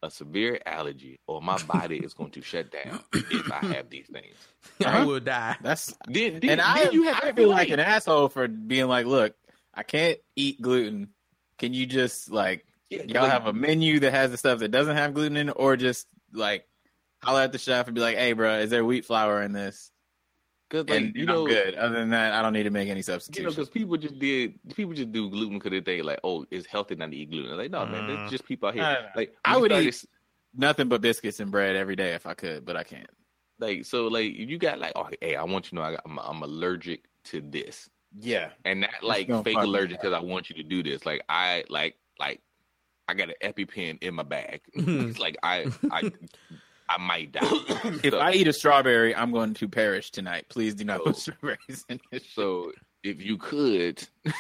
a 0.03 0.11
severe 0.11 0.59
allergy, 0.65 1.19
or 1.27 1.43
my 1.43 1.59
body 1.65 1.99
is 1.99 2.15
going 2.15 2.31
to 2.31 2.41
shut 2.43 2.71
down 2.73 3.01
if 3.13 3.53
I 3.53 3.67
have 3.75 3.91
these 3.91 4.07
things. 4.07 4.35
I 4.85 5.05
will 5.05 5.21
die. 5.21 5.57
that's 5.61 5.95
Then, 6.09 6.41
then, 6.41 6.51
and 6.51 6.61
I, 6.61 6.85
then 6.85 6.93
you 6.93 7.03
have 7.05 7.23
I 7.25 7.33
feel 7.33 7.49
like 7.51 7.69
an 7.71 7.81
asshole 7.81 8.29
for 8.31 8.49
being 8.49 8.87
like, 8.89 9.07
look, 9.07 9.35
I 9.75 9.83
can't 9.83 10.19
eat 10.37 10.61
gluten. 10.63 11.11
Can 11.59 11.75
you 11.75 11.85
just 11.87 12.31
like 12.31 12.65
Yeah, 12.89 13.03
y'all 13.07 13.23
like- 13.25 13.33
have 13.33 13.47
a 13.47 13.53
menu 13.53 14.01
that 14.01 14.13
has 14.13 14.31
the 14.31 14.39
stuff 14.39 14.61
that 14.61 14.71
doesn't 14.71 14.97
have 14.97 15.13
gluten 15.15 15.37
in 15.37 15.49
it, 15.51 15.55
or 15.57 15.77
just 15.77 16.07
like 16.33 16.67
holler 17.23 17.43
at 17.43 17.53
the 17.53 17.59
chef 17.59 17.87
and 17.87 17.95
be 17.95 18.01
like, 18.01 18.17
hey, 18.17 18.33
bro, 18.33 18.61
is 18.61 18.71
there 18.71 18.85
wheat 18.85 19.05
flour 19.05 19.43
in 19.43 19.53
this? 19.53 19.91
'Cause, 20.71 20.89
like, 20.89 21.01
and 21.01 21.15
you 21.15 21.21
you 21.23 21.27
know, 21.27 21.45
know, 21.45 21.47
good. 21.49 21.75
Other 21.75 21.97
than 21.97 22.11
that, 22.11 22.33
I 22.33 22.43
don't 22.43 22.53
need 22.53 22.63
to 22.63 22.71
make 22.71 22.83
any 22.89 22.91
You 22.91 22.95
know, 22.97 23.01
substitutions. 23.03 23.57
because 23.57 23.69
people 23.71 23.97
just 23.97 24.19
did, 24.19 24.55
people 24.75 24.93
just 24.95 25.11
do 25.13 25.29
gluten 25.29 25.59
because 25.59 25.73
they 25.73 25.81
think 25.81 26.05
like, 26.05 26.21
oh, 26.25 26.47
it's 26.51 26.67
healthy 26.67 26.95
not 26.95 27.11
to 27.11 27.17
eat 27.17 27.31
gluten. 27.31 27.57
Like, 27.57 27.71
no, 27.73 27.85
man, 27.87 28.05
Mm. 28.05 28.17
that's 28.17 28.31
just 28.31 28.45
people 28.45 28.69
out 28.69 28.75
here. 28.75 28.83
No, 28.85 28.93
no, 28.93 29.01
no. 29.01 29.09
Like, 29.17 29.37
I 29.45 29.57
would 29.57 29.71
started- 29.73 29.89
eat 29.89 30.05
nothing 30.55 30.89
but 30.89 31.01
biscuits 31.01 31.41
and 31.41 31.51
bread 31.51 31.75
every 31.77 31.97
day 31.97 32.15
if 32.15 32.25
I 32.27 32.35
could, 32.35 32.65
but 32.65 32.77
I 32.77 32.85
can't. 32.85 33.11
like, 33.59 33.85
so 33.85 34.07
like, 34.07 34.33
you 34.33 34.57
got 34.59 34.79
like, 34.79 34.93
oh, 34.97 35.09
hey, 35.21 35.37
I 35.37 35.43
want 35.45 35.67
you 35.67 35.71
to 35.71 35.75
know 35.75 35.83
I 35.83 35.91
got, 35.93 36.01
I'm, 36.07 36.19
I'm 36.19 36.43
allergic 36.43 37.05
to 37.25 37.41
this. 37.43 37.91
Yeah. 38.19 38.51
and 38.65 38.81
not 38.81 38.91
like 39.03 39.27
fake 39.45 39.57
allergic 39.59 40.01
because 40.01 40.15
I 40.15 40.21
want 40.21 40.49
you 40.51 40.57
to 40.57 40.63
do 40.63 40.83
this. 40.83 41.05
Like 41.05 41.23
I 41.29 41.63
like 41.69 41.97
like 42.19 42.41
I 43.07 43.15
got 43.15 43.29
an 43.29 43.35
EpiPen 43.43 44.03
in 44.03 44.15
my 44.15 44.23
bag. 44.23 44.63
it's 44.75 45.19
like 45.19 45.37
I 45.43 45.67
I 45.93 46.11
I 46.91 46.99
might 47.01 47.33
die. 47.33 47.41
If 48.03 48.13
so, 48.13 48.19
I 48.19 48.33
eat 48.33 48.49
a 48.49 48.53
strawberry, 48.53 49.15
I'm 49.15 49.31
going 49.33 49.55
to 49.55 49.69
perish 49.69 50.11
tonight. 50.11 50.47
Please 50.49 50.75
do 50.75 50.85
not 50.85 51.05
put 51.05 51.17
So- 51.17 51.33
strawberries 51.33 51.85
in 51.89 52.01
this. 52.11 52.25
so 52.35 52.73
if 53.05 53.23
you 53.23 53.39
could, 53.39 54.07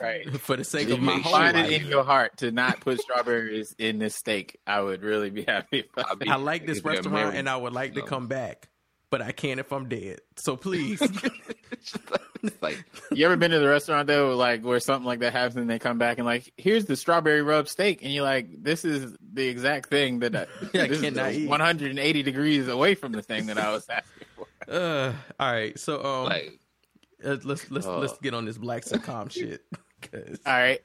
Right. 0.00 0.28
For 0.40 0.56
the 0.56 0.64
sake 0.64 0.90
of 0.90 1.00
my 1.00 1.14
you 1.14 1.22
whole 1.22 1.32
Find 1.32 1.56
it 1.56 1.72
in 1.72 1.86
your 1.88 2.04
heart 2.04 2.36
to 2.38 2.50
not 2.50 2.80
put 2.80 3.00
strawberries 3.00 3.74
in 3.78 3.98
this 3.98 4.14
steak. 4.16 4.58
I 4.66 4.80
would 4.80 5.02
really 5.02 5.30
be 5.30 5.42
happy. 5.44 5.84
I'd 5.96 6.18
be- 6.18 6.28
I 6.28 6.36
like 6.36 6.66
this 6.66 6.84
restaurant 6.84 7.34
and 7.36 7.48
I 7.48 7.56
would 7.56 7.72
like 7.72 7.94
to 7.94 8.02
come 8.02 8.26
back, 8.26 8.68
but 9.18 9.26
I 9.26 9.32
can't 9.32 9.58
if 9.60 9.72
I'm 9.72 9.88
dead. 9.88 10.20
So 10.36 10.56
please. 10.56 11.00
like 12.60 12.84
You 13.12 13.24
ever 13.26 13.36
been 13.36 13.50
to 13.50 13.58
the 13.58 13.68
restaurant 13.68 14.06
though, 14.06 14.36
like 14.36 14.62
where 14.62 14.78
something 14.80 15.06
like 15.06 15.20
that 15.20 15.32
happens 15.32 15.56
and 15.56 15.70
they 15.70 15.78
come 15.78 15.98
back 15.98 16.18
and 16.18 16.26
like, 16.26 16.52
here's 16.56 16.84
the 16.84 16.96
strawberry 16.96 17.42
rub 17.42 17.68
steak, 17.68 18.02
and 18.02 18.12
you're 18.12 18.24
like, 18.24 18.62
this 18.62 18.84
is 18.84 19.16
the 19.32 19.46
exact 19.48 19.88
thing 19.88 20.18
that 20.20 20.36
I, 20.36 20.40
I 20.78 20.86
this 20.88 21.00
cannot 21.00 21.30
is 21.30 21.38
eat. 21.38 21.48
180 21.48 22.22
degrees 22.22 22.68
away 22.68 22.94
from 22.94 23.12
the 23.12 23.22
thing 23.22 23.46
that 23.46 23.58
I 23.58 23.70
was 23.72 23.88
asking 23.88 24.26
for. 24.36 24.46
uh, 24.72 25.12
all 25.40 25.52
right, 25.52 25.78
so 25.78 26.04
um, 26.04 26.24
like 26.24 26.60
uh, 27.24 27.36
let's 27.44 27.70
let's 27.70 27.86
uh, 27.86 27.98
let's 27.98 28.18
get 28.18 28.34
on 28.34 28.44
this 28.44 28.58
black 28.58 28.84
sitcom 28.84 29.30
shit. 29.30 29.62
'cause- 30.02 30.38
All 30.44 30.52
right, 30.52 30.80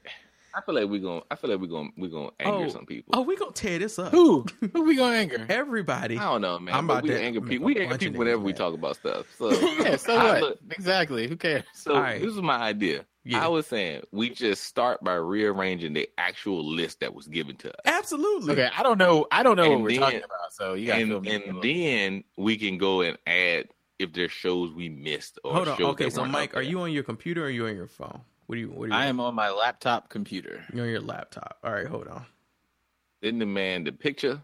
I 0.54 0.60
feel 0.60 0.74
like 0.74 0.86
we're 0.88 1.00
gonna 1.00 1.22
I 1.30 1.34
feel 1.36 1.50
like 1.50 1.60
we're 1.60 1.66
gonna 1.66 1.90
we're 1.96 2.08
gonna 2.10 2.30
anger 2.40 2.66
oh, 2.66 2.68
some 2.68 2.86
people. 2.86 3.14
oh, 3.14 3.22
we 3.22 3.36
gonna 3.36 3.52
tear 3.52 3.78
this 3.78 3.98
up. 3.98 4.10
who 4.12 4.44
who 4.72 4.82
we 4.82 4.96
gonna 4.96 5.16
anger? 5.16 5.46
Everybody. 5.48 6.18
I 6.18 6.24
don't 6.24 6.40
know, 6.42 6.58
man. 6.58 6.74
I'm 6.74 6.86
but 6.86 6.92
about 6.94 7.02
we 7.04 7.08
to 7.10 7.20
anger 7.22 7.40
make 7.40 7.50
people. 7.50 7.66
We 7.66 7.78
anger 7.80 7.98
people 7.98 8.18
whenever 8.18 8.40
we 8.42 8.52
talk 8.52 8.74
about 8.74 8.96
stuff. 8.96 9.26
So 9.38 9.50
Yeah, 9.82 9.96
so 9.96 10.14
I 10.16 10.24
what? 10.32 10.40
look- 10.42 10.58
exactly. 10.70 11.28
Who 11.28 11.36
cares? 11.36 11.64
So 11.74 11.94
All 11.94 12.00
right. 12.00 12.20
this 12.20 12.30
is 12.32 12.40
my 12.42 12.56
idea. 12.58 13.04
Yeah. 13.24 13.44
I 13.44 13.48
was 13.48 13.66
saying 13.68 14.02
we 14.10 14.30
just 14.30 14.64
start 14.64 15.02
by 15.04 15.14
rearranging 15.14 15.92
the 15.92 16.08
actual 16.18 16.64
list 16.64 17.00
that 17.00 17.14
was 17.14 17.28
given 17.28 17.56
to 17.58 17.68
us. 17.70 17.80
Absolutely. 17.84 18.52
Okay, 18.54 18.68
I 18.76 18.82
don't 18.82 18.98
know. 18.98 19.26
I 19.30 19.44
don't 19.44 19.56
know 19.56 19.68
what 19.68 19.74
And 19.76 19.84
we're 19.84 20.00
talking 20.00 20.18
about. 20.24 20.52
So 20.52 20.74
you 20.74 20.88
got 20.88 20.96
to 20.96 21.02
and, 21.02 21.22
me 21.22 21.30
and 21.30 21.62
then 21.62 22.24
we 22.36 22.56
can 22.56 22.78
go 22.78 23.02
and 23.02 23.16
add 23.26 23.68
if 24.00 24.12
there's 24.12 24.32
shows 24.32 24.72
we 24.74 24.88
missed 24.88 25.38
or 25.44 25.54
Hold 25.54 25.68
on. 25.68 25.78
shows 25.78 25.86
Okay, 25.92 26.06
that 26.06 26.10
so 26.10 26.24
Mike, 26.24 26.50
are 26.50 26.54
there. 26.54 26.62
you 26.64 26.80
on 26.80 26.90
your 26.90 27.04
computer 27.04 27.42
or 27.42 27.46
are 27.46 27.50
you 27.50 27.66
on 27.68 27.76
your 27.76 27.86
phone? 27.86 28.22
What 28.52 28.56
do 28.56 28.60
you? 28.60 28.68
What 28.68 28.90
do 28.90 28.94
you? 28.94 29.00
I 29.00 29.06
am 29.06 29.18
on 29.18 29.34
my 29.34 29.48
laptop 29.48 30.10
computer. 30.10 30.62
You're 30.74 30.84
on 30.84 30.90
your 30.90 31.00
laptop. 31.00 31.56
All 31.64 31.72
right, 31.72 31.86
hold 31.86 32.06
on. 32.06 32.26
Didn't 33.22 33.38
the 33.38 33.46
man 33.46 33.82
the 33.82 33.92
picture? 33.92 34.42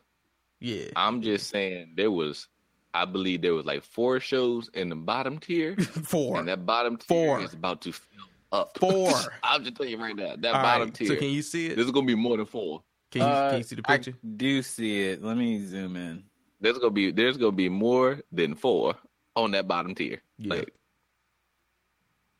Yeah. 0.61 0.87
I'm 0.97 1.21
just 1.21 1.51
saying 1.51 1.93
there 1.95 2.11
was, 2.11 2.49
I 2.95 3.05
believe 3.05 3.43
there 3.43 3.53
was 3.53 3.67
like 3.67 3.83
four 3.83 4.19
shows 4.19 4.71
in 4.73 4.89
the 4.89 4.97
bottom 4.97 5.39
tier, 5.39 5.77
Four. 6.05 6.39
and 6.39 6.49
that 6.49 6.65
bottom 6.65 6.97
tier 6.97 7.07
Four. 7.37 7.43
is 7.43 7.53
about 7.53 7.83
to 7.83 7.93
fill 7.93 8.25
up. 8.51 8.79
Four. 8.81 9.11
I'm 9.43 9.63
just 9.63 9.77
telling 9.77 9.93
you 9.93 9.99
right 10.01 10.17
now, 10.17 10.37
that 10.39 10.55
All 10.55 10.63
bottom 10.63 10.89
right, 10.89 10.95
tier. 10.95 11.09
So 11.09 11.17
can 11.17 11.29
you 11.29 11.43
see 11.43 11.67
it? 11.67 11.77
This 11.77 11.85
is 11.85 11.91
gonna 11.93 12.07
be 12.07 12.15
more 12.15 12.39
than 12.39 12.47
four. 12.47 12.83
Can 13.11 13.21
you, 13.21 13.27
Uh, 13.29 13.51
can 13.51 13.59
you 13.59 13.65
see 13.65 13.77
the 13.77 13.83
picture? 13.83 13.93
I 14.13 14.13
picture? 14.15 14.19
do 14.39 14.63
see 14.63 15.03
it. 15.03 15.23
Let 15.23 15.37
me 15.37 15.63
zoom 15.67 15.97
in. 15.97 16.25
There's 16.63 16.79
gonna 16.79 16.93
be 16.93 17.11
there's 17.11 17.37
gonna 17.37 17.53
be 17.53 17.69
more 17.69 18.21
than 18.33 18.55
four 18.55 18.95
on 19.37 19.51
that 19.51 19.69
bottom 19.69 19.95
tier. 19.95 20.23
Yeah. 20.39 20.55
Like, 20.55 20.73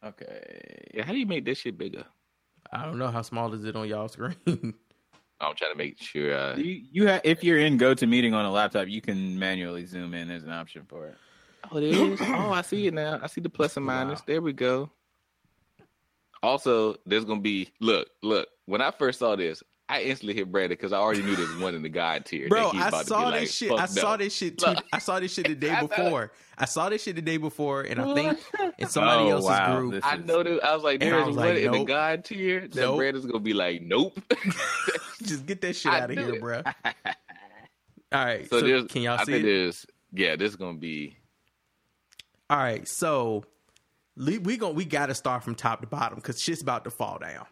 Okay. 0.05 0.91
yeah, 0.95 1.05
how 1.05 1.13
do 1.13 1.19
you 1.19 1.27
make 1.27 1.45
this 1.45 1.59
shit 1.59 1.77
bigger? 1.77 2.05
I 2.73 2.85
don't 2.85 2.99
know 2.99 3.09
how 3.09 3.23
small 3.23 3.53
is 3.55 3.65
it 3.65 3.75
on 3.77 3.89
y'all 3.89 4.09
screen. 4.09 4.37
I'm 5.41 5.55
trying 5.55 5.73
to 5.73 5.77
make 5.79 6.01
sure. 6.01 6.35
Uh, 6.37 6.57
You, 6.57 6.83
you 6.93 7.09
ha- 7.09 7.21
if 7.25 7.43
you're 7.45 7.59
in 7.59 7.79
GoToMeeting 7.79 8.33
on 8.35 8.45
a 8.45 8.51
laptop, 8.51 8.89
you 8.89 9.01
can 9.01 9.39
manually 9.39 9.87
zoom 9.87 10.13
in. 10.15 10.29
There's 10.29 10.43
an 10.45 10.51
option 10.51 10.85
for 10.89 11.07
it. 11.07 11.17
Oh, 11.71 11.81
there 11.81 11.91
is. 12.13 12.21
oh, 12.21 12.51
I 12.53 12.63
see 12.63 12.87
it 12.87 12.95
now. 12.95 13.21
I 13.23 13.27
see 13.27 13.41
the 13.41 13.49
plus 13.51 13.77
and 13.77 13.87
minus. 13.87 14.21
There 14.23 14.41
we 14.43 14.53
go. 14.53 14.91
Also, 16.43 16.97
there's 17.07 17.25
gonna 17.25 17.41
be 17.41 17.69
look, 17.81 18.09
look. 18.23 18.49
When 18.67 18.81
I 18.81 18.91
first 18.93 19.19
saw 19.19 19.35
this, 19.37 19.63
I 19.91 20.03
instantly 20.03 20.35
hit 20.35 20.53
Brandon 20.53 20.77
because 20.77 20.93
I 20.93 20.99
already 20.99 21.23
knew 21.23 21.35
there 21.35 21.47
was 21.47 21.57
one 21.57 21.75
in 21.75 21.81
the 21.83 21.89
God 21.89 22.27
tier. 22.27 22.49
Bro, 22.49 22.65
that 22.65 22.73
he's 22.75 22.83
I 22.83 22.89
about 22.89 23.01
to 23.01 23.07
saw 23.07 23.25
be 23.31 23.39
this 23.39 23.41
like, 23.41 23.49
shit. 23.49 23.73
I 23.73 23.77
"Fuck 23.87 23.89
saw 23.89 24.11
no." 24.11 24.17
this 24.19 24.35
shit 24.37 24.59
too. 24.59 24.75
I 24.93 24.99
saw 24.99 25.21
this 25.21 25.33
shit 25.33 25.47
the 25.49 25.55
day 25.55 25.77
before. 25.89 26.33
I 26.59 26.65
saw 26.67 26.89
this 26.91 27.03
shit 27.05 27.17
the 27.17 27.23
day 27.23 27.37
before, 27.39 27.83
and 27.83 28.01
I 28.01 28.15
think 28.15 28.39
in 28.79 28.89
somebody 28.89 29.23
Oh, 29.23 29.31
else's 29.31 29.49
wow. 29.49 29.79
group. 29.79 29.93
This 29.95 30.05
I 30.05 30.17
is- 30.17 30.25
know 30.27 30.43
that 30.43 30.63
I 30.63 30.75
was 30.75 30.85
like, 30.85 31.03
And 31.03 31.11
I 31.15 31.17
there's 31.17 31.27
was 31.29 31.37
one 31.37 31.47
like, 31.49 31.57
in 31.59 31.73
the 31.73 31.79
nope. 31.79 31.89
God 31.89 32.25
tier. 32.25 32.61
That 32.69 32.75
Nope. 32.75 32.97
Brandon's 32.99 33.27
gonna 33.27 33.39
be 33.41 33.55
like, 33.55 33.81
nope. 33.83 34.19
Just 35.23 35.47
get 35.47 35.61
that 35.63 35.75
shit 35.75 35.93
out 35.93 36.11
of 36.11 36.17
here, 36.19 36.35
it. 36.35 36.41
bro. 36.41 36.63
All 36.65 38.25
right, 38.25 38.49
so, 38.49 38.61
so, 38.61 38.67
there's, 38.67 38.85
can 38.87 39.03
y'all 39.03 39.19
I 39.19 39.25
see 39.25 39.33
think 39.33 39.45
it? 39.45 39.47
there's, 39.49 39.87
yeah, 40.13 40.37
this 40.37 40.51
is 40.51 40.57
gonna 40.57 40.79
be. 40.79 41.17
All 42.51 42.57
right, 42.59 42.87
so 42.89 43.45
le- 44.17 44.41
we 44.41 44.57
gon' 44.57 44.75
we 44.75 44.85
got 44.87 45.07
to 45.07 45.15
start 45.15 45.45
from 45.45 45.55
top 45.55 45.81
to 45.83 45.87
bottom 45.87 46.17
because 46.17 46.41
shit's 46.41 46.63
about 46.63 46.85
to 46.85 46.91
fall 46.91 47.19
down. 47.19 47.47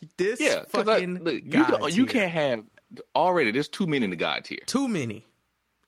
This 0.16 0.40
Yeah, 0.40 0.64
'cause 0.70 0.88
I- 0.88 0.94
fucking 1.00 1.24
look, 1.24 1.34
you, 1.34 1.50
God 1.50 1.92
you 1.92 2.06
can't 2.06 2.30
have 2.32 2.64
already. 3.14 3.50
There's 3.50 3.68
too 3.68 3.86
many 3.86 4.04
in 4.04 4.10
the 4.10 4.16
God 4.16 4.44
tier. 4.44 4.58
too 4.66 4.88
many. 4.88 5.24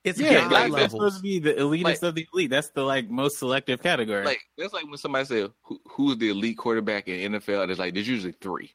It's 0.04 0.18
Yeah, 0.18 0.48
God 0.48 0.70
like, 0.70 0.72
that's 0.72 0.92
supposed 0.92 1.16
to 1.16 1.22
be 1.22 1.38
the 1.40 1.54
elitist 1.54 1.82
Like- 1.84 2.02
of 2.02 2.14
the 2.14 2.26
elite. 2.32 2.50
That's 2.50 2.70
the 2.70 2.82
like 2.82 3.10
most 3.10 3.38
selective 3.38 3.82
category. 3.82 4.24
Like 4.24 4.40
that's 4.56 4.72
like 4.72 4.84
when 4.86 4.96
somebody 4.96 5.24
said, 5.26 5.50
Who, 5.62 5.80
"Who's 5.90 6.16
the 6.18 6.30
elite 6.30 6.56
quarterback 6.56 7.08
in 7.08 7.32
NFL?" 7.32 7.62
And 7.62 7.70
it's 7.70 7.80
like 7.80 7.94
there's 7.94 8.08
usually 8.08 8.32
three, 8.40 8.72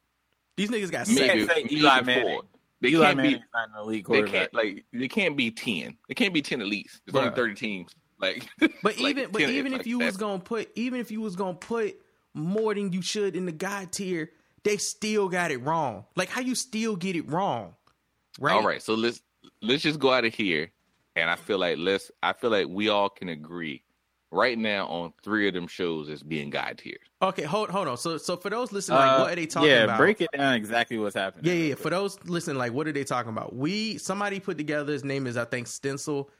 These 0.56 0.70
niggas 0.70 0.90
got 0.92 1.08
You 1.08 1.16
seven. 1.16 1.46
can't 1.48 1.64
maybe 1.64 1.76
Eli 1.76 1.96
four. 1.96 2.04
Manning. 2.04 2.40
They 2.80 2.88
Eli 2.90 3.04
can't 3.06 3.16
Manning's 3.16 3.38
be. 3.38 3.44
not 3.54 3.68
an 3.70 3.74
elite 3.80 3.96
They 3.96 4.02
quarterback. 4.02 4.32
can't 4.32 4.54
like. 4.54 4.84
They 4.92 5.08
can't 5.08 5.36
be 5.36 5.50
ten. 5.50 5.96
They 6.08 6.14
can't 6.14 6.34
be 6.34 6.42
ten 6.42 6.60
elites. 6.60 7.00
There's 7.06 7.16
only 7.24 7.34
thirty 7.34 7.54
teams. 7.54 7.94
Like, 8.20 8.46
But 8.60 8.70
like, 8.82 8.98
even 9.00 9.30
but 9.32 9.38
10 9.40 9.50
even 9.50 9.72
like, 9.72 9.80
if 9.80 9.86
you 9.86 9.98
was 9.98 10.16
gonna 10.16 10.38
put 10.38 10.70
even 10.76 11.00
if 11.00 11.10
you 11.10 11.20
was 11.20 11.34
gonna 11.36 11.54
put 11.54 11.96
more 12.34 12.74
than 12.74 12.92
you 12.92 13.00
should 13.02 13.34
in 13.34 13.46
the 13.46 13.52
God 13.52 13.90
tier, 13.92 14.30
they 14.64 14.76
still 14.78 15.28
got 15.28 15.50
it 15.50 15.58
wrong. 15.58 16.04
Like 16.16 16.28
how 16.28 16.40
you 16.40 16.54
still 16.54 16.96
get 16.96 17.16
it 17.16 17.30
wrong, 17.30 17.74
right? 18.40 18.54
All 18.54 18.66
right, 18.66 18.82
so 18.82 18.94
let's 18.94 19.20
let's 19.62 19.82
just 19.82 20.00
go 20.00 20.12
out 20.12 20.24
of 20.24 20.34
here, 20.34 20.72
and 21.16 21.30
I 21.30 21.36
feel 21.36 21.58
like 21.58 21.78
let's. 21.78 22.10
I 22.22 22.32
feel 22.32 22.50
like 22.50 22.66
we 22.68 22.88
all 22.88 23.08
can 23.08 23.28
agree 23.28 23.82
right 24.30 24.58
now 24.58 24.86
on 24.88 25.12
three 25.22 25.46
of 25.46 25.54
them 25.54 25.68
shows 25.68 26.08
as 26.08 26.22
being 26.22 26.50
God 26.50 26.78
tiers. 26.78 27.06
Okay, 27.22 27.44
hold 27.44 27.70
hold 27.70 27.86
on. 27.88 27.96
So 27.96 28.16
so 28.18 28.36
for 28.36 28.50
those 28.50 28.72
listening, 28.72 28.98
like, 28.98 29.10
Uh, 29.10 29.18
what 29.20 29.32
are 29.32 29.36
they 29.36 29.46
talking 29.46 29.70
yeah, 29.70 29.84
about? 29.84 29.98
break 29.98 30.20
it 30.20 30.30
down 30.36 30.54
exactly 30.54 30.98
what's 30.98 31.14
happening. 31.14 31.44
Yeah, 31.46 31.52
yeah, 31.52 31.68
yeah. 31.68 31.74
For 31.76 31.90
those 31.90 32.18
listening, 32.24 32.58
like, 32.58 32.72
what 32.72 32.88
are 32.88 32.92
they 32.92 33.04
talking 33.04 33.30
about? 33.30 33.54
We 33.54 33.98
somebody 33.98 34.40
put 34.40 34.58
together. 34.58 34.92
His 34.92 35.04
name 35.04 35.26
is 35.26 35.36
I 35.36 35.44
think 35.44 35.66
Stencil. 35.68 36.30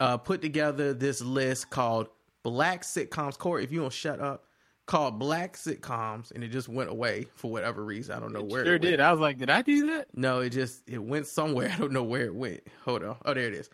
Uh, 0.00 0.16
put 0.16 0.42
together 0.42 0.92
this 0.92 1.22
list 1.22 1.70
called 1.70 2.08
Black 2.42 2.82
Sitcoms. 2.82 3.38
Corey, 3.38 3.62
if 3.62 3.70
you 3.70 3.80
don't 3.80 3.92
shut 3.92 4.18
up, 4.20 4.44
called 4.86 5.18
Black 5.18 5.56
Sitcoms, 5.56 6.30
and 6.32 6.44
it 6.44 6.48
just 6.48 6.68
went 6.68 6.90
away 6.90 7.26
for 7.34 7.50
whatever 7.50 7.84
reason. 7.84 8.14
I 8.16 8.20
don't 8.20 8.32
know 8.32 8.42
where. 8.42 8.64
Sure 8.64 8.74
it 8.74 8.82
went. 8.82 8.90
did. 8.92 9.00
I 9.00 9.10
was 9.10 9.20
like, 9.20 9.38
did 9.38 9.50
I 9.50 9.62
do 9.62 9.86
that? 9.88 10.08
No, 10.14 10.40
it 10.40 10.50
just 10.50 10.82
it 10.88 11.02
went 11.02 11.26
somewhere. 11.26 11.70
I 11.74 11.78
don't 11.78 11.92
know 11.92 12.02
where 12.04 12.24
it 12.26 12.34
went. 12.34 12.60
Hold 12.84 13.02
on. 13.04 13.16
Oh, 13.24 13.34
there 13.34 13.48
it 13.48 13.54
is. 13.54 13.70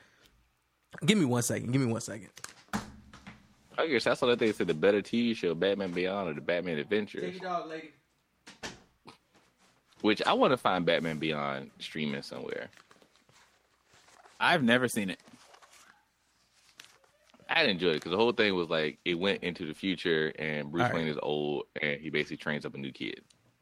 Give 1.05 1.19
me 1.19 1.25
one 1.25 1.43
second. 1.43 1.71
Give 1.73 1.81
me 1.81 1.91
one 1.91 2.01
second. 2.01 2.31
I 3.79 3.87
guess 3.87 4.05
that's 4.05 4.21
what 4.21 4.31
I 4.31 4.37
think. 4.37 4.55
Said 4.57 4.67
the 4.67 4.75
better 4.75 5.01
TV 5.01 5.35
show, 5.35 5.55
Batman 5.55 5.93
Beyond 5.93 6.29
or 6.31 6.35
the 6.35 6.41
Batman 6.41 6.79
Adventures, 6.79 7.39
dog, 7.39 7.69
lady. 7.69 7.91
which 10.03 10.21
I 10.27 10.33
want 10.35 10.53
to 10.53 10.57
find 10.57 10.85
Batman 10.85 11.19
Beyond 11.19 11.71
streaming 11.79 12.23
somewhere. 12.23 12.69
I've 14.39 14.63
never 14.63 14.89
seen 14.89 15.11
it. 15.11 15.19
I 17.51 17.65
enjoyed 17.65 17.91
it 17.91 17.95
because 17.95 18.11
the 18.13 18.17
whole 18.17 18.33
thing 18.33 18.55
was 18.55 18.69
like 18.71 18.99
it 19.05 19.15
went 19.15 19.43
into 19.43 19.67
the 19.67 19.75
future, 19.75 20.33
and 20.39 20.71
Bruce 20.71 20.83
All 20.85 20.89
right. 20.91 20.95
Wayne 20.95 21.09
is 21.09 21.19
old, 21.23 21.65
and 21.83 22.01
he 22.01 22.09
basically 22.11 22.37
trains 22.39 22.65
up 22.65 22.75
a 22.75 22.79
new 22.79 22.93
kid. 22.93 23.21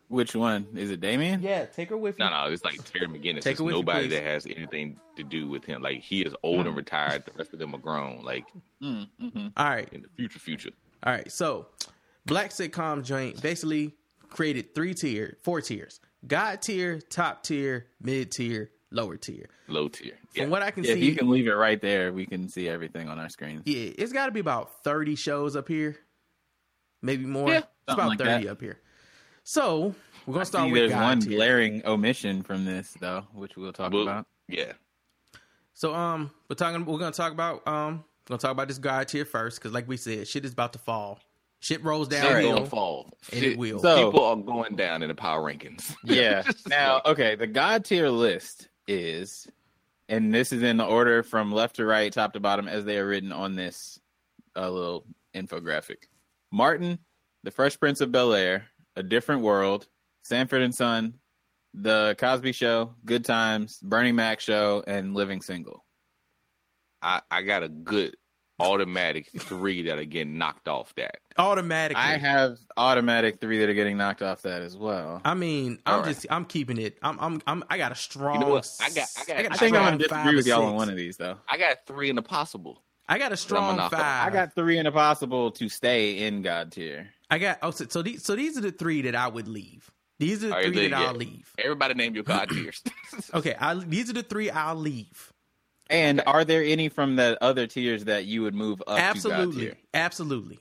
Which 0.09 0.35
one 0.35 0.67
is 0.75 0.91
it? 0.91 1.01
Damian? 1.01 1.43
Yeah, 1.43 1.67
take 1.67 1.91
her 1.91 1.97
with 1.97 2.19
you. 2.19 2.25
No, 2.25 2.31
no, 2.31 2.51
it's 2.51 2.65
like 2.65 2.83
Terry 2.85 3.07
McGinnis. 3.07 3.43
Take 3.43 3.53
It's 3.53 3.61
with 3.61 3.75
you, 3.75 3.81
nobody 3.81 4.09
please. 4.09 4.15
that 4.15 4.23
has 4.23 4.47
anything 4.47 4.99
to 5.17 5.23
do 5.23 5.49
with 5.49 5.65
him. 5.65 5.83
Like 5.83 6.01
he 6.01 6.23
is 6.23 6.35
old 6.43 6.67
and 6.67 6.75
retired. 6.75 7.25
The 7.27 7.33
rest 7.37 7.53
of 7.53 7.59
them 7.59 7.75
are 7.75 7.79
grown. 7.79 8.23
Like 8.23 8.47
Mm-hmm. 8.83 9.49
All 9.57 9.67
right. 9.69 9.89
in 9.93 10.03
the 10.03 10.09
future, 10.17 10.39
future. 10.39 10.71
All 11.05 11.13
right, 11.13 11.31
so 11.31 11.67
Black 12.27 12.51
Sitcom 12.51 13.05
Joint 13.05 13.41
basically 13.43 13.95
created 14.31 14.75
three 14.75 14.95
tier, 14.95 15.37
four 15.43 15.61
tiers: 15.61 16.01
God 16.27 16.63
tier, 16.63 17.01
top 17.01 17.43
tier, 17.43 17.87
mid 18.01 18.31
tier, 18.33 18.71
lower 18.91 19.17
tier. 19.17 19.47
Low 19.69 19.89
tier. 19.89 20.15
From 20.39 20.47
Yeah. 20.47 20.51
what 20.51 20.63
I 20.63 20.71
can 20.71 20.85
Yeah, 20.85 20.93
if 20.93 20.99
see, 20.99 21.05
you 21.07 21.15
can 21.17 21.29
leave 21.31 21.47
it 21.47 21.53
right 21.53 21.81
there, 21.81 22.13
we 22.13 22.27
can 22.27 22.49
see 22.49 22.69
everything 22.69 23.09
on 23.09 23.19
our 23.19 23.29
screen. 23.29 23.63
yeah, 23.65 23.91
it's 23.99 24.13
got 24.13 24.27
to 24.27 24.33
be 24.33 24.41
about 24.41 24.83
thirty 24.85 25.15
shows 25.15 25.57
up 25.57 25.69
here, 25.69 25.97
maybe 27.03 27.25
more. 27.27 27.51
Yeah, 27.51 27.59
it's 27.59 27.69
about 27.95 28.09
like 28.09 28.19
thirty 28.19 28.45
that. 28.45 28.51
up 28.53 28.61
here. 28.61 28.79
So 29.45 29.95
we're 30.27 30.35
gonna 30.35 30.41
I 30.41 30.45
start 30.45 30.67
see 30.67 30.73
with 30.73 30.81
there's 30.83 30.93
God 30.93 31.03
one 31.03 31.21
tier. 31.21 31.37
glaring 31.37 31.87
omission 31.87 32.43
from 32.43 32.65
this 32.65 32.95
though, 33.01 33.27
which 33.33 33.57
we'll 33.57 33.73
talk 33.73 33.93
Well, 33.93 34.03
about. 34.03 34.27
Yeah. 34.49 34.73
So 35.75 35.95
um, 35.95 36.31
we're 36.49 36.57
talking. 36.57 36.85
We're 36.85 36.99
gonna 36.99 37.13
talk 37.13 37.33
about 37.33 37.67
um, 37.67 38.05
we're 38.29 38.35
gonna 38.35 38.39
talk 38.41 38.51
about 38.53 38.69
this 38.69 38.79
God 38.79 39.09
tier 39.09 39.25
first 39.25 39.59
because, 39.59 39.73
like 39.73 39.89
we 39.89 39.97
said, 39.97 40.27
shit 40.29 40.45
is 40.45 40.53
about 40.53 40.73
to 40.75 40.79
fall. 40.79 41.21
Shit 41.61 41.83
rolls 41.83 42.09
Shit 42.09 42.23
downhill. 42.23 42.55
gonna 42.57 42.67
fall. 42.67 43.11
And 43.33 43.41
Shit- 43.43 43.53
it 43.55 43.59
will. 43.59 43.81
So- 43.81 44.07
People 44.11 44.25
are 44.25 44.37
going 44.37 44.77
down 44.77 45.03
in 45.03 45.09
the 45.09 45.15
power 45.15 45.43
rankings. 45.43 45.93
Yeah. 46.05 46.43
Now, 46.69 47.01
okay, 47.05 47.35
the 47.35 47.47
God 47.49 47.85
tier 47.85 48.09
list 48.11 48.69
is, 48.87 49.49
and 50.09 50.33
this 50.33 50.53
is 50.53 50.63
in 50.63 50.77
the 50.77 50.85
order 50.85 51.23
from 51.23 51.53
left 51.53 51.77
to 51.77 51.85
right, 51.85 52.13
top 52.13 52.33
to 52.33 52.41
bottom, 52.41 52.69
as 52.69 52.85
they 52.85 52.99
are 52.99 53.07
written 53.07 53.33
on 53.33 53.55
this 53.55 54.01
uh, 54.57 54.71
little 54.71 55.05
infographic. 55.35 56.09
Martin, 56.51 56.99
The 57.45 57.51
Fresh 57.51 57.79
Prince 57.79 58.01
of 58.01 58.11
Bel 58.11 58.33
Air, 58.33 58.67
A 58.97 59.03
Different 59.03 59.43
World, 59.43 59.87
Sanford 60.23 60.63
and 60.63 60.75
Son, 60.75 61.15
The 61.75 62.17
Cosby 62.19 62.53
Show, 62.53 62.95
Good 63.05 63.25
Times, 63.25 63.79
Bernie 63.83 64.13
Mac 64.13 64.41
Show, 64.41 64.83
and 64.87 65.15
Living 65.15 65.43
Single. 65.43 65.85
I, 67.03 67.21
I 67.31 67.43
got 67.43 67.63
a 67.63 67.69
good 67.69 68.17
automatic 68.61 69.29
three 69.41 69.83
that 69.83 69.99
are 69.99 70.05
getting 70.05 70.39
knocked 70.39 70.69
off 70.69 70.95
that. 70.97 71.19
Automatically. 71.37 72.03
I 72.03 72.17
have 72.19 72.59
automatic 72.77 73.41
three 73.41 73.59
that 73.61 73.69
are 73.69 73.75
getting 73.75 73.97
knocked 73.97 74.23
off 74.23 74.43
that 74.43 74.63
as 74.63 74.77
well. 74.77 75.21
I 75.25 75.35
mean, 75.35 75.79
I'm 75.87 75.95
All 75.95 76.01
right. 76.01 76.09
just 76.09 76.27
I'm 76.31 76.45
keeping 76.45 76.79
it. 76.79 76.99
I'm 77.03 77.19
I'm, 77.21 77.43
I'm 77.47 77.65
I 77.71 77.79
got 77.79 77.93
a 77.93 77.95
strong. 77.95 78.35
You 78.35 78.47
know 78.47 78.53
what? 78.53 78.71
I 78.81 78.91
got- 78.91 79.09
I 79.19 79.25
got- 79.25 79.47
a 79.47 79.53
I 79.53 79.57
think 79.57 79.77
I'm 79.77 79.85
gonna 79.85 79.99
disagree 79.99 80.37
with 80.37 80.47
y'all 80.47 80.65
on 80.65 80.75
one 80.75 80.91
of 80.91 80.97
these 80.97 81.17
though. 81.17 81.37
I 81.49 81.57
got 81.57 81.79
three 81.87 82.11
in 82.11 82.17
the 82.17 82.23
possible. 82.23 82.83
I 83.09 83.19
got 83.19 83.33
a 83.33 83.37
strong 83.37 83.77
knock 83.77 83.93
five. 83.93 84.29
I 84.29 84.31
got 84.31 84.55
three 84.55 84.77
in 84.79 84.85
the 84.85 84.93
possible 84.93 85.51
to 85.53 85.69
stay 85.69 86.27
in 86.27 86.43
God 86.43 86.73
tier. 86.73 87.09
I 87.31 87.39
got 87.39 87.59
oh 87.63 87.71
so, 87.71 87.87
so 87.89 88.03
these 88.03 88.25
so 88.25 88.37
these 88.37 88.59
are 88.59 88.63
the 88.63 88.73
three 88.73 89.03
that 89.03 89.15
I 89.15 89.29
would 89.29 89.49
leave. 89.49 89.91
These 90.19 90.43
are 90.43 90.49
the 90.49 90.53
All 90.55 90.59
right, 90.59 90.67
three 90.67 90.75
then, 90.83 90.91
that 90.91 91.01
yeah. 91.01 91.07
I'll 91.09 91.15
leave. 91.15 91.53
Everybody 91.59 91.95
name 91.95 92.15
your 92.15 92.25
God 92.25 92.49
tiers. 92.51 92.83
Okay, 93.35 93.55
I, 93.59 93.75
these 93.75 94.09
are 94.09 94.13
the 94.15 94.23
three 94.23 94.49
I'll 94.51 94.77
leave. 94.77 95.33
And 95.91 96.23
are 96.27 96.45
there 96.45 96.63
any 96.63 96.89
from 96.91 97.17
the 97.17 97.43
other 97.43 97.67
tiers 97.67 98.05
that 98.05 98.27
you 98.27 98.43
would 98.43 98.55
move 98.55 98.81
up 98.83 98.87
to 98.87 98.93
God 98.93 99.01
Absolutely, 99.03 99.65
tier? 99.67 99.77
absolutely. 99.95 100.59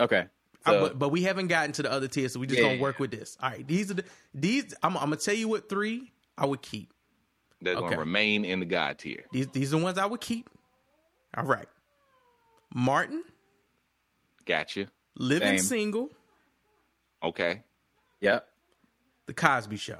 Okay. 0.00 0.26
I- 0.66 0.78
but, 0.80 0.98
but 0.98 1.08
we 1.10 1.22
haven't 1.22 1.46
gotten 1.48 1.72
to 1.72 1.82
the 1.82 1.90
other 1.92 2.08
tiers, 2.08 2.32
so 2.34 2.40
we 2.40 2.46
just 2.46 2.58
Yeah, 2.58 2.64
gonna 2.66 2.74
yeah, 2.76 2.82
work 2.82 2.98
with 2.98 3.10
this. 3.12 3.36
All 3.40 3.48
right, 3.50 3.66
these 3.66 3.90
are 3.90 3.94
the 3.94 4.04
these. 4.34 4.74
I'm, 4.82 4.96
I'm 4.96 5.04
gonna 5.04 5.16
tell 5.16 5.34
you 5.34 5.48
what 5.48 5.68
three 5.68 6.12
I 6.36 6.46
would 6.46 6.60
keep. 6.62 6.92
That's 7.62 7.78
Okay. 7.78 7.88
gonna 7.88 7.98
remain 8.00 8.44
in 8.44 8.60
the 8.60 8.66
God 8.66 8.98
tier. 8.98 9.24
These 9.32 9.48
these 9.48 9.72
are 9.72 9.78
the 9.78 9.84
ones 9.84 9.96
I 9.98 10.04
would 10.06 10.20
keep. 10.20 10.50
All 11.36 11.44
right, 11.44 11.66
Martin, 12.74 13.22
Gotcha. 14.44 14.88
living 15.16 15.58
Same. 15.58 15.58
single, 15.58 16.10
Okay. 17.22 17.62
yep. 18.20 18.46
the 19.26 19.32
Cosby 19.34 19.76
Show. 19.76 19.98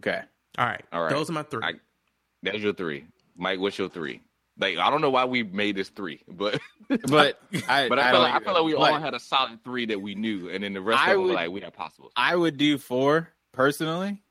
Okay. 0.00 0.20
All 0.58 0.66
right, 0.66 0.84
All 0.92 1.00
right. 1.02 1.10
those 1.10 1.30
are 1.30 1.32
my 1.32 1.44
three. 1.44 1.62
I, 1.64 1.72
that's 2.52 2.62
your 2.62 2.74
three. 2.74 3.06
Mike, 3.36 3.58
what's 3.60 3.78
your 3.78 3.88
three? 3.88 4.20
Like 4.58 4.78
I 4.78 4.90
don't 4.90 5.00
know 5.00 5.10
why 5.10 5.24
we 5.24 5.42
made 5.42 5.76
this 5.76 5.88
three, 5.88 6.22
but 6.28 6.60
But 7.08 7.40
I, 7.68 7.88
but 7.88 7.98
I, 7.98 8.08
I 8.08 8.10
feel 8.12 8.20
like, 8.20 8.34
I 8.34 8.40
feel 8.40 8.52
like 8.54 8.64
we 8.64 8.74
but 8.74 8.92
all 8.92 9.00
had 9.00 9.14
a 9.14 9.20
solid 9.20 9.64
three 9.64 9.86
that 9.86 10.00
we 10.00 10.14
knew, 10.14 10.48
and 10.50 10.62
then 10.62 10.72
the 10.74 10.80
rest 10.80 11.00
I 11.02 11.10
of 11.10 11.14
them 11.14 11.20
were 11.22 11.26
would- 11.28 11.34
like 11.34 11.50
we 11.50 11.60
had 11.60 11.72
possibles. 11.74 12.12
I 12.16 12.36
would 12.36 12.56
do 12.56 12.78
four 12.78 13.30
personally. 13.52 14.22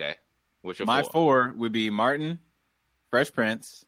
Okay. 0.00 0.14
What's 0.62 0.78
your 0.78 0.86
My 0.86 1.02
four? 1.02 1.10
four 1.12 1.54
would 1.56 1.72
be 1.72 1.90
Martin, 1.90 2.38
Fresh 3.10 3.32
Prince, 3.32 3.84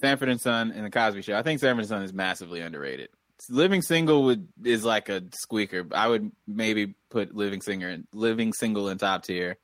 Sanford 0.00 0.28
and 0.28 0.40
Son, 0.40 0.72
and 0.74 0.84
the 0.86 0.90
Cosby 0.90 1.22
Show. 1.22 1.36
I 1.36 1.42
think 1.42 1.60
Sanford 1.60 1.80
and 1.80 1.88
Son 1.88 2.02
is 2.02 2.12
massively 2.12 2.60
underrated. 2.60 3.10
Living 3.48 3.80
Single 3.82 4.24
would 4.24 4.48
is 4.64 4.84
like 4.84 5.08
a 5.08 5.22
squeaker. 5.32 5.86
I 5.92 6.08
would 6.08 6.30
maybe 6.46 6.94
put 7.10 7.34
Living 7.34 7.62
Singer, 7.62 7.98
Living 8.12 8.52
Single 8.52 8.88
in 8.90 8.98
top 8.98 9.24
tier, 9.24 9.56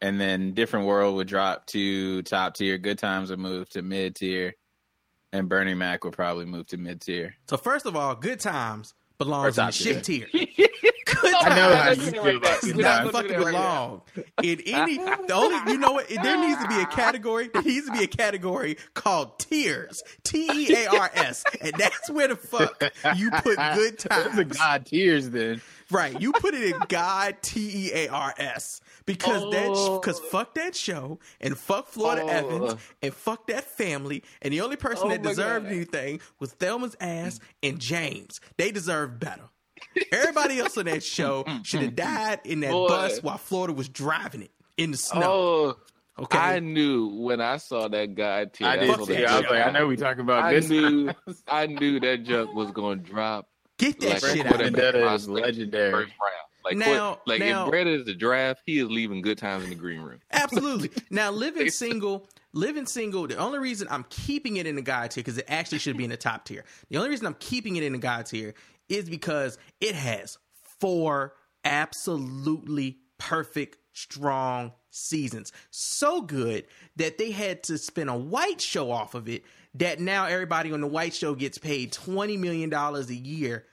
and 0.00 0.20
then 0.20 0.52
Different 0.54 0.86
World 0.86 1.16
would 1.16 1.28
drop 1.28 1.66
to 1.66 2.22
top 2.22 2.54
tier. 2.54 2.78
Good 2.78 2.98
Times 2.98 3.30
would 3.30 3.38
move 3.38 3.68
to 3.70 3.82
mid 3.82 4.14
tier, 4.16 4.54
and 5.32 5.48
Bernie 5.48 5.74
Mac 5.74 6.04
would 6.04 6.14
probably 6.14 6.44
move 6.44 6.66
to 6.68 6.76
mid 6.76 7.00
tier. 7.00 7.34
so 7.48 7.56
first 7.56 7.86
of 7.86 7.96
all, 7.96 8.14
good 8.14 8.40
times 8.40 8.94
belongs 9.18 9.44
Or 9.44 9.48
in 9.48 9.54
the 9.54 9.62
top 9.62 9.72
shit 9.72 10.04
tier. 10.04 10.26
tier. 10.26 10.46
Good 11.22 11.34
I 11.34 11.56
know 11.56 11.74
how 11.74 11.84
times 11.84 12.04
you 12.04 12.10
feel 12.12 12.36
about 12.36 12.60
Good 12.60 12.76
not 12.76 12.98
Times. 13.00 13.10
fucking 13.12 13.38
belong 13.38 14.02
in 14.42 14.60
any. 14.66 14.98
The 14.98 15.32
only 15.32 15.72
you 15.72 15.78
know 15.78 15.92
what? 15.92 16.06
There 16.08 16.38
needs 16.38 16.60
to 16.62 16.68
be 16.68 16.78
a 16.80 16.86
category. 16.86 17.48
There 17.52 17.62
needs 17.62 17.86
to 17.86 17.92
be 17.92 18.04
a 18.04 18.06
category 18.06 18.76
called 18.92 19.38
tiers. 19.38 20.02
T 20.22 20.48
E 20.52 20.74
A 20.74 20.86
R 20.90 21.10
S, 21.14 21.44
and 21.62 21.72
that's 21.78 22.10
where 22.10 22.28
the 22.28 22.36
fuck 22.36 22.82
you 23.16 23.30
put 23.30 23.56
good 23.56 23.98
Those 24.10 24.26
are 24.26 24.44
times. 24.44 24.56
God 24.58 24.84
tiers 24.86 25.30
then. 25.30 25.62
Right, 25.90 26.20
you 26.20 26.32
put 26.34 26.52
it 26.54 26.62
in 26.74 26.78
God 26.88 27.36
T 27.40 27.88
E 27.88 27.90
A 27.94 28.08
R 28.08 28.34
S 28.36 28.82
because 29.08 29.50
that 29.50 29.68
Oh. 29.70 29.98
because 29.98 30.20
fuck 30.20 30.54
that 30.54 30.76
show 30.76 31.18
and 31.40 31.56
fuck 31.58 31.88
Florida 31.88 32.22
Oh. 32.22 32.28
Evans 32.28 32.74
and 33.02 33.12
fuck 33.14 33.46
that 33.48 33.64
family 33.64 34.22
and 34.42 34.52
the 34.52 34.60
only 34.60 34.76
person 34.76 35.06
Oh 35.06 35.08
that 35.10 35.22
deserved 35.22 35.66
God. 35.66 35.72
anything 35.74 36.20
was 36.38 36.52
Thelma's 36.52 36.94
ass 37.00 37.40
and 37.62 37.80
James. 37.80 38.40
They 38.56 38.70
deserve 38.70 39.18
better. 39.18 39.48
Everybody 40.12 40.58
else 40.60 40.76
on 40.76 40.84
that 40.86 41.02
show 41.02 41.44
should 41.64 41.82
have 41.82 41.94
died 41.96 42.40
in 42.44 42.60
that 42.60 42.72
Boy. 42.72 42.88
bus 42.88 43.22
while 43.22 43.38
Florida 43.38 43.72
was 43.74 43.88
driving 43.88 44.42
it 44.42 44.50
in 44.76 44.90
the 44.92 44.96
snow. 44.96 45.22
Oh, 45.22 45.76
Okay. 46.20 46.36
I 46.36 46.58
knew 46.58 47.06
when 47.22 47.40
I 47.40 47.58
saw 47.58 47.86
that 47.86 48.16
guy. 48.16 48.46
Too, 48.46 48.64
I 48.64 48.76
did 48.76 48.86
too. 49.06 49.24
I 49.24 49.36
was 49.40 49.48
like, 49.48 49.64
I 49.64 49.70
know 49.70 49.86
we 49.86 49.94
talking 49.96 50.22
about 50.22 50.42
I 50.42 50.54
this. 50.54 50.68
Knew, 50.68 51.12
I 51.46 51.66
knew 51.66 52.00
that 52.00 52.24
junk 52.24 52.52
was 52.54 52.72
going 52.72 53.04
to 53.04 53.08
drop. 53.08 53.48
Get 53.78 54.00
that 54.00 54.20
like 54.24 54.32
shit 54.36 54.44
a 54.44 54.48
out. 54.48 54.54
quarterback 54.56 54.58
Vendetta 54.72 54.98
is 54.98 55.04
prospect 55.04 55.30
legendary. 55.46 55.92
First 55.92 56.12
round. 56.20 56.57
Like, 56.68 56.76
Now- 56.78 57.20
like 57.26 57.40
now- 57.40 57.64
if 57.64 57.70
Brett 57.70 57.86
is 57.86 58.04
the 58.04 58.14
draft, 58.14 58.62
he 58.66 58.78
is 58.78 58.88
leaving 58.88 59.22
good 59.22 59.38
times 59.38 59.64
in 59.64 59.70
the 59.70 59.76
green 59.76 60.00
room. 60.00 60.20
Absolutely. 60.30 60.90
Now, 61.10 61.30
living 61.30 61.70
single, 61.70 62.28
living 62.52 62.86
single. 62.86 63.26
The 63.26 63.36
only 63.36 63.58
reason 63.58 63.88
I'm 63.90 64.04
keeping 64.10 64.56
it 64.58 64.66
in 64.66 64.76
the 64.76 64.82
God 64.82 65.10
tier 65.10 65.22
because 65.22 65.38
it 65.38 65.46
actually 65.48 65.78
should 65.78 65.96
be 65.96 66.04
in 66.04 66.10
the 66.10 66.16
top 66.16 66.44
tier. 66.44 66.64
The 66.90 66.96
only 66.98 67.10
reason 67.10 67.26
I'm 67.26 67.36
keeping 67.38 67.76
it 67.76 67.82
in 67.82 67.92
the 67.92 67.98
God 67.98 68.26
tier 68.26 68.54
is 68.88 69.08
because 69.08 69.58
it 69.80 69.94
has 69.94 70.38
four 70.80 71.34
absolutely 71.64 72.98
perfect, 73.18 73.78
strong 73.92 74.72
seasons. 74.90 75.52
So 75.70 76.22
good 76.22 76.64
that 76.96 77.18
they 77.18 77.30
had 77.30 77.62
to 77.64 77.78
spin 77.78 78.08
a 78.08 78.16
white 78.16 78.60
show 78.60 78.90
off 78.90 79.14
of 79.14 79.28
it. 79.28 79.44
That 79.74 80.00
now 80.00 80.24
everybody 80.26 80.72
on 80.72 80.80
the 80.80 80.86
white 80.86 81.14
show 81.14 81.34
gets 81.34 81.58
paid 81.58 81.92
twenty 81.92 82.36
million 82.36 82.70
dollars 82.70 83.10
a 83.10 83.14
year 83.14 83.66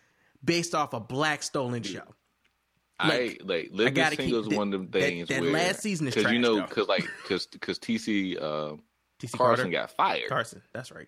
based 0.43 0.75
off 0.75 0.93
a 0.93 0.99
black 0.99 1.41
stolen 1.41 1.83
show. 1.83 2.03
I 2.99 3.37
like 3.43 3.69
living 3.71 3.93
gotta 3.93 4.15
single 4.15 4.43
keep 4.43 4.51
is 4.51 4.57
one 4.57 4.73
of 4.73 4.79
them 4.79 4.87
things. 4.87 5.27
that 5.27 5.41
where, 5.41 5.51
last 5.51 5.81
season 5.81 6.07
is 6.07 6.15
because 6.15 6.31
you 6.31 6.39
know 6.39 6.61
because 6.61 6.87
like 6.87 7.05
because 7.23 7.45
because 7.47 7.77
TC 7.79 8.41
uh, 8.41 8.75
TC 9.19 9.31
Carson 9.37 9.37
Carter? 9.37 9.69
got 9.69 9.91
fired. 9.91 10.29
Carson, 10.29 10.61
that's 10.73 10.91
right. 10.91 11.07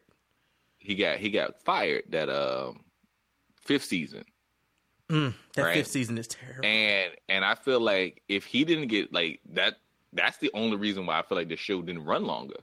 He 0.79 0.95
got 0.95 1.17
he 1.17 1.29
got 1.29 1.61
fired 1.63 2.03
that 2.09 2.29
um 2.29 2.83
fifth 3.61 3.85
season. 3.85 4.23
Mm, 5.09 5.33
that 5.55 5.63
Right. 5.63 5.73
fifth 5.75 5.87
season 5.87 6.17
is 6.17 6.27
terrible. 6.27 6.65
And 6.65 7.13
and 7.29 7.45
I 7.45 7.55
feel 7.55 7.79
like 7.79 8.21
if 8.27 8.43
he 8.45 8.65
didn't 8.65 8.87
get 8.87 9.13
like 9.13 9.39
that, 9.53 9.75
that's 10.11 10.37
the 10.39 10.51
only 10.53 10.75
reason 10.75 11.05
why 11.05 11.19
I 11.19 11.21
feel 11.23 11.37
like 11.37 11.49
the 11.49 11.55
show 11.55 11.81
didn't 11.81 12.03
run 12.03 12.25
longer. 12.25 12.57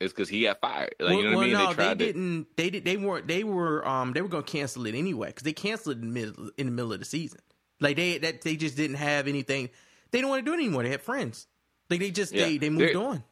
It's 0.00 0.12
because 0.12 0.28
he 0.28 0.42
got 0.42 0.60
fired. 0.60 0.94
Like 1.00 1.16
you 1.16 1.24
know 1.24 1.36
what 1.36 1.42
I 1.42 1.46
mean? 1.46 1.52
no, 1.54 1.66
they 1.68 1.74
tried 1.74 1.98
to. 1.98 2.06
didn't. 2.06 2.46
They 2.56 2.70
did. 2.70 2.84
They 2.84 2.96
weren't. 2.96 3.26
They 3.26 3.42
were. 3.42 3.86
Um, 3.86 4.12
they 4.12 4.20
were 4.22 4.28
going 4.28 4.44
to 4.44 4.50
cancel 4.52 4.86
it 4.86 4.94
anyway 4.94 5.28
because 5.28 5.42
they 5.42 5.52
canceled 5.52 5.96
it 5.96 6.02
in 6.02 6.12
the 6.12 6.20
middle 6.20 6.50
in 6.56 6.66
the 6.66 6.72
middle 6.72 6.92
of 6.92 7.00
the 7.00 7.04
season. 7.04 7.40
Like 7.80 7.96
they 7.96 8.18
that 8.18 8.42
they 8.42 8.56
just 8.56 8.76
didn't 8.76 8.96
have 8.96 9.28
anything. 9.28 9.70
They 10.10 10.18
didn't 10.18 10.30
want 10.30 10.44
to 10.44 10.50
do 10.50 10.54
it 10.54 10.62
anymore. 10.62 10.82
They 10.82 10.90
had 10.90 11.02
friends. 11.02 11.46
Like 11.90 12.00
they 12.00 12.10
just 12.10 12.32
Yeah. 12.32 12.44
they 12.44 12.58
they 12.58 12.70
moved 12.70 12.94
They're- 12.94 13.00
on. 13.00 13.24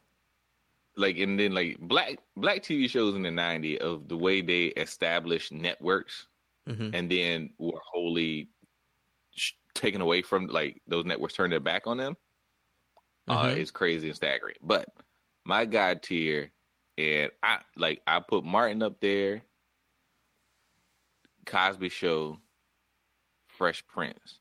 like 0.95 1.17
and 1.17 1.39
then 1.39 1.53
like 1.53 1.77
black 1.79 2.19
black 2.35 2.63
TV 2.63 2.89
shows 2.89 3.15
in 3.15 3.21
the 3.23 3.29
'90s 3.29 3.77
of 3.79 4.07
the 4.07 4.17
way 4.17 4.41
they 4.41 4.65
established 4.67 5.51
networks 5.51 6.27
Mhm. 6.67 6.91
and 6.95 7.11
then 7.11 7.53
were 7.59 7.79
wholly 7.93 8.49
sh- 9.35 9.53
taken 9.75 10.01
away 10.01 10.21
from 10.23 10.47
like 10.47 10.81
those 10.87 11.05
networks 11.05 11.33
turned 11.35 11.51
their 11.53 11.59
back 11.59 11.85
on 11.85 11.97
them. 11.97 12.17
Uh, 13.27 13.47
Mhm. 13.47 13.57
it's 13.57 13.71
crazy 13.71 14.07
and 14.07 14.15
staggering. 14.15 14.55
But 14.61 14.87
my 15.45 15.65
god 15.65 16.01
tier, 16.01 16.51
and 16.97 17.31
I 17.43 17.59
like 17.75 18.01
I 18.07 18.19
put 18.21 18.43
Martin 18.43 18.81
up 18.81 18.99
there, 19.01 19.43
Cosby 21.45 21.89
Show, 21.89 22.39
Fresh 23.57 23.85
Prince. 23.87 24.39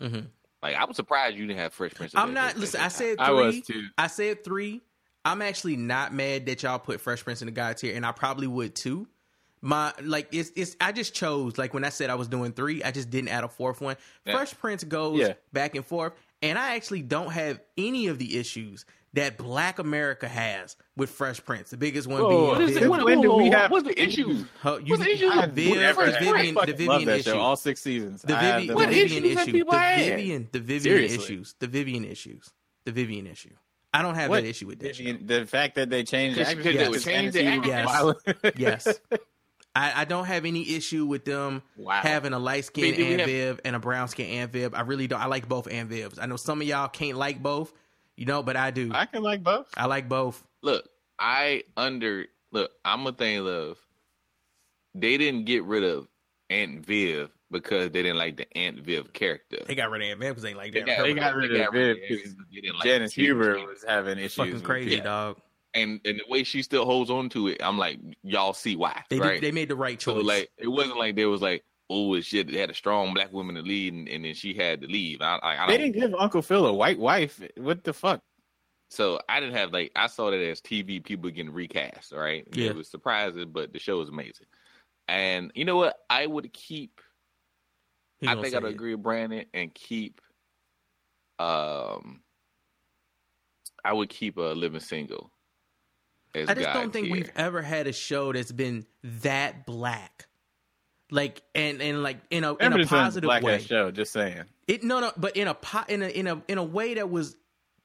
Mhm. 0.00 0.26
Like 0.62 0.76
I 0.76 0.84
was 0.86 0.96
surprised 0.96 1.36
you 1.36 1.46
didn't 1.46 1.60
have 1.60 1.74
Fresh 1.74 1.94
Prince. 1.94 2.12
I'm 2.14 2.34
not. 2.34 2.56
Listen, 2.56 2.80
I 2.80 2.88
said 2.88 3.18
three. 3.18 3.26
I 3.26 3.30
was 3.30 3.60
too. 3.60 3.86
I 3.98 4.06
said 4.06 4.42
three. 4.44 4.80
I'm 5.26 5.40
actually 5.42 5.76
not 5.76 6.12
mad 6.12 6.46
that 6.46 6.62
y'all 6.62 6.78
put 6.78 7.00
Fresh 7.00 7.24
Prince 7.24 7.42
in 7.42 7.46
the 7.46 7.52
God 7.52 7.76
tier, 7.76 7.94
and 7.96 8.04
I 8.04 8.12
probably 8.12 8.46
would 8.46 8.74
too. 8.74 9.06
My 9.60 9.92
like 10.02 10.28
it's 10.32 10.50
it's. 10.56 10.76
I 10.80 10.92
just 10.92 11.14
chose 11.14 11.56
like 11.58 11.72
when 11.74 11.84
I 11.84 11.88
said 11.90 12.10
I 12.10 12.14
was 12.16 12.28
doing 12.28 12.52
three, 12.52 12.82
I 12.82 12.90
just 12.90 13.08
didn't 13.10 13.28
add 13.28 13.44
a 13.44 13.48
fourth 13.48 13.80
one. 13.80 13.96
Yeah. 14.24 14.34
Fresh 14.34 14.54
Prince 14.58 14.84
goes 14.84 15.18
Yeah. 15.20 15.34
back 15.52 15.74
and 15.74 15.84
forth, 15.86 16.12
and 16.42 16.58
I 16.58 16.76
actually 16.76 17.02
don't 17.02 17.30
have 17.32 17.60
any 17.78 18.08
of 18.08 18.18
the 18.18 18.38
issues 18.38 18.84
that 19.14 19.36
Black 19.38 19.78
America 19.78 20.28
has 20.28 20.76
with 20.96 21.10
Fresh 21.10 21.44
Prince. 21.44 21.70
The 21.70 21.76
biggest 21.76 22.06
one 22.06 22.20
Whoa, 22.22 22.28
being 22.28 22.48
what 22.48 22.60
is 22.60 22.70
Viv- 22.74 22.82
it? 22.84 22.88
When- 22.90 23.04
when 23.04 23.20
do 23.20 23.32
we 23.34 23.48
have- 23.48 23.70
What's 23.70 23.86
the 23.88 24.00
issue? 24.00 24.44
Huh, 24.60 24.78
you, 24.84 24.92
What's 24.92 25.04
the 25.04 25.10
issue? 25.12 25.30
the 25.30 25.46
Viv- 25.48 25.76
Never 25.76 26.06
the 26.06 26.12
Vivian, 26.12 26.34
the 26.54 26.60
fucking 26.60 26.86
love 26.86 27.00
Vivian 27.00 27.04
that 27.06 27.18
issue. 27.20 27.30
show. 27.30 27.38
All 27.40 27.56
six 27.56 27.80
seasons. 27.80 28.22
The, 28.22 28.36
Vivi- 28.36 28.66
the 28.68 28.74
What 28.74 28.88
Vivian 28.90 29.24
issues 29.24 29.38
issue. 29.48 29.64
The? 29.64 29.94
Vivian. 29.98 30.48
The 30.52 30.58
Vivian 30.60 30.80
Seriously. 30.82 31.16
issues. 31.24 31.54
The 31.60 31.66
Vivian 31.66 32.04
issues. 32.04 32.52
The 32.84 32.92
Vivian 32.92 33.26
issue. 33.26 33.54
I 33.92 34.02
don't 34.02 34.16
have 34.16 34.28
What? 34.30 34.42
that 34.42 34.48
issue 34.48 34.66
with 34.66 34.80
that. 34.80 34.96
show. 34.96 35.04
The, 35.04 35.12
the 35.40 35.46
fact 35.46 35.76
that 35.76 35.88
they 35.90 36.02
changed 36.02 36.36
the 36.36 36.40
Because 36.40 36.50
actors 36.50 36.64
they 36.64 36.72
because 36.72 36.88
would 36.90 37.02
change 37.02 37.32
the 37.32 37.44
fantasy 37.44 37.72
actors. 37.72 37.86
was 37.86 38.22
violent. 38.42 38.58
Yes. 38.58 39.00
I, 39.76 40.02
I 40.02 40.04
don't 40.04 40.24
have 40.26 40.44
any 40.44 40.74
issue 40.76 41.04
with 41.06 41.24
them 41.24 41.62
Wow. 41.76 42.00
having 42.02 42.32
a 42.32 42.38
light 42.38 42.58
I 42.58 42.60
skin 42.62 42.84
mean, 42.84 42.94
do 42.94 43.04
we 43.04 43.10
Aunt 43.12 43.20
have- 43.20 43.28
Viv 43.28 43.60
and 43.64 43.74
a 43.76 43.78
brown 43.80 44.08
skin 44.08 44.26
Aunt 44.40 44.52
Viv. 44.52 44.74
I 44.74 44.82
really 44.82 45.06
don't. 45.08 45.20
I 45.20 45.26
like 45.26 45.48
both 45.48 45.68
Aunt 45.70 45.90
Vivs. 45.90 46.18
I 46.20 46.26
know 46.26 46.36
some 46.36 46.60
of 46.60 46.66
y'all 46.66 46.88
can't 46.88 47.16
like 47.18 47.42
both, 47.42 47.72
you 48.16 48.26
know, 48.26 48.42
but 48.42 48.56
I 48.56 48.70
do. 48.70 48.90
I, 48.92 49.02
I 49.02 49.06
can 49.06 49.22
like 49.22 49.42
both. 49.42 49.68
I 49.76 49.86
like 49.86 50.08
both. 50.08 50.42
look, 50.62 50.88
I 51.18 51.64
under 51.76 52.26
look. 52.52 52.70
I'm 52.84 53.06
a 53.06 53.12
thing 53.12 53.46
of. 53.46 53.78
They 54.94 55.18
didn't 55.18 55.44
get 55.44 55.64
rid 55.64 55.82
of 55.82 56.06
Aunt 56.50 56.86
Viv 56.86 57.30
because 57.50 57.90
they 57.90 58.02
didn't 58.02 58.18
like 58.18 58.36
the 58.36 58.46
Aunt 58.56 58.80
Viv 58.80 59.12
character. 59.12 59.58
They 59.66 59.74
got 59.74 59.90
rid 59.90 60.02
of 60.02 60.08
Aunt 60.08 60.20
Viv 60.20 60.28
because 60.30 60.42
they 60.44 60.54
like 60.54 60.72
that. 60.72 60.86
They 61.02 61.14
got 61.14 61.34
rid 61.34 61.52
of 61.52 61.72
Viv 61.72 61.96
because 62.08 62.34
They 62.52 62.70
like 62.70 62.82
Janet 62.84 63.12
Hubert 63.12 63.58
was 63.66 63.84
having 63.86 64.18
issues. 64.18 64.34
fucking 64.34 64.60
crazy, 64.60 64.96
it. 64.96 65.04
dog. 65.04 65.38
and 65.74 66.00
and 66.04 66.20
the 66.20 66.24
way 66.28 66.44
she 66.44 66.62
still 66.62 66.84
holds 66.84 67.10
on 67.10 67.28
to 67.30 67.48
it, 67.48 67.60
I'm 67.60 67.76
like, 67.76 67.98
y'all 68.22 68.52
see 68.52 68.76
why, 68.76 69.02
They 69.10 69.18
right? 69.18 69.40
did, 69.40 69.42
they 69.42 69.50
made 69.52 69.68
the 69.68 69.74
right 69.76 70.00
so 70.00 70.14
choice. 70.14 70.24
like, 70.24 70.50
it 70.58 70.68
wasn't 70.68 70.98
like 70.98 71.16
there 71.16 71.28
was 71.28 71.42
like, 71.42 71.64
oh 71.90 72.20
shit, 72.20 72.50
they 72.50 72.58
had 72.58 72.70
a 72.70 72.74
strong 72.74 73.14
black 73.14 73.32
woman 73.32 73.54
to 73.56 73.62
lead, 73.62 73.92
and, 73.92 74.08
and 74.08 74.24
then 74.24 74.34
she 74.34 74.54
had 74.54 74.80
to 74.80 74.86
leave. 74.86 75.20
I, 75.20 75.36
I, 75.36 75.64
I 75.64 75.66
They 75.66 75.78
don't, 75.78 75.92
didn't 75.92 76.00
give 76.10 76.14
Uncle 76.18 76.42
Phil 76.42 76.66
a 76.66 76.72
white 76.72 76.98
wife. 76.98 77.40
What 77.56 77.84
the 77.84 77.92
fuck? 77.92 78.20
So 78.90 79.20
I 79.28 79.40
didn't 79.40 79.56
have 79.56 79.72
like 79.72 79.90
I 79.96 80.06
saw 80.06 80.30
that 80.30 80.40
as 80.40 80.60
TV 80.60 81.02
people 81.02 81.30
getting 81.30 81.52
recast, 81.52 82.12
right? 82.12 82.46
Yeah. 82.52 82.70
It 82.70 82.76
was 82.76 82.88
surprising, 82.88 83.50
but 83.50 83.72
the 83.72 83.78
show 83.78 83.98
was 83.98 84.08
amazing. 84.08 84.46
And 85.08 85.50
you 85.54 85.64
know 85.64 85.76
what? 85.76 85.96
I 86.08 86.26
would 86.26 86.52
keep 86.52 87.00
He 88.20 88.28
I 88.28 88.40
think 88.40 88.54
I'd 88.54 88.62
it. 88.64 88.70
agree 88.70 88.94
with 88.94 89.02
Brandon 89.02 89.46
and 89.52 89.74
keep 89.74 90.20
um 91.38 92.20
I 93.84 93.92
would 93.92 94.08
keep 94.08 94.38
a 94.38 94.50
uh, 94.50 94.54
living 94.54 94.80
single. 94.80 95.30
As 96.34 96.48
I 96.48 96.54
just 96.54 96.66
God 96.66 96.74
don't 96.74 96.92
think 96.92 97.06
tier. 97.06 97.14
we've 97.14 97.32
ever 97.36 97.62
had 97.62 97.86
a 97.86 97.92
show 97.92 98.32
that's 98.32 98.52
been 98.52 98.86
that 99.02 99.66
black. 99.66 100.26
Like 101.10 101.42
and 101.54 101.80
and 101.82 102.02
like 102.02 102.18
in 102.30 102.44
a 102.44 102.54
in 102.56 102.72
a 102.72 102.86
positive 102.86 103.28
black 103.28 103.42
way. 103.42 103.58
show. 103.58 103.90
Just 103.90 104.12
saying. 104.12 104.44
It 104.66 104.82
no 104.82 105.00
no, 105.00 105.12
but 105.16 105.36
in 105.36 105.48
a 105.48 105.54
po- 105.54 105.84
in 105.88 106.02
a 106.02 106.08
in 106.08 106.26
a 106.26 106.42
in 106.48 106.58
a 106.58 106.64
way 106.64 106.94
that 106.94 107.10
was 107.10 107.36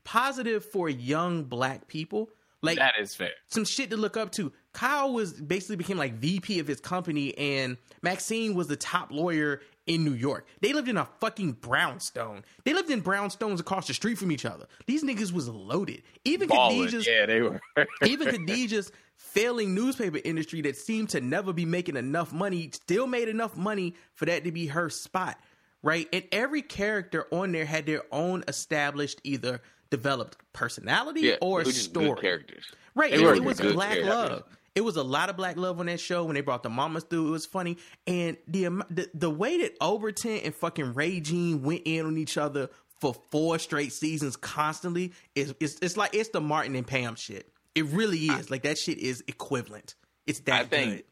positive 0.04 0.64
for 0.66 0.90
young 0.90 1.44
black 1.44 1.88
people. 1.88 2.30
Like 2.62 2.78
that 2.78 2.96
is 3.00 3.16
fair. 3.16 3.32
some 3.48 3.66
shit 3.66 3.90
to 3.92 3.98
look 3.98 4.18
up 4.18 4.32
to. 4.34 4.52
Kyle 4.74 5.14
was 5.14 5.34
basically 5.34 5.76
became 5.78 5.98
like 5.98 6.14
VP 6.16 6.60
of 6.60 6.68
his 6.68 6.80
company, 6.80 7.38
and 7.38 7.78
Maxine 8.02 8.54
was 8.54 8.68
the 8.68 8.76
top 8.76 9.12
lawyer 9.12 9.62
in 9.88 10.04
New 10.06 10.14
York. 10.14 10.48
They 10.62 10.74
lived 10.74 10.88
in 10.88 10.98
a 10.98 11.06
fucking 11.20 11.54
brownstone. 11.54 12.44
They 12.64 12.74
lived 12.74 12.92
in 12.92 13.02
brownstones 13.02 13.60
across 13.60 13.88
the 13.88 13.94
street 13.96 14.20
from 14.20 14.32
each 14.32 14.46
other. 14.46 14.68
These 14.86 15.04
niggas 15.04 15.34
was 15.34 15.50
loaded. 15.50 16.04
Even 16.24 16.48
Ballin'. 16.48 16.88
Khadijah's 16.88 17.08
Yeah, 17.08 17.26
they 17.26 17.42
were. 17.42 17.60
even 18.06 18.28
Khadijah's 18.28 18.92
failing 19.18 19.74
newspaper 19.74 20.20
industry 20.24 20.62
that 20.62 20.78
seemed 20.78 21.10
to 21.10 21.20
never 21.20 21.52
be 21.52 21.66
making 21.66 21.98
enough 21.98 22.32
money 22.32 22.70
still 22.72 23.08
made 23.08 23.28
enough 23.28 23.58
money 23.58 23.96
for 24.14 24.26
that 24.26 24.44
to 24.44 24.52
be 24.52 24.68
her 24.68 24.90
spot, 24.90 25.38
right? 25.82 26.08
And 26.14 26.24
every 26.32 26.62
character 26.62 27.26
on 27.32 27.52
there 27.52 27.66
had 27.66 27.88
their 27.88 28.04
own 28.12 28.44
established 28.48 29.20
either 29.24 29.62
developed 29.90 30.38
personality 30.54 31.22
yeah, 31.22 31.36
or 31.42 31.66
story. 31.66 32.22
characters. 32.22 32.66
Right. 32.96 33.14
It, 33.14 33.22
it 33.22 33.44
was 33.44 33.60
black 33.60 33.94
characters. 33.94 34.08
love. 34.08 34.44
It 34.80 34.86
was 34.86 34.96
a 34.96 35.04
lot 35.04 35.30
of 35.30 35.36
black 35.36 35.58
love 35.58 35.82
on 35.82 35.88
that 35.88 36.00
show 36.00 36.24
when 36.24 36.36
they 36.36 36.42
brought 36.42 36.64
the 36.64 36.70
mamas 36.70 37.04
through. 37.04 37.28
It 37.28 37.32
was 37.32 37.46
funny. 37.46 37.76
And 38.08 38.38
the 38.48 38.64
the, 38.90 39.10
the 39.14 39.30
way 39.30 39.58
that 39.64 39.76
Overton 39.82 40.40
and 40.46 40.56
fucking 40.56 40.94
Regine 40.94 41.64
went 41.64 41.82
in 41.84 42.06
on 42.06 42.18
each 42.18 42.38
other 42.38 42.70
for 43.02 43.14
four 43.30 43.60
straight 43.60 43.92
seasons 43.92 44.38
constantly 44.38 45.12
is 45.36 45.54
it's, 45.60 45.78
it's 45.82 45.98
like 45.98 46.16
it's 46.16 46.30
the 46.30 46.40
Martin 46.40 46.76
and 46.76 46.88
Pam 46.88 47.16
shit. 47.16 47.52
It 47.76 47.88
really 47.88 48.20
is. 48.20 48.50
like 48.50 48.64
that 48.64 48.78
shit 48.78 49.00
is 49.00 49.22
equivalent. 49.28 49.96
It's 50.26 50.40
that 50.42 50.62
I 50.62 50.64
think 50.64 50.92
good. 50.92 51.04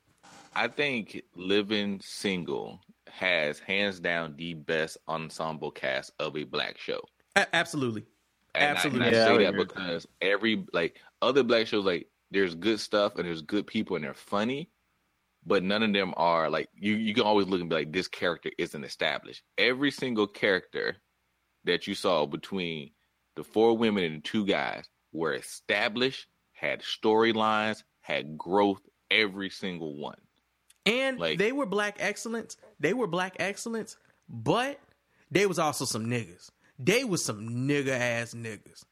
I 0.56 0.68
think 0.70 1.24
Living 1.36 2.00
Single 2.02 2.80
has 3.10 3.60
hands 3.60 4.00
down 4.00 4.36
the 4.38 4.54
best 4.54 4.98
ensemble 5.10 5.72
cast 5.72 6.14
of 6.20 6.38
a 6.38 6.46
black 6.46 6.78
show. 6.78 7.02
A- 7.36 7.54
absolutely. 7.54 8.06
And 8.56 8.78
Absolutely. 8.78 9.02
I, 9.02 9.08
and 9.08 9.16
I 9.16 9.20
Yeah, 9.20 9.26
say 9.26 9.32
would 9.34 9.46
that 9.46 9.68
because 9.68 10.08
every 10.22 10.66
like 10.72 10.96
other 11.22 11.44
black 11.44 11.68
shows, 11.68 11.84
like 11.86 12.08
there's 12.32 12.56
good 12.56 12.80
stuff 12.80 13.16
and 13.16 13.26
there's 13.28 13.42
good 13.42 13.68
people 13.68 13.96
and 13.96 14.06
they're 14.06 14.14
funny, 14.14 14.70
but 15.46 15.64
none 15.64 15.84
of 15.84 15.94
them 15.94 16.14
are 16.18 16.50
like 16.50 16.70
you. 16.76 16.96
You 16.96 17.14
can 17.14 17.24
always 17.24 17.48
look 17.48 17.62
and 17.62 17.70
be 17.70 17.76
like, 17.76 17.92
this 17.92 18.08
character 18.08 18.52
isn't 18.58 18.84
established. 18.84 19.44
Every 19.58 19.92
single 19.92 20.28
character 20.28 20.98
that 21.64 21.88
you 21.88 21.96
saw 21.96 22.26
between 22.26 22.92
the 23.36 23.44
four 23.44 23.78
women 23.78 24.04
and 24.04 24.18
the 24.18 24.22
two 24.22 24.46
guys 24.46 24.90
were 25.12 25.34
established, 25.34 26.28
had 26.54 26.82
storylines, 26.82 27.84
had 28.02 28.38
growth, 28.38 28.82
every 29.12 29.50
single 29.50 29.96
one. 29.96 30.18
And 30.86 31.20
like, 31.20 31.38
they 31.38 31.52
were 31.52 31.66
black 31.66 31.98
excellence. 32.00 32.58
They 32.80 32.94
were 32.94 33.08
black 33.08 33.36
excellence, 33.40 33.98
but 34.30 34.80
they 35.30 35.46
was 35.46 35.60
also 35.60 35.86
some 35.86 36.08
niggas. 36.08 36.50
They 36.80 37.04
was 37.04 37.24
some 37.24 37.68
nigga 37.68 37.90
ass 37.90 38.34
niggas. 38.34 38.84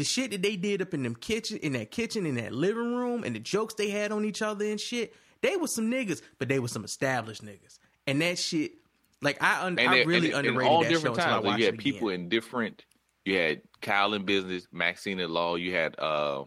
The 0.00 0.04
shit 0.04 0.30
that 0.30 0.40
they 0.40 0.56
did 0.56 0.80
up 0.80 0.94
in 0.94 1.02
them 1.02 1.14
kitchen, 1.14 1.58
in 1.58 1.72
that 1.74 1.90
kitchen, 1.90 2.24
in 2.24 2.36
that 2.36 2.52
living 2.54 2.94
room, 2.96 3.22
and 3.22 3.36
the 3.36 3.38
jokes 3.38 3.74
they 3.74 3.90
had 3.90 4.12
on 4.12 4.24
each 4.24 4.40
other 4.40 4.64
and 4.64 4.80
shit. 4.80 5.14
They 5.42 5.56
were 5.56 5.66
some 5.66 5.90
niggas, 5.90 6.22
but 6.38 6.48
they 6.48 6.58
were 6.58 6.68
some 6.68 6.84
established 6.86 7.44
niggas. 7.44 7.78
And 8.06 8.22
that 8.22 8.38
shit, 8.38 8.72
like 9.20 9.42
I, 9.42 9.66
un- 9.66 9.78
And 9.78 9.90
I 9.90 10.04
really 10.04 10.32
and 10.32 10.46
underrated 10.46 10.72
all 10.72 10.80
that 10.84 10.86
show 10.90 10.94
different 10.94 11.16
until 11.18 11.28
I 11.30 11.32
times. 11.34 11.44
Like, 11.44 11.44
watched 11.44 11.58
you 11.60 11.66
had 11.66 11.78
people 11.78 12.08
in 12.08 12.30
different. 12.30 12.86
You 13.26 13.36
had 13.36 13.60
Kyle 13.82 14.14
in 14.14 14.24
business, 14.24 14.66
Maxine 14.72 15.20
in 15.20 15.28
law. 15.30 15.56
You 15.56 15.74
had 15.74 15.98
uh, 15.98 16.44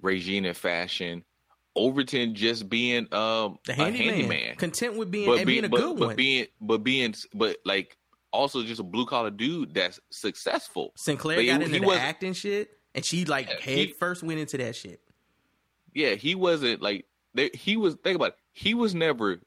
Regina 0.00 0.50
in 0.50 0.54
fashion. 0.54 1.24
Overton 1.74 2.36
just 2.36 2.68
being 2.68 3.12
um, 3.12 3.58
The 3.66 3.72
a 3.72 3.74
handyman. 3.74 4.54
Content 4.54 4.96
with 4.96 5.10
being- 5.10 5.28
and 5.36 5.44
being 5.44 5.64
a 5.64 5.68
but, 5.68 5.80
good 5.80 5.98
but 5.98 6.06
one. 6.06 6.14
being 6.14 6.46
but 6.60 6.84
being 6.84 7.14
but 7.34 7.56
like 7.64 7.96
also 8.32 8.62
just 8.62 8.80
a 8.80 8.84
blue 8.84 9.06
collar 9.06 9.30
dude 9.30 9.74
that's 9.74 9.98
successful. 10.10 10.92
Synclaire 10.98 11.36
Like, 11.38 11.46
got 11.46 11.60
he- 11.60 11.64
into 11.64 11.66
he 11.68 11.78
the 11.80 11.86
wasn't- 11.86 12.04
acting 12.04 12.32
shit, 12.32 12.70
and 12.94 13.04
she 13.04 13.24
like 13.24 13.48
Yeah, 13.48 13.60
head 13.60 13.78
he- 13.78 13.86
first 13.92 14.22
went 14.22 14.40
into 14.40 14.56
that 14.58 14.76
shit. 14.76 15.00
Yeah, 15.94 16.14
he 16.14 16.34
wasn't 16.34 16.80
like 16.82 17.06
they, 17.34 17.50
he 17.54 17.76
was. 17.76 17.96
Think 18.04 18.16
about 18.16 18.28
it. 18.28 18.36
He 18.52 18.74
was 18.74 18.94
never 18.94 19.40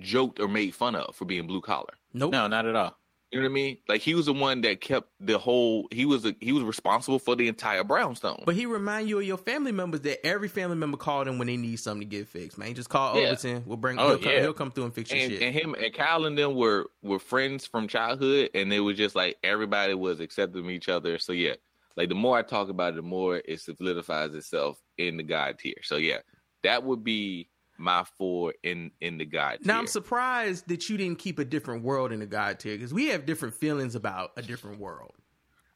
joked 0.00 0.40
or 0.40 0.48
made 0.48 0.74
fun 0.74 0.94
of 0.96 1.14
for 1.14 1.24
being 1.24 1.46
blue 1.46 1.60
collar. 1.60 1.94
Nope. 2.12 2.32
No, 2.32 2.46
not 2.48 2.66
at 2.66 2.74
all. 2.76 2.96
You 3.32 3.40
know 3.40 3.46
what 3.46 3.50
I 3.50 3.54
mean? 3.54 3.78
Like 3.88 4.02
he 4.02 4.14
was 4.14 4.26
the 4.26 4.32
one 4.32 4.60
that 4.60 4.80
kept 4.80 5.08
the 5.18 5.36
whole. 5.36 5.88
He 5.90 6.04
was 6.04 6.24
a, 6.24 6.34
he 6.40 6.52
was 6.52 6.62
responsible 6.62 7.18
for 7.18 7.34
the 7.34 7.48
entire 7.48 7.82
brownstone. 7.82 8.44
But 8.46 8.54
he 8.54 8.66
remind 8.66 9.08
you 9.08 9.18
of 9.18 9.24
your 9.24 9.36
family 9.36 9.72
members 9.72 10.02
that 10.02 10.24
every 10.24 10.46
family 10.48 10.76
member 10.76 10.96
called 10.96 11.26
him 11.26 11.38
when 11.38 11.48
they 11.48 11.56
need 11.56 11.76
something 11.76 12.08
to 12.08 12.16
get 12.16 12.28
fixed. 12.28 12.56
Man, 12.56 12.72
just 12.74 12.88
call 12.88 13.16
Yeah. 13.16 13.28
Overton. 13.28 13.64
We'll 13.66 13.78
bring. 13.78 13.98
Oh, 13.98 14.10
he'll, 14.10 14.18
come, 14.18 14.32
yeah. 14.32 14.40
he'll 14.40 14.52
come 14.52 14.70
through 14.70 14.84
and 14.84 14.94
fix 14.94 15.10
your 15.10 15.20
and, 15.20 15.32
shit. 15.32 15.42
and 15.42 15.54
him 15.54 15.74
and 15.74 15.92
Kyle 15.92 16.24
and 16.24 16.38
them 16.38 16.54
were 16.54 16.86
were 17.02 17.18
friends 17.18 17.66
from 17.66 17.88
childhood, 17.88 18.50
and 18.54 18.72
it 18.72 18.80
was 18.80 18.96
just 18.96 19.16
like 19.16 19.36
everybody 19.42 19.94
was 19.94 20.20
accepting 20.20 20.70
each 20.70 20.88
other. 20.88 21.18
So 21.18 21.32
yeah, 21.32 21.54
like 21.96 22.08
the 22.08 22.14
more 22.14 22.38
I 22.38 22.42
talk 22.42 22.68
about 22.68 22.92
it, 22.92 22.96
the 22.96 23.02
more 23.02 23.42
it 23.44 23.60
solidifies 23.60 24.34
itself 24.34 24.80
in 24.98 25.16
the 25.16 25.24
God 25.24 25.58
tier. 25.58 25.74
So 25.82 25.96
yeah, 25.96 26.18
that 26.62 26.84
would 26.84 27.02
be 27.02 27.48
my 27.78 28.04
four 28.18 28.54
in 28.62 28.90
in 29.00 29.18
the 29.18 29.24
God 29.24 29.58
tier. 29.62 29.66
now 29.72 29.78
I'm 29.78 29.86
surprised 29.86 30.68
that 30.68 30.88
you 30.88 30.96
didn't 30.96 31.18
keep 31.18 31.38
a 31.38 31.44
different 31.44 31.82
world 31.82 32.12
in 32.12 32.20
the 32.20 32.26
God 32.26 32.58
tier 32.58 32.76
because 32.76 32.92
we 32.94 33.06
have 33.08 33.26
different 33.26 33.54
feelings 33.54 33.94
about 33.94 34.30
a 34.36 34.42
different 34.42 34.78
world. 34.80 35.12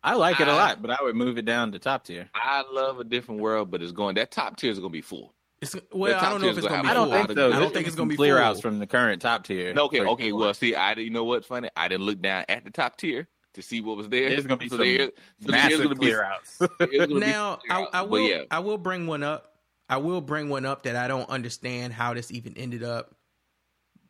I 0.03 0.15
like 0.15 0.41
it 0.41 0.49
a 0.49 0.53
I- 0.53 0.55
lot, 0.55 0.83
but 0.83 0.91
I 0.91 0.97
would 1.03 1.15
move 1.15 1.37
it 1.39 1.45
down 1.45 1.73
to 1.73 1.79
top 1.79 2.05
tier. 2.05 2.29
I 2.35 2.65
love 2.73 3.01
a 3.01 3.05
different 3.05 3.41
world, 3.41 3.71
but 3.71 3.83
it's 3.83 3.93
going 3.93 4.15
that 4.15 4.31
top 4.31 4.57
tier 4.57 4.71
is 4.71 4.79
gonna 4.79 4.89
be 4.91 5.03
full. 5.03 5.35
It's, 5.61 5.77
well, 5.93 6.19
I 6.19 6.31
don't 6.31 6.41
know 6.41 6.49
if 6.49 6.57
it's 6.57 6.67
gonna 6.67 6.83
be 6.83 6.89
have 6.89 6.97
I 6.97 7.03
a 7.03 7.07
don't 7.07 7.27
think 7.27 7.39
so. 7.39 7.53
I 7.53 7.59
don't 7.59 7.75
think 7.75 7.87
it's 7.87 7.95
gonna 7.97 8.09
be 8.09 8.17
clear 8.17 8.37
full. 8.37 8.45
outs 8.45 8.61
from 8.61 8.79
the 8.79 8.87
current 8.87 9.21
top 9.21 9.45
tier. 9.45 9.75
No, 9.75 9.85
okay, 9.85 10.01
okay. 10.01 10.29
sure. 10.31 10.39
Well, 10.39 10.55
see, 10.55 10.75
I 10.75 10.95
didn't. 10.95 11.05
You 11.09 11.11
know 11.11 11.25
what's 11.25 11.47
funny? 11.47 11.69
I 11.77 11.89
didn't 11.89 12.07
look 12.07 12.23
down 12.23 12.47
at 12.49 12.65
the 12.65 12.71
top 12.71 12.97
tier 12.97 13.29
to 13.53 13.61
see 13.63 13.83
what 13.83 13.99
was 13.99 14.09
there. 14.09 14.31
There's 14.31 14.45
gonna 14.47 14.57
be 14.57 14.71
so 14.71 14.79
some 14.79 14.87
there- 14.87 15.11
massive 15.47 15.83
gonna 15.83 15.95
be- 15.97 16.07
clear 16.07 16.25
outs. 16.25 16.57
there's 16.79 17.09
be 17.09 17.15
Now 17.19 17.59
I, 17.69 17.87
I 17.93 18.03
will. 18.03 18.27
yeah. 18.27 18.45
I 18.51 18.61
will 18.61 18.79
bring 18.79 19.07
one 19.07 19.23
up. 19.23 19.50
I 19.91 19.97
will 19.97 20.21
bring 20.21 20.49
one 20.49 20.65
up 20.65 20.85
that 20.85 20.95
I 20.95 21.09
don't 21.09 21.29
understand 21.29 21.93
how 21.93 22.15
this 22.15 22.31
even 22.31 22.57
ended 22.57 22.85
up 22.85 23.15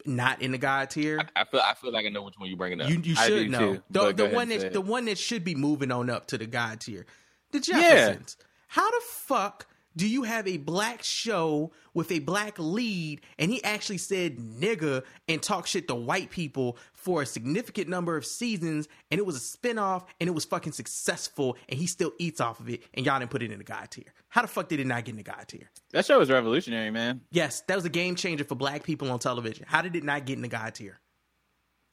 not 0.04 0.42
in 0.42 0.52
the 0.52 0.58
God 0.58 0.90
tier. 0.90 1.18
I 1.34 1.44
feel 1.44 1.60
I 1.60 1.74
feel 1.74 1.90
like 1.90 2.04
I 2.04 2.10
know 2.10 2.22
which 2.22 2.34
one 2.36 2.48
you're 2.48 2.58
bringing 2.58 2.80
up. 2.82 2.90
You 2.90 3.00
you 3.00 3.16
should 3.16 3.50
know 3.50 3.76
too, 3.76 3.82
the 3.90 4.12
the 4.12 4.26
one 4.26 4.50
that 4.50 4.74
the 4.74 4.80
one 4.80 5.06
that 5.06 5.18
should 5.18 5.42
be 5.42 5.54
moving 5.54 5.90
on 5.90 6.10
up 6.10 6.26
to 6.28 6.38
the 6.38 6.46
God 6.46 6.80
tier. 6.80 7.06
The 7.52 7.60
Jeffersons. 7.60 8.36
How 8.68 8.88
the 8.90 9.00
fuck 9.06 9.66
do 9.96 10.08
you 10.08 10.22
have 10.22 10.46
a 10.46 10.56
black 10.56 11.02
show 11.02 11.72
with 11.94 12.10
a 12.12 12.20
black 12.20 12.54
lead 12.58 13.20
and 13.38 13.50
he 13.50 13.62
actually 13.64 13.98
said 13.98 14.36
nigga 14.36 15.02
and 15.28 15.42
talk 15.42 15.66
shit 15.66 15.88
to 15.88 15.94
white 15.94 16.30
people 16.30 16.76
for 16.92 17.22
a 17.22 17.26
significant 17.26 17.88
number 17.88 18.16
of 18.16 18.24
seasons 18.24 18.88
and 19.10 19.18
it 19.18 19.26
was 19.26 19.36
a 19.36 19.40
spinoff 19.40 20.04
and 20.20 20.28
it 20.28 20.32
was 20.32 20.44
fucking 20.44 20.72
successful 20.72 21.56
and 21.68 21.78
he 21.78 21.86
still 21.86 22.12
eats 22.18 22.40
off 22.40 22.60
of 22.60 22.68
it 22.68 22.82
and 22.94 23.04
y'all 23.04 23.18
didn't 23.18 23.30
put 23.30 23.42
it 23.42 23.50
in 23.50 23.58
the 23.58 23.64
God 23.64 23.90
tier. 23.90 24.12
How 24.28 24.42
the 24.42 24.48
fuck 24.48 24.68
did 24.68 24.80
it 24.80 24.86
not 24.86 25.04
get 25.04 25.12
in 25.12 25.16
the 25.16 25.22
God 25.22 25.44
tier? 25.48 25.70
That 25.90 26.06
show 26.06 26.18
was 26.18 26.30
revolutionary, 26.30 26.90
man. 26.90 27.22
Yes, 27.32 27.62
that 27.62 27.74
was 27.74 27.84
a 27.84 27.90
game 27.90 28.14
changer 28.14 28.44
for 28.44 28.54
black 28.54 28.84
people 28.84 29.10
on 29.10 29.18
television. 29.18 29.64
How 29.68 29.82
did 29.82 29.96
it 29.96 30.04
not 30.04 30.24
get 30.24 30.36
in 30.36 30.42
the 30.42 30.48
God 30.48 30.74
tier? 30.74 31.00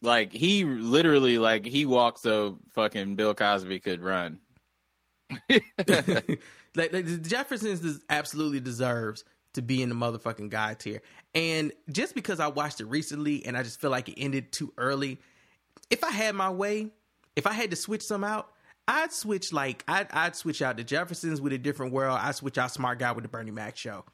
Like 0.02 0.32
he 0.32 0.64
literally, 0.64 1.40
like 1.40 1.66
he 1.66 1.86
walked 1.86 2.20
so 2.20 2.60
fucking 2.74 3.16
Bill 3.16 3.34
Cosby 3.34 3.80
could 3.80 4.02
run. 4.02 4.40
like, 6.78 6.94
like, 6.94 7.22
Jeffersons 7.24 7.80
des- 7.80 8.04
absolutely 8.10 8.60
deserves 8.60 9.24
to 9.54 9.62
be 9.62 9.82
in 9.82 9.90
the 9.90 9.96
motherfucking 9.96 10.50
God 10.50 10.80
tier. 10.80 11.02
And 11.36 11.72
just 11.92 12.16
because 12.16 12.40
I 12.40 12.48
watched 12.48 12.80
it 12.80 12.86
recently 12.86 13.46
and 13.46 13.58
I 13.58 13.64
just 13.64 13.82
feel 13.82 13.90
like 13.90 14.08
it 14.10 14.16
ended 14.18 14.52
too 14.52 14.74
early, 14.78 15.20
if 15.90 16.04
I 16.04 16.12
had 16.12 16.36
my 16.36 16.50
way, 16.50 16.92
if 17.36 17.48
I 17.48 17.54
had 17.54 17.72
to 17.72 17.76
switch 17.76 18.04
some 18.04 18.24
out, 18.24 18.50
I'd 18.88 19.12
switch 19.12 19.52
like 19.52 19.84
I'd 19.88 20.08
I'd 20.12 20.36
switch 20.36 20.62
out 20.62 20.78
the 20.78 20.84
Jeffersons 20.84 21.42
with 21.42 21.52
a 21.54 21.58
different 21.58 21.92
world. 21.92 22.18
I'd 22.22 22.36
switch 22.36 22.58
out 22.58 22.72
Smart 22.72 23.00
Guy 23.00 23.12
with 23.12 23.24
the 23.24 23.28
Bernie 23.30 23.52
Mac 23.52 23.76
show. 23.76 24.06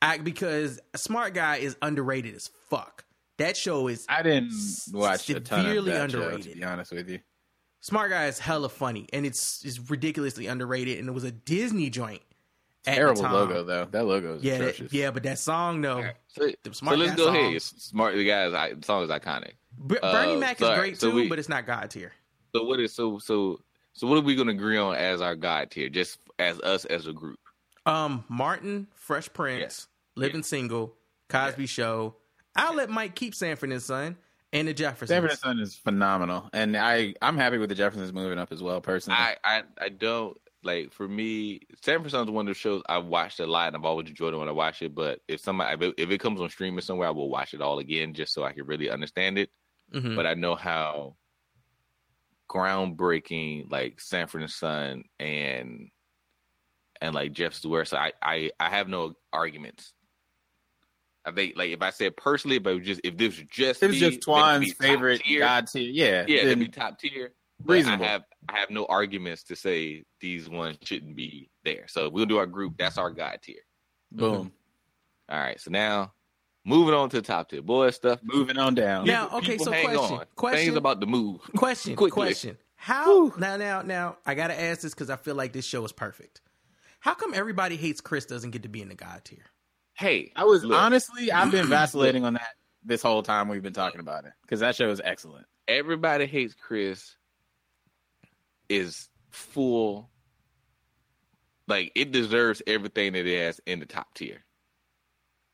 I, 0.00 0.18
because 0.18 0.80
Smart 0.96 1.34
Guy 1.34 1.56
is 1.58 1.76
underrated 1.82 2.34
as 2.34 2.50
fuck. 2.68 3.04
That 3.38 3.56
show 3.56 3.88
is 3.88 4.06
I 4.08 4.22
didn't 4.22 4.52
watch 4.92 5.28
a 5.30 5.40
ton 5.40 5.60
of 5.60 5.66
severely 5.66 5.92
that 5.92 6.10
show, 6.10 6.22
underrated. 6.22 6.52
to 6.52 6.58
be 6.58 6.64
honest 6.64 6.92
with 6.92 7.08
you. 7.08 7.20
Smart 7.82 8.10
Guy 8.10 8.26
is 8.26 8.38
hella 8.38 8.68
funny 8.70 9.06
and 9.12 9.26
it's 9.26 9.62
it's 9.64 9.78
ridiculously 9.90 10.46
underrated 10.46 10.98
and 10.98 11.08
it 11.08 11.12
was 11.12 11.24
a 11.24 11.30
Disney 11.32 11.90
joint. 11.90 12.22
at 12.86 12.94
the 12.94 12.96
Terrible 12.96 13.22
time. 13.22 13.32
logo 13.32 13.62
though. 13.64 13.84
That 13.90 14.06
logo 14.06 14.34
is 14.36 14.42
Yeah, 14.42 14.58
that- 14.58 14.68
atrocious. 14.70 14.92
yeah, 14.92 15.10
but 15.10 15.22
that 15.24 15.38
song 15.38 15.80
though, 15.82 16.10
So, 16.28 16.46
the 16.62 16.72
so 16.74 16.86
let's 16.96 17.10
Guy 17.12 17.16
go 17.16 17.28
ahead. 17.28 17.60
Smart 17.62 18.14
the 18.16 18.24
guys. 18.24 18.54
I, 18.54 18.72
the 18.74 18.84
song 18.84 19.02
is 19.04 19.10
iconic. 19.10 19.52
Ber- 19.78 20.00
Uh, 20.02 20.12
Bernie 20.12 20.36
Mac 20.40 20.60
is 20.60 20.66
sorry, 20.66 20.78
great 20.78 20.98
so 20.98 21.10
too, 21.10 21.16
we- 21.16 21.28
but 21.28 21.38
it's 21.38 21.48
not 21.48 21.66
God 21.66 21.90
tier. 21.90 22.12
So 22.54 22.64
what 22.64 22.80
is 22.80 22.92
so 22.94 23.18
so 23.18 23.60
so 23.94 24.06
what 24.06 24.16
are 24.18 24.22
we 24.22 24.34
gonna 24.34 24.52
agree 24.52 24.78
on 24.78 24.94
as 24.94 25.20
our 25.20 25.34
God 25.36 25.70
tier? 25.70 25.88
Just 25.88 26.18
as 26.38 26.58
us 26.60 26.84
as 26.86 27.06
a 27.06 27.12
group. 27.12 27.38
Um, 27.86 28.24
Martin, 28.28 28.86
Fresh 28.94 29.32
Prince, 29.32 29.88
Living 30.14 30.42
Single, 30.44 30.94
Cosby 31.28 31.66
Show. 31.66 32.14
I'll 32.54 32.74
let 32.74 32.90
Mike 32.90 33.14
keep 33.16 33.34
Sanford 33.34 33.70
and 33.72 33.82
Son 33.82 34.16
and 34.52 34.68
the 34.68 34.74
Jeffersons. 34.74 35.10
Sanford 35.10 35.30
and 35.30 35.38
Son 35.38 35.58
is 35.58 35.74
phenomenal, 35.74 36.48
and 36.52 36.76
I 36.76 37.14
I'm 37.22 37.36
happy 37.36 37.58
with 37.58 37.68
the 37.68 37.74
Jeffersons 37.74 38.12
moving 38.12 38.38
up 38.38 38.52
as 38.52 38.62
well. 38.62 38.80
Personally, 38.80 39.18
I, 39.18 39.36
I 39.44 39.62
I 39.80 39.88
don't 39.88 40.36
like 40.62 40.92
for 40.92 41.08
me. 41.08 41.60
Sanford 41.82 42.10
Son's 42.12 42.30
one 42.30 42.46
of 42.46 42.54
the 42.54 42.58
shows 42.58 42.82
I've 42.88 43.06
watched 43.06 43.40
a 43.40 43.46
lot, 43.46 43.68
and 43.68 43.76
I've 43.76 43.84
always 43.84 44.08
enjoyed 44.08 44.34
it 44.34 44.36
when 44.36 44.48
I 44.48 44.52
watch 44.52 44.82
it. 44.82 44.94
But 44.94 45.20
if 45.28 45.40
somebody 45.40 45.74
if 45.74 45.82
it, 45.82 45.94
if 45.98 46.10
it 46.10 46.18
comes 46.18 46.40
on 46.40 46.50
streaming 46.50 46.80
somewhere, 46.80 47.08
I 47.08 47.12
will 47.12 47.30
watch 47.30 47.54
it 47.54 47.60
all 47.60 47.78
again 47.78 48.14
just 48.14 48.32
so 48.34 48.44
I 48.44 48.52
can 48.52 48.66
really 48.66 48.90
understand 48.90 49.38
it. 49.38 49.50
Mhm. 49.94 50.16
But 50.16 50.26
I 50.26 50.34
know 50.34 50.54
how 50.54 51.16
groundbreaking 52.48 53.70
like 53.70 54.00
Sanford 54.00 54.42
and 54.42 54.50
Son 54.50 55.04
and 55.18 55.88
and 57.00 57.14
like 57.14 57.32
Jeff 57.32 57.54
Stewart. 57.54 57.88
So 57.88 57.96
I 57.96 58.12
I 58.22 58.50
I 58.60 58.68
have 58.68 58.88
no 58.88 59.14
arguments. 59.32 59.94
I 61.24 61.30
think 61.30 61.54
like 61.56 61.70
if 61.70 61.82
I 61.82 61.90
said 61.90 62.16
personally, 62.16 62.58
but 62.58 62.70
it 62.70 62.78
was 62.78 62.86
just 62.86 63.00
if 63.04 63.16
this 63.16 63.38
was 63.38 63.46
just 63.48 63.82
it 63.82 63.86
was 63.86 63.94
me, 63.94 64.00
just 64.00 64.12
then 64.12 64.20
Twan's 64.20 64.64
be 64.64 64.70
favorite 64.72 65.20
tier. 65.22 65.40
God 65.40 65.66
tier. 65.68 65.90
Yeah, 65.90 66.24
Yeah, 66.26 66.38
then 66.44 66.46
it'd 66.46 66.58
be 66.58 66.68
top 66.68 66.98
tier. 66.98 67.32
Reasonable. 67.64 68.04
I 68.04 68.08
have 68.08 68.22
I 68.48 68.58
have 68.58 68.70
no 68.70 68.86
arguments 68.86 69.44
to 69.44 69.56
say 69.56 70.04
these 70.20 70.48
ones 70.48 70.78
shouldn't 70.82 71.14
be 71.14 71.48
there. 71.64 71.84
So 71.86 72.08
we'll 72.08 72.26
do 72.26 72.38
our 72.38 72.46
group. 72.46 72.74
That's 72.76 72.98
our 72.98 73.10
God 73.10 73.38
tier. 73.42 73.60
Boom. 74.10 74.34
Mm-hmm. 74.36 75.34
All 75.34 75.40
right. 75.40 75.60
So 75.60 75.70
now 75.70 76.12
moving 76.64 76.94
on 76.94 77.08
to 77.10 77.16
the 77.20 77.22
top 77.26 77.50
tier. 77.50 77.62
Boy 77.62 77.90
stuff. 77.90 78.18
Moving 78.24 78.58
on 78.58 78.74
down. 78.74 79.06
Now, 79.06 79.24
People- 79.26 79.38
okay, 79.38 79.52
people 79.52 79.64
so 79.66 79.72
hang 79.72 79.84
question, 79.84 80.18
on. 80.18 80.26
question, 80.34 80.64
Things 80.66 80.76
about 80.76 81.00
to 81.00 81.06
move. 81.06 81.40
question, 81.56 81.94
quickly. 81.94 82.10
question. 82.26 82.58
How 82.74 83.32
now, 83.38 83.56
now, 83.56 83.82
now? 83.82 84.16
I 84.26 84.34
gotta 84.34 84.60
ask 84.60 84.80
this 84.80 84.92
because 84.92 85.08
I 85.08 85.14
feel 85.16 85.36
like 85.36 85.52
this 85.52 85.64
show 85.64 85.84
is 85.84 85.92
perfect. 85.92 86.40
How 86.98 87.14
come 87.14 87.32
everybody 87.32 87.76
hates 87.76 88.00
Chris 88.00 88.26
doesn't 88.26 88.50
get 88.50 88.64
to 88.64 88.68
be 88.68 88.82
in 88.82 88.88
the 88.88 88.96
God 88.96 89.22
tier? 89.24 89.44
Hey, 89.94 90.32
I 90.34 90.44
was 90.44 90.64
look, 90.64 90.78
honestly 90.78 91.30
I've 91.30 91.50
been 91.50 91.66
vacillating 91.68 92.24
on 92.24 92.34
that 92.34 92.54
this 92.84 93.02
whole 93.02 93.22
time 93.22 93.48
we've 93.48 93.62
been 93.62 93.72
talking 93.72 94.00
about 94.00 94.24
it 94.24 94.32
because 94.42 94.60
that 94.60 94.74
show 94.74 94.90
is 94.90 95.00
excellent. 95.04 95.46
everybody 95.68 96.26
hates 96.26 96.54
Chris 96.54 97.16
is 98.68 99.08
full 99.30 100.10
like 101.68 101.92
it 101.94 102.10
deserves 102.12 102.62
everything 102.66 103.12
that 103.12 103.26
it 103.26 103.38
has 103.44 103.60
in 103.66 103.80
the 103.80 103.86
top 103.86 104.12
tier. 104.14 104.44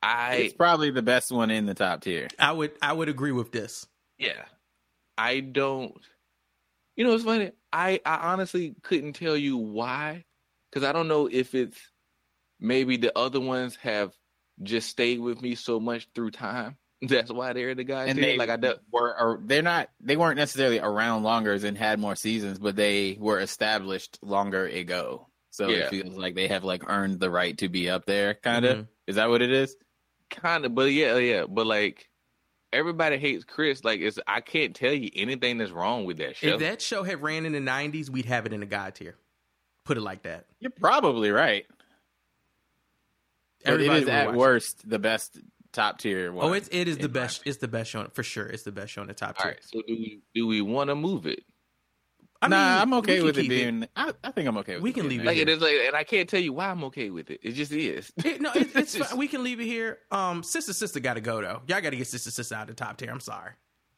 I 0.03 0.35
It's 0.37 0.55
probably 0.55 0.91
the 0.91 1.03
best 1.03 1.31
one 1.31 1.51
in 1.51 1.67
the 1.67 1.75
top 1.75 2.03
tier. 2.03 2.29
I 2.39 2.53
would, 2.53 2.73
I 2.81 2.93
would 2.93 3.09
agree 3.09 3.33
with 3.33 3.53
this. 3.53 3.87
Yeah. 4.19 4.45
I 5.17 5.41
don't. 5.41 6.01
You 6.97 7.05
know, 7.05 7.15
it's 7.15 7.25
funny. 7.25 7.53
I 7.73 8.01
I 8.05 8.33
honestly 8.33 8.75
couldn't 8.83 9.13
tell 9.15 9.37
you 9.37 9.57
why, 9.57 10.25
because 10.71 10.85
I 10.85 10.93
don't 10.93 11.09
know 11.09 11.29
if 11.31 11.55
it's 11.55 11.79
maybe 12.61 12.97
the 12.97 13.17
other 13.17 13.41
ones 13.41 13.77
have 13.77 14.13
just 14.63 14.89
stayed 14.89 15.21
with 15.21 15.41
me 15.43 15.55
so 15.55 15.79
much 15.81 16.09
through 16.15 16.31
time. 16.33 16.77
That's 17.03 17.31
why 17.33 17.53
they're 17.53 17.75
the 17.77 17.85
guys. 17.85 18.09
and 18.11 18.19
here. 18.19 18.33
they 18.33 18.37
like 18.37 18.51
I 18.51 18.57
do. 18.57 18.75
were 18.93 19.15
or 19.19 19.41
they're 19.45 19.63
not 19.63 19.89
they 20.01 20.17
weren't 20.17 20.37
necessarily 20.37 20.81
around 20.81 21.23
longer 21.23 21.53
and 21.55 21.79
had 21.79 21.99
more 22.01 22.17
seasons, 22.17 22.59
but 22.59 22.75
they 22.77 23.17
were 23.21 23.39
established 23.41 24.19
longer 24.23 24.65
ago. 24.67 25.29
So 25.51 25.69
Yeah. 25.69 25.79
it 25.87 25.91
feels 25.91 26.17
like 26.17 26.35
they 26.35 26.49
have 26.49 26.65
like 26.65 26.89
earned 26.91 27.21
the 27.21 27.31
right 27.31 27.57
to 27.59 27.69
be 27.69 27.89
up 27.89 28.05
there. 28.07 28.35
Kind 28.35 28.65
of 28.65 28.79
Mhm. 28.79 28.89
is 29.07 29.17
that 29.17 29.29
what 29.29 29.43
it 29.43 29.51
is? 29.53 29.77
kind 30.31 30.67
of, 30.67 30.75
but 30.75 30.93
yeah, 30.93 31.17
yeah, 31.17 31.45
but 31.49 31.67
like 31.67 32.11
everybody 32.73 33.17
hates 33.17 33.45
Chris. 33.45 33.85
Like 33.85 34.01
it's 34.01 34.19
I 34.27 34.41
can't 34.41 34.75
tell 34.77 34.93
you 34.93 35.11
anything 35.15 35.59
that's 35.59 35.71
wrong 35.71 36.05
with 36.05 36.19
that 36.19 36.37
show. 36.37 36.49
If 36.55 36.61
that 36.61 36.83
show 36.83 37.03
had 37.03 37.23
ran 37.23 37.47
in 37.47 37.53
the 37.53 37.61
'90s, 37.61 38.11
we'd 38.11 38.27
have 38.27 38.45
it 38.45 38.53
in 38.53 38.61
the 38.61 38.67
God 38.67 38.95
tier. 38.95 39.17
Put 39.85 39.97
it 39.97 40.03
like 40.03 40.25
that. 40.25 40.45
You're 40.61 40.71
probably 40.73 41.31
right. 41.31 41.65
But 43.65 43.75
Everybody 43.75 43.99
is 44.01 44.05
would 44.07 44.15
at 44.15 44.27
watch 44.29 44.35
it. 44.35 44.39
worst 44.39 44.89
the 44.89 44.99
best 44.99 45.39
top 45.73 45.99
tier 45.99 46.33
one. 46.33 46.47
Oh, 46.47 46.53
it's 46.53 46.69
it 46.73 46.89
is 46.89 46.99
the 46.99 47.09
best. 47.09 47.43
It's 47.45 47.59
the 47.59 47.69
best 47.69 47.91
show 47.91 48.07
for 48.15 48.23
sure. 48.23 48.47
It's 48.47 48.63
the 48.63 48.73
best 48.73 48.93
show 48.93 49.03
in 49.03 49.09
the 49.09 49.15
top 49.15 49.37
All 49.39 49.43
tier. 49.45 49.53
right, 49.53 49.61
so 49.63 49.83
do 49.87 49.95
we 49.95 50.21
do 50.35 50.47
we 50.47 50.61
want 50.61 50.89
to 50.91 50.95
move 50.95 51.27
it? 51.27 51.41
I 52.41 52.47
nah, 52.47 52.57
mean, 52.57 52.83
I'm 52.83 52.93
okay 52.95 53.21
with 53.21 53.37
it 53.37 53.43
keep 53.43 53.51
being. 53.51 53.89
I, 53.97 54.13
I 54.23 54.31
think 54.31 54.47
I'm 54.47 54.57
okay 54.59 54.75
with 54.75 54.83
it. 54.83 54.83
We 54.85 54.91
it 54.91 54.93
can 54.93 55.09
being 55.09 55.19
leave 55.19 55.21
it. 55.23 55.27
Like 55.27 55.39
it 55.39 55.49
is 55.49 55.61
like, 55.61 55.75
and 55.89 55.97
I 55.97 56.05
can't 56.05 56.29
tell 56.29 56.39
you 56.39 56.53
why 56.53 56.69
I'm 56.69 56.85
okay 56.85 57.11
with 57.11 57.31
it. 57.33 57.41
It 57.43 57.53
just 57.53 57.73
is. 57.73 58.13
It- 58.25 58.41
no, 58.41 58.53
it, 58.55 58.69
it's 58.77 58.97
fine. 58.97 59.19
we 59.19 59.27
can 59.27 59.43
leave 59.43 59.59
it 59.61 59.65
here. 59.67 59.99
Um, 60.13 60.45
sister, 60.45 60.73
sister, 60.73 61.01
got 61.01 61.15
to 61.15 61.21
go 61.21 61.41
though. 61.43 61.63
Y'all 61.67 61.81
got 61.81 61.91
to 61.91 61.97
get 61.97 62.07
sister, 62.07 62.31
sister 62.31 62.55
out 62.55 62.63
of 62.71 62.77
the 62.77 62.85
top 62.85 62.97
tier. 62.97 63.11
I'm 63.11 63.19
sorry. 63.19 63.51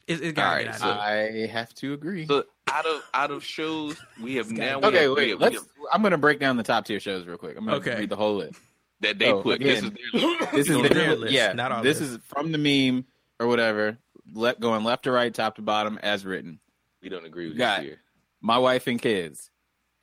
It, 0.07 0.21
it 0.21 0.31
got 0.35 0.41
to 0.43 0.49
All 0.49 0.55
right, 0.55 0.65
get 0.65 0.73
out. 0.73 0.79
so- 0.79 0.89
of. 0.89 0.97
I 0.97 1.45
have 1.51 1.71
to 1.75 1.93
agree. 1.93 2.25
So 2.25 2.45
out 2.67 2.85
of 2.87 3.03
out 3.13 3.29
of 3.29 3.43
shows, 3.45 3.95
we 4.19 4.35
have 4.37 4.49
now. 4.51 4.79
we 4.79 4.85
okay, 4.87 4.97
have- 5.03 5.09
we 5.11 5.15
wait. 5.15 5.29
have- 5.29 5.39
Let's. 5.41 5.55
have- 5.57 5.65
I'm 5.93 6.01
gonna 6.01 6.17
break 6.17 6.39
down 6.39 6.57
the 6.57 6.63
top 6.63 6.85
tier 6.85 6.99
shows 6.99 7.27
real 7.27 7.37
quick. 7.37 7.55
I'm 7.57 7.65
gonna 7.65 7.77
Okay. 7.77 7.95
read 7.99 8.09
the 8.09 8.15
whole 8.15 8.37
list. 8.37 8.59
That 9.01 9.19
they 9.19 9.31
Oh, 9.31 9.41
put. 9.41 9.59
This 9.59 9.83
is 9.83 9.91
their 9.91 10.21
list. 10.21 10.51
This 10.51 10.69
is 10.69 10.77
their 10.81 10.89
their 10.89 11.15
list, 11.15 11.33
yeah. 11.33 11.53
not 11.53 11.71
our 11.71 11.83
this 11.83 11.99
list. 11.99 12.13
is 12.13 12.19
from 12.25 12.51
the 12.51 12.57
meme 12.57 13.05
or 13.39 13.47
whatever. 13.47 13.97
Let 14.33 14.59
going 14.59 14.83
left 14.83 15.03
to 15.03 15.11
right, 15.11 15.33
top 15.33 15.55
to 15.55 15.61
bottom, 15.61 15.97
as 16.03 16.25
written. 16.25 16.59
we 17.01 17.09
don't 17.09 17.25
agree 17.25 17.49
with 17.49 17.57
Got 17.57 17.79
this 17.81 17.89
here. 17.89 17.97
My 18.41 18.57
wife 18.57 18.87
and 18.87 19.01
kids. 19.01 19.49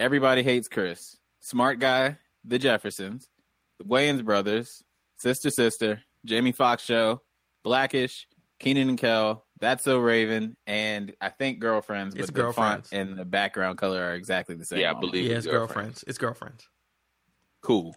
Everybody 0.01 0.43
hates 0.43 0.69
Chris. 0.69 1.17
Smart 1.41 1.79
guy. 1.79 2.19
The 2.45 2.59
Jeffersons. 2.59 3.29
The 3.79 3.85
Wayans 3.85 4.25
brothers. 4.25 4.83
Sister 5.19 5.51
Sister. 5.51 6.03
Jamie 6.25 6.53
Foxx 6.53 6.83
show. 6.85 7.23
Blackish. 7.65 8.27
Kenan 8.61 8.89
and 8.91 8.99
Kel. 8.99 9.45
That's 9.61 9.85
So 9.85 9.99
Raven. 9.99 10.57
And 10.67 11.15
I 11.21 11.29
think 11.31 11.59
Girlfriends. 11.61 12.15
It's 12.17 12.27
but 12.31 12.35
the 12.35 12.53
font 12.53 12.57
Girlfriends. 12.85 12.93
and 12.93 13.19
the 13.19 13.25
background 13.25 13.79
color 13.79 14.03
are 14.03 14.15
exactly 14.15 14.55
the 14.57 14.65
same. 14.65 14.81
Yeah, 14.81 14.93
I 14.97 15.01
believe 15.01 15.25
Yeah, 15.27 15.37
it's 15.37 15.47
it's 15.47 15.53
girlfriends. 15.53 16.05
It's 16.07 16.19
girlfriends. 16.19 16.69
Cool. 17.63 17.97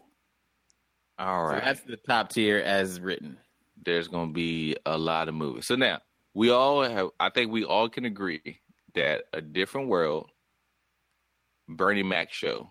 All 1.21 1.49
So 1.49 1.55
that's 1.55 1.81
the 1.81 1.97
top 1.97 2.29
tier 2.29 2.57
as 2.59 2.99
written. 2.99 3.37
there's 3.83 4.07
going 4.07 4.29
to 4.29 4.33
be 4.33 4.75
a 4.85 4.97
lot 4.97 5.27
of 5.29 5.35
movies. 5.35 5.65
So 5.67 5.75
now 5.75 5.99
we 6.33 6.49
all 6.49 6.81
have. 6.83 7.09
I 7.19 7.29
think 7.29 7.51
we 7.51 7.63
all 7.63 7.89
can 7.89 8.05
agree 8.05 8.59
that 8.95 9.23
a 9.33 9.41
different 9.41 9.87
world, 9.87 10.29
Bernie 11.67 12.03
Mac 12.03 12.31
show, 12.31 12.69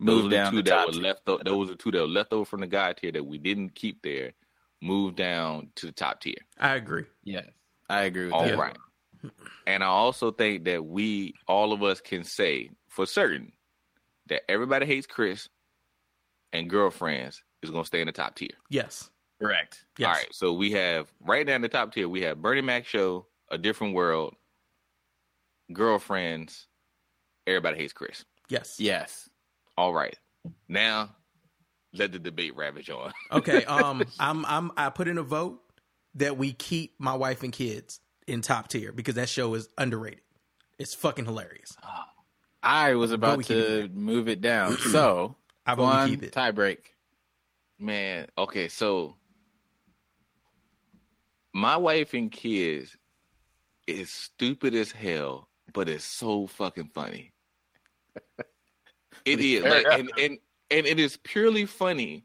those 0.00 0.24
Move 0.24 0.32
are 0.32 0.44
the 0.44 0.50
two 0.50 0.56
the 0.58 0.62
that 0.62 0.70
top 0.76 0.86
were 0.86 0.92
tier. 0.92 1.02
left. 1.02 1.22
o- 1.26 1.40
Those 1.44 1.70
are 1.70 1.74
two 1.74 1.90
that 1.90 2.00
were 2.00 2.06
left 2.06 2.32
over 2.32 2.44
from 2.44 2.60
the 2.60 2.66
God 2.66 2.96
tier 2.98 3.12
that 3.12 3.24
we 3.26 3.38
didn't 3.38 3.74
keep 3.74 4.02
there. 4.02 4.32
Moved 4.80 5.16
down 5.16 5.70
to 5.76 5.86
the 5.86 5.92
top 5.92 6.20
tier. 6.20 6.36
I 6.56 6.76
agree. 6.76 7.04
Yes. 7.24 7.46
I 7.90 8.02
agree 8.02 8.26
with 8.26 8.34
All 8.34 8.44
that. 8.44 8.56
right. 8.56 8.76
And 9.66 9.82
I 9.82 9.88
also 9.88 10.30
think 10.30 10.66
that 10.66 10.84
we, 10.84 11.34
all 11.48 11.72
of 11.72 11.82
us, 11.82 12.00
can 12.00 12.22
say 12.22 12.70
for 12.88 13.04
certain 13.04 13.50
that 14.28 14.42
everybody 14.48 14.86
hates 14.86 15.08
Chris, 15.08 15.48
and 16.52 16.70
girlfriends 16.70 17.42
is 17.62 17.70
going 17.70 17.82
to 17.82 17.86
stay 17.86 18.00
in 18.00 18.06
the 18.06 18.12
top 18.12 18.34
tier. 18.34 18.50
Yes. 18.70 19.10
Correct. 19.40 19.84
Yes. 19.98 20.06
All 20.08 20.14
right, 20.14 20.28
so 20.34 20.52
we 20.52 20.72
have 20.72 21.06
right 21.20 21.46
now 21.46 21.54
in 21.54 21.62
the 21.62 21.68
top 21.68 21.92
tier, 21.94 22.08
we 22.08 22.22
have 22.22 22.42
Bernie 22.42 22.60
Mac 22.60 22.86
show, 22.86 23.26
A 23.50 23.58
Different 23.58 23.94
World, 23.94 24.34
Girlfriends, 25.72 26.66
Everybody 27.46 27.78
Hates 27.78 27.92
Chris. 27.92 28.24
Yes. 28.48 28.76
Yes. 28.80 29.28
All 29.76 29.94
right, 29.94 30.16
now 30.68 31.10
let 31.94 32.12
the 32.12 32.18
debate 32.18 32.56
ravage 32.56 32.90
on. 32.90 33.12
Okay. 33.32 33.64
Um, 33.64 34.02
I'm 34.18 34.44
I'm 34.46 34.72
I 34.76 34.90
put 34.90 35.06
in 35.08 35.18
a 35.18 35.22
vote 35.22 35.60
that 36.14 36.36
we 36.36 36.52
keep 36.52 36.94
my 36.98 37.14
wife 37.14 37.42
and 37.42 37.52
kids 37.52 38.00
in 38.26 38.40
top 38.40 38.68
tier 38.68 38.90
because 38.92 39.14
that 39.14 39.28
show 39.28 39.54
is 39.54 39.68
underrated. 39.78 40.22
It's 40.78 40.94
fucking 40.94 41.26
hilarious. 41.26 41.76
I 42.62 42.94
was 42.94 43.12
about 43.12 43.38
keep 43.38 43.46
to 43.48 43.88
move 43.94 44.28
it 44.28 44.40
down. 44.40 44.76
So 44.90 45.36
I 45.64 45.74
vote 45.74 45.82
we 45.82 45.88
one 45.88 46.08
keep 46.10 46.22
it. 46.24 46.32
tie 46.32 46.50
break. 46.50 46.94
Man, 47.78 48.26
okay, 48.36 48.68
so 48.68 49.16
my 51.52 51.76
wife 51.76 52.12
and 52.14 52.30
kids 52.30 52.96
is 53.86 54.10
stupid 54.10 54.74
as 54.74 54.90
hell, 54.90 55.48
but 55.72 55.88
it's 55.88 56.04
so 56.04 56.46
fucking 56.46 56.90
funny. 56.94 57.32
It 59.24 59.40
is 59.40 59.62
like, 59.64 59.86
and, 59.90 60.10
and 60.18 60.38
and 60.70 60.86
it 60.86 60.98
is 60.98 61.16
purely 61.18 61.66
funny. 61.66 62.24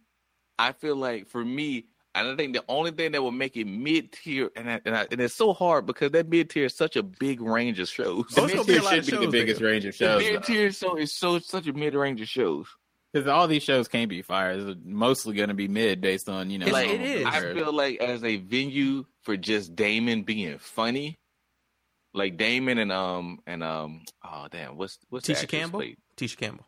I 0.57 0.71
feel 0.71 0.95
like 0.95 1.27
for 1.27 1.43
me, 1.43 1.85
and 2.15 2.27
I 2.27 2.35
think 2.35 2.53
the 2.53 2.63
only 2.67 2.91
thing 2.91 3.11
that 3.13 3.21
will 3.21 3.31
make 3.31 3.57
it 3.57 3.65
mid 3.65 4.11
tier, 4.11 4.49
and 4.55 4.69
I, 4.69 4.81
and, 4.85 4.95
I, 4.95 5.07
and 5.11 5.19
it's 5.19 5.34
so 5.34 5.53
hard 5.53 5.85
because 5.85 6.11
that 6.11 6.30
mid 6.30 6.49
tier 6.49 6.65
is 6.65 6.75
such 6.75 6.95
a 6.95 7.03
big 7.03 7.41
range 7.41 7.80
of 7.80 7.89
shows. 7.89 8.25
It's 8.30 8.35
gonna 8.35 8.63
be 8.63 8.77
a 8.77 8.81
should 8.81 9.05
be 9.19 9.25
the 9.25 9.31
biggest 9.31 9.59
there. 9.59 9.69
range 9.69 9.85
of 9.85 9.97
The 9.97 10.05
shows. 10.05 10.21
mid 10.21 10.43
tier 10.43 10.67
is 10.67 10.77
so 10.77 10.95
is 10.95 11.11
so 11.11 11.39
such 11.39 11.67
a 11.67 11.73
mid 11.73 11.93
range 11.95 12.21
of 12.21 12.27
shows. 12.27 12.67
Because 13.14 13.27
all 13.27 13.48
these 13.48 13.61
shows 13.64 13.88
can't 13.88 14.10
be 14.10 14.23
fire. 14.23 14.52
It's 14.53 14.80
mostly 14.84 15.35
going 15.35 15.49
to 15.49 15.53
be 15.53 15.68
mid 15.68 16.02
based 16.02 16.27
on, 16.30 16.49
you 16.49 16.57
know. 16.57 16.65
Like 16.68 16.90
it 16.90 17.02
is. 17.02 17.26
I 17.27 17.53
feel 17.53 17.72
like 17.72 17.99
as 18.02 18.23
a 18.23 18.38
venue 18.38 19.06
for 19.22 19.38
just 19.38 19.76
Damon 19.76 20.23
being 20.23 20.57
funny, 20.57 21.19
like 22.15 22.38
Damon 22.38 22.80
and 22.80 22.91
um 22.91 23.40
and 23.45 23.64
um 23.64 24.02
oh 24.26 24.48
damn 24.52 24.77
what's 24.77 24.98
what's 25.10 25.27
the 25.27 25.34
Tisha 25.35 25.48
Campbell. 25.48 25.80
played? 25.80 25.98
Tisha 26.18 26.38
Campbell. 26.38 26.65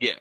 Yeah, 0.00 0.14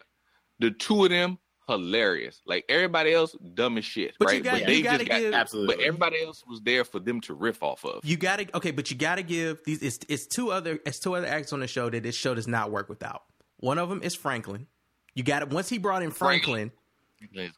the 0.60 0.72
two 0.72 1.06
of 1.06 1.10
them 1.10 1.38
hilarious. 1.68 2.42
Like 2.46 2.66
everybody 2.68 3.14
else 3.14 3.34
dumb 3.54 3.78
as 3.78 3.86
shit, 3.86 4.14
But 4.20 4.30
you 4.30 4.34
right? 4.36 4.44
got- 4.44 4.60
but 4.60 4.68
they 4.68 4.76
you 4.76 4.84
gotta 4.84 4.98
just 5.00 5.10
got 5.10 5.20
give- 5.20 5.34
Absolutely. 5.34 5.76
But 5.78 5.86
everybody 5.86 6.22
else 6.24 6.44
was 6.46 6.60
there 6.62 6.84
for 6.84 7.00
them 7.00 7.22
to 7.22 7.34
riff 7.34 7.64
off 7.64 7.86
of. 7.86 8.04
You 8.04 8.18
gotta 8.18 8.46
okay, 8.58 8.72
but 8.72 8.92
you 8.92 8.98
gotta 8.98 9.24
give 9.24 9.64
these. 9.64 9.82
It's 9.82 10.00
it's 10.10 10.28
two 10.28 10.52
other 10.52 10.80
it's 10.86 11.00
two 11.00 11.16
other 11.16 11.28
acts 11.28 11.54
on 11.54 11.62
the 11.62 11.68
show 11.68 11.90
that 11.90 12.04
this 12.04 12.16
show 12.16 12.34
does 12.36 12.48
not 12.48 12.72
work 12.72 12.90
without. 12.90 13.22
One 13.58 13.78
of 13.78 13.88
them 13.90 14.02
is 14.04 14.16
Franklin. 14.16 14.68
You 15.16 15.24
got 15.24 15.42
it. 15.42 15.50
Once 15.50 15.68
he 15.70 15.78
brought 15.78 16.04
in 16.04 16.12
Franklin, 16.12 16.72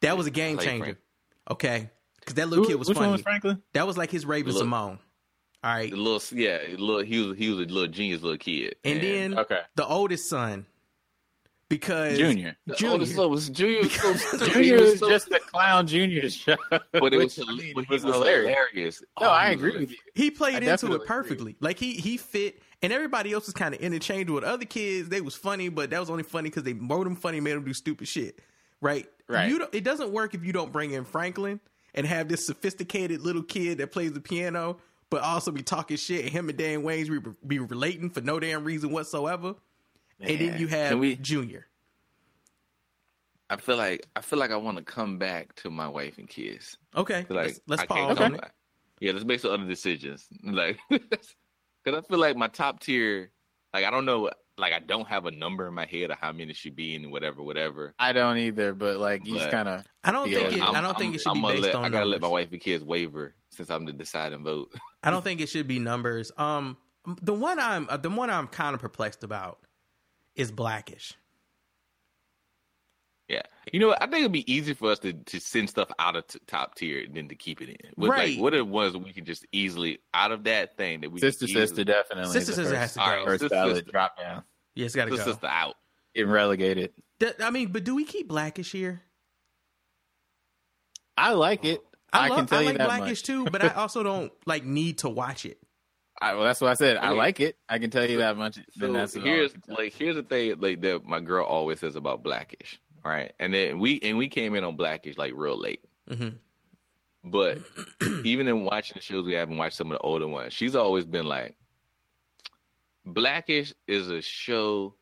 that 0.00 0.16
was 0.16 0.26
a 0.26 0.30
game 0.30 0.58
changer. 0.58 0.84
Frank- 0.84 0.98
Okay, 1.50 1.90
because 2.20 2.34
that 2.36 2.48
little 2.48 2.64
Who- 2.64 2.70
kid 2.70 2.76
was 2.76 2.88
which 2.88 2.96
funny. 2.96 3.08
one 3.08 3.12
was 3.12 3.20
Franklin? 3.22 3.62
That 3.74 3.86
was 3.86 3.98
like 3.98 4.10
his 4.10 4.24
Raven 4.24 4.52
Look. 4.52 4.60
Simone. 4.60 4.98
All 5.62 5.74
right, 5.74 5.90
The 5.90 5.96
little 5.96 6.38
yeah, 6.38 6.58
little 6.78 7.00
he 7.00 7.18
was 7.20 7.36
he 7.38 7.48
was 7.50 7.58
a 7.58 7.62
little 7.72 7.86
genius 7.88 8.22
little 8.22 8.38
kid. 8.38 8.76
and 8.84 9.00
then 9.02 9.38
Okay. 9.38 9.60
the 9.76 9.86
oldest 9.86 10.28
son, 10.28 10.66
because 11.68 12.18
Junior. 12.18 12.56
the 12.66 12.74
Junior. 12.74 12.92
oldest 12.92 13.14
son 13.14 13.30
was 13.30 13.48
Junior. 13.50 13.80
was 13.82 14.48
Junior 14.52 14.80
was 14.80 14.98
so- 14.98 15.08
just 15.08 15.28
the 15.30 15.38
clown 15.40 15.86
junior 15.86 16.28
show. 16.30 16.56
but 16.70 17.12
it 17.14 17.18
was, 17.18 17.38
I 17.38 17.44
mean, 17.54 17.72
but 17.74 17.84
he 17.86 17.92
was 17.94 18.04
was 18.04 18.14
hilarious. 18.14 18.48
hilarious. 18.72 19.02
No, 19.20 19.26
Oh, 19.26 19.30
I 19.30 19.50
agree 19.50 19.78
with 19.78 19.90
you. 19.90 19.96
he 20.14 20.26
I 20.26 20.30
played 20.30 20.54
into 20.54 20.66
definitely 20.66 20.96
it 20.96 21.02
agree. 21.02 21.06
perfectly. 21.08 21.56
Like 21.60 21.78
he 21.78 21.94
he 21.94 22.16
fit, 22.16 22.62
and 22.84 22.92
everybody 22.92 23.32
else 23.32 23.46
was 23.46 23.54
kind 23.54 23.74
of 23.74 23.80
interchangeable. 23.80 24.34
With 24.36 24.44
other 24.44 24.64
kids, 24.64 25.08
they 25.08 25.20
was 25.20 25.34
funny, 25.34 25.68
but 25.68 25.90
that 25.90 25.98
was 26.00 26.10
only 26.10 26.22
funny 26.22 26.50
because 26.50 26.62
they 26.62 26.74
wrote 26.74 27.04
them 27.04 27.16
funny, 27.16 27.40
made 27.40 27.52
them 27.54 27.64
do 27.64 27.74
stupid 27.74 28.06
shit. 28.06 28.40
Right, 28.80 29.08
Right. 29.28 29.48
You 29.48 29.58
don't, 29.58 29.74
it 29.74 29.84
doesn't 29.84 30.10
work 30.12 30.34
if 30.34 30.44
you 30.44 30.52
don't 30.52 30.70
bring 30.72 30.90
in 30.92 31.04
Franklin 31.04 31.60
and 31.94 32.06
have 32.06 32.28
this 32.28 32.44
sophisticated 32.46 33.22
little 33.22 33.42
kid 33.42 33.78
that 33.78 33.90
plays 33.90 34.12
the 34.12 34.20
piano, 34.20 34.76
but 35.10 35.22
also 35.22 35.50
be 35.50 35.62
talking 35.62 35.96
shit. 35.96 36.24
And 36.24 36.30
him 36.30 36.48
and 36.48 36.58
Damon 36.58 36.84
Wayans 36.86 37.08
be, 37.24 37.30
be 37.46 37.58
relating 37.58 38.10
for 38.10 38.20
no 38.20 38.38
damn 38.38 38.64
reason 38.64 38.90
whatsoever. 38.90 39.54
and 40.20 40.38
then 40.38 40.58
you 40.60 40.66
have 40.68 40.98
we- 40.98 41.16
Junior. 41.16 41.66
I 43.50 43.56
feel 43.56 43.76
like 43.76 44.06
I 44.16 44.20
feel 44.22 44.38
like 44.38 44.50
I 44.50 44.56
want 44.56 44.78
to 44.78 44.82
come 44.82 45.18
back 45.18 45.54
to 45.56 45.70
my 45.70 45.86
wife 45.86 46.16
and 46.18 46.26
kids. 46.28 46.78
Okay, 46.96 47.26
like 47.28 47.46
let's, 47.46 47.60
let's 47.66 47.84
pause 47.84 48.16
come 48.16 48.26
on 48.26 48.34
it. 48.36 48.40
back. 48.40 48.54
Yeah, 49.00 49.12
let's 49.12 49.24
make 49.24 49.38
some 49.40 49.52
other 49.52 49.66
decisions. 49.66 50.26
Like, 50.42 50.78
because 51.84 52.02
I 52.02 52.06
feel 52.08 52.18
like 52.18 52.36
my 52.36 52.48
top 52.48 52.80
tier, 52.80 53.30
like 53.72 53.84
I 53.84 53.90
don't 53.90 54.04
know, 54.06 54.30
like 54.56 54.72
I 54.72 54.78
don't 54.78 55.06
have 55.08 55.26
a 55.26 55.30
number 55.30 55.66
in 55.66 55.74
my 55.74 55.86
head 55.86 56.10
of 56.10 56.18
how 56.18 56.32
many 56.32 56.50
it 56.50 56.56
should 56.56 56.76
be 56.76 56.94
and 56.94 57.10
whatever, 57.10 57.42
whatever. 57.42 57.94
I 57.98 58.12
don't 58.12 58.38
either, 58.38 58.72
but 58.74 58.98
like 58.98 59.26
you 59.26 59.36
just 59.36 59.50
kind 59.50 59.68
of. 59.68 59.84
I 60.02 60.12
don't 60.12 60.30
think 60.30 60.52
it, 60.52 60.62
I'm- 60.62 60.74
I 60.76 60.80
don't 60.80 60.96
think 60.96 61.14
it 61.14 61.20
should 61.20 61.30
I'm 61.30 61.42
be 61.42 61.48
based 61.48 61.62
let- 61.62 61.74
on. 61.74 61.84
I 61.84 61.88
gotta 61.88 62.06
let 62.06 62.20
my 62.20 62.28
wife 62.28 62.48
and 62.52 62.60
kids 62.60 62.84
waver 62.84 63.34
since 63.50 63.70
I'm 63.70 63.84
the 63.84 63.92
deciding 63.92 64.44
vote. 64.44 64.72
I 65.02 65.10
don't 65.10 65.22
think 65.22 65.40
it 65.40 65.48
should 65.48 65.66
be 65.68 65.78
numbers. 65.78 66.32
Um, 66.36 66.76
the 67.22 67.34
one 67.34 67.58
I'm 67.58 67.86
uh, 67.90 67.96
the 67.96 68.10
one 68.10 68.30
I'm 68.30 68.46
kind 68.48 68.74
of 68.74 68.80
perplexed 68.80 69.24
about 69.24 69.58
is 70.34 70.50
Blackish. 70.50 71.14
Yeah, 73.28 73.40
you 73.72 73.80
know, 73.80 73.88
what? 73.88 74.02
I 74.02 74.06
think 74.06 74.18
it'd 74.20 74.32
be 74.32 74.52
easy 74.52 74.74
for 74.74 74.90
us 74.90 74.98
to, 74.98 75.14
to 75.14 75.40
send 75.40 75.70
stuff 75.70 75.90
out 75.98 76.14
of 76.14 76.26
t- 76.26 76.38
top 76.46 76.74
tier 76.74 77.06
than 77.10 77.28
to 77.30 77.34
keep 77.34 77.62
it 77.62 77.70
in. 77.70 77.76
With, 77.96 78.10
Right. 78.10 78.34
Like, 78.34 78.42
what 78.42 78.52
are 78.52 78.58
the 78.58 78.64
ones 78.66 78.92
that 78.92 78.98
we 78.98 79.14
can 79.14 79.24
just 79.24 79.46
easily 79.50 80.00
out 80.12 80.30
of 80.30 80.44
that 80.44 80.76
thing 80.76 81.00
that 81.00 81.10
we 81.10 81.20
Sister, 81.20 81.46
easily, 81.46 81.66
sister, 81.66 81.84
definitely. 81.84 82.32
Sister, 82.32 82.52
sister 82.52 82.62
first, 82.64 82.74
has 82.76 82.92
to 82.92 82.98
go. 82.98 83.04
right, 83.06 83.24
First 83.24 83.40
Sister, 83.40 83.54
ballot 83.54 83.76
sister. 83.76 83.90
drop 83.90 84.18
down. 84.18 84.42
Yeah, 84.74 84.84
it's 84.84 84.94
got 84.94 85.04
to 85.06 85.10
go. 85.10 85.16
sister, 85.16 85.30
sister 85.32 85.46
out. 85.46 85.76
Get 86.14 86.26
relegated. 86.28 86.92
Th- 87.18 87.34
I 87.40 87.48
mean, 87.50 87.72
but 87.72 87.84
do 87.84 87.94
we 87.94 88.04
keep 88.04 88.28
Blackish 88.28 88.72
here? 88.72 89.02
I 91.16 91.32
like 91.32 91.64
it. 91.64 91.80
I, 92.12 92.26
I 92.26 92.28
love, 92.28 92.36
can 92.38 92.46
tell 92.46 92.58
I 92.58 92.62
you 92.62 92.78
that 92.78 92.86
Blackish 92.86 93.20
much. 93.20 93.22
too, 93.22 93.44
but 93.46 93.64
I 93.64 93.68
also 93.68 94.02
don't 94.02 94.32
like 94.46 94.64
need 94.64 94.98
to 94.98 95.08
watch 95.08 95.46
it. 95.46 95.58
I, 96.20 96.34
well, 96.34 96.44
that's 96.44 96.60
what 96.60 96.70
I 96.70 96.74
said. 96.74 96.96
I 96.96 97.08
Okay. 97.10 97.16
like 97.18 97.40
it. 97.40 97.56
I 97.68 97.78
can 97.78 97.90
tell 97.90 98.08
you 98.08 98.18
that 98.18 98.36
much. 98.36 98.54
So 98.56 98.62
Then 98.76 98.92
that's 98.92 99.14
here's 99.14 99.52
like 99.66 99.92
here's 99.94 100.14
the 100.16 100.22
thing 100.22 100.54
like 100.60 100.80
that 100.82 101.04
my 101.04 101.20
girl 101.20 101.44
always 101.44 101.80
says 101.80 101.96
about 101.96 102.22
Blackish, 102.22 102.80
right? 103.04 103.32
And 103.38 103.52
then 103.52 103.78
we 103.78 104.00
and 104.02 104.16
we 104.18 104.28
came 104.28 104.54
in 104.54 104.64
on 104.64 104.76
Blackish 104.76 105.16
like 105.16 105.32
real 105.34 105.58
late. 105.58 105.84
Mhm. 106.10 106.34
But 107.24 107.58
even 108.24 108.48
in 108.48 108.64
watching 108.64 108.94
the 108.96 109.00
shows, 109.02 109.24
we 109.24 109.32
haven't 109.34 109.56
watched 109.56 109.76
some 109.76 109.90
of 109.90 109.98
the 109.98 110.02
older 110.02 110.28
ones. 110.28 110.52
She's 110.52 110.76
always 110.76 111.04
been 111.06 111.26
like, 111.26 111.56
Blackish 113.06 113.72
is 113.86 114.08
a 114.10 114.22
show 114.22 114.94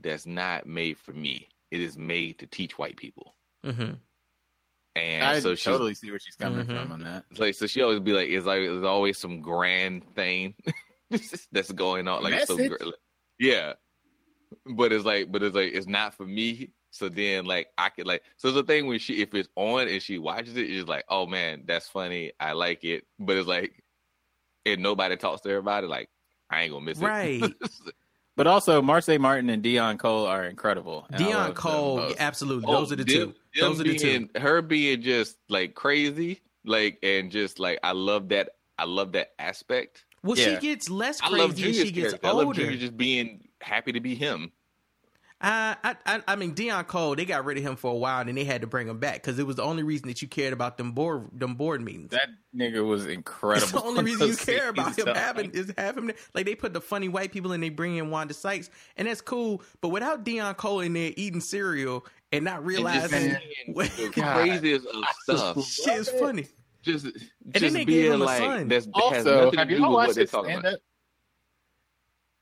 that's 0.00 0.26
not 0.26 0.66
made 0.66 0.98
for 0.98 1.12
me. 1.12 1.48
It 1.70 1.80
is 1.80 1.96
made 1.98 2.38
to 2.38 2.46
teach 2.46 2.78
white 2.78 2.96
people. 2.96 3.34
Mm-hmm. 3.64 3.94
And 4.96 5.24
I 5.24 5.38
so 5.40 5.54
she's 5.54 5.64
totally 5.64 5.94
see 5.94 6.10
where 6.10 6.18
she's 6.18 6.34
coming 6.36 6.64
Mhm. 6.66 6.82
from 6.82 6.92
on 6.92 7.00
that. 7.04 7.24
It's 7.30 7.38
like 7.40 7.54
so 7.54 7.66
she 7.66 7.82
always 7.82 8.00
be 8.00 8.12
like, 8.12 8.28
it's 8.28 8.46
like 8.46 8.62
there's 8.62 8.84
always 8.84 9.18
some 9.18 9.40
grand 9.40 10.02
thing 10.14 10.54
that's 11.52 11.70
going 11.72 12.08
on. 12.08 12.22
Like 12.22 12.34
it's 12.34 12.48
so 12.48 12.56
Message. 12.56 12.78
great. 12.78 12.94
Yeah. 13.38 13.74
But 14.66 14.92
it's 14.92 15.04
like, 15.04 15.30
but 15.30 15.42
it's 15.42 15.54
like 15.54 15.72
it's 15.72 15.86
not 15.86 16.14
for 16.14 16.26
me. 16.26 16.70
So 16.90 17.08
then 17.08 17.44
like 17.44 17.68
I 17.76 17.90
could 17.90 18.06
like 18.06 18.22
so 18.36 18.50
the 18.50 18.62
thing 18.62 18.86
when 18.86 18.98
she 18.98 19.20
if 19.22 19.34
it's 19.34 19.48
on 19.56 19.88
and 19.88 20.02
she 20.02 20.18
watches 20.18 20.56
it, 20.56 20.70
it's 20.70 20.88
like, 20.88 21.04
oh 21.08 21.26
man, 21.26 21.64
that's 21.66 21.88
funny. 21.88 22.32
I 22.40 22.52
like 22.52 22.84
it. 22.84 23.04
But 23.18 23.36
it's 23.36 23.48
like 23.48 23.82
if 24.64 24.78
nobody 24.78 25.16
talks 25.16 25.42
to 25.42 25.50
her 25.50 25.56
about 25.58 25.84
it, 25.84 25.88
like 25.88 26.08
I 26.50 26.62
ain't 26.62 26.72
gonna 26.72 26.84
miss 26.84 26.98
Right. 26.98 27.42
it. 27.42 27.52
But 28.36 28.46
also, 28.46 28.80
Marsai 28.80 29.18
Martin 29.18 29.50
and 29.50 29.62
Deon 29.64 29.98
Cole 29.98 30.24
are 30.26 30.44
incredible. 30.44 31.06
Deon 31.12 31.54
Cole, 31.56 31.96
both. 31.96 32.16
absolutely. 32.20 32.66
Oh, 32.68 32.78
Those 32.80 32.92
are 32.92 32.96
the 32.96 33.04
them- 33.04 33.14
two. 33.14 33.24
them 33.26 33.34
Those 33.72 33.80
are 33.80 33.84
the 33.84 33.98
two. 33.98 34.28
Her 34.40 34.62
being 34.62 35.02
just 35.02 35.36
like 35.48 35.74
crazy, 35.74 36.40
like 36.64 36.98
and 37.02 37.30
just 37.32 37.58
like 37.58 37.80
I 37.82 37.92
love 37.92 38.28
that. 38.30 38.50
I 38.78 38.84
love 38.84 39.12
that 39.12 39.32
aspect. 39.40 40.04
Well, 40.22 40.38
Yeah. 40.38 40.54
she 40.54 40.60
gets 40.68 40.88
less 40.88 41.20
I 41.20 41.28
love 41.30 41.50
crazy 41.56 41.70
as 41.70 41.86
she 41.86 41.92
gets 41.92 42.08
character. 42.12 42.26
I 42.28 42.30
love 42.30 42.46
older. 42.46 42.60
Junior 42.62 42.76
just 42.78 42.96
being 42.96 43.48
happy 43.60 43.90
to 43.92 44.00
be 44.00 44.14
him. 44.14 44.52
I, 45.40 45.76
I, 45.84 45.96
I, 46.04 46.22
I 46.26 46.36
mean, 46.36 46.52
Deon 46.54 46.86
Cole, 46.88 47.14
they 47.14 47.24
got 47.24 47.44
rid 47.44 47.58
of 47.58 47.62
him 47.62 47.76
for 47.76 47.92
a 47.92 47.96
while, 47.96 48.18
and 48.20 48.28
then 48.28 48.34
they 48.34 48.42
had 48.44 48.60
to 48.62 48.66
bring 48.66 48.88
him 48.88 48.98
back 48.98 49.14
because 49.14 49.38
it 49.38 49.46
was 49.46 49.54
the 49.54 49.62
only 49.62 49.84
reason 49.84 50.08
that 50.08 50.20
you 50.20 50.26
cared 50.26 50.52
about 50.52 50.78
them 50.78 50.90
board, 50.92 51.28
them 51.32 51.54
board 51.54 51.80
meetings. 51.80 52.10
That 52.10 52.28
nigga 52.56 52.84
was 52.84 53.06
incredible. 53.06 53.62
It's 53.62 53.70
the 53.70 53.82
only 53.82 54.02
reason 54.02 54.28
you 54.28 54.36
care 54.36 54.70
about 54.70 54.98
him 54.98 55.04
scenes, 55.06 55.16
having 55.16 55.50
is 55.52 55.72
have 55.78 55.96
him 55.96 56.06
there. 56.08 56.16
like 56.34 56.44
they 56.44 56.56
put 56.56 56.72
the 56.74 56.80
funny 56.80 57.08
white 57.08 57.30
people 57.30 57.52
and 57.52 57.62
they 57.62 57.68
bring 57.68 57.96
in 57.96 58.10
Wanda 58.10 58.34
Sykes 58.34 58.68
and 58.96 59.06
that's 59.06 59.20
cool. 59.20 59.62
But 59.80 59.90
without 59.90 60.24
Deon 60.24 60.56
Cole 60.56 60.80
in 60.80 60.92
there 60.94 61.12
eating 61.16 61.40
cereal 61.40 62.04
and 62.32 62.44
not 62.44 62.64
realizing 62.66 63.28
being 63.28 63.38
what 63.74 63.90
the 63.96 64.08
craziest 64.10 64.86
of 64.86 65.04
stuff. 65.22 65.64
shit 65.64 65.98
is 65.98 66.10
funny. 66.10 66.46
Just, 66.82 67.04
then 67.04 67.12
just 67.54 67.74
they 67.74 67.84
gave 67.84 67.86
being 67.86 68.12
him 68.14 68.22
a 68.22 68.24
like 68.24 68.38
son. 68.38 68.68
that's 68.68 68.86
has 68.86 68.92
Also, 68.94 69.44
nothing 69.44 69.58
have 69.58 69.68
to 69.68 69.74
you 69.74 69.78
do 69.78 69.82
with 69.82 69.90
what 69.92 70.06
watched 70.08 70.14
they're 70.14 70.22
his 70.24 70.30
talking 70.30 70.50
about. 70.52 70.62
stand-up? 70.62 70.80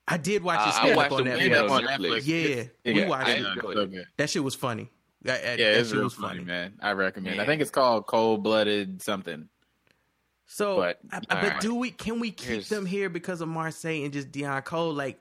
I 0.08 0.16
did 0.18 0.42
watch 0.42 0.58
Uh, 0.60 0.66
his 0.66 0.74
I 0.74 0.78
stand 0.78 0.90
up 0.92 0.96
watched 0.96 1.12
on 1.12 1.26
him 1.26 1.38
Netflix. 1.50 1.70
on 1.70 1.82
Netflix. 1.82 1.98
Netflix. 2.24 2.70
Yeah, 2.84 2.92
we 2.94 3.04
watched 3.06 3.28
it. 3.30 3.42
so 3.62 4.02
That 4.16 4.30
shit 4.30 4.44
was 4.44 4.54
funny. 4.54 4.90
That, 5.22 5.42
that, 5.42 5.58
Yeah, 5.58 5.72
that 5.72 5.80
it's 5.80 5.90
shit 5.90 5.98
was 6.02 6.14
funny, 6.14 6.28
funny. 6.38 6.44
man. 6.44 6.74
I 6.80 6.92
recommend. 6.92 7.40
I 7.40 7.46
think 7.46 7.60
it's 7.60 7.70
called 7.72 8.06
Cole 8.06 8.38
Blooded 8.38 9.02
something. 9.02 9.48
So, 10.46 10.76
But- 10.76 11.00
I- 11.10 11.16
I- 11.16 11.20
but 11.20 11.34
alright. 11.44 11.60
do 11.60 11.74
we? 11.74 11.90
Can 11.90 12.20
we 12.20 12.30
keep 12.30 12.48
Here's- 12.48 12.68
them 12.68 12.86
here 12.86 13.08
because 13.08 13.40
of 13.40 13.48
Marsai 13.48 14.04
and 14.04 14.12
just 14.12 14.30
Deon 14.30 14.64
Cole? 14.64 14.92
Like, 14.94 15.18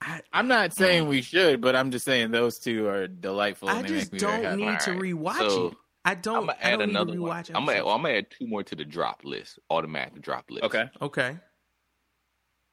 I, 0.00 0.20
I'm 0.32 0.48
not 0.48 0.72
saying 0.72 1.06
we 1.06 1.22
should, 1.22 1.60
but 1.60 1.76
I'm 1.76 1.92
just 1.92 2.04
saying 2.06 2.32
those 2.32 2.58
two 2.58 2.88
are 2.88 3.06
delightful. 3.06 3.68
I 3.68 3.82
just 3.82 4.12
make 4.12 4.12
me 4.14 4.18
very 4.18 4.42
don't 4.42 4.44
happy. 4.44 4.64
need 4.64 4.80
to 4.80 4.90
Alright, 4.90 5.02
rewatch 5.14 5.50
so 5.50 5.66
it. 5.68 5.74
I 6.04 6.14
don't. 6.16 6.36
I'm 6.38 6.46
gonna 6.46 6.58
I 6.60 6.62
add 6.70 6.70
don't 6.78 6.88
another 6.90 7.10
need 7.12 7.16
to 7.18 7.22
one. 7.22 7.42
rewatch 7.44 7.50
I'm 7.54 7.66
gonna, 7.66 7.84
well, 7.84 7.94
I'm 7.94 8.02
gonna 8.02 8.14
add 8.14 8.30
two 8.30 8.46
more 8.48 8.62
to 8.64 8.74
the 8.74 8.84
drop 8.84 9.20
list, 9.24 9.58
automatic 9.68 10.22
drop 10.22 10.50
list. 10.50 10.64
Okay. 10.64 10.88
Okay. 11.02 11.36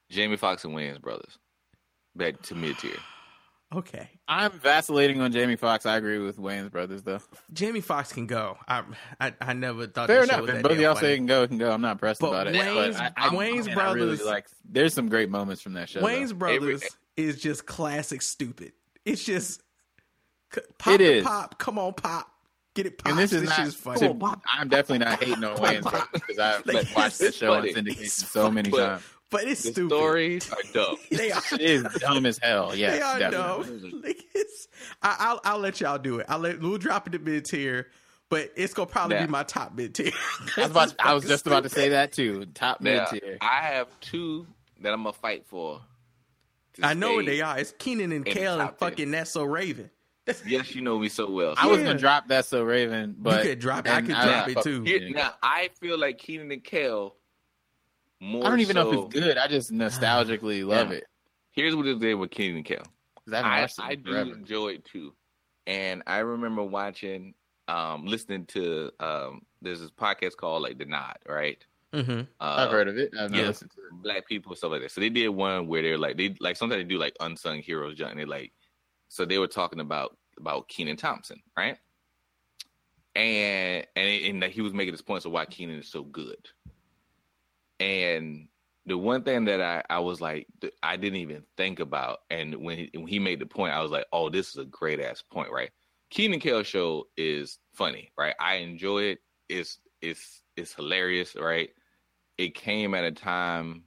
Jamie 0.09 0.37
Foxx 0.37 0.63
and 0.65 0.73
Wayans 0.73 1.01
brothers, 1.01 1.37
back 2.15 2.41
to 2.43 2.55
mid 2.55 2.77
tier. 2.79 2.91
Okay. 3.75 4.09
I'm 4.29 4.53
vacillating 4.53 5.19
on 5.19 5.33
Jamie 5.33 5.57
Foxx. 5.57 5.85
I 5.85 5.97
agree 5.97 6.19
with 6.19 6.37
Wayans 6.37 6.71
brothers 6.71 7.03
though. 7.03 7.19
Jamie 7.51 7.81
Foxx 7.81 8.13
can 8.13 8.25
go. 8.25 8.57
I 8.65 8.83
I, 9.19 9.33
I 9.41 9.51
never 9.51 9.87
thought 9.87 10.07
Fair 10.07 10.25
that 10.25 10.29
enough. 10.29 10.39
was 10.43 10.49
If 10.51 10.55
that 10.55 10.63
both 10.63 10.71
of 10.71 10.79
y'all 10.79 10.95
funny. 10.95 11.07
say 11.07 11.13
it 11.15 11.17
can 11.17 11.25
go, 11.25 11.43
it 11.43 11.47
can 11.49 11.57
go. 11.57 11.69
I'm 11.71 11.81
not 11.81 11.99
pressed 11.99 12.21
But 12.21 12.27
about 12.29 12.47
it. 12.47 12.55
Wayans- 12.55 12.93
but 12.97 13.13
I, 13.17 13.25
I, 13.25 13.29
Wayans 13.31 13.65
man, 13.65 13.77
I 13.77 13.91
really 13.91 14.05
brothers- 14.15 14.25
like. 14.25 14.47
There's 14.63 14.93
some 14.93 15.09
great 15.09 15.29
moments 15.29 15.61
from 15.61 15.73
that 15.73 15.89
show. 15.89 15.99
Wayans 15.99 16.29
though. 16.29 16.35
Brothers 16.35 16.81
is 17.17 17.41
just 17.41 17.65
classic 17.65 18.21
stupid. 18.21 18.71
It's 19.03 19.21
just 19.25 19.61
pop 20.79 20.93
It 20.93 20.97
the 20.99 21.13
is. 21.17 21.23
pop. 21.25 21.59
Come 21.59 21.77
on, 21.77 21.91
pop. 21.93 22.25
Get 22.73 22.85
it 22.85 22.97
pop. 22.97 23.09
And 23.09 23.19
this 23.19 23.33
is 23.33 23.41
shit 23.49 23.49
not. 23.49 23.67
is 23.67 23.75
funny. 23.75 23.99
to- 23.99 24.39
I'm 24.53 24.69
definitely 24.69 24.99
not 25.05 25.21
hating 25.21 25.43
on 25.43 25.57
Wayans 25.57 25.81
brothers 25.81 26.07
because 26.13 26.39
I've 26.39 26.65
Like, 26.65 26.95
watched 26.95 27.19
this 27.19 27.29
it's 27.29 27.37
show 27.37 27.51
on 27.53 27.63
syndication 27.63 27.99
It's 28.01 28.13
so 28.13 28.49
many 28.49 28.69
funny. 28.71 28.81
times. 28.83 29.03
But 29.29 29.43
it's 29.43 29.63
The 29.63 29.71
stupid. 29.73 29.95
stories 29.95 30.49
are 30.51 30.57
dumb. 30.73 30.95
They 31.11 31.31
are. 31.31 31.41
It 31.53 31.61
is 31.61 31.83
dumb 31.99 32.25
as 32.25 32.39
hell. 32.41 32.73
Yeah, 32.75 32.91
they 32.91 33.01
are 33.01 33.19
definitely. 33.19 33.89
dumb. 33.91 34.01
Like, 34.05 34.23
it's, 34.33 34.67
I, 35.01 35.15
I'll 35.19 35.41
I'll 35.43 35.59
let 35.59 35.81
y'all 35.81 35.97
do 35.97 36.19
it. 36.19 36.25
I'll 36.29 36.39
let 36.39 36.61
we'll 36.61 36.77
drop 36.77 37.07
it 37.07 37.11
to 37.11 37.19
mid 37.19 37.43
tier, 37.45 37.87
but 38.29 38.51
it's 38.55 38.73
gonna 38.73 38.85
probably 38.87 39.17
Yeah. 39.17 39.25
be 39.25 39.31
my 39.31 39.43
top 39.43 39.75
mid 39.75 39.93
tier. 39.95 40.11
I 40.57 40.61
was, 40.61 40.71
about, 40.71 40.95
I 40.99 41.13
was 41.13 41.25
just 41.25 41.45
about 41.45 41.63
to 41.63 41.69
say 41.69 41.89
that 41.89 42.13
too. 42.13 42.45
Top 42.53 42.79
mid 42.81 43.05
tier. 43.07 43.37
I 43.41 43.61
have 43.63 43.87
two 43.99 44.47
that 44.81 44.93
I'm 44.93 45.03
gonna 45.03 45.11
fight 45.13 45.45
for. 45.47 45.81
I 46.81 46.93
know 46.93 47.15
what 47.15 47.25
they 47.25 47.41
are. 47.41 47.57
It's 47.57 47.73
Kenan 47.79 48.05
and 48.05 48.13
in 48.13 48.23
the 48.23 48.29
Kel 48.31 48.53
and 48.61 48.69
top 48.69 48.77
ten. 48.79 48.89
fucking 48.89 49.11
That's 49.11 49.31
So 49.31 49.43
Raven. 49.43 49.89
Yes, 50.45 50.75
you 50.75 50.81
know 50.81 50.99
me 50.99 51.09
so 51.09 51.29
well. 51.29 51.53
I 51.57 51.67
was 51.67 51.79
gonna 51.79 51.97
drop 51.97 52.27
that 52.27 52.45
so 52.45 52.63
Raven, 52.63 53.15
but 53.17 53.43
you 53.43 53.49
could 53.51 53.59
drop 53.59 53.85
it. 53.87 53.91
I 53.91 53.97
and 53.97 54.07
could 54.07 54.15
drop 54.15 54.47
it, 54.49 54.61
too. 54.61 54.83
Here- 54.83 55.09
now 55.09 55.33
I 55.41 55.69
feel 55.79 55.97
like 55.97 56.17
Kenan 56.17 56.51
and 56.51 56.63
Kel. 56.63 57.15
More 58.19 58.45
I 58.45 58.49
don't 58.49 58.59
even 58.59 58.75
know 58.75 58.91
if 58.91 59.05
it's 59.05 59.13
good. 59.13 59.37
I 59.37 59.47
just 59.47 59.71
nostalgically 59.71 60.65
love 60.67 60.91
Yeah. 60.91 60.97
it. 60.97 61.03
Here's 61.51 61.75
what 61.75 61.87
it 61.87 61.99
did 61.99 62.15
with 62.15 62.31
Kenan 62.31 62.57
and 62.57 62.65
Kel. 62.65 62.83
I 63.31 63.37
I, 63.39 63.61
watched 63.61 63.79
it 63.79 63.83
I 63.83 63.91
in 63.91 64.03
do 64.03 64.15
enjoy 64.15 64.67
it 64.69 64.85
too, 64.85 65.13
and 65.65 66.01
I 66.07 66.19
remember 66.19 66.63
watching, 66.63 67.33
um, 67.67 68.05
listening 68.05 68.45
to 68.47 68.91
um, 68.99 69.41
there's 69.61 69.81
this 69.81 69.91
podcast 69.91 70.37
called 70.37 70.61
like 70.63 70.77
The 70.77 70.85
Nod, 70.85 71.17
right? 71.27 71.57
Mm-hmm. 71.93 72.19
Uh, 72.19 72.23
I've 72.39 72.71
heard 72.71 72.87
of 72.87 72.97
it. 72.97 73.13
I've 73.19 73.33
yeah. 73.33 73.47
listened 73.47 73.71
to 73.71 73.81
it. 73.81 74.03
black 74.03 74.27
people 74.27 74.55
stuff 74.55 74.71
like 74.71 74.81
that. 74.81 74.91
So 74.91 75.01
they 75.01 75.09
did 75.09 75.29
one 75.29 75.67
where 75.67 75.81
they're 75.81 75.97
like 75.97 76.17
they 76.17 76.35
like 76.39 76.57
sometimes 76.57 76.79
they 76.81 76.87
do 76.87 76.97
like 76.97 77.15
unsung 77.19 77.59
heroes 77.59 77.95
junk. 77.95 78.11
And 78.11 78.19
they 78.19 78.25
like 78.25 78.53
so 79.07 79.25
they 79.25 79.37
were 79.37 79.47
talking 79.47 79.79
about 79.79 80.17
about 80.37 80.67
Kenan 80.67 80.97
Thompson, 80.97 81.41
right? 81.57 81.77
And 83.15 83.85
and 83.95 84.43
and 84.43 84.51
he 84.51 84.61
was 84.61 84.73
making 84.73 84.93
this 84.93 85.01
point 85.01 85.25
of 85.25 85.31
why 85.31 85.45
Kenan 85.45 85.79
is 85.79 85.89
so 85.89 86.03
good. 86.03 86.47
And 87.79 88.47
the 88.85 88.97
one 88.97 89.23
thing 89.23 89.45
that 89.45 89.61
I, 89.61 89.83
I 89.89 89.99
was 89.99 90.21
like 90.21 90.47
I 90.81 90.95
didn't 90.95 91.19
even 91.19 91.43
think 91.57 91.79
about, 91.79 92.19
and 92.29 92.55
when 92.55 92.77
he, 92.77 92.89
when 92.93 93.07
he 93.07 93.19
made 93.19 93.39
the 93.39 93.45
point, 93.45 93.73
I 93.73 93.81
was 93.81 93.91
like, 93.91 94.05
oh, 94.13 94.29
this 94.29 94.49
is 94.49 94.57
a 94.57 94.65
great 94.65 94.99
ass 94.99 95.21
point, 95.21 95.51
right? 95.51 95.69
Kenan 96.09 96.39
Kel 96.39 96.63
show 96.63 97.07
is 97.17 97.59
funny, 97.73 98.11
right? 98.17 98.35
I 98.39 98.55
enjoy 98.55 99.03
it. 99.03 99.19
It's 99.49 99.79
it's 100.01 100.41
it's 100.55 100.73
hilarious, 100.73 101.35
right? 101.35 101.69
It 102.37 102.55
came 102.55 102.93
at 102.93 103.03
a 103.03 103.11
time 103.11 103.83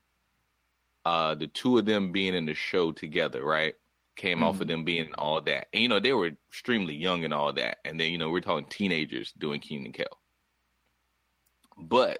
uh 1.06 1.34
the 1.34 1.46
two 1.46 1.78
of 1.78 1.86
them 1.86 2.12
being 2.12 2.34
in 2.34 2.44
the 2.44 2.54
show 2.54 2.92
together, 2.92 3.42
right? 3.44 3.74
Came 4.16 4.42
off 4.42 4.60
of 4.60 4.68
them 4.68 4.84
being 4.84 5.12
all 5.16 5.40
that. 5.40 5.68
And 5.72 5.82
you 5.82 5.88
know, 5.88 5.98
they 5.98 6.12
were 6.12 6.30
extremely 6.50 6.94
young 6.94 7.24
and 7.24 7.32
all 7.32 7.54
that. 7.54 7.78
And 7.86 7.98
then, 7.98 8.10
you 8.10 8.18
know, 8.18 8.28
we're 8.28 8.40
talking 8.40 8.66
teenagers 8.68 9.32
doing 9.38 9.60
Kenan 9.60 9.92
Kel. 9.92 10.06
But 11.78 12.18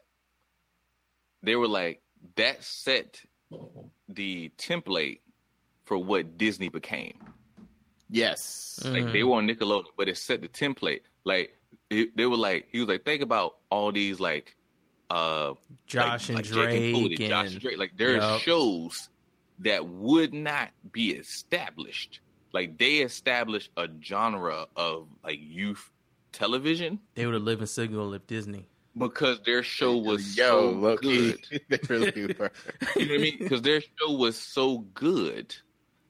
they 1.42 1.56
were 1.56 1.68
like, 1.68 2.00
that 2.36 2.62
set 2.64 3.20
the 4.08 4.50
template 4.58 5.20
for 5.84 5.98
what 5.98 6.36
Disney 6.38 6.68
became. 6.68 7.14
Yes. 8.08 8.80
Like 8.84 9.12
they 9.12 9.22
were 9.22 9.36
on 9.36 9.46
Nickelodeon, 9.48 9.84
but 9.96 10.08
it 10.08 10.16
set 10.18 10.40
the 10.42 10.48
template. 10.48 11.00
Like 11.24 11.56
it, 11.88 12.16
they 12.16 12.26
were 12.26 12.36
like, 12.36 12.68
he 12.72 12.80
was 12.80 12.88
like, 12.88 13.04
think 13.04 13.22
about 13.22 13.56
all 13.70 13.92
these 13.92 14.18
like, 14.20 14.56
uh, 15.10 15.54
Josh 15.86 16.28
like, 16.28 16.28
and 16.28 16.36
like 16.36 16.44
Jake 16.44 16.54
Drake 16.54 16.94
Cody, 16.94 17.16
Josh 17.28 17.44
and- 17.46 17.52
and 17.54 17.60
Drake. 17.62 17.78
Like 17.78 17.92
there's 17.96 18.22
Yup. 18.22 18.40
shows 18.40 19.08
that 19.60 19.86
would 19.86 20.32
not 20.34 20.70
be 20.92 21.10
established. 21.12 22.20
Like 22.52 22.78
they 22.78 22.96
established 22.98 23.70
a 23.76 23.88
genre 24.02 24.66
of 24.76 25.06
like 25.22 25.38
youth 25.40 25.90
television 26.32 26.98
They 27.14 27.26
would 27.26 27.34
have 27.34 27.42
lived 27.42 27.60
in 27.60 27.66
Signal 27.66 28.12
if 28.14 28.26
Disney. 28.26 28.66
Because 28.96 29.40
their 29.42 29.62
show 29.62 29.96
was 29.96 30.36
Yo, 30.36 30.72
so 30.72 30.96
good. 30.96 31.38
they 31.68 31.78
really 31.88 32.34
were. 32.38 32.50
You 32.96 33.06
know 33.06 33.12
what 33.12 33.20
I 33.20 33.22
mean? 33.22 33.38
Because 33.38 33.62
their 33.62 33.80
show 33.80 34.12
was 34.12 34.36
so 34.36 34.78
good 34.94 35.54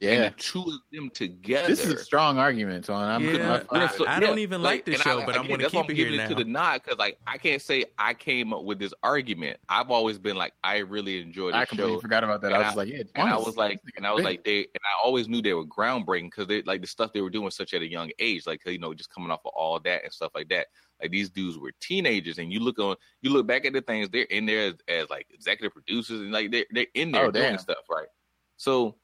Yeah. 0.01 0.11
and 0.13 0.35
the 0.35 0.39
two 0.39 0.61
of 0.63 0.81
them 0.91 1.11
together. 1.11 1.69
This 1.69 1.85
is 1.85 1.93
a 1.93 1.99
strong 1.99 2.39
argument, 2.39 2.87
Twan. 2.87 3.07
I'm 3.07 3.23
putting 3.23 3.47
my 3.47 3.57
Yeah, 3.57 3.89
foot 3.89 4.09
I, 4.09 4.17
I 4.17 4.21
don't 4.21 4.39
even 4.39 4.63
like, 4.63 4.87
this 4.87 4.99
show, 5.03 5.21
I- 5.21 5.27
but 5.27 5.37
I'm 5.37 5.47
going 5.47 5.59
to 5.59 5.65
that's 5.65 5.75
why 5.75 5.83
keep 5.83 5.91
I'm 5.91 5.91
it 5.91 5.97
here 5.97 6.05
giving 6.07 6.17
now. 6.19 6.25
it 6.25 6.29
to 6.29 6.35
the 6.37 6.45
nod 6.45 6.81
because 6.83 6.99
like 6.99 7.19
I 7.27 7.37
can't 7.37 7.61
say 7.61 7.85
I 7.99 8.15
came 8.15 8.55
up 8.55 8.65
with 8.65 8.79
this 8.79 8.95
argument. 9.03 9.59
I've 9.69 9.91
always 9.91 10.19
been 10.19 10.37
like 10.37 10.55
I 10.65 10.79
really 10.79 11.21
enjoyed 11.21 11.53
the 11.53 11.59
I 11.59 11.65
completely 11.67 11.97
show. 11.97 12.01
forgot 12.01 12.25
about 12.25 12.41
that. 12.41 12.53
And 12.53 12.63
I 12.63 12.67
was 12.67 12.77
like, 12.77 12.89
yeah, 12.89 13.03
and 13.15 13.29
I 13.29 13.37
was 13.37 13.57
like, 13.57 13.79
and 13.99 14.07
I 14.07 14.13
was 14.13 14.25
like, 14.25 14.43
they, 14.43 14.61
and 14.61 14.69
I 14.83 15.05
always 15.05 15.29
knew 15.29 15.43
they 15.43 15.53
were 15.53 15.67
groundbreaking 15.67 16.31
because 16.31 16.47
they 16.47 16.63
like 16.63 16.81
the 16.81 16.87
stuff 16.87 17.13
they 17.13 17.21
were 17.21 17.29
doing 17.29 17.51
such 17.51 17.75
at 17.75 17.83
a 17.83 17.91
young 17.91 18.11
age, 18.19 18.47
like 18.47 18.63
you 18.65 18.79
know, 18.79 18.95
just 18.95 19.13
coming 19.13 19.31
off 19.31 19.41
of 19.45 19.53
all 19.55 19.79
that 19.81 20.03
and 20.05 20.13
stuff 20.13 20.33
like 20.35 20.49
that. 20.49 20.69
Like 21.03 21.11
these 21.11 21.29
dudes 21.29 21.59
were 21.59 21.73
teenagers, 21.81 22.39
and 22.39 22.51
you 22.51 22.61
look 22.61 22.79
on, 22.79 22.97
you 23.21 23.31
look 23.31 23.47
back 23.47 23.67
at 23.67 23.75
the 23.75 23.83
things 23.83 24.09
they're 24.09 24.23
in 24.25 24.47
there 24.47 24.69
as, 24.69 24.75
as 24.89 25.11
like 25.11 25.27
executive 25.31 25.75
producers, 25.75 26.21
and 26.23 26.33
like 26.33 26.51
they're 26.51 26.65
they're 26.71 26.87
in 26.95 27.13
there 27.13 27.27
Oh, 27.27 27.31
doing 27.31 27.51
damn. 27.51 27.59
stuff, 27.59 27.85
right? 27.91 28.09
So, 28.57 28.97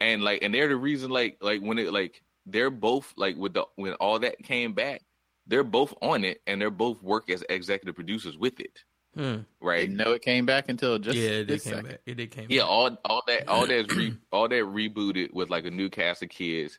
and 0.00 0.22
like, 0.22 0.42
and 0.42 0.52
they're 0.54 0.68
the 0.68 0.76
reason, 0.76 1.10
like, 1.10 1.38
like 1.40 1.60
when 1.60 1.78
it 1.78 1.92
like 1.92 2.22
they're 2.46 2.70
both 2.70 3.12
like 3.16 3.36
with 3.36 3.54
the 3.54 3.64
when 3.76 3.94
all 3.94 4.18
that 4.20 4.38
came 4.42 4.72
back, 4.72 5.02
they're 5.46 5.64
both 5.64 5.94
on 6.02 6.24
it, 6.24 6.40
and 6.46 6.60
they're 6.60 6.70
both 6.70 7.02
work 7.02 7.30
as 7.30 7.44
executive 7.48 7.94
producers 7.94 8.36
with 8.38 8.60
it, 8.60 8.84
Hmm. 9.14 9.40
right? 9.60 9.80
Didn't 9.80 9.96
know 9.96 10.12
it 10.12 10.22
came 10.22 10.46
back 10.46 10.68
until 10.68 10.98
just 10.98 11.18
yeah, 11.18 11.24
it 11.24 11.44
did 11.44 11.48
this 11.48 11.64
came 11.64 11.72
second. 11.74 11.90
back. 11.90 12.00
It 12.06 12.14
did 12.14 12.30
came 12.30 12.46
Yeah, 12.48 12.62
back. 12.62 12.70
all 12.70 12.96
all 13.04 13.22
that 13.26 13.48
all 13.48 13.66
that's 13.66 13.94
re, 13.94 14.14
all 14.32 14.48
that 14.48 14.54
rebooted 14.64 15.32
with 15.32 15.50
like 15.50 15.64
a 15.66 15.70
new 15.70 15.88
cast 15.90 16.22
of 16.22 16.28
kids. 16.28 16.78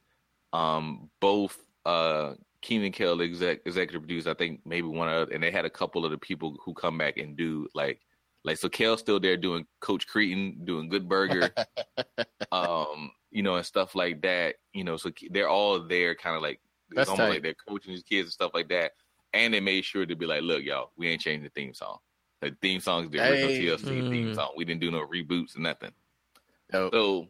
Um, 0.54 1.10
both 1.20 1.64
uh 1.86 2.34
Kenan 2.62 2.92
Kel 2.92 3.22
exec 3.22 3.62
executive 3.66 4.02
produced, 4.02 4.28
I 4.28 4.34
think 4.36 4.62
maybe 4.66 4.88
one 4.88 5.10
of 5.10 5.30
and 5.32 5.42
they 5.44 5.52
had 5.52 5.66
a 5.66 5.70
couple 5.70 6.06
of 6.06 6.12
the 6.12 6.18
people 6.18 6.58
who 6.64 6.74
come 6.74 6.98
back 6.98 7.18
and 7.18 7.36
do 7.36 7.68
like 7.74 8.02
like 8.44 8.58
so 8.58 8.70
Kel's 8.70 9.00
still 9.00 9.20
there 9.20 9.38
doing 9.38 9.66
Coach 9.80 10.08
Cretan, 10.08 10.66
doing 10.66 10.90
Good 10.90 11.08
Burger, 11.08 11.54
um, 12.52 13.12
you 13.32 13.44
know, 13.44 13.56
and 13.56 13.66
stuff 13.66 13.96
like 13.96 14.22
that. 14.24 14.56
You 14.74 14.84
know, 14.84 14.98
so 14.98 15.12
they're 15.30 15.50
all 15.50 15.80
there 15.80 16.16
kind 16.16 16.36
of 16.36 16.42
like 16.42 16.60
it's 16.92 17.10
almost 17.10 17.18
tight. 17.28 17.30
like 17.30 17.44
they're 17.44 17.56
coaching 17.68 17.94
these 17.94 18.04
kids 18.04 18.28
and 18.28 18.34
stuff 18.34 18.52
like 18.54 18.70
that. 18.70 18.92
And 19.34 19.54
they 19.54 19.60
made 19.62 19.86
sure 19.86 20.06
to 20.06 20.16
be 20.16 20.26
like, 20.26 20.42
look, 20.42 20.64
y'all, 20.64 20.92
we 20.98 21.08
ain't 21.08 21.22
changing 21.22 21.44
the 21.44 21.50
theme 21.52 21.74
song. 21.74 22.00
The 22.42 22.56
theme 22.62 22.82
song 22.82 23.06
is 23.06 23.12
the 23.12 23.20
original 23.20 23.50
Hey. 23.50 23.60
TLC 23.62 23.84
theme 24.10 24.28
Mm. 24.32 24.36
song. 24.36 24.52
We 24.58 24.66
didn't 24.66 24.82
do 24.82 24.92
no 24.92 25.06
reboots 25.08 25.56
or 25.56 25.62
nothing. 25.62 25.92
Dope. 26.72 26.94
So 26.94 27.28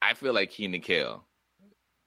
I 0.00 0.14
feel 0.14 0.32
like 0.32 0.50
Kenan 0.50 0.80
Kel 0.80 1.26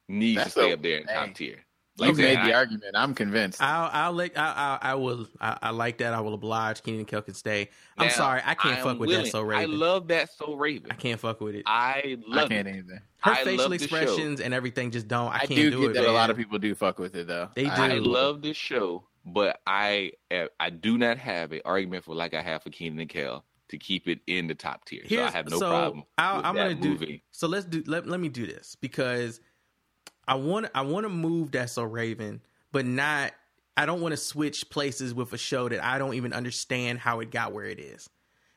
needs 0.07 0.37
That's 0.37 0.53
to 0.53 0.59
stay 0.61 0.71
a- 0.71 0.73
up 0.75 0.81
there 0.81 0.97
in 0.99 1.05
top 1.07 1.27
hey. 1.27 1.33
tier. 1.33 1.65
You 1.99 2.05
Like 2.07 2.13
I 2.15 2.17
made 2.21 2.37
the 2.37 2.53
I- 2.53 2.57
argument. 2.57 2.95
I'm 2.95 3.13
convinced. 3.15 3.61
I'll, 3.61 3.89
I'll 3.91 4.11
let, 4.13 4.37
I, 4.37 4.77
I, 4.81 4.91
I 4.91 4.93
will, 4.95 5.27
I, 5.41 5.57
I 5.63 5.69
like 5.71 5.97
that. 5.97 6.13
I 6.13 6.19
will 6.21 6.35
oblige. 6.35 6.83
Kenan 6.83 6.99
and 6.99 7.07
Kel 7.07 7.23
can 7.23 7.33
stay. 7.33 7.69
I'm 7.97 8.07
now, 8.07 8.13
sorry, 8.13 8.41
I 8.45 8.53
can't 8.53 8.77
am 8.77 8.83
fuck 8.83 8.99
with 8.99 9.09
willing- 9.09 9.23
that. 9.25 9.31
So 9.31 9.41
Raven. 9.41 9.63
I 9.71 9.73
love 9.73 10.07
that 10.09 10.29
so 10.31 10.55
Raven. 10.55 10.91
I 10.91 10.95
can't 10.95 11.19
fuck 11.19 11.41
with 11.41 11.55
it. 11.55 11.63
I 11.65 12.17
love 12.27 12.45
I 12.45 12.47
can't 12.49 12.67
it. 12.67 12.75
either. 12.77 13.01
Her 13.21 13.31
I 13.31 13.43
facial 13.43 13.57
love 13.57 13.69
show. 13.69 13.73
expressions 13.83 14.41
and 14.41 14.53
everything 14.53 14.91
just 14.91 15.07
don't. 15.07 15.31
I, 15.31 15.35
I, 15.35 15.39
can't 15.39 15.49
do, 15.55 15.71
do, 15.71 15.81
get 15.81 15.89
it. 15.91 15.93
that 15.95 16.05
a 16.07 16.11
lot 16.11 16.29
of 16.29 16.37
people 16.37 16.59
do 16.59 16.75
fuck 16.75 16.99
with 16.99 17.15
it 17.15 17.25
though. 17.27 17.49
They 17.55 17.65
I- 17.65 17.85
I 17.85 17.89
do. 17.95 18.01
love 18.01 18.43
this 18.43 18.57
show, 18.57 19.03
but 19.25 19.59
I 19.65 20.11
eh, 20.29 20.47
I 20.59 20.69
do 20.69 20.99
not 20.99 21.17
have 21.17 21.51
an 21.51 21.61
argument 21.65 22.03
for 22.05 22.13
like 22.13 22.35
I 22.35 22.43
have 22.43 22.61
for 22.61 22.69
Kenan 22.69 22.99
and 22.99 23.09
Kel 23.09 23.43
to 23.69 23.77
keep 23.77 24.07
it 24.07 24.19
in 24.27 24.45
the 24.47 24.55
top 24.55 24.85
tier. 24.85 25.01
so 25.09 25.23
I 25.23 25.31
have 25.31 25.49
no 25.49 25.57
so 25.59 25.67
problem. 25.69 26.03
I'll, 26.17 26.37
with 26.37 26.45
I'm 26.45 26.55
that 26.55 26.63
gonna 26.69 26.75
do. 26.81 26.89
movie. 26.89 27.23
So 27.31 27.47
let's 27.47 27.65
do. 27.65 27.83
Let, 27.87 28.07
let 28.07 28.19
me 28.19 28.29
do 28.29 28.45
this 28.45 28.77
because 28.79 29.41
I 30.27 30.35
want. 30.35 30.67
I 30.75 30.81
want 30.81 31.05
to 31.05 31.09
move 31.09 31.51
that 31.51 31.69
so 31.69 31.83
Raven, 31.83 32.41
but 32.71 32.85
not. 32.85 33.33
I 33.75 33.85
don't 33.85 34.01
want 34.01 34.11
to 34.13 34.17
switch 34.17 34.69
places 34.69 35.13
with 35.13 35.31
a 35.33 35.37
show 35.37 35.69
that 35.69 35.83
I 35.83 35.97
don't 35.99 36.15
even 36.15 36.33
understand 36.33 36.99
how 36.99 37.19
it 37.19 37.29
got 37.31 37.53
where 37.53 37.65
it 37.65 37.79
is. 37.79 38.09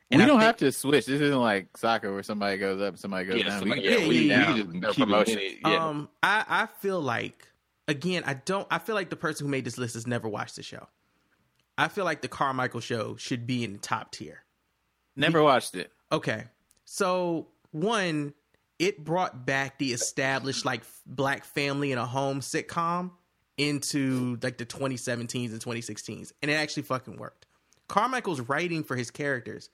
we 0.09 0.17
I 0.17 0.25
don't 0.25 0.29
think- 0.39 0.41
have 0.41 0.57
to 0.57 0.71
switch. 0.71 1.05
This 1.05 1.21
isn't 1.21 1.39
like 1.39 1.77
soccer 1.77 2.11
where 2.11 2.23
somebody 2.23 2.57
goes 2.57 2.81
up, 2.81 2.97
somebody 2.97 3.25
goes 3.27 3.37
Yeah, 3.37 3.43
down. 3.49 3.59
somebody- 3.59 3.81
we 3.81 3.87
can 3.87 4.01
yeah, 4.01 4.07
we 4.07 4.17
yeah, 4.27 4.45
down. 4.45 4.57
you 4.57 4.63
just 4.81 4.95
keep 4.95 5.03
it 5.03 5.05
promotion. 5.05 5.37
it. 5.39 5.57
Yeah. 5.63 5.87
Um, 5.87 6.09
I 6.23 6.43
I 6.47 6.67
feel 6.79 6.99
like 6.99 7.47
again, 7.87 8.23
I 8.25 8.33
don't. 8.33 8.67
I 8.71 8.79
feel 8.79 8.95
like 8.95 9.09
the 9.09 9.15
person 9.15 9.45
who 9.45 9.51
made 9.51 9.63
this 9.63 9.77
list 9.77 9.93
has 9.93 10.07
never 10.07 10.27
watched 10.27 10.55
the 10.55 10.63
show. 10.63 10.87
I 11.77 11.87
feel 11.87 12.03
like 12.05 12.21
the 12.21 12.27
Carmichael 12.27 12.79
show 12.81 13.15
should 13.15 13.47
be 13.47 13.63
in 13.63 13.73
the 13.73 13.79
top 13.79 14.11
tier. 14.11 14.43
Never 15.15 15.41
watched 15.43 15.75
it. 15.75 15.91
Okay, 16.11 16.45
so 16.85 17.47
one, 17.71 18.33
it 18.81 19.03
brought 19.03 19.45
back 19.45 19.77
the 19.77 19.93
established 19.93 20.65
like 20.65 20.81
black 21.05 21.45
family 21.45 21.91
in 21.91 21.99
a 21.99 22.05
home 22.05 22.39
sitcom 22.39 23.11
into 23.55 24.39
like 24.41 24.57
the 24.57 24.65
2017s 24.65 25.51
and 25.51 25.61
2016s, 25.61 26.31
and 26.41 26.49
it 26.49 26.55
actually 26.55 26.81
fucking 26.81 27.15
worked. 27.17 27.45
Carmichael's 27.87 28.41
writing 28.41 28.83
for 28.83 28.95
his 28.95 29.11
characters 29.11 29.69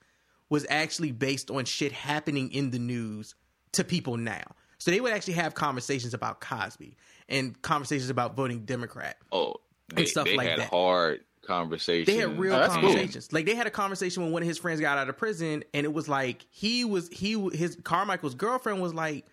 was 0.50 0.66
actually 0.68 1.10
based 1.12 1.50
on 1.50 1.64
shit 1.64 1.92
happening 1.92 2.52
in 2.52 2.70
the 2.70 2.78
news 2.78 3.34
to 3.72 3.82
people 3.82 4.18
now. 4.18 4.42
So 4.76 4.90
they 4.90 5.00
would 5.00 5.14
actually 5.14 5.34
have 5.34 5.54
conversations 5.54 6.12
about 6.12 6.42
Cosby 6.42 6.94
and 7.30 7.60
conversations 7.62 8.10
about 8.10 8.36
voting 8.36 8.66
Democrat. 8.66 9.16
Oh, 9.32 9.54
they, 9.88 10.04
stuff 10.04 10.26
they 10.26 10.36
like 10.36 10.48
had 10.48 10.58
that. 10.60 10.68
hard 10.68 11.20
conversations. 11.48 12.06
They 12.06 12.20
had 12.20 12.38
real 12.38 12.54
Oh, 12.54 12.58
that's 12.60 12.74
cool. 12.74 12.82
conversations. 12.82 13.32
Like 13.32 13.46
they 13.46 13.56
had 13.56 13.66
a 13.66 13.70
conversation 13.70 14.22
when 14.22 14.30
one 14.32 14.42
of 14.42 14.48
his 14.48 14.58
friends 14.58 14.80
got 14.80 14.98
out 14.98 15.08
of 15.08 15.16
prison, 15.16 15.64
and 15.74 15.84
it 15.84 15.92
was 15.92 16.08
like 16.08 16.46
he 16.50 16.84
was 16.84 17.08
he 17.08 17.32
his 17.50 17.76
Carmichael's 17.82 18.34
girlfriend 18.36 18.80
was 18.80 18.94
like, 18.94 19.26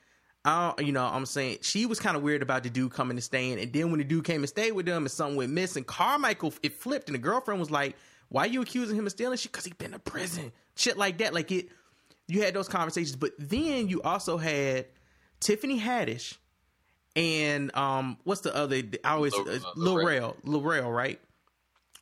I 0.44 0.74
don't, 0.78 0.88
you 0.88 0.94
know, 0.94 1.04
I'm 1.06 1.26
saying 1.26 1.60
she 1.62 1.86
was 1.86 2.00
kind 2.00 2.18
of 2.18 2.24
weird 2.24 2.42
about 2.42 2.64
the 2.64 2.70
dude 2.72 2.92
coming 2.92 3.18
and 3.18 3.24
staying, 3.24 3.60
and 3.60 3.72
then 3.72 3.92
when 3.92 4.00
the 4.00 4.04
dude 4.04 4.24
came 4.26 4.42
and 4.42 4.50
stayed 4.50 4.72
with 4.72 4.86
them, 4.88 5.04
and 5.04 5.12
something 5.12 5.36
went 5.36 5.52
missing, 5.52 5.84
Carmichael 5.84 6.54
it 6.64 6.74
flipped, 6.74 7.08
and 7.08 7.14
the 7.16 7.20
girlfriend 7.20 7.60
was 7.60 7.70
like, 7.70 7.96
"Why 8.30 8.46
are 8.46 8.48
you 8.48 8.62
accusing 8.62 8.96
him 8.98 9.06
of 9.06 9.12
stealing 9.12 9.38
shit? 9.38 9.52
Because 9.52 9.66
he 9.66 9.74
been 9.74 9.92
to 9.92 10.00
prison, 10.00 10.52
shit 10.76 10.98
like 10.98 11.18
that." 11.20 11.34
Like 11.34 11.52
it, 11.52 11.70
you 12.28 12.42
had 12.42 12.54
those 12.54 12.68
conversations, 12.68 13.16
but 13.16 13.32
then 13.38 13.88
you 13.88 14.02
also 14.02 14.38
had 14.38 14.88
Tiffany 15.40 15.80
Haddish 15.80 16.38
and 17.16 17.76
um, 17.78 18.18
what's 18.24 18.42
the 18.42 18.54
other? 18.56 18.82
I 19.04 19.12
always 19.14 19.34
uh, 19.34 19.44
Lil 19.76 19.96
Lil 19.96 20.06
Rel, 20.06 20.36
Lil 20.44 20.62
Rel, 20.62 20.92
right? 20.92 21.20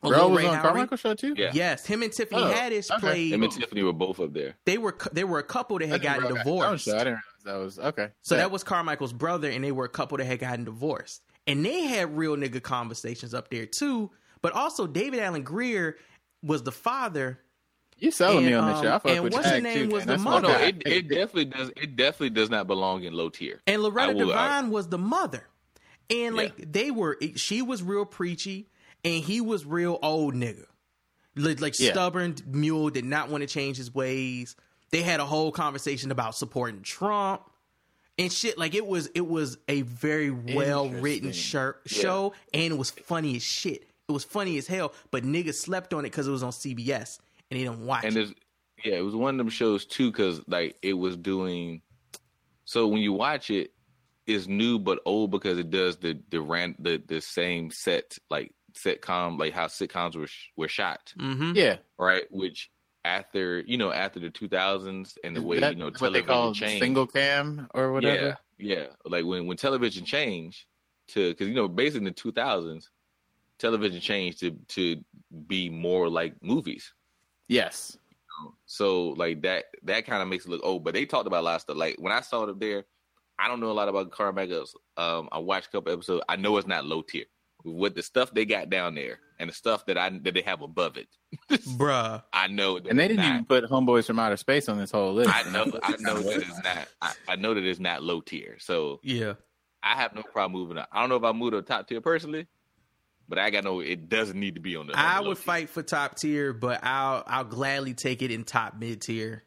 Or 0.03 0.11
Bro 0.11 0.19
Lil 0.19 0.29
was 0.31 0.37
Ray 0.43 0.47
on 0.49 0.57
Howery? 0.57 0.61
Carmichael 0.61 0.97
show 0.97 1.13
too. 1.15 1.33
Yeah. 1.37 1.51
Yes, 1.53 1.85
him 1.85 2.03
and 2.03 2.11
Tiffany 2.11 2.41
Oh, 2.41 2.53
Haddish 2.53 2.91
okay. 2.91 2.99
played. 2.99 3.31
Him 3.33 3.43
and 3.43 3.51
Tiffany 3.51 3.83
were 3.83 3.93
both 3.93 4.19
up 4.19 4.33
there. 4.33 4.55
They 4.65 4.77
were 4.77 4.95
they 5.11 5.23
were 5.23 5.39
a 5.39 5.43
couple 5.43 5.79
that 5.79 5.87
had 5.87 5.95
I 5.95 5.97
didn't 5.97 6.13
gotten 6.13 6.23
realize- 6.35 6.41
oh, 6.47 6.49
divorced. 6.61 6.85
shit, 6.85 6.93
I 6.95 6.97
didn't 6.99 7.19
realize 7.43 7.43
that 7.45 7.55
was 7.57 7.79
okay. 7.79 8.09
So 8.21 8.35
Yeah. 8.35 8.41
that 8.41 8.51
was 8.51 8.63
Carmichael's 8.63 9.13
brother, 9.13 9.49
and 9.49 9.63
they 9.63 9.71
were 9.71 9.85
a 9.85 9.89
couple 9.89 10.17
that 10.17 10.25
had 10.25 10.39
gotten 10.39 10.65
divorced. 10.65 11.21
And 11.47 11.65
they 11.65 11.81
had 11.83 12.15
real 12.17 12.35
nigga 12.37 12.61
conversations 12.61 13.33
up 13.33 13.49
there 13.49 13.65
too. 13.65 14.11
But 14.41 14.53
also, 14.53 14.87
David 14.87 15.19
Alan 15.19 15.43
Grier 15.43 15.97
was 16.41 16.63
the 16.63 16.71
father. 16.71 17.39
you 17.97 18.11
selling 18.11 18.39
and, 18.39 18.47
me 18.47 18.53
on 18.53 18.67
this 18.67 18.77
um, 18.77 18.83
shit. 18.83 18.91
I 18.91 18.99
fuck 18.99 19.11
and 19.11 19.23
with 19.23 19.33
what's 19.33 19.47
her 19.49 19.61
name 19.61 19.89
too, 19.89 19.93
was 19.95 20.05
man. 20.05 20.07
the 20.19 20.23
That's 20.23 20.23
no, 20.23 20.49
mother. 20.49 20.59
it, 20.65 20.81
it 20.85 21.07
definitely 21.07 21.45
does. 21.45 21.71
It 21.77 21.95
definitely 21.95 22.31
does 22.31 22.49
not 22.49 22.67
belong 22.67 23.03
in 23.03 23.13
low 23.13 23.29
tier. 23.29 23.61
And 23.67 23.81
Loretta 23.81 24.11
I 24.11 24.13
will- 24.15 24.33
I- 24.33 24.57
Devine 24.57 24.71
was 24.71 24.87
the 24.89 24.97
mother. 24.97 25.47
And 26.09 26.35
like 26.35 26.53
Yeah. 26.59 26.65
they 26.69 26.91
were, 26.91 27.17
she 27.35 27.61
was 27.61 27.81
real 27.81 28.03
preachy, 28.05 28.69
and 29.03 29.23
he 29.23 29.41
was 29.41 29.65
real 29.65 29.99
old 30.01 30.33
nigga, 30.35 30.65
like, 31.35 31.59
like 31.61 31.79
Yeah. 31.79 31.91
stubborn 31.91 32.35
mule, 32.45 32.89
did 32.89 33.05
not 33.05 33.29
want 33.29 33.41
to 33.41 33.47
change 33.47 33.77
his 33.77 33.93
ways. 33.93 34.55
They 34.91 35.01
had 35.01 35.19
a 35.19 35.25
whole 35.25 35.51
conversation 35.51 36.11
about 36.11 36.35
supporting 36.35 36.81
Trump 36.83 37.41
and 38.17 38.31
shit. 38.31 38.57
Like 38.57 38.75
it 38.75 38.85
was, 38.85 39.07
it 39.15 39.27
was 39.27 39.57
a 39.67 39.81
very 39.81 40.29
well 40.29 40.89
written 40.89 41.29
Interesting. 41.29 41.73
show, 41.85 42.33
and 42.53 42.71
it 42.73 42.77
was 42.77 42.91
funny 42.91 43.35
as 43.37 43.43
shit. 43.43 43.87
It 44.07 44.11
was 44.11 44.23
funny 44.23 44.57
as 44.57 44.67
hell, 44.67 44.93
but 45.11 45.23
niggas 45.23 45.55
slept 45.55 45.93
on 45.93 46.01
it 46.01 46.09
because 46.11 46.27
it 46.27 46.31
was 46.31 46.43
on 46.43 46.51
CBS 46.51 47.19
and 47.49 47.59
they 47.59 47.63
didn't 47.63 47.85
watch 47.85 48.03
and 48.03 48.15
it. 48.17 48.37
yeah, 48.83 48.95
it 48.95 49.01
was 49.01 49.15
one 49.15 49.33
of 49.33 49.37
them 49.37 49.49
shows 49.49 49.85
too 49.85 50.11
because 50.11 50.41
like 50.47 50.77
it 50.81 50.93
was 50.93 51.15
doing. 51.17 51.81
So 52.65 52.87
when 52.87 53.01
you 53.01 53.13
watch 53.13 53.49
it, 53.49 53.71
it's 54.27 54.45
new 54.47 54.77
but 54.77 54.99
old 55.05 55.31
because 55.31 55.57
it 55.57 55.69
does 55.69 55.97
the 55.97 56.19
the 56.29 56.39
ran 56.41 56.75
the 56.79 57.01
the 57.07 57.19
same 57.21 57.71
set 57.71 58.17
like 58.29 58.53
sitcom 58.75 59.37
like 59.39 59.53
how 59.53 59.67
sitcoms 59.67 60.15
were 60.15 60.27
sh- 60.27 60.47
were 60.57 60.67
shot 60.67 61.13
Mm-hmm. 61.19 61.51
Yeah, 61.55 61.77
right, 61.97 62.23
which 62.31 62.69
after 63.05 63.59
you 63.67 63.77
know 63.77 63.91
after 63.91 64.19
the 64.19 64.29
2000s 64.29 65.17
and 65.23 65.35
the 65.35 65.41
way 65.41 65.59
That- 65.59 65.73
you 65.73 65.79
know 65.79 65.85
what 65.85 65.93
they 65.93 65.99
television 66.21 66.25
call 66.27 66.53
changed. 66.53 66.81
single 66.81 67.07
cam 67.07 67.67
or 67.73 67.91
whatever. 67.91 68.37
Yeah, 68.57 68.75
yeah. 68.77 68.85
Like 69.05 69.25
when 69.25 69.45
when 69.47 69.57
television 69.57 70.05
changed 70.05 70.65
to 71.09 71.31
because 71.31 71.47
you 71.49 71.53
know 71.53 71.67
basically 71.67 72.07
in 72.07 72.13
the 72.13 72.31
2000s, 72.31 72.87
television 73.59 73.99
changed 73.99 74.39
to 74.39 74.51
to 74.69 75.03
be 75.47 75.69
more 75.69 76.09
like 76.09 76.33
movies. 76.41 76.93
Yes. 77.47 77.97
So 78.65 79.09
like 79.09 79.41
that 79.43 79.65
that 79.83 80.05
kind 80.05 80.21
of 80.21 80.27
makes 80.27 80.45
it 80.45 80.49
look 80.49 80.63
old. 80.63 80.83
But 80.83 80.93
they 80.93 81.05
talked 81.05 81.27
about 81.27 81.41
a 81.41 81.45
lot 81.45 81.55
of 81.55 81.61
stuff. 81.61 81.77
Like 81.77 81.95
when 81.99 82.11
I 82.13 82.21
saw 82.21 82.43
it 82.43 82.49
up 82.49 82.59
there, 82.59 82.85
I 83.37 83.47
don't 83.47 83.59
know 83.59 83.71
a 83.71 83.73
lot 83.73 83.89
about 83.89 84.11
Carmichael's. 84.11 84.75
Um, 84.97 85.29
I 85.31 85.39
watched 85.39 85.67
a 85.67 85.71
couple 85.71 85.91
episodes. 85.93 86.23
I 86.29 86.35
know 86.37 86.57
it's 86.57 86.67
not 86.67 86.85
low 86.85 87.01
tier. 87.01 87.25
With 87.63 87.95
the 87.95 88.03
stuff 88.03 88.33
they 88.33 88.45
got 88.45 88.69
down 88.69 88.95
there 88.95 89.19
and 89.39 89.49
the 89.49 89.53
stuff 89.53 89.85
that 89.85 89.97
I 89.97 90.09
that 90.09 90.33
they 90.33 90.41
have 90.41 90.61
above 90.61 90.97
it, 90.97 91.07
Bruh. 91.77 92.21
I 92.33 92.47
know. 92.47 92.79
That 92.79 92.89
And 92.89 92.99
they 92.99 93.07
didn't 93.07 93.23
not. 93.23 93.33
even 93.33 93.45
put 93.45 93.63
Homeboys 93.69 94.05
from 94.05 94.19
Outer 94.19 94.35
Space 94.37 94.67
on 94.67 94.77
this 94.77 94.91
whole 94.91 95.13
list. 95.13 95.31
I 95.33 95.49
know. 95.51 95.71
I 95.81 95.95
know 95.99 96.21
that 96.21 96.37
it's 96.41 96.63
not. 96.63 96.87
I, 97.01 97.13
I 97.29 97.35
know 97.37 97.53
that 97.53 97.63
it's 97.63 97.79
not 97.79 98.03
low 98.03 98.19
tier. 98.21 98.57
So 98.59 98.99
Yeah. 99.03 99.33
I 99.81 99.95
have 99.95 100.13
no 100.15 100.23
problem 100.23 100.53
moving 100.53 100.77
up. 100.77 100.89
I 100.91 100.99
don't 101.01 101.09
know 101.09 101.15
if 101.17 101.23
I 101.23 101.31
move 101.31 101.51
to 101.51 101.57
the 101.57 101.61
top 101.63 101.87
tier 101.87 101.99
personally, 102.01 102.47
but 103.29 103.37
I 103.39 103.49
got 103.49 103.63
no. 103.63 103.79
It 103.81 104.07
doesn't 104.09 104.39
need 104.39 104.55
to 104.55 104.61
be 104.61 104.75
on 104.75 104.87
the. 104.87 104.93
I 104.97 105.19
would 105.21 105.35
tier. 105.37 105.43
fight 105.43 105.69
for 105.69 105.83
top 105.83 106.15
tier, 106.17 106.51
but 106.53 106.81
I'll 106.83 107.23
I'll 107.27 107.43
gladly 107.45 107.93
take 107.93 108.21
it 108.21 108.31
in 108.31 108.43
top 108.43 108.75
mid 108.77 109.01
tier 109.01 109.43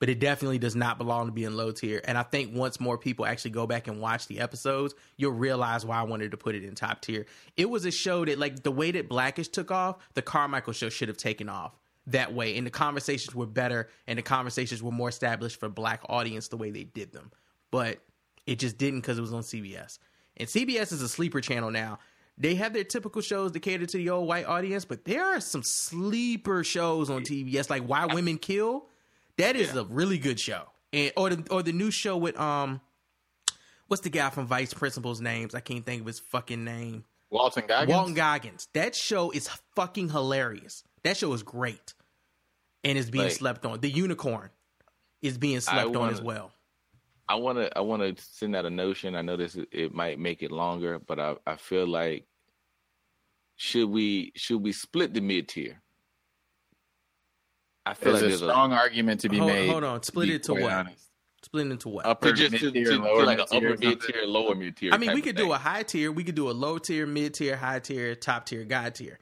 but 0.00 0.08
it 0.08 0.18
definitely 0.18 0.58
does 0.58 0.74
not 0.74 0.98
belong 0.98 1.26
to 1.26 1.32
be 1.32 1.44
in 1.44 1.56
low 1.56 1.70
tier. 1.70 2.00
And 2.04 2.18
I 2.18 2.22
think 2.22 2.56
once 2.56 2.80
more 2.80 2.98
people 2.98 3.26
actually 3.26 3.52
go 3.52 3.66
back 3.66 3.86
and 3.86 4.00
watch 4.00 4.26
the 4.26 4.40
episodes, 4.40 4.94
you'll 5.16 5.32
realize 5.32 5.84
why 5.84 6.00
I 6.00 6.04
wanted 6.04 6.30
to 6.30 6.38
put 6.38 6.54
it 6.54 6.64
in 6.64 6.74
top 6.74 7.02
tier. 7.02 7.26
It 7.56 7.68
was 7.68 7.84
a 7.84 7.90
show 7.90 8.24
that, 8.24 8.38
like, 8.38 8.62
the 8.62 8.72
way 8.72 8.90
that 8.92 9.10
Blackish 9.10 9.48
took 9.48 9.70
off, 9.70 9.98
the 10.14 10.22
Carmichael 10.22 10.72
show 10.72 10.88
should 10.88 11.08
have 11.08 11.18
taken 11.18 11.50
off 11.50 11.76
that 12.06 12.32
way. 12.32 12.56
And 12.56 12.66
the 12.66 12.70
conversations 12.70 13.34
were 13.34 13.46
better, 13.46 13.90
and 14.06 14.18
the 14.18 14.22
conversations 14.22 14.82
were 14.82 14.90
more 14.90 15.10
established 15.10 15.60
for 15.60 15.68
black 15.68 16.00
audience 16.08 16.48
the 16.48 16.56
way 16.56 16.70
they 16.70 16.84
did 16.84 17.12
them. 17.12 17.30
But 17.70 17.98
it 18.46 18.58
just 18.58 18.78
didn't 18.78 19.02
because 19.02 19.18
it 19.18 19.22
was 19.22 19.34
on 19.34 19.42
CBS. 19.42 19.98
And 20.38 20.48
CBS 20.48 20.92
is 20.92 21.02
a 21.02 21.08
sleeper 21.08 21.42
channel 21.42 21.70
now. 21.70 21.98
They 22.38 22.54
have 22.54 22.72
their 22.72 22.84
typical 22.84 23.20
shows 23.20 23.52
to 23.52 23.60
cater 23.60 23.84
to 23.84 23.96
the 23.98 24.08
old 24.08 24.26
white 24.26 24.46
audience, 24.46 24.86
but 24.86 25.04
there 25.04 25.26
are 25.26 25.40
some 25.40 25.62
sleeper 25.62 26.64
shows 26.64 27.10
on 27.10 27.22
TBS, 27.22 27.68
like 27.68 27.82
Why 27.82 28.06
Women 28.06 28.38
Kill. 28.38 28.86
That 29.40 29.56
is 29.56 29.74
a 29.74 29.84
really 29.84 30.18
good 30.18 30.38
show. 30.40 30.64
And 30.92 31.12
or 31.16 31.30
the 31.30 31.50
or 31.50 31.62
the 31.62 31.72
new 31.72 31.90
show 31.90 32.16
with 32.16 32.38
um 32.38 32.80
what's 33.88 34.02
the 34.02 34.10
guy 34.10 34.30
from 34.30 34.46
Vice 34.46 34.74
Principals 34.74 35.20
names? 35.20 35.54
I 35.54 35.60
can't 35.60 35.84
think 35.84 36.00
of 36.02 36.06
his 36.06 36.18
fucking 36.20 36.64
name. 36.64 37.04
Walton 37.30 37.64
Goggins. 37.66 37.90
Walton 37.96 38.14
Goggins. 38.14 38.68
That 38.74 38.94
show 38.96 39.30
is 39.30 39.48
fucking 39.76 40.08
hilarious. 40.10 40.82
That 41.04 41.16
show 41.16 41.32
is 41.32 41.42
great. 41.44 41.94
And 42.82 42.98
it's 42.98 43.08
being 43.10 43.24
Like- 43.24 43.32
slept 43.34 43.64
on. 43.64 43.80
The 43.80 43.90
unicorn 43.90 44.50
is 45.22 45.38
being 45.38 45.60
slept 45.60 45.86
on 45.88 45.92
wanna- 45.94 46.12
as 46.12 46.20
well. 46.22 46.52
I 47.28 47.36
want 47.36 47.58
to 47.58 47.78
I 47.78 47.82
want 47.82 48.02
to 48.16 48.20
send 48.20 48.56
out 48.56 48.64
a 48.66 48.70
notion. 48.70 49.14
I 49.14 49.22
know 49.22 49.36
this 49.36 49.56
it 49.70 49.94
might 49.94 50.18
make 50.18 50.42
it 50.42 50.50
longer, 50.50 50.98
but 50.98 51.20
I 51.20 51.36
I 51.46 51.54
feel 51.56 51.86
like 51.86 52.26
should 53.54 53.88
we 53.88 54.32
should 54.34 54.60
we 54.62 54.72
split 54.72 55.14
the 55.14 55.20
mid 55.20 55.48
tier? 55.48 55.80
I 57.90 57.94
feel 57.94 58.12
like 58.12 58.20
There's 58.22 58.40
like 58.42 58.48
a 58.50 58.52
strong 58.52 58.72
argument 58.72 59.20
to 59.22 59.28
be 59.28 59.38
hold, 59.38 59.52
made. 59.52 59.68
hold 59.68 59.84
on. 59.84 60.02
Split 60.02 60.30
it 60.30 60.42
to 60.44 60.52
quite 60.52 60.62
what? 60.62 60.72
honest. 60.72 61.04
Split 61.42 61.66
it 61.66 61.70
into 61.72 61.88
what? 61.88 62.06
Upper 62.06 62.28
to 62.28 62.32
just 62.34 62.56
to, 62.56 62.64
mid-tier, 62.66 62.84
to, 62.84 62.90
to 62.98 63.02
lower 63.02 63.24
like 63.24 63.38
an 63.38 63.46
mid-tier 63.50 63.70
upper 63.72 63.78
mid 63.86 64.00
tier, 64.02 64.22
lower 64.26 64.54
mid 64.54 64.76
tier. 64.76 64.92
I 64.92 64.98
mean, 64.98 65.12
we 65.14 65.22
could 65.22 65.36
do 65.36 65.52
a 65.52 65.56
high 65.58 65.82
tier. 65.82 66.12
We 66.12 66.22
could 66.24 66.34
do 66.34 66.50
a 66.50 66.52
low 66.52 66.78
tier, 66.78 67.06
mid 67.06 67.34
tier, 67.34 67.56
high 67.56 67.78
tier, 67.80 68.14
top 68.14 68.46
tier, 68.46 68.64
god 68.64 68.94
tier. 68.94 69.18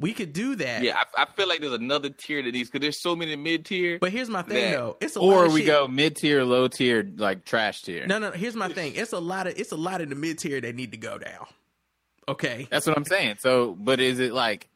We 0.00 0.12
could 0.12 0.32
do 0.32 0.54
that. 0.56 0.82
Yeah, 0.82 0.96
I, 0.96 1.22
I 1.22 1.26
feel 1.26 1.48
like 1.48 1.60
there's 1.60 1.72
another 1.72 2.08
tier 2.10 2.40
to 2.40 2.52
these 2.52 2.70
because 2.70 2.82
there's 2.82 3.00
so 3.00 3.16
many 3.16 3.34
mid 3.36 3.64
tier. 3.66 3.98
But 3.98 4.12
here's 4.12 4.30
my 4.30 4.42
thing, 4.42 4.70
that- 4.70 4.76
though. 4.78 4.96
It's 5.00 5.16
a 5.16 5.20
lot 5.20 5.34
Or 5.34 5.44
of 5.46 5.52
we 5.52 5.60
shit. 5.60 5.66
go 5.68 5.88
mid 5.88 6.16
tier, 6.16 6.44
low 6.44 6.68
tier, 6.68 7.06
like 7.16 7.44
trash 7.44 7.82
tier. 7.82 8.06
No, 8.06 8.18
no. 8.18 8.30
Here's 8.30 8.54
my 8.54 8.68
thing. 8.68 8.94
It's 8.94 9.12
a 9.12 9.18
lot 9.18 9.46
of 9.48 9.58
it's 9.58 9.72
a 9.72 9.76
lot 9.76 10.00
of 10.00 10.08
the 10.08 10.14
mid 10.14 10.38
tier 10.38 10.60
that 10.60 10.74
need 10.74 10.92
to 10.92 10.98
go 10.98 11.18
down. 11.18 11.46
Okay. 12.28 12.68
That's 12.70 12.86
what 12.86 12.96
I'm 12.96 13.04
saying. 13.04 13.36
So, 13.40 13.74
but 13.78 14.00
is 14.00 14.20
it 14.20 14.32
like 14.32 14.68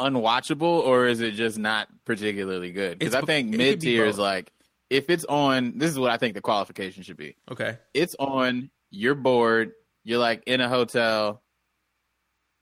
unwatchable 0.00 0.62
or 0.62 1.06
is 1.06 1.20
it 1.20 1.32
just 1.32 1.58
not 1.58 1.88
particularly 2.04 2.72
good? 2.72 2.98
Because 2.98 3.14
I 3.14 3.20
think 3.22 3.50
b- 3.50 3.54
it 3.54 3.58
could 3.58 3.58
mid 3.58 3.80
be 3.80 3.86
tier 3.86 4.04
is 4.06 4.18
like 4.18 4.52
if 4.90 5.08
it's 5.10 5.24
on. 5.26 5.78
This 5.78 5.90
is 5.90 5.98
what 5.98 6.10
I 6.10 6.16
think 6.16 6.34
the 6.34 6.40
qualification 6.40 7.02
should 7.02 7.16
be. 7.16 7.36
Okay. 7.50 7.78
It's 7.94 8.16
on. 8.18 8.70
You're 8.90 9.14
bored. 9.14 9.72
You're 10.04 10.18
like 10.18 10.42
in 10.46 10.60
a 10.60 10.68
hotel. 10.68 11.42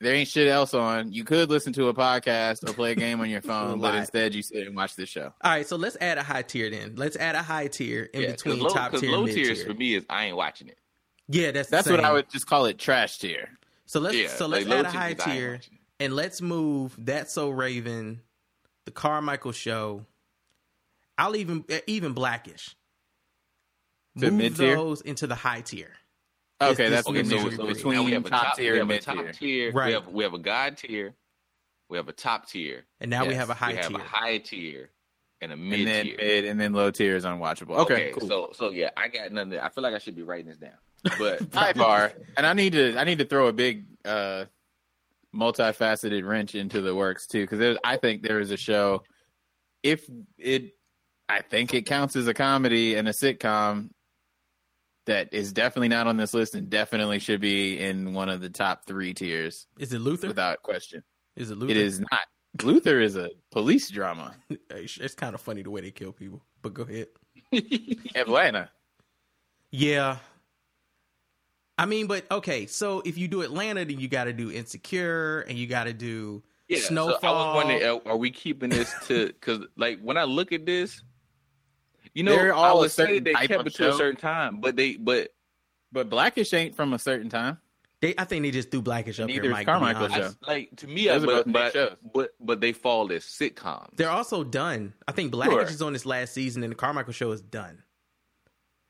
There 0.00 0.14
ain't 0.14 0.28
shit 0.28 0.46
else 0.46 0.74
on. 0.74 1.10
You 1.12 1.24
could 1.24 1.50
listen 1.50 1.72
to 1.72 1.88
a 1.88 1.94
podcast 1.94 2.68
or 2.68 2.72
play 2.72 2.92
a 2.92 2.94
game 2.94 3.20
on 3.20 3.28
your 3.28 3.40
phone, 3.50 3.80
but 3.80 3.96
instead 3.96 4.32
you 4.34 4.42
sit 4.42 4.66
and 4.66 4.76
watch 4.76 4.94
this 4.94 5.08
show. 5.08 5.32
All 5.42 5.50
right. 5.50 5.66
So 5.66 5.74
let's 5.76 5.96
add 6.00 6.18
a 6.18 6.22
high 6.22 6.42
tier 6.42 6.70
then. 6.70 6.94
Let's 6.96 7.16
add 7.16 7.34
a 7.34 7.42
high 7.42 7.66
tier 7.66 8.04
in 8.14 8.20
Yeah, 8.22 8.26
'cause 8.28 8.36
between 8.42 8.60
low, 8.60 8.68
top 8.70 8.92
'cause 8.92 9.00
tier 9.00 9.10
low 9.10 9.24
and 9.24 9.32
tiers 9.32 9.58
tier. 9.58 9.66
for 9.66 9.74
me 9.74 9.94
is 9.96 10.04
I 10.08 10.26
ain't 10.26 10.36
watching 10.36 10.68
it. 10.68 10.78
Yeah, 11.28 11.50
that's 11.50 11.68
That's 11.68 11.86
the 11.88 11.94
what 11.94 12.04
I 12.04 12.12
would 12.12 12.30
just 12.30 12.46
call 12.46 12.66
it 12.66 12.78
trash 12.78 13.18
tier. 13.18 13.50
So 13.86 13.98
let's 14.00 14.16
Yeah, 14.16 14.28
so 14.28 14.46
let's 14.46 14.66
like, 14.66 14.78
add 14.78 14.84
a 14.86 14.90
high 14.90 15.10
is 15.10 15.24
tier 15.24 15.52
watching 15.54 15.77
and 16.00 16.14
let's 16.14 16.40
move 16.40 16.94
That's 16.98 17.32
So 17.32 17.50
Raven, 17.50 18.20
the 18.86 18.90
Carmichael 18.92 19.52
Show. 19.52 20.06
I'll 21.16 21.36
even 21.36 21.64
even 21.86 22.12
Blackish. 22.12 22.74
To 24.18 24.26
Move 24.30 24.34
mid-tier? 24.34 24.74
those 24.76 25.00
into 25.00 25.26
the 25.26 25.34
high 25.34 25.60
tier. 25.60 25.90
Okay, 26.60 26.86
It's 26.86 27.06
that's 27.06 27.10
this 27.12 27.32
Okay, 27.32 27.50
so, 27.56 27.56
so 27.56 27.66
between 27.66 28.04
we 28.04 28.12
have 28.12 28.26
a 28.26 28.30
top 28.30 28.44
top 28.46 28.56
tier 28.56 28.72
we 28.74 28.80
and 28.80 28.90
have 28.90 29.00
a 29.00 29.04
top 29.04 29.16
tier. 29.16 29.32
tier. 29.32 29.72
Right. 29.72 29.86
We 29.88 29.92
have 29.92 30.08
we 30.08 30.24
have 30.24 30.34
a 30.34 30.38
god 30.38 30.76
tier. 30.76 31.14
We 31.88 31.96
have 31.98 32.08
a 32.08 32.12
top 32.12 32.48
tier. 32.48 32.84
And 33.00 33.10
now 33.10 33.24
we 33.26 33.34
have 33.34 33.50
a 33.50 33.54
high 33.54 33.70
we 33.72 33.76
have 33.76 33.88
tier. 33.88 33.96
a 33.98 34.02
high 34.02 34.38
tier 34.38 34.90
and 35.40 35.52
a 35.52 35.56
mid 35.56 35.80
And 35.80 35.88
then 35.88 36.04
tier. 36.06 36.16
mid 36.16 36.44
and 36.46 36.60
then 36.60 36.72
low 36.72 36.90
tier 36.90 37.14
is 37.16 37.24
unwatchable. 37.24 37.76
Okay, 37.78 38.12
cool. 38.16 38.28
So 38.28 38.50
so 38.54 38.70
yeah, 38.70 38.90
I 38.96 39.08
got 39.08 39.30
nothing. 39.32 39.58
I 39.58 39.68
feel 39.68 39.82
like 39.82 39.94
I 39.94 39.98
should 39.98 40.16
be 40.16 40.22
writing 40.22 40.46
this 40.46 40.56
down. 40.58 40.72
But 41.18 41.38
sidebar, 41.50 42.12
and 42.36 42.44
I 42.46 42.52
need 42.54 42.72
to 42.72 42.96
I 42.98 43.04
need 43.04 43.18
to 43.18 43.24
throw 43.24 43.46
a 43.46 43.52
big 43.52 43.84
uh, 44.04 44.46
multifaceted 45.34 46.26
wrench 46.26 46.54
into 46.54 46.80
the 46.80 46.94
works 46.94 47.26
too 47.26 47.46
because 47.46 47.76
I 47.84 47.96
think 47.96 48.22
there 48.22 48.40
is 48.40 48.50
a 48.50 48.56
show. 48.56 49.02
If 49.82 50.08
it, 50.38 50.72
I 51.28 51.42
think 51.42 51.74
it 51.74 51.86
counts 51.86 52.16
as 52.16 52.26
a 52.26 52.34
comedy 52.34 52.94
and 52.96 53.06
a 53.08 53.12
sitcom 53.12 53.90
that 55.06 55.32
is 55.32 55.52
definitely 55.52 55.88
not 55.88 56.06
on 56.06 56.16
this 56.16 56.34
list 56.34 56.54
and 56.54 56.68
definitely 56.68 57.18
should 57.18 57.40
be 57.40 57.78
in 57.78 58.12
one 58.12 58.28
of 58.28 58.40
the 58.40 58.50
top 58.50 58.86
three 58.86 59.14
tiers 59.14 59.66
Is 59.78 59.92
it 59.92 60.00
Luther? 60.00 60.28
without 60.28 60.62
question. 60.62 61.02
Is 61.36 61.50
it 61.50 61.56
Luther? 61.58 61.70
It 61.70 61.76
is 61.76 62.00
not. 62.00 62.20
Luther 62.62 63.00
is 63.00 63.16
a 63.16 63.30
police 63.50 63.88
drama. 63.90 64.34
It's 64.70 65.14
kind 65.14 65.34
of 65.34 65.40
funny 65.40 65.62
the 65.62 65.70
way 65.70 65.80
they 65.80 65.90
kill 65.90 66.12
people. 66.12 66.42
But 66.62 66.74
go 66.74 66.82
ahead. 66.82 67.08
Atlanta. 68.14 68.70
Yeah. 69.70 70.16
I 71.78 71.86
mean, 71.86 72.06
but 72.08 72.30
okay. 72.30 72.66
So 72.66 73.02
if 73.04 73.16
you 73.16 73.28
do 73.28 73.42
Atlanta, 73.42 73.84
then 73.84 74.00
you 74.00 74.08
got 74.08 74.24
to 74.24 74.32
do 74.32 74.50
Insecure, 74.50 75.40
and 75.48 75.56
you 75.56 75.66
got 75.66 75.84
to 75.84 75.92
do 75.92 76.42
yeah, 76.68 76.80
Snowfall. 76.80 77.20
So 77.20 77.28
I 77.28 77.32
was 77.32 77.54
wondering, 77.54 77.82
are, 77.84 78.12
are 78.12 78.16
we 78.16 78.30
keeping 78.30 78.70
this 78.70 78.92
to? 79.06 79.26
Because 79.40 79.60
like 79.76 80.00
when 80.00 80.16
I 80.16 80.24
look 80.24 80.52
at 80.52 80.66
this, 80.66 81.02
you 82.14 82.24
know, 82.24 82.34
They're 82.34 82.54
I 82.54 82.56
all 82.56 82.78
a 82.78 82.80
would 82.80 82.90
say 82.90 83.04
certain 83.06 83.24
they 83.24 83.32
kept 83.34 83.52
of 83.60 83.66
it 83.68 83.74
to 83.76 83.90
a 83.90 83.94
certain 83.94 84.20
time, 84.20 84.60
but 84.60 84.76
they 84.76 84.96
but 84.96 85.32
But 85.92 86.10
Blackish 86.10 86.52
ain't 86.52 86.74
from 86.74 86.92
a 86.92 86.98
certain 86.98 87.30
time. 87.30 87.58
They, 88.00 88.14
I 88.16 88.24
think 88.24 88.44
they 88.44 88.52
just 88.52 88.70
threw 88.70 88.80
Blackish 88.80 89.18
up 89.18 89.26
Neither 89.26 89.42
here. 89.42 89.50
is 89.50 89.56
Mike, 89.56 89.66
Carmichael 89.66 90.08
show. 90.08 90.30
I, 90.44 90.50
like 90.50 90.76
to 90.76 90.86
me, 90.86 91.08
Those 91.08 91.22
I, 91.22 91.24
are 91.24 91.26
both 91.26 91.36
but, 91.36 91.44
big 91.46 91.52
but, 91.54 91.72
shows. 91.72 91.96
but 92.14 92.30
but 92.40 92.60
they 92.60 92.72
fall 92.72 93.10
as 93.12 93.24
sitcoms. 93.24 93.96
They're 93.96 94.10
also 94.10 94.44
done. 94.44 94.94
I 95.08 95.12
think 95.12 95.32
Blackish 95.32 95.52
Sure. 95.54 95.62
is 95.64 95.82
on 95.82 95.92
this 95.94 96.06
last 96.06 96.32
season, 96.32 96.62
and 96.62 96.70
the 96.70 96.76
Carmichael 96.76 97.12
show 97.12 97.32
is 97.32 97.40
done. 97.40 97.82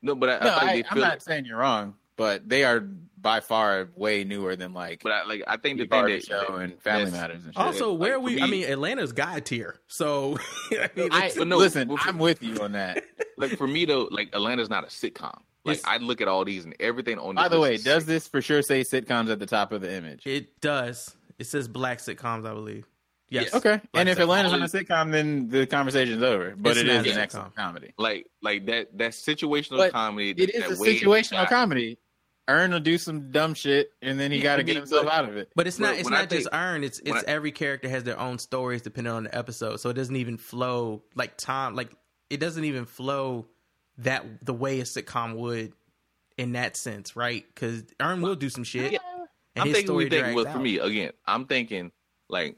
No, 0.01 0.15
but 0.15 0.29
I, 0.29 0.45
no, 0.45 0.49
I, 0.51 0.65
I, 0.65 0.83
I'm 0.91 0.99
not 0.99 1.21
saying 1.23 1.45
you're 1.45 1.57
wrong, 1.57 1.95
but 2.19 2.47
they 2.47 2.63
are 2.63 2.81
by 3.21 3.39
far 3.41 3.89
way 3.95 4.23
newer 4.23 4.55
than 4.55 4.73
like 4.73 5.01
but 5.03 5.11
I, 5.11 5.25
like 5.25 5.43
I 5.47 5.57
think 5.57 5.77
the 5.79 5.85
the 5.85 5.89
thing 5.89 6.05
that 6.05 6.23
show 6.25 6.55
and 6.55 6.79
Family 6.81 7.05
that's- 7.05 7.11
Matters 7.21 7.45
and 7.45 7.53
shit. 7.53 7.57
Also, 7.63 7.91
like, 7.91 7.99
where 8.01 8.13
for 8.13 8.19
we? 8.21 8.41
I 8.41 8.45
me- 8.45 8.51
mean, 8.61 8.71
Atlanta's 8.71 9.11
God 9.11 9.45
tier. 9.45 9.75
So 9.87 10.37
I 10.71 10.89
mean, 10.95 11.09
I, 11.11 11.31
but 11.35 11.47
no, 11.47 11.57
listen, 11.57 11.87
but 11.87 11.99
for- 11.99 12.09
I'm 12.09 12.17
with 12.19 12.41
you 12.43 12.61
on 12.61 12.73
that. 12.73 13.03
like 13.37 13.57
for 13.57 13.67
me 13.67 13.85
though, 13.85 14.07
like 14.11 14.29
Atlanta's 14.33 14.69
not 14.69 14.83
a 14.83 14.87
sitcom. 14.87 15.37
Like 15.65 15.79
It's- 15.79 15.83
I 15.85 15.97
look 15.97 16.21
at 16.21 16.27
all 16.29 16.45
these 16.45 16.63
and 16.65 16.75
everything 16.79 17.19
on. 17.19 17.35
This 17.35 17.43
By 17.43 17.49
the 17.49 17.59
way, 17.59 17.75
does 17.77 18.05
this 18.05 18.27
for 18.27 18.41
sure 18.41 18.61
say 18.61 18.81
sitcoms 18.81 19.29
at 19.31 19.39
the 19.39 19.45
top 19.47 19.71
of 19.73 19.81
the 19.81 19.91
image? 19.93 20.25
it 20.25 20.61
does. 20.61 21.15
It 21.37 21.45
says 21.47 21.67
black 21.67 21.97
sitcoms, 21.99 22.45
I 22.49 22.53
believe. 22.53 22.85
Yes. 23.31 23.43
Yes. 23.45 23.55
Okay, 23.55 23.79
and 23.93 24.07
if 24.09 24.17
sitcom. 24.17 24.21
Atlanta's 24.21 24.53
on 24.53 24.61
a 24.63 24.65
sitcom, 24.65 25.11
then 25.11 25.49
the 25.49 25.67
conversation's 25.67 26.23
over. 26.23 26.55
But 26.57 26.71
It's 26.71 26.79
it 26.79 26.87
not 26.87 27.05
is 27.05 27.07
a 27.07 27.09
an 27.11 27.17
sitcom. 27.17 27.21
excellent 27.23 27.55
comedy. 27.55 27.93
like 27.97 28.27
like 28.41 28.65
that 28.67 28.97
that 28.97 29.11
situational 29.11 29.77
But 29.77 29.91
comedy. 29.91 30.31
It 30.31 30.55
is 30.55 30.63
that 30.63 30.71
a 30.71 30.75
situational 30.75 31.47
comedy. 31.49 31.97
Earn 32.49 32.71
will 32.71 32.79
do 32.79 32.97
some 32.97 33.31
dumb 33.31 33.53
shit, 33.53 33.93
and 34.01 34.19
then 34.19 34.31
he 34.31 34.37
Yeah, 34.37 34.43
got 34.43 34.55
to 34.57 34.63
get 34.63 34.75
himself 34.75 35.05
but- 35.05 35.13
out 35.13 35.29
of 35.29 35.37
it. 35.37 35.51
But 35.55 35.67
it's 35.67 35.79
not. 35.79 35.91
When- 35.91 35.95
It's 35.99 36.05
when 36.05 36.13
I 36.15 36.21
not 36.21 36.29
just 36.29 36.43
think- 36.49 36.55
earn. 36.55 36.83
It's 36.83 36.99
it's 36.99 37.17
I- 37.17 37.23
every 37.27 37.51
character 37.51 37.87
has 37.87 38.03
their 38.03 38.19
own 38.19 38.39
stories 38.39 38.81
depending 38.81 39.13
on 39.13 39.23
the 39.25 39.35
episode, 39.37 39.77
so 39.79 39.89
it 39.89 39.93
doesn't 39.93 40.15
even 40.15 40.37
flow 40.37 41.03
like 41.15 41.37
time. 41.37 41.75
Like 41.75 41.91
it 42.29 42.39
doesn't 42.39 42.63
even 42.65 42.85
flow 42.85 43.47
that 43.99 44.25
the 44.45 44.53
way 44.53 44.79
a 44.79 44.83
sitcom 44.83 45.35
would 45.35 45.73
in 46.37 46.53
that 46.53 46.75
sense, 46.77 47.15
right? 47.15 47.45
Because 47.53 47.83
Earn 47.99 48.21
will 48.21 48.35
do 48.35 48.49
some 48.49 48.63
shit. 48.63 48.91
Yeah. 48.93 48.99
and 49.55 49.61
I'm 49.63 49.67
his 49.67 49.75
thinking 49.77 49.87
story 49.87 50.03
we 50.05 50.09
think 50.09 50.23
drags 50.23 50.35
well 50.35 50.53
for 50.53 50.59
me 50.59 50.77
again. 50.79 51.11
I'm 51.25 51.45
thinking 51.45 51.91
like 52.29 52.55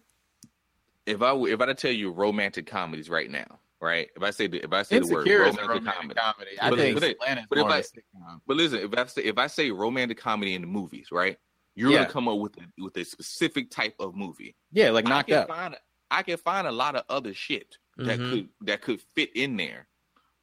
if 1.05 1.21
I 1.21 1.29
w- 1.29 1.51
if 1.53 1.59
I 1.61 1.65
to 1.67 1.73
tell 1.73 1.91
you 1.91 2.11
romantic 2.11 2.67
comedies 2.67 3.09
right 3.09 3.29
now, 3.29 3.59
right? 3.81 4.09
If 4.15 4.23
I 4.23 4.29
say 4.31 4.47
the, 4.47 4.63
if 4.63 4.71
I 4.71 4.83
say 4.83 4.99
the 4.99 5.07
word 5.07 5.27
Insecure 5.27 5.43
is 5.45 5.55
a 5.57 5.61
romantic, 5.61 5.67
romantic 5.69 6.17
comedy, 6.17 6.55
comedy. 6.57 6.59
I 6.61 6.69
But- 6.69 6.79
think 6.79 6.99
but 6.99 7.09
Atlanta's 7.09 7.45
but 7.49 7.57
if 7.57 7.65
I- 7.65 7.77
of 7.79 7.85
a 7.85 7.87
sitcom. 7.87 8.41
but 8.47 8.57
listen, 8.57 8.79
if 8.79 8.97
I 8.97 9.05
say 9.05 9.21
if 9.23 9.37
I 9.37 9.47
say 9.47 9.71
romantic 9.71 10.17
comedy 10.17 10.53
in 10.55 10.61
the 10.61 10.67
movies, 10.67 11.07
right? 11.11 11.37
You're 11.75 11.91
Yeah. 11.91 11.99
gonna 11.99 12.09
come 12.11 12.27
up 12.27 12.37
with 12.39 12.57
a, 12.57 12.83
with 12.83 12.97
a 12.97 13.03
specific 13.05 13.71
type 13.71 13.95
of 13.99 14.13
movie. 14.15 14.55
Yeah, 14.71 14.91
like 14.91 15.05
knocked 15.05 15.31
up. 15.31 15.47
find 15.47 15.75
I 16.11 16.23
can 16.23 16.37
find 16.37 16.67
a 16.67 16.71
lot 16.71 16.95
of 16.95 17.03
other 17.09 17.33
shit 17.33 17.77
that 17.97 18.19
Mhm. 18.19 18.29
could 18.31 18.49
that 18.67 18.81
could 18.81 19.01
fit 19.15 19.33
in 19.35 19.55
there, 19.55 19.87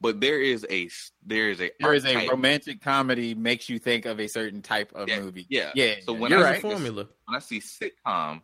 but 0.01 0.21
there 0.21 0.41
is 0.41 0.67
a 0.71 0.89
there 1.23 1.51
is 1.51 1.61
a 1.61 1.71
There 1.81 1.93
is 1.95 2.07
a 2.07 2.27
romantic 2.29 2.81
comedy 2.81 3.35
makes 3.35 3.69
you 3.69 3.79
think 3.79 4.07
of 4.07 4.19
a 4.21 4.27
certain 4.27 4.63
type 4.63 4.91
of 4.95 5.09
Yeah, 5.09 5.21
movie. 5.21 5.47
yeah. 5.51 5.71
yeah. 5.75 5.97
So 6.01 6.15
yeah, 6.15 6.19
when 6.19 6.31
you're 6.31 6.41
I 6.41 6.51
right. 6.53 6.57
see- 6.63 6.69
formula. 6.71 7.09
when 7.27 7.37
I 7.37 7.41
see 7.41 7.61
sitcom, 7.61 8.41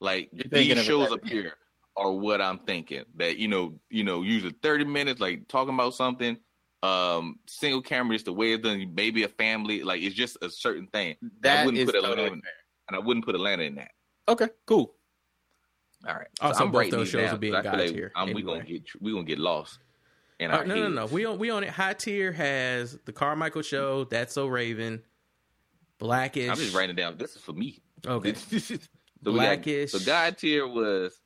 like 0.00 0.28
You're 0.32 0.44
these 0.48 0.84
shows 0.84 1.10
that 1.10 1.24
here 1.26 1.56
are 1.98 2.12
what 2.12 2.40
I'm 2.40 2.58
thinking. 2.60 3.04
That 3.16 3.36
you 3.38 3.48
know, 3.48 3.78
you 3.90 4.04
know, 4.04 4.22
usually 4.22 4.54
30 4.62 4.84
minutes, 4.84 5.20
like 5.20 5.48
talking 5.48 5.74
about 5.74 5.94
something. 5.94 6.38
Um, 6.82 7.40
single 7.48 7.82
camera 7.82 8.14
is 8.14 8.22
the 8.22 8.32
way 8.32 8.52
it's 8.52 8.62
done. 8.62 8.92
Maybe 8.94 9.24
a 9.24 9.28
family, 9.28 9.82
like 9.82 10.00
it's 10.00 10.14
just 10.14 10.38
a 10.42 10.48
certain 10.48 10.86
thing. 10.86 11.16
I 11.22 11.26
That 11.42 11.66
wouldn't 11.66 11.80
is 11.82 11.86
put 11.86 11.96
Atlanta 11.96 12.14
totally 12.16 12.36
in, 12.36 12.42
fair. 12.42 12.52
and 12.88 12.96
I 12.96 13.00
wouldn't 13.00 13.24
put 13.26 13.34
Atlanta 13.34 13.64
in 13.64 13.74
that. 13.74 13.90
Okay, 14.28 14.48
cool. 14.64 14.94
All 16.06 16.14
right. 16.14 16.28
Also, 16.40 16.64
I'm 16.64 16.70
both 16.70 16.90
those 16.90 17.08
shows 17.08 17.22
down 17.22 17.32
will 17.32 17.38
be 17.38 17.48
in 17.48 17.54
'cause 17.54 17.66
I 17.66 17.70
feel 17.70 17.72
God 17.72 17.80
like 17.80 17.92
tier 17.94 18.12
I'm- 18.14 18.26
we 18.28 18.32
anyway. 18.42 18.58
gonna 18.58 18.64
get 18.68 19.02
we 19.02 19.12
gonna 19.12 19.24
get 19.24 19.38
lost. 19.40 19.80
in 20.38 20.52
Oh, 20.52 20.54
our 20.58 20.64
no, 20.64 20.76
no, 20.76 20.82
heads. 20.84 20.94
no. 20.94 21.06
We 21.06 21.24
on 21.24 21.38
we 21.40 21.50
on 21.50 21.64
it. 21.64 21.70
High 21.70 21.94
tier 21.94 22.30
has 22.30 22.96
the 23.06 23.12
Carmichael 23.12 23.62
Show. 23.62 24.04
That's 24.04 24.32
so 24.34 24.46
Raven. 24.46 25.02
Blackish. 25.98 26.48
I'm 26.48 26.54
just 26.56 26.76
writing 26.76 26.90
it 26.90 27.00
down. 27.00 27.16
This 27.18 27.34
is 27.34 27.42
for 27.42 27.52
me. 27.54 27.80
Okay. 28.06 28.34
so 28.34 28.74
we 28.76 28.78
got- 28.78 29.32
Blackish. 29.32 29.90
so 29.90 29.98
God 29.98 30.38
tier 30.38 30.64
was 30.68 31.20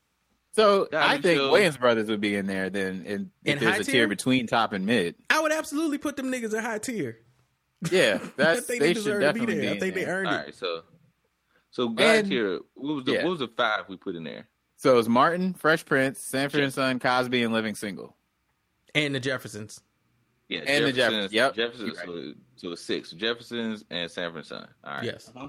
So 0.54 0.88
I 0.92 1.18
think 1.18 1.38
Show. 1.38 1.50
Williams 1.50 1.76
Brothers 1.78 2.08
would 2.08 2.20
be 2.20 2.36
in 2.36 2.46
there 2.46 2.68
then, 2.70 3.04
and 3.06 3.30
In 3.44 3.54
if 3.54 3.60
there's 3.60 3.72
high 3.74 3.78
a 3.80 3.84
tier? 3.84 3.92
tier 3.94 4.08
between 4.08 4.46
top 4.46 4.72
and 4.72 4.84
mid. 4.84 5.14
I 5.30 5.40
would 5.40 5.52
absolutely 5.52 5.98
put 5.98 6.16
them 6.16 6.30
niggas 6.30 6.52
in 6.54 6.62
high 6.62 6.78
tier. 6.78 7.18
Yeah, 7.90 8.18
that's 8.36 8.58
I 8.58 8.62
think 8.62 8.66
they, 8.66 8.78
they 8.78 8.94
should 8.94 9.04
deserve 9.04 9.22
to 9.22 9.32
be 9.32 9.40
definitely 9.40 9.54
there. 9.54 9.62
be. 9.62 9.68
I 9.68 9.72
in 9.72 9.80
think 9.80 9.94
they 9.94 10.04
there. 10.04 10.14
earned 10.18 10.28
all 10.28 10.34
it. 10.34 10.36
right. 10.36 10.54
So 10.54 10.82
so 11.70 11.88
God 11.88 12.04
And- 12.04 12.28
tier. 12.28 12.60
What 12.74 12.94
was 12.96 13.04
the 13.04 13.12
yeah. 13.12 13.22
what 13.24 13.30
was 13.30 13.38
the 13.40 13.48
five 13.48 13.84
we 13.88 13.96
put 13.96 14.14
in 14.14 14.24
there? 14.24 14.46
So 14.76 14.98
it's 14.98 15.08
Martin, 15.08 15.54
Fresh 15.54 15.84
Prince, 15.86 16.18
Sanford 16.20 16.60
and 16.62 16.72
Son, 16.72 16.98
Cosby, 16.98 17.42
and 17.44 17.52
Living 17.54 17.74
Single. 17.76 18.16
And 18.94 19.14
the 19.14 19.20
Jeffersons. 19.20 19.80
Yeah, 20.48 20.60
And 20.66 20.84
the 20.84 20.92
Jeffersons. 20.92 21.32
Yep, 21.32 21.54
Jeffersons. 21.54 21.98
you're 22.04 22.04
So, 22.04 22.32
so 22.56 22.72
it's 22.72 22.82
six. 22.82 23.12
Jeffersons 23.12 23.84
and 23.90 24.10
Sanford 24.10 24.38
and 24.40 24.46
Son. 24.46 24.68
All 24.84 24.94
right. 24.96 25.04
Yes. 25.04 25.30
Uh-huh. 25.34 25.48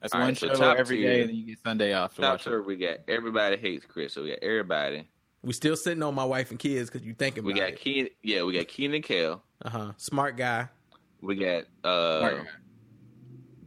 That's 0.00 0.14
All 0.14 0.20
one 0.20 0.28
right, 0.28 0.36
so 0.38 0.48
show 0.48 0.54
top 0.54 0.76
every 0.78 0.98
tier- 0.98 1.10
day, 1.12 1.20
and 1.22 1.30
then 1.30 1.36
you 1.36 1.46
get 1.46 1.58
Sunday 1.64 1.92
off 1.92 2.14
to 2.16 2.20
Top 2.22 2.32
watch 2.34 2.46
it. 2.46 2.50
tier. 2.50 2.62
We 2.62 2.76
got 2.76 2.98
everybody 3.08 3.56
hates 3.56 3.84
Chris. 3.86 4.12
So 4.14 4.22
we 4.22 4.30
got 4.30 4.38
everybody. 4.42 5.08
We 5.42 5.52
still 5.52 5.76
sitting 5.76 6.02
on 6.02 6.14
my 6.14 6.24
wife 6.24 6.50
and 6.50 6.58
kids 6.58 6.90
because 6.90 7.06
you 7.06 7.14
thinking 7.14 7.44
We 7.44 7.52
about 7.52 7.60
got 7.60 7.68
it. 7.70 7.80
Kenan. 7.80 8.08
Yeah, 8.22 8.42
we 8.44 8.52
got 8.54 8.68
Kenan 8.68 8.96
and 8.96 9.04
Kel. 9.04 9.42
Uh 9.64 9.70
huh. 9.70 9.92
Smart 9.96 10.36
guy. 10.36 10.68
We 11.20 11.34
got 11.36 11.64
uh. 11.84 12.20
Smart 12.20 12.36
guy. 12.44 12.50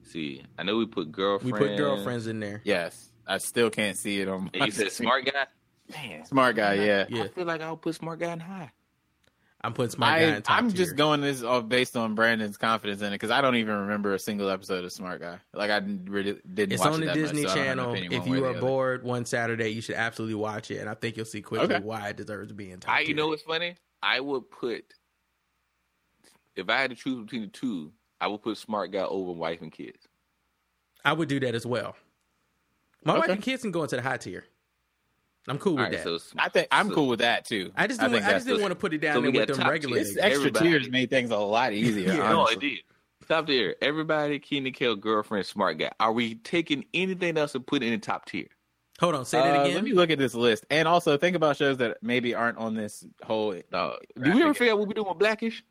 See, 0.03 0.44
I 0.58 0.64
know 0.64 0.78
we 0.78 0.86
put 0.86 1.12
girlfriend. 1.12 1.53
We 1.53 1.58
put 1.60 1.78
girlfriends 1.78 2.28
in 2.28 2.40
there. 2.40 2.62
Yes, 2.66 3.12
I 3.26 3.38
still 3.38 3.70
can't 3.70 3.98
see 3.98 4.20
it 4.22 4.28
on. 4.28 4.49
And 4.53 4.60
My 4.60 4.66
you 4.68 4.72
said 4.72 4.91
screen. 4.91 5.08
smart 5.08 5.26
guy. 5.26 5.45
Man, 5.91 6.26
Smart 6.26 6.56
guy, 6.56 6.74
yeah. 6.76 7.06
Yeah. 7.10 7.24
I 7.24 7.28
feel 7.30 7.44
like 7.45 7.60
I'll 7.62 7.76
put 7.76 7.95
smart 7.95 8.20
guy 8.20 8.32
in 8.32 8.40
high. 8.40 8.72
I'm 9.64 9.74
putting 9.74 9.92
smart 9.92 10.20
guy 10.20 10.26
I, 10.26 10.36
in 10.38 10.42
top 10.42 10.58
I'm 10.58 10.68
tier. 10.72 10.78
just 10.78 10.96
going 10.96 11.22
this 11.22 11.44
off 11.44 11.70
based 11.70 11.96
on 11.96 12.16
Brandon's 12.16 12.58
confidence 12.58 13.02
in 13.02 13.08
it 13.08 13.12
because 13.12 13.30
I 13.30 13.42
don't 13.42 13.56
even 13.58 13.76
remember 13.76 14.14
a 14.16 14.20
single 14.20 14.50
episode 14.50 14.84
of 14.84 14.92
Smart 14.92 15.22
Guy. 15.22 15.38
Like 15.54 15.70
I 15.70 15.80
didn't 15.80 16.10
really 16.10 16.40
didn't. 16.54 16.72
It's 16.74 16.80
watch 16.80 16.94
on 16.94 16.98
it 16.98 17.00
the 17.02 17.06
that 17.08 17.14
Disney 17.14 17.44
much, 17.44 17.52
so 17.54 17.60
I 17.62 17.66
don't 17.66 17.66
Channel. 17.78 17.92
opinion 17.92 18.14
If 18.14 18.28
you 18.28 18.34
are 18.38 18.40
the 18.40 18.50
other. 18.50 18.60
bored 18.60 19.04
one 19.04 19.26
Saturday, 19.26 19.70
you 19.70 19.82
should 19.82 19.96
absolutely 19.96 20.36
watch 20.36 20.72
it, 20.72 20.78
and 20.78 20.90
I 20.90 20.96
think 20.96 21.16
you'll 21.16 21.26
see 21.28 21.42
quickly 21.44 21.76
Okay. 21.76 21.84
why 21.84 22.10
it 22.10 22.18
deserves 22.18 22.48
to 22.48 22.54
be 22.56 22.72
in 22.72 22.80
top 22.80 22.96
I, 22.96 23.00
tier. 23.02 23.10
you 23.10 23.14
know 23.16 23.28
what's 23.28 23.44
funny? 23.44 23.76
I 24.02 24.20
would 24.20 24.50
put 24.50 24.84
if 26.56 26.68
I 26.70 26.82
had 26.82 26.90
to 26.90 26.96
choose 26.96 27.20
between 27.24 27.42
the 27.44 27.48
two, 27.48 27.92
I 28.20 28.28
would 28.28 28.42
put 28.42 28.58
smart 28.58 28.92
guy 28.92 29.04
over 29.04 29.32
wife 29.32 29.62
and 29.62 29.72
kids. 29.72 30.08
I 31.06 31.14
would 31.14 31.30
do 31.30 31.40
that 31.40 31.56
as 31.56 31.66
well. 31.66 31.96
My 33.04 33.18
wife 33.18 33.30
and 33.30 33.42
kids 33.42 33.62
can 33.64 33.72
go 33.72 33.84
into 33.84 33.96
the 33.96 34.02
high 34.02 34.18
tier. 34.18 34.44
I'm 35.47 35.57
cool 35.57 35.73
with 35.73 35.80
All 35.80 35.85
right, 35.85 35.91
that. 35.93 36.03
so 36.03 36.15
s- 36.15 36.34
I 36.38 36.49
think 36.49 36.68
I'm 36.72 36.89
so- 36.89 36.95
cool 36.95 37.07
with 37.07 37.19
that 37.19 37.45
too. 37.45 37.72
I 37.76 37.88
just 37.88 37.99
didn't, 37.99 38.13
think 38.13 38.26
I, 38.26 38.31
just 38.31 38.45
didn't 38.45 38.57
the- 38.57 38.61
want 38.63 38.72
to 38.72 38.76
put 38.76 38.93
it 38.93 38.99
down 38.99 39.15
so 39.15 39.22
there 39.22 39.31
with 39.31 39.57
them 39.57 39.68
regular 39.69 39.97
tier. 40.03 40.18
Extra 40.19 40.23
Everybody. 40.47 40.69
tiers 40.69 40.89
made 40.89 41.09
things 41.09 41.31
a 41.31 41.38
lot 41.38 41.73
easier. 41.73 42.07
Yeah. 42.13 42.30
No, 42.30 42.41
honestly. 42.41 42.55
it 42.55 42.59
did. 43.22 43.27
Top 43.27 43.47
tier. 43.47 43.76
Everybody, 43.81 44.39
Kenan 44.39 44.73
Kel, 44.73 44.95
girlfriend, 44.95 45.45
smart 45.45 45.77
guy. 45.80 45.91
Are 45.99 46.11
we 46.11 46.35
taking 46.35 46.85
anything 46.93 47.38
else 47.38 47.55
and 47.55 47.65
putting 47.65 47.89
it 47.89 47.93
in 47.93 47.99
the 47.99 48.05
top 48.05 48.26
tier? 48.26 48.47
Hold 48.99 49.15
on, 49.15 49.26
say 49.26 49.39
that 49.39 49.57
Uh, 49.57 49.63
again. 49.63 49.76
Let 49.76 49.84
me 49.84 49.93
look 49.93 50.11
at 50.11 50.19
this 50.19 50.35
list, 50.35 50.65
and 50.69 50.88
also 50.88 51.18
think 51.18 51.35
about 51.35 51.57
shows 51.57 51.77
that 51.77 51.97
maybe 52.03 52.35
aren't 52.35 52.59
on 52.59 52.76
this 52.76 53.03
whole. 53.23 53.59
No. 53.72 53.97
Do 54.22 54.31
we 54.34 54.43
ever 54.43 54.53
figure 54.53 54.73
out 54.73 54.80
what 54.80 54.88
we 54.88 54.93
doing 54.93 55.07
with 55.07 55.18
Blackish? 55.18 55.63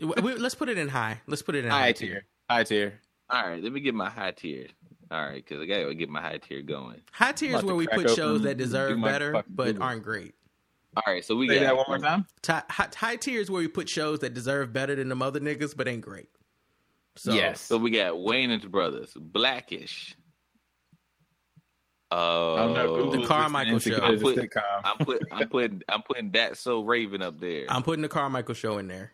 W- 0.00 0.14
w- 0.16 0.38
Let's 0.38 0.56
put 0.56 0.68
it 0.68 0.76
in 0.76 0.88
high. 0.88 1.20
Let's 1.28 1.42
put 1.42 1.54
it 1.54 1.64
in 1.64 1.70
high 1.70 1.80
high 1.82 1.92
tier? 1.92 2.08
tier. 2.08 2.24
High 2.50 2.64
tier. 2.64 3.00
All 3.30 3.48
right, 3.48 3.62
let 3.62 3.72
me 3.72 3.80
get 3.80 3.94
my 3.94 4.10
high 4.10 4.32
tier. 4.32 4.66
All 5.10 5.20
right, 5.22 5.44
because 5.44 5.60
I 5.60 5.66
gotta 5.66 5.94
get 5.94 6.08
my 6.08 6.20
high 6.20 6.38
tier 6.38 6.62
going. 6.62 7.00
High 7.12 7.32
tier 7.32 7.56
is 7.56 7.62
where 7.62 7.74
we 7.74 7.86
put 7.86 8.10
shows 8.10 8.42
that 8.42 8.56
deserve 8.56 9.00
better 9.02 9.44
but 9.48 9.66
Google. 9.66 9.82
aren't 9.82 10.02
great. 10.02 10.34
All 10.96 11.02
right, 11.12 11.24
so 11.24 11.34
we 11.36 11.48
Say 11.48 11.58
got 11.60 11.66
that 11.66 11.76
one 11.76 11.84
more 11.88 11.98
time. 11.98 12.26
High, 12.46 12.62
high, 12.70 12.88
high 12.96 13.16
tier 13.16 13.40
is 13.40 13.50
where 13.50 13.60
we 13.60 13.68
put 13.68 13.88
shows 13.88 14.20
that 14.20 14.32
deserve 14.32 14.72
better 14.72 14.94
than 14.94 15.08
the 15.08 15.16
other 15.24 15.40
niggas 15.40 15.76
but 15.76 15.88
ain't 15.88 16.02
great. 16.02 16.28
So, 17.16 17.32
yes. 17.32 17.60
So 17.60 17.78
we 17.78 17.90
got 17.90 18.18
Wayne 18.20 18.50
and 18.50 18.62
his 18.62 18.70
brothers, 18.70 19.12
Blackish. 19.18 20.16
Uh, 22.12 22.54
I 22.54 22.56
don't 22.58 22.74
know. 22.74 22.96
Google's 22.96 23.16
The 23.22 23.26
Carmichael 23.26 23.78
Show. 23.80 23.90
to 23.90 24.00
good 24.00 24.04
I 24.04 24.16
put- 24.22 24.38
as 24.38 24.44
a 24.44 24.48
sitcom. 24.48 24.80
I'm 24.84 24.98
put 24.98 25.22
I'm 25.32 25.48
putting 25.48 25.82
I'm 25.88 26.02
putting 26.02 26.30
that 26.32 26.56
so 26.56 26.82
Raven 26.84 27.22
up 27.22 27.40
there. 27.40 27.66
I'm 27.68 27.82
putting 27.82 28.02
the 28.02 28.08
Carmichael 28.08 28.54
show 28.54 28.78
in 28.78 28.86
there. 28.88 29.12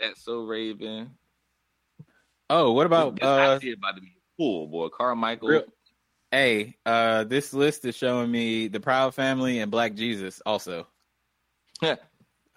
that 0.00 0.18
so 0.18 0.42
Raven. 0.42 1.10
Oh, 2.50 2.72
what 2.72 2.84
about 2.86 3.16
This 3.16 3.24
high 3.24 3.46
uh? 3.54 3.56
about 3.56 3.94
to 3.96 4.02
be 4.02 4.12
full, 4.40 4.66
boy. 4.68 4.88
Carmichael. 4.88 5.48
Real- 5.48 5.64
Hey, 6.32 6.76
uh, 6.86 7.24
this 7.24 7.52
list 7.52 7.84
is 7.84 7.96
showing 7.96 8.30
me 8.30 8.68
the 8.68 8.78
Proud 8.78 9.14
Family 9.14 9.58
and 9.58 9.70
Black 9.70 9.94
Jesus 9.94 10.40
also. 10.46 10.86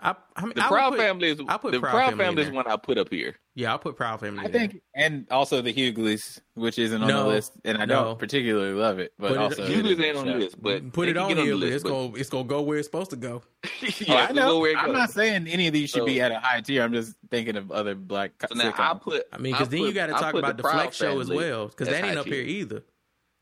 the 0.04 0.10
I, 0.10 0.16
I 0.36 0.42
mean, 0.46 0.54
Proud 0.54 0.72
I 0.74 0.90
would 0.90 0.98
put- 0.98 1.06
Family 1.06 1.30
is 1.30 1.40
I'll 1.48 1.60
put 1.60 1.72
the 1.72 1.80
Proud 1.80 1.92
Proud, 1.92 2.10
Family 2.12 2.26
Family 2.26 2.44
is 2.44 2.52
one 2.52 2.68
I 2.68 2.78
put 2.78 2.98
up 2.98 3.10
here. 3.10 3.36
Yeah, 3.56 3.72
I'll 3.72 3.80
put 3.80 3.96
Proud 3.96 4.20
Family. 4.20 4.42
I 4.42 4.46
in 4.46 4.52
there. 4.52 4.62
think, 4.68 4.82
and 4.96 5.28
also 5.32 5.62
the 5.62 5.72
Hughleys, 5.72 6.42
which 6.56 6.80
isn't 6.80 7.02
on 7.02 7.08
No, 7.08 7.24
the 7.24 7.30
list, 7.30 7.54
and 7.66 7.78
I 7.78 7.86
no. 7.86 8.04
don't 8.04 8.20
particularly 8.20 8.74
love 8.74 9.00
it, 9.00 9.14
but 9.20 9.36
Put 9.36 9.60
it- 9.60 9.60
Hughley's 9.70 9.80
it 9.80 9.86
is 9.86 10.00
ain't 10.00 10.18
on 10.18 10.26
the 10.28 10.34
list, 10.36 10.62
but 10.62 10.92
put 10.92 11.08
it 11.08 11.14
can 11.14 11.24
on 11.24 11.38
here. 11.38 11.46
the 11.48 11.56
list, 11.56 11.74
it's 11.76 11.84
gonna 11.84 12.14
it's 12.16 12.30
gonna 12.30 12.44
go 12.46 12.62
where 12.62 12.78
it's 12.80 12.88
supposed 12.88 13.12
to 13.12 13.16
go. 13.16 13.44
yeah, 13.82 14.14
Oh, 14.14 14.18
I 14.18 14.32
know. 14.32 14.60
where 14.60 14.72
it 14.72 14.78
I'm 14.78 14.88
goes. 14.88 14.94
not 14.96 15.10
saying 15.12 15.48
any 15.48 15.68
of 15.68 15.74
these 15.74 15.90
should 15.90 16.00
So- 16.02 16.06
be 16.06 16.20
at 16.22 16.32
a 16.32 16.40
high 16.40 16.62
tier. 16.62 16.84
I'm 16.84 16.94
just 16.94 17.16
thinking 17.30 17.56
of 17.56 17.72
other 17.72 17.96
black. 17.96 18.32
So 18.48 18.56
now 18.56 18.72
sitcoms. 18.72 18.80
I 18.80 18.94
put. 18.96 19.24
I 19.32 19.38
mean, 19.38 19.54
because 19.54 19.70
then 19.70 19.82
you 19.82 19.94
got 19.94 20.08
to 20.08 20.14
talk 20.14 20.34
about 20.34 20.58
the, 20.58 20.64
Flex 20.64 20.96
show 20.96 21.20
as 21.20 21.30
well, 21.30 21.68
because 21.68 21.88
that 21.90 22.04
ain't 22.04 22.18
up 22.18 22.26
here 22.26 22.42
either. 22.44 22.84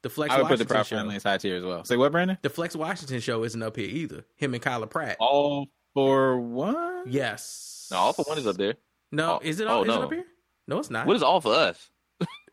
The 0.04 0.10
Flex 0.10 0.34
I 0.34 0.38
would 0.42 0.48
put 0.48 0.58
the 0.58 0.64
Washington 0.64 0.68
Proud 0.68 0.86
show. 0.88 0.96
Family 0.98 1.16
as 1.16 1.24
high 1.24 1.38
tier 1.38 1.56
as 1.58 1.64
well. 1.64 1.86
Say 1.86 1.96
what, 1.96 2.12
Brandon? 2.12 2.36
The 2.42 2.50
Flex 2.50 2.76
Washington 2.76 3.20
show 3.20 3.44
isn't 3.44 3.62
up 3.62 3.76
here 3.78 3.88
either. 3.88 4.26
Him 4.36 4.56
and 4.56 4.62
Kyla 4.64 4.88
Pratt. 4.88 5.16
All 5.20 5.68
for 5.94 6.40
one. 6.40 7.04
Yes. 7.08 7.88
No, 7.92 7.98
all 7.98 8.14
for 8.14 8.24
one 8.24 8.38
is 8.38 8.48
up 8.48 8.58
there. 8.58 8.76
No, 9.12 9.34
Oh, 9.36 9.40
is 9.44 9.60
it 9.60 9.68
oh, 9.68 9.70
all? 9.70 9.84
is 9.84 9.90
it 9.96 10.02
up 10.02 10.12
here? 10.12 10.26
No, 10.68 10.80
it's 10.80 10.90
not. 10.90 11.06
What 11.08 11.16
is 11.16 11.24
all 11.24 11.42
for 11.42 11.54
us? 11.54 11.90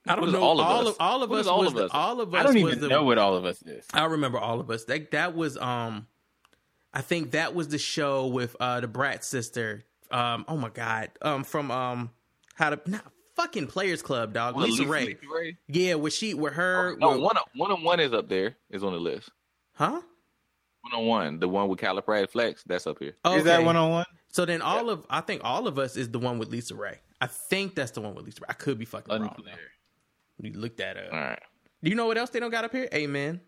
I 0.06 0.16
don't 0.16 0.32
know. 0.32 0.43
all 0.43 0.59
of 0.60 0.66
all 0.66 0.81
us? 0.82 0.89
of 0.89 0.97
all 1.01 1.23
of 1.23 1.32
us 1.32 1.47
all 1.47 1.59
was 1.60 1.69
of 1.69 1.74
the- 1.74 1.85
us? 1.85 1.90
all 1.93 2.20
of 2.20 2.35
us. 2.35 2.40
I 2.40 2.43
don't 2.44 2.55
was 2.55 2.62
even 2.73 2.81
the, 2.81 2.89
know 2.89 3.05
what 3.05 3.19
all 3.19 3.36
of 3.36 3.44
us 3.44 3.60
is. 3.62 3.85
I 3.93 4.06
remember 4.06 4.39
all 4.39 4.59
of 4.59 4.70
us. 4.70 4.85
That 4.85 5.10
that 5.10 5.36
was 5.36 5.56
um, 5.59 6.06
I 6.94 7.02
think 7.02 7.32
that 7.32 7.55
was 7.55 7.69
the 7.69 7.78
show 7.78 8.27
with 8.27 8.56
uh 8.59 8.81
the 8.81 8.89
Brat 8.89 9.23
sister. 9.24 9.85
Um, 10.10 10.47
oh 10.48 10.56
my 10.56 10.70
god. 10.70 11.10
Um, 11.20 11.44
from 11.44 11.70
um, 11.70 12.10
how 12.55 12.70
to 12.70 12.81
not 12.90 13.05
fucking 13.36 13.66
Players 13.66 14.01
Club, 14.01 14.32
dog. 14.32 14.55
What, 14.56 14.65
Lisa 14.70 14.82
Lisa 14.82 14.90
Raye. 14.93 15.16
Ray? 15.31 15.56
Yeah, 15.69 15.94
with 15.97 16.15
she 16.15 16.32
with 16.32 16.55
her. 16.55 16.97
No, 16.98 17.10
with- 17.12 17.20
one 17.20 17.36
on 17.36 17.44
one 17.55 17.70
on 17.70 17.82
one 17.85 18.01
is 18.01 18.15
up 18.15 18.28
there. 18.31 18.56
Is 18.70 18.82
on 18.82 18.94
the 18.94 18.98
list. 18.98 19.28
huh? 19.74 20.01
One 20.90 21.01
on 21.01 21.06
one, 21.06 21.39
the 21.40 21.48
one 21.48 21.69
with 21.69 21.78
Kyla 21.78 22.02
Pratt 22.02 22.31
Flex, 22.31 22.62
that's 22.66 22.86
up 22.86 22.98
here. 22.98 23.15
Is 23.27 23.44
that 23.44 23.62
one 23.65 23.77
on 23.77 23.90
one? 23.90 24.06
So 24.31 24.44
then 24.44 24.62
all 24.62 24.90
of 24.90 25.06
I 25.10 25.20
think 25.20 25.43
all 25.44 25.66
of 25.66 25.78
us 25.78 25.97
is 25.97 26.10
the 26.10 26.19
one 26.19 26.39
with 26.39 26.48
Lisa 26.51 26.74
Raye. 26.74 26.98
I 27.20 27.27
think 27.27 27.74
that's 27.74 27.90
the 27.93 28.01
one 28.01 28.15
with 28.15 28.24
Lisa 28.24 28.40
Raye. 28.43 28.47
I 28.51 28.52
could 28.55 28.78
be 28.78 28.85
fucking 28.85 29.12
wrong. 29.12 29.28
Unclear. 29.36 29.55
though. 30.40 30.48
You 30.48 30.55
look 30.59 30.77
that 30.77 30.97
up. 30.97 31.12
All 31.12 31.19
right. 31.19 31.39
Do 31.82 31.90
you 31.90 31.97
know 31.97 32.06
what 32.06 32.19
else 32.19 32.31
they 32.31 32.40
don't 32.40 32.51
got 32.51 32.65
up 32.65 32.73
here? 32.73 32.89
Amen. 32.94 33.40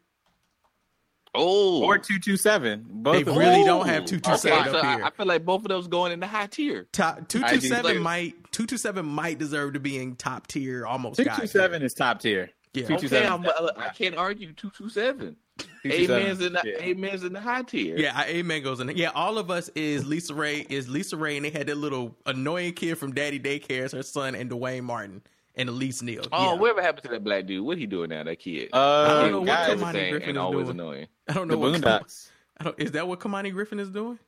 Oh, 1.33 1.85
Or 1.85 1.97
two 1.99 2.19
two 2.19 2.37
seven. 2.37 2.85
Both 2.89 3.25
They 3.25 3.31
of 3.31 3.37
really 3.37 3.63
don't 3.65 3.87
have 3.87 4.05
227 4.05 4.59
Okay, 4.59 4.71
so 4.73 4.79
up 4.79 4.85
I, 4.85 4.95
here. 4.97 5.05
I 5.05 5.11
feel 5.11 5.27
like 5.27 5.45
both 5.45 5.63
of 5.63 5.69
those 5.69 5.87
going 5.87 6.11
in 6.11 6.19
the 6.19 6.27
high 6.27 6.47
tier. 6.49 6.89
Top 6.93 7.29
two 7.29 7.41
I 7.45 7.55
two 7.55 7.61
do 7.61 7.69
seven 7.69 7.95
too. 7.97 8.01
might 8.01 8.35
two 8.53 8.67
two 8.67 8.77
seven 8.77 9.07
might 9.07 9.39
deserve 9.39 9.75
to 9.75 9.81
be 9.81 9.97
in 9.99 10.17
top 10.17 10.49
tier 10.49 10.85
almost. 10.87 11.19
Two 11.19 11.25
God 11.25 11.37
two 11.37 11.43
tier. 11.43 11.47
seven 11.49 11.83
is 11.83 11.95
top 11.95 12.21
tier. 12.21 12.51
Yeah. 12.75 12.87
Two 12.89 12.97
two 12.99 13.07
Okay. 13.07 13.27
I'm, 13.27 13.47
I 13.77 13.91
can't 13.97 14.17
argue 14.17 14.53
two 14.55 14.71
two 14.77 14.89
seven. 14.89 15.37
227. 15.83 16.17
Amen's 16.23 16.41
in 16.41 16.53
the 16.53 16.63
Yeah. 16.65 16.85
Amen's 16.85 17.25
in 17.25 17.33
the 17.33 17.41
high 17.41 17.63
tier. 17.63 17.97
Yeah, 17.97 18.13
I- 18.15 18.27
Amen 18.29 18.63
goes 18.63 18.81
in. 18.81 18.87
there. 18.89 18.97
Yeah, 18.97 19.11
all 19.15 19.39
of 19.39 19.51
us 19.51 19.69
is 19.75 20.07
Lisa 20.07 20.35
Raye 20.35 20.67
is 20.69 20.89
Lisa 20.89 21.17
Raye, 21.17 21.37
and 21.37 21.45
they 21.45 21.51
had 21.51 21.67
that 21.69 21.77
little 21.77 22.17
annoying 22.27 22.73
kid 22.75 22.97
from 22.99 23.13
Daddy 23.13 23.39
Daycare 23.41 23.85
as 23.85 23.93
her 23.93 24.03
son, 24.03 24.35
and 24.35 24.49
Duane 24.51 24.85
Martin 24.85 25.23
and 25.57 25.69
Elise 25.69 26.03
Neal. 26.03 26.25
Oh, 26.33 26.53
yeah. 26.55 26.61
whatever 26.61 26.83
happened 26.83 27.03
to 27.05 27.09
that 27.11 27.25
black 27.25 27.47
dude? 27.47 27.65
What 27.65 27.77
he 27.79 27.87
doing 27.87 28.11
now? 28.11 28.23
That 28.25 28.39
kid. 28.39 28.71
Uh, 28.73 28.79
I 28.79 29.23
don't 29.23 29.33
know 29.33 29.41
what 29.41 29.49
Khamani 29.49 30.11
Griffin 30.11 30.29
and 30.29 30.37
is 30.37 30.41
always 30.41 30.67
doing. 30.67 30.81
annoying. 30.81 31.07
I 31.29 31.33
don't 31.33 31.49
the 31.49 31.55
know 31.55 31.61
what. 31.61 31.81
Boondocks. 31.81 32.31
I 32.59 32.65
don't, 32.65 32.79
is 32.81 32.93
that 32.93 33.09
what 33.09 33.21
Khamani 33.21 33.53
Griffin 33.53 33.81
is 33.81 33.91
doing? 33.91 34.19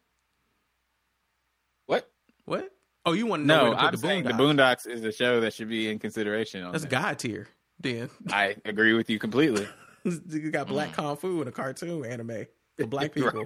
What? 1.86 2.10
What? 2.44 2.70
Oh, 3.04 3.12
you 3.12 3.26
want 3.26 3.42
to 3.42 3.46
know 3.46 3.56
No, 3.56 3.62
where 3.64 3.70
to 3.72 3.76
put 3.78 3.84
I'm 3.86 3.92
the 3.92 3.98
saying 3.98 4.24
the 4.24 4.30
Boondocks? 4.32 4.86
Boondocks 4.86 4.86
is 4.86 5.04
a 5.04 5.12
show 5.12 5.40
that 5.40 5.52
should 5.54 5.68
be 5.68 5.90
in 5.90 5.98
consideration. 5.98 6.62
On 6.64 6.72
That's 6.72 6.84
there. 6.84 6.90
God 7.00 7.18
tier. 7.18 7.48
Then 7.80 8.10
I 8.30 8.56
agree 8.64 8.92
with 8.94 9.10
you 9.10 9.18
completely. 9.18 9.66
you 10.04 10.50
got 10.50 10.66
Black 10.68 10.90
mm. 10.90 10.94
Kung 10.94 11.16
Fu 11.16 11.42
in 11.42 11.48
a 11.48 11.52
cartoon 11.52 12.04
anime 12.04 12.46
for 12.78 12.86
black 12.88 13.12
people 13.14 13.44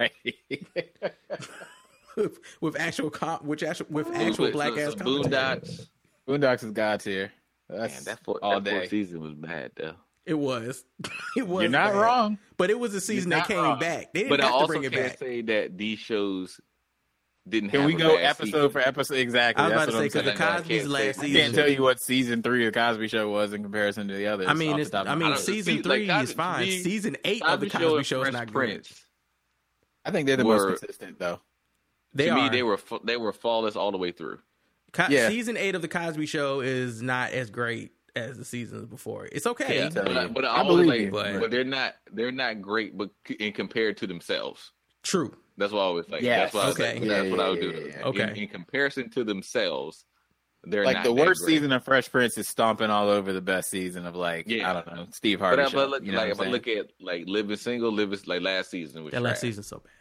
with, 2.16 2.38
with 2.60 2.80
actual 2.80 3.10
com- 3.10 3.40
which 3.46 3.62
actual 3.62 3.86
with 3.90 4.08
actual 4.14 4.46
put- 4.46 4.52
black 4.52 4.74
so- 4.74 4.80
ass 4.80 4.92
so. 4.92 4.98
Boondocks. 5.04 5.86
Boondocks 6.28 6.64
is 6.64 6.70
God 6.72 7.00
tier. 7.00 7.32
That's 7.68 7.94
Man, 7.94 8.04
that, 8.16 8.24
four, 8.24 8.38
all 8.42 8.60
that 8.60 8.64
day. 8.64 8.88
season 8.88 9.20
was 9.20 9.34
bad 9.34 9.72
though. 9.76 9.94
It 10.24 10.34
was. 10.34 10.84
It 11.36 11.46
was. 11.46 11.62
You're 11.62 11.70
not 11.70 11.92
bad. 11.92 12.00
wrong. 12.00 12.38
But 12.56 12.70
it 12.70 12.78
was 12.78 12.94
a 12.94 13.00
season 13.00 13.30
that 13.30 13.46
came 13.46 13.58
wrong. 13.58 13.78
back. 13.78 14.12
They 14.12 14.20
didn't 14.20 14.30
But 14.30 14.40
I 14.40 14.48
have 14.48 14.60
to 14.62 14.66
bring 14.66 14.84
it 14.84 14.92
can't 14.92 15.08
back. 15.10 15.18
say 15.18 15.42
that 15.42 15.76
these 15.76 15.98
shows 15.98 16.60
didn't. 17.48 17.70
Can 17.70 17.80
have 17.80 17.86
we 17.86 17.94
a 17.94 17.98
go 17.98 18.16
bad 18.16 18.24
episode 18.24 18.46
season. 18.52 18.70
for 18.70 18.78
episode? 18.80 19.14
Exactly. 19.18 19.64
I 19.64 19.68
was 19.68 19.74
That's 19.76 19.84
about 19.88 19.92
to 19.92 19.98
say 20.10 20.20
because 20.20 20.24
the 20.38 20.44
Cosby's 20.44 20.86
last 20.88 21.02
say- 21.02 21.08
I 21.08 21.12
season. 21.12 21.40
can't 21.40 21.54
tell 21.54 21.68
you 21.68 21.82
what 21.82 22.00
season 22.00 22.42
three 22.42 22.66
of 22.66 22.74
Cosby 22.74 23.08
Show 23.08 23.30
was 23.30 23.52
in 23.52 23.62
comparison 23.62 24.08
to 24.08 24.14
the 24.14 24.26
others. 24.26 24.46
I 24.48 24.54
mean, 24.54 24.70
off 24.70 24.76
the 24.76 24.82
it's, 24.82 24.90
top 24.90 25.06
I 25.08 25.14
mean, 25.14 25.28
head. 25.28 25.34
don't- 25.36 25.44
season 25.44 25.76
see, 25.76 25.82
three 25.82 26.06
like, 26.06 26.24
is 26.24 26.32
fine. 26.32 26.60
me, 26.66 26.78
season 26.78 27.16
eight 27.24 27.42
of 27.44 27.60
the 27.60 27.70
Cosby 27.70 27.84
Show 27.84 28.02
Show 28.02 28.20
is 28.22 28.28
Fresh 28.28 28.32
not 28.32 28.52
great. 28.52 28.90
I 30.04 30.10
think 30.10 30.26
they're 30.26 30.36
the 30.36 30.44
were- 30.44 30.70
most 30.70 30.80
consistent 30.80 31.18
though. 31.18 31.40
They 32.14 32.26
to 32.26 32.34
me, 32.34 32.40
are. 32.42 32.50
they 32.50 32.62
were 32.62 32.76
fa- 32.78 33.00
they 33.04 33.16
were 33.16 33.32
flawless 33.32 33.76
all 33.76 33.90
the 33.92 33.98
way 33.98 34.12
through. 34.12 34.38
Co- 34.92 35.06
Yeah. 35.10 35.28
Season 35.28 35.56
eight 35.56 35.74
of 35.74 35.82
the 35.82 35.88
Cosby 35.88 36.26
Show 36.26 36.60
is 36.60 37.02
not 37.02 37.32
as 37.32 37.50
great 37.50 37.92
as 38.14 38.38
the 38.38 38.44
seasons 38.46 38.86
before. 38.86 39.28
It's 39.30 39.46
okay. 39.46 39.80
Yeah, 39.80 39.90
but, 39.90 40.32
but 40.32 40.44
I 40.46 40.60
I 40.60 40.62
believe 40.62 40.86
always 40.86 41.02
you, 41.02 41.10
but- 41.10 41.40
but 41.40 41.50
they're 41.50 41.64
not 41.64 41.94
they're 42.12 42.32
not 42.32 42.62
great, 42.62 42.96
but 42.96 43.10
c- 43.28 43.34
in 43.34 43.52
compared 43.52 43.98
to 43.98 44.06
themselves. 44.06 44.72
True. 45.02 45.36
That's 45.56 45.72
what 45.72 45.80
I 45.80 45.84
always 45.84 46.08
like. 46.08 46.22
Yes. 46.22 46.52
That's 46.52 46.54
what 46.54 46.64
I 46.64 46.66
was 46.68 46.74
Okay. 46.76 46.94
like, 46.94 47.02
Yeah, 47.02 47.08
that's 47.22 47.30
what 47.30 47.38
yeah, 47.38 47.44
I 47.44 47.48
would 47.48 47.62
yeah, 47.62 47.70
do. 47.70 47.88
yeah, 47.88 47.96
In- 47.98 48.04
Okay. 48.04 48.42
In, 48.42 48.48
comparison 48.48 49.10
to 49.10 49.24
themselves, 49.24 50.04
they're 50.64 50.84
like 50.84 50.96
not 50.96 51.04
the 51.04 51.12
worst 51.12 51.42
great. 51.42 51.54
season 51.54 51.72
of 51.72 51.84
Fresh 51.84 52.10
Prince 52.10 52.36
is 52.38 52.48
stomping 52.48 52.90
all 52.90 53.08
over 53.08 53.32
the 53.32 53.40
best 53.40 53.70
season 53.70 54.04
of 54.06 54.16
like 54.16 54.48
Yeah. 54.48 54.68
I 54.70 54.72
don't 54.74 54.86
know 54.94 55.06
Steve 55.12 55.38
But, 55.38 55.44
Harvey. 55.46 55.62
I, 55.62 55.68
show, 55.68 55.76
but 55.76 55.90
look, 55.90 56.04
you 56.04 56.12
know 56.12 56.18
like 56.18 56.26
what 56.28 56.32
if 56.32 56.40
I'm 56.40 56.48
I 56.48 56.50
look 56.50 56.68
at 56.68 56.90
like 57.00 57.24
living 57.26 57.56
single, 57.56 57.92
living 57.92 58.18
like 58.26 58.42
last 58.42 58.70
season 58.70 59.04
was 59.04 59.12
That 59.12 59.22
last 59.22 59.34
trash. 59.40 59.40
season's 59.42 59.68
so 59.68 59.78
bad. 59.78 59.92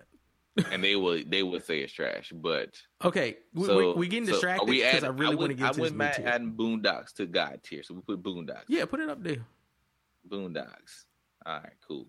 and 0.72 0.82
they 0.84 0.96
would 0.96 1.30
they 1.30 1.44
would 1.44 1.64
say 1.66 1.80
it's 1.82 1.94
trash. 1.94 2.32
But 2.34 2.82
Okay, 3.04 3.38
we, 3.54 3.66
so 3.66 3.78
we, 3.78 3.94
we 4.00 4.08
getting 4.08 4.26
distracted 4.28 4.64
are 4.64 4.70
we 4.70 4.82
because 4.84 5.04
I 5.04 5.10
really 5.10 5.36
want 5.36 5.50
to 5.52 5.54
get 5.56 5.66
I 5.66 5.68
to 5.70 5.74
this 5.76 5.82
wouldn't 5.82 5.98
mind 5.98 6.14
adding 6.26 6.52
Boondocks 6.54 7.14
to 7.16 7.26
God 7.26 7.60
tier, 7.64 7.84
so 7.84 7.94
we 7.94 8.02
put 8.02 8.24
Boondocks. 8.24 8.64
Yeah, 8.68 8.86
put 8.86 9.00
it 9.02 9.10
up 9.10 9.22
there. 9.22 9.46
Boondocks. 10.28 11.04
All 11.46 11.56
right, 11.60 11.74
cool. 11.88 12.08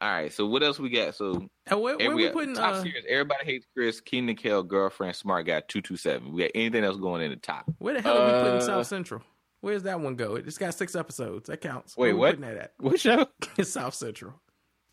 All 0.00 0.10
right, 0.10 0.32
so 0.32 0.44
what 0.46 0.62
else 0.62 0.78
we 0.78 0.90
got? 0.90 1.14
So 1.14 1.48
And 1.66 1.80
where, 1.80 1.96
where 1.96 2.10
every- 2.10 2.26
we 2.26 2.30
putting? 2.30 2.54
top 2.54 2.74
Uh, 2.74 2.82
tiers? 2.82 3.04
Everybody 3.08 3.44
hates 3.44 3.66
Chris. 3.74 4.00
Kenan 4.00 4.36
Kel, 4.36 4.62
girlfriend, 4.62 5.16
smart 5.16 5.46
guy, 5.46 5.62
two 5.66 5.80
two 5.80 5.96
seven. 5.96 6.32
We 6.32 6.42
got 6.42 6.50
anything 6.54 6.84
else 6.84 6.96
going 6.98 7.22
in 7.22 7.30
the 7.30 7.36
top? 7.36 7.64
where 7.78 7.94
the 7.94 8.02
hell 8.02 8.18
are 8.18 8.26
we 8.26 8.32
putting 8.42 8.56
Uh, 8.56 8.60
South 8.60 8.86
Central? 8.86 9.22
Where's 9.60 9.84
that 9.84 9.98
one 10.00 10.16
go? 10.16 10.34
It's 10.34 10.58
got 10.58 10.74
six 10.74 10.94
episodes. 10.94 11.48
That 11.48 11.62
counts. 11.62 11.96
Wait, 11.96 12.08
Where 12.12 12.16
what? 12.18 12.30
Putting 12.40 12.54
that 12.54 12.62
at? 12.64 12.72
What 12.78 13.00
show? 13.00 13.26
It's 13.56 13.70
South 13.70 13.94
Central. 13.94 14.34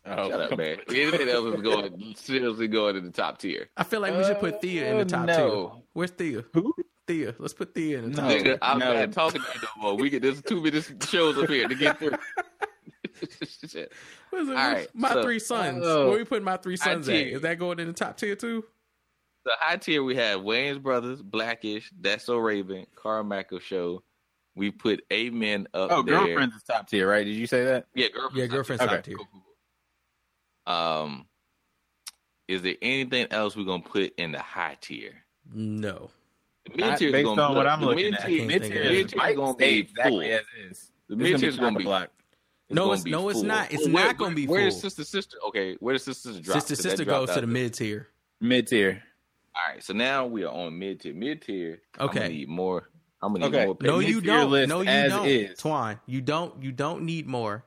Oh, 0.06 0.30
Shut 0.30 0.52
up, 0.52 0.58
man. 0.58 0.78
Anything 0.88 1.28
else 1.28 1.54
is 1.56 1.60
going 1.62 2.14
seriously 2.16 2.68
going 2.68 2.96
in 2.96 3.04
the 3.04 3.10
top 3.12 3.38
tier? 3.38 3.68
I 3.76 3.84
feel 3.84 4.00
like 4.00 4.16
we 4.16 4.24
should 4.24 4.40
put 4.40 4.60
Thea 4.62 4.90
in 4.90 4.98
the 4.98 5.04
top 5.04 5.26
no. 5.26 5.36
two. 5.36 5.82
Where's 5.92 6.10
Thea? 6.12 6.42
Who? 6.54 6.74
Thea. 7.06 7.34
Let's 7.38 7.52
put 7.54 7.74
Thea 7.74 7.98
in 7.98 8.10
the 8.10 8.16
top. 8.16 8.30
No. 8.30 8.34
Nigga, 8.36 8.58
I'm 8.62 8.78
no. 8.78 8.94
not 8.94 9.12
talking 9.12 9.42
to 9.42 9.46
you 9.54 9.60
no 9.60 9.82
more. 9.82 9.96
We 9.96 10.08
get 10.10 10.22
there's 10.22 10.40
two 10.42 10.60
minutes 10.62 10.90
shows 11.08 11.36
up 11.38 11.48
here 11.50 11.68
to 11.68 11.74
get 11.74 11.98
through. 11.98 12.12
Shit. 13.70 13.92
What 14.30 14.42
is 14.42 14.48
it? 14.48 14.56
All 14.56 14.72
right, 14.72 14.88
my 14.94 15.10
so- 15.12 15.22
three 15.22 15.38
sons. 15.38 15.82
Oh. 15.86 16.08
Where 16.10 16.18
we 16.18 16.24
putting 16.24 16.44
my 16.44 16.56
three 16.56 16.76
sons 16.76 17.08
at? 17.08 17.14
Is 17.16 17.42
that 17.42 17.58
going 17.58 17.78
in 17.78 17.86
the 17.86 17.92
top 17.92 18.16
tier 18.16 18.34
too? 18.36 18.64
The 19.44 19.52
high 19.58 19.76
tier 19.76 20.02
we 20.04 20.14
have 20.16 20.40
Wayans 20.40 20.80
Brothers, 20.80 21.20
Blackish, 21.20 21.90
That's 22.00 22.24
So 22.24 22.36
Raven, 22.38 22.86
Carmichael 22.94 23.58
Show. 23.58 24.02
We 24.54 24.70
put 24.70 25.02
Amen 25.12 25.66
up 25.74 25.90
Oh, 25.90 26.02
there. 26.02 26.18
girlfriend's 26.18 26.54
is 26.56 26.62
top 26.62 26.86
tier, 26.88 27.08
right? 27.08 27.24
Did 27.24 27.34
you 27.34 27.46
say 27.46 27.64
that? 27.64 27.86
Yeah, 27.94 28.08
girlfriend. 28.08 28.36
Yeah, 28.36 28.46
girlfriend's 28.46 28.82
Okay. 28.84 28.94
top 28.96 29.04
tier. 29.04 29.16
Um, 30.66 31.26
is 32.48 32.62
there 32.62 32.76
anything 32.82 33.26
else 33.30 33.56
we're 33.56 33.64
gonna 33.64 33.82
put 33.82 34.12
in 34.18 34.32
the 34.32 34.38
high 34.38 34.76
tier? 34.80 35.24
No. 35.52 36.10
The 36.70 36.76
mid 36.76 36.98
tier 36.98 37.08
is 37.08 37.12
based 37.12 37.24
gonna 37.24 37.42
on 37.42 37.52
be 37.52 37.56
what 37.56 37.66
I'm 37.66 37.80
looking 37.80 38.04
mid 38.04 38.14
at. 38.14 38.26
tier. 38.26 38.46
Mid 38.46 38.60
Mid 38.62 38.62
tier 38.70 38.82
tier 38.82 38.92
is 38.92 39.06
is 39.06 39.14
gonna 39.14 39.54
be 39.56 39.78
exactly 39.80 40.10
full. 40.10 40.20
as 40.20 40.44
is. 40.70 40.90
The 41.08 41.16
mid 41.16 41.26
tier 41.26 41.36
gonna 41.38 41.46
is 41.48 41.56
gonna 41.56 41.78
be. 41.78 41.84
block. 41.84 42.10
It's 42.72 42.76
No, 42.76 42.86
it's- 42.92 43.02
be 43.04 43.10
no, 43.10 43.28
it's 43.28 43.42
not. 43.42 43.72
It's 43.72 43.88
Where- 43.88 44.04
not 44.06 44.16
gonna 44.18 44.34
be 44.34 44.46
Where 44.46 44.64
does 44.64 44.74
full. 44.80 44.90
sister 44.90 45.04
sister? 45.04 45.36
Okay, 45.48 45.76
where 45.80 45.92
does 45.94 46.04
sister 46.04 46.28
sister 46.30 46.42
drop? 46.42 46.54
Sister 46.60 46.74
'Cause 46.74 46.82
that 46.84 46.90
Sister 46.90 47.04
goes 47.04 47.30
to 47.32 47.40
the 47.40 47.46
mid 47.46 47.74
tier. 47.74 48.08
Mid 48.40 48.66
tier. 48.66 49.02
All 49.54 49.74
right, 49.74 49.82
so 49.84 49.92
now 49.92 50.26
we 50.26 50.44
are 50.44 50.52
on 50.52 50.78
mid 50.78 51.00
tier. 51.00 51.14
Mid 51.14 51.42
tier. 51.42 51.80
I'm 51.98 52.08
Okay. 52.08 52.18
gonna 52.20 52.28
need 52.30 52.48
more. 52.48 52.88
I'm 53.22 53.32
gonna 53.34 53.48
need 53.50 53.54
Okay. 53.56 53.66
more. 53.66 53.76
No, 53.80 53.98
you 54.00 54.20
don't. 54.20 54.50
list 54.50 54.68
No, 54.68 54.80
you 54.80 54.88
as 54.88 55.12
don't. 55.12 55.26
is. 55.28 55.58
Twine, 55.58 56.00
you 56.06 56.20
don't. 56.20 56.62
You 56.62 56.72
don't 56.72 57.02
need 57.04 57.26
more 57.26 57.64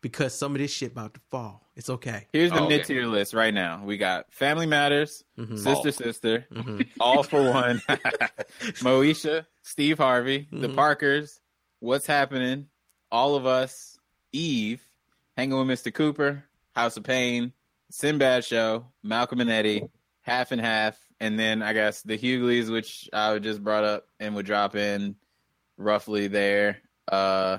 because 0.00 0.34
some 0.34 0.54
of 0.54 0.60
this 0.60 0.72
shit 0.72 0.92
about 0.92 1.14
to 1.14 1.20
fall. 1.30 1.60
It's 1.76 1.88
okay. 1.88 2.26
Here's 2.32 2.50
the 2.50 2.58
Oh, 2.60 2.64
okay. 2.64 2.76
mid 2.78 2.86
tier 2.86 3.06
list 3.06 3.32
right 3.32 3.54
now. 3.54 3.82
We 3.84 3.96
got 3.96 4.30
Family 4.32 4.66
Matters, 4.66 5.24
Mhm. 5.38 5.56
Sister 5.58 5.88
Oh. 5.88 5.90
Sister, 5.90 6.46
Mhm. 6.52 6.86
All 7.00 7.22
for 7.22 7.42
One, 7.50 7.80
Moesha, 8.80 9.46
Steve 9.62 9.98
Harvey, 9.98 10.48
The 10.52 10.68
Mhm. 10.68 10.74
Parkers, 10.74 11.40
What's 11.80 12.06
Happening, 12.06 12.66
All 13.10 13.34
of 13.36 13.46
Us, 13.46 13.91
Eve, 14.32 14.82
Hanging 15.36 15.56
with 15.58 15.66
Mr. 15.66 15.92
Cooper, 15.92 16.44
House 16.74 16.96
of 16.96 17.04
Payne, 17.04 17.52
Sinbad 17.90 18.44
Show, 18.44 18.86
Malcolm 19.02 19.40
and 19.40 19.50
Eddie, 19.50 19.88
Half 20.22 20.52
and 20.52 20.60
Half, 20.60 20.98
and 21.20 21.38
then 21.38 21.62
I 21.62 21.72
guess 21.72 22.02
the 22.02 22.16
Hughleys, 22.16 22.70
which 22.70 23.08
I 23.12 23.38
just 23.38 23.62
brought 23.64 23.84
up 23.84 24.06
and 24.20 24.34
would 24.34 24.46
drop 24.46 24.76
in 24.76 25.16
roughly 25.78 26.28
there. 26.28 26.78
Uh, 27.10 27.58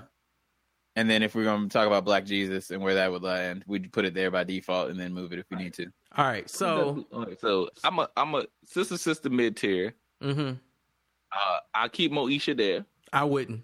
and 0.95 1.09
then 1.09 1.23
if 1.23 1.33
we're 1.33 1.43
going 1.45 1.63
to 1.63 1.69
talk 1.73 1.87
about 1.87 2.05
Black 2.05 2.25
Jesus 2.25 2.69
and 2.69 2.81
where 2.81 2.93
that 2.95 3.11
would 3.11 3.23
land, 3.23 3.63
we'd 3.67 3.91
put 3.91 4.05
it 4.05 4.13
there 4.13 4.29
by 4.31 4.43
default 4.43 4.89
and 4.91 4.99
then 4.99 5.13
move 5.13 5.33
it 5.33 5.39
if 5.39 5.45
we 5.49 5.57
need 5.57 5.73
to. 5.73 5.87
All 6.15 6.25
right. 6.25 6.47
So, 6.49 7.05
so 7.41 7.69
I'm 7.83 7.97
a 7.99 8.07
I'm 8.15 8.35
a 8.35 8.45
sister 8.65 8.97
sister 8.97 9.29
mid 9.31 9.57
tier. 9.57 9.95
hmm 10.21 10.51
Uh, 11.31 11.57
I'll 11.73 11.89
keep 11.89 12.11
Moesha 12.11 12.55
there. 12.55 12.85
I 13.11 13.23
wouldn't. 13.23 13.63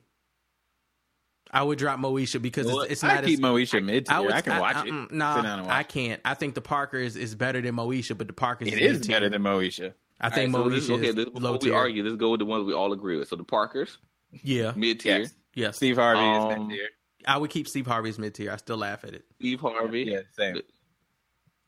I 1.52 1.64
would 1.64 1.80
drop 1.80 2.00
Moesha 2.00 2.42
because 2.42 2.68
You 2.68 2.74
know 2.74 2.80
it's, 2.82 2.84
what? 2.84 2.92
it's 2.92 3.04
I 3.04 3.16
not 3.16 3.24
keep 3.24 3.40
as. 3.40 3.46
Moesha 3.46 3.84
mid 3.84 4.06
tier. 4.06 4.16
I 4.16 4.18
I, 4.18 4.22
would. 4.22 4.44
can 4.44 4.60
watch 4.60 4.76
I, 4.76 4.82
it. 4.86 4.92
mm, 4.92 5.10
Sit 5.10 5.18
down 5.18 5.44
Nah, 5.44 5.66
I 5.74 5.84
can't. 5.84 6.22
I 6.24 6.34
think 6.36 6.54
the 6.56 6.62
Parker 6.62 6.98
is, 6.98 7.16
is 7.16 7.34
better 7.36 7.60
than 7.62 7.76
Moesha, 7.76 8.18
but 8.18 8.28
the 8.28 8.34
Parker 8.34 8.66
is 8.66 8.74
It 8.74 8.80
is 8.80 9.00
mid-tier. 9.00 9.16
better 9.16 9.30
than 9.30 9.42
Moesha. 9.42 9.94
I 10.22 10.30
think 10.30 10.54
All 10.56 10.70
right, 10.70 10.72
so 10.74 10.76
Moesha 10.78 10.88
this- 10.88 10.90
okay, 10.92 11.08
is 11.08 11.16
this, 11.16 11.26
low 11.34 11.54
before 11.58 11.70
we 11.70 11.72
argue, 11.76 12.04
let's 12.04 12.18
go 12.18 12.32
with 12.32 12.40
the 12.40 12.46
ones 12.46 12.66
we 12.66 12.74
all 12.74 12.94
agree 12.94 13.18
with. 13.18 13.28
So 13.30 13.36
the 13.36 13.44
Parkers, 13.44 13.98
Yeah. 14.44 14.74
mid 14.76 15.00
tier. 15.00 15.20
Yes. 15.20 15.34
Yes. 15.56 15.76
Steve 15.78 15.96
Harvey 15.98 16.20
Um, 16.22 16.52
is 16.52 16.68
mid 16.68 16.78
tier. 16.78 16.90
I 17.26 17.38
would 17.38 17.50
keep 17.50 17.68
Steve 17.68 17.88
Harvey's 17.88 18.20
mid 18.20 18.34
tier. 18.36 18.52
I 18.52 18.56
still 18.58 18.78
laugh 18.78 19.04
at 19.04 19.14
it. 19.14 19.26
Steve 19.40 19.60
Harvey. 19.60 20.04
Yeah, 20.04 20.22
same. 20.38 20.62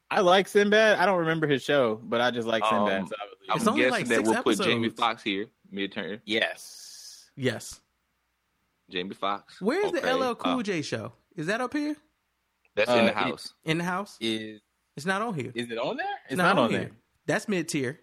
I 0.10 0.20
like 0.22 0.48
Sinbad. 0.48 0.98
I 1.00 1.06
don't 1.06 1.20
remember 1.20 1.48
his 1.48 1.64
show, 1.64 1.96
but 2.04 2.22
I 2.22 2.32
just 2.32 2.48
like 2.48 2.64
Sinbad. 2.66 3.02
Um, 3.02 3.08
so 3.08 3.16
I 3.20 3.26
would 3.26 3.40
leave 3.42 3.50
I'm 3.50 3.56
It's 3.58 3.64
him. 3.66 3.70
only 3.70 3.82
guessing 3.82 3.92
like 3.92 4.08
that 4.08 4.24
we'll 4.24 4.44
put 4.44 4.58
Jamie 4.62 4.86
episodes. 4.88 5.00
Foxx 5.00 5.24
here, 5.24 5.46
mid 5.72 5.92
tier. 5.92 6.22
yes. 6.26 7.30
Yes. 7.36 7.81
Jamie 8.92 9.16
Foxx. 9.16 9.60
Where's 9.62 9.92
the 9.92 10.00
Okay, 10.00 10.14
LL 10.14 10.36
Cool 10.36 10.60
uh, 10.60 10.64
J 10.64 10.82
show? 10.82 11.14
Is 11.36 11.48
that 11.48 11.62
up 11.62 11.74
here 11.74 11.96
That's 12.76 12.90
Uh, 12.90 12.94
in 12.96 13.06
the 13.06 13.12
it- 13.12 13.16
house. 13.18 13.54
in 13.66 13.78
the 13.80 13.84
house? 13.84 14.18
Is 14.20 14.62
It's 14.98 15.06
not 15.06 15.22
on 15.22 15.34
here. 15.34 15.52
is 15.56 15.72
it 15.72 15.78
on 15.78 15.98
there? 15.98 16.06
It's, 16.30 16.38
not, 16.38 16.58
on 16.58 16.72
there. 16.72 16.80
here. 16.82 16.92
That's 17.26 17.48
mid 17.48 17.68
tier. 17.70 18.00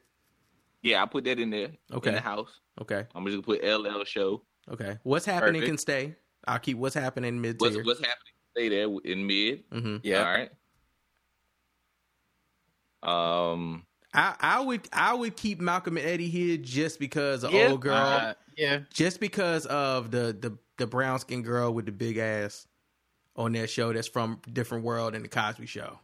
Yeah, 0.82 1.02
I 1.02 1.06
put 1.06 1.24
that 1.24 1.38
in 1.38 1.50
there. 1.50 1.72
Okay. 1.92 2.08
In 2.10 2.14
the 2.14 2.20
house. 2.20 2.50
Okay. 2.80 3.04
I'm 3.14 3.24
just 3.26 3.42
gonna 3.44 3.58
put 3.58 3.64
LL 3.64 4.04
show. 4.04 4.42
Okay. 4.70 4.98
What's 5.02 5.26
happening 5.26 5.60
Perfect. 5.62 5.66
can 5.68 5.78
stay. 5.78 6.16
I'll 6.46 6.58
keep 6.58 6.78
what's 6.78 6.94
happening 6.94 7.40
mid 7.40 7.60
What's 7.60 7.74
tier. 7.74 7.84
what's 7.84 8.00
happening? 8.00 8.32
Stay 8.56 8.68
there 8.68 8.88
in 9.04 9.26
mid. 9.26 9.68
Mm-hmm. 9.70 9.96
Yeah. 10.02 10.18
All 10.18 10.24
right. 10.32 10.50
Um. 13.02 13.84
I, 14.14 14.34
I 14.40 14.60
would 14.60 14.88
I 14.92 15.14
would 15.14 15.36
keep 15.36 15.60
Malcolm 15.60 15.98
and 15.98 16.06
Eddie 16.06 16.28
here 16.30 16.56
just 16.56 16.98
because 16.98 17.44
of 17.44 17.52
Yeah. 17.52 17.68
old 17.68 17.82
girl. 17.82 17.94
Uh, 17.94 18.34
yeah. 18.56 18.80
just 18.90 19.20
because 19.20 19.66
of 19.66 20.10
the 20.10 20.36
the 20.40 20.56
the 20.78 20.86
brown 20.86 21.18
skinned 21.18 21.44
girl 21.44 21.72
with 21.72 21.86
the 21.86 21.92
big 21.92 22.16
ass 22.18 22.66
on 23.36 23.52
that 23.52 23.68
show 23.70 23.92
that's 23.92 24.08
from 24.08 24.40
different 24.52 24.84
world 24.84 25.14
in 25.14 25.22
the 25.22 25.28
Cosby 25.28 25.66
Show. 25.66 25.98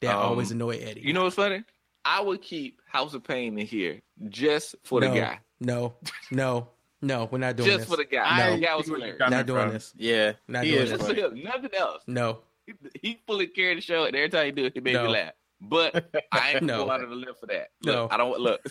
That 0.00 0.14
Um, 0.16 0.22
always 0.22 0.50
annoy 0.50 0.78
Eddie. 0.78 1.00
You 1.02 1.12
know 1.12 1.24
what's 1.24 1.36
funny? 1.36 1.64
I 2.04 2.20
would 2.20 2.40
keep 2.40 2.80
House 2.86 3.14
of 3.14 3.24
Payne 3.24 3.58
in 3.58 3.66
here 3.66 4.00
just 4.28 4.74
for 4.84 5.00
no, 5.00 5.12
the 5.12 5.20
guy. 5.20 5.40
No, 5.60 5.94
no, 6.30 6.68
no, 7.02 7.28
we're 7.30 7.38
not 7.38 7.56
doing 7.56 7.68
this. 7.68 7.76
Just 7.78 7.88
this. 7.90 7.96
for 7.98 8.02
the 8.02 8.08
guy. 8.08 8.38
No. 8.50 8.56
The 8.56 8.62
guy 8.62 8.74
was 8.76 8.86
see 8.86 8.92
where 8.92 9.00
you're 9.00 9.08
hilarious. 9.16 9.30
Not 9.30 9.46
doing 9.46 9.62
from. 9.64 9.72
this. 9.72 9.92
Yeah. 9.96 10.32
Not 10.48 10.64
he 10.64 10.70
doing 10.70 10.82
is 10.84 10.90
this. 10.90 10.98
Just 11.00 11.10
for 11.10 11.16
him, 11.16 11.42
nothing 11.42 11.70
else. 11.78 12.02
No, 12.06 12.38
He, 12.66 12.72
he 13.02 13.20
fully 13.26 13.46
carried 13.48 13.78
the 13.78 13.82
show, 13.82 14.04
and 14.04 14.16
every 14.16 14.30
time 14.30 14.46
he 14.46 14.52
do 14.52 14.64
it, 14.64 14.72
he 14.74 14.80
made 14.80 14.94
No. 14.94 15.04
me 15.04 15.10
laugh. 15.10 15.32
But 15.60 16.10
I 16.32 16.52
ain't 16.54 16.62
No. 16.64 16.78
going 16.78 16.90
out 16.90 17.02
of 17.04 17.10
the 17.10 17.16
limb 17.16 17.34
for 17.38 17.46
that. 17.46 17.68
No. 17.84 18.08
I 18.10 18.16
don't 18.16 18.30
want 18.30 18.40
look. 18.40 18.62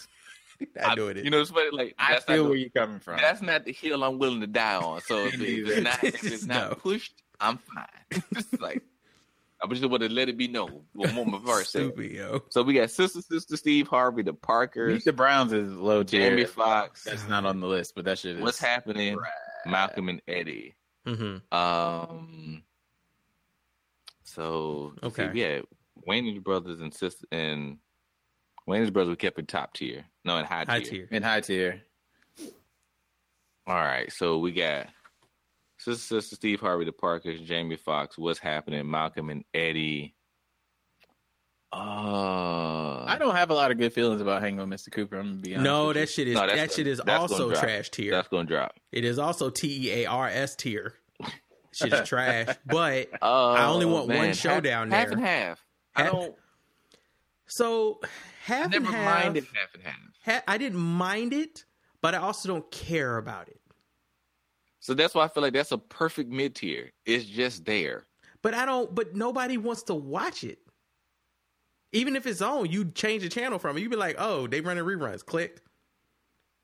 not 0.75 0.85
I- 0.91 0.95
doing 0.95 1.17
it. 1.17 1.23
You 1.25 1.31
know 1.31 1.39
what's 1.39 1.51
funny? 1.51 1.69
Like 1.71 1.95
I 1.99 2.13
that's 2.13 2.25
feel 2.25 2.37
not 2.43 2.49
where 2.49 2.53
the, 2.53 2.59
you're 2.61 2.69
coming 2.69 2.99
from. 2.99 3.17
that's 3.17 3.41
not 3.41 3.65
the 3.65 3.73
hill 3.73 4.03
I'm 4.03 4.19
willing 4.19 4.41
to 4.41 4.47
die 4.47 4.75
on. 4.77 5.01
So 5.01 5.25
if, 5.25 5.33
if 5.41 5.67
it's 5.67 5.81
not, 5.83 6.03
if 6.03 6.23
it's 6.23 6.45
not 6.47 6.69
No. 6.69 6.75
pushed, 6.75 7.13
I'm 7.39 7.57
fine. 7.57 8.23
It's 8.31 8.53
like 8.59 8.83
I 9.61 9.67
just 9.67 9.85
want 9.89 10.03
to 10.03 10.09
let 10.09 10.29
it 10.29 10.37
be 10.37 10.47
known. 10.47 10.83
One 10.93 11.13
more 11.13 11.39
verse. 11.41 11.67
Stupid, 11.69 12.11
yo. 12.11 12.43
So 12.49 12.63
we 12.63 12.73
got 12.75 12.89
sister, 12.91 13.21
sister 13.21 13.57
Steve 13.57 13.89
Harvey, 13.89 14.23
the 14.23 14.33
Parkers, 14.33 14.93
Meet 14.93 15.03
the 15.05 15.11
Browns 15.13 15.51
is 15.51 15.73
low 15.73 16.01
tier. 16.01 16.29
Jamie 16.29 16.45
Foxx. 16.45 17.03
That's 17.03 17.27
not 17.27 17.45
on 17.45 17.59
the 17.59 17.67
list, 17.67 17.93
but 17.93 18.05
that 18.05 18.19
shit 18.19 18.37
is. 18.37 18.41
What's 18.41 18.59
happening? 18.59 19.17
Malcolm 19.65 20.07
and 20.07 20.21
Eddie. 20.29 20.75
Mm-hmm. 21.05 21.53
Um. 21.53 22.63
So 24.23 24.93
let's 25.01 25.15
see, 25.15 25.23
Okay. 25.23 25.33
we 25.33 25.39
had 25.41 25.63
Wayne's 26.05 26.39
brothers 26.39 26.79
and 26.81 26.93
sister 26.93 27.25
and 27.31 27.77
Wayne's 28.67 28.91
brothers 28.91 29.09
were 29.09 29.15
kept 29.15 29.39
in 29.39 29.45
top 29.45 29.73
tier. 29.73 30.05
No, 30.29 30.37
in 30.37 30.45
high, 30.45 30.63
High 30.67 30.79
tier. 30.81 30.91
tier. 30.91 31.07
in 31.09 31.23
high 31.23 31.41
tier? 31.41 31.81
All 33.65 33.73
right, 33.75 34.11
so 34.11 34.37
we 34.37 34.51
got 34.51 34.85
sister, 35.79 36.21
sister 36.21 36.35
Steve 36.35 36.59
Harvey, 36.59 36.85
the 36.85 36.91
Parkers, 36.91 37.39
Jamie 37.41 37.77
Foxx. 37.77 38.15
What's 38.15 38.37
happening? 38.37 38.87
Malcolm 38.89 39.31
and 39.31 39.43
Eddie. 39.55 40.13
Uh, 41.71 43.03
I 43.05 43.17
don't 43.19 43.35
have 43.35 43.49
a 43.49 43.53
lot 43.53 43.71
of 43.71 43.77
good 43.77 43.93
feelings 43.93 44.21
about 44.21 44.41
hanging 44.41 44.59
with 44.59 44.69
Mr. 44.69 44.91
Cooper. 44.91 45.17
I'm 45.17 45.29
gonna 45.29 45.35
be 45.41 45.53
honest. 45.55 45.63
No, 45.63 45.87
with 45.87 45.97
you. 45.97 46.01
that 46.03 46.09
shit 46.09 46.27
is 46.27 46.35
No, 46.35 46.41
that 46.47 46.55
gonna- 46.55 46.69
shit 46.71 46.87
is 46.87 46.99
also 46.99 47.49
drop. 47.49 47.63
trash 47.63 47.89
tier. 47.89 48.11
That's 48.11 48.27
gonna 48.27 48.47
drop. 48.47 48.75
It 48.91 49.03
is 49.05 49.17
also 49.19 49.49
T 49.49 49.87
E 49.89 50.03
A 50.03 50.05
R 50.07 50.27
S 50.27 50.55
tier. 50.55 50.93
Shit 51.71 51.93
is 51.93 52.07
trash. 52.09 52.55
But 52.65 53.09
Oh, 53.21 53.49
I 53.53 53.65
only 53.65 53.85
want 53.85 54.07
man. 54.07 54.17
one 54.17 54.33
show 54.33 54.49
half, 54.55 54.63
down 54.63 54.91
Half 54.91 55.07
there. 55.09 55.17
and 55.17 55.25
half. 55.25 55.63
I 55.95 56.03
don't. 56.03 56.35
So 57.47 57.99
half 58.43 58.67
I 58.67 58.69
never 58.69 58.85
and 58.87 58.95
half. 58.95 59.23
minded 59.23 59.45
half 59.53 59.73
and 59.73 59.83
half. 59.83 59.95
ha- 60.25 60.43
I 60.47 60.57
didn't 60.57 60.79
mind 60.79 61.33
it, 61.33 61.65
but 62.01 62.13
I 62.15 62.17
also 62.19 62.47
don't 62.49 62.69
care 62.71 63.17
about 63.17 63.47
it. 63.49 63.59
So 64.79 64.93
that's 64.93 65.13
why 65.13 65.25
I 65.25 65.27
feel 65.27 65.43
like 65.43 65.53
that's 65.53 65.71
a 65.71 65.77
perfect 65.77 66.29
mid 66.31 66.55
tier. 66.55 66.91
It's 67.05 67.25
just 67.25 67.65
there. 67.65 68.05
But 68.41 68.53
I 68.53 68.65
don't. 68.65 68.93
But 68.95 69.15
nobody 69.15 69.57
wants 69.57 69.83
to 69.83 69.95
watch 69.95 70.43
it. 70.43 70.59
Even 71.91 72.15
if 72.15 72.25
it's 72.27 72.41
on, 72.41 72.69
you 72.69 72.85
change 72.85 73.23
the 73.23 73.29
channel 73.29 73.59
from 73.59 73.75
it. 73.75 73.81
You'd 73.81 73.89
be 73.91 73.97
like, 73.97 74.15
oh, 74.19 74.47
they 74.47 74.61
running 74.61 74.83
reruns. 74.83 75.25
Click. 75.25 75.59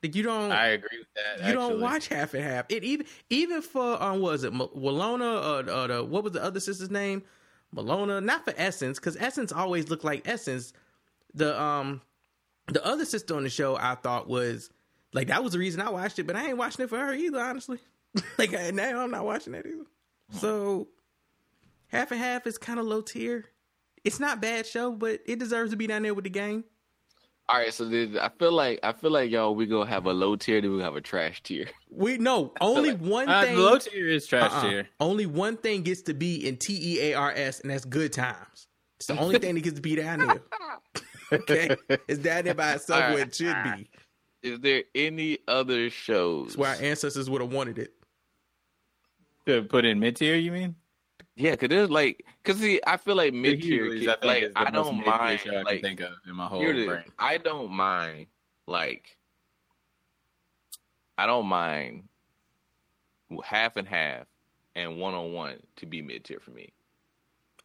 Like 0.04 0.16
you 0.16 0.24
don't. 0.24 0.52
I 0.52 0.68
agree 0.68 1.00
with 1.00 1.08
that. 1.16 1.48
you 1.48 1.54
don't 1.54 1.82
watch 1.82 2.08
half 2.08 2.34
and 2.34 2.44
half. 2.44 2.66
It 2.70 2.84
even 2.84 3.06
even 3.30 3.62
for 3.62 4.02
um, 4.02 4.22
what 4.22 4.34
was 4.34 4.44
it 4.44 4.54
M- 4.54 4.60
Walona? 4.60 5.68
Uh, 5.68 5.72
uh, 5.72 5.88
the, 5.88 6.04
what 6.04 6.24
was 6.24 6.34
the 6.34 6.44
other 6.44 6.60
sister's 6.60 6.92
name? 6.92 7.24
Malona. 7.76 8.24
Not 8.24 8.46
for 8.46 8.54
Essence, 8.56 9.00
because 9.00 9.18
Essence 9.18 9.52
always 9.52 9.90
looked 9.90 10.04
like 10.04 10.28
Essence. 10.28 10.74
The 11.36 11.62
um, 11.62 12.02
the 12.68 12.84
other 12.86 13.06
sister 13.06 13.36
on 13.36 13.44
the 13.44 13.50
show, 13.50 13.76
I 13.76 13.96
thought 13.96 14.28
was 14.28 14.70
like 15.14 15.28
that 15.28 15.44
was 15.44 15.54
the 15.54 15.60
reason 15.60 15.82
I 15.82 15.90
watched 15.90 16.18
it, 16.20 16.26
but 16.28 16.36
I 16.36 16.48
ain't 16.48 16.58
watching 16.58 16.84
it 16.86 16.90
for 16.90 16.98
her 16.98 17.14
either. 17.14 17.40
Honestly, 17.40 17.80
like 18.38 18.54
I- 18.54 18.72
now 18.72 19.02
I'm 19.02 19.12
not 19.12 19.26
watching 19.26 19.54
that 19.54 19.66
either. 19.66 19.86
So 20.32 20.88
half 21.88 22.12
and 22.12 22.20
half 22.20 22.48
is 22.48 22.58
kind 22.58 22.80
of 22.80 22.86
low 22.86 23.02
tier. 23.02 23.46
It's 24.04 24.20
not 24.20 24.42
bad 24.42 24.66
show, 24.66 24.92
but 24.92 25.20
it 25.26 25.40
deserves 25.40 25.72
to 25.72 25.78
be 25.78 25.88
down 25.88 26.04
there 26.04 26.14
with 26.14 26.24
the 26.26 26.30
gang. 26.30 26.64
All 27.48 27.60
right, 27.60 27.72
so 27.74 27.86
then 27.88 28.18
I 28.20 28.30
feel 28.30 28.52
like 28.54 28.80
I 28.82 28.94
feel 28.94 29.12
like 29.12 29.30
y'all 29.30 29.54
we 29.54 29.66
gonna 29.68 29.90
have 29.90 30.06
a 30.06 30.14
low 30.14 30.36
tier, 30.36 30.62
then 30.62 30.72
we 30.72 30.78
gonna 30.78 30.86
have 30.86 30.96
a 30.96 31.02
trash 31.02 31.44
tier. 31.44 31.68
We 31.92 32.18
no 32.18 32.54
only 32.60 32.92
like- 32.92 33.00
one 33.02 33.30
Uh, 33.30 33.42
thing. 33.44 33.58
low 33.58 33.78
tier 33.78 34.08
is 34.08 34.26
trash 34.28 34.52
Uh-uh. 34.52 34.62
tier. 34.70 34.90
Only 35.00 35.26
one 35.28 35.56
thing 35.58 35.84
gets 35.84 36.02
to 36.04 36.14
be 36.14 36.48
in 36.48 36.58
T 36.58 36.74
E 36.82 37.12
A 37.12 37.14
R 37.14 37.32
S, 37.36 37.60
and 37.62 37.70
that's 37.72 37.86
good 37.86 38.12
times. 38.14 38.68
It's 38.98 39.08
the 39.08 39.18
only 39.20 39.38
thing 39.44 39.54
that 39.56 39.62
gets 39.62 39.76
to 39.76 39.82
be 39.82 39.96
down 39.96 40.20
there. 40.20 40.42
Okay, 41.32 41.76
it's 42.08 42.20
down 42.20 42.46
there 42.46 42.54
by 42.54 42.74
itself 42.74 43.04
All 43.04 43.10
where 43.10 43.20
right. 43.20 43.28
it 43.28 43.36
should 43.36 43.64
be. 43.64 43.90
Is 44.44 44.60
there 44.60 44.84
any 44.94 45.40
other 45.48 45.90
shows? 45.90 46.50
It's 46.50 46.58
where 46.58 46.70
our 46.70 46.82
ancestors 46.82 47.30
would 47.30 47.42
have 47.42 47.52
wanted 47.52 47.80
it. 47.80 47.94
To 49.48 49.64
put 49.64 49.86
in 49.86 50.00
mid 50.00 50.16
tier, 50.16 50.36
you 50.36 50.52
mean? 50.52 50.76
Yeah, 51.36 51.56
cause 51.56 51.70
there's 51.70 51.90
like, 51.90 52.26
cause 52.44 52.58
see, 52.58 52.80
I 52.86 52.98
feel 52.98 53.16
like 53.16 53.34
mid 53.34 53.62
tier, 53.62 53.86
Hercules, 53.86 54.08
I 54.08 54.26
like 54.26 54.52
I 54.56 54.70
don't 54.72 55.06
mind, 55.06 55.40
show 55.42 55.56
I 55.56 55.62
like 55.64 55.82
think 55.82 56.00
of 56.00 56.14
in 56.28 56.36
my 56.36 56.48
whole 56.48 56.62
here 56.62 56.86
brain. 56.86 57.04
I 57.20 57.38
don't 57.38 57.72
mind, 57.72 58.28
like, 58.68 59.18
I 61.18 61.26
don't 61.26 61.48
mind 61.48 62.04
half 63.44 63.78
and 63.78 63.88
half 63.88 64.28
and 64.76 64.98
one 64.98 65.14
on 65.14 65.34
one 65.34 65.58
to 65.78 65.86
be 65.86 66.02
mid 66.02 66.24
tier 66.24 66.40
for 66.40 66.52
me. 66.52 66.72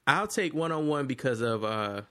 I'll 0.07 0.27
take 0.27 0.55
one 0.55 0.73
on 0.73 0.89
one 0.89 1.07
because 1.07 1.41
of 1.41 1.65
uh 1.65 2.03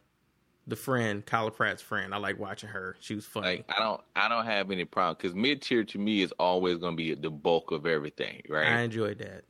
the 0.70 0.76
friend, 0.76 1.26
Kyla 1.26 1.52
Pratt's 1.52 1.82
friend. 1.82 2.14
I 2.14 2.18
like 2.18 2.40
watching 2.40 2.70
her. 2.70 2.96
She 3.00 3.16
was 3.16 3.26
funny. 3.26 3.48
Like 3.48 3.66
I 3.76 3.80
don't, 3.80 4.02
I 4.16 4.30
don't 4.30 4.46
have 4.46 4.72
any 4.72 4.86
problem 4.86 5.16
because 5.20 5.36
mid 5.36 5.62
tier 5.62 5.84
to 5.84 5.98
me 5.98 6.22
is 6.22 6.32
always 6.40 6.78
gonna 6.78 6.96
be 6.96 7.14
the 7.16 7.30
bulk 7.30 7.72
of 7.72 7.86
everything, 7.86 8.42
right? 8.48 8.68
I 8.68 8.82
enjoyed 8.82 9.20
that. 9.20 9.44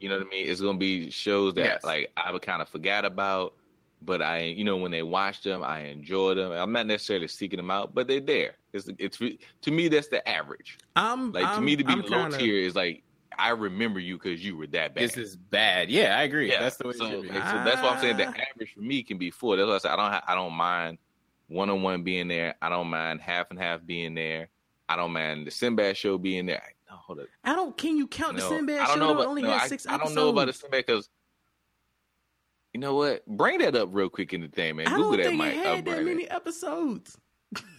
You 0.00 0.08
know 0.10 0.18
what 0.18 0.26
I 0.26 0.30
mean? 0.30 0.48
It's 0.48 0.60
gonna 0.60 0.76
be 0.78 1.10
shows 1.10 1.54
that 1.54 1.64
Yes. 1.64 1.84
like 1.84 2.12
I 2.16 2.30
would 2.32 2.42
kind 2.42 2.60
of 2.60 2.68
forgot 2.68 3.04
about, 3.04 3.54
but 4.02 4.20
I, 4.20 4.42
you 4.42 4.64
know, 4.64 4.76
when 4.76 4.90
they 4.90 5.02
watch 5.02 5.42
them, 5.42 5.62
I 5.62 5.80
enjoy 5.86 6.34
them. 6.34 6.52
I'm 6.52 6.72
not 6.72 6.86
necessarily 6.86 7.28
seeking 7.28 7.56
them 7.56 7.70
out, 7.70 7.94
but 7.94 8.06
they're 8.06 8.20
there. 8.20 8.56
It's 8.72 8.88
it's 8.98 9.18
to 9.18 9.70
me 9.70 9.88
that's 9.88 10.08
the 10.08 10.26
average. 10.28 10.78
I'm 10.96 11.32
Like 11.32 11.44
to 11.44 11.48
I'm- 11.50 11.64
me 11.64 11.76
to 11.76 11.84
be 11.84 11.92
I'm 11.92 12.02
low 12.02 12.22
kinda- 12.28 12.38
tier 12.38 12.58
is 12.60 12.74
like 12.74 13.02
I 13.38 13.50
remember 13.50 14.00
you 14.00 14.18
because 14.18 14.44
you 14.44 14.56
were 14.56 14.66
that 14.68 14.94
bad. 14.94 15.04
This 15.04 15.16
is 15.16 15.36
bad. 15.36 15.90
Yeah, 15.90 16.16
I 16.18 16.22
agree. 16.22 16.50
yeah, 16.50 16.60
That's 16.60 16.76
the 16.76 16.88
way 16.88 16.94
so, 16.94 17.06
it 17.06 17.10
should 17.10 17.22
be. 17.22 17.28
so 17.28 17.34
that's 17.34 17.82
why 17.82 17.88
I'm 17.90 18.00
saying 18.00 18.16
the 18.16 18.26
average 18.26 18.72
for 18.74 18.80
me 18.80 19.02
can 19.02 19.18
be 19.18 19.30
four. 19.30 19.56
That's 19.56 19.68
why 19.68 19.74
I 19.74 19.78
said 19.78 19.90
I 19.92 19.96
don't 19.96 20.24
I 20.28 20.34
don't 20.34 20.52
mind 20.52 20.98
one 21.48 21.70
on 21.70 21.82
one 21.82 22.02
being 22.02 22.28
there. 22.28 22.54
I 22.62 22.68
don't 22.68 22.88
mind 22.88 23.20
half 23.20 23.50
and 23.50 23.58
half 23.58 23.84
being 23.84 24.14
there. 24.14 24.48
I 24.88 24.96
don't 24.96 25.12
mind 25.12 25.46
the 25.46 25.50
Sinbad 25.50 25.96
show 25.96 26.16
being 26.18 26.46
there. 26.46 26.62
No, 26.90 26.96
hold 26.96 27.18
up. 27.20 27.26
I 27.44 27.54
don't. 27.54 27.76
Can 27.76 27.96
you 27.96 28.06
count 28.06 28.36
the 28.36 28.42
No, 28.42 28.48
Sinbad 28.48 28.78
I 28.78 28.86
don't 28.86 28.94
show? 28.98 29.00
know 29.00 29.12
about, 29.14 29.26
only 29.26 29.42
no, 29.42 29.50
had 29.50 29.62
I, 29.62 29.66
six 29.66 29.86
I 29.86 29.94
episodes. 29.94 30.14
don't 30.14 30.24
know 30.24 30.30
about 30.30 30.46
the 30.46 30.52
Sinbad 30.52 30.86
because 30.86 31.08
you 32.72 32.80
know 32.80 32.94
what? 32.94 33.26
Bring 33.26 33.58
that 33.58 33.74
up 33.74 33.88
real 33.92 34.08
quick 34.08 34.32
in 34.32 34.42
the 34.42 34.48
thing, 34.48 34.76
man. 34.76 34.86
I 34.86 34.90
Google 34.96 35.12
don't 35.16 35.22
that, 35.22 35.34
Mike. 35.34 35.54
had 35.54 35.84
that 35.84 36.04
many 36.04 36.28
episodes. 36.30 37.16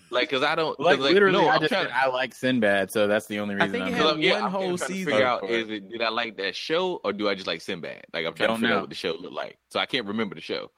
Like, 0.10 0.30
cause 0.30 0.42
I 0.44 0.56
don't 0.56 0.80
Like, 0.80 1.00
like, 1.00 1.14
literally, 1.14 1.38
no, 1.38 1.50
I 1.50 1.58
just 1.60 1.70
trying. 1.72 1.86
said 1.88 1.94
I 1.94 2.08
like 2.08 2.34
Sinbad, 2.34 2.92
so 2.92 3.08
that's 3.08 3.26
the 3.28 3.40
only 3.40 3.56
I 3.56 3.66
reason. 3.66 3.72
think 3.72 3.84
I'm 3.86 3.94
it 3.94 3.96
had 3.98 4.06
I'm, 4.08 4.22
yeah, 4.22 4.34
one 4.36 4.44
I'm 4.44 4.52
whole 4.52 4.62
trying 4.62 4.78
to 4.78 4.86
season 4.86 5.12
figure 5.14 5.26
out 5.26 5.40
for 5.42 5.48
it. 5.48 5.52
is 5.52 5.70
it 5.70 5.90
did 5.90 6.02
I 6.02 6.10
like 6.10 6.38
that 6.38 6.56
show 6.56 7.02
or 7.04 7.12
do 7.14 7.28
I 7.30 7.36
just 7.36 7.48
like 7.48 7.62
Sinbad? 7.62 8.06
Like 8.14 8.26
I'm 8.26 8.34
trying 8.34 8.48
Don't 8.50 8.58
to 8.58 8.62
figure 8.62 8.70
know. 8.70 8.78
out 8.78 8.82
what 8.84 8.90
the 8.90 8.96
show 8.96 9.14
looked 9.20 9.34
like. 9.36 9.58
So 9.70 9.80
I 9.80 9.86
can't 9.86 10.06
remember 10.08 10.36
the 10.36 10.42
show. 10.42 10.72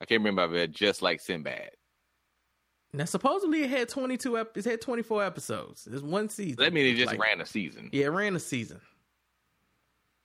I 0.00 0.04
can't 0.04 0.20
remember 0.20 0.44
if 0.56 0.60
it 0.62 0.72
just 0.72 1.00
like 1.02 1.20
Sinbad. 1.20 1.70
Now 2.92 3.04
supposedly 3.06 3.62
it 3.62 3.70
had 3.70 3.88
twenty 3.88 4.16
two. 4.16 4.36
Ep- 4.36 4.56
it 4.56 4.64
had 4.64 4.80
twenty 4.80 5.02
four 5.02 5.24
episodes. 5.24 5.88
It's 5.90 6.02
one 6.02 6.28
season. 6.28 6.56
That 6.58 6.72
means 6.72 6.94
it 6.94 7.00
just 7.02 7.12
Like- 7.16 7.20
ran 7.22 7.40
a 7.40 7.46
season. 7.46 7.88
Yeah, 7.92 8.06
it 8.06 8.10
ran 8.10 8.34
a 8.36 8.40
season. 8.40 8.80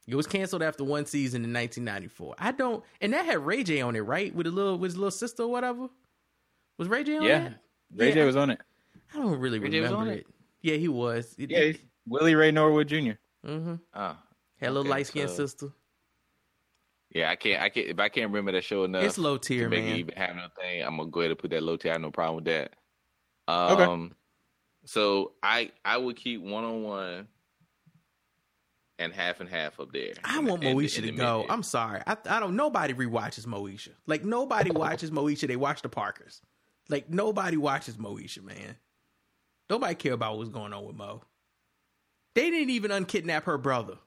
It 0.07 0.15
was 0.15 0.25
canceled 0.25 0.63
after 0.63 0.85
one 0.85 1.05
season 1.05 1.43
in 1.43 1.51
1994. 1.51 2.35
I 2.39 2.53
don't, 2.53 2.81
and 3.01 3.11
that 3.11 3.25
had 3.25 3.45
Ray 3.45 3.63
J 3.63 3.81
on 3.81 3.93
it, 3.95 3.99
right? 3.99 4.33
With 4.33 4.47
a 4.47 4.51
little, 4.51 4.77
with 4.77 4.91
his 4.91 4.97
little 4.97 5.11
sister 5.11 5.43
or 5.43 5.51
whatever. 5.51 5.89
Was 6.77 6.87
Ray 6.87 7.03
J 7.03 7.17
on 7.17 7.23
Yeah, 7.23 7.39
that? 7.39 7.61
Ray 7.95 8.11
J 8.13 8.25
was 8.25 8.35
on 8.35 8.49
it. 8.51 8.59
I 9.13 9.17
don't 9.17 9.39
really 9.39 9.59
Ray 9.59 9.69
J 9.69 9.79
was 9.81 9.89
remember 9.91 10.11
on 10.11 10.17
it. 10.17 10.19
it? 10.21 10.27
Yeah, 10.61 10.75
he 10.75 10.87
was. 10.87 11.35
It, 11.37 11.49
Yeah, 11.51 11.59
he's 11.65 11.77
Willie 12.07 12.35
Ray 12.35 12.51
Norwood 12.51 12.87
Jr. 12.87 12.95
mm-hmm. 13.45 13.75
Oh. 13.93 14.17
Had 14.59 14.69
a 14.69 14.71
little 14.71 14.79
Okay, 14.81 14.89
light 14.89 15.07
skinned 15.07 15.29
so- 15.29 15.35
sister. 15.35 15.67
Yeah, 17.13 17.31
I 17.31 17.35
can't. 17.37 17.61
I 17.61 17.69
can't. 17.69 17.87
If 17.87 17.99
I 17.99 18.09
can't 18.09 18.29
remember 18.31 18.51
that 18.51 18.65
show 18.65 18.83
enough, 18.83 19.03
It's 19.03 19.17
low 19.17 19.37
tier, 19.37 19.63
to 19.63 19.69
make 19.69 19.85
man. 19.85 19.95
even 19.95 20.15
have 20.17 20.35
no 20.35 20.47
thing, 20.59 20.83
I'm 20.83 20.97
gonna 20.97 21.09
go 21.09 21.21
ahead 21.21 21.31
and 21.31 21.39
put 21.39 21.51
that 21.51 21.63
low 21.63 21.77
tier. 21.77 21.91
I 21.91 21.93
have 21.93 22.01
no 22.01 22.11
problem 22.11 22.35
with 22.43 22.45
that. 22.45 22.73
Okay. 23.49 23.83
Um, 23.83 24.13
so 24.83 25.31
I 25.41 25.71
I 25.85 25.95
would 25.97 26.17
keep 26.17 26.41
one 26.41 26.65
on 26.65 26.83
one 26.83 27.27
and 28.99 29.13
half 29.13 29.39
and 29.39 29.49
half 29.49 29.79
up 29.79 29.91
there. 29.93 30.13
I 30.25 30.39
want 30.39 30.61
the- 30.61 30.67
Moesha 30.67 31.01
to 31.01 31.11
go. 31.11 31.45
I'm 31.49 31.63
sorry. 31.63 32.01
I, 32.05 32.17
I 32.29 32.39
don't. 32.41 32.55
Nobody 32.57 32.93
rewatches 32.93 33.45
Moesha. 33.45 33.89
Like 34.05 34.25
nobody 34.25 34.71
watches 34.75 35.09
Moesha. 35.09 35.47
They 35.47 35.55
watch 35.55 35.81
the 35.81 35.89
Parkers. 35.89 36.41
Like 36.89 37.09
nobody 37.09 37.57
watches 37.57 37.97
Moesha, 37.97 38.43
man. 38.43 38.75
Nobody 39.69 39.95
care 39.95 40.13
about 40.13 40.37
what's 40.37 40.49
going 40.49 40.73
on 40.73 40.85
with 40.85 40.95
Mo. 40.95 41.21
They 42.35 42.49
didn't 42.49 42.69
even 42.69 42.91
unkidnap 42.91 43.43
her 43.43 43.57
brother 43.57 43.97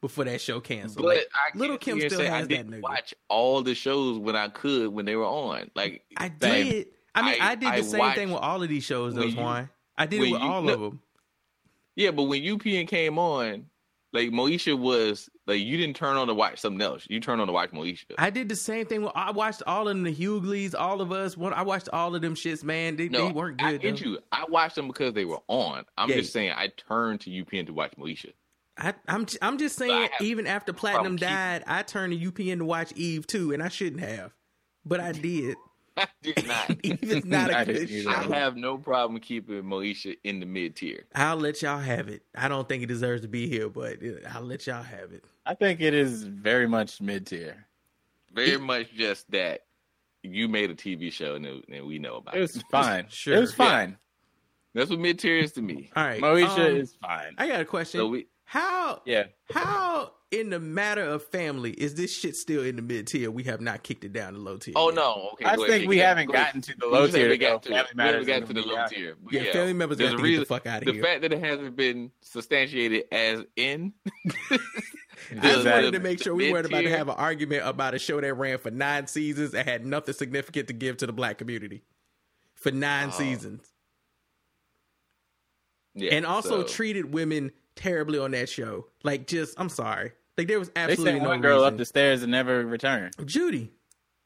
before 0.00 0.24
that 0.24 0.40
show 0.40 0.60
canceled. 0.60 1.04
But 1.06 1.16
Like, 1.16 1.28
I 1.34 1.56
Little 1.56 1.78
Kim 1.78 2.00
sit 2.00 2.00
here 2.00 2.04
and 2.06 2.12
still 2.12 2.20
say 2.20 2.26
has 2.30 2.44
I 2.44 2.48
that 2.48 2.66
nigga. 2.68 2.82
watch 2.82 3.14
all 3.28 3.62
the 3.62 3.74
shows 3.74 4.18
when 4.18 4.34
I 4.36 4.48
could 4.48 4.88
when 4.88 5.04
they 5.04 5.16
were 5.16 5.24
on. 5.26 5.70
Like 5.74 6.04
I 6.16 6.28
did. 6.28 6.88
I 7.14 7.22
mean, 7.22 7.40
I, 7.40 7.50
I- 7.50 7.54
did 7.54 7.68
the 7.68 7.72
I 7.72 7.80
same 7.82 8.12
thing 8.14 8.30
with 8.32 8.40
all 8.40 8.62
of 8.62 8.68
these 8.68 8.84
shows, 8.84 9.14
though, 9.14 9.28
Juan. 9.30 9.68
I 9.96 10.06
did 10.06 10.16
it 10.16 10.20
with 10.22 10.30
you- 10.30 10.36
all 10.38 10.62
no, 10.62 10.72
of 10.72 10.80
them. 10.80 11.00
Yeah, 11.94 12.10
but 12.10 12.24
when 12.24 12.42
UPN 12.42 12.88
came 12.88 13.18
on, 13.20 13.66
like 14.12 14.30
Moesha 14.30 14.76
was 14.76 15.30
like 15.46 15.60
you 15.60 15.76
didn't 15.76 15.96
turn 15.96 16.16
on 16.16 16.26
to 16.28 16.34
watch 16.34 16.60
something 16.60 16.80
else. 16.80 17.06
You 17.08 17.20
turned 17.20 17.40
on 17.40 17.46
to 17.48 17.52
watch 17.52 17.70
Moesha. 17.70 18.04
I 18.18 18.30
did 18.30 18.48
the 18.48 18.56
same 18.56 18.86
thing. 18.86 19.08
I 19.14 19.30
watched 19.30 19.62
all 19.66 19.88
of 19.88 19.94
them, 19.94 20.02
the 20.04 20.12
Hughleys, 20.12 20.74
all 20.74 21.00
of 21.00 21.12
us. 21.12 21.36
I 21.38 21.62
watched 21.62 21.88
all 21.92 22.14
of 22.14 22.22
them 22.22 22.34
shits, 22.34 22.64
man. 22.64 22.96
They, 22.96 23.08
No, 23.08 23.26
they 23.26 23.32
weren't 23.32 23.60
I 23.62 23.72
good. 23.72 23.80
get 23.82 23.98
though. 23.98 24.10
you. 24.10 24.18
I 24.32 24.44
watched 24.48 24.76
them 24.76 24.88
because 24.88 25.12
they 25.14 25.24
were 25.24 25.40
on. 25.48 25.84
I'm 25.98 26.08
Yeah. 26.08 26.16
just 26.16 26.32
saying 26.32 26.52
I 26.56 26.68
turned 26.68 27.20
to 27.22 27.30
UPN 27.30 27.66
to 27.66 27.72
watch 27.72 27.92
Moesha. 27.98 28.32
I, 28.76 28.94
I'm 29.06 29.26
I'm 29.40 29.58
just 29.58 29.76
saying, 29.76 30.08
even 30.20 30.46
after 30.48 30.72
Platinum 30.72 31.16
died, 31.16 31.62
I 31.66 31.82
turned 31.84 32.12
to 32.12 32.18
UPN 32.32 32.58
to 32.58 32.64
watch 32.64 32.92
Eve 32.96 33.24
too, 33.26 33.52
and 33.52 33.62
I 33.62 33.68
shouldn't 33.68 34.02
have, 34.02 34.32
but 34.84 34.98
I 34.98 35.12
did. 35.12 35.56
I 35.96 36.06
did 36.22 36.46
not. 36.46 36.76
Eve 36.82 37.24
not 37.24 37.50
a 37.50 37.58
I 37.58 37.64
good 37.64 37.86
didn't 37.88 38.02
show. 38.04 38.10
I 38.10 38.36
have 38.38 38.56
no 38.56 38.76
problem 38.78 39.20
keeping 39.20 39.62
Moesha 39.62 40.16
in 40.24 40.40
the 40.40 40.46
mid 40.46 40.74
tier. 40.76 41.04
I'll 41.14 41.36
let 41.36 41.62
y'all 41.62 41.78
have 41.78 42.08
it. 42.08 42.22
I 42.36 42.48
don't 42.48 42.68
think 42.68 42.82
it 42.82 42.86
deserves 42.86 43.22
to 43.22 43.28
be 43.28 43.48
here, 43.48 43.68
but 43.68 43.98
I'll 44.32 44.42
let 44.42 44.66
y'all 44.66 44.82
have 44.82 45.12
it. 45.12 45.24
I 45.46 45.54
think 45.54 45.80
it 45.80 45.94
is 45.94 46.24
very 46.24 46.66
much 46.66 47.00
mid 47.00 47.26
tier. 47.26 47.66
Very 48.34 48.58
much 48.58 48.92
just 48.92 49.30
that 49.30 49.60
you 50.24 50.48
made 50.48 50.70
a 50.70 50.74
TV 50.74 51.12
show 51.12 51.34
and, 51.36 51.46
it- 51.46 51.64
and 51.68 51.86
we 51.86 51.98
know 51.98 52.16
about 52.16 52.34
It 52.34 52.38
it. 52.38 52.42
was 52.42 52.62
fine. 52.70 53.06
Sure. 53.08 53.34
It 53.36 53.40
was 53.40 53.54
fine. 53.54 53.96
That's 54.74 54.90
what 54.90 54.98
mid 54.98 55.20
tier 55.20 55.38
is 55.38 55.52
to 55.52 55.62
me. 55.62 55.90
All 55.94 56.04
right, 56.04 56.20
Moesha 56.20 56.70
um, 56.70 56.76
is 56.78 56.96
fine. 57.00 57.34
I 57.38 57.46
got 57.46 57.60
a 57.60 57.64
question. 57.64 58.00
So 58.00 58.08
we 58.08 58.26
how 58.44 59.02
Yeah. 59.06 59.24
how 59.52 60.12
in 60.30 60.50
the 60.50 60.58
matter 60.60 61.02
of 61.02 61.22
family 61.24 61.70
is 61.72 61.94
this 61.94 62.12
shit 62.16 62.36
still 62.36 62.62
in 62.64 62.76
the 62.76 62.82
mid 62.82 63.06
tier? 63.06 63.30
We 63.30 63.44
have 63.44 63.60
not 63.60 63.82
kicked 63.82 64.04
it 64.04 64.12
down 64.12 64.34
to 64.34 64.38
low 64.38 64.56
tier. 64.58 64.74
Oh 64.76 64.88
yet. 64.88 64.94
no, 64.96 65.30
okay. 65.34 65.44
I 65.46 65.56
think 65.56 65.88
we 65.88 65.98
haven't 65.98 66.30
gotten 66.30 66.60
to 66.62 66.74
the 66.78 66.86
low 66.86 67.06
tier. 67.06 67.28
We 67.28 67.38
got 67.38 67.62
to 67.62 67.68
Family 67.70 68.04
it. 68.14 68.18
We 68.20 68.24
got 68.26 68.46
to 68.46 68.52
the 68.52 68.62
low 68.62 68.86
tier. 68.88 69.16
But 69.22 69.32
Yeah, 69.32 69.52
family 69.52 69.72
members 69.72 69.98
there's 69.98 70.12
got 70.12 70.20
to 70.22 70.30
get 70.30 70.38
the 70.40 70.44
fuck 70.46 70.66
out 70.66 70.78
of 70.82 70.86
the 70.86 70.92
here. 70.92 71.02
The 71.02 71.08
fact 71.08 71.22
that 71.22 71.32
it 71.32 71.40
hasn't 71.40 71.76
been 71.76 72.10
substantiated 72.22 73.04
as 73.12 73.44
in. 73.56 73.92
I 74.50 74.58
just 75.42 75.64
wanted 75.66 75.92
to 75.92 76.00
make 76.00 76.22
sure 76.22 76.34
we 76.34 76.52
weren't 76.52 76.66
about 76.66 76.82
to 76.82 76.90
have 76.90 77.08
an 77.08 77.14
argument 77.16 77.62
about 77.66 77.94
a 77.94 77.98
show 77.98 78.20
that 78.20 78.34
ran 78.34 78.58
for 78.58 78.70
nine 78.70 79.06
seasons 79.06 79.54
and 79.54 79.66
had 79.66 79.86
nothing 79.86 80.14
significant 80.14 80.66
to 80.68 80.74
give 80.74 80.96
to 80.98 81.06
the 81.06 81.12
black 81.12 81.38
community 81.38 81.82
for 82.54 82.70
nine 82.72 83.08
Oh, 83.12 83.18
seasons, 83.18 83.70
Yeah, 85.94 86.14
and 86.14 86.26
also 86.26 86.62
so- 86.62 86.68
treated 86.68 87.12
women 87.12 87.52
terribly 87.76 88.18
on 88.18 88.30
that 88.32 88.48
show. 88.48 88.86
Like, 89.02 89.26
just 89.26 89.58
I'm 89.58 89.68
sorry, 89.68 90.12
like 90.38 90.48
there 90.48 90.58
was 90.58 90.70
absolutely 90.76 90.84
They 90.84 90.92
absolutely 90.92 91.12
sent 91.12 91.22
no 91.24 91.28
one 91.30 91.40
girl 91.40 91.56
reason. 91.58 91.72
up 91.74 91.78
the 91.78 91.84
stairs 91.84 92.22
and 92.22 92.32
never 92.32 92.64
returned. 92.66 93.14
Judy, 93.24 93.72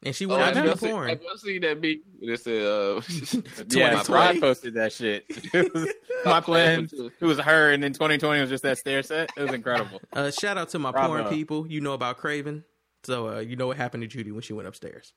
And 0.03 0.15
she 0.15 0.25
Oh, 0.25 0.29
went 0.29 0.41
have 0.43 0.57
out 0.57 0.63
y'all 0.65 0.73
to 0.73 0.79
seen, 0.79 0.91
porn. 0.91 1.09
have 1.09 1.21
y'all 1.21 1.37
seen 1.37 1.61
that 1.61 1.81
beat? 1.81 2.03
It 2.21 2.39
said, 2.39 2.61
uh, 2.65 3.01
Yeah, 3.69 4.01
2020. 4.03 4.13
Rod 4.13 4.39
posted 4.39 4.73
that 4.75 4.93
shit. 4.93 5.25
It 5.53 5.73
was 5.73 5.87
my 6.25 6.41
plan, 6.41 6.89
It 6.91 7.25
was 7.25 7.39
her, 7.39 7.71
and 7.71 7.81
then 7.83 7.93
2020 7.93 8.41
was 8.41 8.49
just 8.49 8.63
that 8.63 8.77
stair 8.77 9.03
set. 9.03 9.31
It 9.37 9.41
was 9.41 9.53
incredible. 9.53 10.01
Uh, 10.13 10.31
shout 10.31 10.57
out 10.57 10.69
to 10.69 10.79
my 10.79 10.91
Bravo. 10.91 11.07
porn 11.23 11.25
people. 11.35 11.67
You 11.67 11.81
know 11.81 11.93
about 11.93 12.17
Craven. 12.17 12.63
So 13.03 13.29
uh, 13.35 13.39
you 13.39 13.55
know 13.55 13.67
what 13.67 13.77
happened 13.77 14.01
to 14.03 14.07
Judy 14.07 14.31
when 14.31 14.41
she 14.41 14.53
went 14.53 14.67
upstairs. 14.67 15.13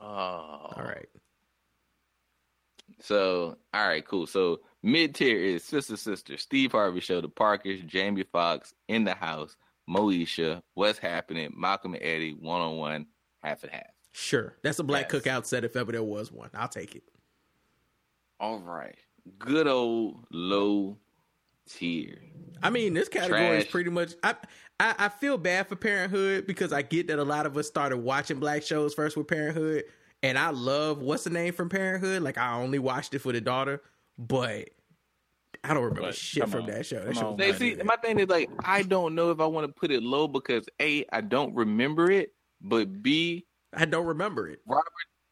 Oh, 0.00 0.04
All 0.06 0.82
right. 0.84 1.08
So, 3.00 3.56
all 3.74 3.86
right, 3.88 4.04
cool. 4.06 4.26
So, 4.26 4.60
mid 4.82 5.14
tier 5.14 5.38
is 5.38 5.64
Sister 5.64 5.96
Sister, 5.96 6.36
Steve 6.36 6.72
Harvey 6.72 7.00
Show, 7.00 7.20
The 7.20 7.28
Parkers, 7.28 7.80
Jamie 7.86 8.24
Foxx, 8.24 8.74
In 8.88 9.04
the 9.04 9.14
House, 9.14 9.56
Moesha, 9.88 10.62
What's 10.74 10.98
Happening, 10.98 11.52
Malcolm 11.56 11.94
and 11.94 12.02
Eddie, 12.02 12.32
One 12.38 12.60
on 12.60 12.76
One, 12.76 13.06
Half 13.42 13.62
and 13.64 13.72
Half. 13.72 13.86
Sure. 14.12 14.56
That's 14.62 14.78
a 14.78 14.84
black 14.84 15.10
Yes. 15.12 15.22
cookout 15.22 15.46
set 15.46 15.64
if 15.64 15.74
ever 15.76 15.90
there 15.92 16.02
was 16.02 16.30
one. 16.30 16.50
I'll 16.54 16.68
take 16.68 16.94
it. 16.94 17.02
All 18.40 18.58
right. 18.58 18.96
Good 19.38 19.66
old 19.66 20.26
low 20.30 20.98
tier. 21.68 22.18
I 22.62 22.70
mean, 22.70 22.92
this 22.94 23.08
category 23.08 23.58
is 23.58 23.64
pretty 23.64 23.90
much. 23.90 24.14
I, 24.22 24.34
I 24.80 24.94
I 24.98 25.08
feel 25.08 25.38
bad 25.38 25.68
for 25.68 25.76
Parenthood 25.76 26.46
because 26.46 26.72
I 26.72 26.82
get 26.82 27.06
that 27.06 27.18
a 27.18 27.24
lot 27.24 27.46
of 27.46 27.56
us 27.56 27.66
started 27.68 27.98
watching 27.98 28.38
black 28.38 28.62
shows 28.62 28.94
first 28.94 29.16
with 29.16 29.28
Parenthood, 29.28 29.84
and 30.22 30.36
I 30.38 30.50
love 30.50 31.00
what's 31.02 31.24
the 31.24 31.30
name 31.30 31.52
from 31.54 31.68
Parenthood. 31.68 32.22
Like 32.22 32.36
I 32.36 32.54
only 32.54 32.78
watched 32.80 33.14
it 33.14 33.20
for 33.20 33.32
the 33.32 33.40
daughter, 33.40 33.80
but 34.18 34.70
I 35.64 35.74
don't 35.74 35.84
remember 35.84 36.02
But, 36.08 36.14
shit 36.14 36.48
from 36.48 36.62
on. 36.62 36.66
that 36.70 36.86
show. 36.86 36.96
That 36.96 37.04
Come 37.06 37.14
shit 37.14 37.22
on, 37.22 37.36
was 37.36 37.38
They 37.38 37.52
see, 37.52 37.82
my 37.84 37.96
thing 37.96 38.18
is 38.18 38.28
like, 38.28 38.50
I 38.64 38.82
don't 38.82 39.14
know 39.14 39.30
if 39.30 39.40
I 39.40 39.46
want 39.46 39.66
to 39.66 39.72
put 39.72 39.90
it 39.90 40.02
low 40.02 40.26
because 40.28 40.66
A, 40.80 41.04
I 41.12 41.20
don't 41.20 41.54
remember 41.54 42.10
it, 42.10 42.34
but 42.60 43.02
B, 43.02 43.46
I 43.74 43.84
don't 43.84 44.06
remember 44.06 44.48
it. 44.48 44.60
Robert 44.66 44.84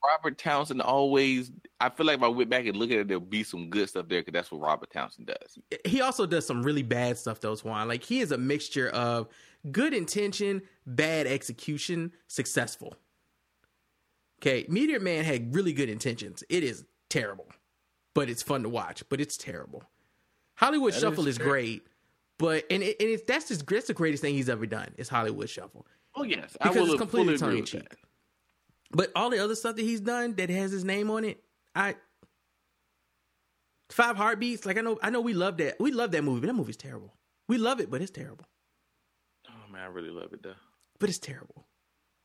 Robert 0.02 0.38
Townsend 0.38 0.80
always. 0.80 1.50
I 1.78 1.90
feel 1.90 2.06
like 2.06 2.16
if 2.18 2.22
I 2.22 2.28
went 2.28 2.48
back 2.48 2.64
and 2.64 2.74
look 2.76 2.90
at 2.90 2.98
it, 2.98 3.08
there'll 3.08 3.20
be 3.20 3.44
some 3.44 3.68
good 3.68 3.88
stuff 3.88 4.08
there 4.08 4.22
because 4.22 4.32
that's 4.32 4.50
what 4.50 4.62
Robert 4.62 4.90
Townsend 4.90 5.26
does. 5.26 5.58
He 5.84 6.00
also 6.00 6.24
does 6.26 6.46
some 6.46 6.62
really 6.62 6.82
bad 6.82 7.18
stuff 7.18 7.40
though, 7.40 7.54
Swan. 7.54 7.86
Like 7.86 8.02
he 8.02 8.20
is 8.20 8.32
a 8.32 8.38
mixture 8.38 8.88
of 8.90 9.28
good 9.70 9.92
intention, 9.92 10.62
bad 10.86 11.26
execution, 11.26 12.12
successful. 12.28 12.94
Okay, 14.40 14.64
Meteor 14.70 15.00
Man 15.00 15.22
had 15.24 15.54
really 15.54 15.74
good 15.74 15.90
intentions. 15.90 16.42
It 16.48 16.64
is 16.64 16.86
terrible, 17.10 17.48
but 18.14 18.28
it's 18.28 18.42
fun 18.42 18.62
to 18.62 18.68
watch. 18.68 19.02
But 19.08 19.20
it's 19.20 19.36
terrible. 19.36 19.82
Hollywood 20.56 20.92
That 20.92 20.96
is 20.96 21.02
Shuffle 21.02 21.26
is, 21.26 21.36
true. 21.38 21.46
great, 21.46 21.86
but 22.38 22.64
and 22.70 22.82
it, 22.82 22.96
and 23.00 23.08
it's 23.08 23.22
that's 23.24 23.48
just 23.48 23.66
that's 23.66 23.86
the 23.86 23.94
greatest 23.94 24.22
thing 24.22 24.34
he's 24.34 24.48
ever 24.48 24.66
done 24.66 24.88
is 24.98 25.08
Hollywood 25.08 25.48
Shuffle 25.48 25.86
Oh 26.14 26.22
yes, 26.24 26.56
I 26.60 26.68
because 26.68 26.82
will 26.88 26.94
it's 26.94 27.00
completely 27.00 27.38
tongue 27.38 27.48
agree 27.48 27.58
in 27.58 27.62
with 27.62 27.70
cheek. 27.70 27.88
that. 27.88 27.98
But 28.92 29.12
all 29.14 29.30
the 29.30 29.38
other 29.38 29.54
stuff 29.54 29.76
that 29.76 29.82
he's 29.82 30.00
done 30.00 30.34
that 30.34 30.50
has 30.50 30.72
his 30.72 30.84
name 30.84 31.10
on 31.10 31.24
it, 31.24 31.42
I 31.74 31.94
Five 33.90 34.16
Heartbeats. 34.16 34.66
Like 34.66 34.76
I 34.78 34.80
know, 34.82 34.98
I 35.02 35.10
know 35.10 35.20
we 35.20 35.32
love 35.34 35.56
that. 35.58 35.76
We 35.80 35.90
love 35.92 36.10
that 36.12 36.22
movie, 36.24 36.40
but 36.40 36.46
that 36.48 36.54
movie's 36.54 36.76
terrible. 36.76 37.14
We 37.48 37.58
love 37.58 37.80
it, 37.80 37.90
but 37.90 38.02
it's 38.02 38.10
terrible. 38.10 38.44
Oh 39.48 39.72
man, 39.72 39.82
I 39.82 39.86
really 39.86 40.10
love 40.10 40.32
it 40.32 40.42
though. 40.42 40.54
But 40.98 41.08
it's 41.08 41.18
terrible. 41.18 41.66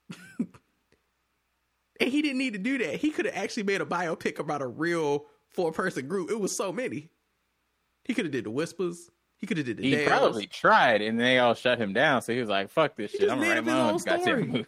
and 0.39 2.09
he 2.09 2.21
didn't 2.21 2.37
need 2.37 2.53
to 2.53 2.59
do 2.59 2.77
that. 2.79 2.95
He 2.95 3.09
could 3.11 3.25
have 3.25 3.35
actually 3.35 3.63
made 3.63 3.81
a 3.81 3.85
biopic 3.85 4.39
about 4.39 4.61
a 4.61 4.67
real 4.67 5.25
four 5.55 5.71
person 5.71 6.07
group. 6.07 6.29
It 6.29 6.39
was 6.39 6.55
so 6.55 6.71
many. 6.71 7.09
He 8.03 8.13
could 8.13 8.25
have 8.25 8.31
did 8.31 8.45
the 8.45 8.51
Whispers. 8.51 9.09
He 9.37 9.47
could 9.47 9.57
have 9.57 9.65
did 9.65 9.77
the 9.77 9.83
He 9.83 9.95
Dells. 9.95 10.07
probably 10.07 10.47
tried, 10.47 11.01
and 11.01 11.19
they 11.19 11.39
all 11.39 11.53
shut 11.53 11.77
him 11.79 11.91
down. 11.91 12.21
So 12.21 12.33
he 12.33 12.39
was 12.39 12.47
like, 12.49 12.69
"Fuck 12.69 12.95
this 12.95 13.11
shit! 13.11 13.29
I'm 13.29 13.39
made 13.39 13.47
gonna 13.47 13.55
write 13.61 13.65
my 13.65 13.81
own 13.81 13.93
his 13.93 14.07
own 14.07 14.17
goddamn 14.17 14.65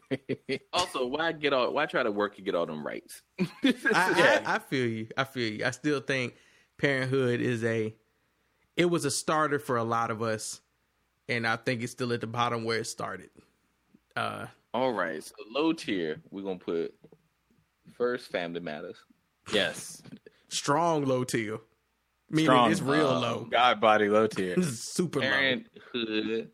movie." 0.50 0.62
Also, 0.74 1.06
why 1.08 1.32
get 1.32 1.54
all? 1.54 1.72
Why 1.74 1.86
try 1.86 2.04
to 2.04 2.12
work 2.12 2.36
and 2.38 2.46
get 2.46 2.54
all 2.56 2.66
them 2.66 2.86
rights? 2.86 3.22
I, 3.40 3.48
Yeah. 3.64 4.42
I, 4.46 4.56
I 4.56 4.60
feel 4.60 4.86
you. 4.88 5.08
I 5.18 5.24
feel 5.24 5.54
you. 5.54 5.66
I 5.66 5.72
still 5.72 6.00
think 6.02 6.36
Parenthood 6.78 7.40
is 7.42 7.64
a. 7.64 7.96
It 8.76 8.86
was 8.86 9.06
a 9.06 9.12
starter 9.12 9.58
for 9.60 9.78
a 9.78 9.84
lot 9.84 10.12
of 10.12 10.22
us, 10.22 10.60
and 11.30 11.48
I 11.48 11.56
think 11.56 11.82
it's 11.82 11.92
still 11.94 12.12
at 12.14 12.22
the 12.22 12.28
bottom 12.28 12.64
where 12.64 12.80
it 12.80 12.86
started. 12.88 13.30
Uh, 14.16 14.48
all 14.74 14.92
right, 14.92 15.24
so 15.24 15.34
low 15.50 15.72
tier, 15.74 16.22
we're 16.30 16.44
gonna 16.44 16.60
put 16.60 16.94
first 17.94 18.30
Family 18.32 18.60
Matters. 18.60 18.98
yes, 19.54 20.02
strong 20.50 21.06
low 21.06 21.24
tier, 21.24 21.60
meaning 22.30 22.46
Strong, 22.46 22.72
it's 22.72 22.82
real 22.82 23.08
uh, 23.10 23.20
low. 23.20 23.48
God 23.50 23.80
body 23.82 24.10
low 24.10 24.28
tier. 24.28 24.56
This 24.56 24.68
is 24.68 24.84
super 24.84 25.20
low. 25.20 25.28
Parenthood. 25.30 26.50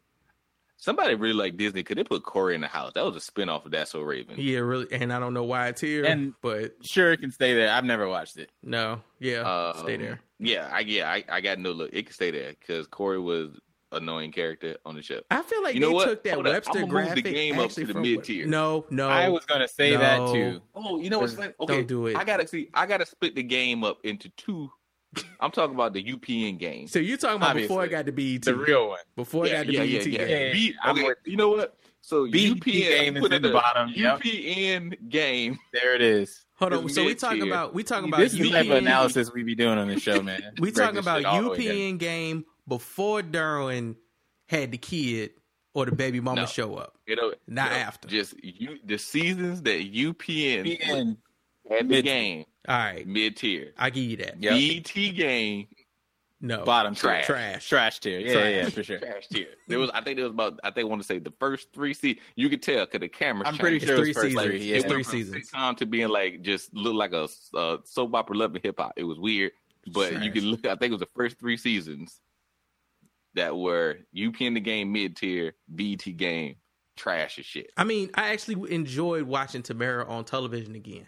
Somebody 0.78 1.16
really 1.16 1.34
like 1.34 1.56
Disney 1.56 1.80
because 1.82 1.96
they 1.96 2.04
put 2.04 2.24
Cory 2.24 2.56
in 2.56 2.62
the 2.62 2.68
house. 2.68 2.92
That 2.94 3.06
was 3.06 3.16
a 3.16 3.20
spinoff 3.32 3.64
of 3.66 3.72
That's 3.72 3.92
So 3.92 4.02
Raven. 4.02 4.36
Yeah, 4.38 4.60
really, 4.60 4.88
and 4.92 5.14
I 5.14 5.20
don't 5.20 5.34
know 5.34 5.46
why 5.46 5.70
it's 5.70 5.80
here, 5.80 6.04
And- 6.04 6.34
but 6.42 6.74
Sure, 6.82 7.14
it 7.14 7.22
can 7.22 7.32
stay 7.32 7.54
there. 7.54 7.70
I've 7.72 7.86
never 7.86 8.08
watched 8.10 8.36
it. 8.38 8.50
no, 8.62 9.02
yeah, 9.20 9.42
Um, 9.72 9.78
stay 9.84 9.96
there. 9.96 10.20
Yeah, 10.40 10.70
I 10.74 10.80
yeah, 10.82 11.10
I, 11.10 11.24
I 11.30 11.40
got 11.40 11.58
no 11.60 11.72
look. 11.72 11.92
It 11.94 12.08
can 12.08 12.14
stay 12.14 12.32
there 12.32 12.54
because 12.60 12.86
Cory 12.88 13.20
was 13.20 13.58
annoying 13.94 14.32
character 14.32 14.78
on 14.86 14.96
the 14.96 15.02
show. 15.02 15.22
I 15.32 15.42
feel 15.44 15.64
like 15.64 15.76
You 15.76 15.82
they 15.82 15.88
what? 15.88 16.08
took 16.08 16.24
that 16.24 16.34
Hold. 16.36 16.46
Webster 16.46 16.80
I'ma 16.80 16.80
move 16.82 16.90
the 16.90 17.22
graphic 17.22 17.24
game 17.26 17.60
up 17.60 17.72
to 17.72 17.86
the 17.86 17.94
mid-tier. 17.94 18.46
No, 18.48 18.86
no, 18.90 19.10
I 19.10 19.30
was 19.30 19.46
gonna 19.46 19.68
say 19.68 19.96
that 19.96 20.18
too. 20.32 20.62
Oh, 20.76 21.00
you 21.00 21.10
know 21.10 21.20
what's 21.20 21.34
funny? 21.34 21.54
Okay, 21.60 21.74
Don't 21.78 21.88
do 21.88 22.08
it. 22.08 22.16
I 22.18 22.24
gotta 22.24 22.48
see. 22.48 22.70
I 22.74 22.86
gotta 22.86 23.06
split 23.06 23.36
the 23.36 23.44
game 23.44 23.84
up 23.84 24.00
into 24.04 24.30
two. 24.38 24.70
I'm 25.40 25.52
talking 25.52 25.76
about 25.76 25.94
the 25.94 26.04
UPN 26.04 26.58
game. 26.58 26.88
So 26.88 26.98
you're 26.98 27.18
talking 27.18 27.38
about 27.38 27.56
before 27.56 27.84
I 27.84 27.88
got 27.88 28.08
to 28.08 28.12
BET, 28.12 28.42
The 28.42 28.56
real 28.56 28.90
one. 28.90 29.00
before 29.16 29.46
I 29.46 29.50
got 29.50 29.66
to 29.68 29.72
yeah, 29.72 29.80
BET 29.82 30.08
yeah, 30.08 30.18
game. 30.18 30.30
yeah. 30.30 30.38
Yeah, 30.48 30.54
B- 30.54 30.76
I'm 30.82 30.96
okay, 30.98 31.04
with- 31.10 31.18
you 31.26 31.38
know 31.38 31.50
what? 31.50 31.78
So 32.02 32.26
BET 32.26 32.34
UPN 32.34 32.64
game 32.64 33.18
is 33.18 33.22
put 33.22 33.32
in 33.32 33.42
the 33.44 33.52
bottom, 33.52 33.92
yep. 33.96 34.20
UPN 34.22 35.10
game. 35.10 35.60
There 35.72 35.94
it 35.96 36.02
is. 36.02 36.44
Hold 36.56 36.74
on, 36.74 36.90
so 36.90 37.02
we 37.02 37.10
mid-tier. 37.10 37.16
talking 37.30 37.42
about 37.44 37.74
we 37.74 37.84
talking 37.84 38.08
about 38.10 38.20
This 38.22 38.34
is 38.34 38.40
the 38.40 38.50
type 38.52 38.66
of 38.66 38.72
analysis 38.72 39.32
we 39.34 39.44
be 39.44 39.54
doing 39.56 39.78
on 39.78 39.88
the 39.88 40.00
show, 40.00 40.22
man. 40.22 40.42
We 40.60 40.72
Break 40.72 40.76
talking 40.76 41.00
about 41.00 41.18
shit 41.20 41.26
all 41.26 41.42
the 41.44 41.50
way 41.50 41.58
down. 41.58 41.76
UPN 41.76 41.98
game 42.00 42.46
before 42.68 43.22
Derwin 43.22 43.96
had 44.48 44.72
the 44.72 44.78
kid 44.78 45.32
or 45.74 45.86
the 45.86 45.92
baby 45.92 46.20
mama 46.20 46.42
No. 46.42 46.48
show 46.48 46.76
up. 46.76 46.98
You 47.08 47.16
know, 47.16 47.34
Not 47.48 47.72
you 47.72 47.78
know, 47.78 47.84
after. 47.84 48.08
Just 48.08 48.44
you, 48.44 48.78
the 48.86 48.98
seasons 48.98 49.62
that 49.64 49.80
UPN 49.94 50.66
UPN. 50.80 51.18
had 51.70 51.80
the 51.80 51.84
Mid- 51.96 52.06
game 52.06 52.46
All 52.68 52.78
right, 52.78 53.08
mid 53.08 53.38
tier. 53.38 53.74
I 53.78 53.90
give 53.90 54.04
you 54.04 54.18
that. 54.18 54.42
Yep. 54.42 54.54
BT 54.54 55.12
game 55.12 55.68
No, 56.42 56.64
Bottom 56.66 56.94
Trash. 56.94 57.26
trash. 57.26 57.68
Trash 57.70 58.00
tier. 58.02 58.20
Yeah, 58.20 58.34
Trash. 58.34 58.44
yeah, 58.44 58.50
yeah, 58.64 58.70
for 58.70 58.84
sure. 58.84 59.00
trash 59.00 59.28
tier. 59.30 59.48
There 59.68 59.80
was, 59.80 59.90
I 59.94 60.02
think 60.02 60.18
there 60.18 60.26
was 60.26 60.34
about, 60.34 60.60
I 60.64 60.70
think 60.72 60.86
I 60.86 60.90
want 60.90 61.02
to 61.02 61.08
say 61.08 61.18
the 61.20 61.34
first 61.40 61.74
three 61.74 61.94
seasons. 61.94 62.22
You 62.36 62.50
could 62.50 62.62
tell 62.62 62.86
because 62.86 63.00
the 63.00 63.08
camera. 63.10 63.48
I'm 63.48 63.58
pretty 63.58 63.80
changed. 63.80 63.88
sure 63.88 63.96
it 63.96 64.00
was 64.00 64.08
three 64.10 64.14
first 64.14 64.28
seasons. 64.36 64.46
three. 64.46 64.70
Yeah. 64.70 64.76
It's 64.76 64.86
three 64.86 65.04
from 65.04 65.12
seasons. 65.12 65.52
Sitcom 65.52 65.78
to 65.78 65.86
being 65.86 66.10
like 66.10 66.42
just 66.42 66.74
look 66.76 66.94
like 66.94 67.14
a 67.14 67.28
uh, 67.58 67.78
soap 67.86 68.14
opera 68.14 68.38
loving 68.38 68.62
hip 68.64 68.76
hop. 68.78 68.94
It 68.98 69.04
was 69.06 69.18
weird, 69.20 69.52
but 69.88 70.12
you 70.14 70.18
Trash. 70.20 70.34
could 70.34 70.44
look. 70.44 70.66
I 70.68 70.76
think 70.76 70.90
it 70.90 70.92
was 70.92 71.00
the 71.00 71.08
first 71.16 71.40
three 71.40 71.58
seasons 71.58 72.20
that 73.36 73.56
were 73.58 73.98
UPN 74.16 74.54
the 74.54 74.60
game 74.60 74.92
mid 74.92 75.16
tier, 75.16 75.54
BT 75.74 76.12
game 76.14 76.56
trash 76.96 77.40
as 77.40 77.46
shit. 77.46 77.72
I 77.78 77.84
mean, 77.84 78.10
I 78.14 78.30
actually 78.34 78.72
enjoyed 78.74 79.24
watching 79.24 79.64
Tamara 79.64 80.06
on 80.08 80.26
television 80.26 80.76
again. 80.76 81.08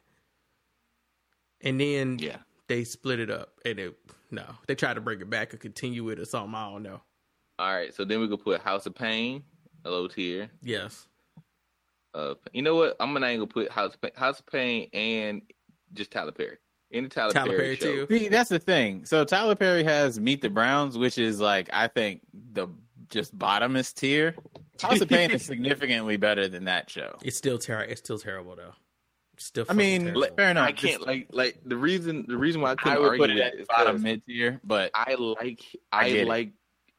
And 1.62 1.80
then 1.80 2.20
Yeah. 2.20 2.38
they 2.68 2.84
split 2.84 3.20
it 3.20 3.30
up, 3.30 3.60
and 3.66 3.80
it 3.80 3.98
no, 4.32 4.44
they 4.68 4.76
tried 4.76 4.96
to 4.96 5.02
bring 5.02 5.22
it 5.22 5.30
back 5.30 5.54
or 5.54 5.58
continue 5.58 6.10
it 6.10 6.20
or 6.20 6.26
something. 6.26 6.56
I 6.56 6.70
don't 6.72 6.84
know. 6.84 7.02
All 7.60 7.74
right, 7.74 7.94
so 7.94 8.04
then 8.04 8.20
we 8.20 8.28
could 8.28 8.42
put 8.44 8.60
House 8.62 8.86
of 8.86 8.96
Payne, 8.96 9.44
a 9.86 9.90
low 9.90 10.08
tier. 10.08 10.50
Yes, 10.62 11.08
Uh, 12.14 12.34
you 12.54 12.62
know 12.62 12.76
what? 12.76 12.96
I'm 13.00 13.14
gonna 13.14 13.38
go 13.38 13.46
put 13.46 13.70
House 13.70 13.94
of 13.94 14.02
Payne, 14.02 14.12
House 14.16 14.40
of 14.40 14.46
Payne 14.48 14.90
and 14.94 15.42
just 15.94 16.12
Tyler 16.12 16.32
Perry. 16.32 16.58
Any 16.96 17.08
Tyler, 17.10 17.32
Tyler 17.34 17.50
Perry, 17.58 17.58
Perry 17.58 17.76
show. 17.78 18.06
too. 18.06 18.18
See, 18.20 18.28
that's 18.30 18.50
the 18.50 18.60
thing. 18.60 19.06
So 19.06 19.24
Tyler 19.26 19.56
Perry 19.56 19.84
has 19.84 20.20
Meet 20.20 20.42
the 20.42 20.50
Browns, 20.50 20.98
which 20.98 21.18
is 21.18 21.40
like 21.40 21.70
I 21.74 21.88
think 21.88 22.22
the 22.54 22.68
just 23.10 23.38
bottomest 23.38 23.96
tier. 23.96 24.36
House 24.82 25.00
of 25.02 25.08
Payne 25.10 25.32
is 25.32 25.46
significantly 25.46 26.18
better 26.18 26.48
than 26.48 26.66
that 26.66 26.90
show. 26.90 27.18
it's 27.24 27.38
still 27.38 27.58
terrible. 27.58 27.92
It's 27.92 28.02
still 28.02 28.18
terrible 28.20 28.56
though. 28.56 28.74
It's 29.36 29.46
still. 29.46 29.66
I 29.70 29.74
mean, 29.74 30.06
terrible. 30.06 30.28
fair 30.36 30.50
enough. 30.52 30.68
I 30.68 30.72
can't 30.72 31.06
like 31.06 31.28
like 31.32 31.58
the 31.66 31.78
reason 31.78 32.26
the 32.28 32.38
reason 32.38 32.62
why 32.62 32.72
I 32.72 32.76
couldn't 32.76 32.98
I 32.98 33.00
would 33.00 33.08
argue 33.10 33.24
put 33.24 33.30
it 33.30 33.34
with 33.36 33.44
at 33.44 33.54
it 33.54 33.60
is 33.62 33.68
bottom 33.68 33.96
'cause 33.96 34.02
mid 34.04 34.26
tier, 34.26 34.60
but 34.64 34.92
I 34.94 35.16
like 35.16 35.62
I 35.92 36.06
I, 36.06 36.10
get 36.10 36.20
it. 36.22 36.28
like 36.28 36.52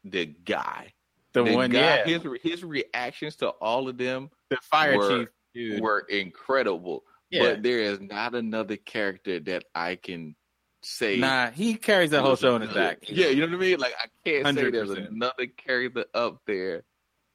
the 0.04 0.26
guy. 0.26 0.92
the, 1.32 1.42
one, 1.44 1.70
guy, 1.70 2.02
yeah, 2.06 2.18
his 2.18 2.22
his 2.42 2.64
reactions 2.64 3.36
to 3.36 3.48
all 3.48 3.88
of 3.88 3.98
them 3.98 4.30
the 4.48 4.56
fire 4.62 4.96
were- 4.96 5.18
chief 5.20 5.28
dude. 5.54 5.80
were 5.82 6.00
incredible. 6.08 7.04
Yeah. 7.30 7.42
But 7.42 7.62
there 7.62 7.80
is 7.80 8.00
not 8.00 8.34
another 8.34 8.76
character 8.76 9.40
that 9.40 9.64
I 9.74 9.96
can 9.96 10.36
say. 10.82 11.16
Nah, 11.16 11.50
he 11.50 11.74
carries 11.74 12.10
that 12.10 12.22
whole 12.22 12.36
show 12.36 12.54
on 12.54 12.60
his 12.60 12.72
back. 12.72 12.98
Yeah, 13.08 13.28
you 13.28 13.40
know 13.40 13.46
what 13.48 13.56
I 13.64 13.68
mean. 13.68 13.78
Like 13.80 13.94
I 14.00 14.06
can't 14.24 14.56
say 14.56 14.70
there's 14.70 14.90
100%. 14.90 15.08
another 15.10 15.46
character 15.46 16.04
up 16.14 16.40
there 16.46 16.84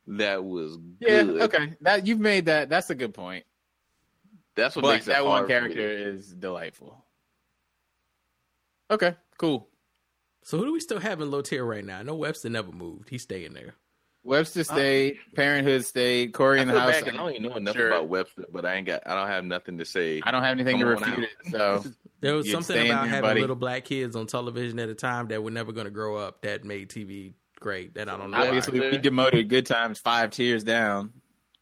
that 0.07 0.43
was 0.43 0.77
Yeah, 0.99 1.23
good. 1.23 1.41
okay. 1.43 1.75
That 1.81 2.07
you've 2.07 2.19
made 2.19 2.45
that. 2.45 2.69
That's 2.69 2.89
a 2.89 2.95
good 2.95 3.13
point. 3.13 3.45
That's 4.55 4.75
what 4.75 4.83
But 4.83 4.93
makes 4.93 5.07
it 5.07 5.11
that 5.11 5.25
one 5.25 5.39
hard 5.47 5.47
for 5.47 5.67
me. 5.69 5.73
character 5.75 6.09
is 6.13 6.33
delightful. 6.33 7.05
Okay, 8.89 9.15
cool. 9.37 9.69
So 10.43 10.57
who 10.57 10.65
do 10.65 10.73
we 10.73 10.79
still 10.79 10.99
have 10.99 11.21
in 11.21 11.31
low 11.31 11.41
tier 11.41 11.63
right 11.63 11.85
now? 11.85 11.99
I 11.99 12.03
know 12.03 12.15
Webster 12.15 12.49
never 12.49 12.71
moved. 12.71 13.09
He's 13.09 13.23
staying 13.23 13.53
there. 13.53 13.75
Webster 14.23 14.63
State, 14.63 15.17
Parenthood 15.35 15.83
State, 15.83 16.33
Cory 16.33 16.61
in 16.61 16.67
the 16.67 16.79
house. 16.79 16.91
bad 16.91 17.05
'cause 17.05 17.13
I 17.13 17.17
don't 17.17 17.31
even 17.31 17.43
know 17.43 17.55
enough 17.57 17.75
Sure. 17.75 17.87
about 17.87 18.07
Webster, 18.07 18.45
but 18.51 18.65
I 18.65 18.75
ain't 18.75 18.85
got. 18.87 19.01
I 19.07 19.15
don't 19.15 19.27
have 19.27 19.43
nothing 19.45 19.77
to 19.79 19.85
say. 19.85 20.21
I 20.23 20.31
don't 20.31 20.43
have 20.43 20.51
anything 20.59 20.79
to 20.79 20.85
Come 20.95 21.03
on 21.03 21.09
refute 21.09 21.29
it. 21.45 21.51
So 21.51 21.83
There 22.21 22.35
was 22.35 22.51
something 22.51 22.85
about 22.87 23.07
having 23.07 23.21
buddy. 23.29 23.41
little 23.41 23.55
black 23.55 23.83
kids 23.85 24.15
on 24.15 24.27
television 24.27 24.77
at 24.79 24.89
a 24.89 24.93
time 24.93 25.27
that 25.29 25.41
were 25.41 25.49
never 25.49 25.71
going 25.71 25.85
to 25.85 25.91
grow 25.91 26.17
up 26.17 26.41
that 26.43 26.63
made 26.63 26.89
TV 26.89 27.33
great. 27.59 27.95
That 27.95 28.09
I 28.09 28.17
don't 28.17 28.29
know. 28.29 28.37
why. 28.37 28.45
Obviously, 28.47 28.79
we 28.79 28.97
demoted 28.99 29.49
Good 29.49 29.65
Times 29.65 29.97
five 29.97 30.29
tiers 30.29 30.63
down. 30.63 31.13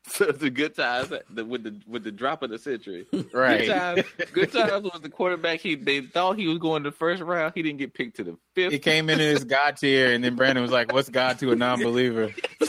So 0.12 0.32
the 0.32 0.50
good 0.50 0.76
times 0.76 1.14
the, 1.30 1.46
with 1.46 1.64
the 1.64 1.80
with 1.86 2.04
the 2.04 2.12
drop 2.12 2.42
of 2.42 2.50
the 2.50 2.58
century. 2.58 3.06
Right. 3.34 3.68
Good 3.68 3.68
times, 3.68 4.04
good 4.34 4.52
times 4.52 4.84
was 4.84 5.02
the 5.02 5.10
quarterback. 5.10 5.60
He 5.60 5.76
they 5.76 6.02
thought 6.02 6.38
he 6.40 6.48
was 6.48 6.58
going 6.58 6.84
to 6.84 6.90
the 6.90 6.96
first 6.96 7.22
round. 7.22 7.52
He 7.54 7.62
didn't 7.62 7.78
get 7.80 7.94
picked 7.94 8.16
to 8.16 8.24
the 8.24 8.38
fifth. 8.56 8.72
He 8.72 8.80
came 8.80 9.10
in 9.10 9.20
as 9.20 9.44
God 9.44 9.78
tier, 9.78 10.12
and 10.14 10.24
then 10.24 10.36
Brandon 10.36 10.64
was 10.64 10.72
like, 10.72 10.92
"What's 10.94 11.10
God 11.10 11.38
to 11.40 11.52
a 11.52 11.56
non-believer?" 11.56 12.30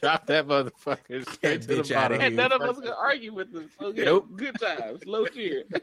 Drop 0.00 0.26
that 0.26 0.46
motherfucker 0.46 1.28
straight 1.32 1.62
to 1.62 1.68
the 1.68 1.74
bitch 1.82 1.94
outta 1.94 2.14
bottom. 2.14 2.20
and 2.20 2.36
none 2.36 2.52
of 2.52 2.62
us 2.62 2.78
could 2.78 2.92
argue 2.96 3.34
with 3.34 3.52
him. 3.54 3.68
So 3.78 3.88
yeah, 3.94 4.04
Nope. 4.04 4.28
good 4.36 4.58
times, 4.58 5.04
low 5.04 5.26
tier. 5.26 5.64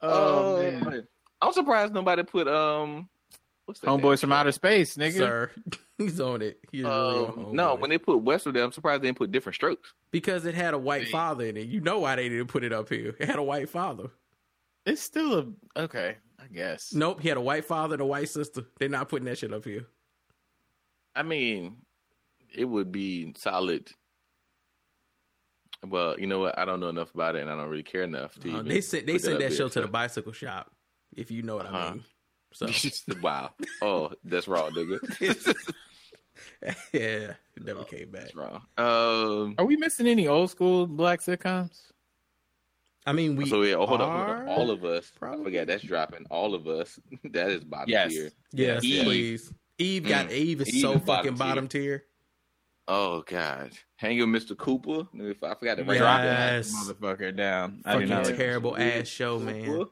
Oh, 0.00 0.56
Oh, 0.56 0.80
man. 0.84 1.06
I'm 1.42 1.52
surprised 1.52 1.92
nobody 1.92 2.22
put 2.22 2.46
um. 2.46 3.08
What's 3.68 3.80
that 3.80 3.88
Homeboys 3.88 4.22
from 4.22 4.32
outer 4.32 4.50
space, 4.50 4.96
nigga. 4.96 5.12
Sir, 5.18 5.50
he's 5.98 6.18
on 6.20 6.40
it. 6.40 6.58
He's 6.72 6.84
name? 6.84 6.90
really 6.90 7.18
Um, 7.26 7.44
on 7.48 7.54
no, 7.54 7.74
when 7.74 7.90
they 7.90 7.98
put 7.98 8.16
Webster 8.22 8.50
there, 8.50 8.64
I'm 8.64 8.72
surprised 8.72 9.02
they 9.02 9.08
didn't 9.08 9.18
put 9.18 9.30
Diff'rent 9.30 9.56
Strokes. 9.56 9.92
because 10.10 10.46
it 10.46 10.54
had 10.54 10.72
a 10.72 10.78
white 10.78 11.08
father 11.08 11.44
in 11.44 11.58
it. 11.58 11.66
You 11.68 11.82
know 11.82 11.98
why 11.98 12.16
they 12.16 12.30
didn't 12.30 12.46
put 12.46 12.64
it 12.64 12.72
up 12.72 12.88
here? 12.88 13.14
It 13.20 13.26
had 13.28 13.38
a 13.38 13.42
white 13.42 13.68
father. 13.68 14.04
It's 14.86 15.02
still 15.02 15.38
a 15.38 15.80
okay, 15.82 16.16
I 16.42 16.46
guess. 16.46 16.94
Nope, 16.94 17.20
he 17.20 17.28
had 17.28 17.36
a 17.36 17.42
white 17.42 17.66
father 17.66 17.92
and 17.96 18.00
a 18.00 18.06
white 18.06 18.30
sister. 18.30 18.64
They're 18.78 18.88
not 18.88 19.10
putting 19.10 19.26
that 19.26 19.36
shit 19.36 19.52
up 19.52 19.66
here. 19.66 19.84
I 21.14 21.22
mean, 21.22 21.76
it 22.54 22.64
would 22.64 22.90
be 22.90 23.34
solid. 23.36 23.90
Well, 25.86 26.18
you 26.18 26.26
know 26.26 26.38
what? 26.38 26.58
I 26.58 26.64
don't 26.64 26.80
know 26.80 26.88
enough 26.88 27.12
about 27.14 27.36
it, 27.36 27.42
and 27.42 27.50
I 27.50 27.54
don't 27.56 27.68
really 27.68 27.82
care 27.82 28.04
enough 28.04 28.34
to. 28.40 28.48
Uh, 28.48 28.52
even 28.54 28.68
they 28.68 28.80
sent 28.80 29.06
they 29.06 29.18
sent 29.18 29.34
up 29.34 29.40
that 29.40 29.52
show 29.52 29.68
to 29.68 29.82
the 29.82 29.88
bicycle 29.88 30.32
shop, 30.32 30.72
if 31.14 31.30
you 31.30 31.42
know 31.42 31.56
what 31.56 31.66
I 31.66 31.68
Uh-huh. 31.68 31.90
mean. 31.92 32.04
So 32.52 32.66
wow. 33.22 33.50
Oh, 33.82 34.12
that's 34.24 34.48
wrong, 34.48 34.72
nigga. 34.72 35.54
yeah, 36.92 37.32
it 37.56 37.64
never 37.64 37.84
came 37.84 38.10
back. 38.10 38.22
That's 38.22 38.34
wrong. 38.34 38.62
Um. 38.76 39.54
Are 39.58 39.64
we 39.64 39.76
missing 39.76 40.06
any 40.06 40.26
old 40.28 40.50
school 40.50 40.86
black 40.86 41.20
sitcoms? 41.20 41.78
I 43.06 43.12
mean, 43.12 43.36
we 43.36 43.46
so 43.48 43.62
yeah, 43.62 43.74
oh, 43.76 43.86
hold 43.86 44.00
on, 44.02 44.10
hold 44.10 44.28
are- 44.28 44.42
on. 44.42 44.48
All 44.48 44.70
of 44.70 44.84
us. 44.84 45.10
Probably. 45.18 45.40
I 45.40 45.44
forgot 45.44 45.66
that's 45.68 45.82
dropping. 45.84 46.26
All 46.30 46.54
of 46.54 46.66
us. 46.66 46.98
that 47.24 47.50
is 47.50 47.64
bottom 47.64 47.88
Yes. 47.88 48.10
tier. 48.12 48.30
Yes, 48.52 48.84
Eve. 48.84 49.04
please. 49.04 49.52
Eve 49.78 50.08
got 50.08 50.26
Mm. 50.28 50.32
Eve 50.32 50.60
is 50.62 50.74
Eve 50.74 50.82
so 50.82 50.92
is 50.94 51.02
fucking 51.02 51.36
bottom 51.36 51.68
tier. 51.68 52.04
Oh 52.90 53.22
God, 53.26 53.70
hanging 53.96 54.30
with 54.32 54.42
Mr. 54.48 54.56
Cooper. 54.56 55.06
I 55.14 55.54
forgot 55.54 55.76
to 55.76 55.84
write 55.84 55.98
Drop 55.98 56.20
that. 56.22 56.54
Yes. 56.56 56.74
motherfucker 56.74 57.36
down. 57.36 57.82
I 57.84 57.92
do 57.92 57.98
Fucking 58.00 58.08
not. 58.08 58.24
like- 58.26 58.36
terrible 58.36 58.76
ass 58.76 59.06
show, 59.06 59.38
man. 59.38 59.84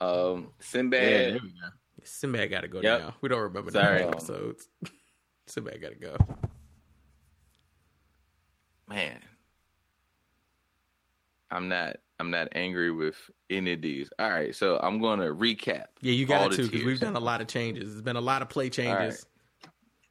Um, 0.00 0.42
Yeah, 0.42 0.48
Sinbad. 0.60 1.32
go. 1.34 1.48
Sinbad 2.04 2.50
got 2.50 2.60
to 2.62 2.68
go 2.68 2.80
Yep. 2.80 3.00
now. 3.00 3.14
We 3.20 3.28
don't 3.28 3.40
remember 3.40 3.70
Sorry. 3.70 4.02
the 4.02 4.08
episodes. 4.08 4.68
Sinbad 5.46 5.80
got 5.80 5.90
to 5.90 5.94
go. 5.96 6.16
man 8.86 9.18
i'm 11.50 11.68
not 11.68 11.96
i'm 12.20 12.30
not 12.30 12.48
angry 12.52 12.90
with 12.90 13.16
any 13.48 13.72
of 13.72 13.80
these 13.80 14.10
all 14.18 14.28
right 14.28 14.54
so 14.54 14.78
i'm 14.82 15.00
gonna 15.00 15.24
recap 15.28 15.84
Yeah, 16.02 16.12
you 16.12 16.26
got 16.26 16.50
the 16.50 16.56
to 16.58 16.62
because 16.68 16.84
we've 16.84 17.00
done 17.00 17.16
a 17.16 17.20
lot 17.20 17.40
of 17.40 17.46
changes. 17.46 17.90
There's 17.92 18.02
been 18.02 18.16
a 18.16 18.20
lot 18.20 18.42
of 18.42 18.50
play 18.50 18.68
changes. 18.68 19.24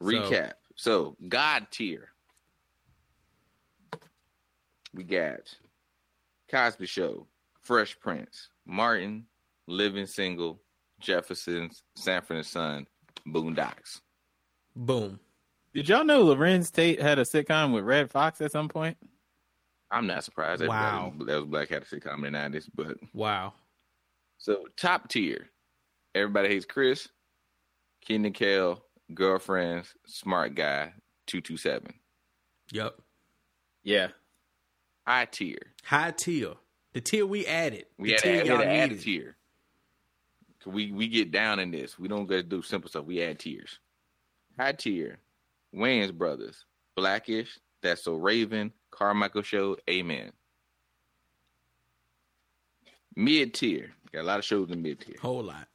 recap 0.01 0.53
so 0.75 1.15
god 1.29 1.67
tier 1.69 2.09
we 4.93 5.03
got 5.03 5.55
cosby 6.49 6.87
show 6.87 7.27
fresh 7.61 7.99
prince 7.99 8.49
martin 8.65 9.25
living 9.67 10.05
single 10.05 10.61
jefferson's 10.99 11.83
sanford 11.95 12.37
and 12.37 12.45
son 12.45 12.85
boondocks 13.27 14.01
Boom. 14.75 15.19
Did 15.73 15.87
y'all 15.89 16.03
know 16.03 16.25
Larenz 16.25 16.71
Tate 16.71 16.99
had 17.01 17.19
a 17.19 17.23
sitcom 17.23 17.73
with 17.73 17.83
Redd 17.83 18.09
Foxx 18.11 18.41
at 18.41 18.51
some 18.51 18.67
point? 18.69 18.97
i'm 19.91 20.07
not 20.07 20.23
surprised 20.23 20.65
Wow. 20.65 21.07
Everybody- 21.13 21.31
that 21.31 21.37
was 21.41 21.49
black 21.49 21.69
hat 21.69 21.83
sitcom 21.85 22.25
in 22.25 22.33
the 22.33 22.39
90s 22.59 22.69
but 22.73 22.97
Wow. 23.13 23.53
So 24.39 24.65
top 24.75 25.07
tier, 25.07 25.49
everybody 26.15 26.49
hates 26.49 26.65
Chris, 26.65 27.07
Kenan 28.05 28.33
Kel, 28.33 28.83
girlfriends, 29.13 29.93
smart 30.05 30.55
guy, 30.55 30.93
two 31.27 31.39
two 31.39 31.55
seven. 31.55 31.93
Yep. 32.71 32.95
Yeah. 33.83 34.07
High 35.07 35.25
tier, 35.25 35.59
High 35.85 36.11
tier. 36.11 36.53
The 36.93 36.99
tier 37.01 37.25
we 37.25 37.45
added. 37.45 37.85
we 37.97 38.09
the 38.09 38.13
had, 38.15 38.21
tier 38.21 38.35
to, 38.37 38.43
we 38.43 38.49
y'all 38.49 38.57
had 38.57 38.63
to 38.63 38.69
add 38.69 38.89
needed. 38.89 39.03
tier. 39.03 39.37
We 40.65 40.91
we 40.91 41.07
get 41.07 41.31
down 41.31 41.59
in 41.59 41.71
this. 41.71 41.97
We 41.97 42.07
don't 42.07 42.27
to 42.27 42.43
do 42.43 42.61
simple 42.61 42.89
stuff. 42.89 43.05
We 43.05 43.21
add 43.21 43.39
tiers. 43.39 43.79
High 44.57 44.73
tier, 44.73 45.19
Wayans 45.75 46.13
Brothers, 46.13 46.65
Blackish, 46.95 47.59
That's 47.81 48.03
So 48.03 48.15
Raven, 48.15 48.71
Carmichael 48.91 49.41
Show, 49.41 49.77
Amen. 49.89 50.31
Mid 53.15 53.53
tier, 53.53 53.91
got 54.11 54.21
a 54.21 54.23
lot 54.23 54.39
of 54.39 54.45
shows 54.45 54.69
in 54.71 54.81
mid 54.81 54.99
tier. 54.99 55.15
Whole 55.21 55.43
lot. 55.43 55.67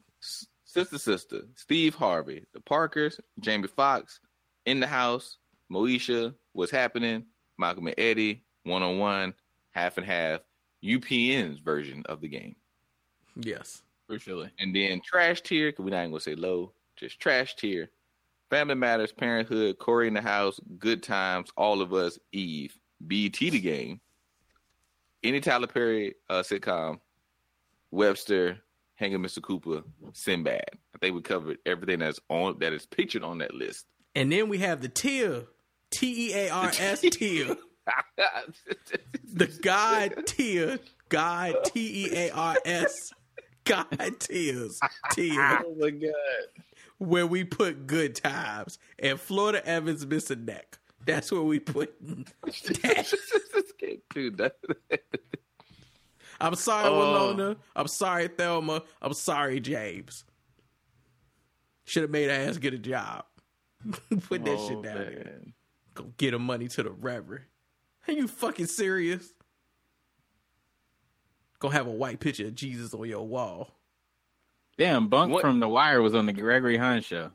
Sister 0.65 0.99
Sister, 0.99 1.43
Steve 1.55 1.95
Harvey, 1.95 2.45
The 2.53 2.61
Parkers, 2.61 3.19
Jamie 3.41 3.69
Foxx, 3.69 4.21
In 4.67 4.81
the 4.81 4.87
House, 4.87 5.39
Moesha, 5.73 6.35
What's 6.53 6.71
Happening, 6.71 7.25
Malcolm 7.57 7.87
and 7.87 7.99
Eddie, 7.99 8.45
One 8.65 8.83
on 8.83 8.99
One, 8.99 9.35
Half 9.71 9.97
and 9.97 10.07
Half, 10.07 10.41
UPN's 10.85 11.59
version 11.59 12.05
of 12.07 12.21
the 12.21 12.29
game. 12.29 12.55
Yes. 13.35 13.83
Crucially. 14.09 14.51
And 14.59 14.75
then 14.75 15.01
trash 15.05 15.43
tier, 15.43 15.69
because 15.71 15.85
we're 15.85 15.91
not 15.91 16.01
even 16.01 16.11
going 16.11 16.21
to 16.21 16.25
say 16.25 16.35
low, 16.35 16.73
just 16.97 17.21
trash 17.21 17.57
tier. 17.57 17.91
Family 18.51 18.75
Matters, 18.75 19.13
Parenthood, 19.13 19.79
Cory 19.79 20.09
in 20.09 20.15
the 20.15 20.23
House, 20.23 20.59
Good 20.79 21.03
Times, 21.03 21.51
All 21.57 21.83
of 21.83 21.93
Us, 21.93 22.19
Eve, 22.33 22.79
BT 23.07 23.51
the 23.51 23.61
Game, 23.61 24.01
any 25.23 25.41
Tyler 25.41 25.67
Perry 25.67 26.15
uh, 26.31 26.43
sitcom, 26.43 27.01
Webster, 27.91 28.59
Hanging 28.95 29.19
Mr. 29.19 29.43
Cooper, 29.43 29.83
Sinbad. 30.13 30.65
I 30.95 30.99
think 30.99 31.15
we 31.15 31.21
covered 31.21 31.59
everything 31.67 32.01
that's 32.01 32.19
on 32.29 32.59
that 32.61 32.73
is 32.73 32.87
pictured 32.87 33.23
on 33.23 33.39
that 33.39 33.55
list. 33.55 33.87
And 34.15 34.33
then 34.33 34.49
we 34.49 34.59
have 34.59 34.81
the 34.81 34.89
tier. 34.89 35.45
T 35.91 36.31
E 36.31 36.35
A 36.35 36.51
R 36.51 36.73
S 36.79 37.01
tier. 37.13 37.57
The 39.31 39.47
God 39.63 40.27
tier. 40.27 40.79
God 41.09 41.55
T 41.65 42.07
E 42.07 42.17
A 42.17 42.31
R 42.31 42.57
S. 42.65 43.13
God 43.69 43.87
tiers. 44.21 44.81
Tier. 45.13 45.63
Oh 45.65 45.75
my 45.79 45.91
god. 45.91 46.13
Where 46.99 47.27
we 47.27 47.45
put 47.45 47.87
good 47.87 48.15
times. 48.17 48.79
And 48.99 49.21
Florida 49.21 49.65
Evans 49.67 50.05
miss 50.07 50.31
a 50.31 50.37
neck. 50.37 50.79
That's 51.07 51.31
where 51.31 51.43
we 51.43 51.61
put 51.61 51.95
Dude, 54.15 54.37
that, 54.39 54.57
I'm 56.41 56.55
sorry, 56.55 56.89
Oh. 56.89 57.35
Wilona. 57.37 57.57
I'm 57.77 57.87
sorry, 57.89 58.29
Thelma. 58.29 58.83
I'm 59.01 59.13
sorry, 59.15 59.61
James. 59.61 60.25
Should 61.85 62.03
have 62.03 62.11
made 62.11 62.29
ass 62.31 62.59
get 62.59 62.75
a 62.75 62.79
job. 62.79 63.25
Put 64.29 64.45
that 64.45 64.57
Oh, 64.59 64.69
shit 64.69 64.83
down 64.83 64.95
man. 64.99 65.15
there. 65.15 65.41
Go 65.95 66.13
get 66.19 66.33
her 66.35 66.39
money 66.39 66.69
to 66.69 66.83
the 66.83 66.91
Reverend. 66.91 67.45
Are 68.07 68.13
you 68.13 68.29
fucking 68.29 68.67
serious? 68.67 69.33
Go 71.61 71.69
have 71.69 71.87
a 71.87 71.91
white 71.91 72.21
picture 72.21 72.47
of 72.47 72.55
Jesus 72.55 72.95
on 72.95 73.09
your 73.09 73.27
wall. 73.27 73.75
Damn, 74.77 75.09
Bunk 75.09 75.33
What- 75.33 75.41
from 75.43 75.59
The 75.61 75.69
Wire 75.69 76.01
was 76.01 76.15
on 76.15 76.27
the 76.27 76.33
Gregory 76.33 76.77
Hines 76.77 77.05
show. 77.05 77.33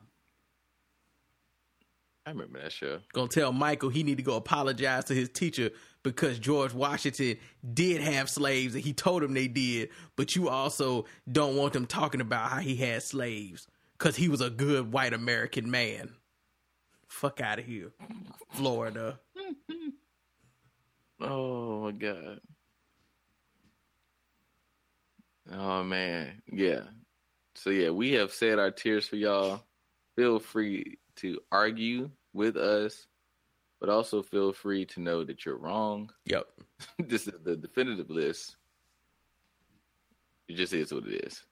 I 2.26 2.30
remember 2.30 2.58
that 2.62 2.72
show. 2.72 3.00
Gonna 3.12 3.28
tell 3.28 3.52
Michael 3.52 3.90
he 3.90 4.02
need 4.02 4.16
to 4.16 4.22
go 4.22 4.36
apologize 4.36 5.04
to 5.06 5.14
his 5.14 5.28
teacher 5.28 5.70
because 6.02 6.38
George 6.38 6.72
Washington 6.72 7.36
did 7.74 8.00
have 8.00 8.30
slaves 8.30 8.74
and 8.74 8.82
he 8.82 8.94
told 8.94 9.22
him 9.22 9.34
they 9.34 9.46
did, 9.46 9.90
but 10.16 10.34
you 10.34 10.48
also 10.48 11.04
don't 11.30 11.54
want 11.56 11.74
them 11.74 11.84
talking 11.86 12.22
about 12.22 12.50
how 12.50 12.60
he 12.60 12.76
had 12.76 13.02
slaves 13.02 13.66
because 13.98 14.16
he 14.16 14.28
was 14.30 14.40
a 14.40 14.48
good 14.48 14.90
white 14.90 15.12
American 15.12 15.70
man. 15.70 16.14
Fuck 17.08 17.42
out 17.42 17.58
of 17.58 17.66
here, 17.66 17.92
Florida. 18.52 19.20
Oh 21.20 21.84
my 21.84 21.92
god. 21.92 22.40
Oh 25.52 25.82
man, 25.82 26.42
yeah. 26.50 26.80
So 27.54 27.70
yeah, 27.70 27.90
we 27.90 28.12
have 28.12 28.32
said 28.32 28.58
our 28.58 28.70
tears 28.70 29.06
for 29.06 29.16
y'all. 29.16 29.62
Feel 30.16 30.38
free 30.38 30.98
to 31.16 31.40
argue 31.52 32.10
with 32.32 32.56
us, 32.56 33.06
but 33.80 33.88
also 33.88 34.22
feel 34.22 34.52
free 34.52 34.84
to 34.86 35.00
know 35.00 35.24
that 35.24 35.44
you're 35.44 35.56
wrong. 35.56 36.10
Yep. 36.26 36.46
this 36.98 37.26
is 37.26 37.34
the 37.44 37.56
definitive 37.56 38.10
list. 38.10 38.56
It 40.48 40.54
just 40.54 40.72
is 40.72 40.92
what 40.92 41.06
it 41.06 41.24
is. 41.26 41.42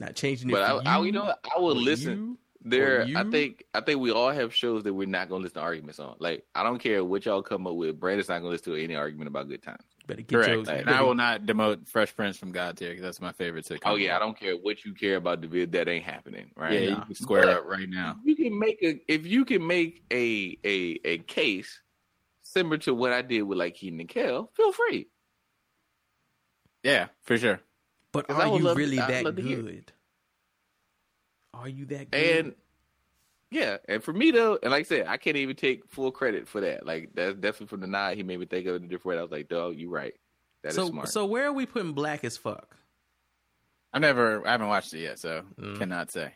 Not 0.00 0.14
changing 0.14 0.50
it. 0.50 0.52
But 0.52 0.62
I, 0.62 0.94
I, 0.94 0.98
you 0.98 1.06
you 1.06 1.12
know. 1.12 1.34
I 1.54 1.58
will 1.58 1.76
listen. 1.76 2.18
you. 2.18 2.38
There. 2.64 3.04
I 3.16 3.24
think 3.24 3.64
I 3.74 3.80
think 3.80 3.98
we 3.98 4.12
all 4.12 4.30
have 4.30 4.54
shows 4.54 4.84
that 4.84 4.94
we're 4.94 5.08
not 5.08 5.28
gonna 5.28 5.42
listen 5.42 5.56
to 5.56 5.62
arguments 5.62 5.98
on. 5.98 6.14
Like, 6.20 6.44
I 6.54 6.62
don't 6.62 6.78
care 6.78 7.04
what 7.04 7.24
y'all 7.24 7.42
come 7.42 7.66
up 7.66 7.74
with. 7.74 7.98
Brandon's 7.98 8.28
not 8.28 8.38
gonna 8.38 8.50
listen 8.50 8.72
to 8.72 8.82
any 8.82 8.94
argument 8.94 9.26
about 9.26 9.48
good 9.48 9.64
times. 9.64 9.82
Better 10.06 10.22
get 10.22 10.28
Correct. 10.34 10.48
your- 10.50 10.58
and 10.58 10.66
better- 10.86 10.90
I 10.90 11.02
will 11.02 11.14
not 11.14 11.42
demote 11.42 11.88
Fresh 11.88 12.14
Prince 12.16 12.36
from 12.36 12.50
God 12.52 12.76
tier 12.76 12.90
because 12.90 13.02
that's 13.02 13.20
my 13.20 13.32
favorite 13.32 13.64
sitcom. 13.66 13.80
Oh 13.84 13.94
yeah, 13.96 14.16
I 14.16 14.18
don't 14.18 14.38
care 14.38 14.56
what 14.56 14.84
you 14.84 14.94
care 14.94 15.16
about 15.16 15.40
the 15.40 15.46
vid. 15.46 15.72
That 15.72 15.88
ain't 15.88 16.04
happening, 16.04 16.50
right? 16.56 16.72
Yeah, 16.72 16.80
you 16.80 16.90
now. 16.90 17.00
can 17.04 17.14
square 17.14 17.42
But 17.42 17.56
up 17.58 17.64
right 17.66 17.88
now. 17.88 18.18
You 18.24 18.34
can 18.36 18.58
make 18.58 18.82
a 18.82 19.00
if 19.06 19.26
you 19.26 19.44
can 19.44 19.64
make 19.66 20.02
a 20.12 20.58
a 20.64 20.98
a 21.04 21.18
case 21.18 21.80
similar 22.42 22.78
to 22.78 22.94
what 22.94 23.12
I 23.12 23.22
did 23.22 23.42
with 23.42 23.58
like 23.58 23.76
Kenan 23.76 24.00
and 24.00 24.08
Kel. 24.08 24.50
Feel 24.56 24.72
free. 24.72 25.08
Yeah, 26.82 27.08
for 27.22 27.38
sure. 27.38 27.60
But 28.12 28.28
are 28.28 28.58
you 28.58 28.74
really 28.74 28.98
I'd 28.98 29.08
that 29.10 29.24
love 29.24 29.36
to 29.36 29.42
hear. 29.42 29.62
good? 29.62 29.92
Are 31.54 31.68
you 31.68 31.84
that 31.86 32.10
good? 32.10 32.46
And 32.46 32.54
yeah, 33.52 33.76
and 33.88 34.02
for 34.02 34.12
me 34.12 34.30
though, 34.30 34.58
and 34.62 34.72
like 34.72 34.80
I 34.86 34.88
said, 34.88 35.06
I 35.06 35.16
can't 35.16 35.36
even 35.36 35.54
take 35.56 35.84
full 35.90 36.10
credit 36.10 36.48
for 36.48 36.60
that. 36.62 36.86
Like 36.86 37.10
that's 37.14 37.34
definitely 37.34 37.66
from 37.68 37.80
the 37.80 37.86
nod. 37.86 38.16
He 38.16 38.22
made 38.22 38.40
me 38.40 38.46
think 38.46 38.66
of 38.66 38.74
it 38.76 38.82
a 38.82 38.86
different 38.86 39.04
way. 39.06 39.18
I 39.18 39.22
was 39.22 39.30
like, 39.30 39.48
dog, 39.48 39.76
you 39.76 39.88
right. 39.90 40.14
That 40.62 40.70
is 40.70 40.74
so 40.76 40.86
smart. 40.88 41.08
so 41.08 41.26
where 41.26 41.44
are 41.46 41.52
we 41.52 41.66
putting 41.66 41.92
black 41.92 42.24
as 42.24 42.36
fuck? 42.36 42.76
I 43.92 43.98
never, 43.98 44.46
I 44.46 44.52
haven't 44.52 44.68
watched 44.68 44.94
it 44.94 45.00
yet, 45.00 45.18
so 45.18 45.42
Mm. 45.60 45.78
cannot 45.78 46.10
say. 46.10 46.32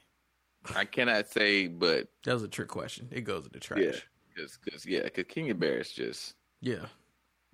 I 0.74 0.84
cannot 0.84 1.28
say, 1.30 1.68
but 1.68 2.08
That 2.24 2.34
was 2.34 2.42
a 2.42 2.48
trick 2.48 2.68
question. 2.68 3.08
It 3.12 3.22
goes 3.22 3.44
in 3.46 3.50
the 3.52 3.60
trash. 3.60 3.80
yeah, 3.80 4.44
because 4.64 4.84
yeah, 4.86 5.02
because 5.04 5.24
King 5.28 5.50
of 5.50 5.58
Bears 5.60 5.90
just 5.92 6.34
Yeah. 6.60 6.86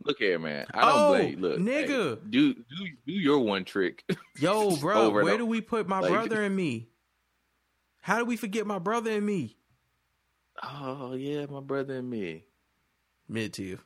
look 0.04 0.18
here, 0.18 0.38
man. 0.38 0.66
I 0.74 0.80
don't 0.80 0.90
Oh, 0.98 1.08
blame. 1.10 1.40
Look, 1.40 1.58
nigga. 1.60 2.14
hey, 2.14 2.20
do 2.30 2.54
do 2.54 2.86
do 3.06 3.12
your 3.12 3.38
one 3.40 3.64
trick. 3.64 4.02
Yo, 4.40 4.74
bro, 4.80 5.10
where 5.10 5.36
do 5.38 5.46
we 5.46 5.60
put 5.60 5.86
my 5.86 6.00
Like- 6.00 6.10
brother 6.10 6.42
and 6.42 6.56
me? 6.56 6.88
How 8.02 8.18
do 8.18 8.24
we 8.24 8.36
forget 8.36 8.66
my 8.66 8.78
brother 8.78 9.10
and 9.12 9.24
me? 9.24 9.56
oh 10.62 11.14
yeah, 11.14 11.46
my 11.46 11.60
brother 11.60 11.96
and 11.96 12.10
me. 12.10 12.44
Mid 13.28 13.54
tier. 13.54 13.78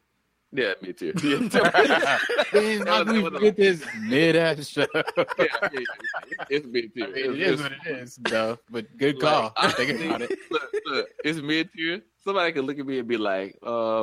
Yeah, 0.52 0.72
me 0.82 0.92
too. 0.92 1.12
Man, 1.22 1.50
Yeah. 1.52 2.84
how 2.86 3.04
do 3.04 3.12
we 3.22 3.30
forget 3.30 3.56
this 3.56 3.84
mid 4.02 4.36
ass 4.36 4.66
show? 4.68 4.86
Yeah, 4.94 5.02
yeah, 5.38 5.46
yeah. 5.72 6.44
It's 6.50 6.66
me 6.66 6.88
too. 6.88 7.04
I 7.04 7.06
mean, 7.08 7.32
it 7.32 7.40
is 7.40 7.62
what 7.62 7.72
it 7.72 7.78
is, 7.86 8.16
though. 8.16 8.58
But 8.70 8.96
good 8.96 9.20
call. 9.20 9.52
Like, 9.62 9.76
Think 9.76 10.00
about 10.00 10.22
it. 10.22 10.38
Look, 10.50 10.74
look, 10.86 11.08
it's 11.24 11.40
mid 11.40 11.70
tier. 11.72 12.00
Somebody 12.24 12.52
could 12.52 12.64
look 12.64 12.78
at 12.78 12.86
me 12.86 12.98
and 12.98 13.06
be 13.08 13.16
like, 13.18 13.56
uh, 13.62 14.00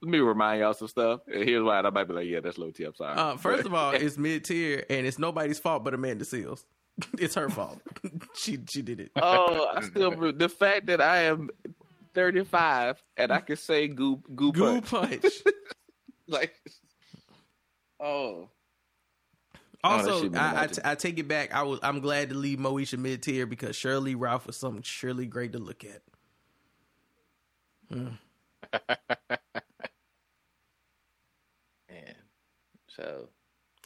let 0.00 0.10
me 0.10 0.18
remind 0.18 0.60
y'all 0.60 0.74
some 0.74 0.88
stuff. 0.88 1.20
And 1.32 1.44
here's 1.46 1.62
why. 1.62 1.78
And 1.78 1.86
I 1.86 1.90
might 1.90 2.04
be 2.04 2.14
like, 2.14 2.26
yeah, 2.26 2.40
that's 2.40 2.56
low 2.58 2.70
tier. 2.70 2.88
I'm 2.88 2.94
sorry. 2.94 3.16
Uh, 3.18 3.36
first 3.36 3.64
But- 3.64 3.66
of 3.66 3.74
all, 3.74 3.90
it's 3.94 4.16
mid 4.16 4.44
tier 4.44 4.84
and 4.88 5.06
it's 5.06 5.18
nobody's 5.18 5.58
fault 5.58 5.84
but 5.84 5.92
Amanda 5.94 6.24
Seales. 6.24 6.64
it's 7.18 7.34
her 7.34 7.48
fault. 7.48 7.80
she 8.36 8.58
she 8.68 8.82
did 8.82 9.00
it. 9.00 9.10
oh, 9.16 9.70
I 9.74 9.80
still 9.86 10.32
the 10.32 10.48
fact 10.48 10.86
that 10.86 11.00
I 11.00 11.22
am 11.24 11.50
35 12.14 13.02
and 13.16 13.32
I 13.32 13.40
can 13.40 13.56
say 13.56 13.88
goo 13.88 14.22
goo, 14.34 14.52
Goo 14.52 14.80
punch. 14.80 15.20
punch. 15.22 15.32
like, 16.28 16.54
oh. 18.00 18.48
Oh, 19.86 19.90
Also, 19.90 20.12
I, 20.12 20.16
I, 20.16 20.26
imagined. 20.26 20.74
t- 20.76 20.80
I 20.84 20.94
take 20.94 21.18
it 21.18 21.28
back. 21.28 21.52
I 21.52 21.62
was 21.62 21.78
I'm 21.82 22.00
glad 22.00 22.30
to 22.30 22.34
leave 22.34 22.58
Moesha 22.58 22.98
mid 22.98 23.22
tier 23.22 23.44
because 23.44 23.76
Sheryl 23.76 24.00
Lee 24.02 24.14
Ralph 24.14 24.46
was 24.46 24.56
something 24.56 24.82
surely 24.82 25.26
great 25.26 25.52
to 25.52 25.58
look 25.58 25.84
at. 25.84 26.00
Man. 27.90 28.18
So 32.88 33.28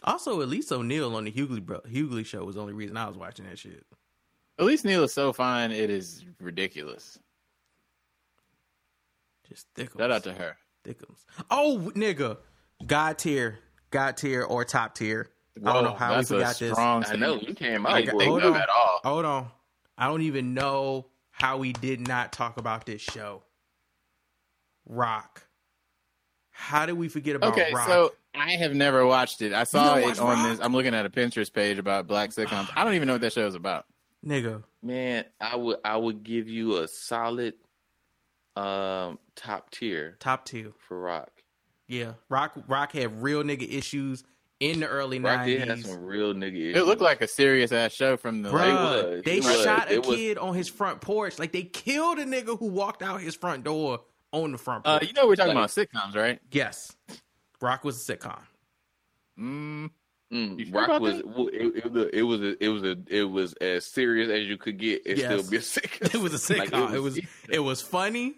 Also, 0.04 0.40
at 0.42 0.48
least 0.48 0.70
O'Neill 0.72 1.14
on 1.16 1.24
the 1.24 1.32
Hughley 1.32 1.64
bro- 1.64 1.80
Hughley 1.80 2.24
show 2.24 2.44
was 2.44 2.54
the 2.54 2.60
only 2.60 2.72
reason 2.72 2.96
I 2.96 3.08
was 3.08 3.16
watching 3.16 3.46
that 3.46 3.58
shit. 3.58 3.84
Elise 4.58 4.84
Neal 4.84 5.04
is 5.04 5.12
so 5.12 5.32
fine, 5.32 5.70
it 5.72 5.90
is 5.90 6.24
ridiculous. 6.40 7.18
Just 9.48 9.66
thickums. 9.74 9.98
Shout 9.98 10.10
out 10.10 10.24
to 10.24 10.32
her. 10.32 10.56
Thickums. 10.84 11.24
Oh, 11.50 11.90
nigga, 11.94 12.38
God 12.86 13.18
tier, 13.18 13.58
God 13.90 14.16
tier, 14.16 14.42
or 14.42 14.64
top 14.64 14.94
tier. 14.94 15.30
I 15.64 15.72
don't 15.72 15.84
know 15.84 15.94
how 15.94 16.16
we 16.18 16.24
forgot 16.24 16.58
this. 16.58 16.72
strong 16.72 17.04
I 17.08 17.16
know 17.16 17.34
you 17.36 17.54
came 17.54 17.86
I 17.86 18.02
out. 18.02 18.12
boy. 18.12 18.24
hold 18.26 18.42
on, 18.44 18.56
at 18.56 18.68
all. 18.68 19.00
hold 19.04 19.24
on. 19.24 19.48
I 19.96 20.06
don't 20.06 20.22
even 20.22 20.54
know 20.54 21.06
how 21.30 21.58
we 21.58 21.72
did 21.72 22.06
not 22.06 22.32
talk 22.32 22.58
about 22.58 22.86
this 22.86 23.00
show. 23.00 23.42
Roc. 24.86 25.42
How 26.50 26.86
did 26.86 26.92
we 26.94 27.08
forget 27.08 27.34
about 27.36 27.52
Okay, 27.52 27.72
Roc? 27.72 27.88
so 27.88 28.12
I 28.38 28.52
have 28.52 28.74
never 28.74 29.04
watched 29.06 29.42
it. 29.42 29.52
I 29.52 29.64
saw 29.64 29.96
it 29.96 30.18
on 30.20 30.26
Roc? 30.38 30.48
this. 30.50 30.60
I'm 30.64 30.72
looking 30.72 30.94
at 30.94 31.04
a 31.06 31.10
Pinterest 31.10 31.52
page 31.52 31.78
about 31.78 32.06
black 32.06 32.30
sitcoms. 32.30 32.68
I 32.76 32.84
don't 32.84 32.94
even 32.94 33.06
know 33.06 33.14
what 33.14 33.20
that 33.22 33.32
show 33.32 33.46
is 33.46 33.54
about. 33.54 33.86
nigga, 34.24 34.62
Man, 34.82 35.24
I 35.40 35.56
would 35.56 35.78
I 35.84 35.96
would 35.96 36.22
give 36.22 36.48
you 36.48 36.78
a 36.78 36.88
solid 36.88 37.54
um 38.56 39.18
top 39.36 39.70
tier 39.70 40.16
top 40.20 40.44
tier. 40.44 40.72
for 40.78 40.98
Roc. 41.00 41.30
Yeah, 41.86 42.12
Roc. 42.28 42.52
Roc 42.66 42.92
had 42.92 43.22
real 43.22 43.42
nigga 43.42 43.70
issues 43.70 44.24
in 44.60 44.80
the 44.80 44.86
early 44.88 45.20
Roc 45.20 45.46
did 45.46 45.60
have 45.60 45.68
nineties. 45.68 45.86
some 45.90 46.04
real 46.04 46.34
nigga 46.34 46.56
issues. 46.70 46.76
It 46.76 46.84
looked 46.86 47.00
like 47.00 47.22
a 47.22 47.28
serious 47.28 47.72
ass 47.72 47.92
show 47.92 48.16
from 48.16 48.42
the. 48.42 48.50
Bruh, 48.50 48.54
like, 48.54 49.04
was. 49.06 49.22
they 49.24 49.36
was. 49.40 49.62
shot 49.64 49.90
a 49.90 49.94
It 49.94 50.06
was. 50.06 50.16
kid 50.16 50.38
on 50.38 50.54
his 50.54 50.68
front 50.68 51.00
porch. 51.00 51.38
Like 51.38 51.52
they 51.52 51.62
killed 51.62 52.18
a 52.18 52.24
nigga 52.24 52.58
who 52.58 52.66
walked 52.66 53.02
out 53.02 53.20
his 53.20 53.34
front 53.36 53.64
door 53.64 54.00
on 54.32 54.52
the 54.52 54.58
front 54.58 54.86
uh, 54.86 54.98
porch. 54.98 55.08
you 55.08 55.14
know 55.14 55.26
we're 55.28 55.36
talking 55.36 55.54
Like- 55.56 55.70
about 55.70 55.88
sitcoms, 55.88 56.14
right? 56.16 56.40
yes, 56.50 56.94
Roc 57.60 57.84
was 57.84 58.08
a 58.08 58.16
sitcom. 58.16 58.40
Mm, 59.38 59.90
Mm, 60.32 60.58
You 60.58 60.66
sure 60.66 60.74
Roc 60.86 61.00
was 61.00 61.14
it, 61.20 61.24
it, 61.24 61.90
was 61.90 62.00
a- 62.02 62.16
it 62.18 62.22
was 62.22 62.40
a, 62.42 62.64
it 62.64 62.68
was 62.68 62.82
a, 62.82 62.96
it 63.08 63.22
was 63.22 63.52
as 63.54 63.86
serious 63.86 64.28
as 64.30 64.46
you 64.46 64.58
could 64.58 64.76
get 64.78 65.06
and 65.06 65.16
Yes. 65.16 65.40
still 65.40 65.50
be 65.50 65.56
a 65.56 65.60
sitcom. 65.60 66.14
It 66.14 66.18
was 66.20 66.50
a 66.50 66.58
Like, 66.58 66.70
sitcom. 66.70 66.92
it 66.94 66.98
was 66.98 67.18
it 67.48 67.58
was 67.60 67.80
funny, 67.80 68.34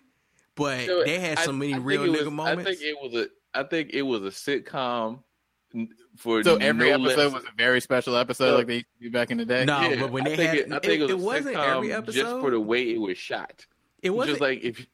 but 0.54 0.86
So, 0.86 1.02
they 1.04 1.18
had 1.18 1.40
so 1.40 1.52
many 1.52 1.72
I 1.72 1.76
think 1.76 1.86
real 1.86 2.04
it 2.04 2.10
was- 2.10 2.20
nigga 2.20 2.32
moments. 2.32 2.70
I 2.70 2.74
think 2.74 2.82
it 2.84 2.96
was 3.02 3.14
a 3.14 3.58
I 3.58 3.62
think 3.64 3.90
it 3.92 4.02
was 4.02 4.22
a 4.22 4.28
sitcom 4.30 5.24
for 6.16 6.44
so 6.44 6.56
every 6.56 6.90
no 6.90 6.94
episode 7.06 7.16
less- 7.24 7.32
was 7.32 7.44
a 7.44 7.56
very 7.56 7.80
special 7.80 8.16
episode, 8.16 8.50
So- 8.50 8.56
like 8.58 8.66
they 8.68 8.74
used 8.74 8.86
to 8.98 9.04
do 9.06 9.10
back 9.10 9.32
in 9.32 9.38
the 9.38 9.44
day. 9.44 9.64
No, 9.64 9.80
Yeah, 9.80 10.00
but 10.02 10.12
when 10.12 10.24
I 10.26 10.30
they 10.30 10.36
think 10.36 10.48
had- 10.50 10.58
it, 10.58 10.72
I 10.72 10.78
think 10.78 11.00
it, 11.00 11.02
was 11.02 11.10
it 11.10 11.18
wasn't 11.18 11.56
sitcom 11.56 11.90
every 11.90 12.12
just 12.12 12.40
for 12.40 12.52
the 12.52 12.60
way 12.60 12.82
it 12.94 13.00
was 13.00 13.18
shot. 13.18 13.66
it 14.00 14.10
wasn't 14.10 14.34
just 14.38 14.40
like 14.40 14.62
if 14.62 14.86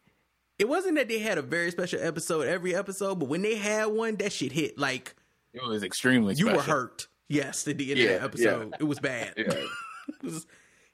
it 0.59 0.67
wasn't 0.67 0.95
that 0.95 1.07
they 1.07 1.19
had 1.19 1.37
a 1.37 1.41
very 1.41 1.71
special 1.71 1.99
episode 2.01 2.47
every 2.47 2.75
episode, 2.75 3.15
but 3.19 3.27
when 3.29 3.41
they 3.41 3.55
had 3.55 3.85
one, 3.87 4.15
that 4.17 4.31
shit 4.31 4.51
hit. 4.51 4.77
Like 4.77 5.15
It 5.53 5.63
was 5.65 5.83
extremely. 5.83 6.35
you 6.35 6.47
were 6.47 6.61
hurt. 6.61 7.07
Yes, 7.29 7.67
at 7.67 7.77
the 7.77 7.91
end 7.91 7.99
of 7.99 8.05
Yeah, 8.05 8.13
that 8.19 8.23
episode, 8.23 8.73
it 8.79 8.83
was 8.85 8.99
bad. 8.99 9.33
yeah. 9.37 9.43
it 9.53 10.23
was. 10.23 10.45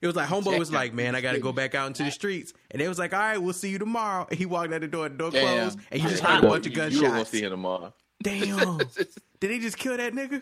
It 0.02 0.08
was 0.08 0.18
like 0.18 0.28
homeboy 0.28 0.60
was 0.60 0.70
like, 0.70 0.94
"Man, 0.94 1.16
I 1.16 1.22
got 1.22 1.32
to 1.32 1.40
go 1.40 1.54
back 1.54 1.76
out 1.76 1.88
into 1.88 2.04
the 2.04 2.12
streets," 2.12 2.52
and 2.72 2.82
they 2.82 2.90
was 2.90 3.00
like, 3.00 3.14
"All 3.14 3.20
right, 3.22 3.38
we'll 3.38 3.54
see 3.54 3.70
you 3.70 3.80
tomorrow." 3.80 4.28
And 4.30 4.38
he 4.38 4.46
walked 4.46 4.74
out 4.74 4.82
the 4.82 4.88
door, 4.90 5.08
the 5.08 5.16
door 5.16 5.32
Damn. 5.32 5.60
closed, 5.70 5.80
and 5.92 6.04
you 6.04 6.10
just 6.10 6.22
heard 6.22 6.44
a 6.44 6.48
bunch 6.50 6.66
of 6.68 6.76
you- 6.76 6.84
You 6.84 7.02
gunshots. 7.04 7.30
see 7.30 7.42
him 7.42 7.52
tomorrow. 7.52 7.94
Damn, 8.22 8.78
did 9.40 9.50
they 9.52 9.60
just 9.60 9.78
kill 9.78 9.96
that 9.96 10.12
nigga? 10.12 10.42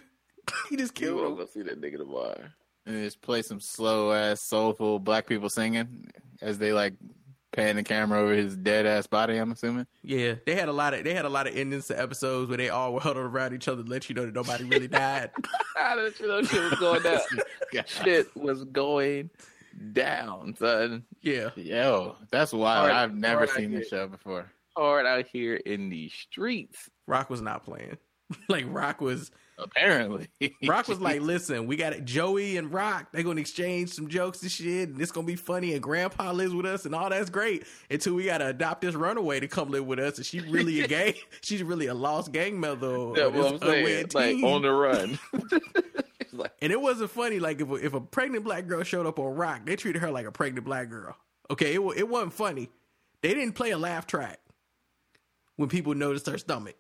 he 0.68 0.78
just 0.78 0.96
killed 0.96 1.20
were 1.20 1.28
him. 1.28 1.36
gonna 1.36 1.48
see 1.48 1.62
that 1.62 1.80
nigga 1.80 1.98
tomorrow. 1.98 2.42
And 2.88 3.04
just 3.04 3.22
play 3.22 3.44
some 3.44 3.60
slow 3.60 4.12
ass, 4.12 4.42
soulful 4.42 4.98
black 4.98 5.28
people 5.28 5.48
singing 5.52 6.08
as 6.42 6.58
they 6.58 6.74
like 6.74 6.96
pan 7.52 7.76
the 7.76 7.84
camera 7.84 8.20
over 8.20 8.34
his 8.34 8.56
dead 8.56 8.86
ass 8.86 9.08
body. 9.08 9.38
I'm 9.38 9.52
assuming. 9.52 9.86
Yeah, 10.04 10.36
they 10.46 10.56
had 10.56 10.70
a 10.70 10.74
lot 10.74 10.94
of 10.94 11.04
they 11.04 11.14
had 11.14 11.26
a 11.26 11.30
lot 11.30 11.48
of 11.48 11.56
endings 11.56 11.88
to 11.88 12.00
episodes 12.00 12.48
where 12.50 12.58
they 12.58 12.70
all 12.70 12.94
were 12.94 13.00
huddled 13.02 13.26
around 13.26 13.54
each 13.54 13.68
other 13.68 13.84
to 13.84 13.90
let 13.90 14.10
you 14.10 14.16
know 14.16 14.26
that 14.26 14.34
nobody 14.36 14.64
really 14.66 14.88
died. 14.88 15.32
How 15.76 15.96
did 15.96 16.20
you 16.20 16.28
know 16.28 16.42
shit 16.44 16.64
was 16.70 16.80
going 16.80 17.02
down? 17.04 17.20
shit 17.86 18.36
was 18.36 18.64
going 18.66 19.30
down, 19.94 20.56
son. 20.58 21.04
yeah, 21.22 21.50
Yo, 21.56 22.16
that's 22.30 22.52
wild. 22.54 22.90
Hard- 22.92 22.92
I've 23.12 23.16
never 23.16 23.48
seen 23.48 23.66
idea. 23.66 23.80
this 23.80 23.88
show 23.90 24.08
before. 24.08 24.52
Hard 24.76 25.06
out 25.06 25.26
here 25.28 25.56
in 25.56 25.90
these 25.90 26.14
streets. 26.14 26.90
Roc 27.08 27.30
was 27.30 27.42
not 27.42 27.64
playing. 27.64 27.98
like 28.50 28.66
Roc 28.70 29.02
was 29.02 29.32
Apparently, 29.62 30.28
Roc 30.68 30.88
was 30.88 31.00
like, 31.00 31.22
listen, 31.22 31.68
we 31.68 31.76
got 31.76 31.94
it. 31.94 32.04
Joey 32.04 32.58
and 32.58 32.74
Roc, 32.74 33.12
they're 33.12 33.24
gonna 33.24 33.40
exchange 33.42 33.92
some 33.92 34.08
jokes 34.08 34.42
and 34.42 34.52
shit, 34.52 34.90
and 34.90 35.02
it's 35.02 35.12
gonna 35.12 35.28
be 35.28 35.36
funny. 35.36 35.74
And 35.74 35.84
Grandpa 35.84 36.32
lives 36.32 36.54
with 36.54 36.66
us, 36.66 36.86
and 36.86 36.96
all 36.96 37.10
that's 37.10 37.30
great. 37.30 37.66
Until 37.90 38.16
we 38.16 38.26
gotta 38.26 38.48
adopt 38.48 38.82
this 38.82 38.96
runaway 38.96 39.40
to 39.40 39.48
come 39.48 39.70
live 39.70 39.86
with 39.86 40.00
us, 40.00 40.18
and 40.18 40.26
she 40.26 40.40
really 40.40 40.82
a 40.82 40.88
gang. 40.90 41.14
She's 41.42 41.62
really 41.64 41.88
a 41.88 41.94
lost 41.94 42.32
gang 42.32 42.60
member. 42.60 43.14
That's 43.14 43.34
what 43.36 43.54
I'm 43.54 43.60
saying. 43.60 44.10
Like 44.14 44.36
teen. 44.36 44.44
on 44.46 44.62
the 44.64 44.72
run. 44.72 45.20
Like, 46.34 46.54
And 46.62 46.72
it 46.72 46.80
wasn't 46.80 47.12
funny. 47.12 47.40
Like 47.40 47.60
if 47.60 47.70
a, 47.70 47.74
if 47.76 47.94
a 47.94 48.00
pregnant 48.00 48.46
black 48.46 48.66
girl 48.66 48.84
showed 48.84 49.06
up 49.06 49.20
on 49.20 49.36
Roc, 49.36 49.66
they 49.66 49.76
treated 49.76 50.02
her 50.02 50.12
like 50.12 50.26
a 50.26 50.32
pregnant 50.32 50.66
black 50.66 50.90
girl. 50.90 51.18
Okay, 51.50 51.74
it 51.76 51.82
it 51.98 52.08
wasn't 52.08 52.32
funny. 52.32 52.70
They 53.22 53.34
didn't 53.34 53.52
play 53.54 53.72
a 53.72 53.78
laugh 53.78 54.08
track 54.08 54.40
when 55.58 55.68
people 55.68 55.94
noticed 55.94 56.28
her 56.28 56.38
stomach. 56.38 56.76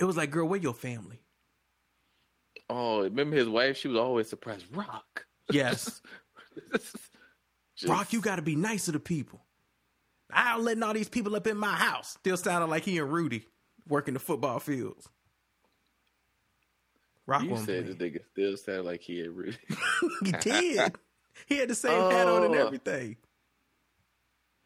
It 0.00 0.04
was 0.04 0.16
like, 0.16 0.32
girl, 0.32 0.48
where 0.48 0.58
your 0.58 0.74
family? 0.74 1.20
Oh, 2.70 3.02
remember 3.02 3.36
his 3.36 3.48
wife? 3.48 3.76
She 3.76 3.88
was 3.88 3.96
always 3.96 4.28
surprised. 4.28 4.66
Roc. 4.74 5.26
Yes, 5.50 6.02
Just- 7.76 7.88
Roc, 7.90 8.12
you 8.12 8.20
got 8.20 8.36
to 8.36 8.42
be 8.42 8.56
nicer 8.56 8.86
to 8.86 8.92
the 8.92 9.00
people. 9.00 9.40
I'm 10.30 10.62
letting 10.64 10.82
all 10.82 10.92
these 10.92 11.08
people 11.08 11.34
up 11.36 11.46
in 11.46 11.56
my 11.56 11.74
house. 11.74 12.10
Still 12.20 12.36
sounding 12.36 12.68
like 12.68 12.84
he 12.84 12.98
and 12.98 13.10
Rudy 13.10 13.46
working 13.88 14.12
the 14.14 14.20
football 14.20 14.58
fields. 14.58 15.08
Roc 17.26 17.44
You 17.44 17.56
said 17.58 17.86
this 17.86 17.96
nigga 17.96 18.20
still 18.32 18.56
sound 18.56 18.84
like 18.84 19.00
he 19.02 19.20
and 19.22 19.34
Rudy. 19.36 19.56
he 20.24 20.32
did. 20.32 20.94
He 21.46 21.58
had 21.58 21.68
the 21.68 21.74
same 21.74 22.10
hat 22.10 22.26
on 22.26 22.44
and 22.44 22.54
Oh. 22.54 22.66
everything. 22.66 23.16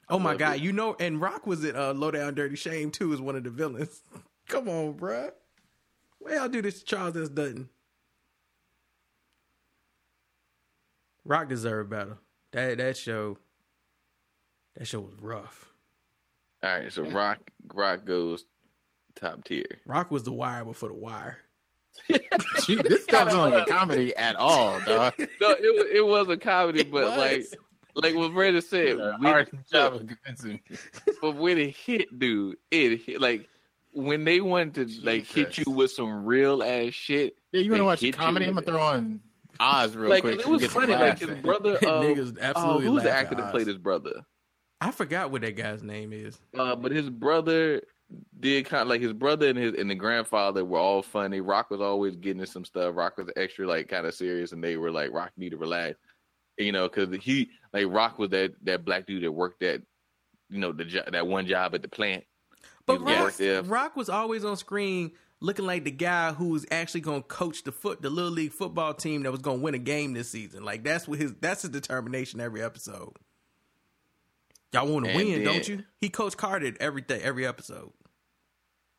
Oh 0.09 0.19
my 0.19 0.35
god, 0.35 0.57
it. 0.57 0.63
you 0.63 0.73
know, 0.73 0.97
and 0.99 1.21
Roc 1.21 1.47
was 1.47 1.65
in 1.65 1.77
uh, 1.77 1.93
Low 1.95 2.11
Down 2.11 2.35
Dirty 2.35 2.57
Shame 2.57 2.91
too 2.91 3.13
as 3.13 3.21
one 3.21 3.37
of 3.37 3.45
the 3.45 3.51
villains. 3.51 4.01
Come 4.49 4.69
on, 4.69 4.95
bruh. 4.95 5.31
Why 6.19 6.35
y'all 6.37 6.49
do 6.49 6.63
this 6.63 6.81
to 6.81 6.85
Charles 6.85 7.17
S. 7.17 7.29
Dutton? 7.29 7.69
Roc 11.25 11.49
deserved 11.49 11.91
better. 11.91 12.18
That 12.52 12.78
that 12.78 12.97
show, 12.97 13.39
that 14.76 14.86
show 14.86 15.01
was 15.01 15.15
rough. 15.20 15.68
All 16.62 16.70
right, 16.78 16.92
so 16.92 17.02
Roc 17.05 17.39
Roc 17.73 18.05
goes 18.05 18.44
top 19.15 19.44
tier. 19.44 19.65
Roc 19.86 20.10
was 20.10 20.23
the 20.25 20.33
wire 20.33 20.65
before 20.65 20.89
the 20.89 20.94
wire. 20.94 21.39
Gee, 22.65 22.76
this 22.76 23.05
stuff's 23.05 23.34
not 23.34 23.55
a 23.55 23.65
comedy 23.70 24.17
at 24.17 24.34
all, 24.36 24.81
dog. 24.81 25.15
No, 25.18 25.51
it 25.51 25.76
was 25.76 25.86
it 25.92 26.07
was 26.07 26.28
a 26.28 26.36
comedy, 26.36 26.83
but 26.84 27.05
was. 27.05 27.18
like 27.18 27.44
like 27.94 28.15
what 28.15 28.33
Brandon 28.33 28.62
said, 28.62 28.99
A 28.99 29.12
when- 29.18 29.23
hard 29.33 29.51
job 29.70 29.94
of 29.94 30.07
convincing 30.07 30.60
but 31.20 31.36
when 31.36 31.59
it 31.59 31.76
hit, 31.76 32.18
dude, 32.18 32.57
it 32.70 33.02
hit 33.02 33.20
like 33.20 33.49
when 33.92 34.25
they 34.25 34.41
wanted 34.41 34.89
to 34.89 35.01
like 35.05 35.26
hit 35.26 35.59
you 35.59 35.70
with 35.70 35.91
some 35.91 36.25
real 36.25 36.62
ass 36.62 36.94
shit. 36.94 37.36
Yeah, 37.52 37.60
you 37.60 37.70
want 37.70 37.81
to 37.81 37.84
watch 37.84 38.01
hit 38.01 38.07
you 38.07 38.12
comedy? 38.15 38.47
I'm 38.47 38.55
with 38.57 38.65
gonna 38.65 38.78
throw 38.78 38.86
on 38.86 39.20
Oz 39.61 39.95
real 39.97 40.11
like 40.11 40.23
quick. 40.23 40.41
it 40.41 40.47
was 40.47 40.65
funny. 40.67 40.95
Like 40.95 41.19
his 41.19 41.31
brother, 41.41 41.77
uh, 41.83 42.03
Niggas 42.03 42.41
absolutely 42.41 42.87
oh, 42.89 42.93
who's 42.93 43.03
the 43.03 43.11
actor 43.11 43.35
that 43.37 43.51
played 43.51 43.67
his 43.67 43.79
brother? 43.79 44.25
I 44.81 44.91
forgot 44.91 45.31
what 45.31 45.43
that 45.43 45.57
guy's 45.57 45.83
name 45.83 46.13
is. 46.13 46.39
Uh, 46.59 46.75
but 46.75 46.91
his 46.91 47.09
brother 47.09 47.83
did 48.41 48.67
kind 48.67 48.83
of 48.83 48.89
like 48.89 49.01
his 49.01 49.13
brother 49.13 49.49
and 49.49 49.59
his 49.59 49.75
and 49.75 49.89
the 49.89 49.95
grandfather 49.95 50.65
were 50.65 50.79
all 50.79 51.03
funny. 51.03 51.41
Roc 51.41 51.71
was 51.71 51.81
always 51.81 52.17
getting 52.17 52.45
some 52.47 52.65
stuff. 52.65 52.97
Roc 52.97 53.17
was 53.17 53.29
extra 53.37 53.67
like 53.67 53.89
kind 53.89 54.07
of 54.07 54.15
serious, 54.15 54.53
and 54.53 54.63
they 54.63 54.77
were 54.77 54.91
like, 54.91 55.13
"Roc 55.13 55.31
need 55.37 55.51
to 55.51 55.57
relax," 55.57 55.99
you 56.59 56.73
know, 56.73 56.89
because 56.89 57.15
he 57.23 57.51
like 57.73 57.87
Roc 57.89 58.19
was 58.19 58.31
that 58.31 58.55
that 58.65 58.85
black 58.85 59.07
dude 59.07 59.23
that 59.23 59.33
worked 59.33 59.63
at 59.63 59.83
you 60.51 60.59
know 60.59 60.73
the 60.73 60.85
jo- 60.85 61.05
that 61.11 61.27
one 61.27 61.47
job 61.47 61.75
at 61.75 61.83
the 61.83 61.89
plant. 61.89 62.25
But 62.87 63.01
Roc. 63.01 63.35
Roc 63.67 63.97
was 63.97 64.09
always 64.09 64.45
on 64.45 64.57
screen 64.57 65.13
looking 65.43 65.67
like 65.67 65.85
the 65.85 65.91
guy 65.91 66.33
who 66.33 66.49
was 66.49 66.65
actually 66.71 67.01
going 67.01 67.23
to 67.23 67.29
coach 67.29 67.65
the 67.65 67.73
foot 67.73 68.01
the 68.01 68.11
little 68.11 68.31
league 68.31 68.53
football 68.53 68.95
team 68.95 69.25
that 69.25 69.33
was 69.33 69.41
going 69.41 69.59
to 69.59 69.62
win 69.65 69.75
a 69.75 69.79
game 69.79 70.12
this 70.15 70.31
season. 70.31 70.65
Like 70.65 70.85
that's 70.85 71.07
what 71.07 71.19
his 71.19 71.35
that's 71.41 71.62
his 71.62 71.71
determination 71.71 72.41
every 72.41 72.62
episode. 72.62 73.12
Y'all 74.73 74.89
want 74.89 75.05
to 75.07 75.15
win, 75.15 75.29
then- 75.29 75.45
don't 75.45 75.69
you? 75.69 75.85
He 76.01 76.09
coached 76.09 76.37
Carter 76.37 76.73
every 76.81 77.03
day, 77.03 77.21
every 77.21 77.47
episode. 77.47 77.93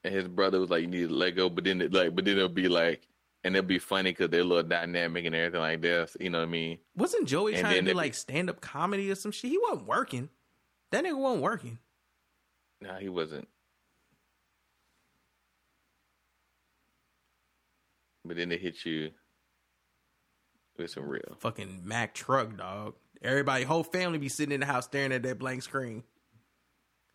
And 0.04 0.14
his 0.14 0.28
brother 0.28 0.60
was 0.60 0.70
like, 0.70 0.82
"You 0.82 0.88
need 0.88 1.08
to 1.08 1.14
let 1.14 1.32
go," 1.32 1.50
but 1.50 1.64
then 1.64 1.82
it, 1.82 1.94
like, 1.94 2.14
but 2.14 2.26
then 2.26 2.36
it'll 2.36 2.50
be 2.50 2.68
like, 2.68 3.08
and 3.46 3.56
it'll 3.56 3.66
be 3.68 3.80
funny 3.80 4.12
because 4.12 4.30
they're 4.30 4.42
a 4.42 4.44
little 4.46 4.62
dynamic 4.64 5.26
and 5.26 5.34
everything 5.34 5.62
like 5.62 5.82
this. 5.82 6.18
You 6.20 6.30
know 6.30 6.40
what 6.40 6.48
I 6.50 6.52
mean? 6.52 6.78
Wasn't 6.96 7.26
Joey 7.28 7.54
And 7.54 7.62
trying 7.62 7.86
to 7.86 7.92
do 7.92 7.98
like 7.98 8.14
stand 8.14 8.50
up 8.50 8.60
comedy 8.60 9.10
or 9.10 9.16
some 9.16 9.32
shit? 9.32 9.50
He 9.52 9.58
wasn't 9.58 9.88
working. 9.88 10.28
That 10.92 11.06
nigga 11.06 11.18
wasn't 11.18 11.42
working. 11.42 11.80
No, 12.82 12.96
he 12.96 13.08
wasn't. 13.08 13.48
But 18.26 18.38
then 18.38 18.50
they 18.50 18.58
hit 18.58 18.85
you 18.85 19.11
with 20.77 20.92
some 20.92 21.08
real. 21.08 21.38
Fucking 21.40 21.82
Mac 21.84 22.14
truck, 22.14 22.58
dog. 22.58 22.95
Everybody, 23.22 23.64
whole 23.64 23.84
family 23.84 24.18
be 24.18 24.30
sitting 24.30 24.53
in 24.53 24.60
the 24.60 24.66
house 24.66 24.85
staring 24.85 25.11
at 25.11 25.24
that 25.24 25.40
blank 25.40 25.64
screen. 25.64 26.03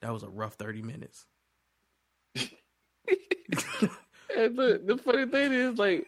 That 0.00 0.12
was 0.12 0.22
a 0.22 0.28
rough 0.28 0.54
thirty 0.54 0.82
minutes. 0.82 1.26
And 4.38 4.56
the, 4.56 4.80
the 4.84 4.98
funny 4.98 5.26
thing 5.26 5.52
is, 5.52 5.78
like, 5.78 6.06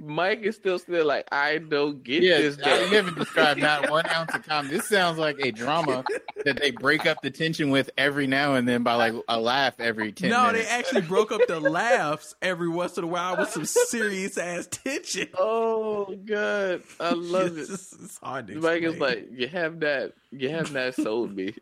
Mike 0.00 0.40
is 0.42 0.56
still 0.56 0.78
still 0.78 1.06
like, 1.06 1.26
I 1.30 1.58
don't 1.58 2.02
get 2.02 2.22
Yeah, 2.22 2.38
this. 2.38 2.58
I 2.60 2.68
haven't 2.68 3.16
described 3.16 3.60
not 3.60 3.88
one 3.90 4.06
ounce 4.10 4.34
of 4.34 4.44
comedy. 4.44 4.76
This 4.76 4.88
sounds 4.88 5.18
like 5.18 5.38
a 5.40 5.52
drama 5.52 6.04
that 6.44 6.60
they 6.60 6.72
break 6.72 7.06
up 7.06 7.22
the 7.22 7.30
tension 7.30 7.70
with 7.70 7.88
every 7.96 8.26
now 8.26 8.54
and 8.54 8.66
then 8.66 8.82
by 8.82 8.94
like 8.94 9.14
a 9.28 9.38
laugh 9.40 9.78
every 9.78 10.10
ten 10.10 10.30
no, 10.30 10.46
minutes. 10.48 10.66
they 10.66 10.74
actually 10.74 11.02
broke 11.02 11.30
up 11.30 11.40
the 11.46 11.60
laughs 11.60 12.34
every 12.42 12.68
once 12.68 12.98
in 12.98 13.04
a 13.04 13.06
while 13.06 13.36
with 13.36 13.50
some 13.50 13.64
serious 13.64 14.36
ass 14.36 14.66
tension. 14.70 15.28
Oh 15.38 16.12
god, 16.24 16.82
I 16.98 17.12
love 17.14 17.56
it. 17.56 17.62
It's, 17.70 17.92
it's 17.92 18.18
hard 18.18 18.48
to 18.48 18.56
Mike 18.56 18.82
is 18.82 18.98
like, 18.98 19.28
you 19.32 19.46
have 19.48 19.80
that, 19.80 20.14
you 20.32 20.48
have 20.50 20.72
that 20.72 20.94
sold 20.94 21.34
me. 21.36 21.54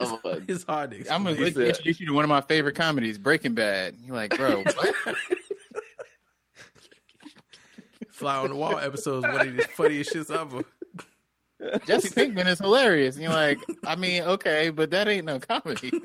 oh, 0.00 0.20
it's 0.46 0.64
hard 0.64 0.92
to 0.92 1.12
I'm 1.12 1.24
gonna 1.24 1.36
introduce 1.36 1.98
you 2.00 2.06
to 2.06 2.12
one 2.12 2.24
of 2.24 2.28
my 2.28 2.40
favorite 2.40 2.76
comedies, 2.76 3.18
Breaking 3.18 3.54
Bad. 3.54 3.96
You're 4.04 4.14
like, 4.14 4.36
bro, 4.36 4.62
what? 4.62 4.94
Fly 8.16 8.36
on 8.38 8.48
the 8.50 8.56
Wall 8.56 8.78
episodes 8.78 9.26
one 9.26 9.46
of 9.48 9.56
the 9.56 9.62
funniest 9.64 10.14
shits 10.14 10.30
ever. 10.30 10.64
Jesse 11.86 12.08
Pinkman 12.08 12.46
is 12.46 12.58
hilarious. 12.58 13.16
And 13.16 13.24
you're 13.24 13.32
like, 13.32 13.58
I 13.86 13.94
mean, 13.96 14.22
okay, 14.22 14.70
but 14.70 14.90
that 14.90 15.06
ain't 15.08 15.26
no 15.26 15.38
comedy. 15.38 15.90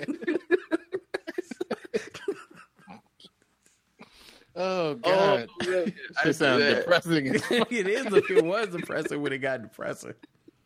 Oh, 4.53 4.89
oh 4.89 4.95
god, 4.95 5.47
Oh, 5.63 5.65
yeah. 5.71 5.85
I 6.21 6.25
this 6.27 6.37
sounds 6.39 6.61
depressing. 6.63 7.27
as 7.35 7.41
fuck. 7.45 7.71
it 7.71 7.87
is. 7.87 8.05
It 8.05 8.43
was 8.43 8.67
depressing 8.67 9.21
when 9.21 9.31
it 9.31 9.37
got 9.37 9.61
depressing. 9.61 10.13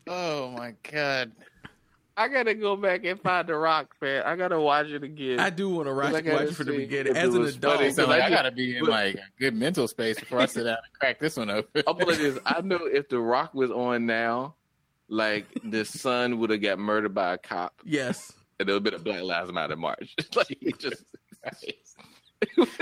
oh 0.07 0.49
my 0.49 0.74
god. 0.91 1.32
I 2.18 2.27
gotta 2.30 2.53
go 2.53 2.76
back 2.77 3.03
and 3.03 3.19
find 3.22 3.45
the 3.48 3.56
Roc, 3.56 3.94
man. 4.02 4.24
I 4.24 4.35
gotta 4.38 4.60
watch 4.60 4.88
it 4.88 5.03
again. 5.03 5.40
I 5.40 5.50
do 5.50 5.69
want 5.69 5.88
to 5.88 5.94
watch, 5.94 6.14
I 6.14 6.22
gotta 6.22 6.35
watch 6.44 6.52
it 6.52 6.56
from 6.56 6.68
the 6.68 6.77
beginning. 6.77 7.16
As 7.18 7.35
an 7.35 7.44
adult, 7.45 7.77
funny, 7.77 7.92
So 7.92 8.08
like, 8.08 8.22
I 8.22 8.26
I 8.27 8.30
just- 8.30 8.42
gotta 8.44 8.52
be 8.56 8.77
in 8.77 8.85
but- 8.85 8.90
like 8.92 9.16
a 9.16 9.19
good 9.38 9.53
mental 9.53 9.88
space 9.88 10.19
before 10.19 10.40
I 10.40 10.45
sit 10.45 10.64
down 10.64 10.77
and 10.77 11.00
crack 11.00 11.19
this 11.19 11.35
one 11.35 11.50
open. 11.50 11.84
I'll 11.85 11.95
put 11.95 12.14
it 12.14 12.18
this: 12.19 12.40
I 12.45 12.61
know 12.64 12.80
if 12.85 13.10
the 13.10 13.19
Roc 13.19 13.53
was 13.53 13.69
on 13.69 14.06
now, 14.06 14.56
like 15.10 15.45
the 15.64 15.84
son 15.84 16.40
would 16.40 16.50
have 16.52 16.61
got 16.61 16.80
murdered 16.80 17.14
by 17.14 17.34
a 17.34 17.38
cop, 17.38 17.74
yes. 17.84 18.32
and 18.60 18.69
there 18.69 18.76
would 18.80 18.94
have 18.94 19.03
been 19.03 19.16
a 19.16 19.19
Black 19.19 19.24
Lives 19.24 19.52
Matter 19.52 19.76
march. 19.76 20.16
like 20.35 20.58
he 20.60 20.72
just. 20.74 21.03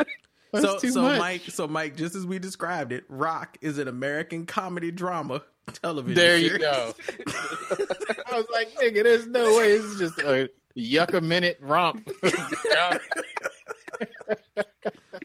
That's 0.53 0.65
so, 0.65 0.77
too 0.77 0.91
so 0.91 1.01
much. 1.01 1.19
Mike, 1.19 1.41
so 1.49 1.67
Mike, 1.67 1.98
just 1.98 2.15
as 2.15 2.27
we 2.27 2.38
described 2.38 2.91
it, 2.91 3.06
Roc 3.09 3.57
is 3.61 3.80
an 3.80 3.88
American 3.88 4.45
comedy 4.45 4.91
drama 4.91 5.41
television. 5.82 6.14
There 6.14 6.38
you 6.38 6.59
go. 6.59 6.93
I 7.27 8.38
was 8.38 8.45
like, 8.53 8.72
nigga, 8.75 9.01
there's 9.03 9.25
no 9.25 9.57
way. 9.57 9.77
This 9.77 9.85
is 9.85 9.99
just 9.99 10.19
a 10.19 10.49
yuck 10.77 11.15
a 11.15 11.22
minute 11.22 11.57
romp. 11.59 12.07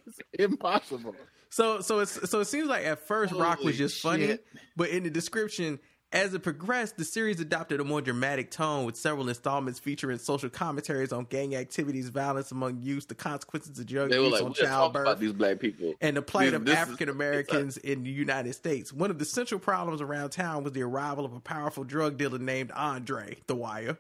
it's 0.07 0.19
impossible. 0.39 1.15
So 1.51 1.83
so 1.83 1.99
it's 2.01 2.31
so 2.31 2.41
it 2.41 2.47
seems 2.47 2.69
like 2.69 2.87
at 2.87 3.07
first 3.07 3.35
Roc 3.35 3.59
was 3.59 3.65
Holy 3.65 3.73
just 3.75 4.01
funny, 4.01 4.39
but 4.77 4.89
in 4.89 5.03
the 5.03 5.11
description, 5.11 5.79
as 6.13 6.33
it 6.33 6.43
progressed, 6.43 6.97
the 6.97 7.05
series 7.05 7.39
adopted 7.39 7.81
a 7.81 7.85
more 7.85 8.01
dramatic 8.01 8.51
tone 8.51 8.87
with 8.87 8.97
several 8.97 9.29
installments 9.29 9.79
featuring 9.79 10.19
social 10.19 10.49
commentaries 10.49 11.13
on 11.13 11.25
gang 11.25 11.55
activities, 11.55 12.09
violence 12.09 12.51
among 12.51 12.81
youth, 12.81 13.09
the 13.09 13.15
consequences 13.15 13.79
of 13.79 13.87
drug 13.87 14.11
use 14.13 14.33
like, 14.33 14.43
on 14.43 14.55
childbirth, 14.55 15.19
these 15.19 15.35
black 15.35 15.61
people 15.61 15.95
and 16.01 16.17
the 16.17 16.23
plight 16.23 16.53
This- 16.53 16.61
of 16.61 16.69
African 16.69 17.11
Americans 17.11 17.77
in 17.77 18.05
the 18.05 18.11
United 18.11 18.55
States. 18.55 18.93
One 18.93 19.11
of 19.11 19.19
the 19.19 19.27
central 19.27 19.61
problems 19.61 20.01
around 20.01 20.31
town 20.31 20.65
was 20.65 20.73
the 20.73 20.83
arrival 20.83 21.27
of 21.27 21.35
a 21.35 21.41
powerful 21.41 21.85
drug 21.85 22.17
dealer 22.17 22.39
named 22.39 22.73
Andre 22.73 23.37
The 23.47 23.55
Wire, 23.55 23.99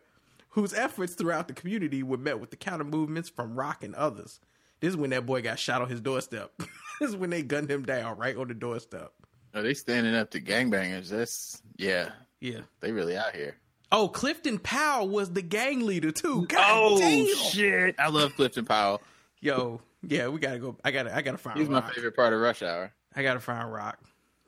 whose 0.50 0.72
efforts 0.72 1.14
throughout 1.14 1.46
the 1.46 1.54
community 1.54 2.02
were 2.02 2.16
met 2.16 2.40
with 2.40 2.50
the 2.50 2.56
counter 2.56 2.84
movements 2.84 3.28
from 3.28 3.54
Roc 3.54 3.84
and 3.84 3.94
others. 3.94 4.40
This 4.80 4.90
is 4.90 4.96
when 4.96 5.10
that 5.10 5.26
boy 5.26 5.42
got 5.42 5.58
shot 5.58 5.82
on 5.82 5.88
his 5.90 6.00
doorstep. 6.00 6.52
this 7.00 7.10
is 7.10 7.16
when 7.16 7.30
they 7.30 7.42
gunned 7.42 7.70
him 7.70 7.82
down 7.84 8.16
right 8.16 8.36
on 8.36 8.48
the 8.48 8.54
doorstep. 8.54 9.12
Are 9.54 9.62
they 9.62 9.74
standing 9.74 10.14
up 10.14 10.30
to 10.32 10.40
gangbangers? 10.40 11.08
That's 11.08 11.62
yeah, 11.76 12.10
Yeah. 12.40 12.60
they 12.80 12.92
really 12.92 13.16
out 13.16 13.34
here. 13.34 13.56
Oh, 13.90 14.08
Clifton 14.08 14.58
Powell 14.58 15.08
was 15.08 15.32
the 15.32 15.42
gang 15.42 15.86
leader 15.86 16.12
too. 16.12 16.46
God 16.46 16.58
oh 16.60 16.98
damn. 16.98 17.34
shit! 17.36 17.94
I 17.98 18.08
love 18.08 18.34
Clifton 18.36 18.66
Powell. 18.66 19.00
Yo, 19.40 19.80
yeah, 20.06 20.28
we 20.28 20.40
gotta 20.40 20.58
go. 20.58 20.76
I 20.84 20.90
gotta, 20.90 21.14
I 21.14 21.22
gotta 21.22 21.38
find. 21.38 21.58
He's 21.58 21.68
my 21.68 21.80
favorite 21.80 22.14
part 22.14 22.32
of 22.32 22.40
Rush 22.40 22.62
Hour. 22.62 22.92
I 23.16 23.22
gotta 23.22 23.40
find 23.40 23.72
Roc 23.72 23.98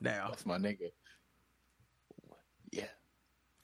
now. 0.01 0.29
That's 0.29 0.45
my 0.45 0.59
nigga. 0.59 0.91
Yeah. 2.70 2.85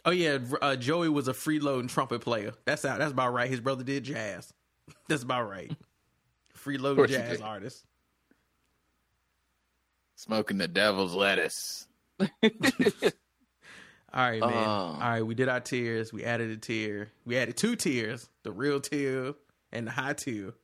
Oh 0.05 0.11
yeah, 0.13 0.39
uh, 0.63 0.77
Joey 0.77 1.11
was 1.11 1.29
a 1.29 1.33
freeloading 1.35 1.89
trumpet 1.91 2.23
player. 2.23 2.53
That's 2.65 2.85
out. 2.85 2.99
That's 2.99 3.13
about 3.13 3.35
right. 3.35 3.51
His 3.51 3.61
brother 3.61 3.85
did 3.85 4.05
jazz. 4.05 4.53
That's 5.09 5.23
about 5.25 5.49
right. 5.49 5.71
Freeloading 6.59 7.09
jazz 7.09 7.41
artist. 7.43 7.85
Smoking 10.17 10.59
the 10.59 10.67
devil's 10.69 11.15
lettuce. 11.15 11.87
All 12.21 12.27
right, 14.15 14.41
man. 14.41 14.51
Oh. 14.51 14.51
All 14.51 14.99
right, 14.99 15.23
we 15.23 15.35
did 15.35 15.49
our 15.49 15.61
tiers. 15.61 16.13
We 16.13 16.25
added 16.25 16.51
a 16.51 16.57
tier. 16.57 17.11
We 17.27 17.37
added 17.37 17.57
two 17.57 17.77
tiers: 17.77 18.29
the 18.43 18.51
real 18.53 18.81
tier 18.81 19.35
and 19.73 19.87
the 19.87 19.91
high 19.91 20.15
tier. 20.15 20.55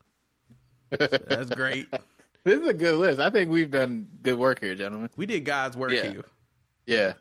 So 0.99 1.07
that's 1.07 1.51
great. 1.51 1.87
This 2.45 2.59
is 2.61 2.67
a 2.67 2.75
good 2.75 2.97
list. 2.99 3.21
I 3.21 3.31
think 3.31 3.53
we've 3.53 3.71
done 3.71 4.09
good 4.21 4.37
work 4.37 4.59
here, 4.59 4.75
gentlemen. 4.75 5.09
We 5.15 5.27
did 5.27 5.45
God's 5.45 5.77
work 5.77 5.93
Yeah. 5.93 6.11
here. 6.11 6.25
Yeah. 6.87 7.13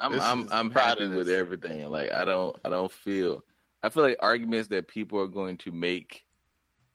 I'm 0.00 0.12
This 0.12 0.22
I'm 0.22 0.48
I'm 0.50 0.70
proud 0.70 0.98
happy 1.00 1.04
of 1.04 1.12
with 1.12 1.28
everything. 1.28 1.86
Like 1.90 2.10
I 2.12 2.24
don't 2.24 2.56
I 2.64 2.70
don't 2.70 2.90
feel 2.90 3.44
I 3.82 3.90
feel 3.90 4.02
like 4.04 4.16
arguments 4.20 4.68
that 4.68 4.88
people 4.88 5.20
are 5.20 5.26
going 5.26 5.58
to 5.58 5.70
make 5.70 6.24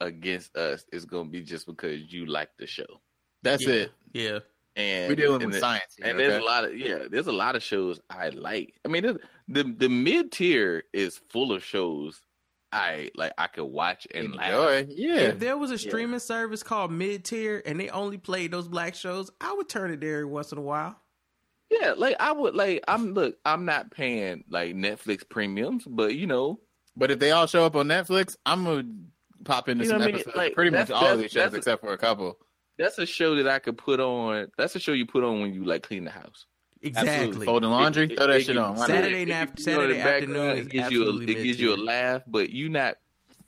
against 0.01 0.56
us 0.57 0.83
is 0.91 1.06
going 1.06 1.25
to 1.25 1.32
be 1.32 1.41
just 1.43 1.67
because 1.67 2.11
you 2.11 2.25
like 2.25 2.49
the 2.57 2.65
show. 2.65 2.88
That's 3.43 3.67
Yeah. 3.67 3.74
it. 3.74 3.91
Yeah. 4.14 4.40
And 4.78 5.10
We're 5.10 5.16
dealing 5.16 5.36
and 5.42 5.45
with 5.45 5.54
the- 5.54 5.60
science 5.62 5.95
here, 5.98 6.08
and 6.08 6.20
there's 6.20 6.42
a 6.42 6.45
lot 6.45 6.66
of 6.66 6.78
yeah, 6.78 7.06
there's 7.10 7.28
a 7.28 7.32
lot 7.32 7.56
of 7.56 7.64
shows 7.64 8.00
I 8.10 8.30
like. 8.30 8.74
I 8.84 8.90
mean, 8.90 9.18
the 9.48 9.64
the 9.64 9.88
mid 9.90 10.32
tier 10.34 10.84
is 10.94 11.18
full 11.30 11.54
of 11.54 11.64
shows 11.64 12.20
I 12.74 13.10
like. 13.16 13.32
I 13.38 13.48
could 13.48 13.64
watch 13.66 14.06
and 14.14 14.34
Enjoy. 14.34 14.38
laugh. 14.40 14.86
If 14.90 15.40
there 15.40 15.58
was 15.58 15.72
a 15.72 15.78
streaming 15.78 16.20
service 16.20 16.62
called 16.62 16.92
Mid 16.92 17.24
Tier 17.24 17.62
and 17.66 17.80
they 17.80 17.88
only 17.90 18.18
played 18.18 18.52
those 18.52 18.68
black 18.68 18.95
shows, 18.95 19.32
I 19.40 19.54
would 19.54 19.70
turn 19.70 19.92
it 19.92 20.02
there 20.02 20.16
every 20.16 20.26
once 20.26 20.52
in 20.52 20.58
a 20.58 20.62
while. 20.62 21.00
Yeah, 21.72 21.94
like 21.95 22.18
I 22.20 22.34
would 22.34 22.54
like. 22.54 22.84
I'm 22.88 23.14
look. 23.14 23.38
I'm 23.45 23.64
not 23.64 23.92
paying 23.92 24.44
like 24.50 24.76
Netflix 24.76 25.28
premiums, 25.28 25.86
but 25.88 26.16
you 26.16 26.28
know. 26.28 26.60
But 26.98 27.12
if 27.12 27.20
they 27.20 27.32
all 27.32 27.48
show 27.48 27.66
up 27.66 27.78
on 27.78 27.88
Netflix, 27.88 28.36
I'm 28.45 28.66
gonna 28.66 28.84
pop 29.45 29.70
into 29.70 29.86
You 29.86 29.92
know 29.92 29.95
some 29.95 30.02
I 30.02 30.06
mean? 30.08 30.16
episodes. 30.16 30.36
Like, 30.36 30.54
pretty 30.54 30.72
much 30.72 30.92
all 30.92 31.06
of 31.08 31.20
these 31.20 31.32
shows 31.32 31.44
that's- 31.52 31.56
except 31.56 31.82
for 31.82 31.94
a 31.94 31.98
couple. 31.98 32.38
That's 32.78 32.98
a 32.98 33.06
show 33.06 33.36
that 33.36 33.48
I 33.48 33.60
could 33.60 33.78
put 33.78 34.00
on. 34.00 34.48
That's 34.58 34.76
a 34.76 34.80
show 34.80 34.92
you 34.92 35.06
put 35.06 35.24
on 35.24 35.42
when 35.42 35.54
you 35.54 35.64
like 35.64 35.84
clean 35.84 36.04
the 36.04 36.12
house. 36.12 36.45
Exactly. 36.82 37.45
Folding 37.45 37.70
laundry? 37.70 38.08
Throw 38.16 38.28
that 38.28 38.44
shit 38.44 38.58
on. 38.58 38.76
Why? 38.76 38.88
Saturday 38.88 39.22
It- 39.24 39.28
nap- 39.30 39.54
it- 39.54 39.60
you 39.60 39.64
Saturday 39.64 39.94
in 39.95 40.00
the 40.04 40.10
afternoon 40.10 40.50
It 40.58 40.60
is 40.60 40.68
gives 40.68 40.92
you 40.92 41.04
a, 41.10 41.22
it 41.22 41.26
gives 41.44 41.60
you 41.60 41.74
a 41.74 41.78
laugh, 41.78 42.22
but 42.28 42.50
you're 42.52 42.70
not 42.70 42.98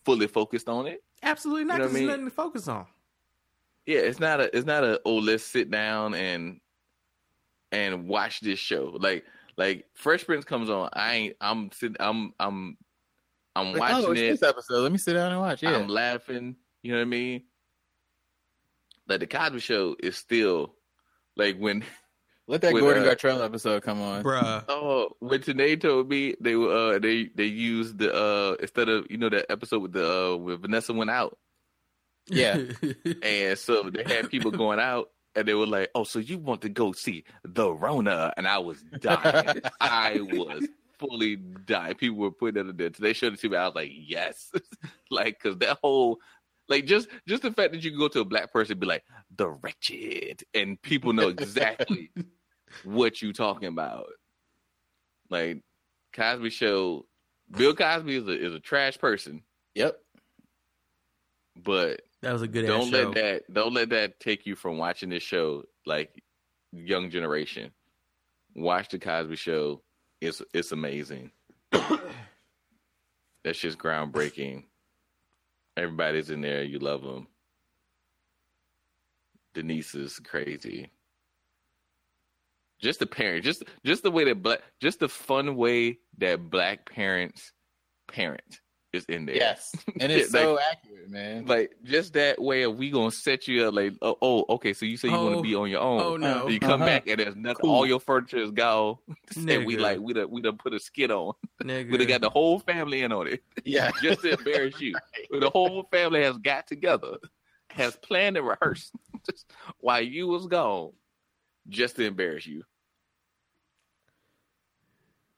fully 0.06 0.28
focused 0.28 0.70
on 0.70 0.88
it. 0.88 1.04
Absolutely 1.22 1.66
not, 1.66 1.74
You 1.76 1.80
know 1.80 1.84
because 1.86 1.90
I 1.96 2.00
there's 2.00 2.02
mean? 2.02 2.08
nothing 2.10 2.26
to 2.26 2.32
focus 2.36 2.68
on. 2.68 2.86
Yeah, 3.86 4.00
it's 4.00 4.20
not 4.20 4.40
a. 4.40 4.56
It's 4.58 4.66
not 4.66 4.84
a. 4.84 5.02
Oh, 5.06 5.16
let's 5.16 5.44
sit 5.44 5.70
down 5.72 6.14
and 6.16 6.60
and 7.72 8.08
watch 8.08 8.40
this 8.42 8.60
show. 8.60 8.98
Like 9.00 9.26
like 9.58 9.86
Fresh 9.94 10.26
Prince 10.26 10.46
comes 10.46 10.70
on. 10.70 10.90
I 10.94 11.14
ain't. 11.16 11.36
I'm 11.42 11.72
sitting. 11.72 11.98
I'm 12.00 12.34
I'm 12.40 12.78
I'm 13.56 13.74
Like, 13.74 13.92
oh, 13.94 13.96
watching 13.96 14.08
oh, 14.08 14.12
it's 14.12 14.22
it. 14.22 14.30
this 14.40 14.44
episode. 14.44 14.82
Let 14.84 14.92
me 14.92 14.98
sit 14.98 15.14
down 15.14 15.32
and 15.32 15.42
watch. 15.42 15.64
Yeah. 15.64 15.76
I'm 15.76 15.88
laughing. 15.88 16.56
You 16.84 16.92
know 16.94 16.98
what 17.00 17.02
I 17.04 17.06
mean? 17.06 17.44
Like 19.08 19.20
the 19.22 19.28
Cosby 19.28 19.60
Show 19.60 19.96
is 20.02 20.18
still 20.18 20.76
like 21.36 21.58
when. 21.58 21.84
Let 22.50 22.62
that 22.62 22.72
when, 22.72 22.82
Gordon 22.82 23.04
uh, 23.04 23.08
Gartrelle 23.08 23.44
episode 23.44 23.84
come 23.84 24.02
on, 24.02 24.24
bruh. 24.24 24.64
Oh, 24.70 25.10
when 25.20 25.42
Tanae 25.42 25.82
told 25.82 26.08
me 26.08 26.34
they 26.40 26.56
were 26.56 26.96
uh 26.96 27.00
they 27.00 27.30
they 27.36 27.44
used 27.44 27.98
the 27.98 28.14
uh 28.16 28.56
instead 28.62 28.88
of 28.88 29.06
you 29.10 29.18
know 29.18 29.28
that 29.28 29.52
episode 29.52 29.80
with 29.80 29.92
the 29.92 30.10
uh 30.34 30.38
with 30.38 30.62
Vanessa 30.62 30.94
went 30.94 31.10
out. 31.10 31.38
Yeah. 32.30 32.58
and 33.22 33.58
so 33.58 33.90
they 33.90 34.04
had 34.04 34.30
people 34.30 34.52
going 34.52 34.80
out 34.80 35.10
and 35.36 35.46
they 35.48 35.54
were 35.56 35.68
like, 35.68 35.90
Oh, 35.94 36.06
so 36.06 36.20
you 36.20 36.38
want 36.38 36.62
to 36.62 36.70
go 36.70 36.92
see 36.94 37.26
the 37.44 37.70
Rona? 37.70 38.34
And 38.38 38.48
I 38.48 38.60
was 38.60 38.82
dying. 39.00 39.62
I 39.82 40.20
was 40.22 40.68
fully 41.00 41.36
dying. 41.36 41.96
People 41.96 42.20
were 42.20 42.32
putting 42.32 42.66
it 42.66 42.70
in 42.70 42.78
there. 42.78 42.90
They 42.90 43.14
showed 43.14 43.34
it 43.34 43.40
to 43.42 43.50
me. 43.50 43.58
I 43.58 43.66
was 43.66 43.76
like, 43.76 43.92
Yes. 43.94 44.52
like 45.10 45.40
cause 45.42 45.58
that 45.58 45.80
whole 45.82 46.20
like 46.70 46.86
just 46.86 47.08
just 47.28 47.44
the 47.44 47.52
fact 47.52 47.74
that 47.74 47.84
you 47.84 47.92
can 47.92 48.00
go 48.00 48.08
to 48.10 48.20
a 48.22 48.26
black 48.26 48.52
person 48.52 48.74
and 48.74 48.82
be 48.82 48.88
like, 48.88 49.04
the 49.36 49.50
wretched 49.50 50.44
and 50.54 50.82
people 50.82 51.14
know 51.14 51.30
exactly 51.30 52.12
what 52.84 53.22
you 53.22 53.34
talking 53.34 53.68
about. 53.70 54.08
Like 55.30 55.64
Cosby 56.14 56.50
Show, 56.50 57.06
Bill 57.52 57.76
Cosby 57.76 58.16
is 58.16 58.28
a 58.28 58.46
is 58.46 58.54
a 58.54 58.60
trash 58.60 58.98
person. 58.98 59.44
Yep. 59.76 59.98
But 61.64 62.02
That 62.22 62.34
was 62.34 62.42
a 62.42 62.48
good 62.48 62.66
ass 62.66 62.70
don't 62.70 62.92
show. 62.92 62.98
let 63.10 63.14
that 63.16 63.54
don't 63.54 63.74
let 63.74 63.90
that 63.90 64.20
take 64.20 64.46
you 64.46 64.56
from 64.56 64.78
watching 64.78 65.10
this 65.10 65.24
show 65.24 65.64
like 65.86 66.22
young 66.72 67.10
generation. 67.10 67.72
Watch 68.56 68.90
the 68.90 69.00
Cosby 69.00 69.36
Show. 69.36 69.82
It's 70.22 70.42
it's 70.54 70.72
amazing. 70.72 71.32
That's 71.72 73.60
just 73.60 73.78
groundbreaking. 73.78 74.64
Everybody's 75.78 76.32
in 76.32 76.42
there. 76.42 76.64
You 76.64 76.80
love 76.80 77.04
them. 77.04 77.28
Denise 79.54 79.94
is 79.96 80.20
crazy. 80.20 80.92
Just 82.82 83.00
the 83.00 83.06
parent, 83.06 83.44
just 83.44 83.64
just 83.86 84.04
the 84.04 84.12
way 84.12 84.24
that 84.26 84.42
black, 84.44 84.62
just 84.82 85.00
the 85.00 85.10
fun 85.10 85.56
way 85.56 86.00
that 86.18 86.50
black 86.50 86.90
parents 86.92 87.54
parent 88.08 88.60
is 88.98 89.06
in 89.06 89.26
there. 89.26 89.36
Yes, 89.36 89.74
and 90.02 90.12
it's 90.12 90.34
Like- 90.34 90.44
so 90.44 90.60
accurate, 90.72 91.10
man. 91.10 91.46
like 91.46 91.72
just 91.84 92.14
that 92.14 92.42
way 92.42 92.64
of 92.64 92.76
we 92.76 92.92
gonna 92.92 93.12
set 93.12 93.48
you 93.48 93.64
up 93.66 93.74
like 93.74 93.94
oh, 94.02 94.18
oh 94.22 94.46
okay 94.50 94.74
so 94.74 94.86
you 94.86 94.98
say 94.98 95.08
you 95.08 95.14
want 95.14 95.36
Oh, 95.36 95.38
to 95.38 95.42
be 95.42 95.56
on 95.56 95.70
your 95.70 95.80
own 95.80 96.02
oh, 96.02 96.18
no. 96.18 96.50
you 96.50 96.60
come 96.60 96.82
Uh-huh. 96.82 96.86
back 96.86 97.08
and 97.08 97.18
there's 97.22 97.36
nothing 97.38 97.62
Cool. 97.62 97.72
all 97.74 97.86
your 97.86 98.02
furniture 98.02 98.38
is 98.40 98.52
gone 98.52 98.98
and 99.38 99.66
we 99.66 99.78
like 99.78 100.00
we 100.00 100.12
done 100.12 100.30
we 100.30 100.42
done 100.42 100.58
put 100.58 100.74
a 100.74 100.80
skit 100.80 101.10
on 101.12 101.32
Nigga. 101.64 101.90
we 101.92 101.98
done 101.98 102.08
got 102.08 102.20
the 102.22 102.30
whole 102.30 102.60
family 102.60 103.04
in 103.04 103.14
on 103.14 103.28
it 103.28 103.42
Yeah. 103.64 103.92
just 104.04 104.22
to 104.24 104.32
embarrass 104.38 104.82
you 104.82 104.96
the 105.32 105.50
whole 105.50 105.88
family 105.92 106.22
has 106.24 106.38
got 106.40 106.68
together 106.68 107.16
has 107.70 107.96
planned 107.96 108.36
and 108.36 108.46
rehearsed 108.46 108.92
just 109.26 109.50
while 109.80 110.02
you 110.02 110.28
was 110.28 110.46
gone 110.48 110.92
just 111.70 111.96
to 111.96 112.04
embarrass 112.04 112.46
you 112.46 112.64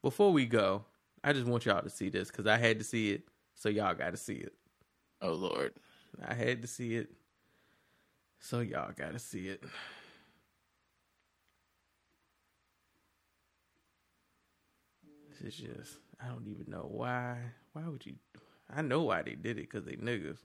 Before 0.02 0.32
we 0.32 0.46
go, 0.46 0.86
I 1.24 1.34
just 1.34 1.46
want 1.46 1.66
y'all 1.66 1.82
to 1.84 1.90
see 1.90 2.10
this 2.10 2.30
because 2.32 2.48
I 2.48 2.58
had 2.58 2.80
to 2.80 2.86
see 2.86 3.12
it, 3.12 3.24
so 3.60 3.68
y'all 3.70 3.94
got 3.94 4.12
to 4.12 4.18
see 4.18 4.36
it. 4.36 4.54
Oh 5.22 5.34
Lord, 5.34 5.74
I 6.26 6.34
had 6.34 6.62
to 6.62 6.68
see 6.68 6.96
it, 6.96 7.10
so 8.40 8.62
y'all 8.62 8.94
got 8.98 9.12
to 9.12 9.20
see 9.20 9.50
it. 9.50 9.62
This 15.30 15.54
is 15.54 15.56
just, 15.60 15.98
I 16.24 16.30
don't 16.30 16.48
even 16.48 16.66
know 16.70 16.88
why. 16.90 17.38
Why 17.74 17.84
would 17.88 18.06
you? 18.06 18.16
I 18.74 18.82
know 18.82 19.04
why 19.04 19.24
they 19.24 19.36
did 19.36 19.58
it 19.58 19.70
because 19.70 19.84
they 19.84 19.98
niggas. 19.98 20.38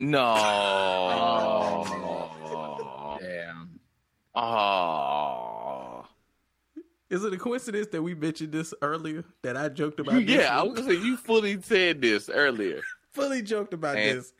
no 0.00 1.84
damn 3.20 3.80
oh 4.36 5.57
Is 7.10 7.24
it 7.24 7.32
a 7.32 7.38
coincidence 7.38 7.86
that 7.92 8.02
we 8.02 8.14
mentioned 8.14 8.52
this 8.52 8.74
earlier? 8.82 9.24
That 9.42 9.56
I 9.56 9.68
joked 9.70 9.98
about. 10.00 10.14
this 10.14 10.30
yeah 10.30 10.58
i 10.58 10.62
was 10.62 10.78
gonna 10.78 10.88
say 10.92 11.00
you 11.00 11.16
fully 11.16 11.60
said 11.62 12.00
this 12.02 12.28
earlier 12.28 12.80
fully 13.12 13.42
joked 13.42 13.72
about 13.74 13.96
And- 13.96 14.18
this, 14.18 14.32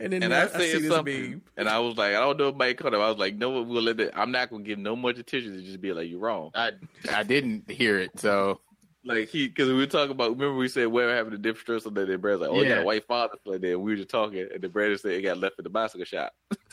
and 0.00 0.12
then 0.12 0.22
and 0.24 0.34
I, 0.34 0.40
I 0.40 0.42
I 0.44 0.46
see 0.48 0.72
said 0.72 0.82
this 0.82 0.90
something, 0.92 1.30
meme. 1.30 1.42
and 1.56 1.68
I 1.68 1.78
was 1.78 1.96
like, 1.96 2.10
I 2.16 2.20
don't 2.20 2.36
know 2.36 2.48
if 2.48 2.56
Mike 2.56 2.78
caught 2.78 2.94
it. 2.94 2.96
I 2.96 3.08
was 3.08 3.16
like, 3.18 3.36
no, 3.36 3.62
we'll 3.62 3.80
let 3.82 4.00
it. 4.00 4.10
I'm 4.16 4.32
not 4.32 4.50
gonna 4.50 4.64
give 4.64 4.78
no 4.78 4.96
much 4.96 5.18
attention 5.18 5.52
to 5.54 5.62
just 5.62 5.80
be 5.80 5.92
like, 5.92 6.08
you're 6.10 6.18
wrong. 6.18 6.50
I 6.54 6.72
I 7.12 7.22
didn't 7.22 7.70
hear 7.70 7.98
it, 8.00 8.18
so 8.18 8.60
Like 9.04 9.28
he, 9.28 9.46
because 9.46 9.68
we 9.68 9.74
were 9.74 9.86
talking 9.86 10.10
about. 10.10 10.30
Remember 10.30 10.56
we 10.56 10.66
said 10.68 10.88
we're 10.88 11.14
having 11.14 11.32
a 11.34 11.38
different 11.38 11.60
stress 11.60 11.86
on 11.86 11.94
that. 11.94 12.08
And 12.10 12.20
Brad's 12.20 12.40
like, 12.40 12.50
oh, 12.50 12.56
you 12.56 12.64
got 12.64 12.70
Yeah. 12.76 12.80
a 12.80 12.84
white 12.84 13.06
father 13.06 13.34
for 13.44 13.56
that. 13.58 13.78
We 13.78 13.92
were 13.92 13.96
just 13.96 14.08
talking, 14.08 14.40
and 14.52 14.60
the 14.62 14.68
Brad 14.68 14.98
said 14.98 15.12
it 15.12 15.22
got 15.22 15.38
left 15.38 15.56
at 15.58 15.64
the 15.64 15.70
bicycle 15.70 16.04
shop, 16.06 16.32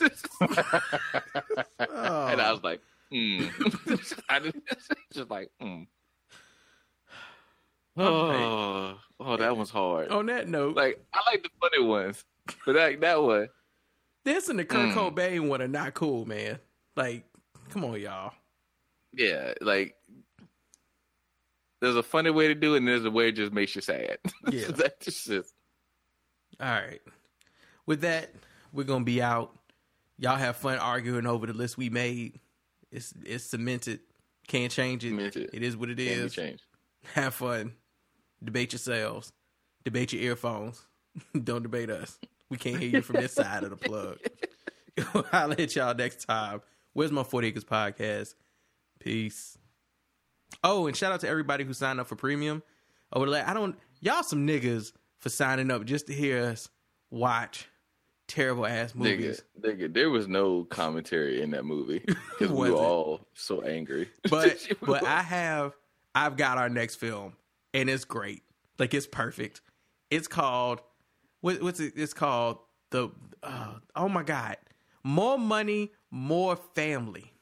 Oh. 1.78 2.26
and 2.28 2.40
I 2.40 2.50
was 2.52 2.62
like, 2.62 2.80
hmm. 3.12 3.94
I 4.28 4.38
didn't, 4.40 4.64
just 5.12 5.30
like, 5.30 5.50
hmm. 5.60 5.82
Oh, 7.96 8.96
oh, 9.20 9.36
that 9.36 9.56
one's 9.56 9.70
hard. 9.70 10.08
On 10.08 10.26
that 10.26 10.48
note, 10.48 10.76
Like 10.76 11.04
I 11.12 11.20
like 11.30 11.42
the 11.42 11.50
funny 11.60 11.84
ones, 11.86 12.24
but 12.64 12.74
like 12.74 13.00
that 13.02 13.22
one, 13.22 13.48
this 14.24 14.48
and 14.48 14.58
the 14.58 14.64
Kurt 14.64 14.90
Mm. 14.90 14.94
Cobain 15.14 15.48
one 15.48 15.60
are 15.60 15.68
not 15.68 15.92
cool, 15.94 16.24
man. 16.24 16.58
Like, 16.96 17.24
come 17.68 17.84
on, 17.84 18.00
y'all. 18.00 18.32
yeah, 19.12 19.52
like 19.60 19.94
there's 21.82 21.96
a 21.96 22.02
funny 22.02 22.30
way 22.30 22.48
to 22.48 22.54
do 22.54 22.74
it, 22.74 22.78
and 22.78 22.88
there's 22.88 23.04
a 23.04 23.10
way 23.10 23.28
it 23.28 23.32
just 23.32 23.52
makes 23.52 23.74
you 23.74 23.82
sad. 23.82 24.18
Yeah. 24.50 24.68
That's 24.68 25.04
just 25.04 25.28
it. 25.28 25.44
All 26.60 26.66
right. 26.68 27.00
With 27.86 28.00
that, 28.02 28.30
we're 28.72 28.84
gonna 28.84 29.04
be 29.04 29.20
out. 29.20 29.54
Y'all 30.18 30.36
have 30.36 30.56
fun 30.56 30.78
arguing 30.78 31.26
over 31.26 31.46
the 31.46 31.52
list 31.52 31.76
we 31.76 31.90
made. 31.90 32.38
It's 32.92 33.12
it's 33.24 33.44
cemented. 33.44 34.00
Can't 34.46 34.70
change 34.70 35.04
it. 35.04 35.08
Cemented. 35.08 35.50
It 35.52 35.62
is 35.62 35.76
what 35.76 35.88
it 35.90 35.96
Can't 35.98 36.20
is. 36.20 36.34
changed. 36.34 36.62
Have 37.14 37.34
fun. 37.34 37.72
Debate 38.44 38.72
yourselves. 38.72 39.32
Debate 39.84 40.12
your 40.12 40.22
earphones. 40.22 40.84
Don't 41.44 41.62
debate 41.62 41.90
us. 41.90 42.18
We 42.50 42.58
can't 42.58 42.78
hear 42.78 42.88
you 42.90 43.02
from 43.02 43.16
this 43.20 43.32
side 43.32 43.64
of 43.64 43.70
the 43.70 43.76
plug. 43.76 44.18
I'll 45.32 45.48
let 45.48 45.74
y'all 45.74 45.94
next 45.94 46.26
time. 46.26 46.60
Where's 46.92 47.10
my 47.10 47.22
40 47.22 47.48
Acres 47.48 47.64
podcast? 47.64 48.34
Peace. 49.00 49.56
Oh, 50.62 50.86
and 50.86 50.94
shout 50.96 51.12
out 51.12 51.20
to 51.20 51.28
everybody 51.28 51.64
who 51.64 51.72
signed 51.72 51.98
up 51.98 52.06
for 52.06 52.16
premium. 52.16 52.62
Over 53.12 53.26
the 53.26 53.32
last, 53.32 53.48
I 53.48 53.54
don't 53.54 53.76
y'all 54.00 54.22
some 54.22 54.46
niggas 54.46 54.92
for 55.18 55.28
signing 55.30 55.70
up 55.70 55.84
just 55.84 56.08
to 56.08 56.12
hear 56.12 56.44
us 56.44 56.68
watch 57.10 57.68
terrible 58.32 58.66
ass 58.66 58.94
movies. 58.94 59.42
Nigga, 59.60 59.76
nigga, 59.76 59.92
there 59.92 60.08
was 60.08 60.26
no 60.26 60.64
commentary 60.64 61.42
in 61.42 61.50
that 61.50 61.64
movie 61.64 61.98
because 62.06 62.50
we 62.50 62.70
were 62.70 62.76
all 62.76 63.26
so 63.34 63.60
angry. 63.60 64.08
But 64.30 64.66
but 64.82 65.04
I 65.04 65.20
have 65.22 65.74
I've 66.14 66.36
got 66.36 66.56
our 66.58 66.68
next 66.68 66.96
film 66.96 67.34
and 67.74 67.90
it's 67.90 68.04
great. 68.04 68.42
Like 68.78 68.94
it's 68.94 69.06
perfect. 69.06 69.60
It's 70.10 70.28
called 70.28 70.80
what, 71.42 71.62
what's 71.62 71.80
it? 71.80 71.92
It's 71.94 72.14
called 72.14 72.58
the 72.90 73.10
uh, 73.42 73.74
oh 73.96 74.08
my 74.08 74.22
god, 74.22 74.56
more 75.04 75.38
money, 75.38 75.92
more 76.10 76.56
family. 76.56 77.32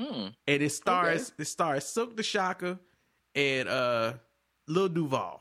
Mm. 0.00 0.34
And 0.46 0.62
it 0.62 0.70
stars 0.70 1.32
it 1.38 1.46
stars 1.46 1.84
Silk 1.84 2.16
the 2.16 2.22
Shocker 2.22 2.78
and 3.34 3.68
uh 3.68 4.14
Lil 4.66 4.88
Duval. 4.88 5.40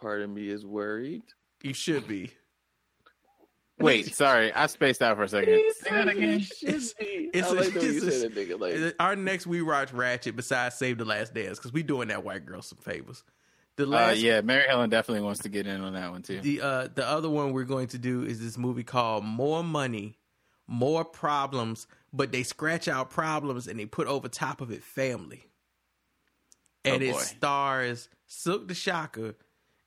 Part 0.00 0.22
of 0.22 0.30
me 0.30 0.48
is 0.48 0.64
worried. 0.64 1.22
You 1.62 1.74
should 1.74 2.06
be. 2.08 2.30
Wait, 3.80 4.14
sorry, 4.14 4.52
I 4.52 4.66
spaced 4.66 5.02
out 5.02 5.16
for 5.16 5.24
a 5.24 5.28
second. 5.28 5.60
Say 5.76 5.90
that 5.90 6.08
again. 6.08 6.40
It's, 6.60 6.62
it's, 6.62 6.94
like 7.52 7.72
the 7.72 7.80
way 7.80 7.86
it's- 7.96 8.20
said 8.20 8.34
that, 8.34 8.48
nigga, 8.48 8.60
like- 8.60 8.74
it's- 8.74 8.92
our 9.00 9.16
next 9.16 9.46
we 9.46 9.60
watch 9.62 9.92
Ratchet 9.92 10.36
besides 10.36 10.76
Save 10.76 10.98
the 10.98 11.04
Last 11.04 11.34
Dance 11.34 11.58
because 11.58 11.72
we 11.72 11.82
doing 11.82 12.08
that 12.08 12.22
white 12.24 12.46
girl 12.46 12.62
some 12.62 12.78
favors. 12.78 13.24
The 13.76 13.84
Uh, 13.84 13.88
last, 13.88 14.18
yeah, 14.18 14.40
Mary 14.42 14.64
Helen 14.68 14.90
definitely 14.90 15.22
wants 15.24 15.40
to 15.40 15.48
get 15.48 15.66
in 15.66 15.80
on 15.80 15.94
that 15.94 16.10
one 16.12 16.22
too. 16.22 16.40
the 16.42 16.60
uh, 16.60 16.88
the 16.94 17.08
other 17.08 17.30
one 17.30 17.52
we're 17.52 17.64
going 17.64 17.88
to 17.88 17.98
do 17.98 18.22
is 18.22 18.38
this 18.38 18.58
movie 18.58 18.84
called 18.84 19.24
More 19.24 19.64
Money, 19.64 20.18
More 20.68 21.04
Problems, 21.04 21.86
but 22.12 22.30
they 22.30 22.42
scratch 22.42 22.86
out 22.86 23.08
problems 23.10 23.66
and 23.66 23.80
they 23.80 23.86
put 23.86 24.06
over 24.06 24.28
top 24.28 24.60
of 24.60 24.70
it 24.70 24.84
family. 24.84 25.44
And 26.84 27.02
Oh, 27.02 27.06
it 27.06 27.16
stars 27.16 28.08
Silk 28.26 28.68
the 28.68 28.74
Shocker 28.74 29.34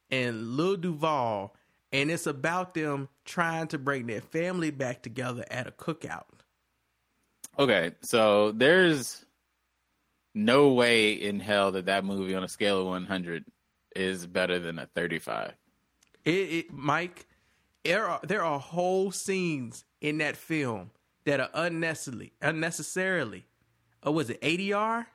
and 0.09 0.55
Lil 0.55 0.77
Duval, 0.77 1.55
and 1.91 2.11
it's 2.11 2.27
about 2.27 2.73
them 2.73 3.09
trying 3.23 3.67
to 3.67 3.77
bring 3.77 4.07
their 4.07 4.21
family 4.21 4.71
back 4.71 5.01
together 5.01 5.45
at 5.49 5.67
a 5.67 5.71
cookout. 5.71 6.25
Okay, 7.57 7.91
so 8.01 8.51
there's 8.51 9.25
no 10.33 10.69
way 10.73 11.13
in 11.13 11.39
hell 11.39 11.71
that 11.71 11.85
that 11.85 12.03
movie 12.03 12.35
on 12.35 12.43
a 12.43 12.49
scale 12.49 12.81
of 12.81 12.87
100 12.87 13.45
is 13.95 14.27
better 14.27 14.59
than 14.59 14.77
a 14.77 14.87
35. 14.87 15.53
It, 16.25 16.31
it 16.31 16.73
Mike, 16.73 17.27
there 17.83 18.07
are 18.07 18.19
there 18.23 18.43
are 18.43 18.59
whole 18.59 19.11
scenes 19.11 19.85
in 20.01 20.17
that 20.17 20.35
film 20.35 20.91
that 21.25 21.39
are 21.39 21.49
unnecessarily 21.53 22.33
unnecessarily. 22.41 23.45
Oh, 24.03 24.11
was 24.11 24.29
it 24.29 24.41
ADR? 24.41 25.05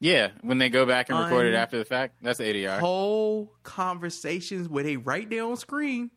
Yeah, 0.00 0.30
when 0.42 0.58
they 0.58 0.68
go 0.68 0.86
back 0.86 1.10
and 1.10 1.18
record 1.18 1.46
it 1.46 1.54
after 1.54 1.76
the 1.78 1.84
fact, 1.84 2.22
that's 2.22 2.38
ADR. 2.38 2.78
Whole 2.78 3.52
conversations 3.64 4.68
where 4.68 4.84
they 4.84 4.96
right 4.96 5.28
there 5.28 5.44
on 5.44 5.56
screen 5.56 6.10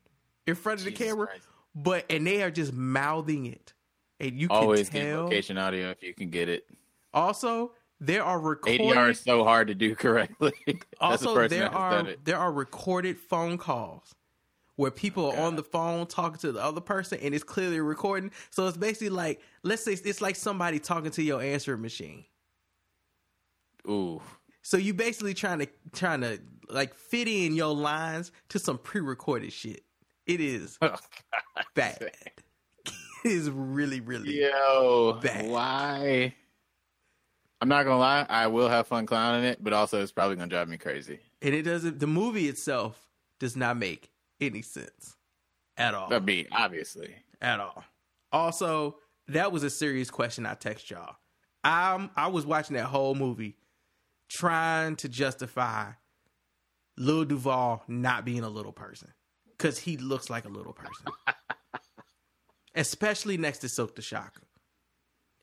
in 0.45 0.55
front 0.55 0.79
of 0.79 0.85
the 0.85 0.91
camera, 0.91 1.27
Christ. 1.27 1.47
but 1.73 2.05
and 2.09 2.25
they 2.27 2.43
are 2.43 2.51
just 2.51 2.73
mouthing 2.73 3.47
it, 3.47 3.73
and 4.19 4.39
you 4.39 4.47
can 4.47 4.57
Always 4.57 4.89
get 4.89 5.09
tell. 5.09 5.23
location 5.23 5.57
audio 5.57 5.89
if 5.89 6.03
you 6.03 6.13
can 6.13 6.29
get 6.29 6.47
it. 6.47 6.65
Also, 7.13 7.71
there 7.99 8.23
are 8.23 8.39
recorded. 8.39 8.81
ADR 8.81 9.11
is 9.11 9.19
so 9.19 9.43
hard 9.43 9.67
to 9.67 9.75
do 9.75 9.95
correctly. 9.95 10.53
That's 10.67 10.79
the 11.23 11.29
also, 11.29 11.47
there 11.47 11.73
are 11.73 12.07
there 12.23 12.37
are 12.37 12.51
recorded 12.51 13.17
phone 13.17 13.57
calls 13.57 14.13
where 14.75 14.91
people 14.91 15.31
are 15.31 15.37
oh, 15.37 15.43
on 15.43 15.55
the 15.55 15.63
phone 15.63 16.07
talking 16.07 16.39
to 16.39 16.51
the 16.51 16.63
other 16.63 16.81
person, 16.81 17.19
and 17.21 17.33
it's 17.33 17.43
clearly 17.43 17.79
recording. 17.79 18.31
So 18.51 18.67
it's 18.67 18.77
basically 18.77 19.09
like, 19.09 19.41
let's 19.63 19.83
say 19.83 19.93
it's 19.93 20.21
like 20.21 20.35
somebody 20.35 20.79
talking 20.79 21.11
to 21.11 21.23
your 21.23 21.41
answering 21.41 21.81
machine. 21.81 22.25
Ooh. 23.87 24.21
So 24.61 24.77
you 24.77 24.93
basically 24.93 25.33
trying 25.33 25.59
to 25.59 25.67
trying 25.93 26.21
to 26.21 26.39
like 26.69 26.93
fit 26.93 27.27
in 27.27 27.55
your 27.55 27.73
lines 27.73 28.31
to 28.49 28.59
some 28.59 28.77
pre-recorded 28.77 29.51
shit. 29.51 29.83
It 30.25 30.39
is 30.39 30.77
Oh, 30.81 30.95
bad. 31.73 31.97
it 32.01 32.91
is 33.23 33.49
really 33.49 33.99
really 34.01 34.41
Yo, 34.41 35.19
Bad. 35.21 35.47
why? 35.49 36.35
I'm 37.59 37.67
not 37.69 37.83
gonna 37.83 37.99
lie, 37.99 38.25
I 38.29 38.47
will 38.47 38.69
have 38.69 38.87
fun 38.87 39.05
clowning 39.05 39.43
it, 39.43 39.63
but 39.63 39.73
also 39.73 40.01
it's 40.01 40.11
probably 40.11 40.35
gonna 40.35 40.47
drive 40.47 40.67
me 40.69 40.77
crazy. 40.77 41.19
and 41.41 41.53
it 41.53 41.63
doesn't. 41.63 41.99
The 41.99 42.07
movie 42.07 42.47
itself 42.47 42.99
does 43.39 43.55
not 43.55 43.77
make 43.77 44.09
any 44.39 44.61
sense 44.61 45.15
at 45.77 45.93
all. 45.93 46.13
I 46.13 46.19
mean, 46.19 46.47
obviously. 46.51 47.15
at 47.41 47.59
all. 47.59 47.83
Also, 48.31 48.97
that 49.27 49.51
was 49.51 49.63
a 49.63 49.69
serious 49.69 50.09
question 50.09 50.45
I 50.45 50.53
text 50.55 50.89
y'all. 50.89 51.15
I'm 51.63 52.09
I 52.15 52.27
was 52.27 52.45
watching 52.45 52.75
that 52.77 52.85
whole 52.85 53.13
movie 53.15 53.57
trying 54.31 54.95
to 54.95 55.09
justify 55.09 55.91
Lil 56.97 57.25
Duval 57.25 57.83
not 57.87 58.23
being 58.23 58.43
a 58.43 58.49
little 58.49 58.71
person 58.71 59.09
because 59.57 59.77
he 59.77 59.97
looks 59.97 60.29
like 60.29 60.45
a 60.45 60.49
little 60.49 60.73
person, 60.73 61.05
especially 62.75 63.37
next 63.37 63.59
to 63.59 63.69
Silk 63.69 63.95
the 63.95 64.01
Shocker. 64.01 64.43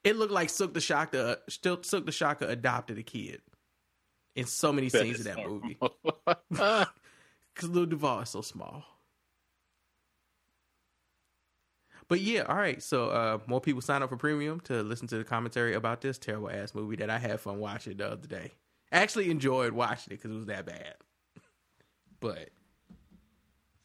It 0.05 0.17
looked 0.17 0.33
like 0.33 0.49
Silk 0.49 0.73
the 0.73 0.81
Shocker, 0.81 1.37
still 1.49 1.83
Silk 1.83 2.07
the 2.07 2.13
Shocker 2.13 2.47
adopted 2.47 2.99
a 2.99 3.03
kid 3.03 3.43
in 4.35 4.47
so 4.47 4.73
many 4.73 4.89
That 4.89 5.03
scenes 5.03 5.19
of 5.19 5.25
that 5.25 5.47
movie 5.47 5.77
because 6.49 7.69
Lil 7.71 7.87
Duval 7.87 8.21
is 8.21 8.31
so 8.31 8.41
small. 8.41 8.85
But 12.09 12.23
yeah, 12.23 12.45
all 12.45 12.57
right. 12.57 12.83
So 12.83 13.11
uh, 13.11 13.39
more 13.47 13.61
people 13.61 13.83
sign 13.83 14.03
up 14.03 14.09
for 14.09 14.17
premium 14.17 14.61
to 14.61 14.83
listen 14.83 15.09
to 15.09 15.19
the 15.19 15.25
commentary 15.25 15.75
about 15.75 16.01
this 16.01 16.17
terrible 16.17 16.49
ass 16.51 16.75
movie 16.75 16.97
that 16.97 17.11
I 17.11 17.19
had 17.19 17.39
fun 17.39 17.59
watching 17.59 17.99
the 17.99 18.11
other 18.13 18.27
day. 18.27 18.53
I 18.93 18.99
actually 18.99 19.31
enjoyed 19.31 19.73
watching 19.73 20.13
it 20.13 20.17
because 20.23 20.31
it 20.31 20.35
was 20.39 20.47
that 20.47 20.67
bad. 20.67 20.95
But 22.21 22.49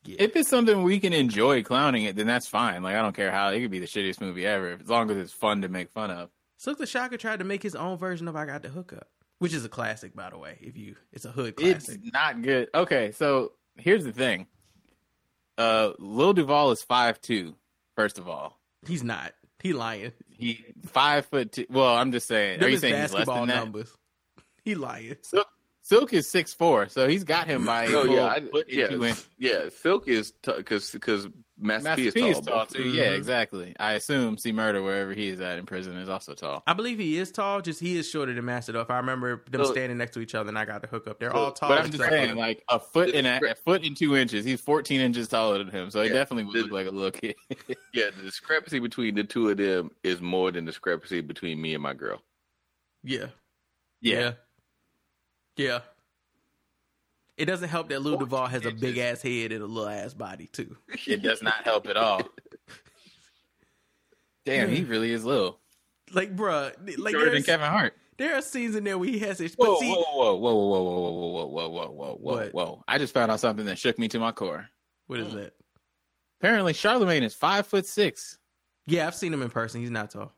If 0.05 0.35
it's 0.35 0.49
something 0.49 0.81
we 0.83 0.99
can 0.99 1.13
enjoy 1.13 1.61
clowning 1.63 2.03
it, 2.05 2.15
then 2.15 2.25
that's 2.27 2.47
fine. 2.47 2.81
Like 2.83 2.95
I 2.95 3.01
don't 3.01 3.15
care 3.15 3.31
how 3.31 3.49
it 3.49 3.59
could 3.61 3.71
be 3.71 3.79
the 3.79 3.85
shittiest 3.85 4.21
movie 4.21 4.45
ever, 4.45 4.77
as 4.81 4.89
long 4.89 5.09
as 5.11 5.17
it's 5.17 5.31
fun 5.33 5.61
to 5.61 5.69
make 5.69 5.91
fun 5.91 6.09
of. 6.11 6.29
Silk 6.57 6.77
the 6.79 6.85
Shocker 6.87 7.17
tried 7.17 7.39
to 7.39 7.45
make 7.45 7.61
his 7.61 7.75
own 7.75 7.97
version 7.97 8.27
of 8.27 8.35
"I 8.35 8.45
Got 8.45 8.63
the 8.63 8.69
Hookup," 8.69 9.07
which 9.39 9.53
is 9.53 9.63
a 9.65 9.69
classic, 9.69 10.15
by 10.15 10.29
the 10.29 10.37
way. 10.37 10.57
If 10.61 10.77
you, 10.77 10.95
it's 11.11 11.25
a 11.25 11.31
hood 11.31 11.55
classic. 11.55 11.99
It's 12.03 12.13
not 12.13 12.41
good. 12.41 12.69
Okay, 12.73 13.11
so 13.11 13.51
here's 13.75 14.03
the 14.03 14.13
thing. 14.13 14.47
Uh 15.57 15.91
Lil 15.99 16.33
Duval 16.33 16.71
is 16.71 16.81
five 16.81 17.21
two. 17.21 17.55
First 17.95 18.17
of 18.17 18.27
all, 18.27 18.59
He's 18.87 19.03
not. 19.03 19.33
He 19.61 19.71
lying. 19.73 20.11
he 20.29 20.65
five 20.87 21.25
foot 21.27 21.51
two. 21.51 21.65
Well, 21.69 21.95
I'm 21.95 22.11
just 22.11 22.27
saying. 22.27 22.59
Them 22.59 22.67
Are 22.67 22.71
you 22.71 22.77
saying 22.79 22.99
he's 22.99 23.13
less 23.13 23.27
than 23.27 23.47
that? 23.47 23.55
numbers. 23.55 23.95
He 24.65 24.75
lying. 24.75 25.15
Silk, 25.21 25.47
Silk 25.81 26.13
is 26.13 26.29
six 26.29 26.53
four, 26.53 26.87
so 26.87 27.07
he's 27.09 27.25
got 27.25 27.47
him 27.47 27.65
by 27.65 27.87
No, 27.87 28.03
a 28.03 28.13
yeah, 28.15 28.25
I, 28.27 28.39
foot 28.39 28.65
yeah, 28.69 29.13
yeah. 29.37 29.69
Silk 29.69 30.07
is 30.07 30.31
because 30.45 30.91
because 30.91 31.27
Master, 31.59 31.83
Master 31.89 32.01
P 32.01 32.07
is 32.07 32.13
P 32.13 32.19
tall. 32.21 32.29
is 32.29 32.39
tall 32.41 32.65
too. 32.65 32.83
Yeah, 32.89 33.09
Mhm. 33.11 33.17
exactly. 33.17 33.75
I 33.79 33.93
assume 33.93 34.37
C 34.37 34.53
Murder 34.53 34.81
wherever 34.81 35.13
he 35.13 35.27
is 35.27 35.41
at 35.41 35.59
in 35.59 35.65
prison 35.65 35.97
is 35.97 36.07
also 36.07 36.33
tall. 36.33 36.63
I 36.65 36.71
believe 36.73 36.97
he 36.99 37.17
is 37.17 37.31
tall. 37.33 37.59
Just 37.61 37.81
he 37.81 37.97
is 37.97 38.09
shorter 38.09 38.33
than 38.33 38.45
Master. 38.45 38.71
Though. 38.71 38.79
If 38.81 38.89
I 38.89 38.95
remember 38.97 39.43
them 39.51 39.65
So- 39.65 39.71
standing 39.73 39.97
next 39.97 40.13
to 40.13 40.21
each 40.21 40.33
other, 40.35 40.47
and 40.47 40.57
I 40.57 40.63
got 40.63 40.81
the 40.81 40.87
hook 40.87 41.05
up. 41.07 41.19
They're 41.19 41.31
So- 41.31 41.35
all 41.37 41.51
tall. 41.51 41.67
But 41.69 41.79
I'm 41.79 41.85
just 41.91 41.97
straight 42.01 42.09
saying, 42.27 42.35
like 42.37 42.63
a 42.69 42.79
foot 42.79 43.13
and 43.13 43.27
a, 43.27 43.51
a 43.51 43.55
foot 43.55 43.83
and 43.85 43.95
two 43.95 44.15
inches. 44.15 44.45
He's 44.45 44.61
14 44.61 45.01
inches 45.01 45.27
taller 45.27 45.57
than 45.57 45.67
him, 45.69 45.91
so 45.91 46.01
he 46.01 46.07
definitely 46.09 46.45
would 46.45 46.55
The- 46.55 46.61
look 46.63 46.71
like 46.71 46.87
a 46.87 46.91
little 46.91 47.11
kid. 47.11 47.35
Yeah, 47.93 48.09
the 48.15 48.23
discrepancy 48.23 48.79
between 48.79 49.15
the 49.15 49.25
two 49.25 49.49
of 49.49 49.57
them 49.57 49.91
is 50.03 50.21
more 50.21 50.49
than 50.51 50.63
discrepancy 50.65 51.19
between 51.21 51.61
me 51.61 51.73
and 51.73 51.83
my 51.83 51.93
girl. 51.93 52.23
yeah, 53.03 53.27
yeah. 54.01 54.19
yeah, 54.19 54.31
yeah. 55.57 55.79
It 57.37 57.45
doesn't 57.45 57.69
help 57.69 57.89
that 57.89 58.01
Lil 58.01 58.17
Duval 58.17 58.45
has 58.47 58.65
a 58.65 58.71
big 58.71 58.97
ass 58.99 59.21
head 59.21 59.51
and 59.51 59.63
a 59.63 59.65
little 59.65 59.89
ass 59.89 60.13
body 60.13 60.47
too. 60.47 60.77
it 61.07 61.21
does 61.23 61.41
not 61.41 61.63
help 61.63 61.87
at 61.87 61.97
all. 61.97 62.21
Damn, 64.45 64.69
he 64.69 64.83
really 64.83 65.11
is 65.11 65.23
little. 65.25 65.59
Like, 66.13 66.35
bruh, 66.35 66.73
like 66.99 67.13
Shorter 67.13 67.31
than 67.31 67.43
Kevin 67.43 67.67
Hart. 67.67 67.93
there 68.17 68.35
are 68.35 68.41
scenes 68.41 68.75
in 68.75 68.83
there 68.83 68.97
where 68.97 69.09
he 69.09 69.19
has 69.19 69.39
his. 69.39 69.55
Whoa, 69.55 69.73
But 69.73 69.79
see, 69.79 69.91
whoa, 69.91 70.35
whoa, 70.35 70.35
whoa, 70.35 70.53
whoa, 70.55 70.83
whoa, 70.83 70.93
whoa, 70.93 71.09
whoa, 71.11 71.47
whoa, 71.47 71.47
whoa, 71.47 71.69
whoa, 71.69 71.89
whoa, 71.89 72.15
whoa, 72.15 72.35
What? 72.35 72.53
whoa! 72.53 72.83
I 72.87 72.97
just 72.97 73.13
found 73.13 73.31
out 73.31 73.39
something 73.39 73.65
that 73.65 73.79
shook 73.79 73.97
me 73.97 74.07
to 74.09 74.19
my 74.19 74.31
core. 74.31 74.67
what 75.07 75.19
is 75.19 75.33
that? 75.33 75.53
Apparently, 76.39 76.73
Charlemagne 76.73 77.23
is 77.23 77.33
five 77.33 77.65
foot 77.65 77.85
six. 77.85 78.37
Yeah, 78.85 79.07
I've 79.07 79.15
seen 79.15 79.33
him 79.33 79.41
in 79.41 79.49
person. 79.49 79.79
He's 79.81 79.89
not 79.89 80.11
tall. 80.11 80.33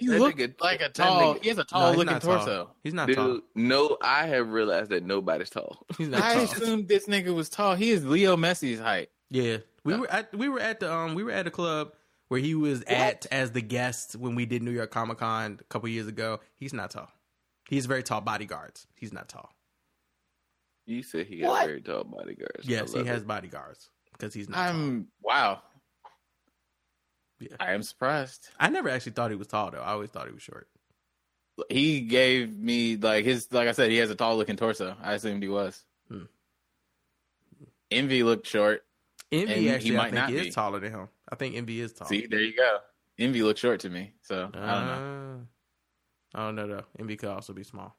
He 0.00 0.06
That 0.08 0.18
looks 0.20 0.34
nigga- 0.40 0.60
like 0.60 0.80
a 0.80 0.88
tall. 0.88 1.34
nigga- 1.34 1.42
he 1.42 1.48
has 1.50 1.58
a 1.58 1.60
No, 1.60 1.64
tall 1.64 1.88
he's 1.90 1.98
looking 1.98 2.12
not 2.14 2.22
tall. 2.22 2.36
torso. 2.38 2.70
He's 2.82 2.94
not 2.94 3.06
Dude, 3.06 3.16
tall. 3.16 3.40
no, 3.54 3.98
I 4.02 4.26
have 4.26 4.48
realized 4.48 4.90
that 4.90 5.04
nobody's 5.04 5.50
tall. 5.50 5.86
He's 5.98 6.08
not 6.08 6.22
I 6.22 6.34
tall. 6.34 6.42
assumed 6.44 6.88
this 6.88 7.06
nigga 7.06 7.34
was 7.34 7.48
tall. 7.48 7.74
He 7.74 7.90
is 7.90 8.04
Leo 8.04 8.36
Messi's 8.36 8.80
height. 8.80 9.10
Yeah, 9.30 9.58
we 9.84 9.96
were 9.96 10.10
at 10.10 10.34
we 10.34 10.48
were 10.48 10.58
at 10.60 10.80
the 10.80 10.92
um 10.92 11.14
we 11.14 11.22
were 11.22 11.30
at 11.30 11.46
a 11.46 11.50
club 11.50 11.92
where 12.28 12.40
he 12.40 12.54
was 12.54 12.82
at 12.84 13.26
as 13.30 13.52
the 13.52 13.60
guest 13.60 14.16
when 14.16 14.34
we 14.34 14.46
did 14.46 14.62
New 14.62 14.70
York 14.70 14.90
Comic 14.90 15.18
Con 15.18 15.58
a 15.60 15.64
couple 15.64 15.88
years 15.88 16.06
ago. 16.06 16.40
He's 16.56 16.72
not 16.72 16.90
tall. 16.90 17.10
He's 17.68 17.86
very 17.86 18.02
tall 18.02 18.20
bodyguards. 18.22 18.86
He's 18.96 19.12
not 19.12 19.28
tall. 19.28 19.50
You 20.86 21.02
said 21.02 21.26
he 21.26 21.38
got 21.38 21.48
What? 21.48 21.66
very 21.66 21.80
tall 21.82 22.04
bodyguards. 22.04 22.66
Yes, 22.66 22.92
he 22.92 22.98
love 22.98 23.06
has 23.06 23.22
it. 23.22 23.28
bodyguards 23.28 23.90
because 24.12 24.34
he's 24.34 24.48
not. 24.48 24.58
I'm 24.58 25.06
wow. 25.22 25.62
Yeah. 27.40 27.56
I 27.58 27.72
am 27.72 27.82
surprised. 27.82 28.48
I 28.58 28.68
never 28.68 28.88
actually 28.90 29.12
thought 29.12 29.30
he 29.30 29.36
was 29.36 29.46
tall 29.48 29.70
though. 29.70 29.80
I 29.80 29.92
always 29.92 30.10
thought 30.10 30.26
he 30.26 30.32
was 30.34 30.42
short. 30.42 30.68
He 31.68 32.02
gave 32.02 32.56
me 32.56 32.96
like 32.96 33.24
his 33.24 33.50
like 33.52 33.68
I 33.68 33.72
said, 33.72 33.90
he 33.90 33.96
has 33.98 34.10
a 34.10 34.14
tall 34.14 34.36
looking 34.36 34.56
torso. 34.56 34.94
I 35.02 35.14
assumed 35.14 35.42
he 35.42 35.48
was. 35.48 35.84
Hmm. 36.08 36.24
Envy 37.90 38.22
looked 38.22 38.46
short. 38.46 38.84
Envy 39.32 39.70
actually, 39.70 39.98
I 39.98 40.10
think, 40.10 40.30
is 40.30 40.42
be. 40.46 40.50
taller 40.50 40.80
than 40.80 40.92
him. 40.92 41.08
I 41.28 41.34
think 41.36 41.56
Envy 41.56 41.80
is 41.80 41.92
tall. 41.92 42.08
See, 42.08 42.26
there 42.26 42.40
you 42.40 42.56
go. 42.56 42.78
Envy 43.18 43.42
looked 43.42 43.58
short 43.58 43.80
to 43.80 43.90
me. 43.90 44.12
So 44.22 44.50
I 44.54 44.58
don't 44.58 44.86
know. 44.86 44.98
know. 45.36 45.40
I 46.34 46.38
don't 46.46 46.54
know 46.56 46.66
though. 46.68 46.84
Envy 46.98 47.16
could 47.16 47.28
also 47.28 47.52
be 47.52 47.64
small. 47.64 47.96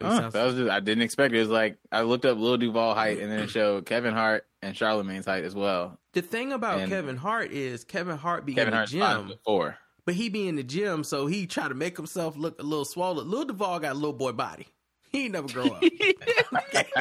Well, 0.00 0.16
sounds- 0.16 0.34
that 0.34 0.44
was 0.44 0.54
just, 0.54 0.70
I 0.70 0.80
didn't 0.80 1.02
expect 1.02 1.34
it. 1.34 1.38
It 1.38 1.40
was 1.40 1.48
like 1.48 1.78
I 1.92 2.02
looked 2.02 2.24
up 2.24 2.38
Lil 2.38 2.56
Duval 2.56 2.94
height 2.94 3.18
and 3.20 3.30
then 3.30 3.40
it 3.40 3.50
showed 3.50 3.84
Kevin 3.86 4.14
Hart 4.14 4.46
and 4.62 4.76
Charlemagne's 4.76 5.26
height 5.26 5.44
as 5.44 5.54
well. 5.54 5.98
the 6.12 6.22
thing 6.22 6.52
about 6.52 6.80
and- 6.80 6.90
Kevin 6.90 7.16
Hart 7.16 7.50
is 7.52 7.84
Kevin 7.84 8.16
Hart 8.16 8.44
be 8.46 8.54
Kevin 8.54 8.68
in 8.68 8.70
the 8.72 8.76
Hart's 8.76 8.92
five 8.92 9.18
gym, 9.18 9.28
foot 9.28 9.40
four. 9.44 9.78
but 10.04 10.14
he 10.14 10.28
be 10.28 10.48
in 10.48 10.56
the 10.56 10.62
gym, 10.62 11.04
so 11.04 11.26
he 11.26 11.46
try 11.46 11.68
to 11.68 11.74
make 11.74 11.96
himself 11.96 12.36
look 12.36 12.58
a 12.60 12.64
little 12.64 12.84
swollen. 12.84 13.30
Lil 13.30 13.44
Duval 13.44 13.78
got 13.80 13.92
a 13.92 13.94
little 13.94 14.12
boy 14.12 14.32
body. 14.32 14.66
He 15.10 15.24
ain't 15.24 15.32
never 15.32 15.48
grow 15.48 15.66
up. 15.66 15.82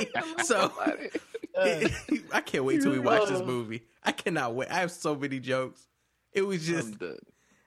So 0.46 0.72
I 1.60 2.42
can't 2.46 2.64
wait 2.64 2.82
till 2.82 2.92
we 2.92 3.00
watch 3.00 3.28
this 3.30 3.42
movie. 3.42 3.82
I 4.04 4.12
cannot 4.12 4.54
wait. 4.56 4.70
I 4.70 4.76
have 4.76 4.92
so 4.92 5.16
many 5.16 5.40
jokes. 5.40 5.86
It 6.32 6.44
was 6.44 6.66
just. 6.66 6.94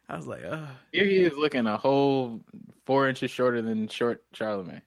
I 0.09 0.17
was 0.17 0.27
like, 0.27 0.45
uh 0.45 0.67
Here 0.93 1.05
he 1.05 1.19
is 1.19 1.35
looking 1.37 1.67
a 1.67 1.77
whole 1.77 2.41
four 2.87 3.09
inches 3.09 3.31
shorter 3.31 3.61
than 3.61 3.89
short 3.89 4.23
Charlemagne. 4.33 4.83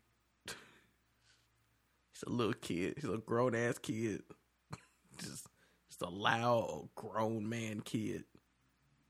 He's 0.47 2.23
a 2.25 2.29
little 2.29 2.53
kid. 2.53 2.95
He's 2.99 3.09
a 3.09 3.17
grown 3.17 3.53
ass 3.55 3.77
kid. 3.77 4.23
Just, 5.23 5.47
just 5.89 6.01
a 6.01 6.09
loud 6.09 6.89
grown 6.95 7.47
man 7.47 7.81
kid. 7.81 8.23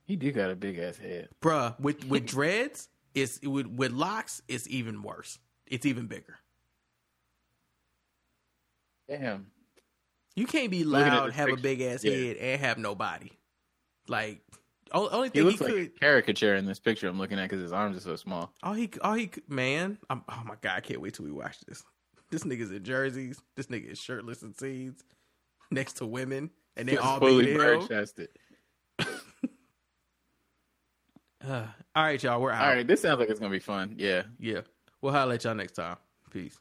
He 0.05 0.15
did 0.15 0.35
got 0.35 0.51
a 0.51 0.55
big 0.55 0.79
ass 0.79 0.97
head, 0.97 1.29
bruh. 1.41 1.79
With 1.79 2.05
with 2.09 2.25
dreads, 2.25 2.89
it's 3.13 3.39
with 3.41 3.67
with 3.67 3.91
locks, 3.91 4.41
it's 4.47 4.67
even 4.69 5.01
worse. 5.01 5.39
It's 5.65 5.85
even 5.85 6.07
bigger. 6.07 6.39
Damn. 9.07 9.47
You 10.35 10.45
can't 10.45 10.71
be 10.71 10.83
loud, 10.83 11.31
have 11.33 11.49
a 11.49 11.57
big 11.57 11.81
ass 11.81 12.03
yeah. 12.03 12.11
head, 12.11 12.37
and 12.37 12.61
have 12.61 12.77
no 12.77 12.95
body. 12.95 13.31
Like 14.07 14.41
only 14.91 15.29
thing 15.29 15.41
he, 15.43 15.47
looks 15.47 15.61
like 15.61 15.71
could. 15.71 15.81
a 15.81 15.99
caricature 15.99 16.55
in 16.55 16.65
this 16.65 16.79
picture 16.79 17.07
I'm 17.07 17.17
looking 17.17 17.39
at 17.39 17.49
because 17.49 17.61
his 17.61 17.73
arms 17.73 17.97
are 17.97 18.01
so 18.01 18.15
small. 18.15 18.53
All 18.61 18.73
he, 18.73 18.89
all 19.01 19.13
he, 19.13 19.31
man. 19.47 19.97
I'm, 20.09 20.23
oh 20.29 20.43
my 20.45 20.55
god, 20.61 20.77
I 20.77 20.81
can't 20.81 21.01
wait 21.01 21.13
till 21.13 21.25
we 21.25 21.31
watch 21.31 21.59
this. 21.61 21.83
This 22.29 22.43
nigga's 22.43 22.71
in 22.71 22.83
jerseys. 22.83 23.41
This 23.55 23.67
nigga 23.67 23.91
is 23.91 23.99
shirtless 23.99 24.41
and 24.41 24.55
scenes 24.55 25.03
next 25.73 25.93
to 25.93 26.05
women, 26.05 26.49
and 26.77 26.87
they 26.87 26.97
all 26.97 27.19
fully 27.19 27.53
bird 27.55 27.87
chested. 27.87 28.29
Uh, 28.99 29.05
all 31.95 32.03
right, 32.03 32.21
y'all, 32.23 32.41
we're 32.41 32.51
out. 32.51 32.63
All 32.63 32.75
right, 32.75 32.87
this 32.87 33.01
sounds 33.01 33.19
like 33.19 33.29
it's 33.29 33.39
gonna 33.39 33.51
be 33.51 33.59
fun. 33.59 33.95
Yeah. 33.97 34.23
Yeah, 34.39 34.61
we'll 35.01 35.13
at 35.31 35.43
y'all 35.43 35.55
next 35.55 35.73
time. 35.73 35.97
Peace. 36.31 36.57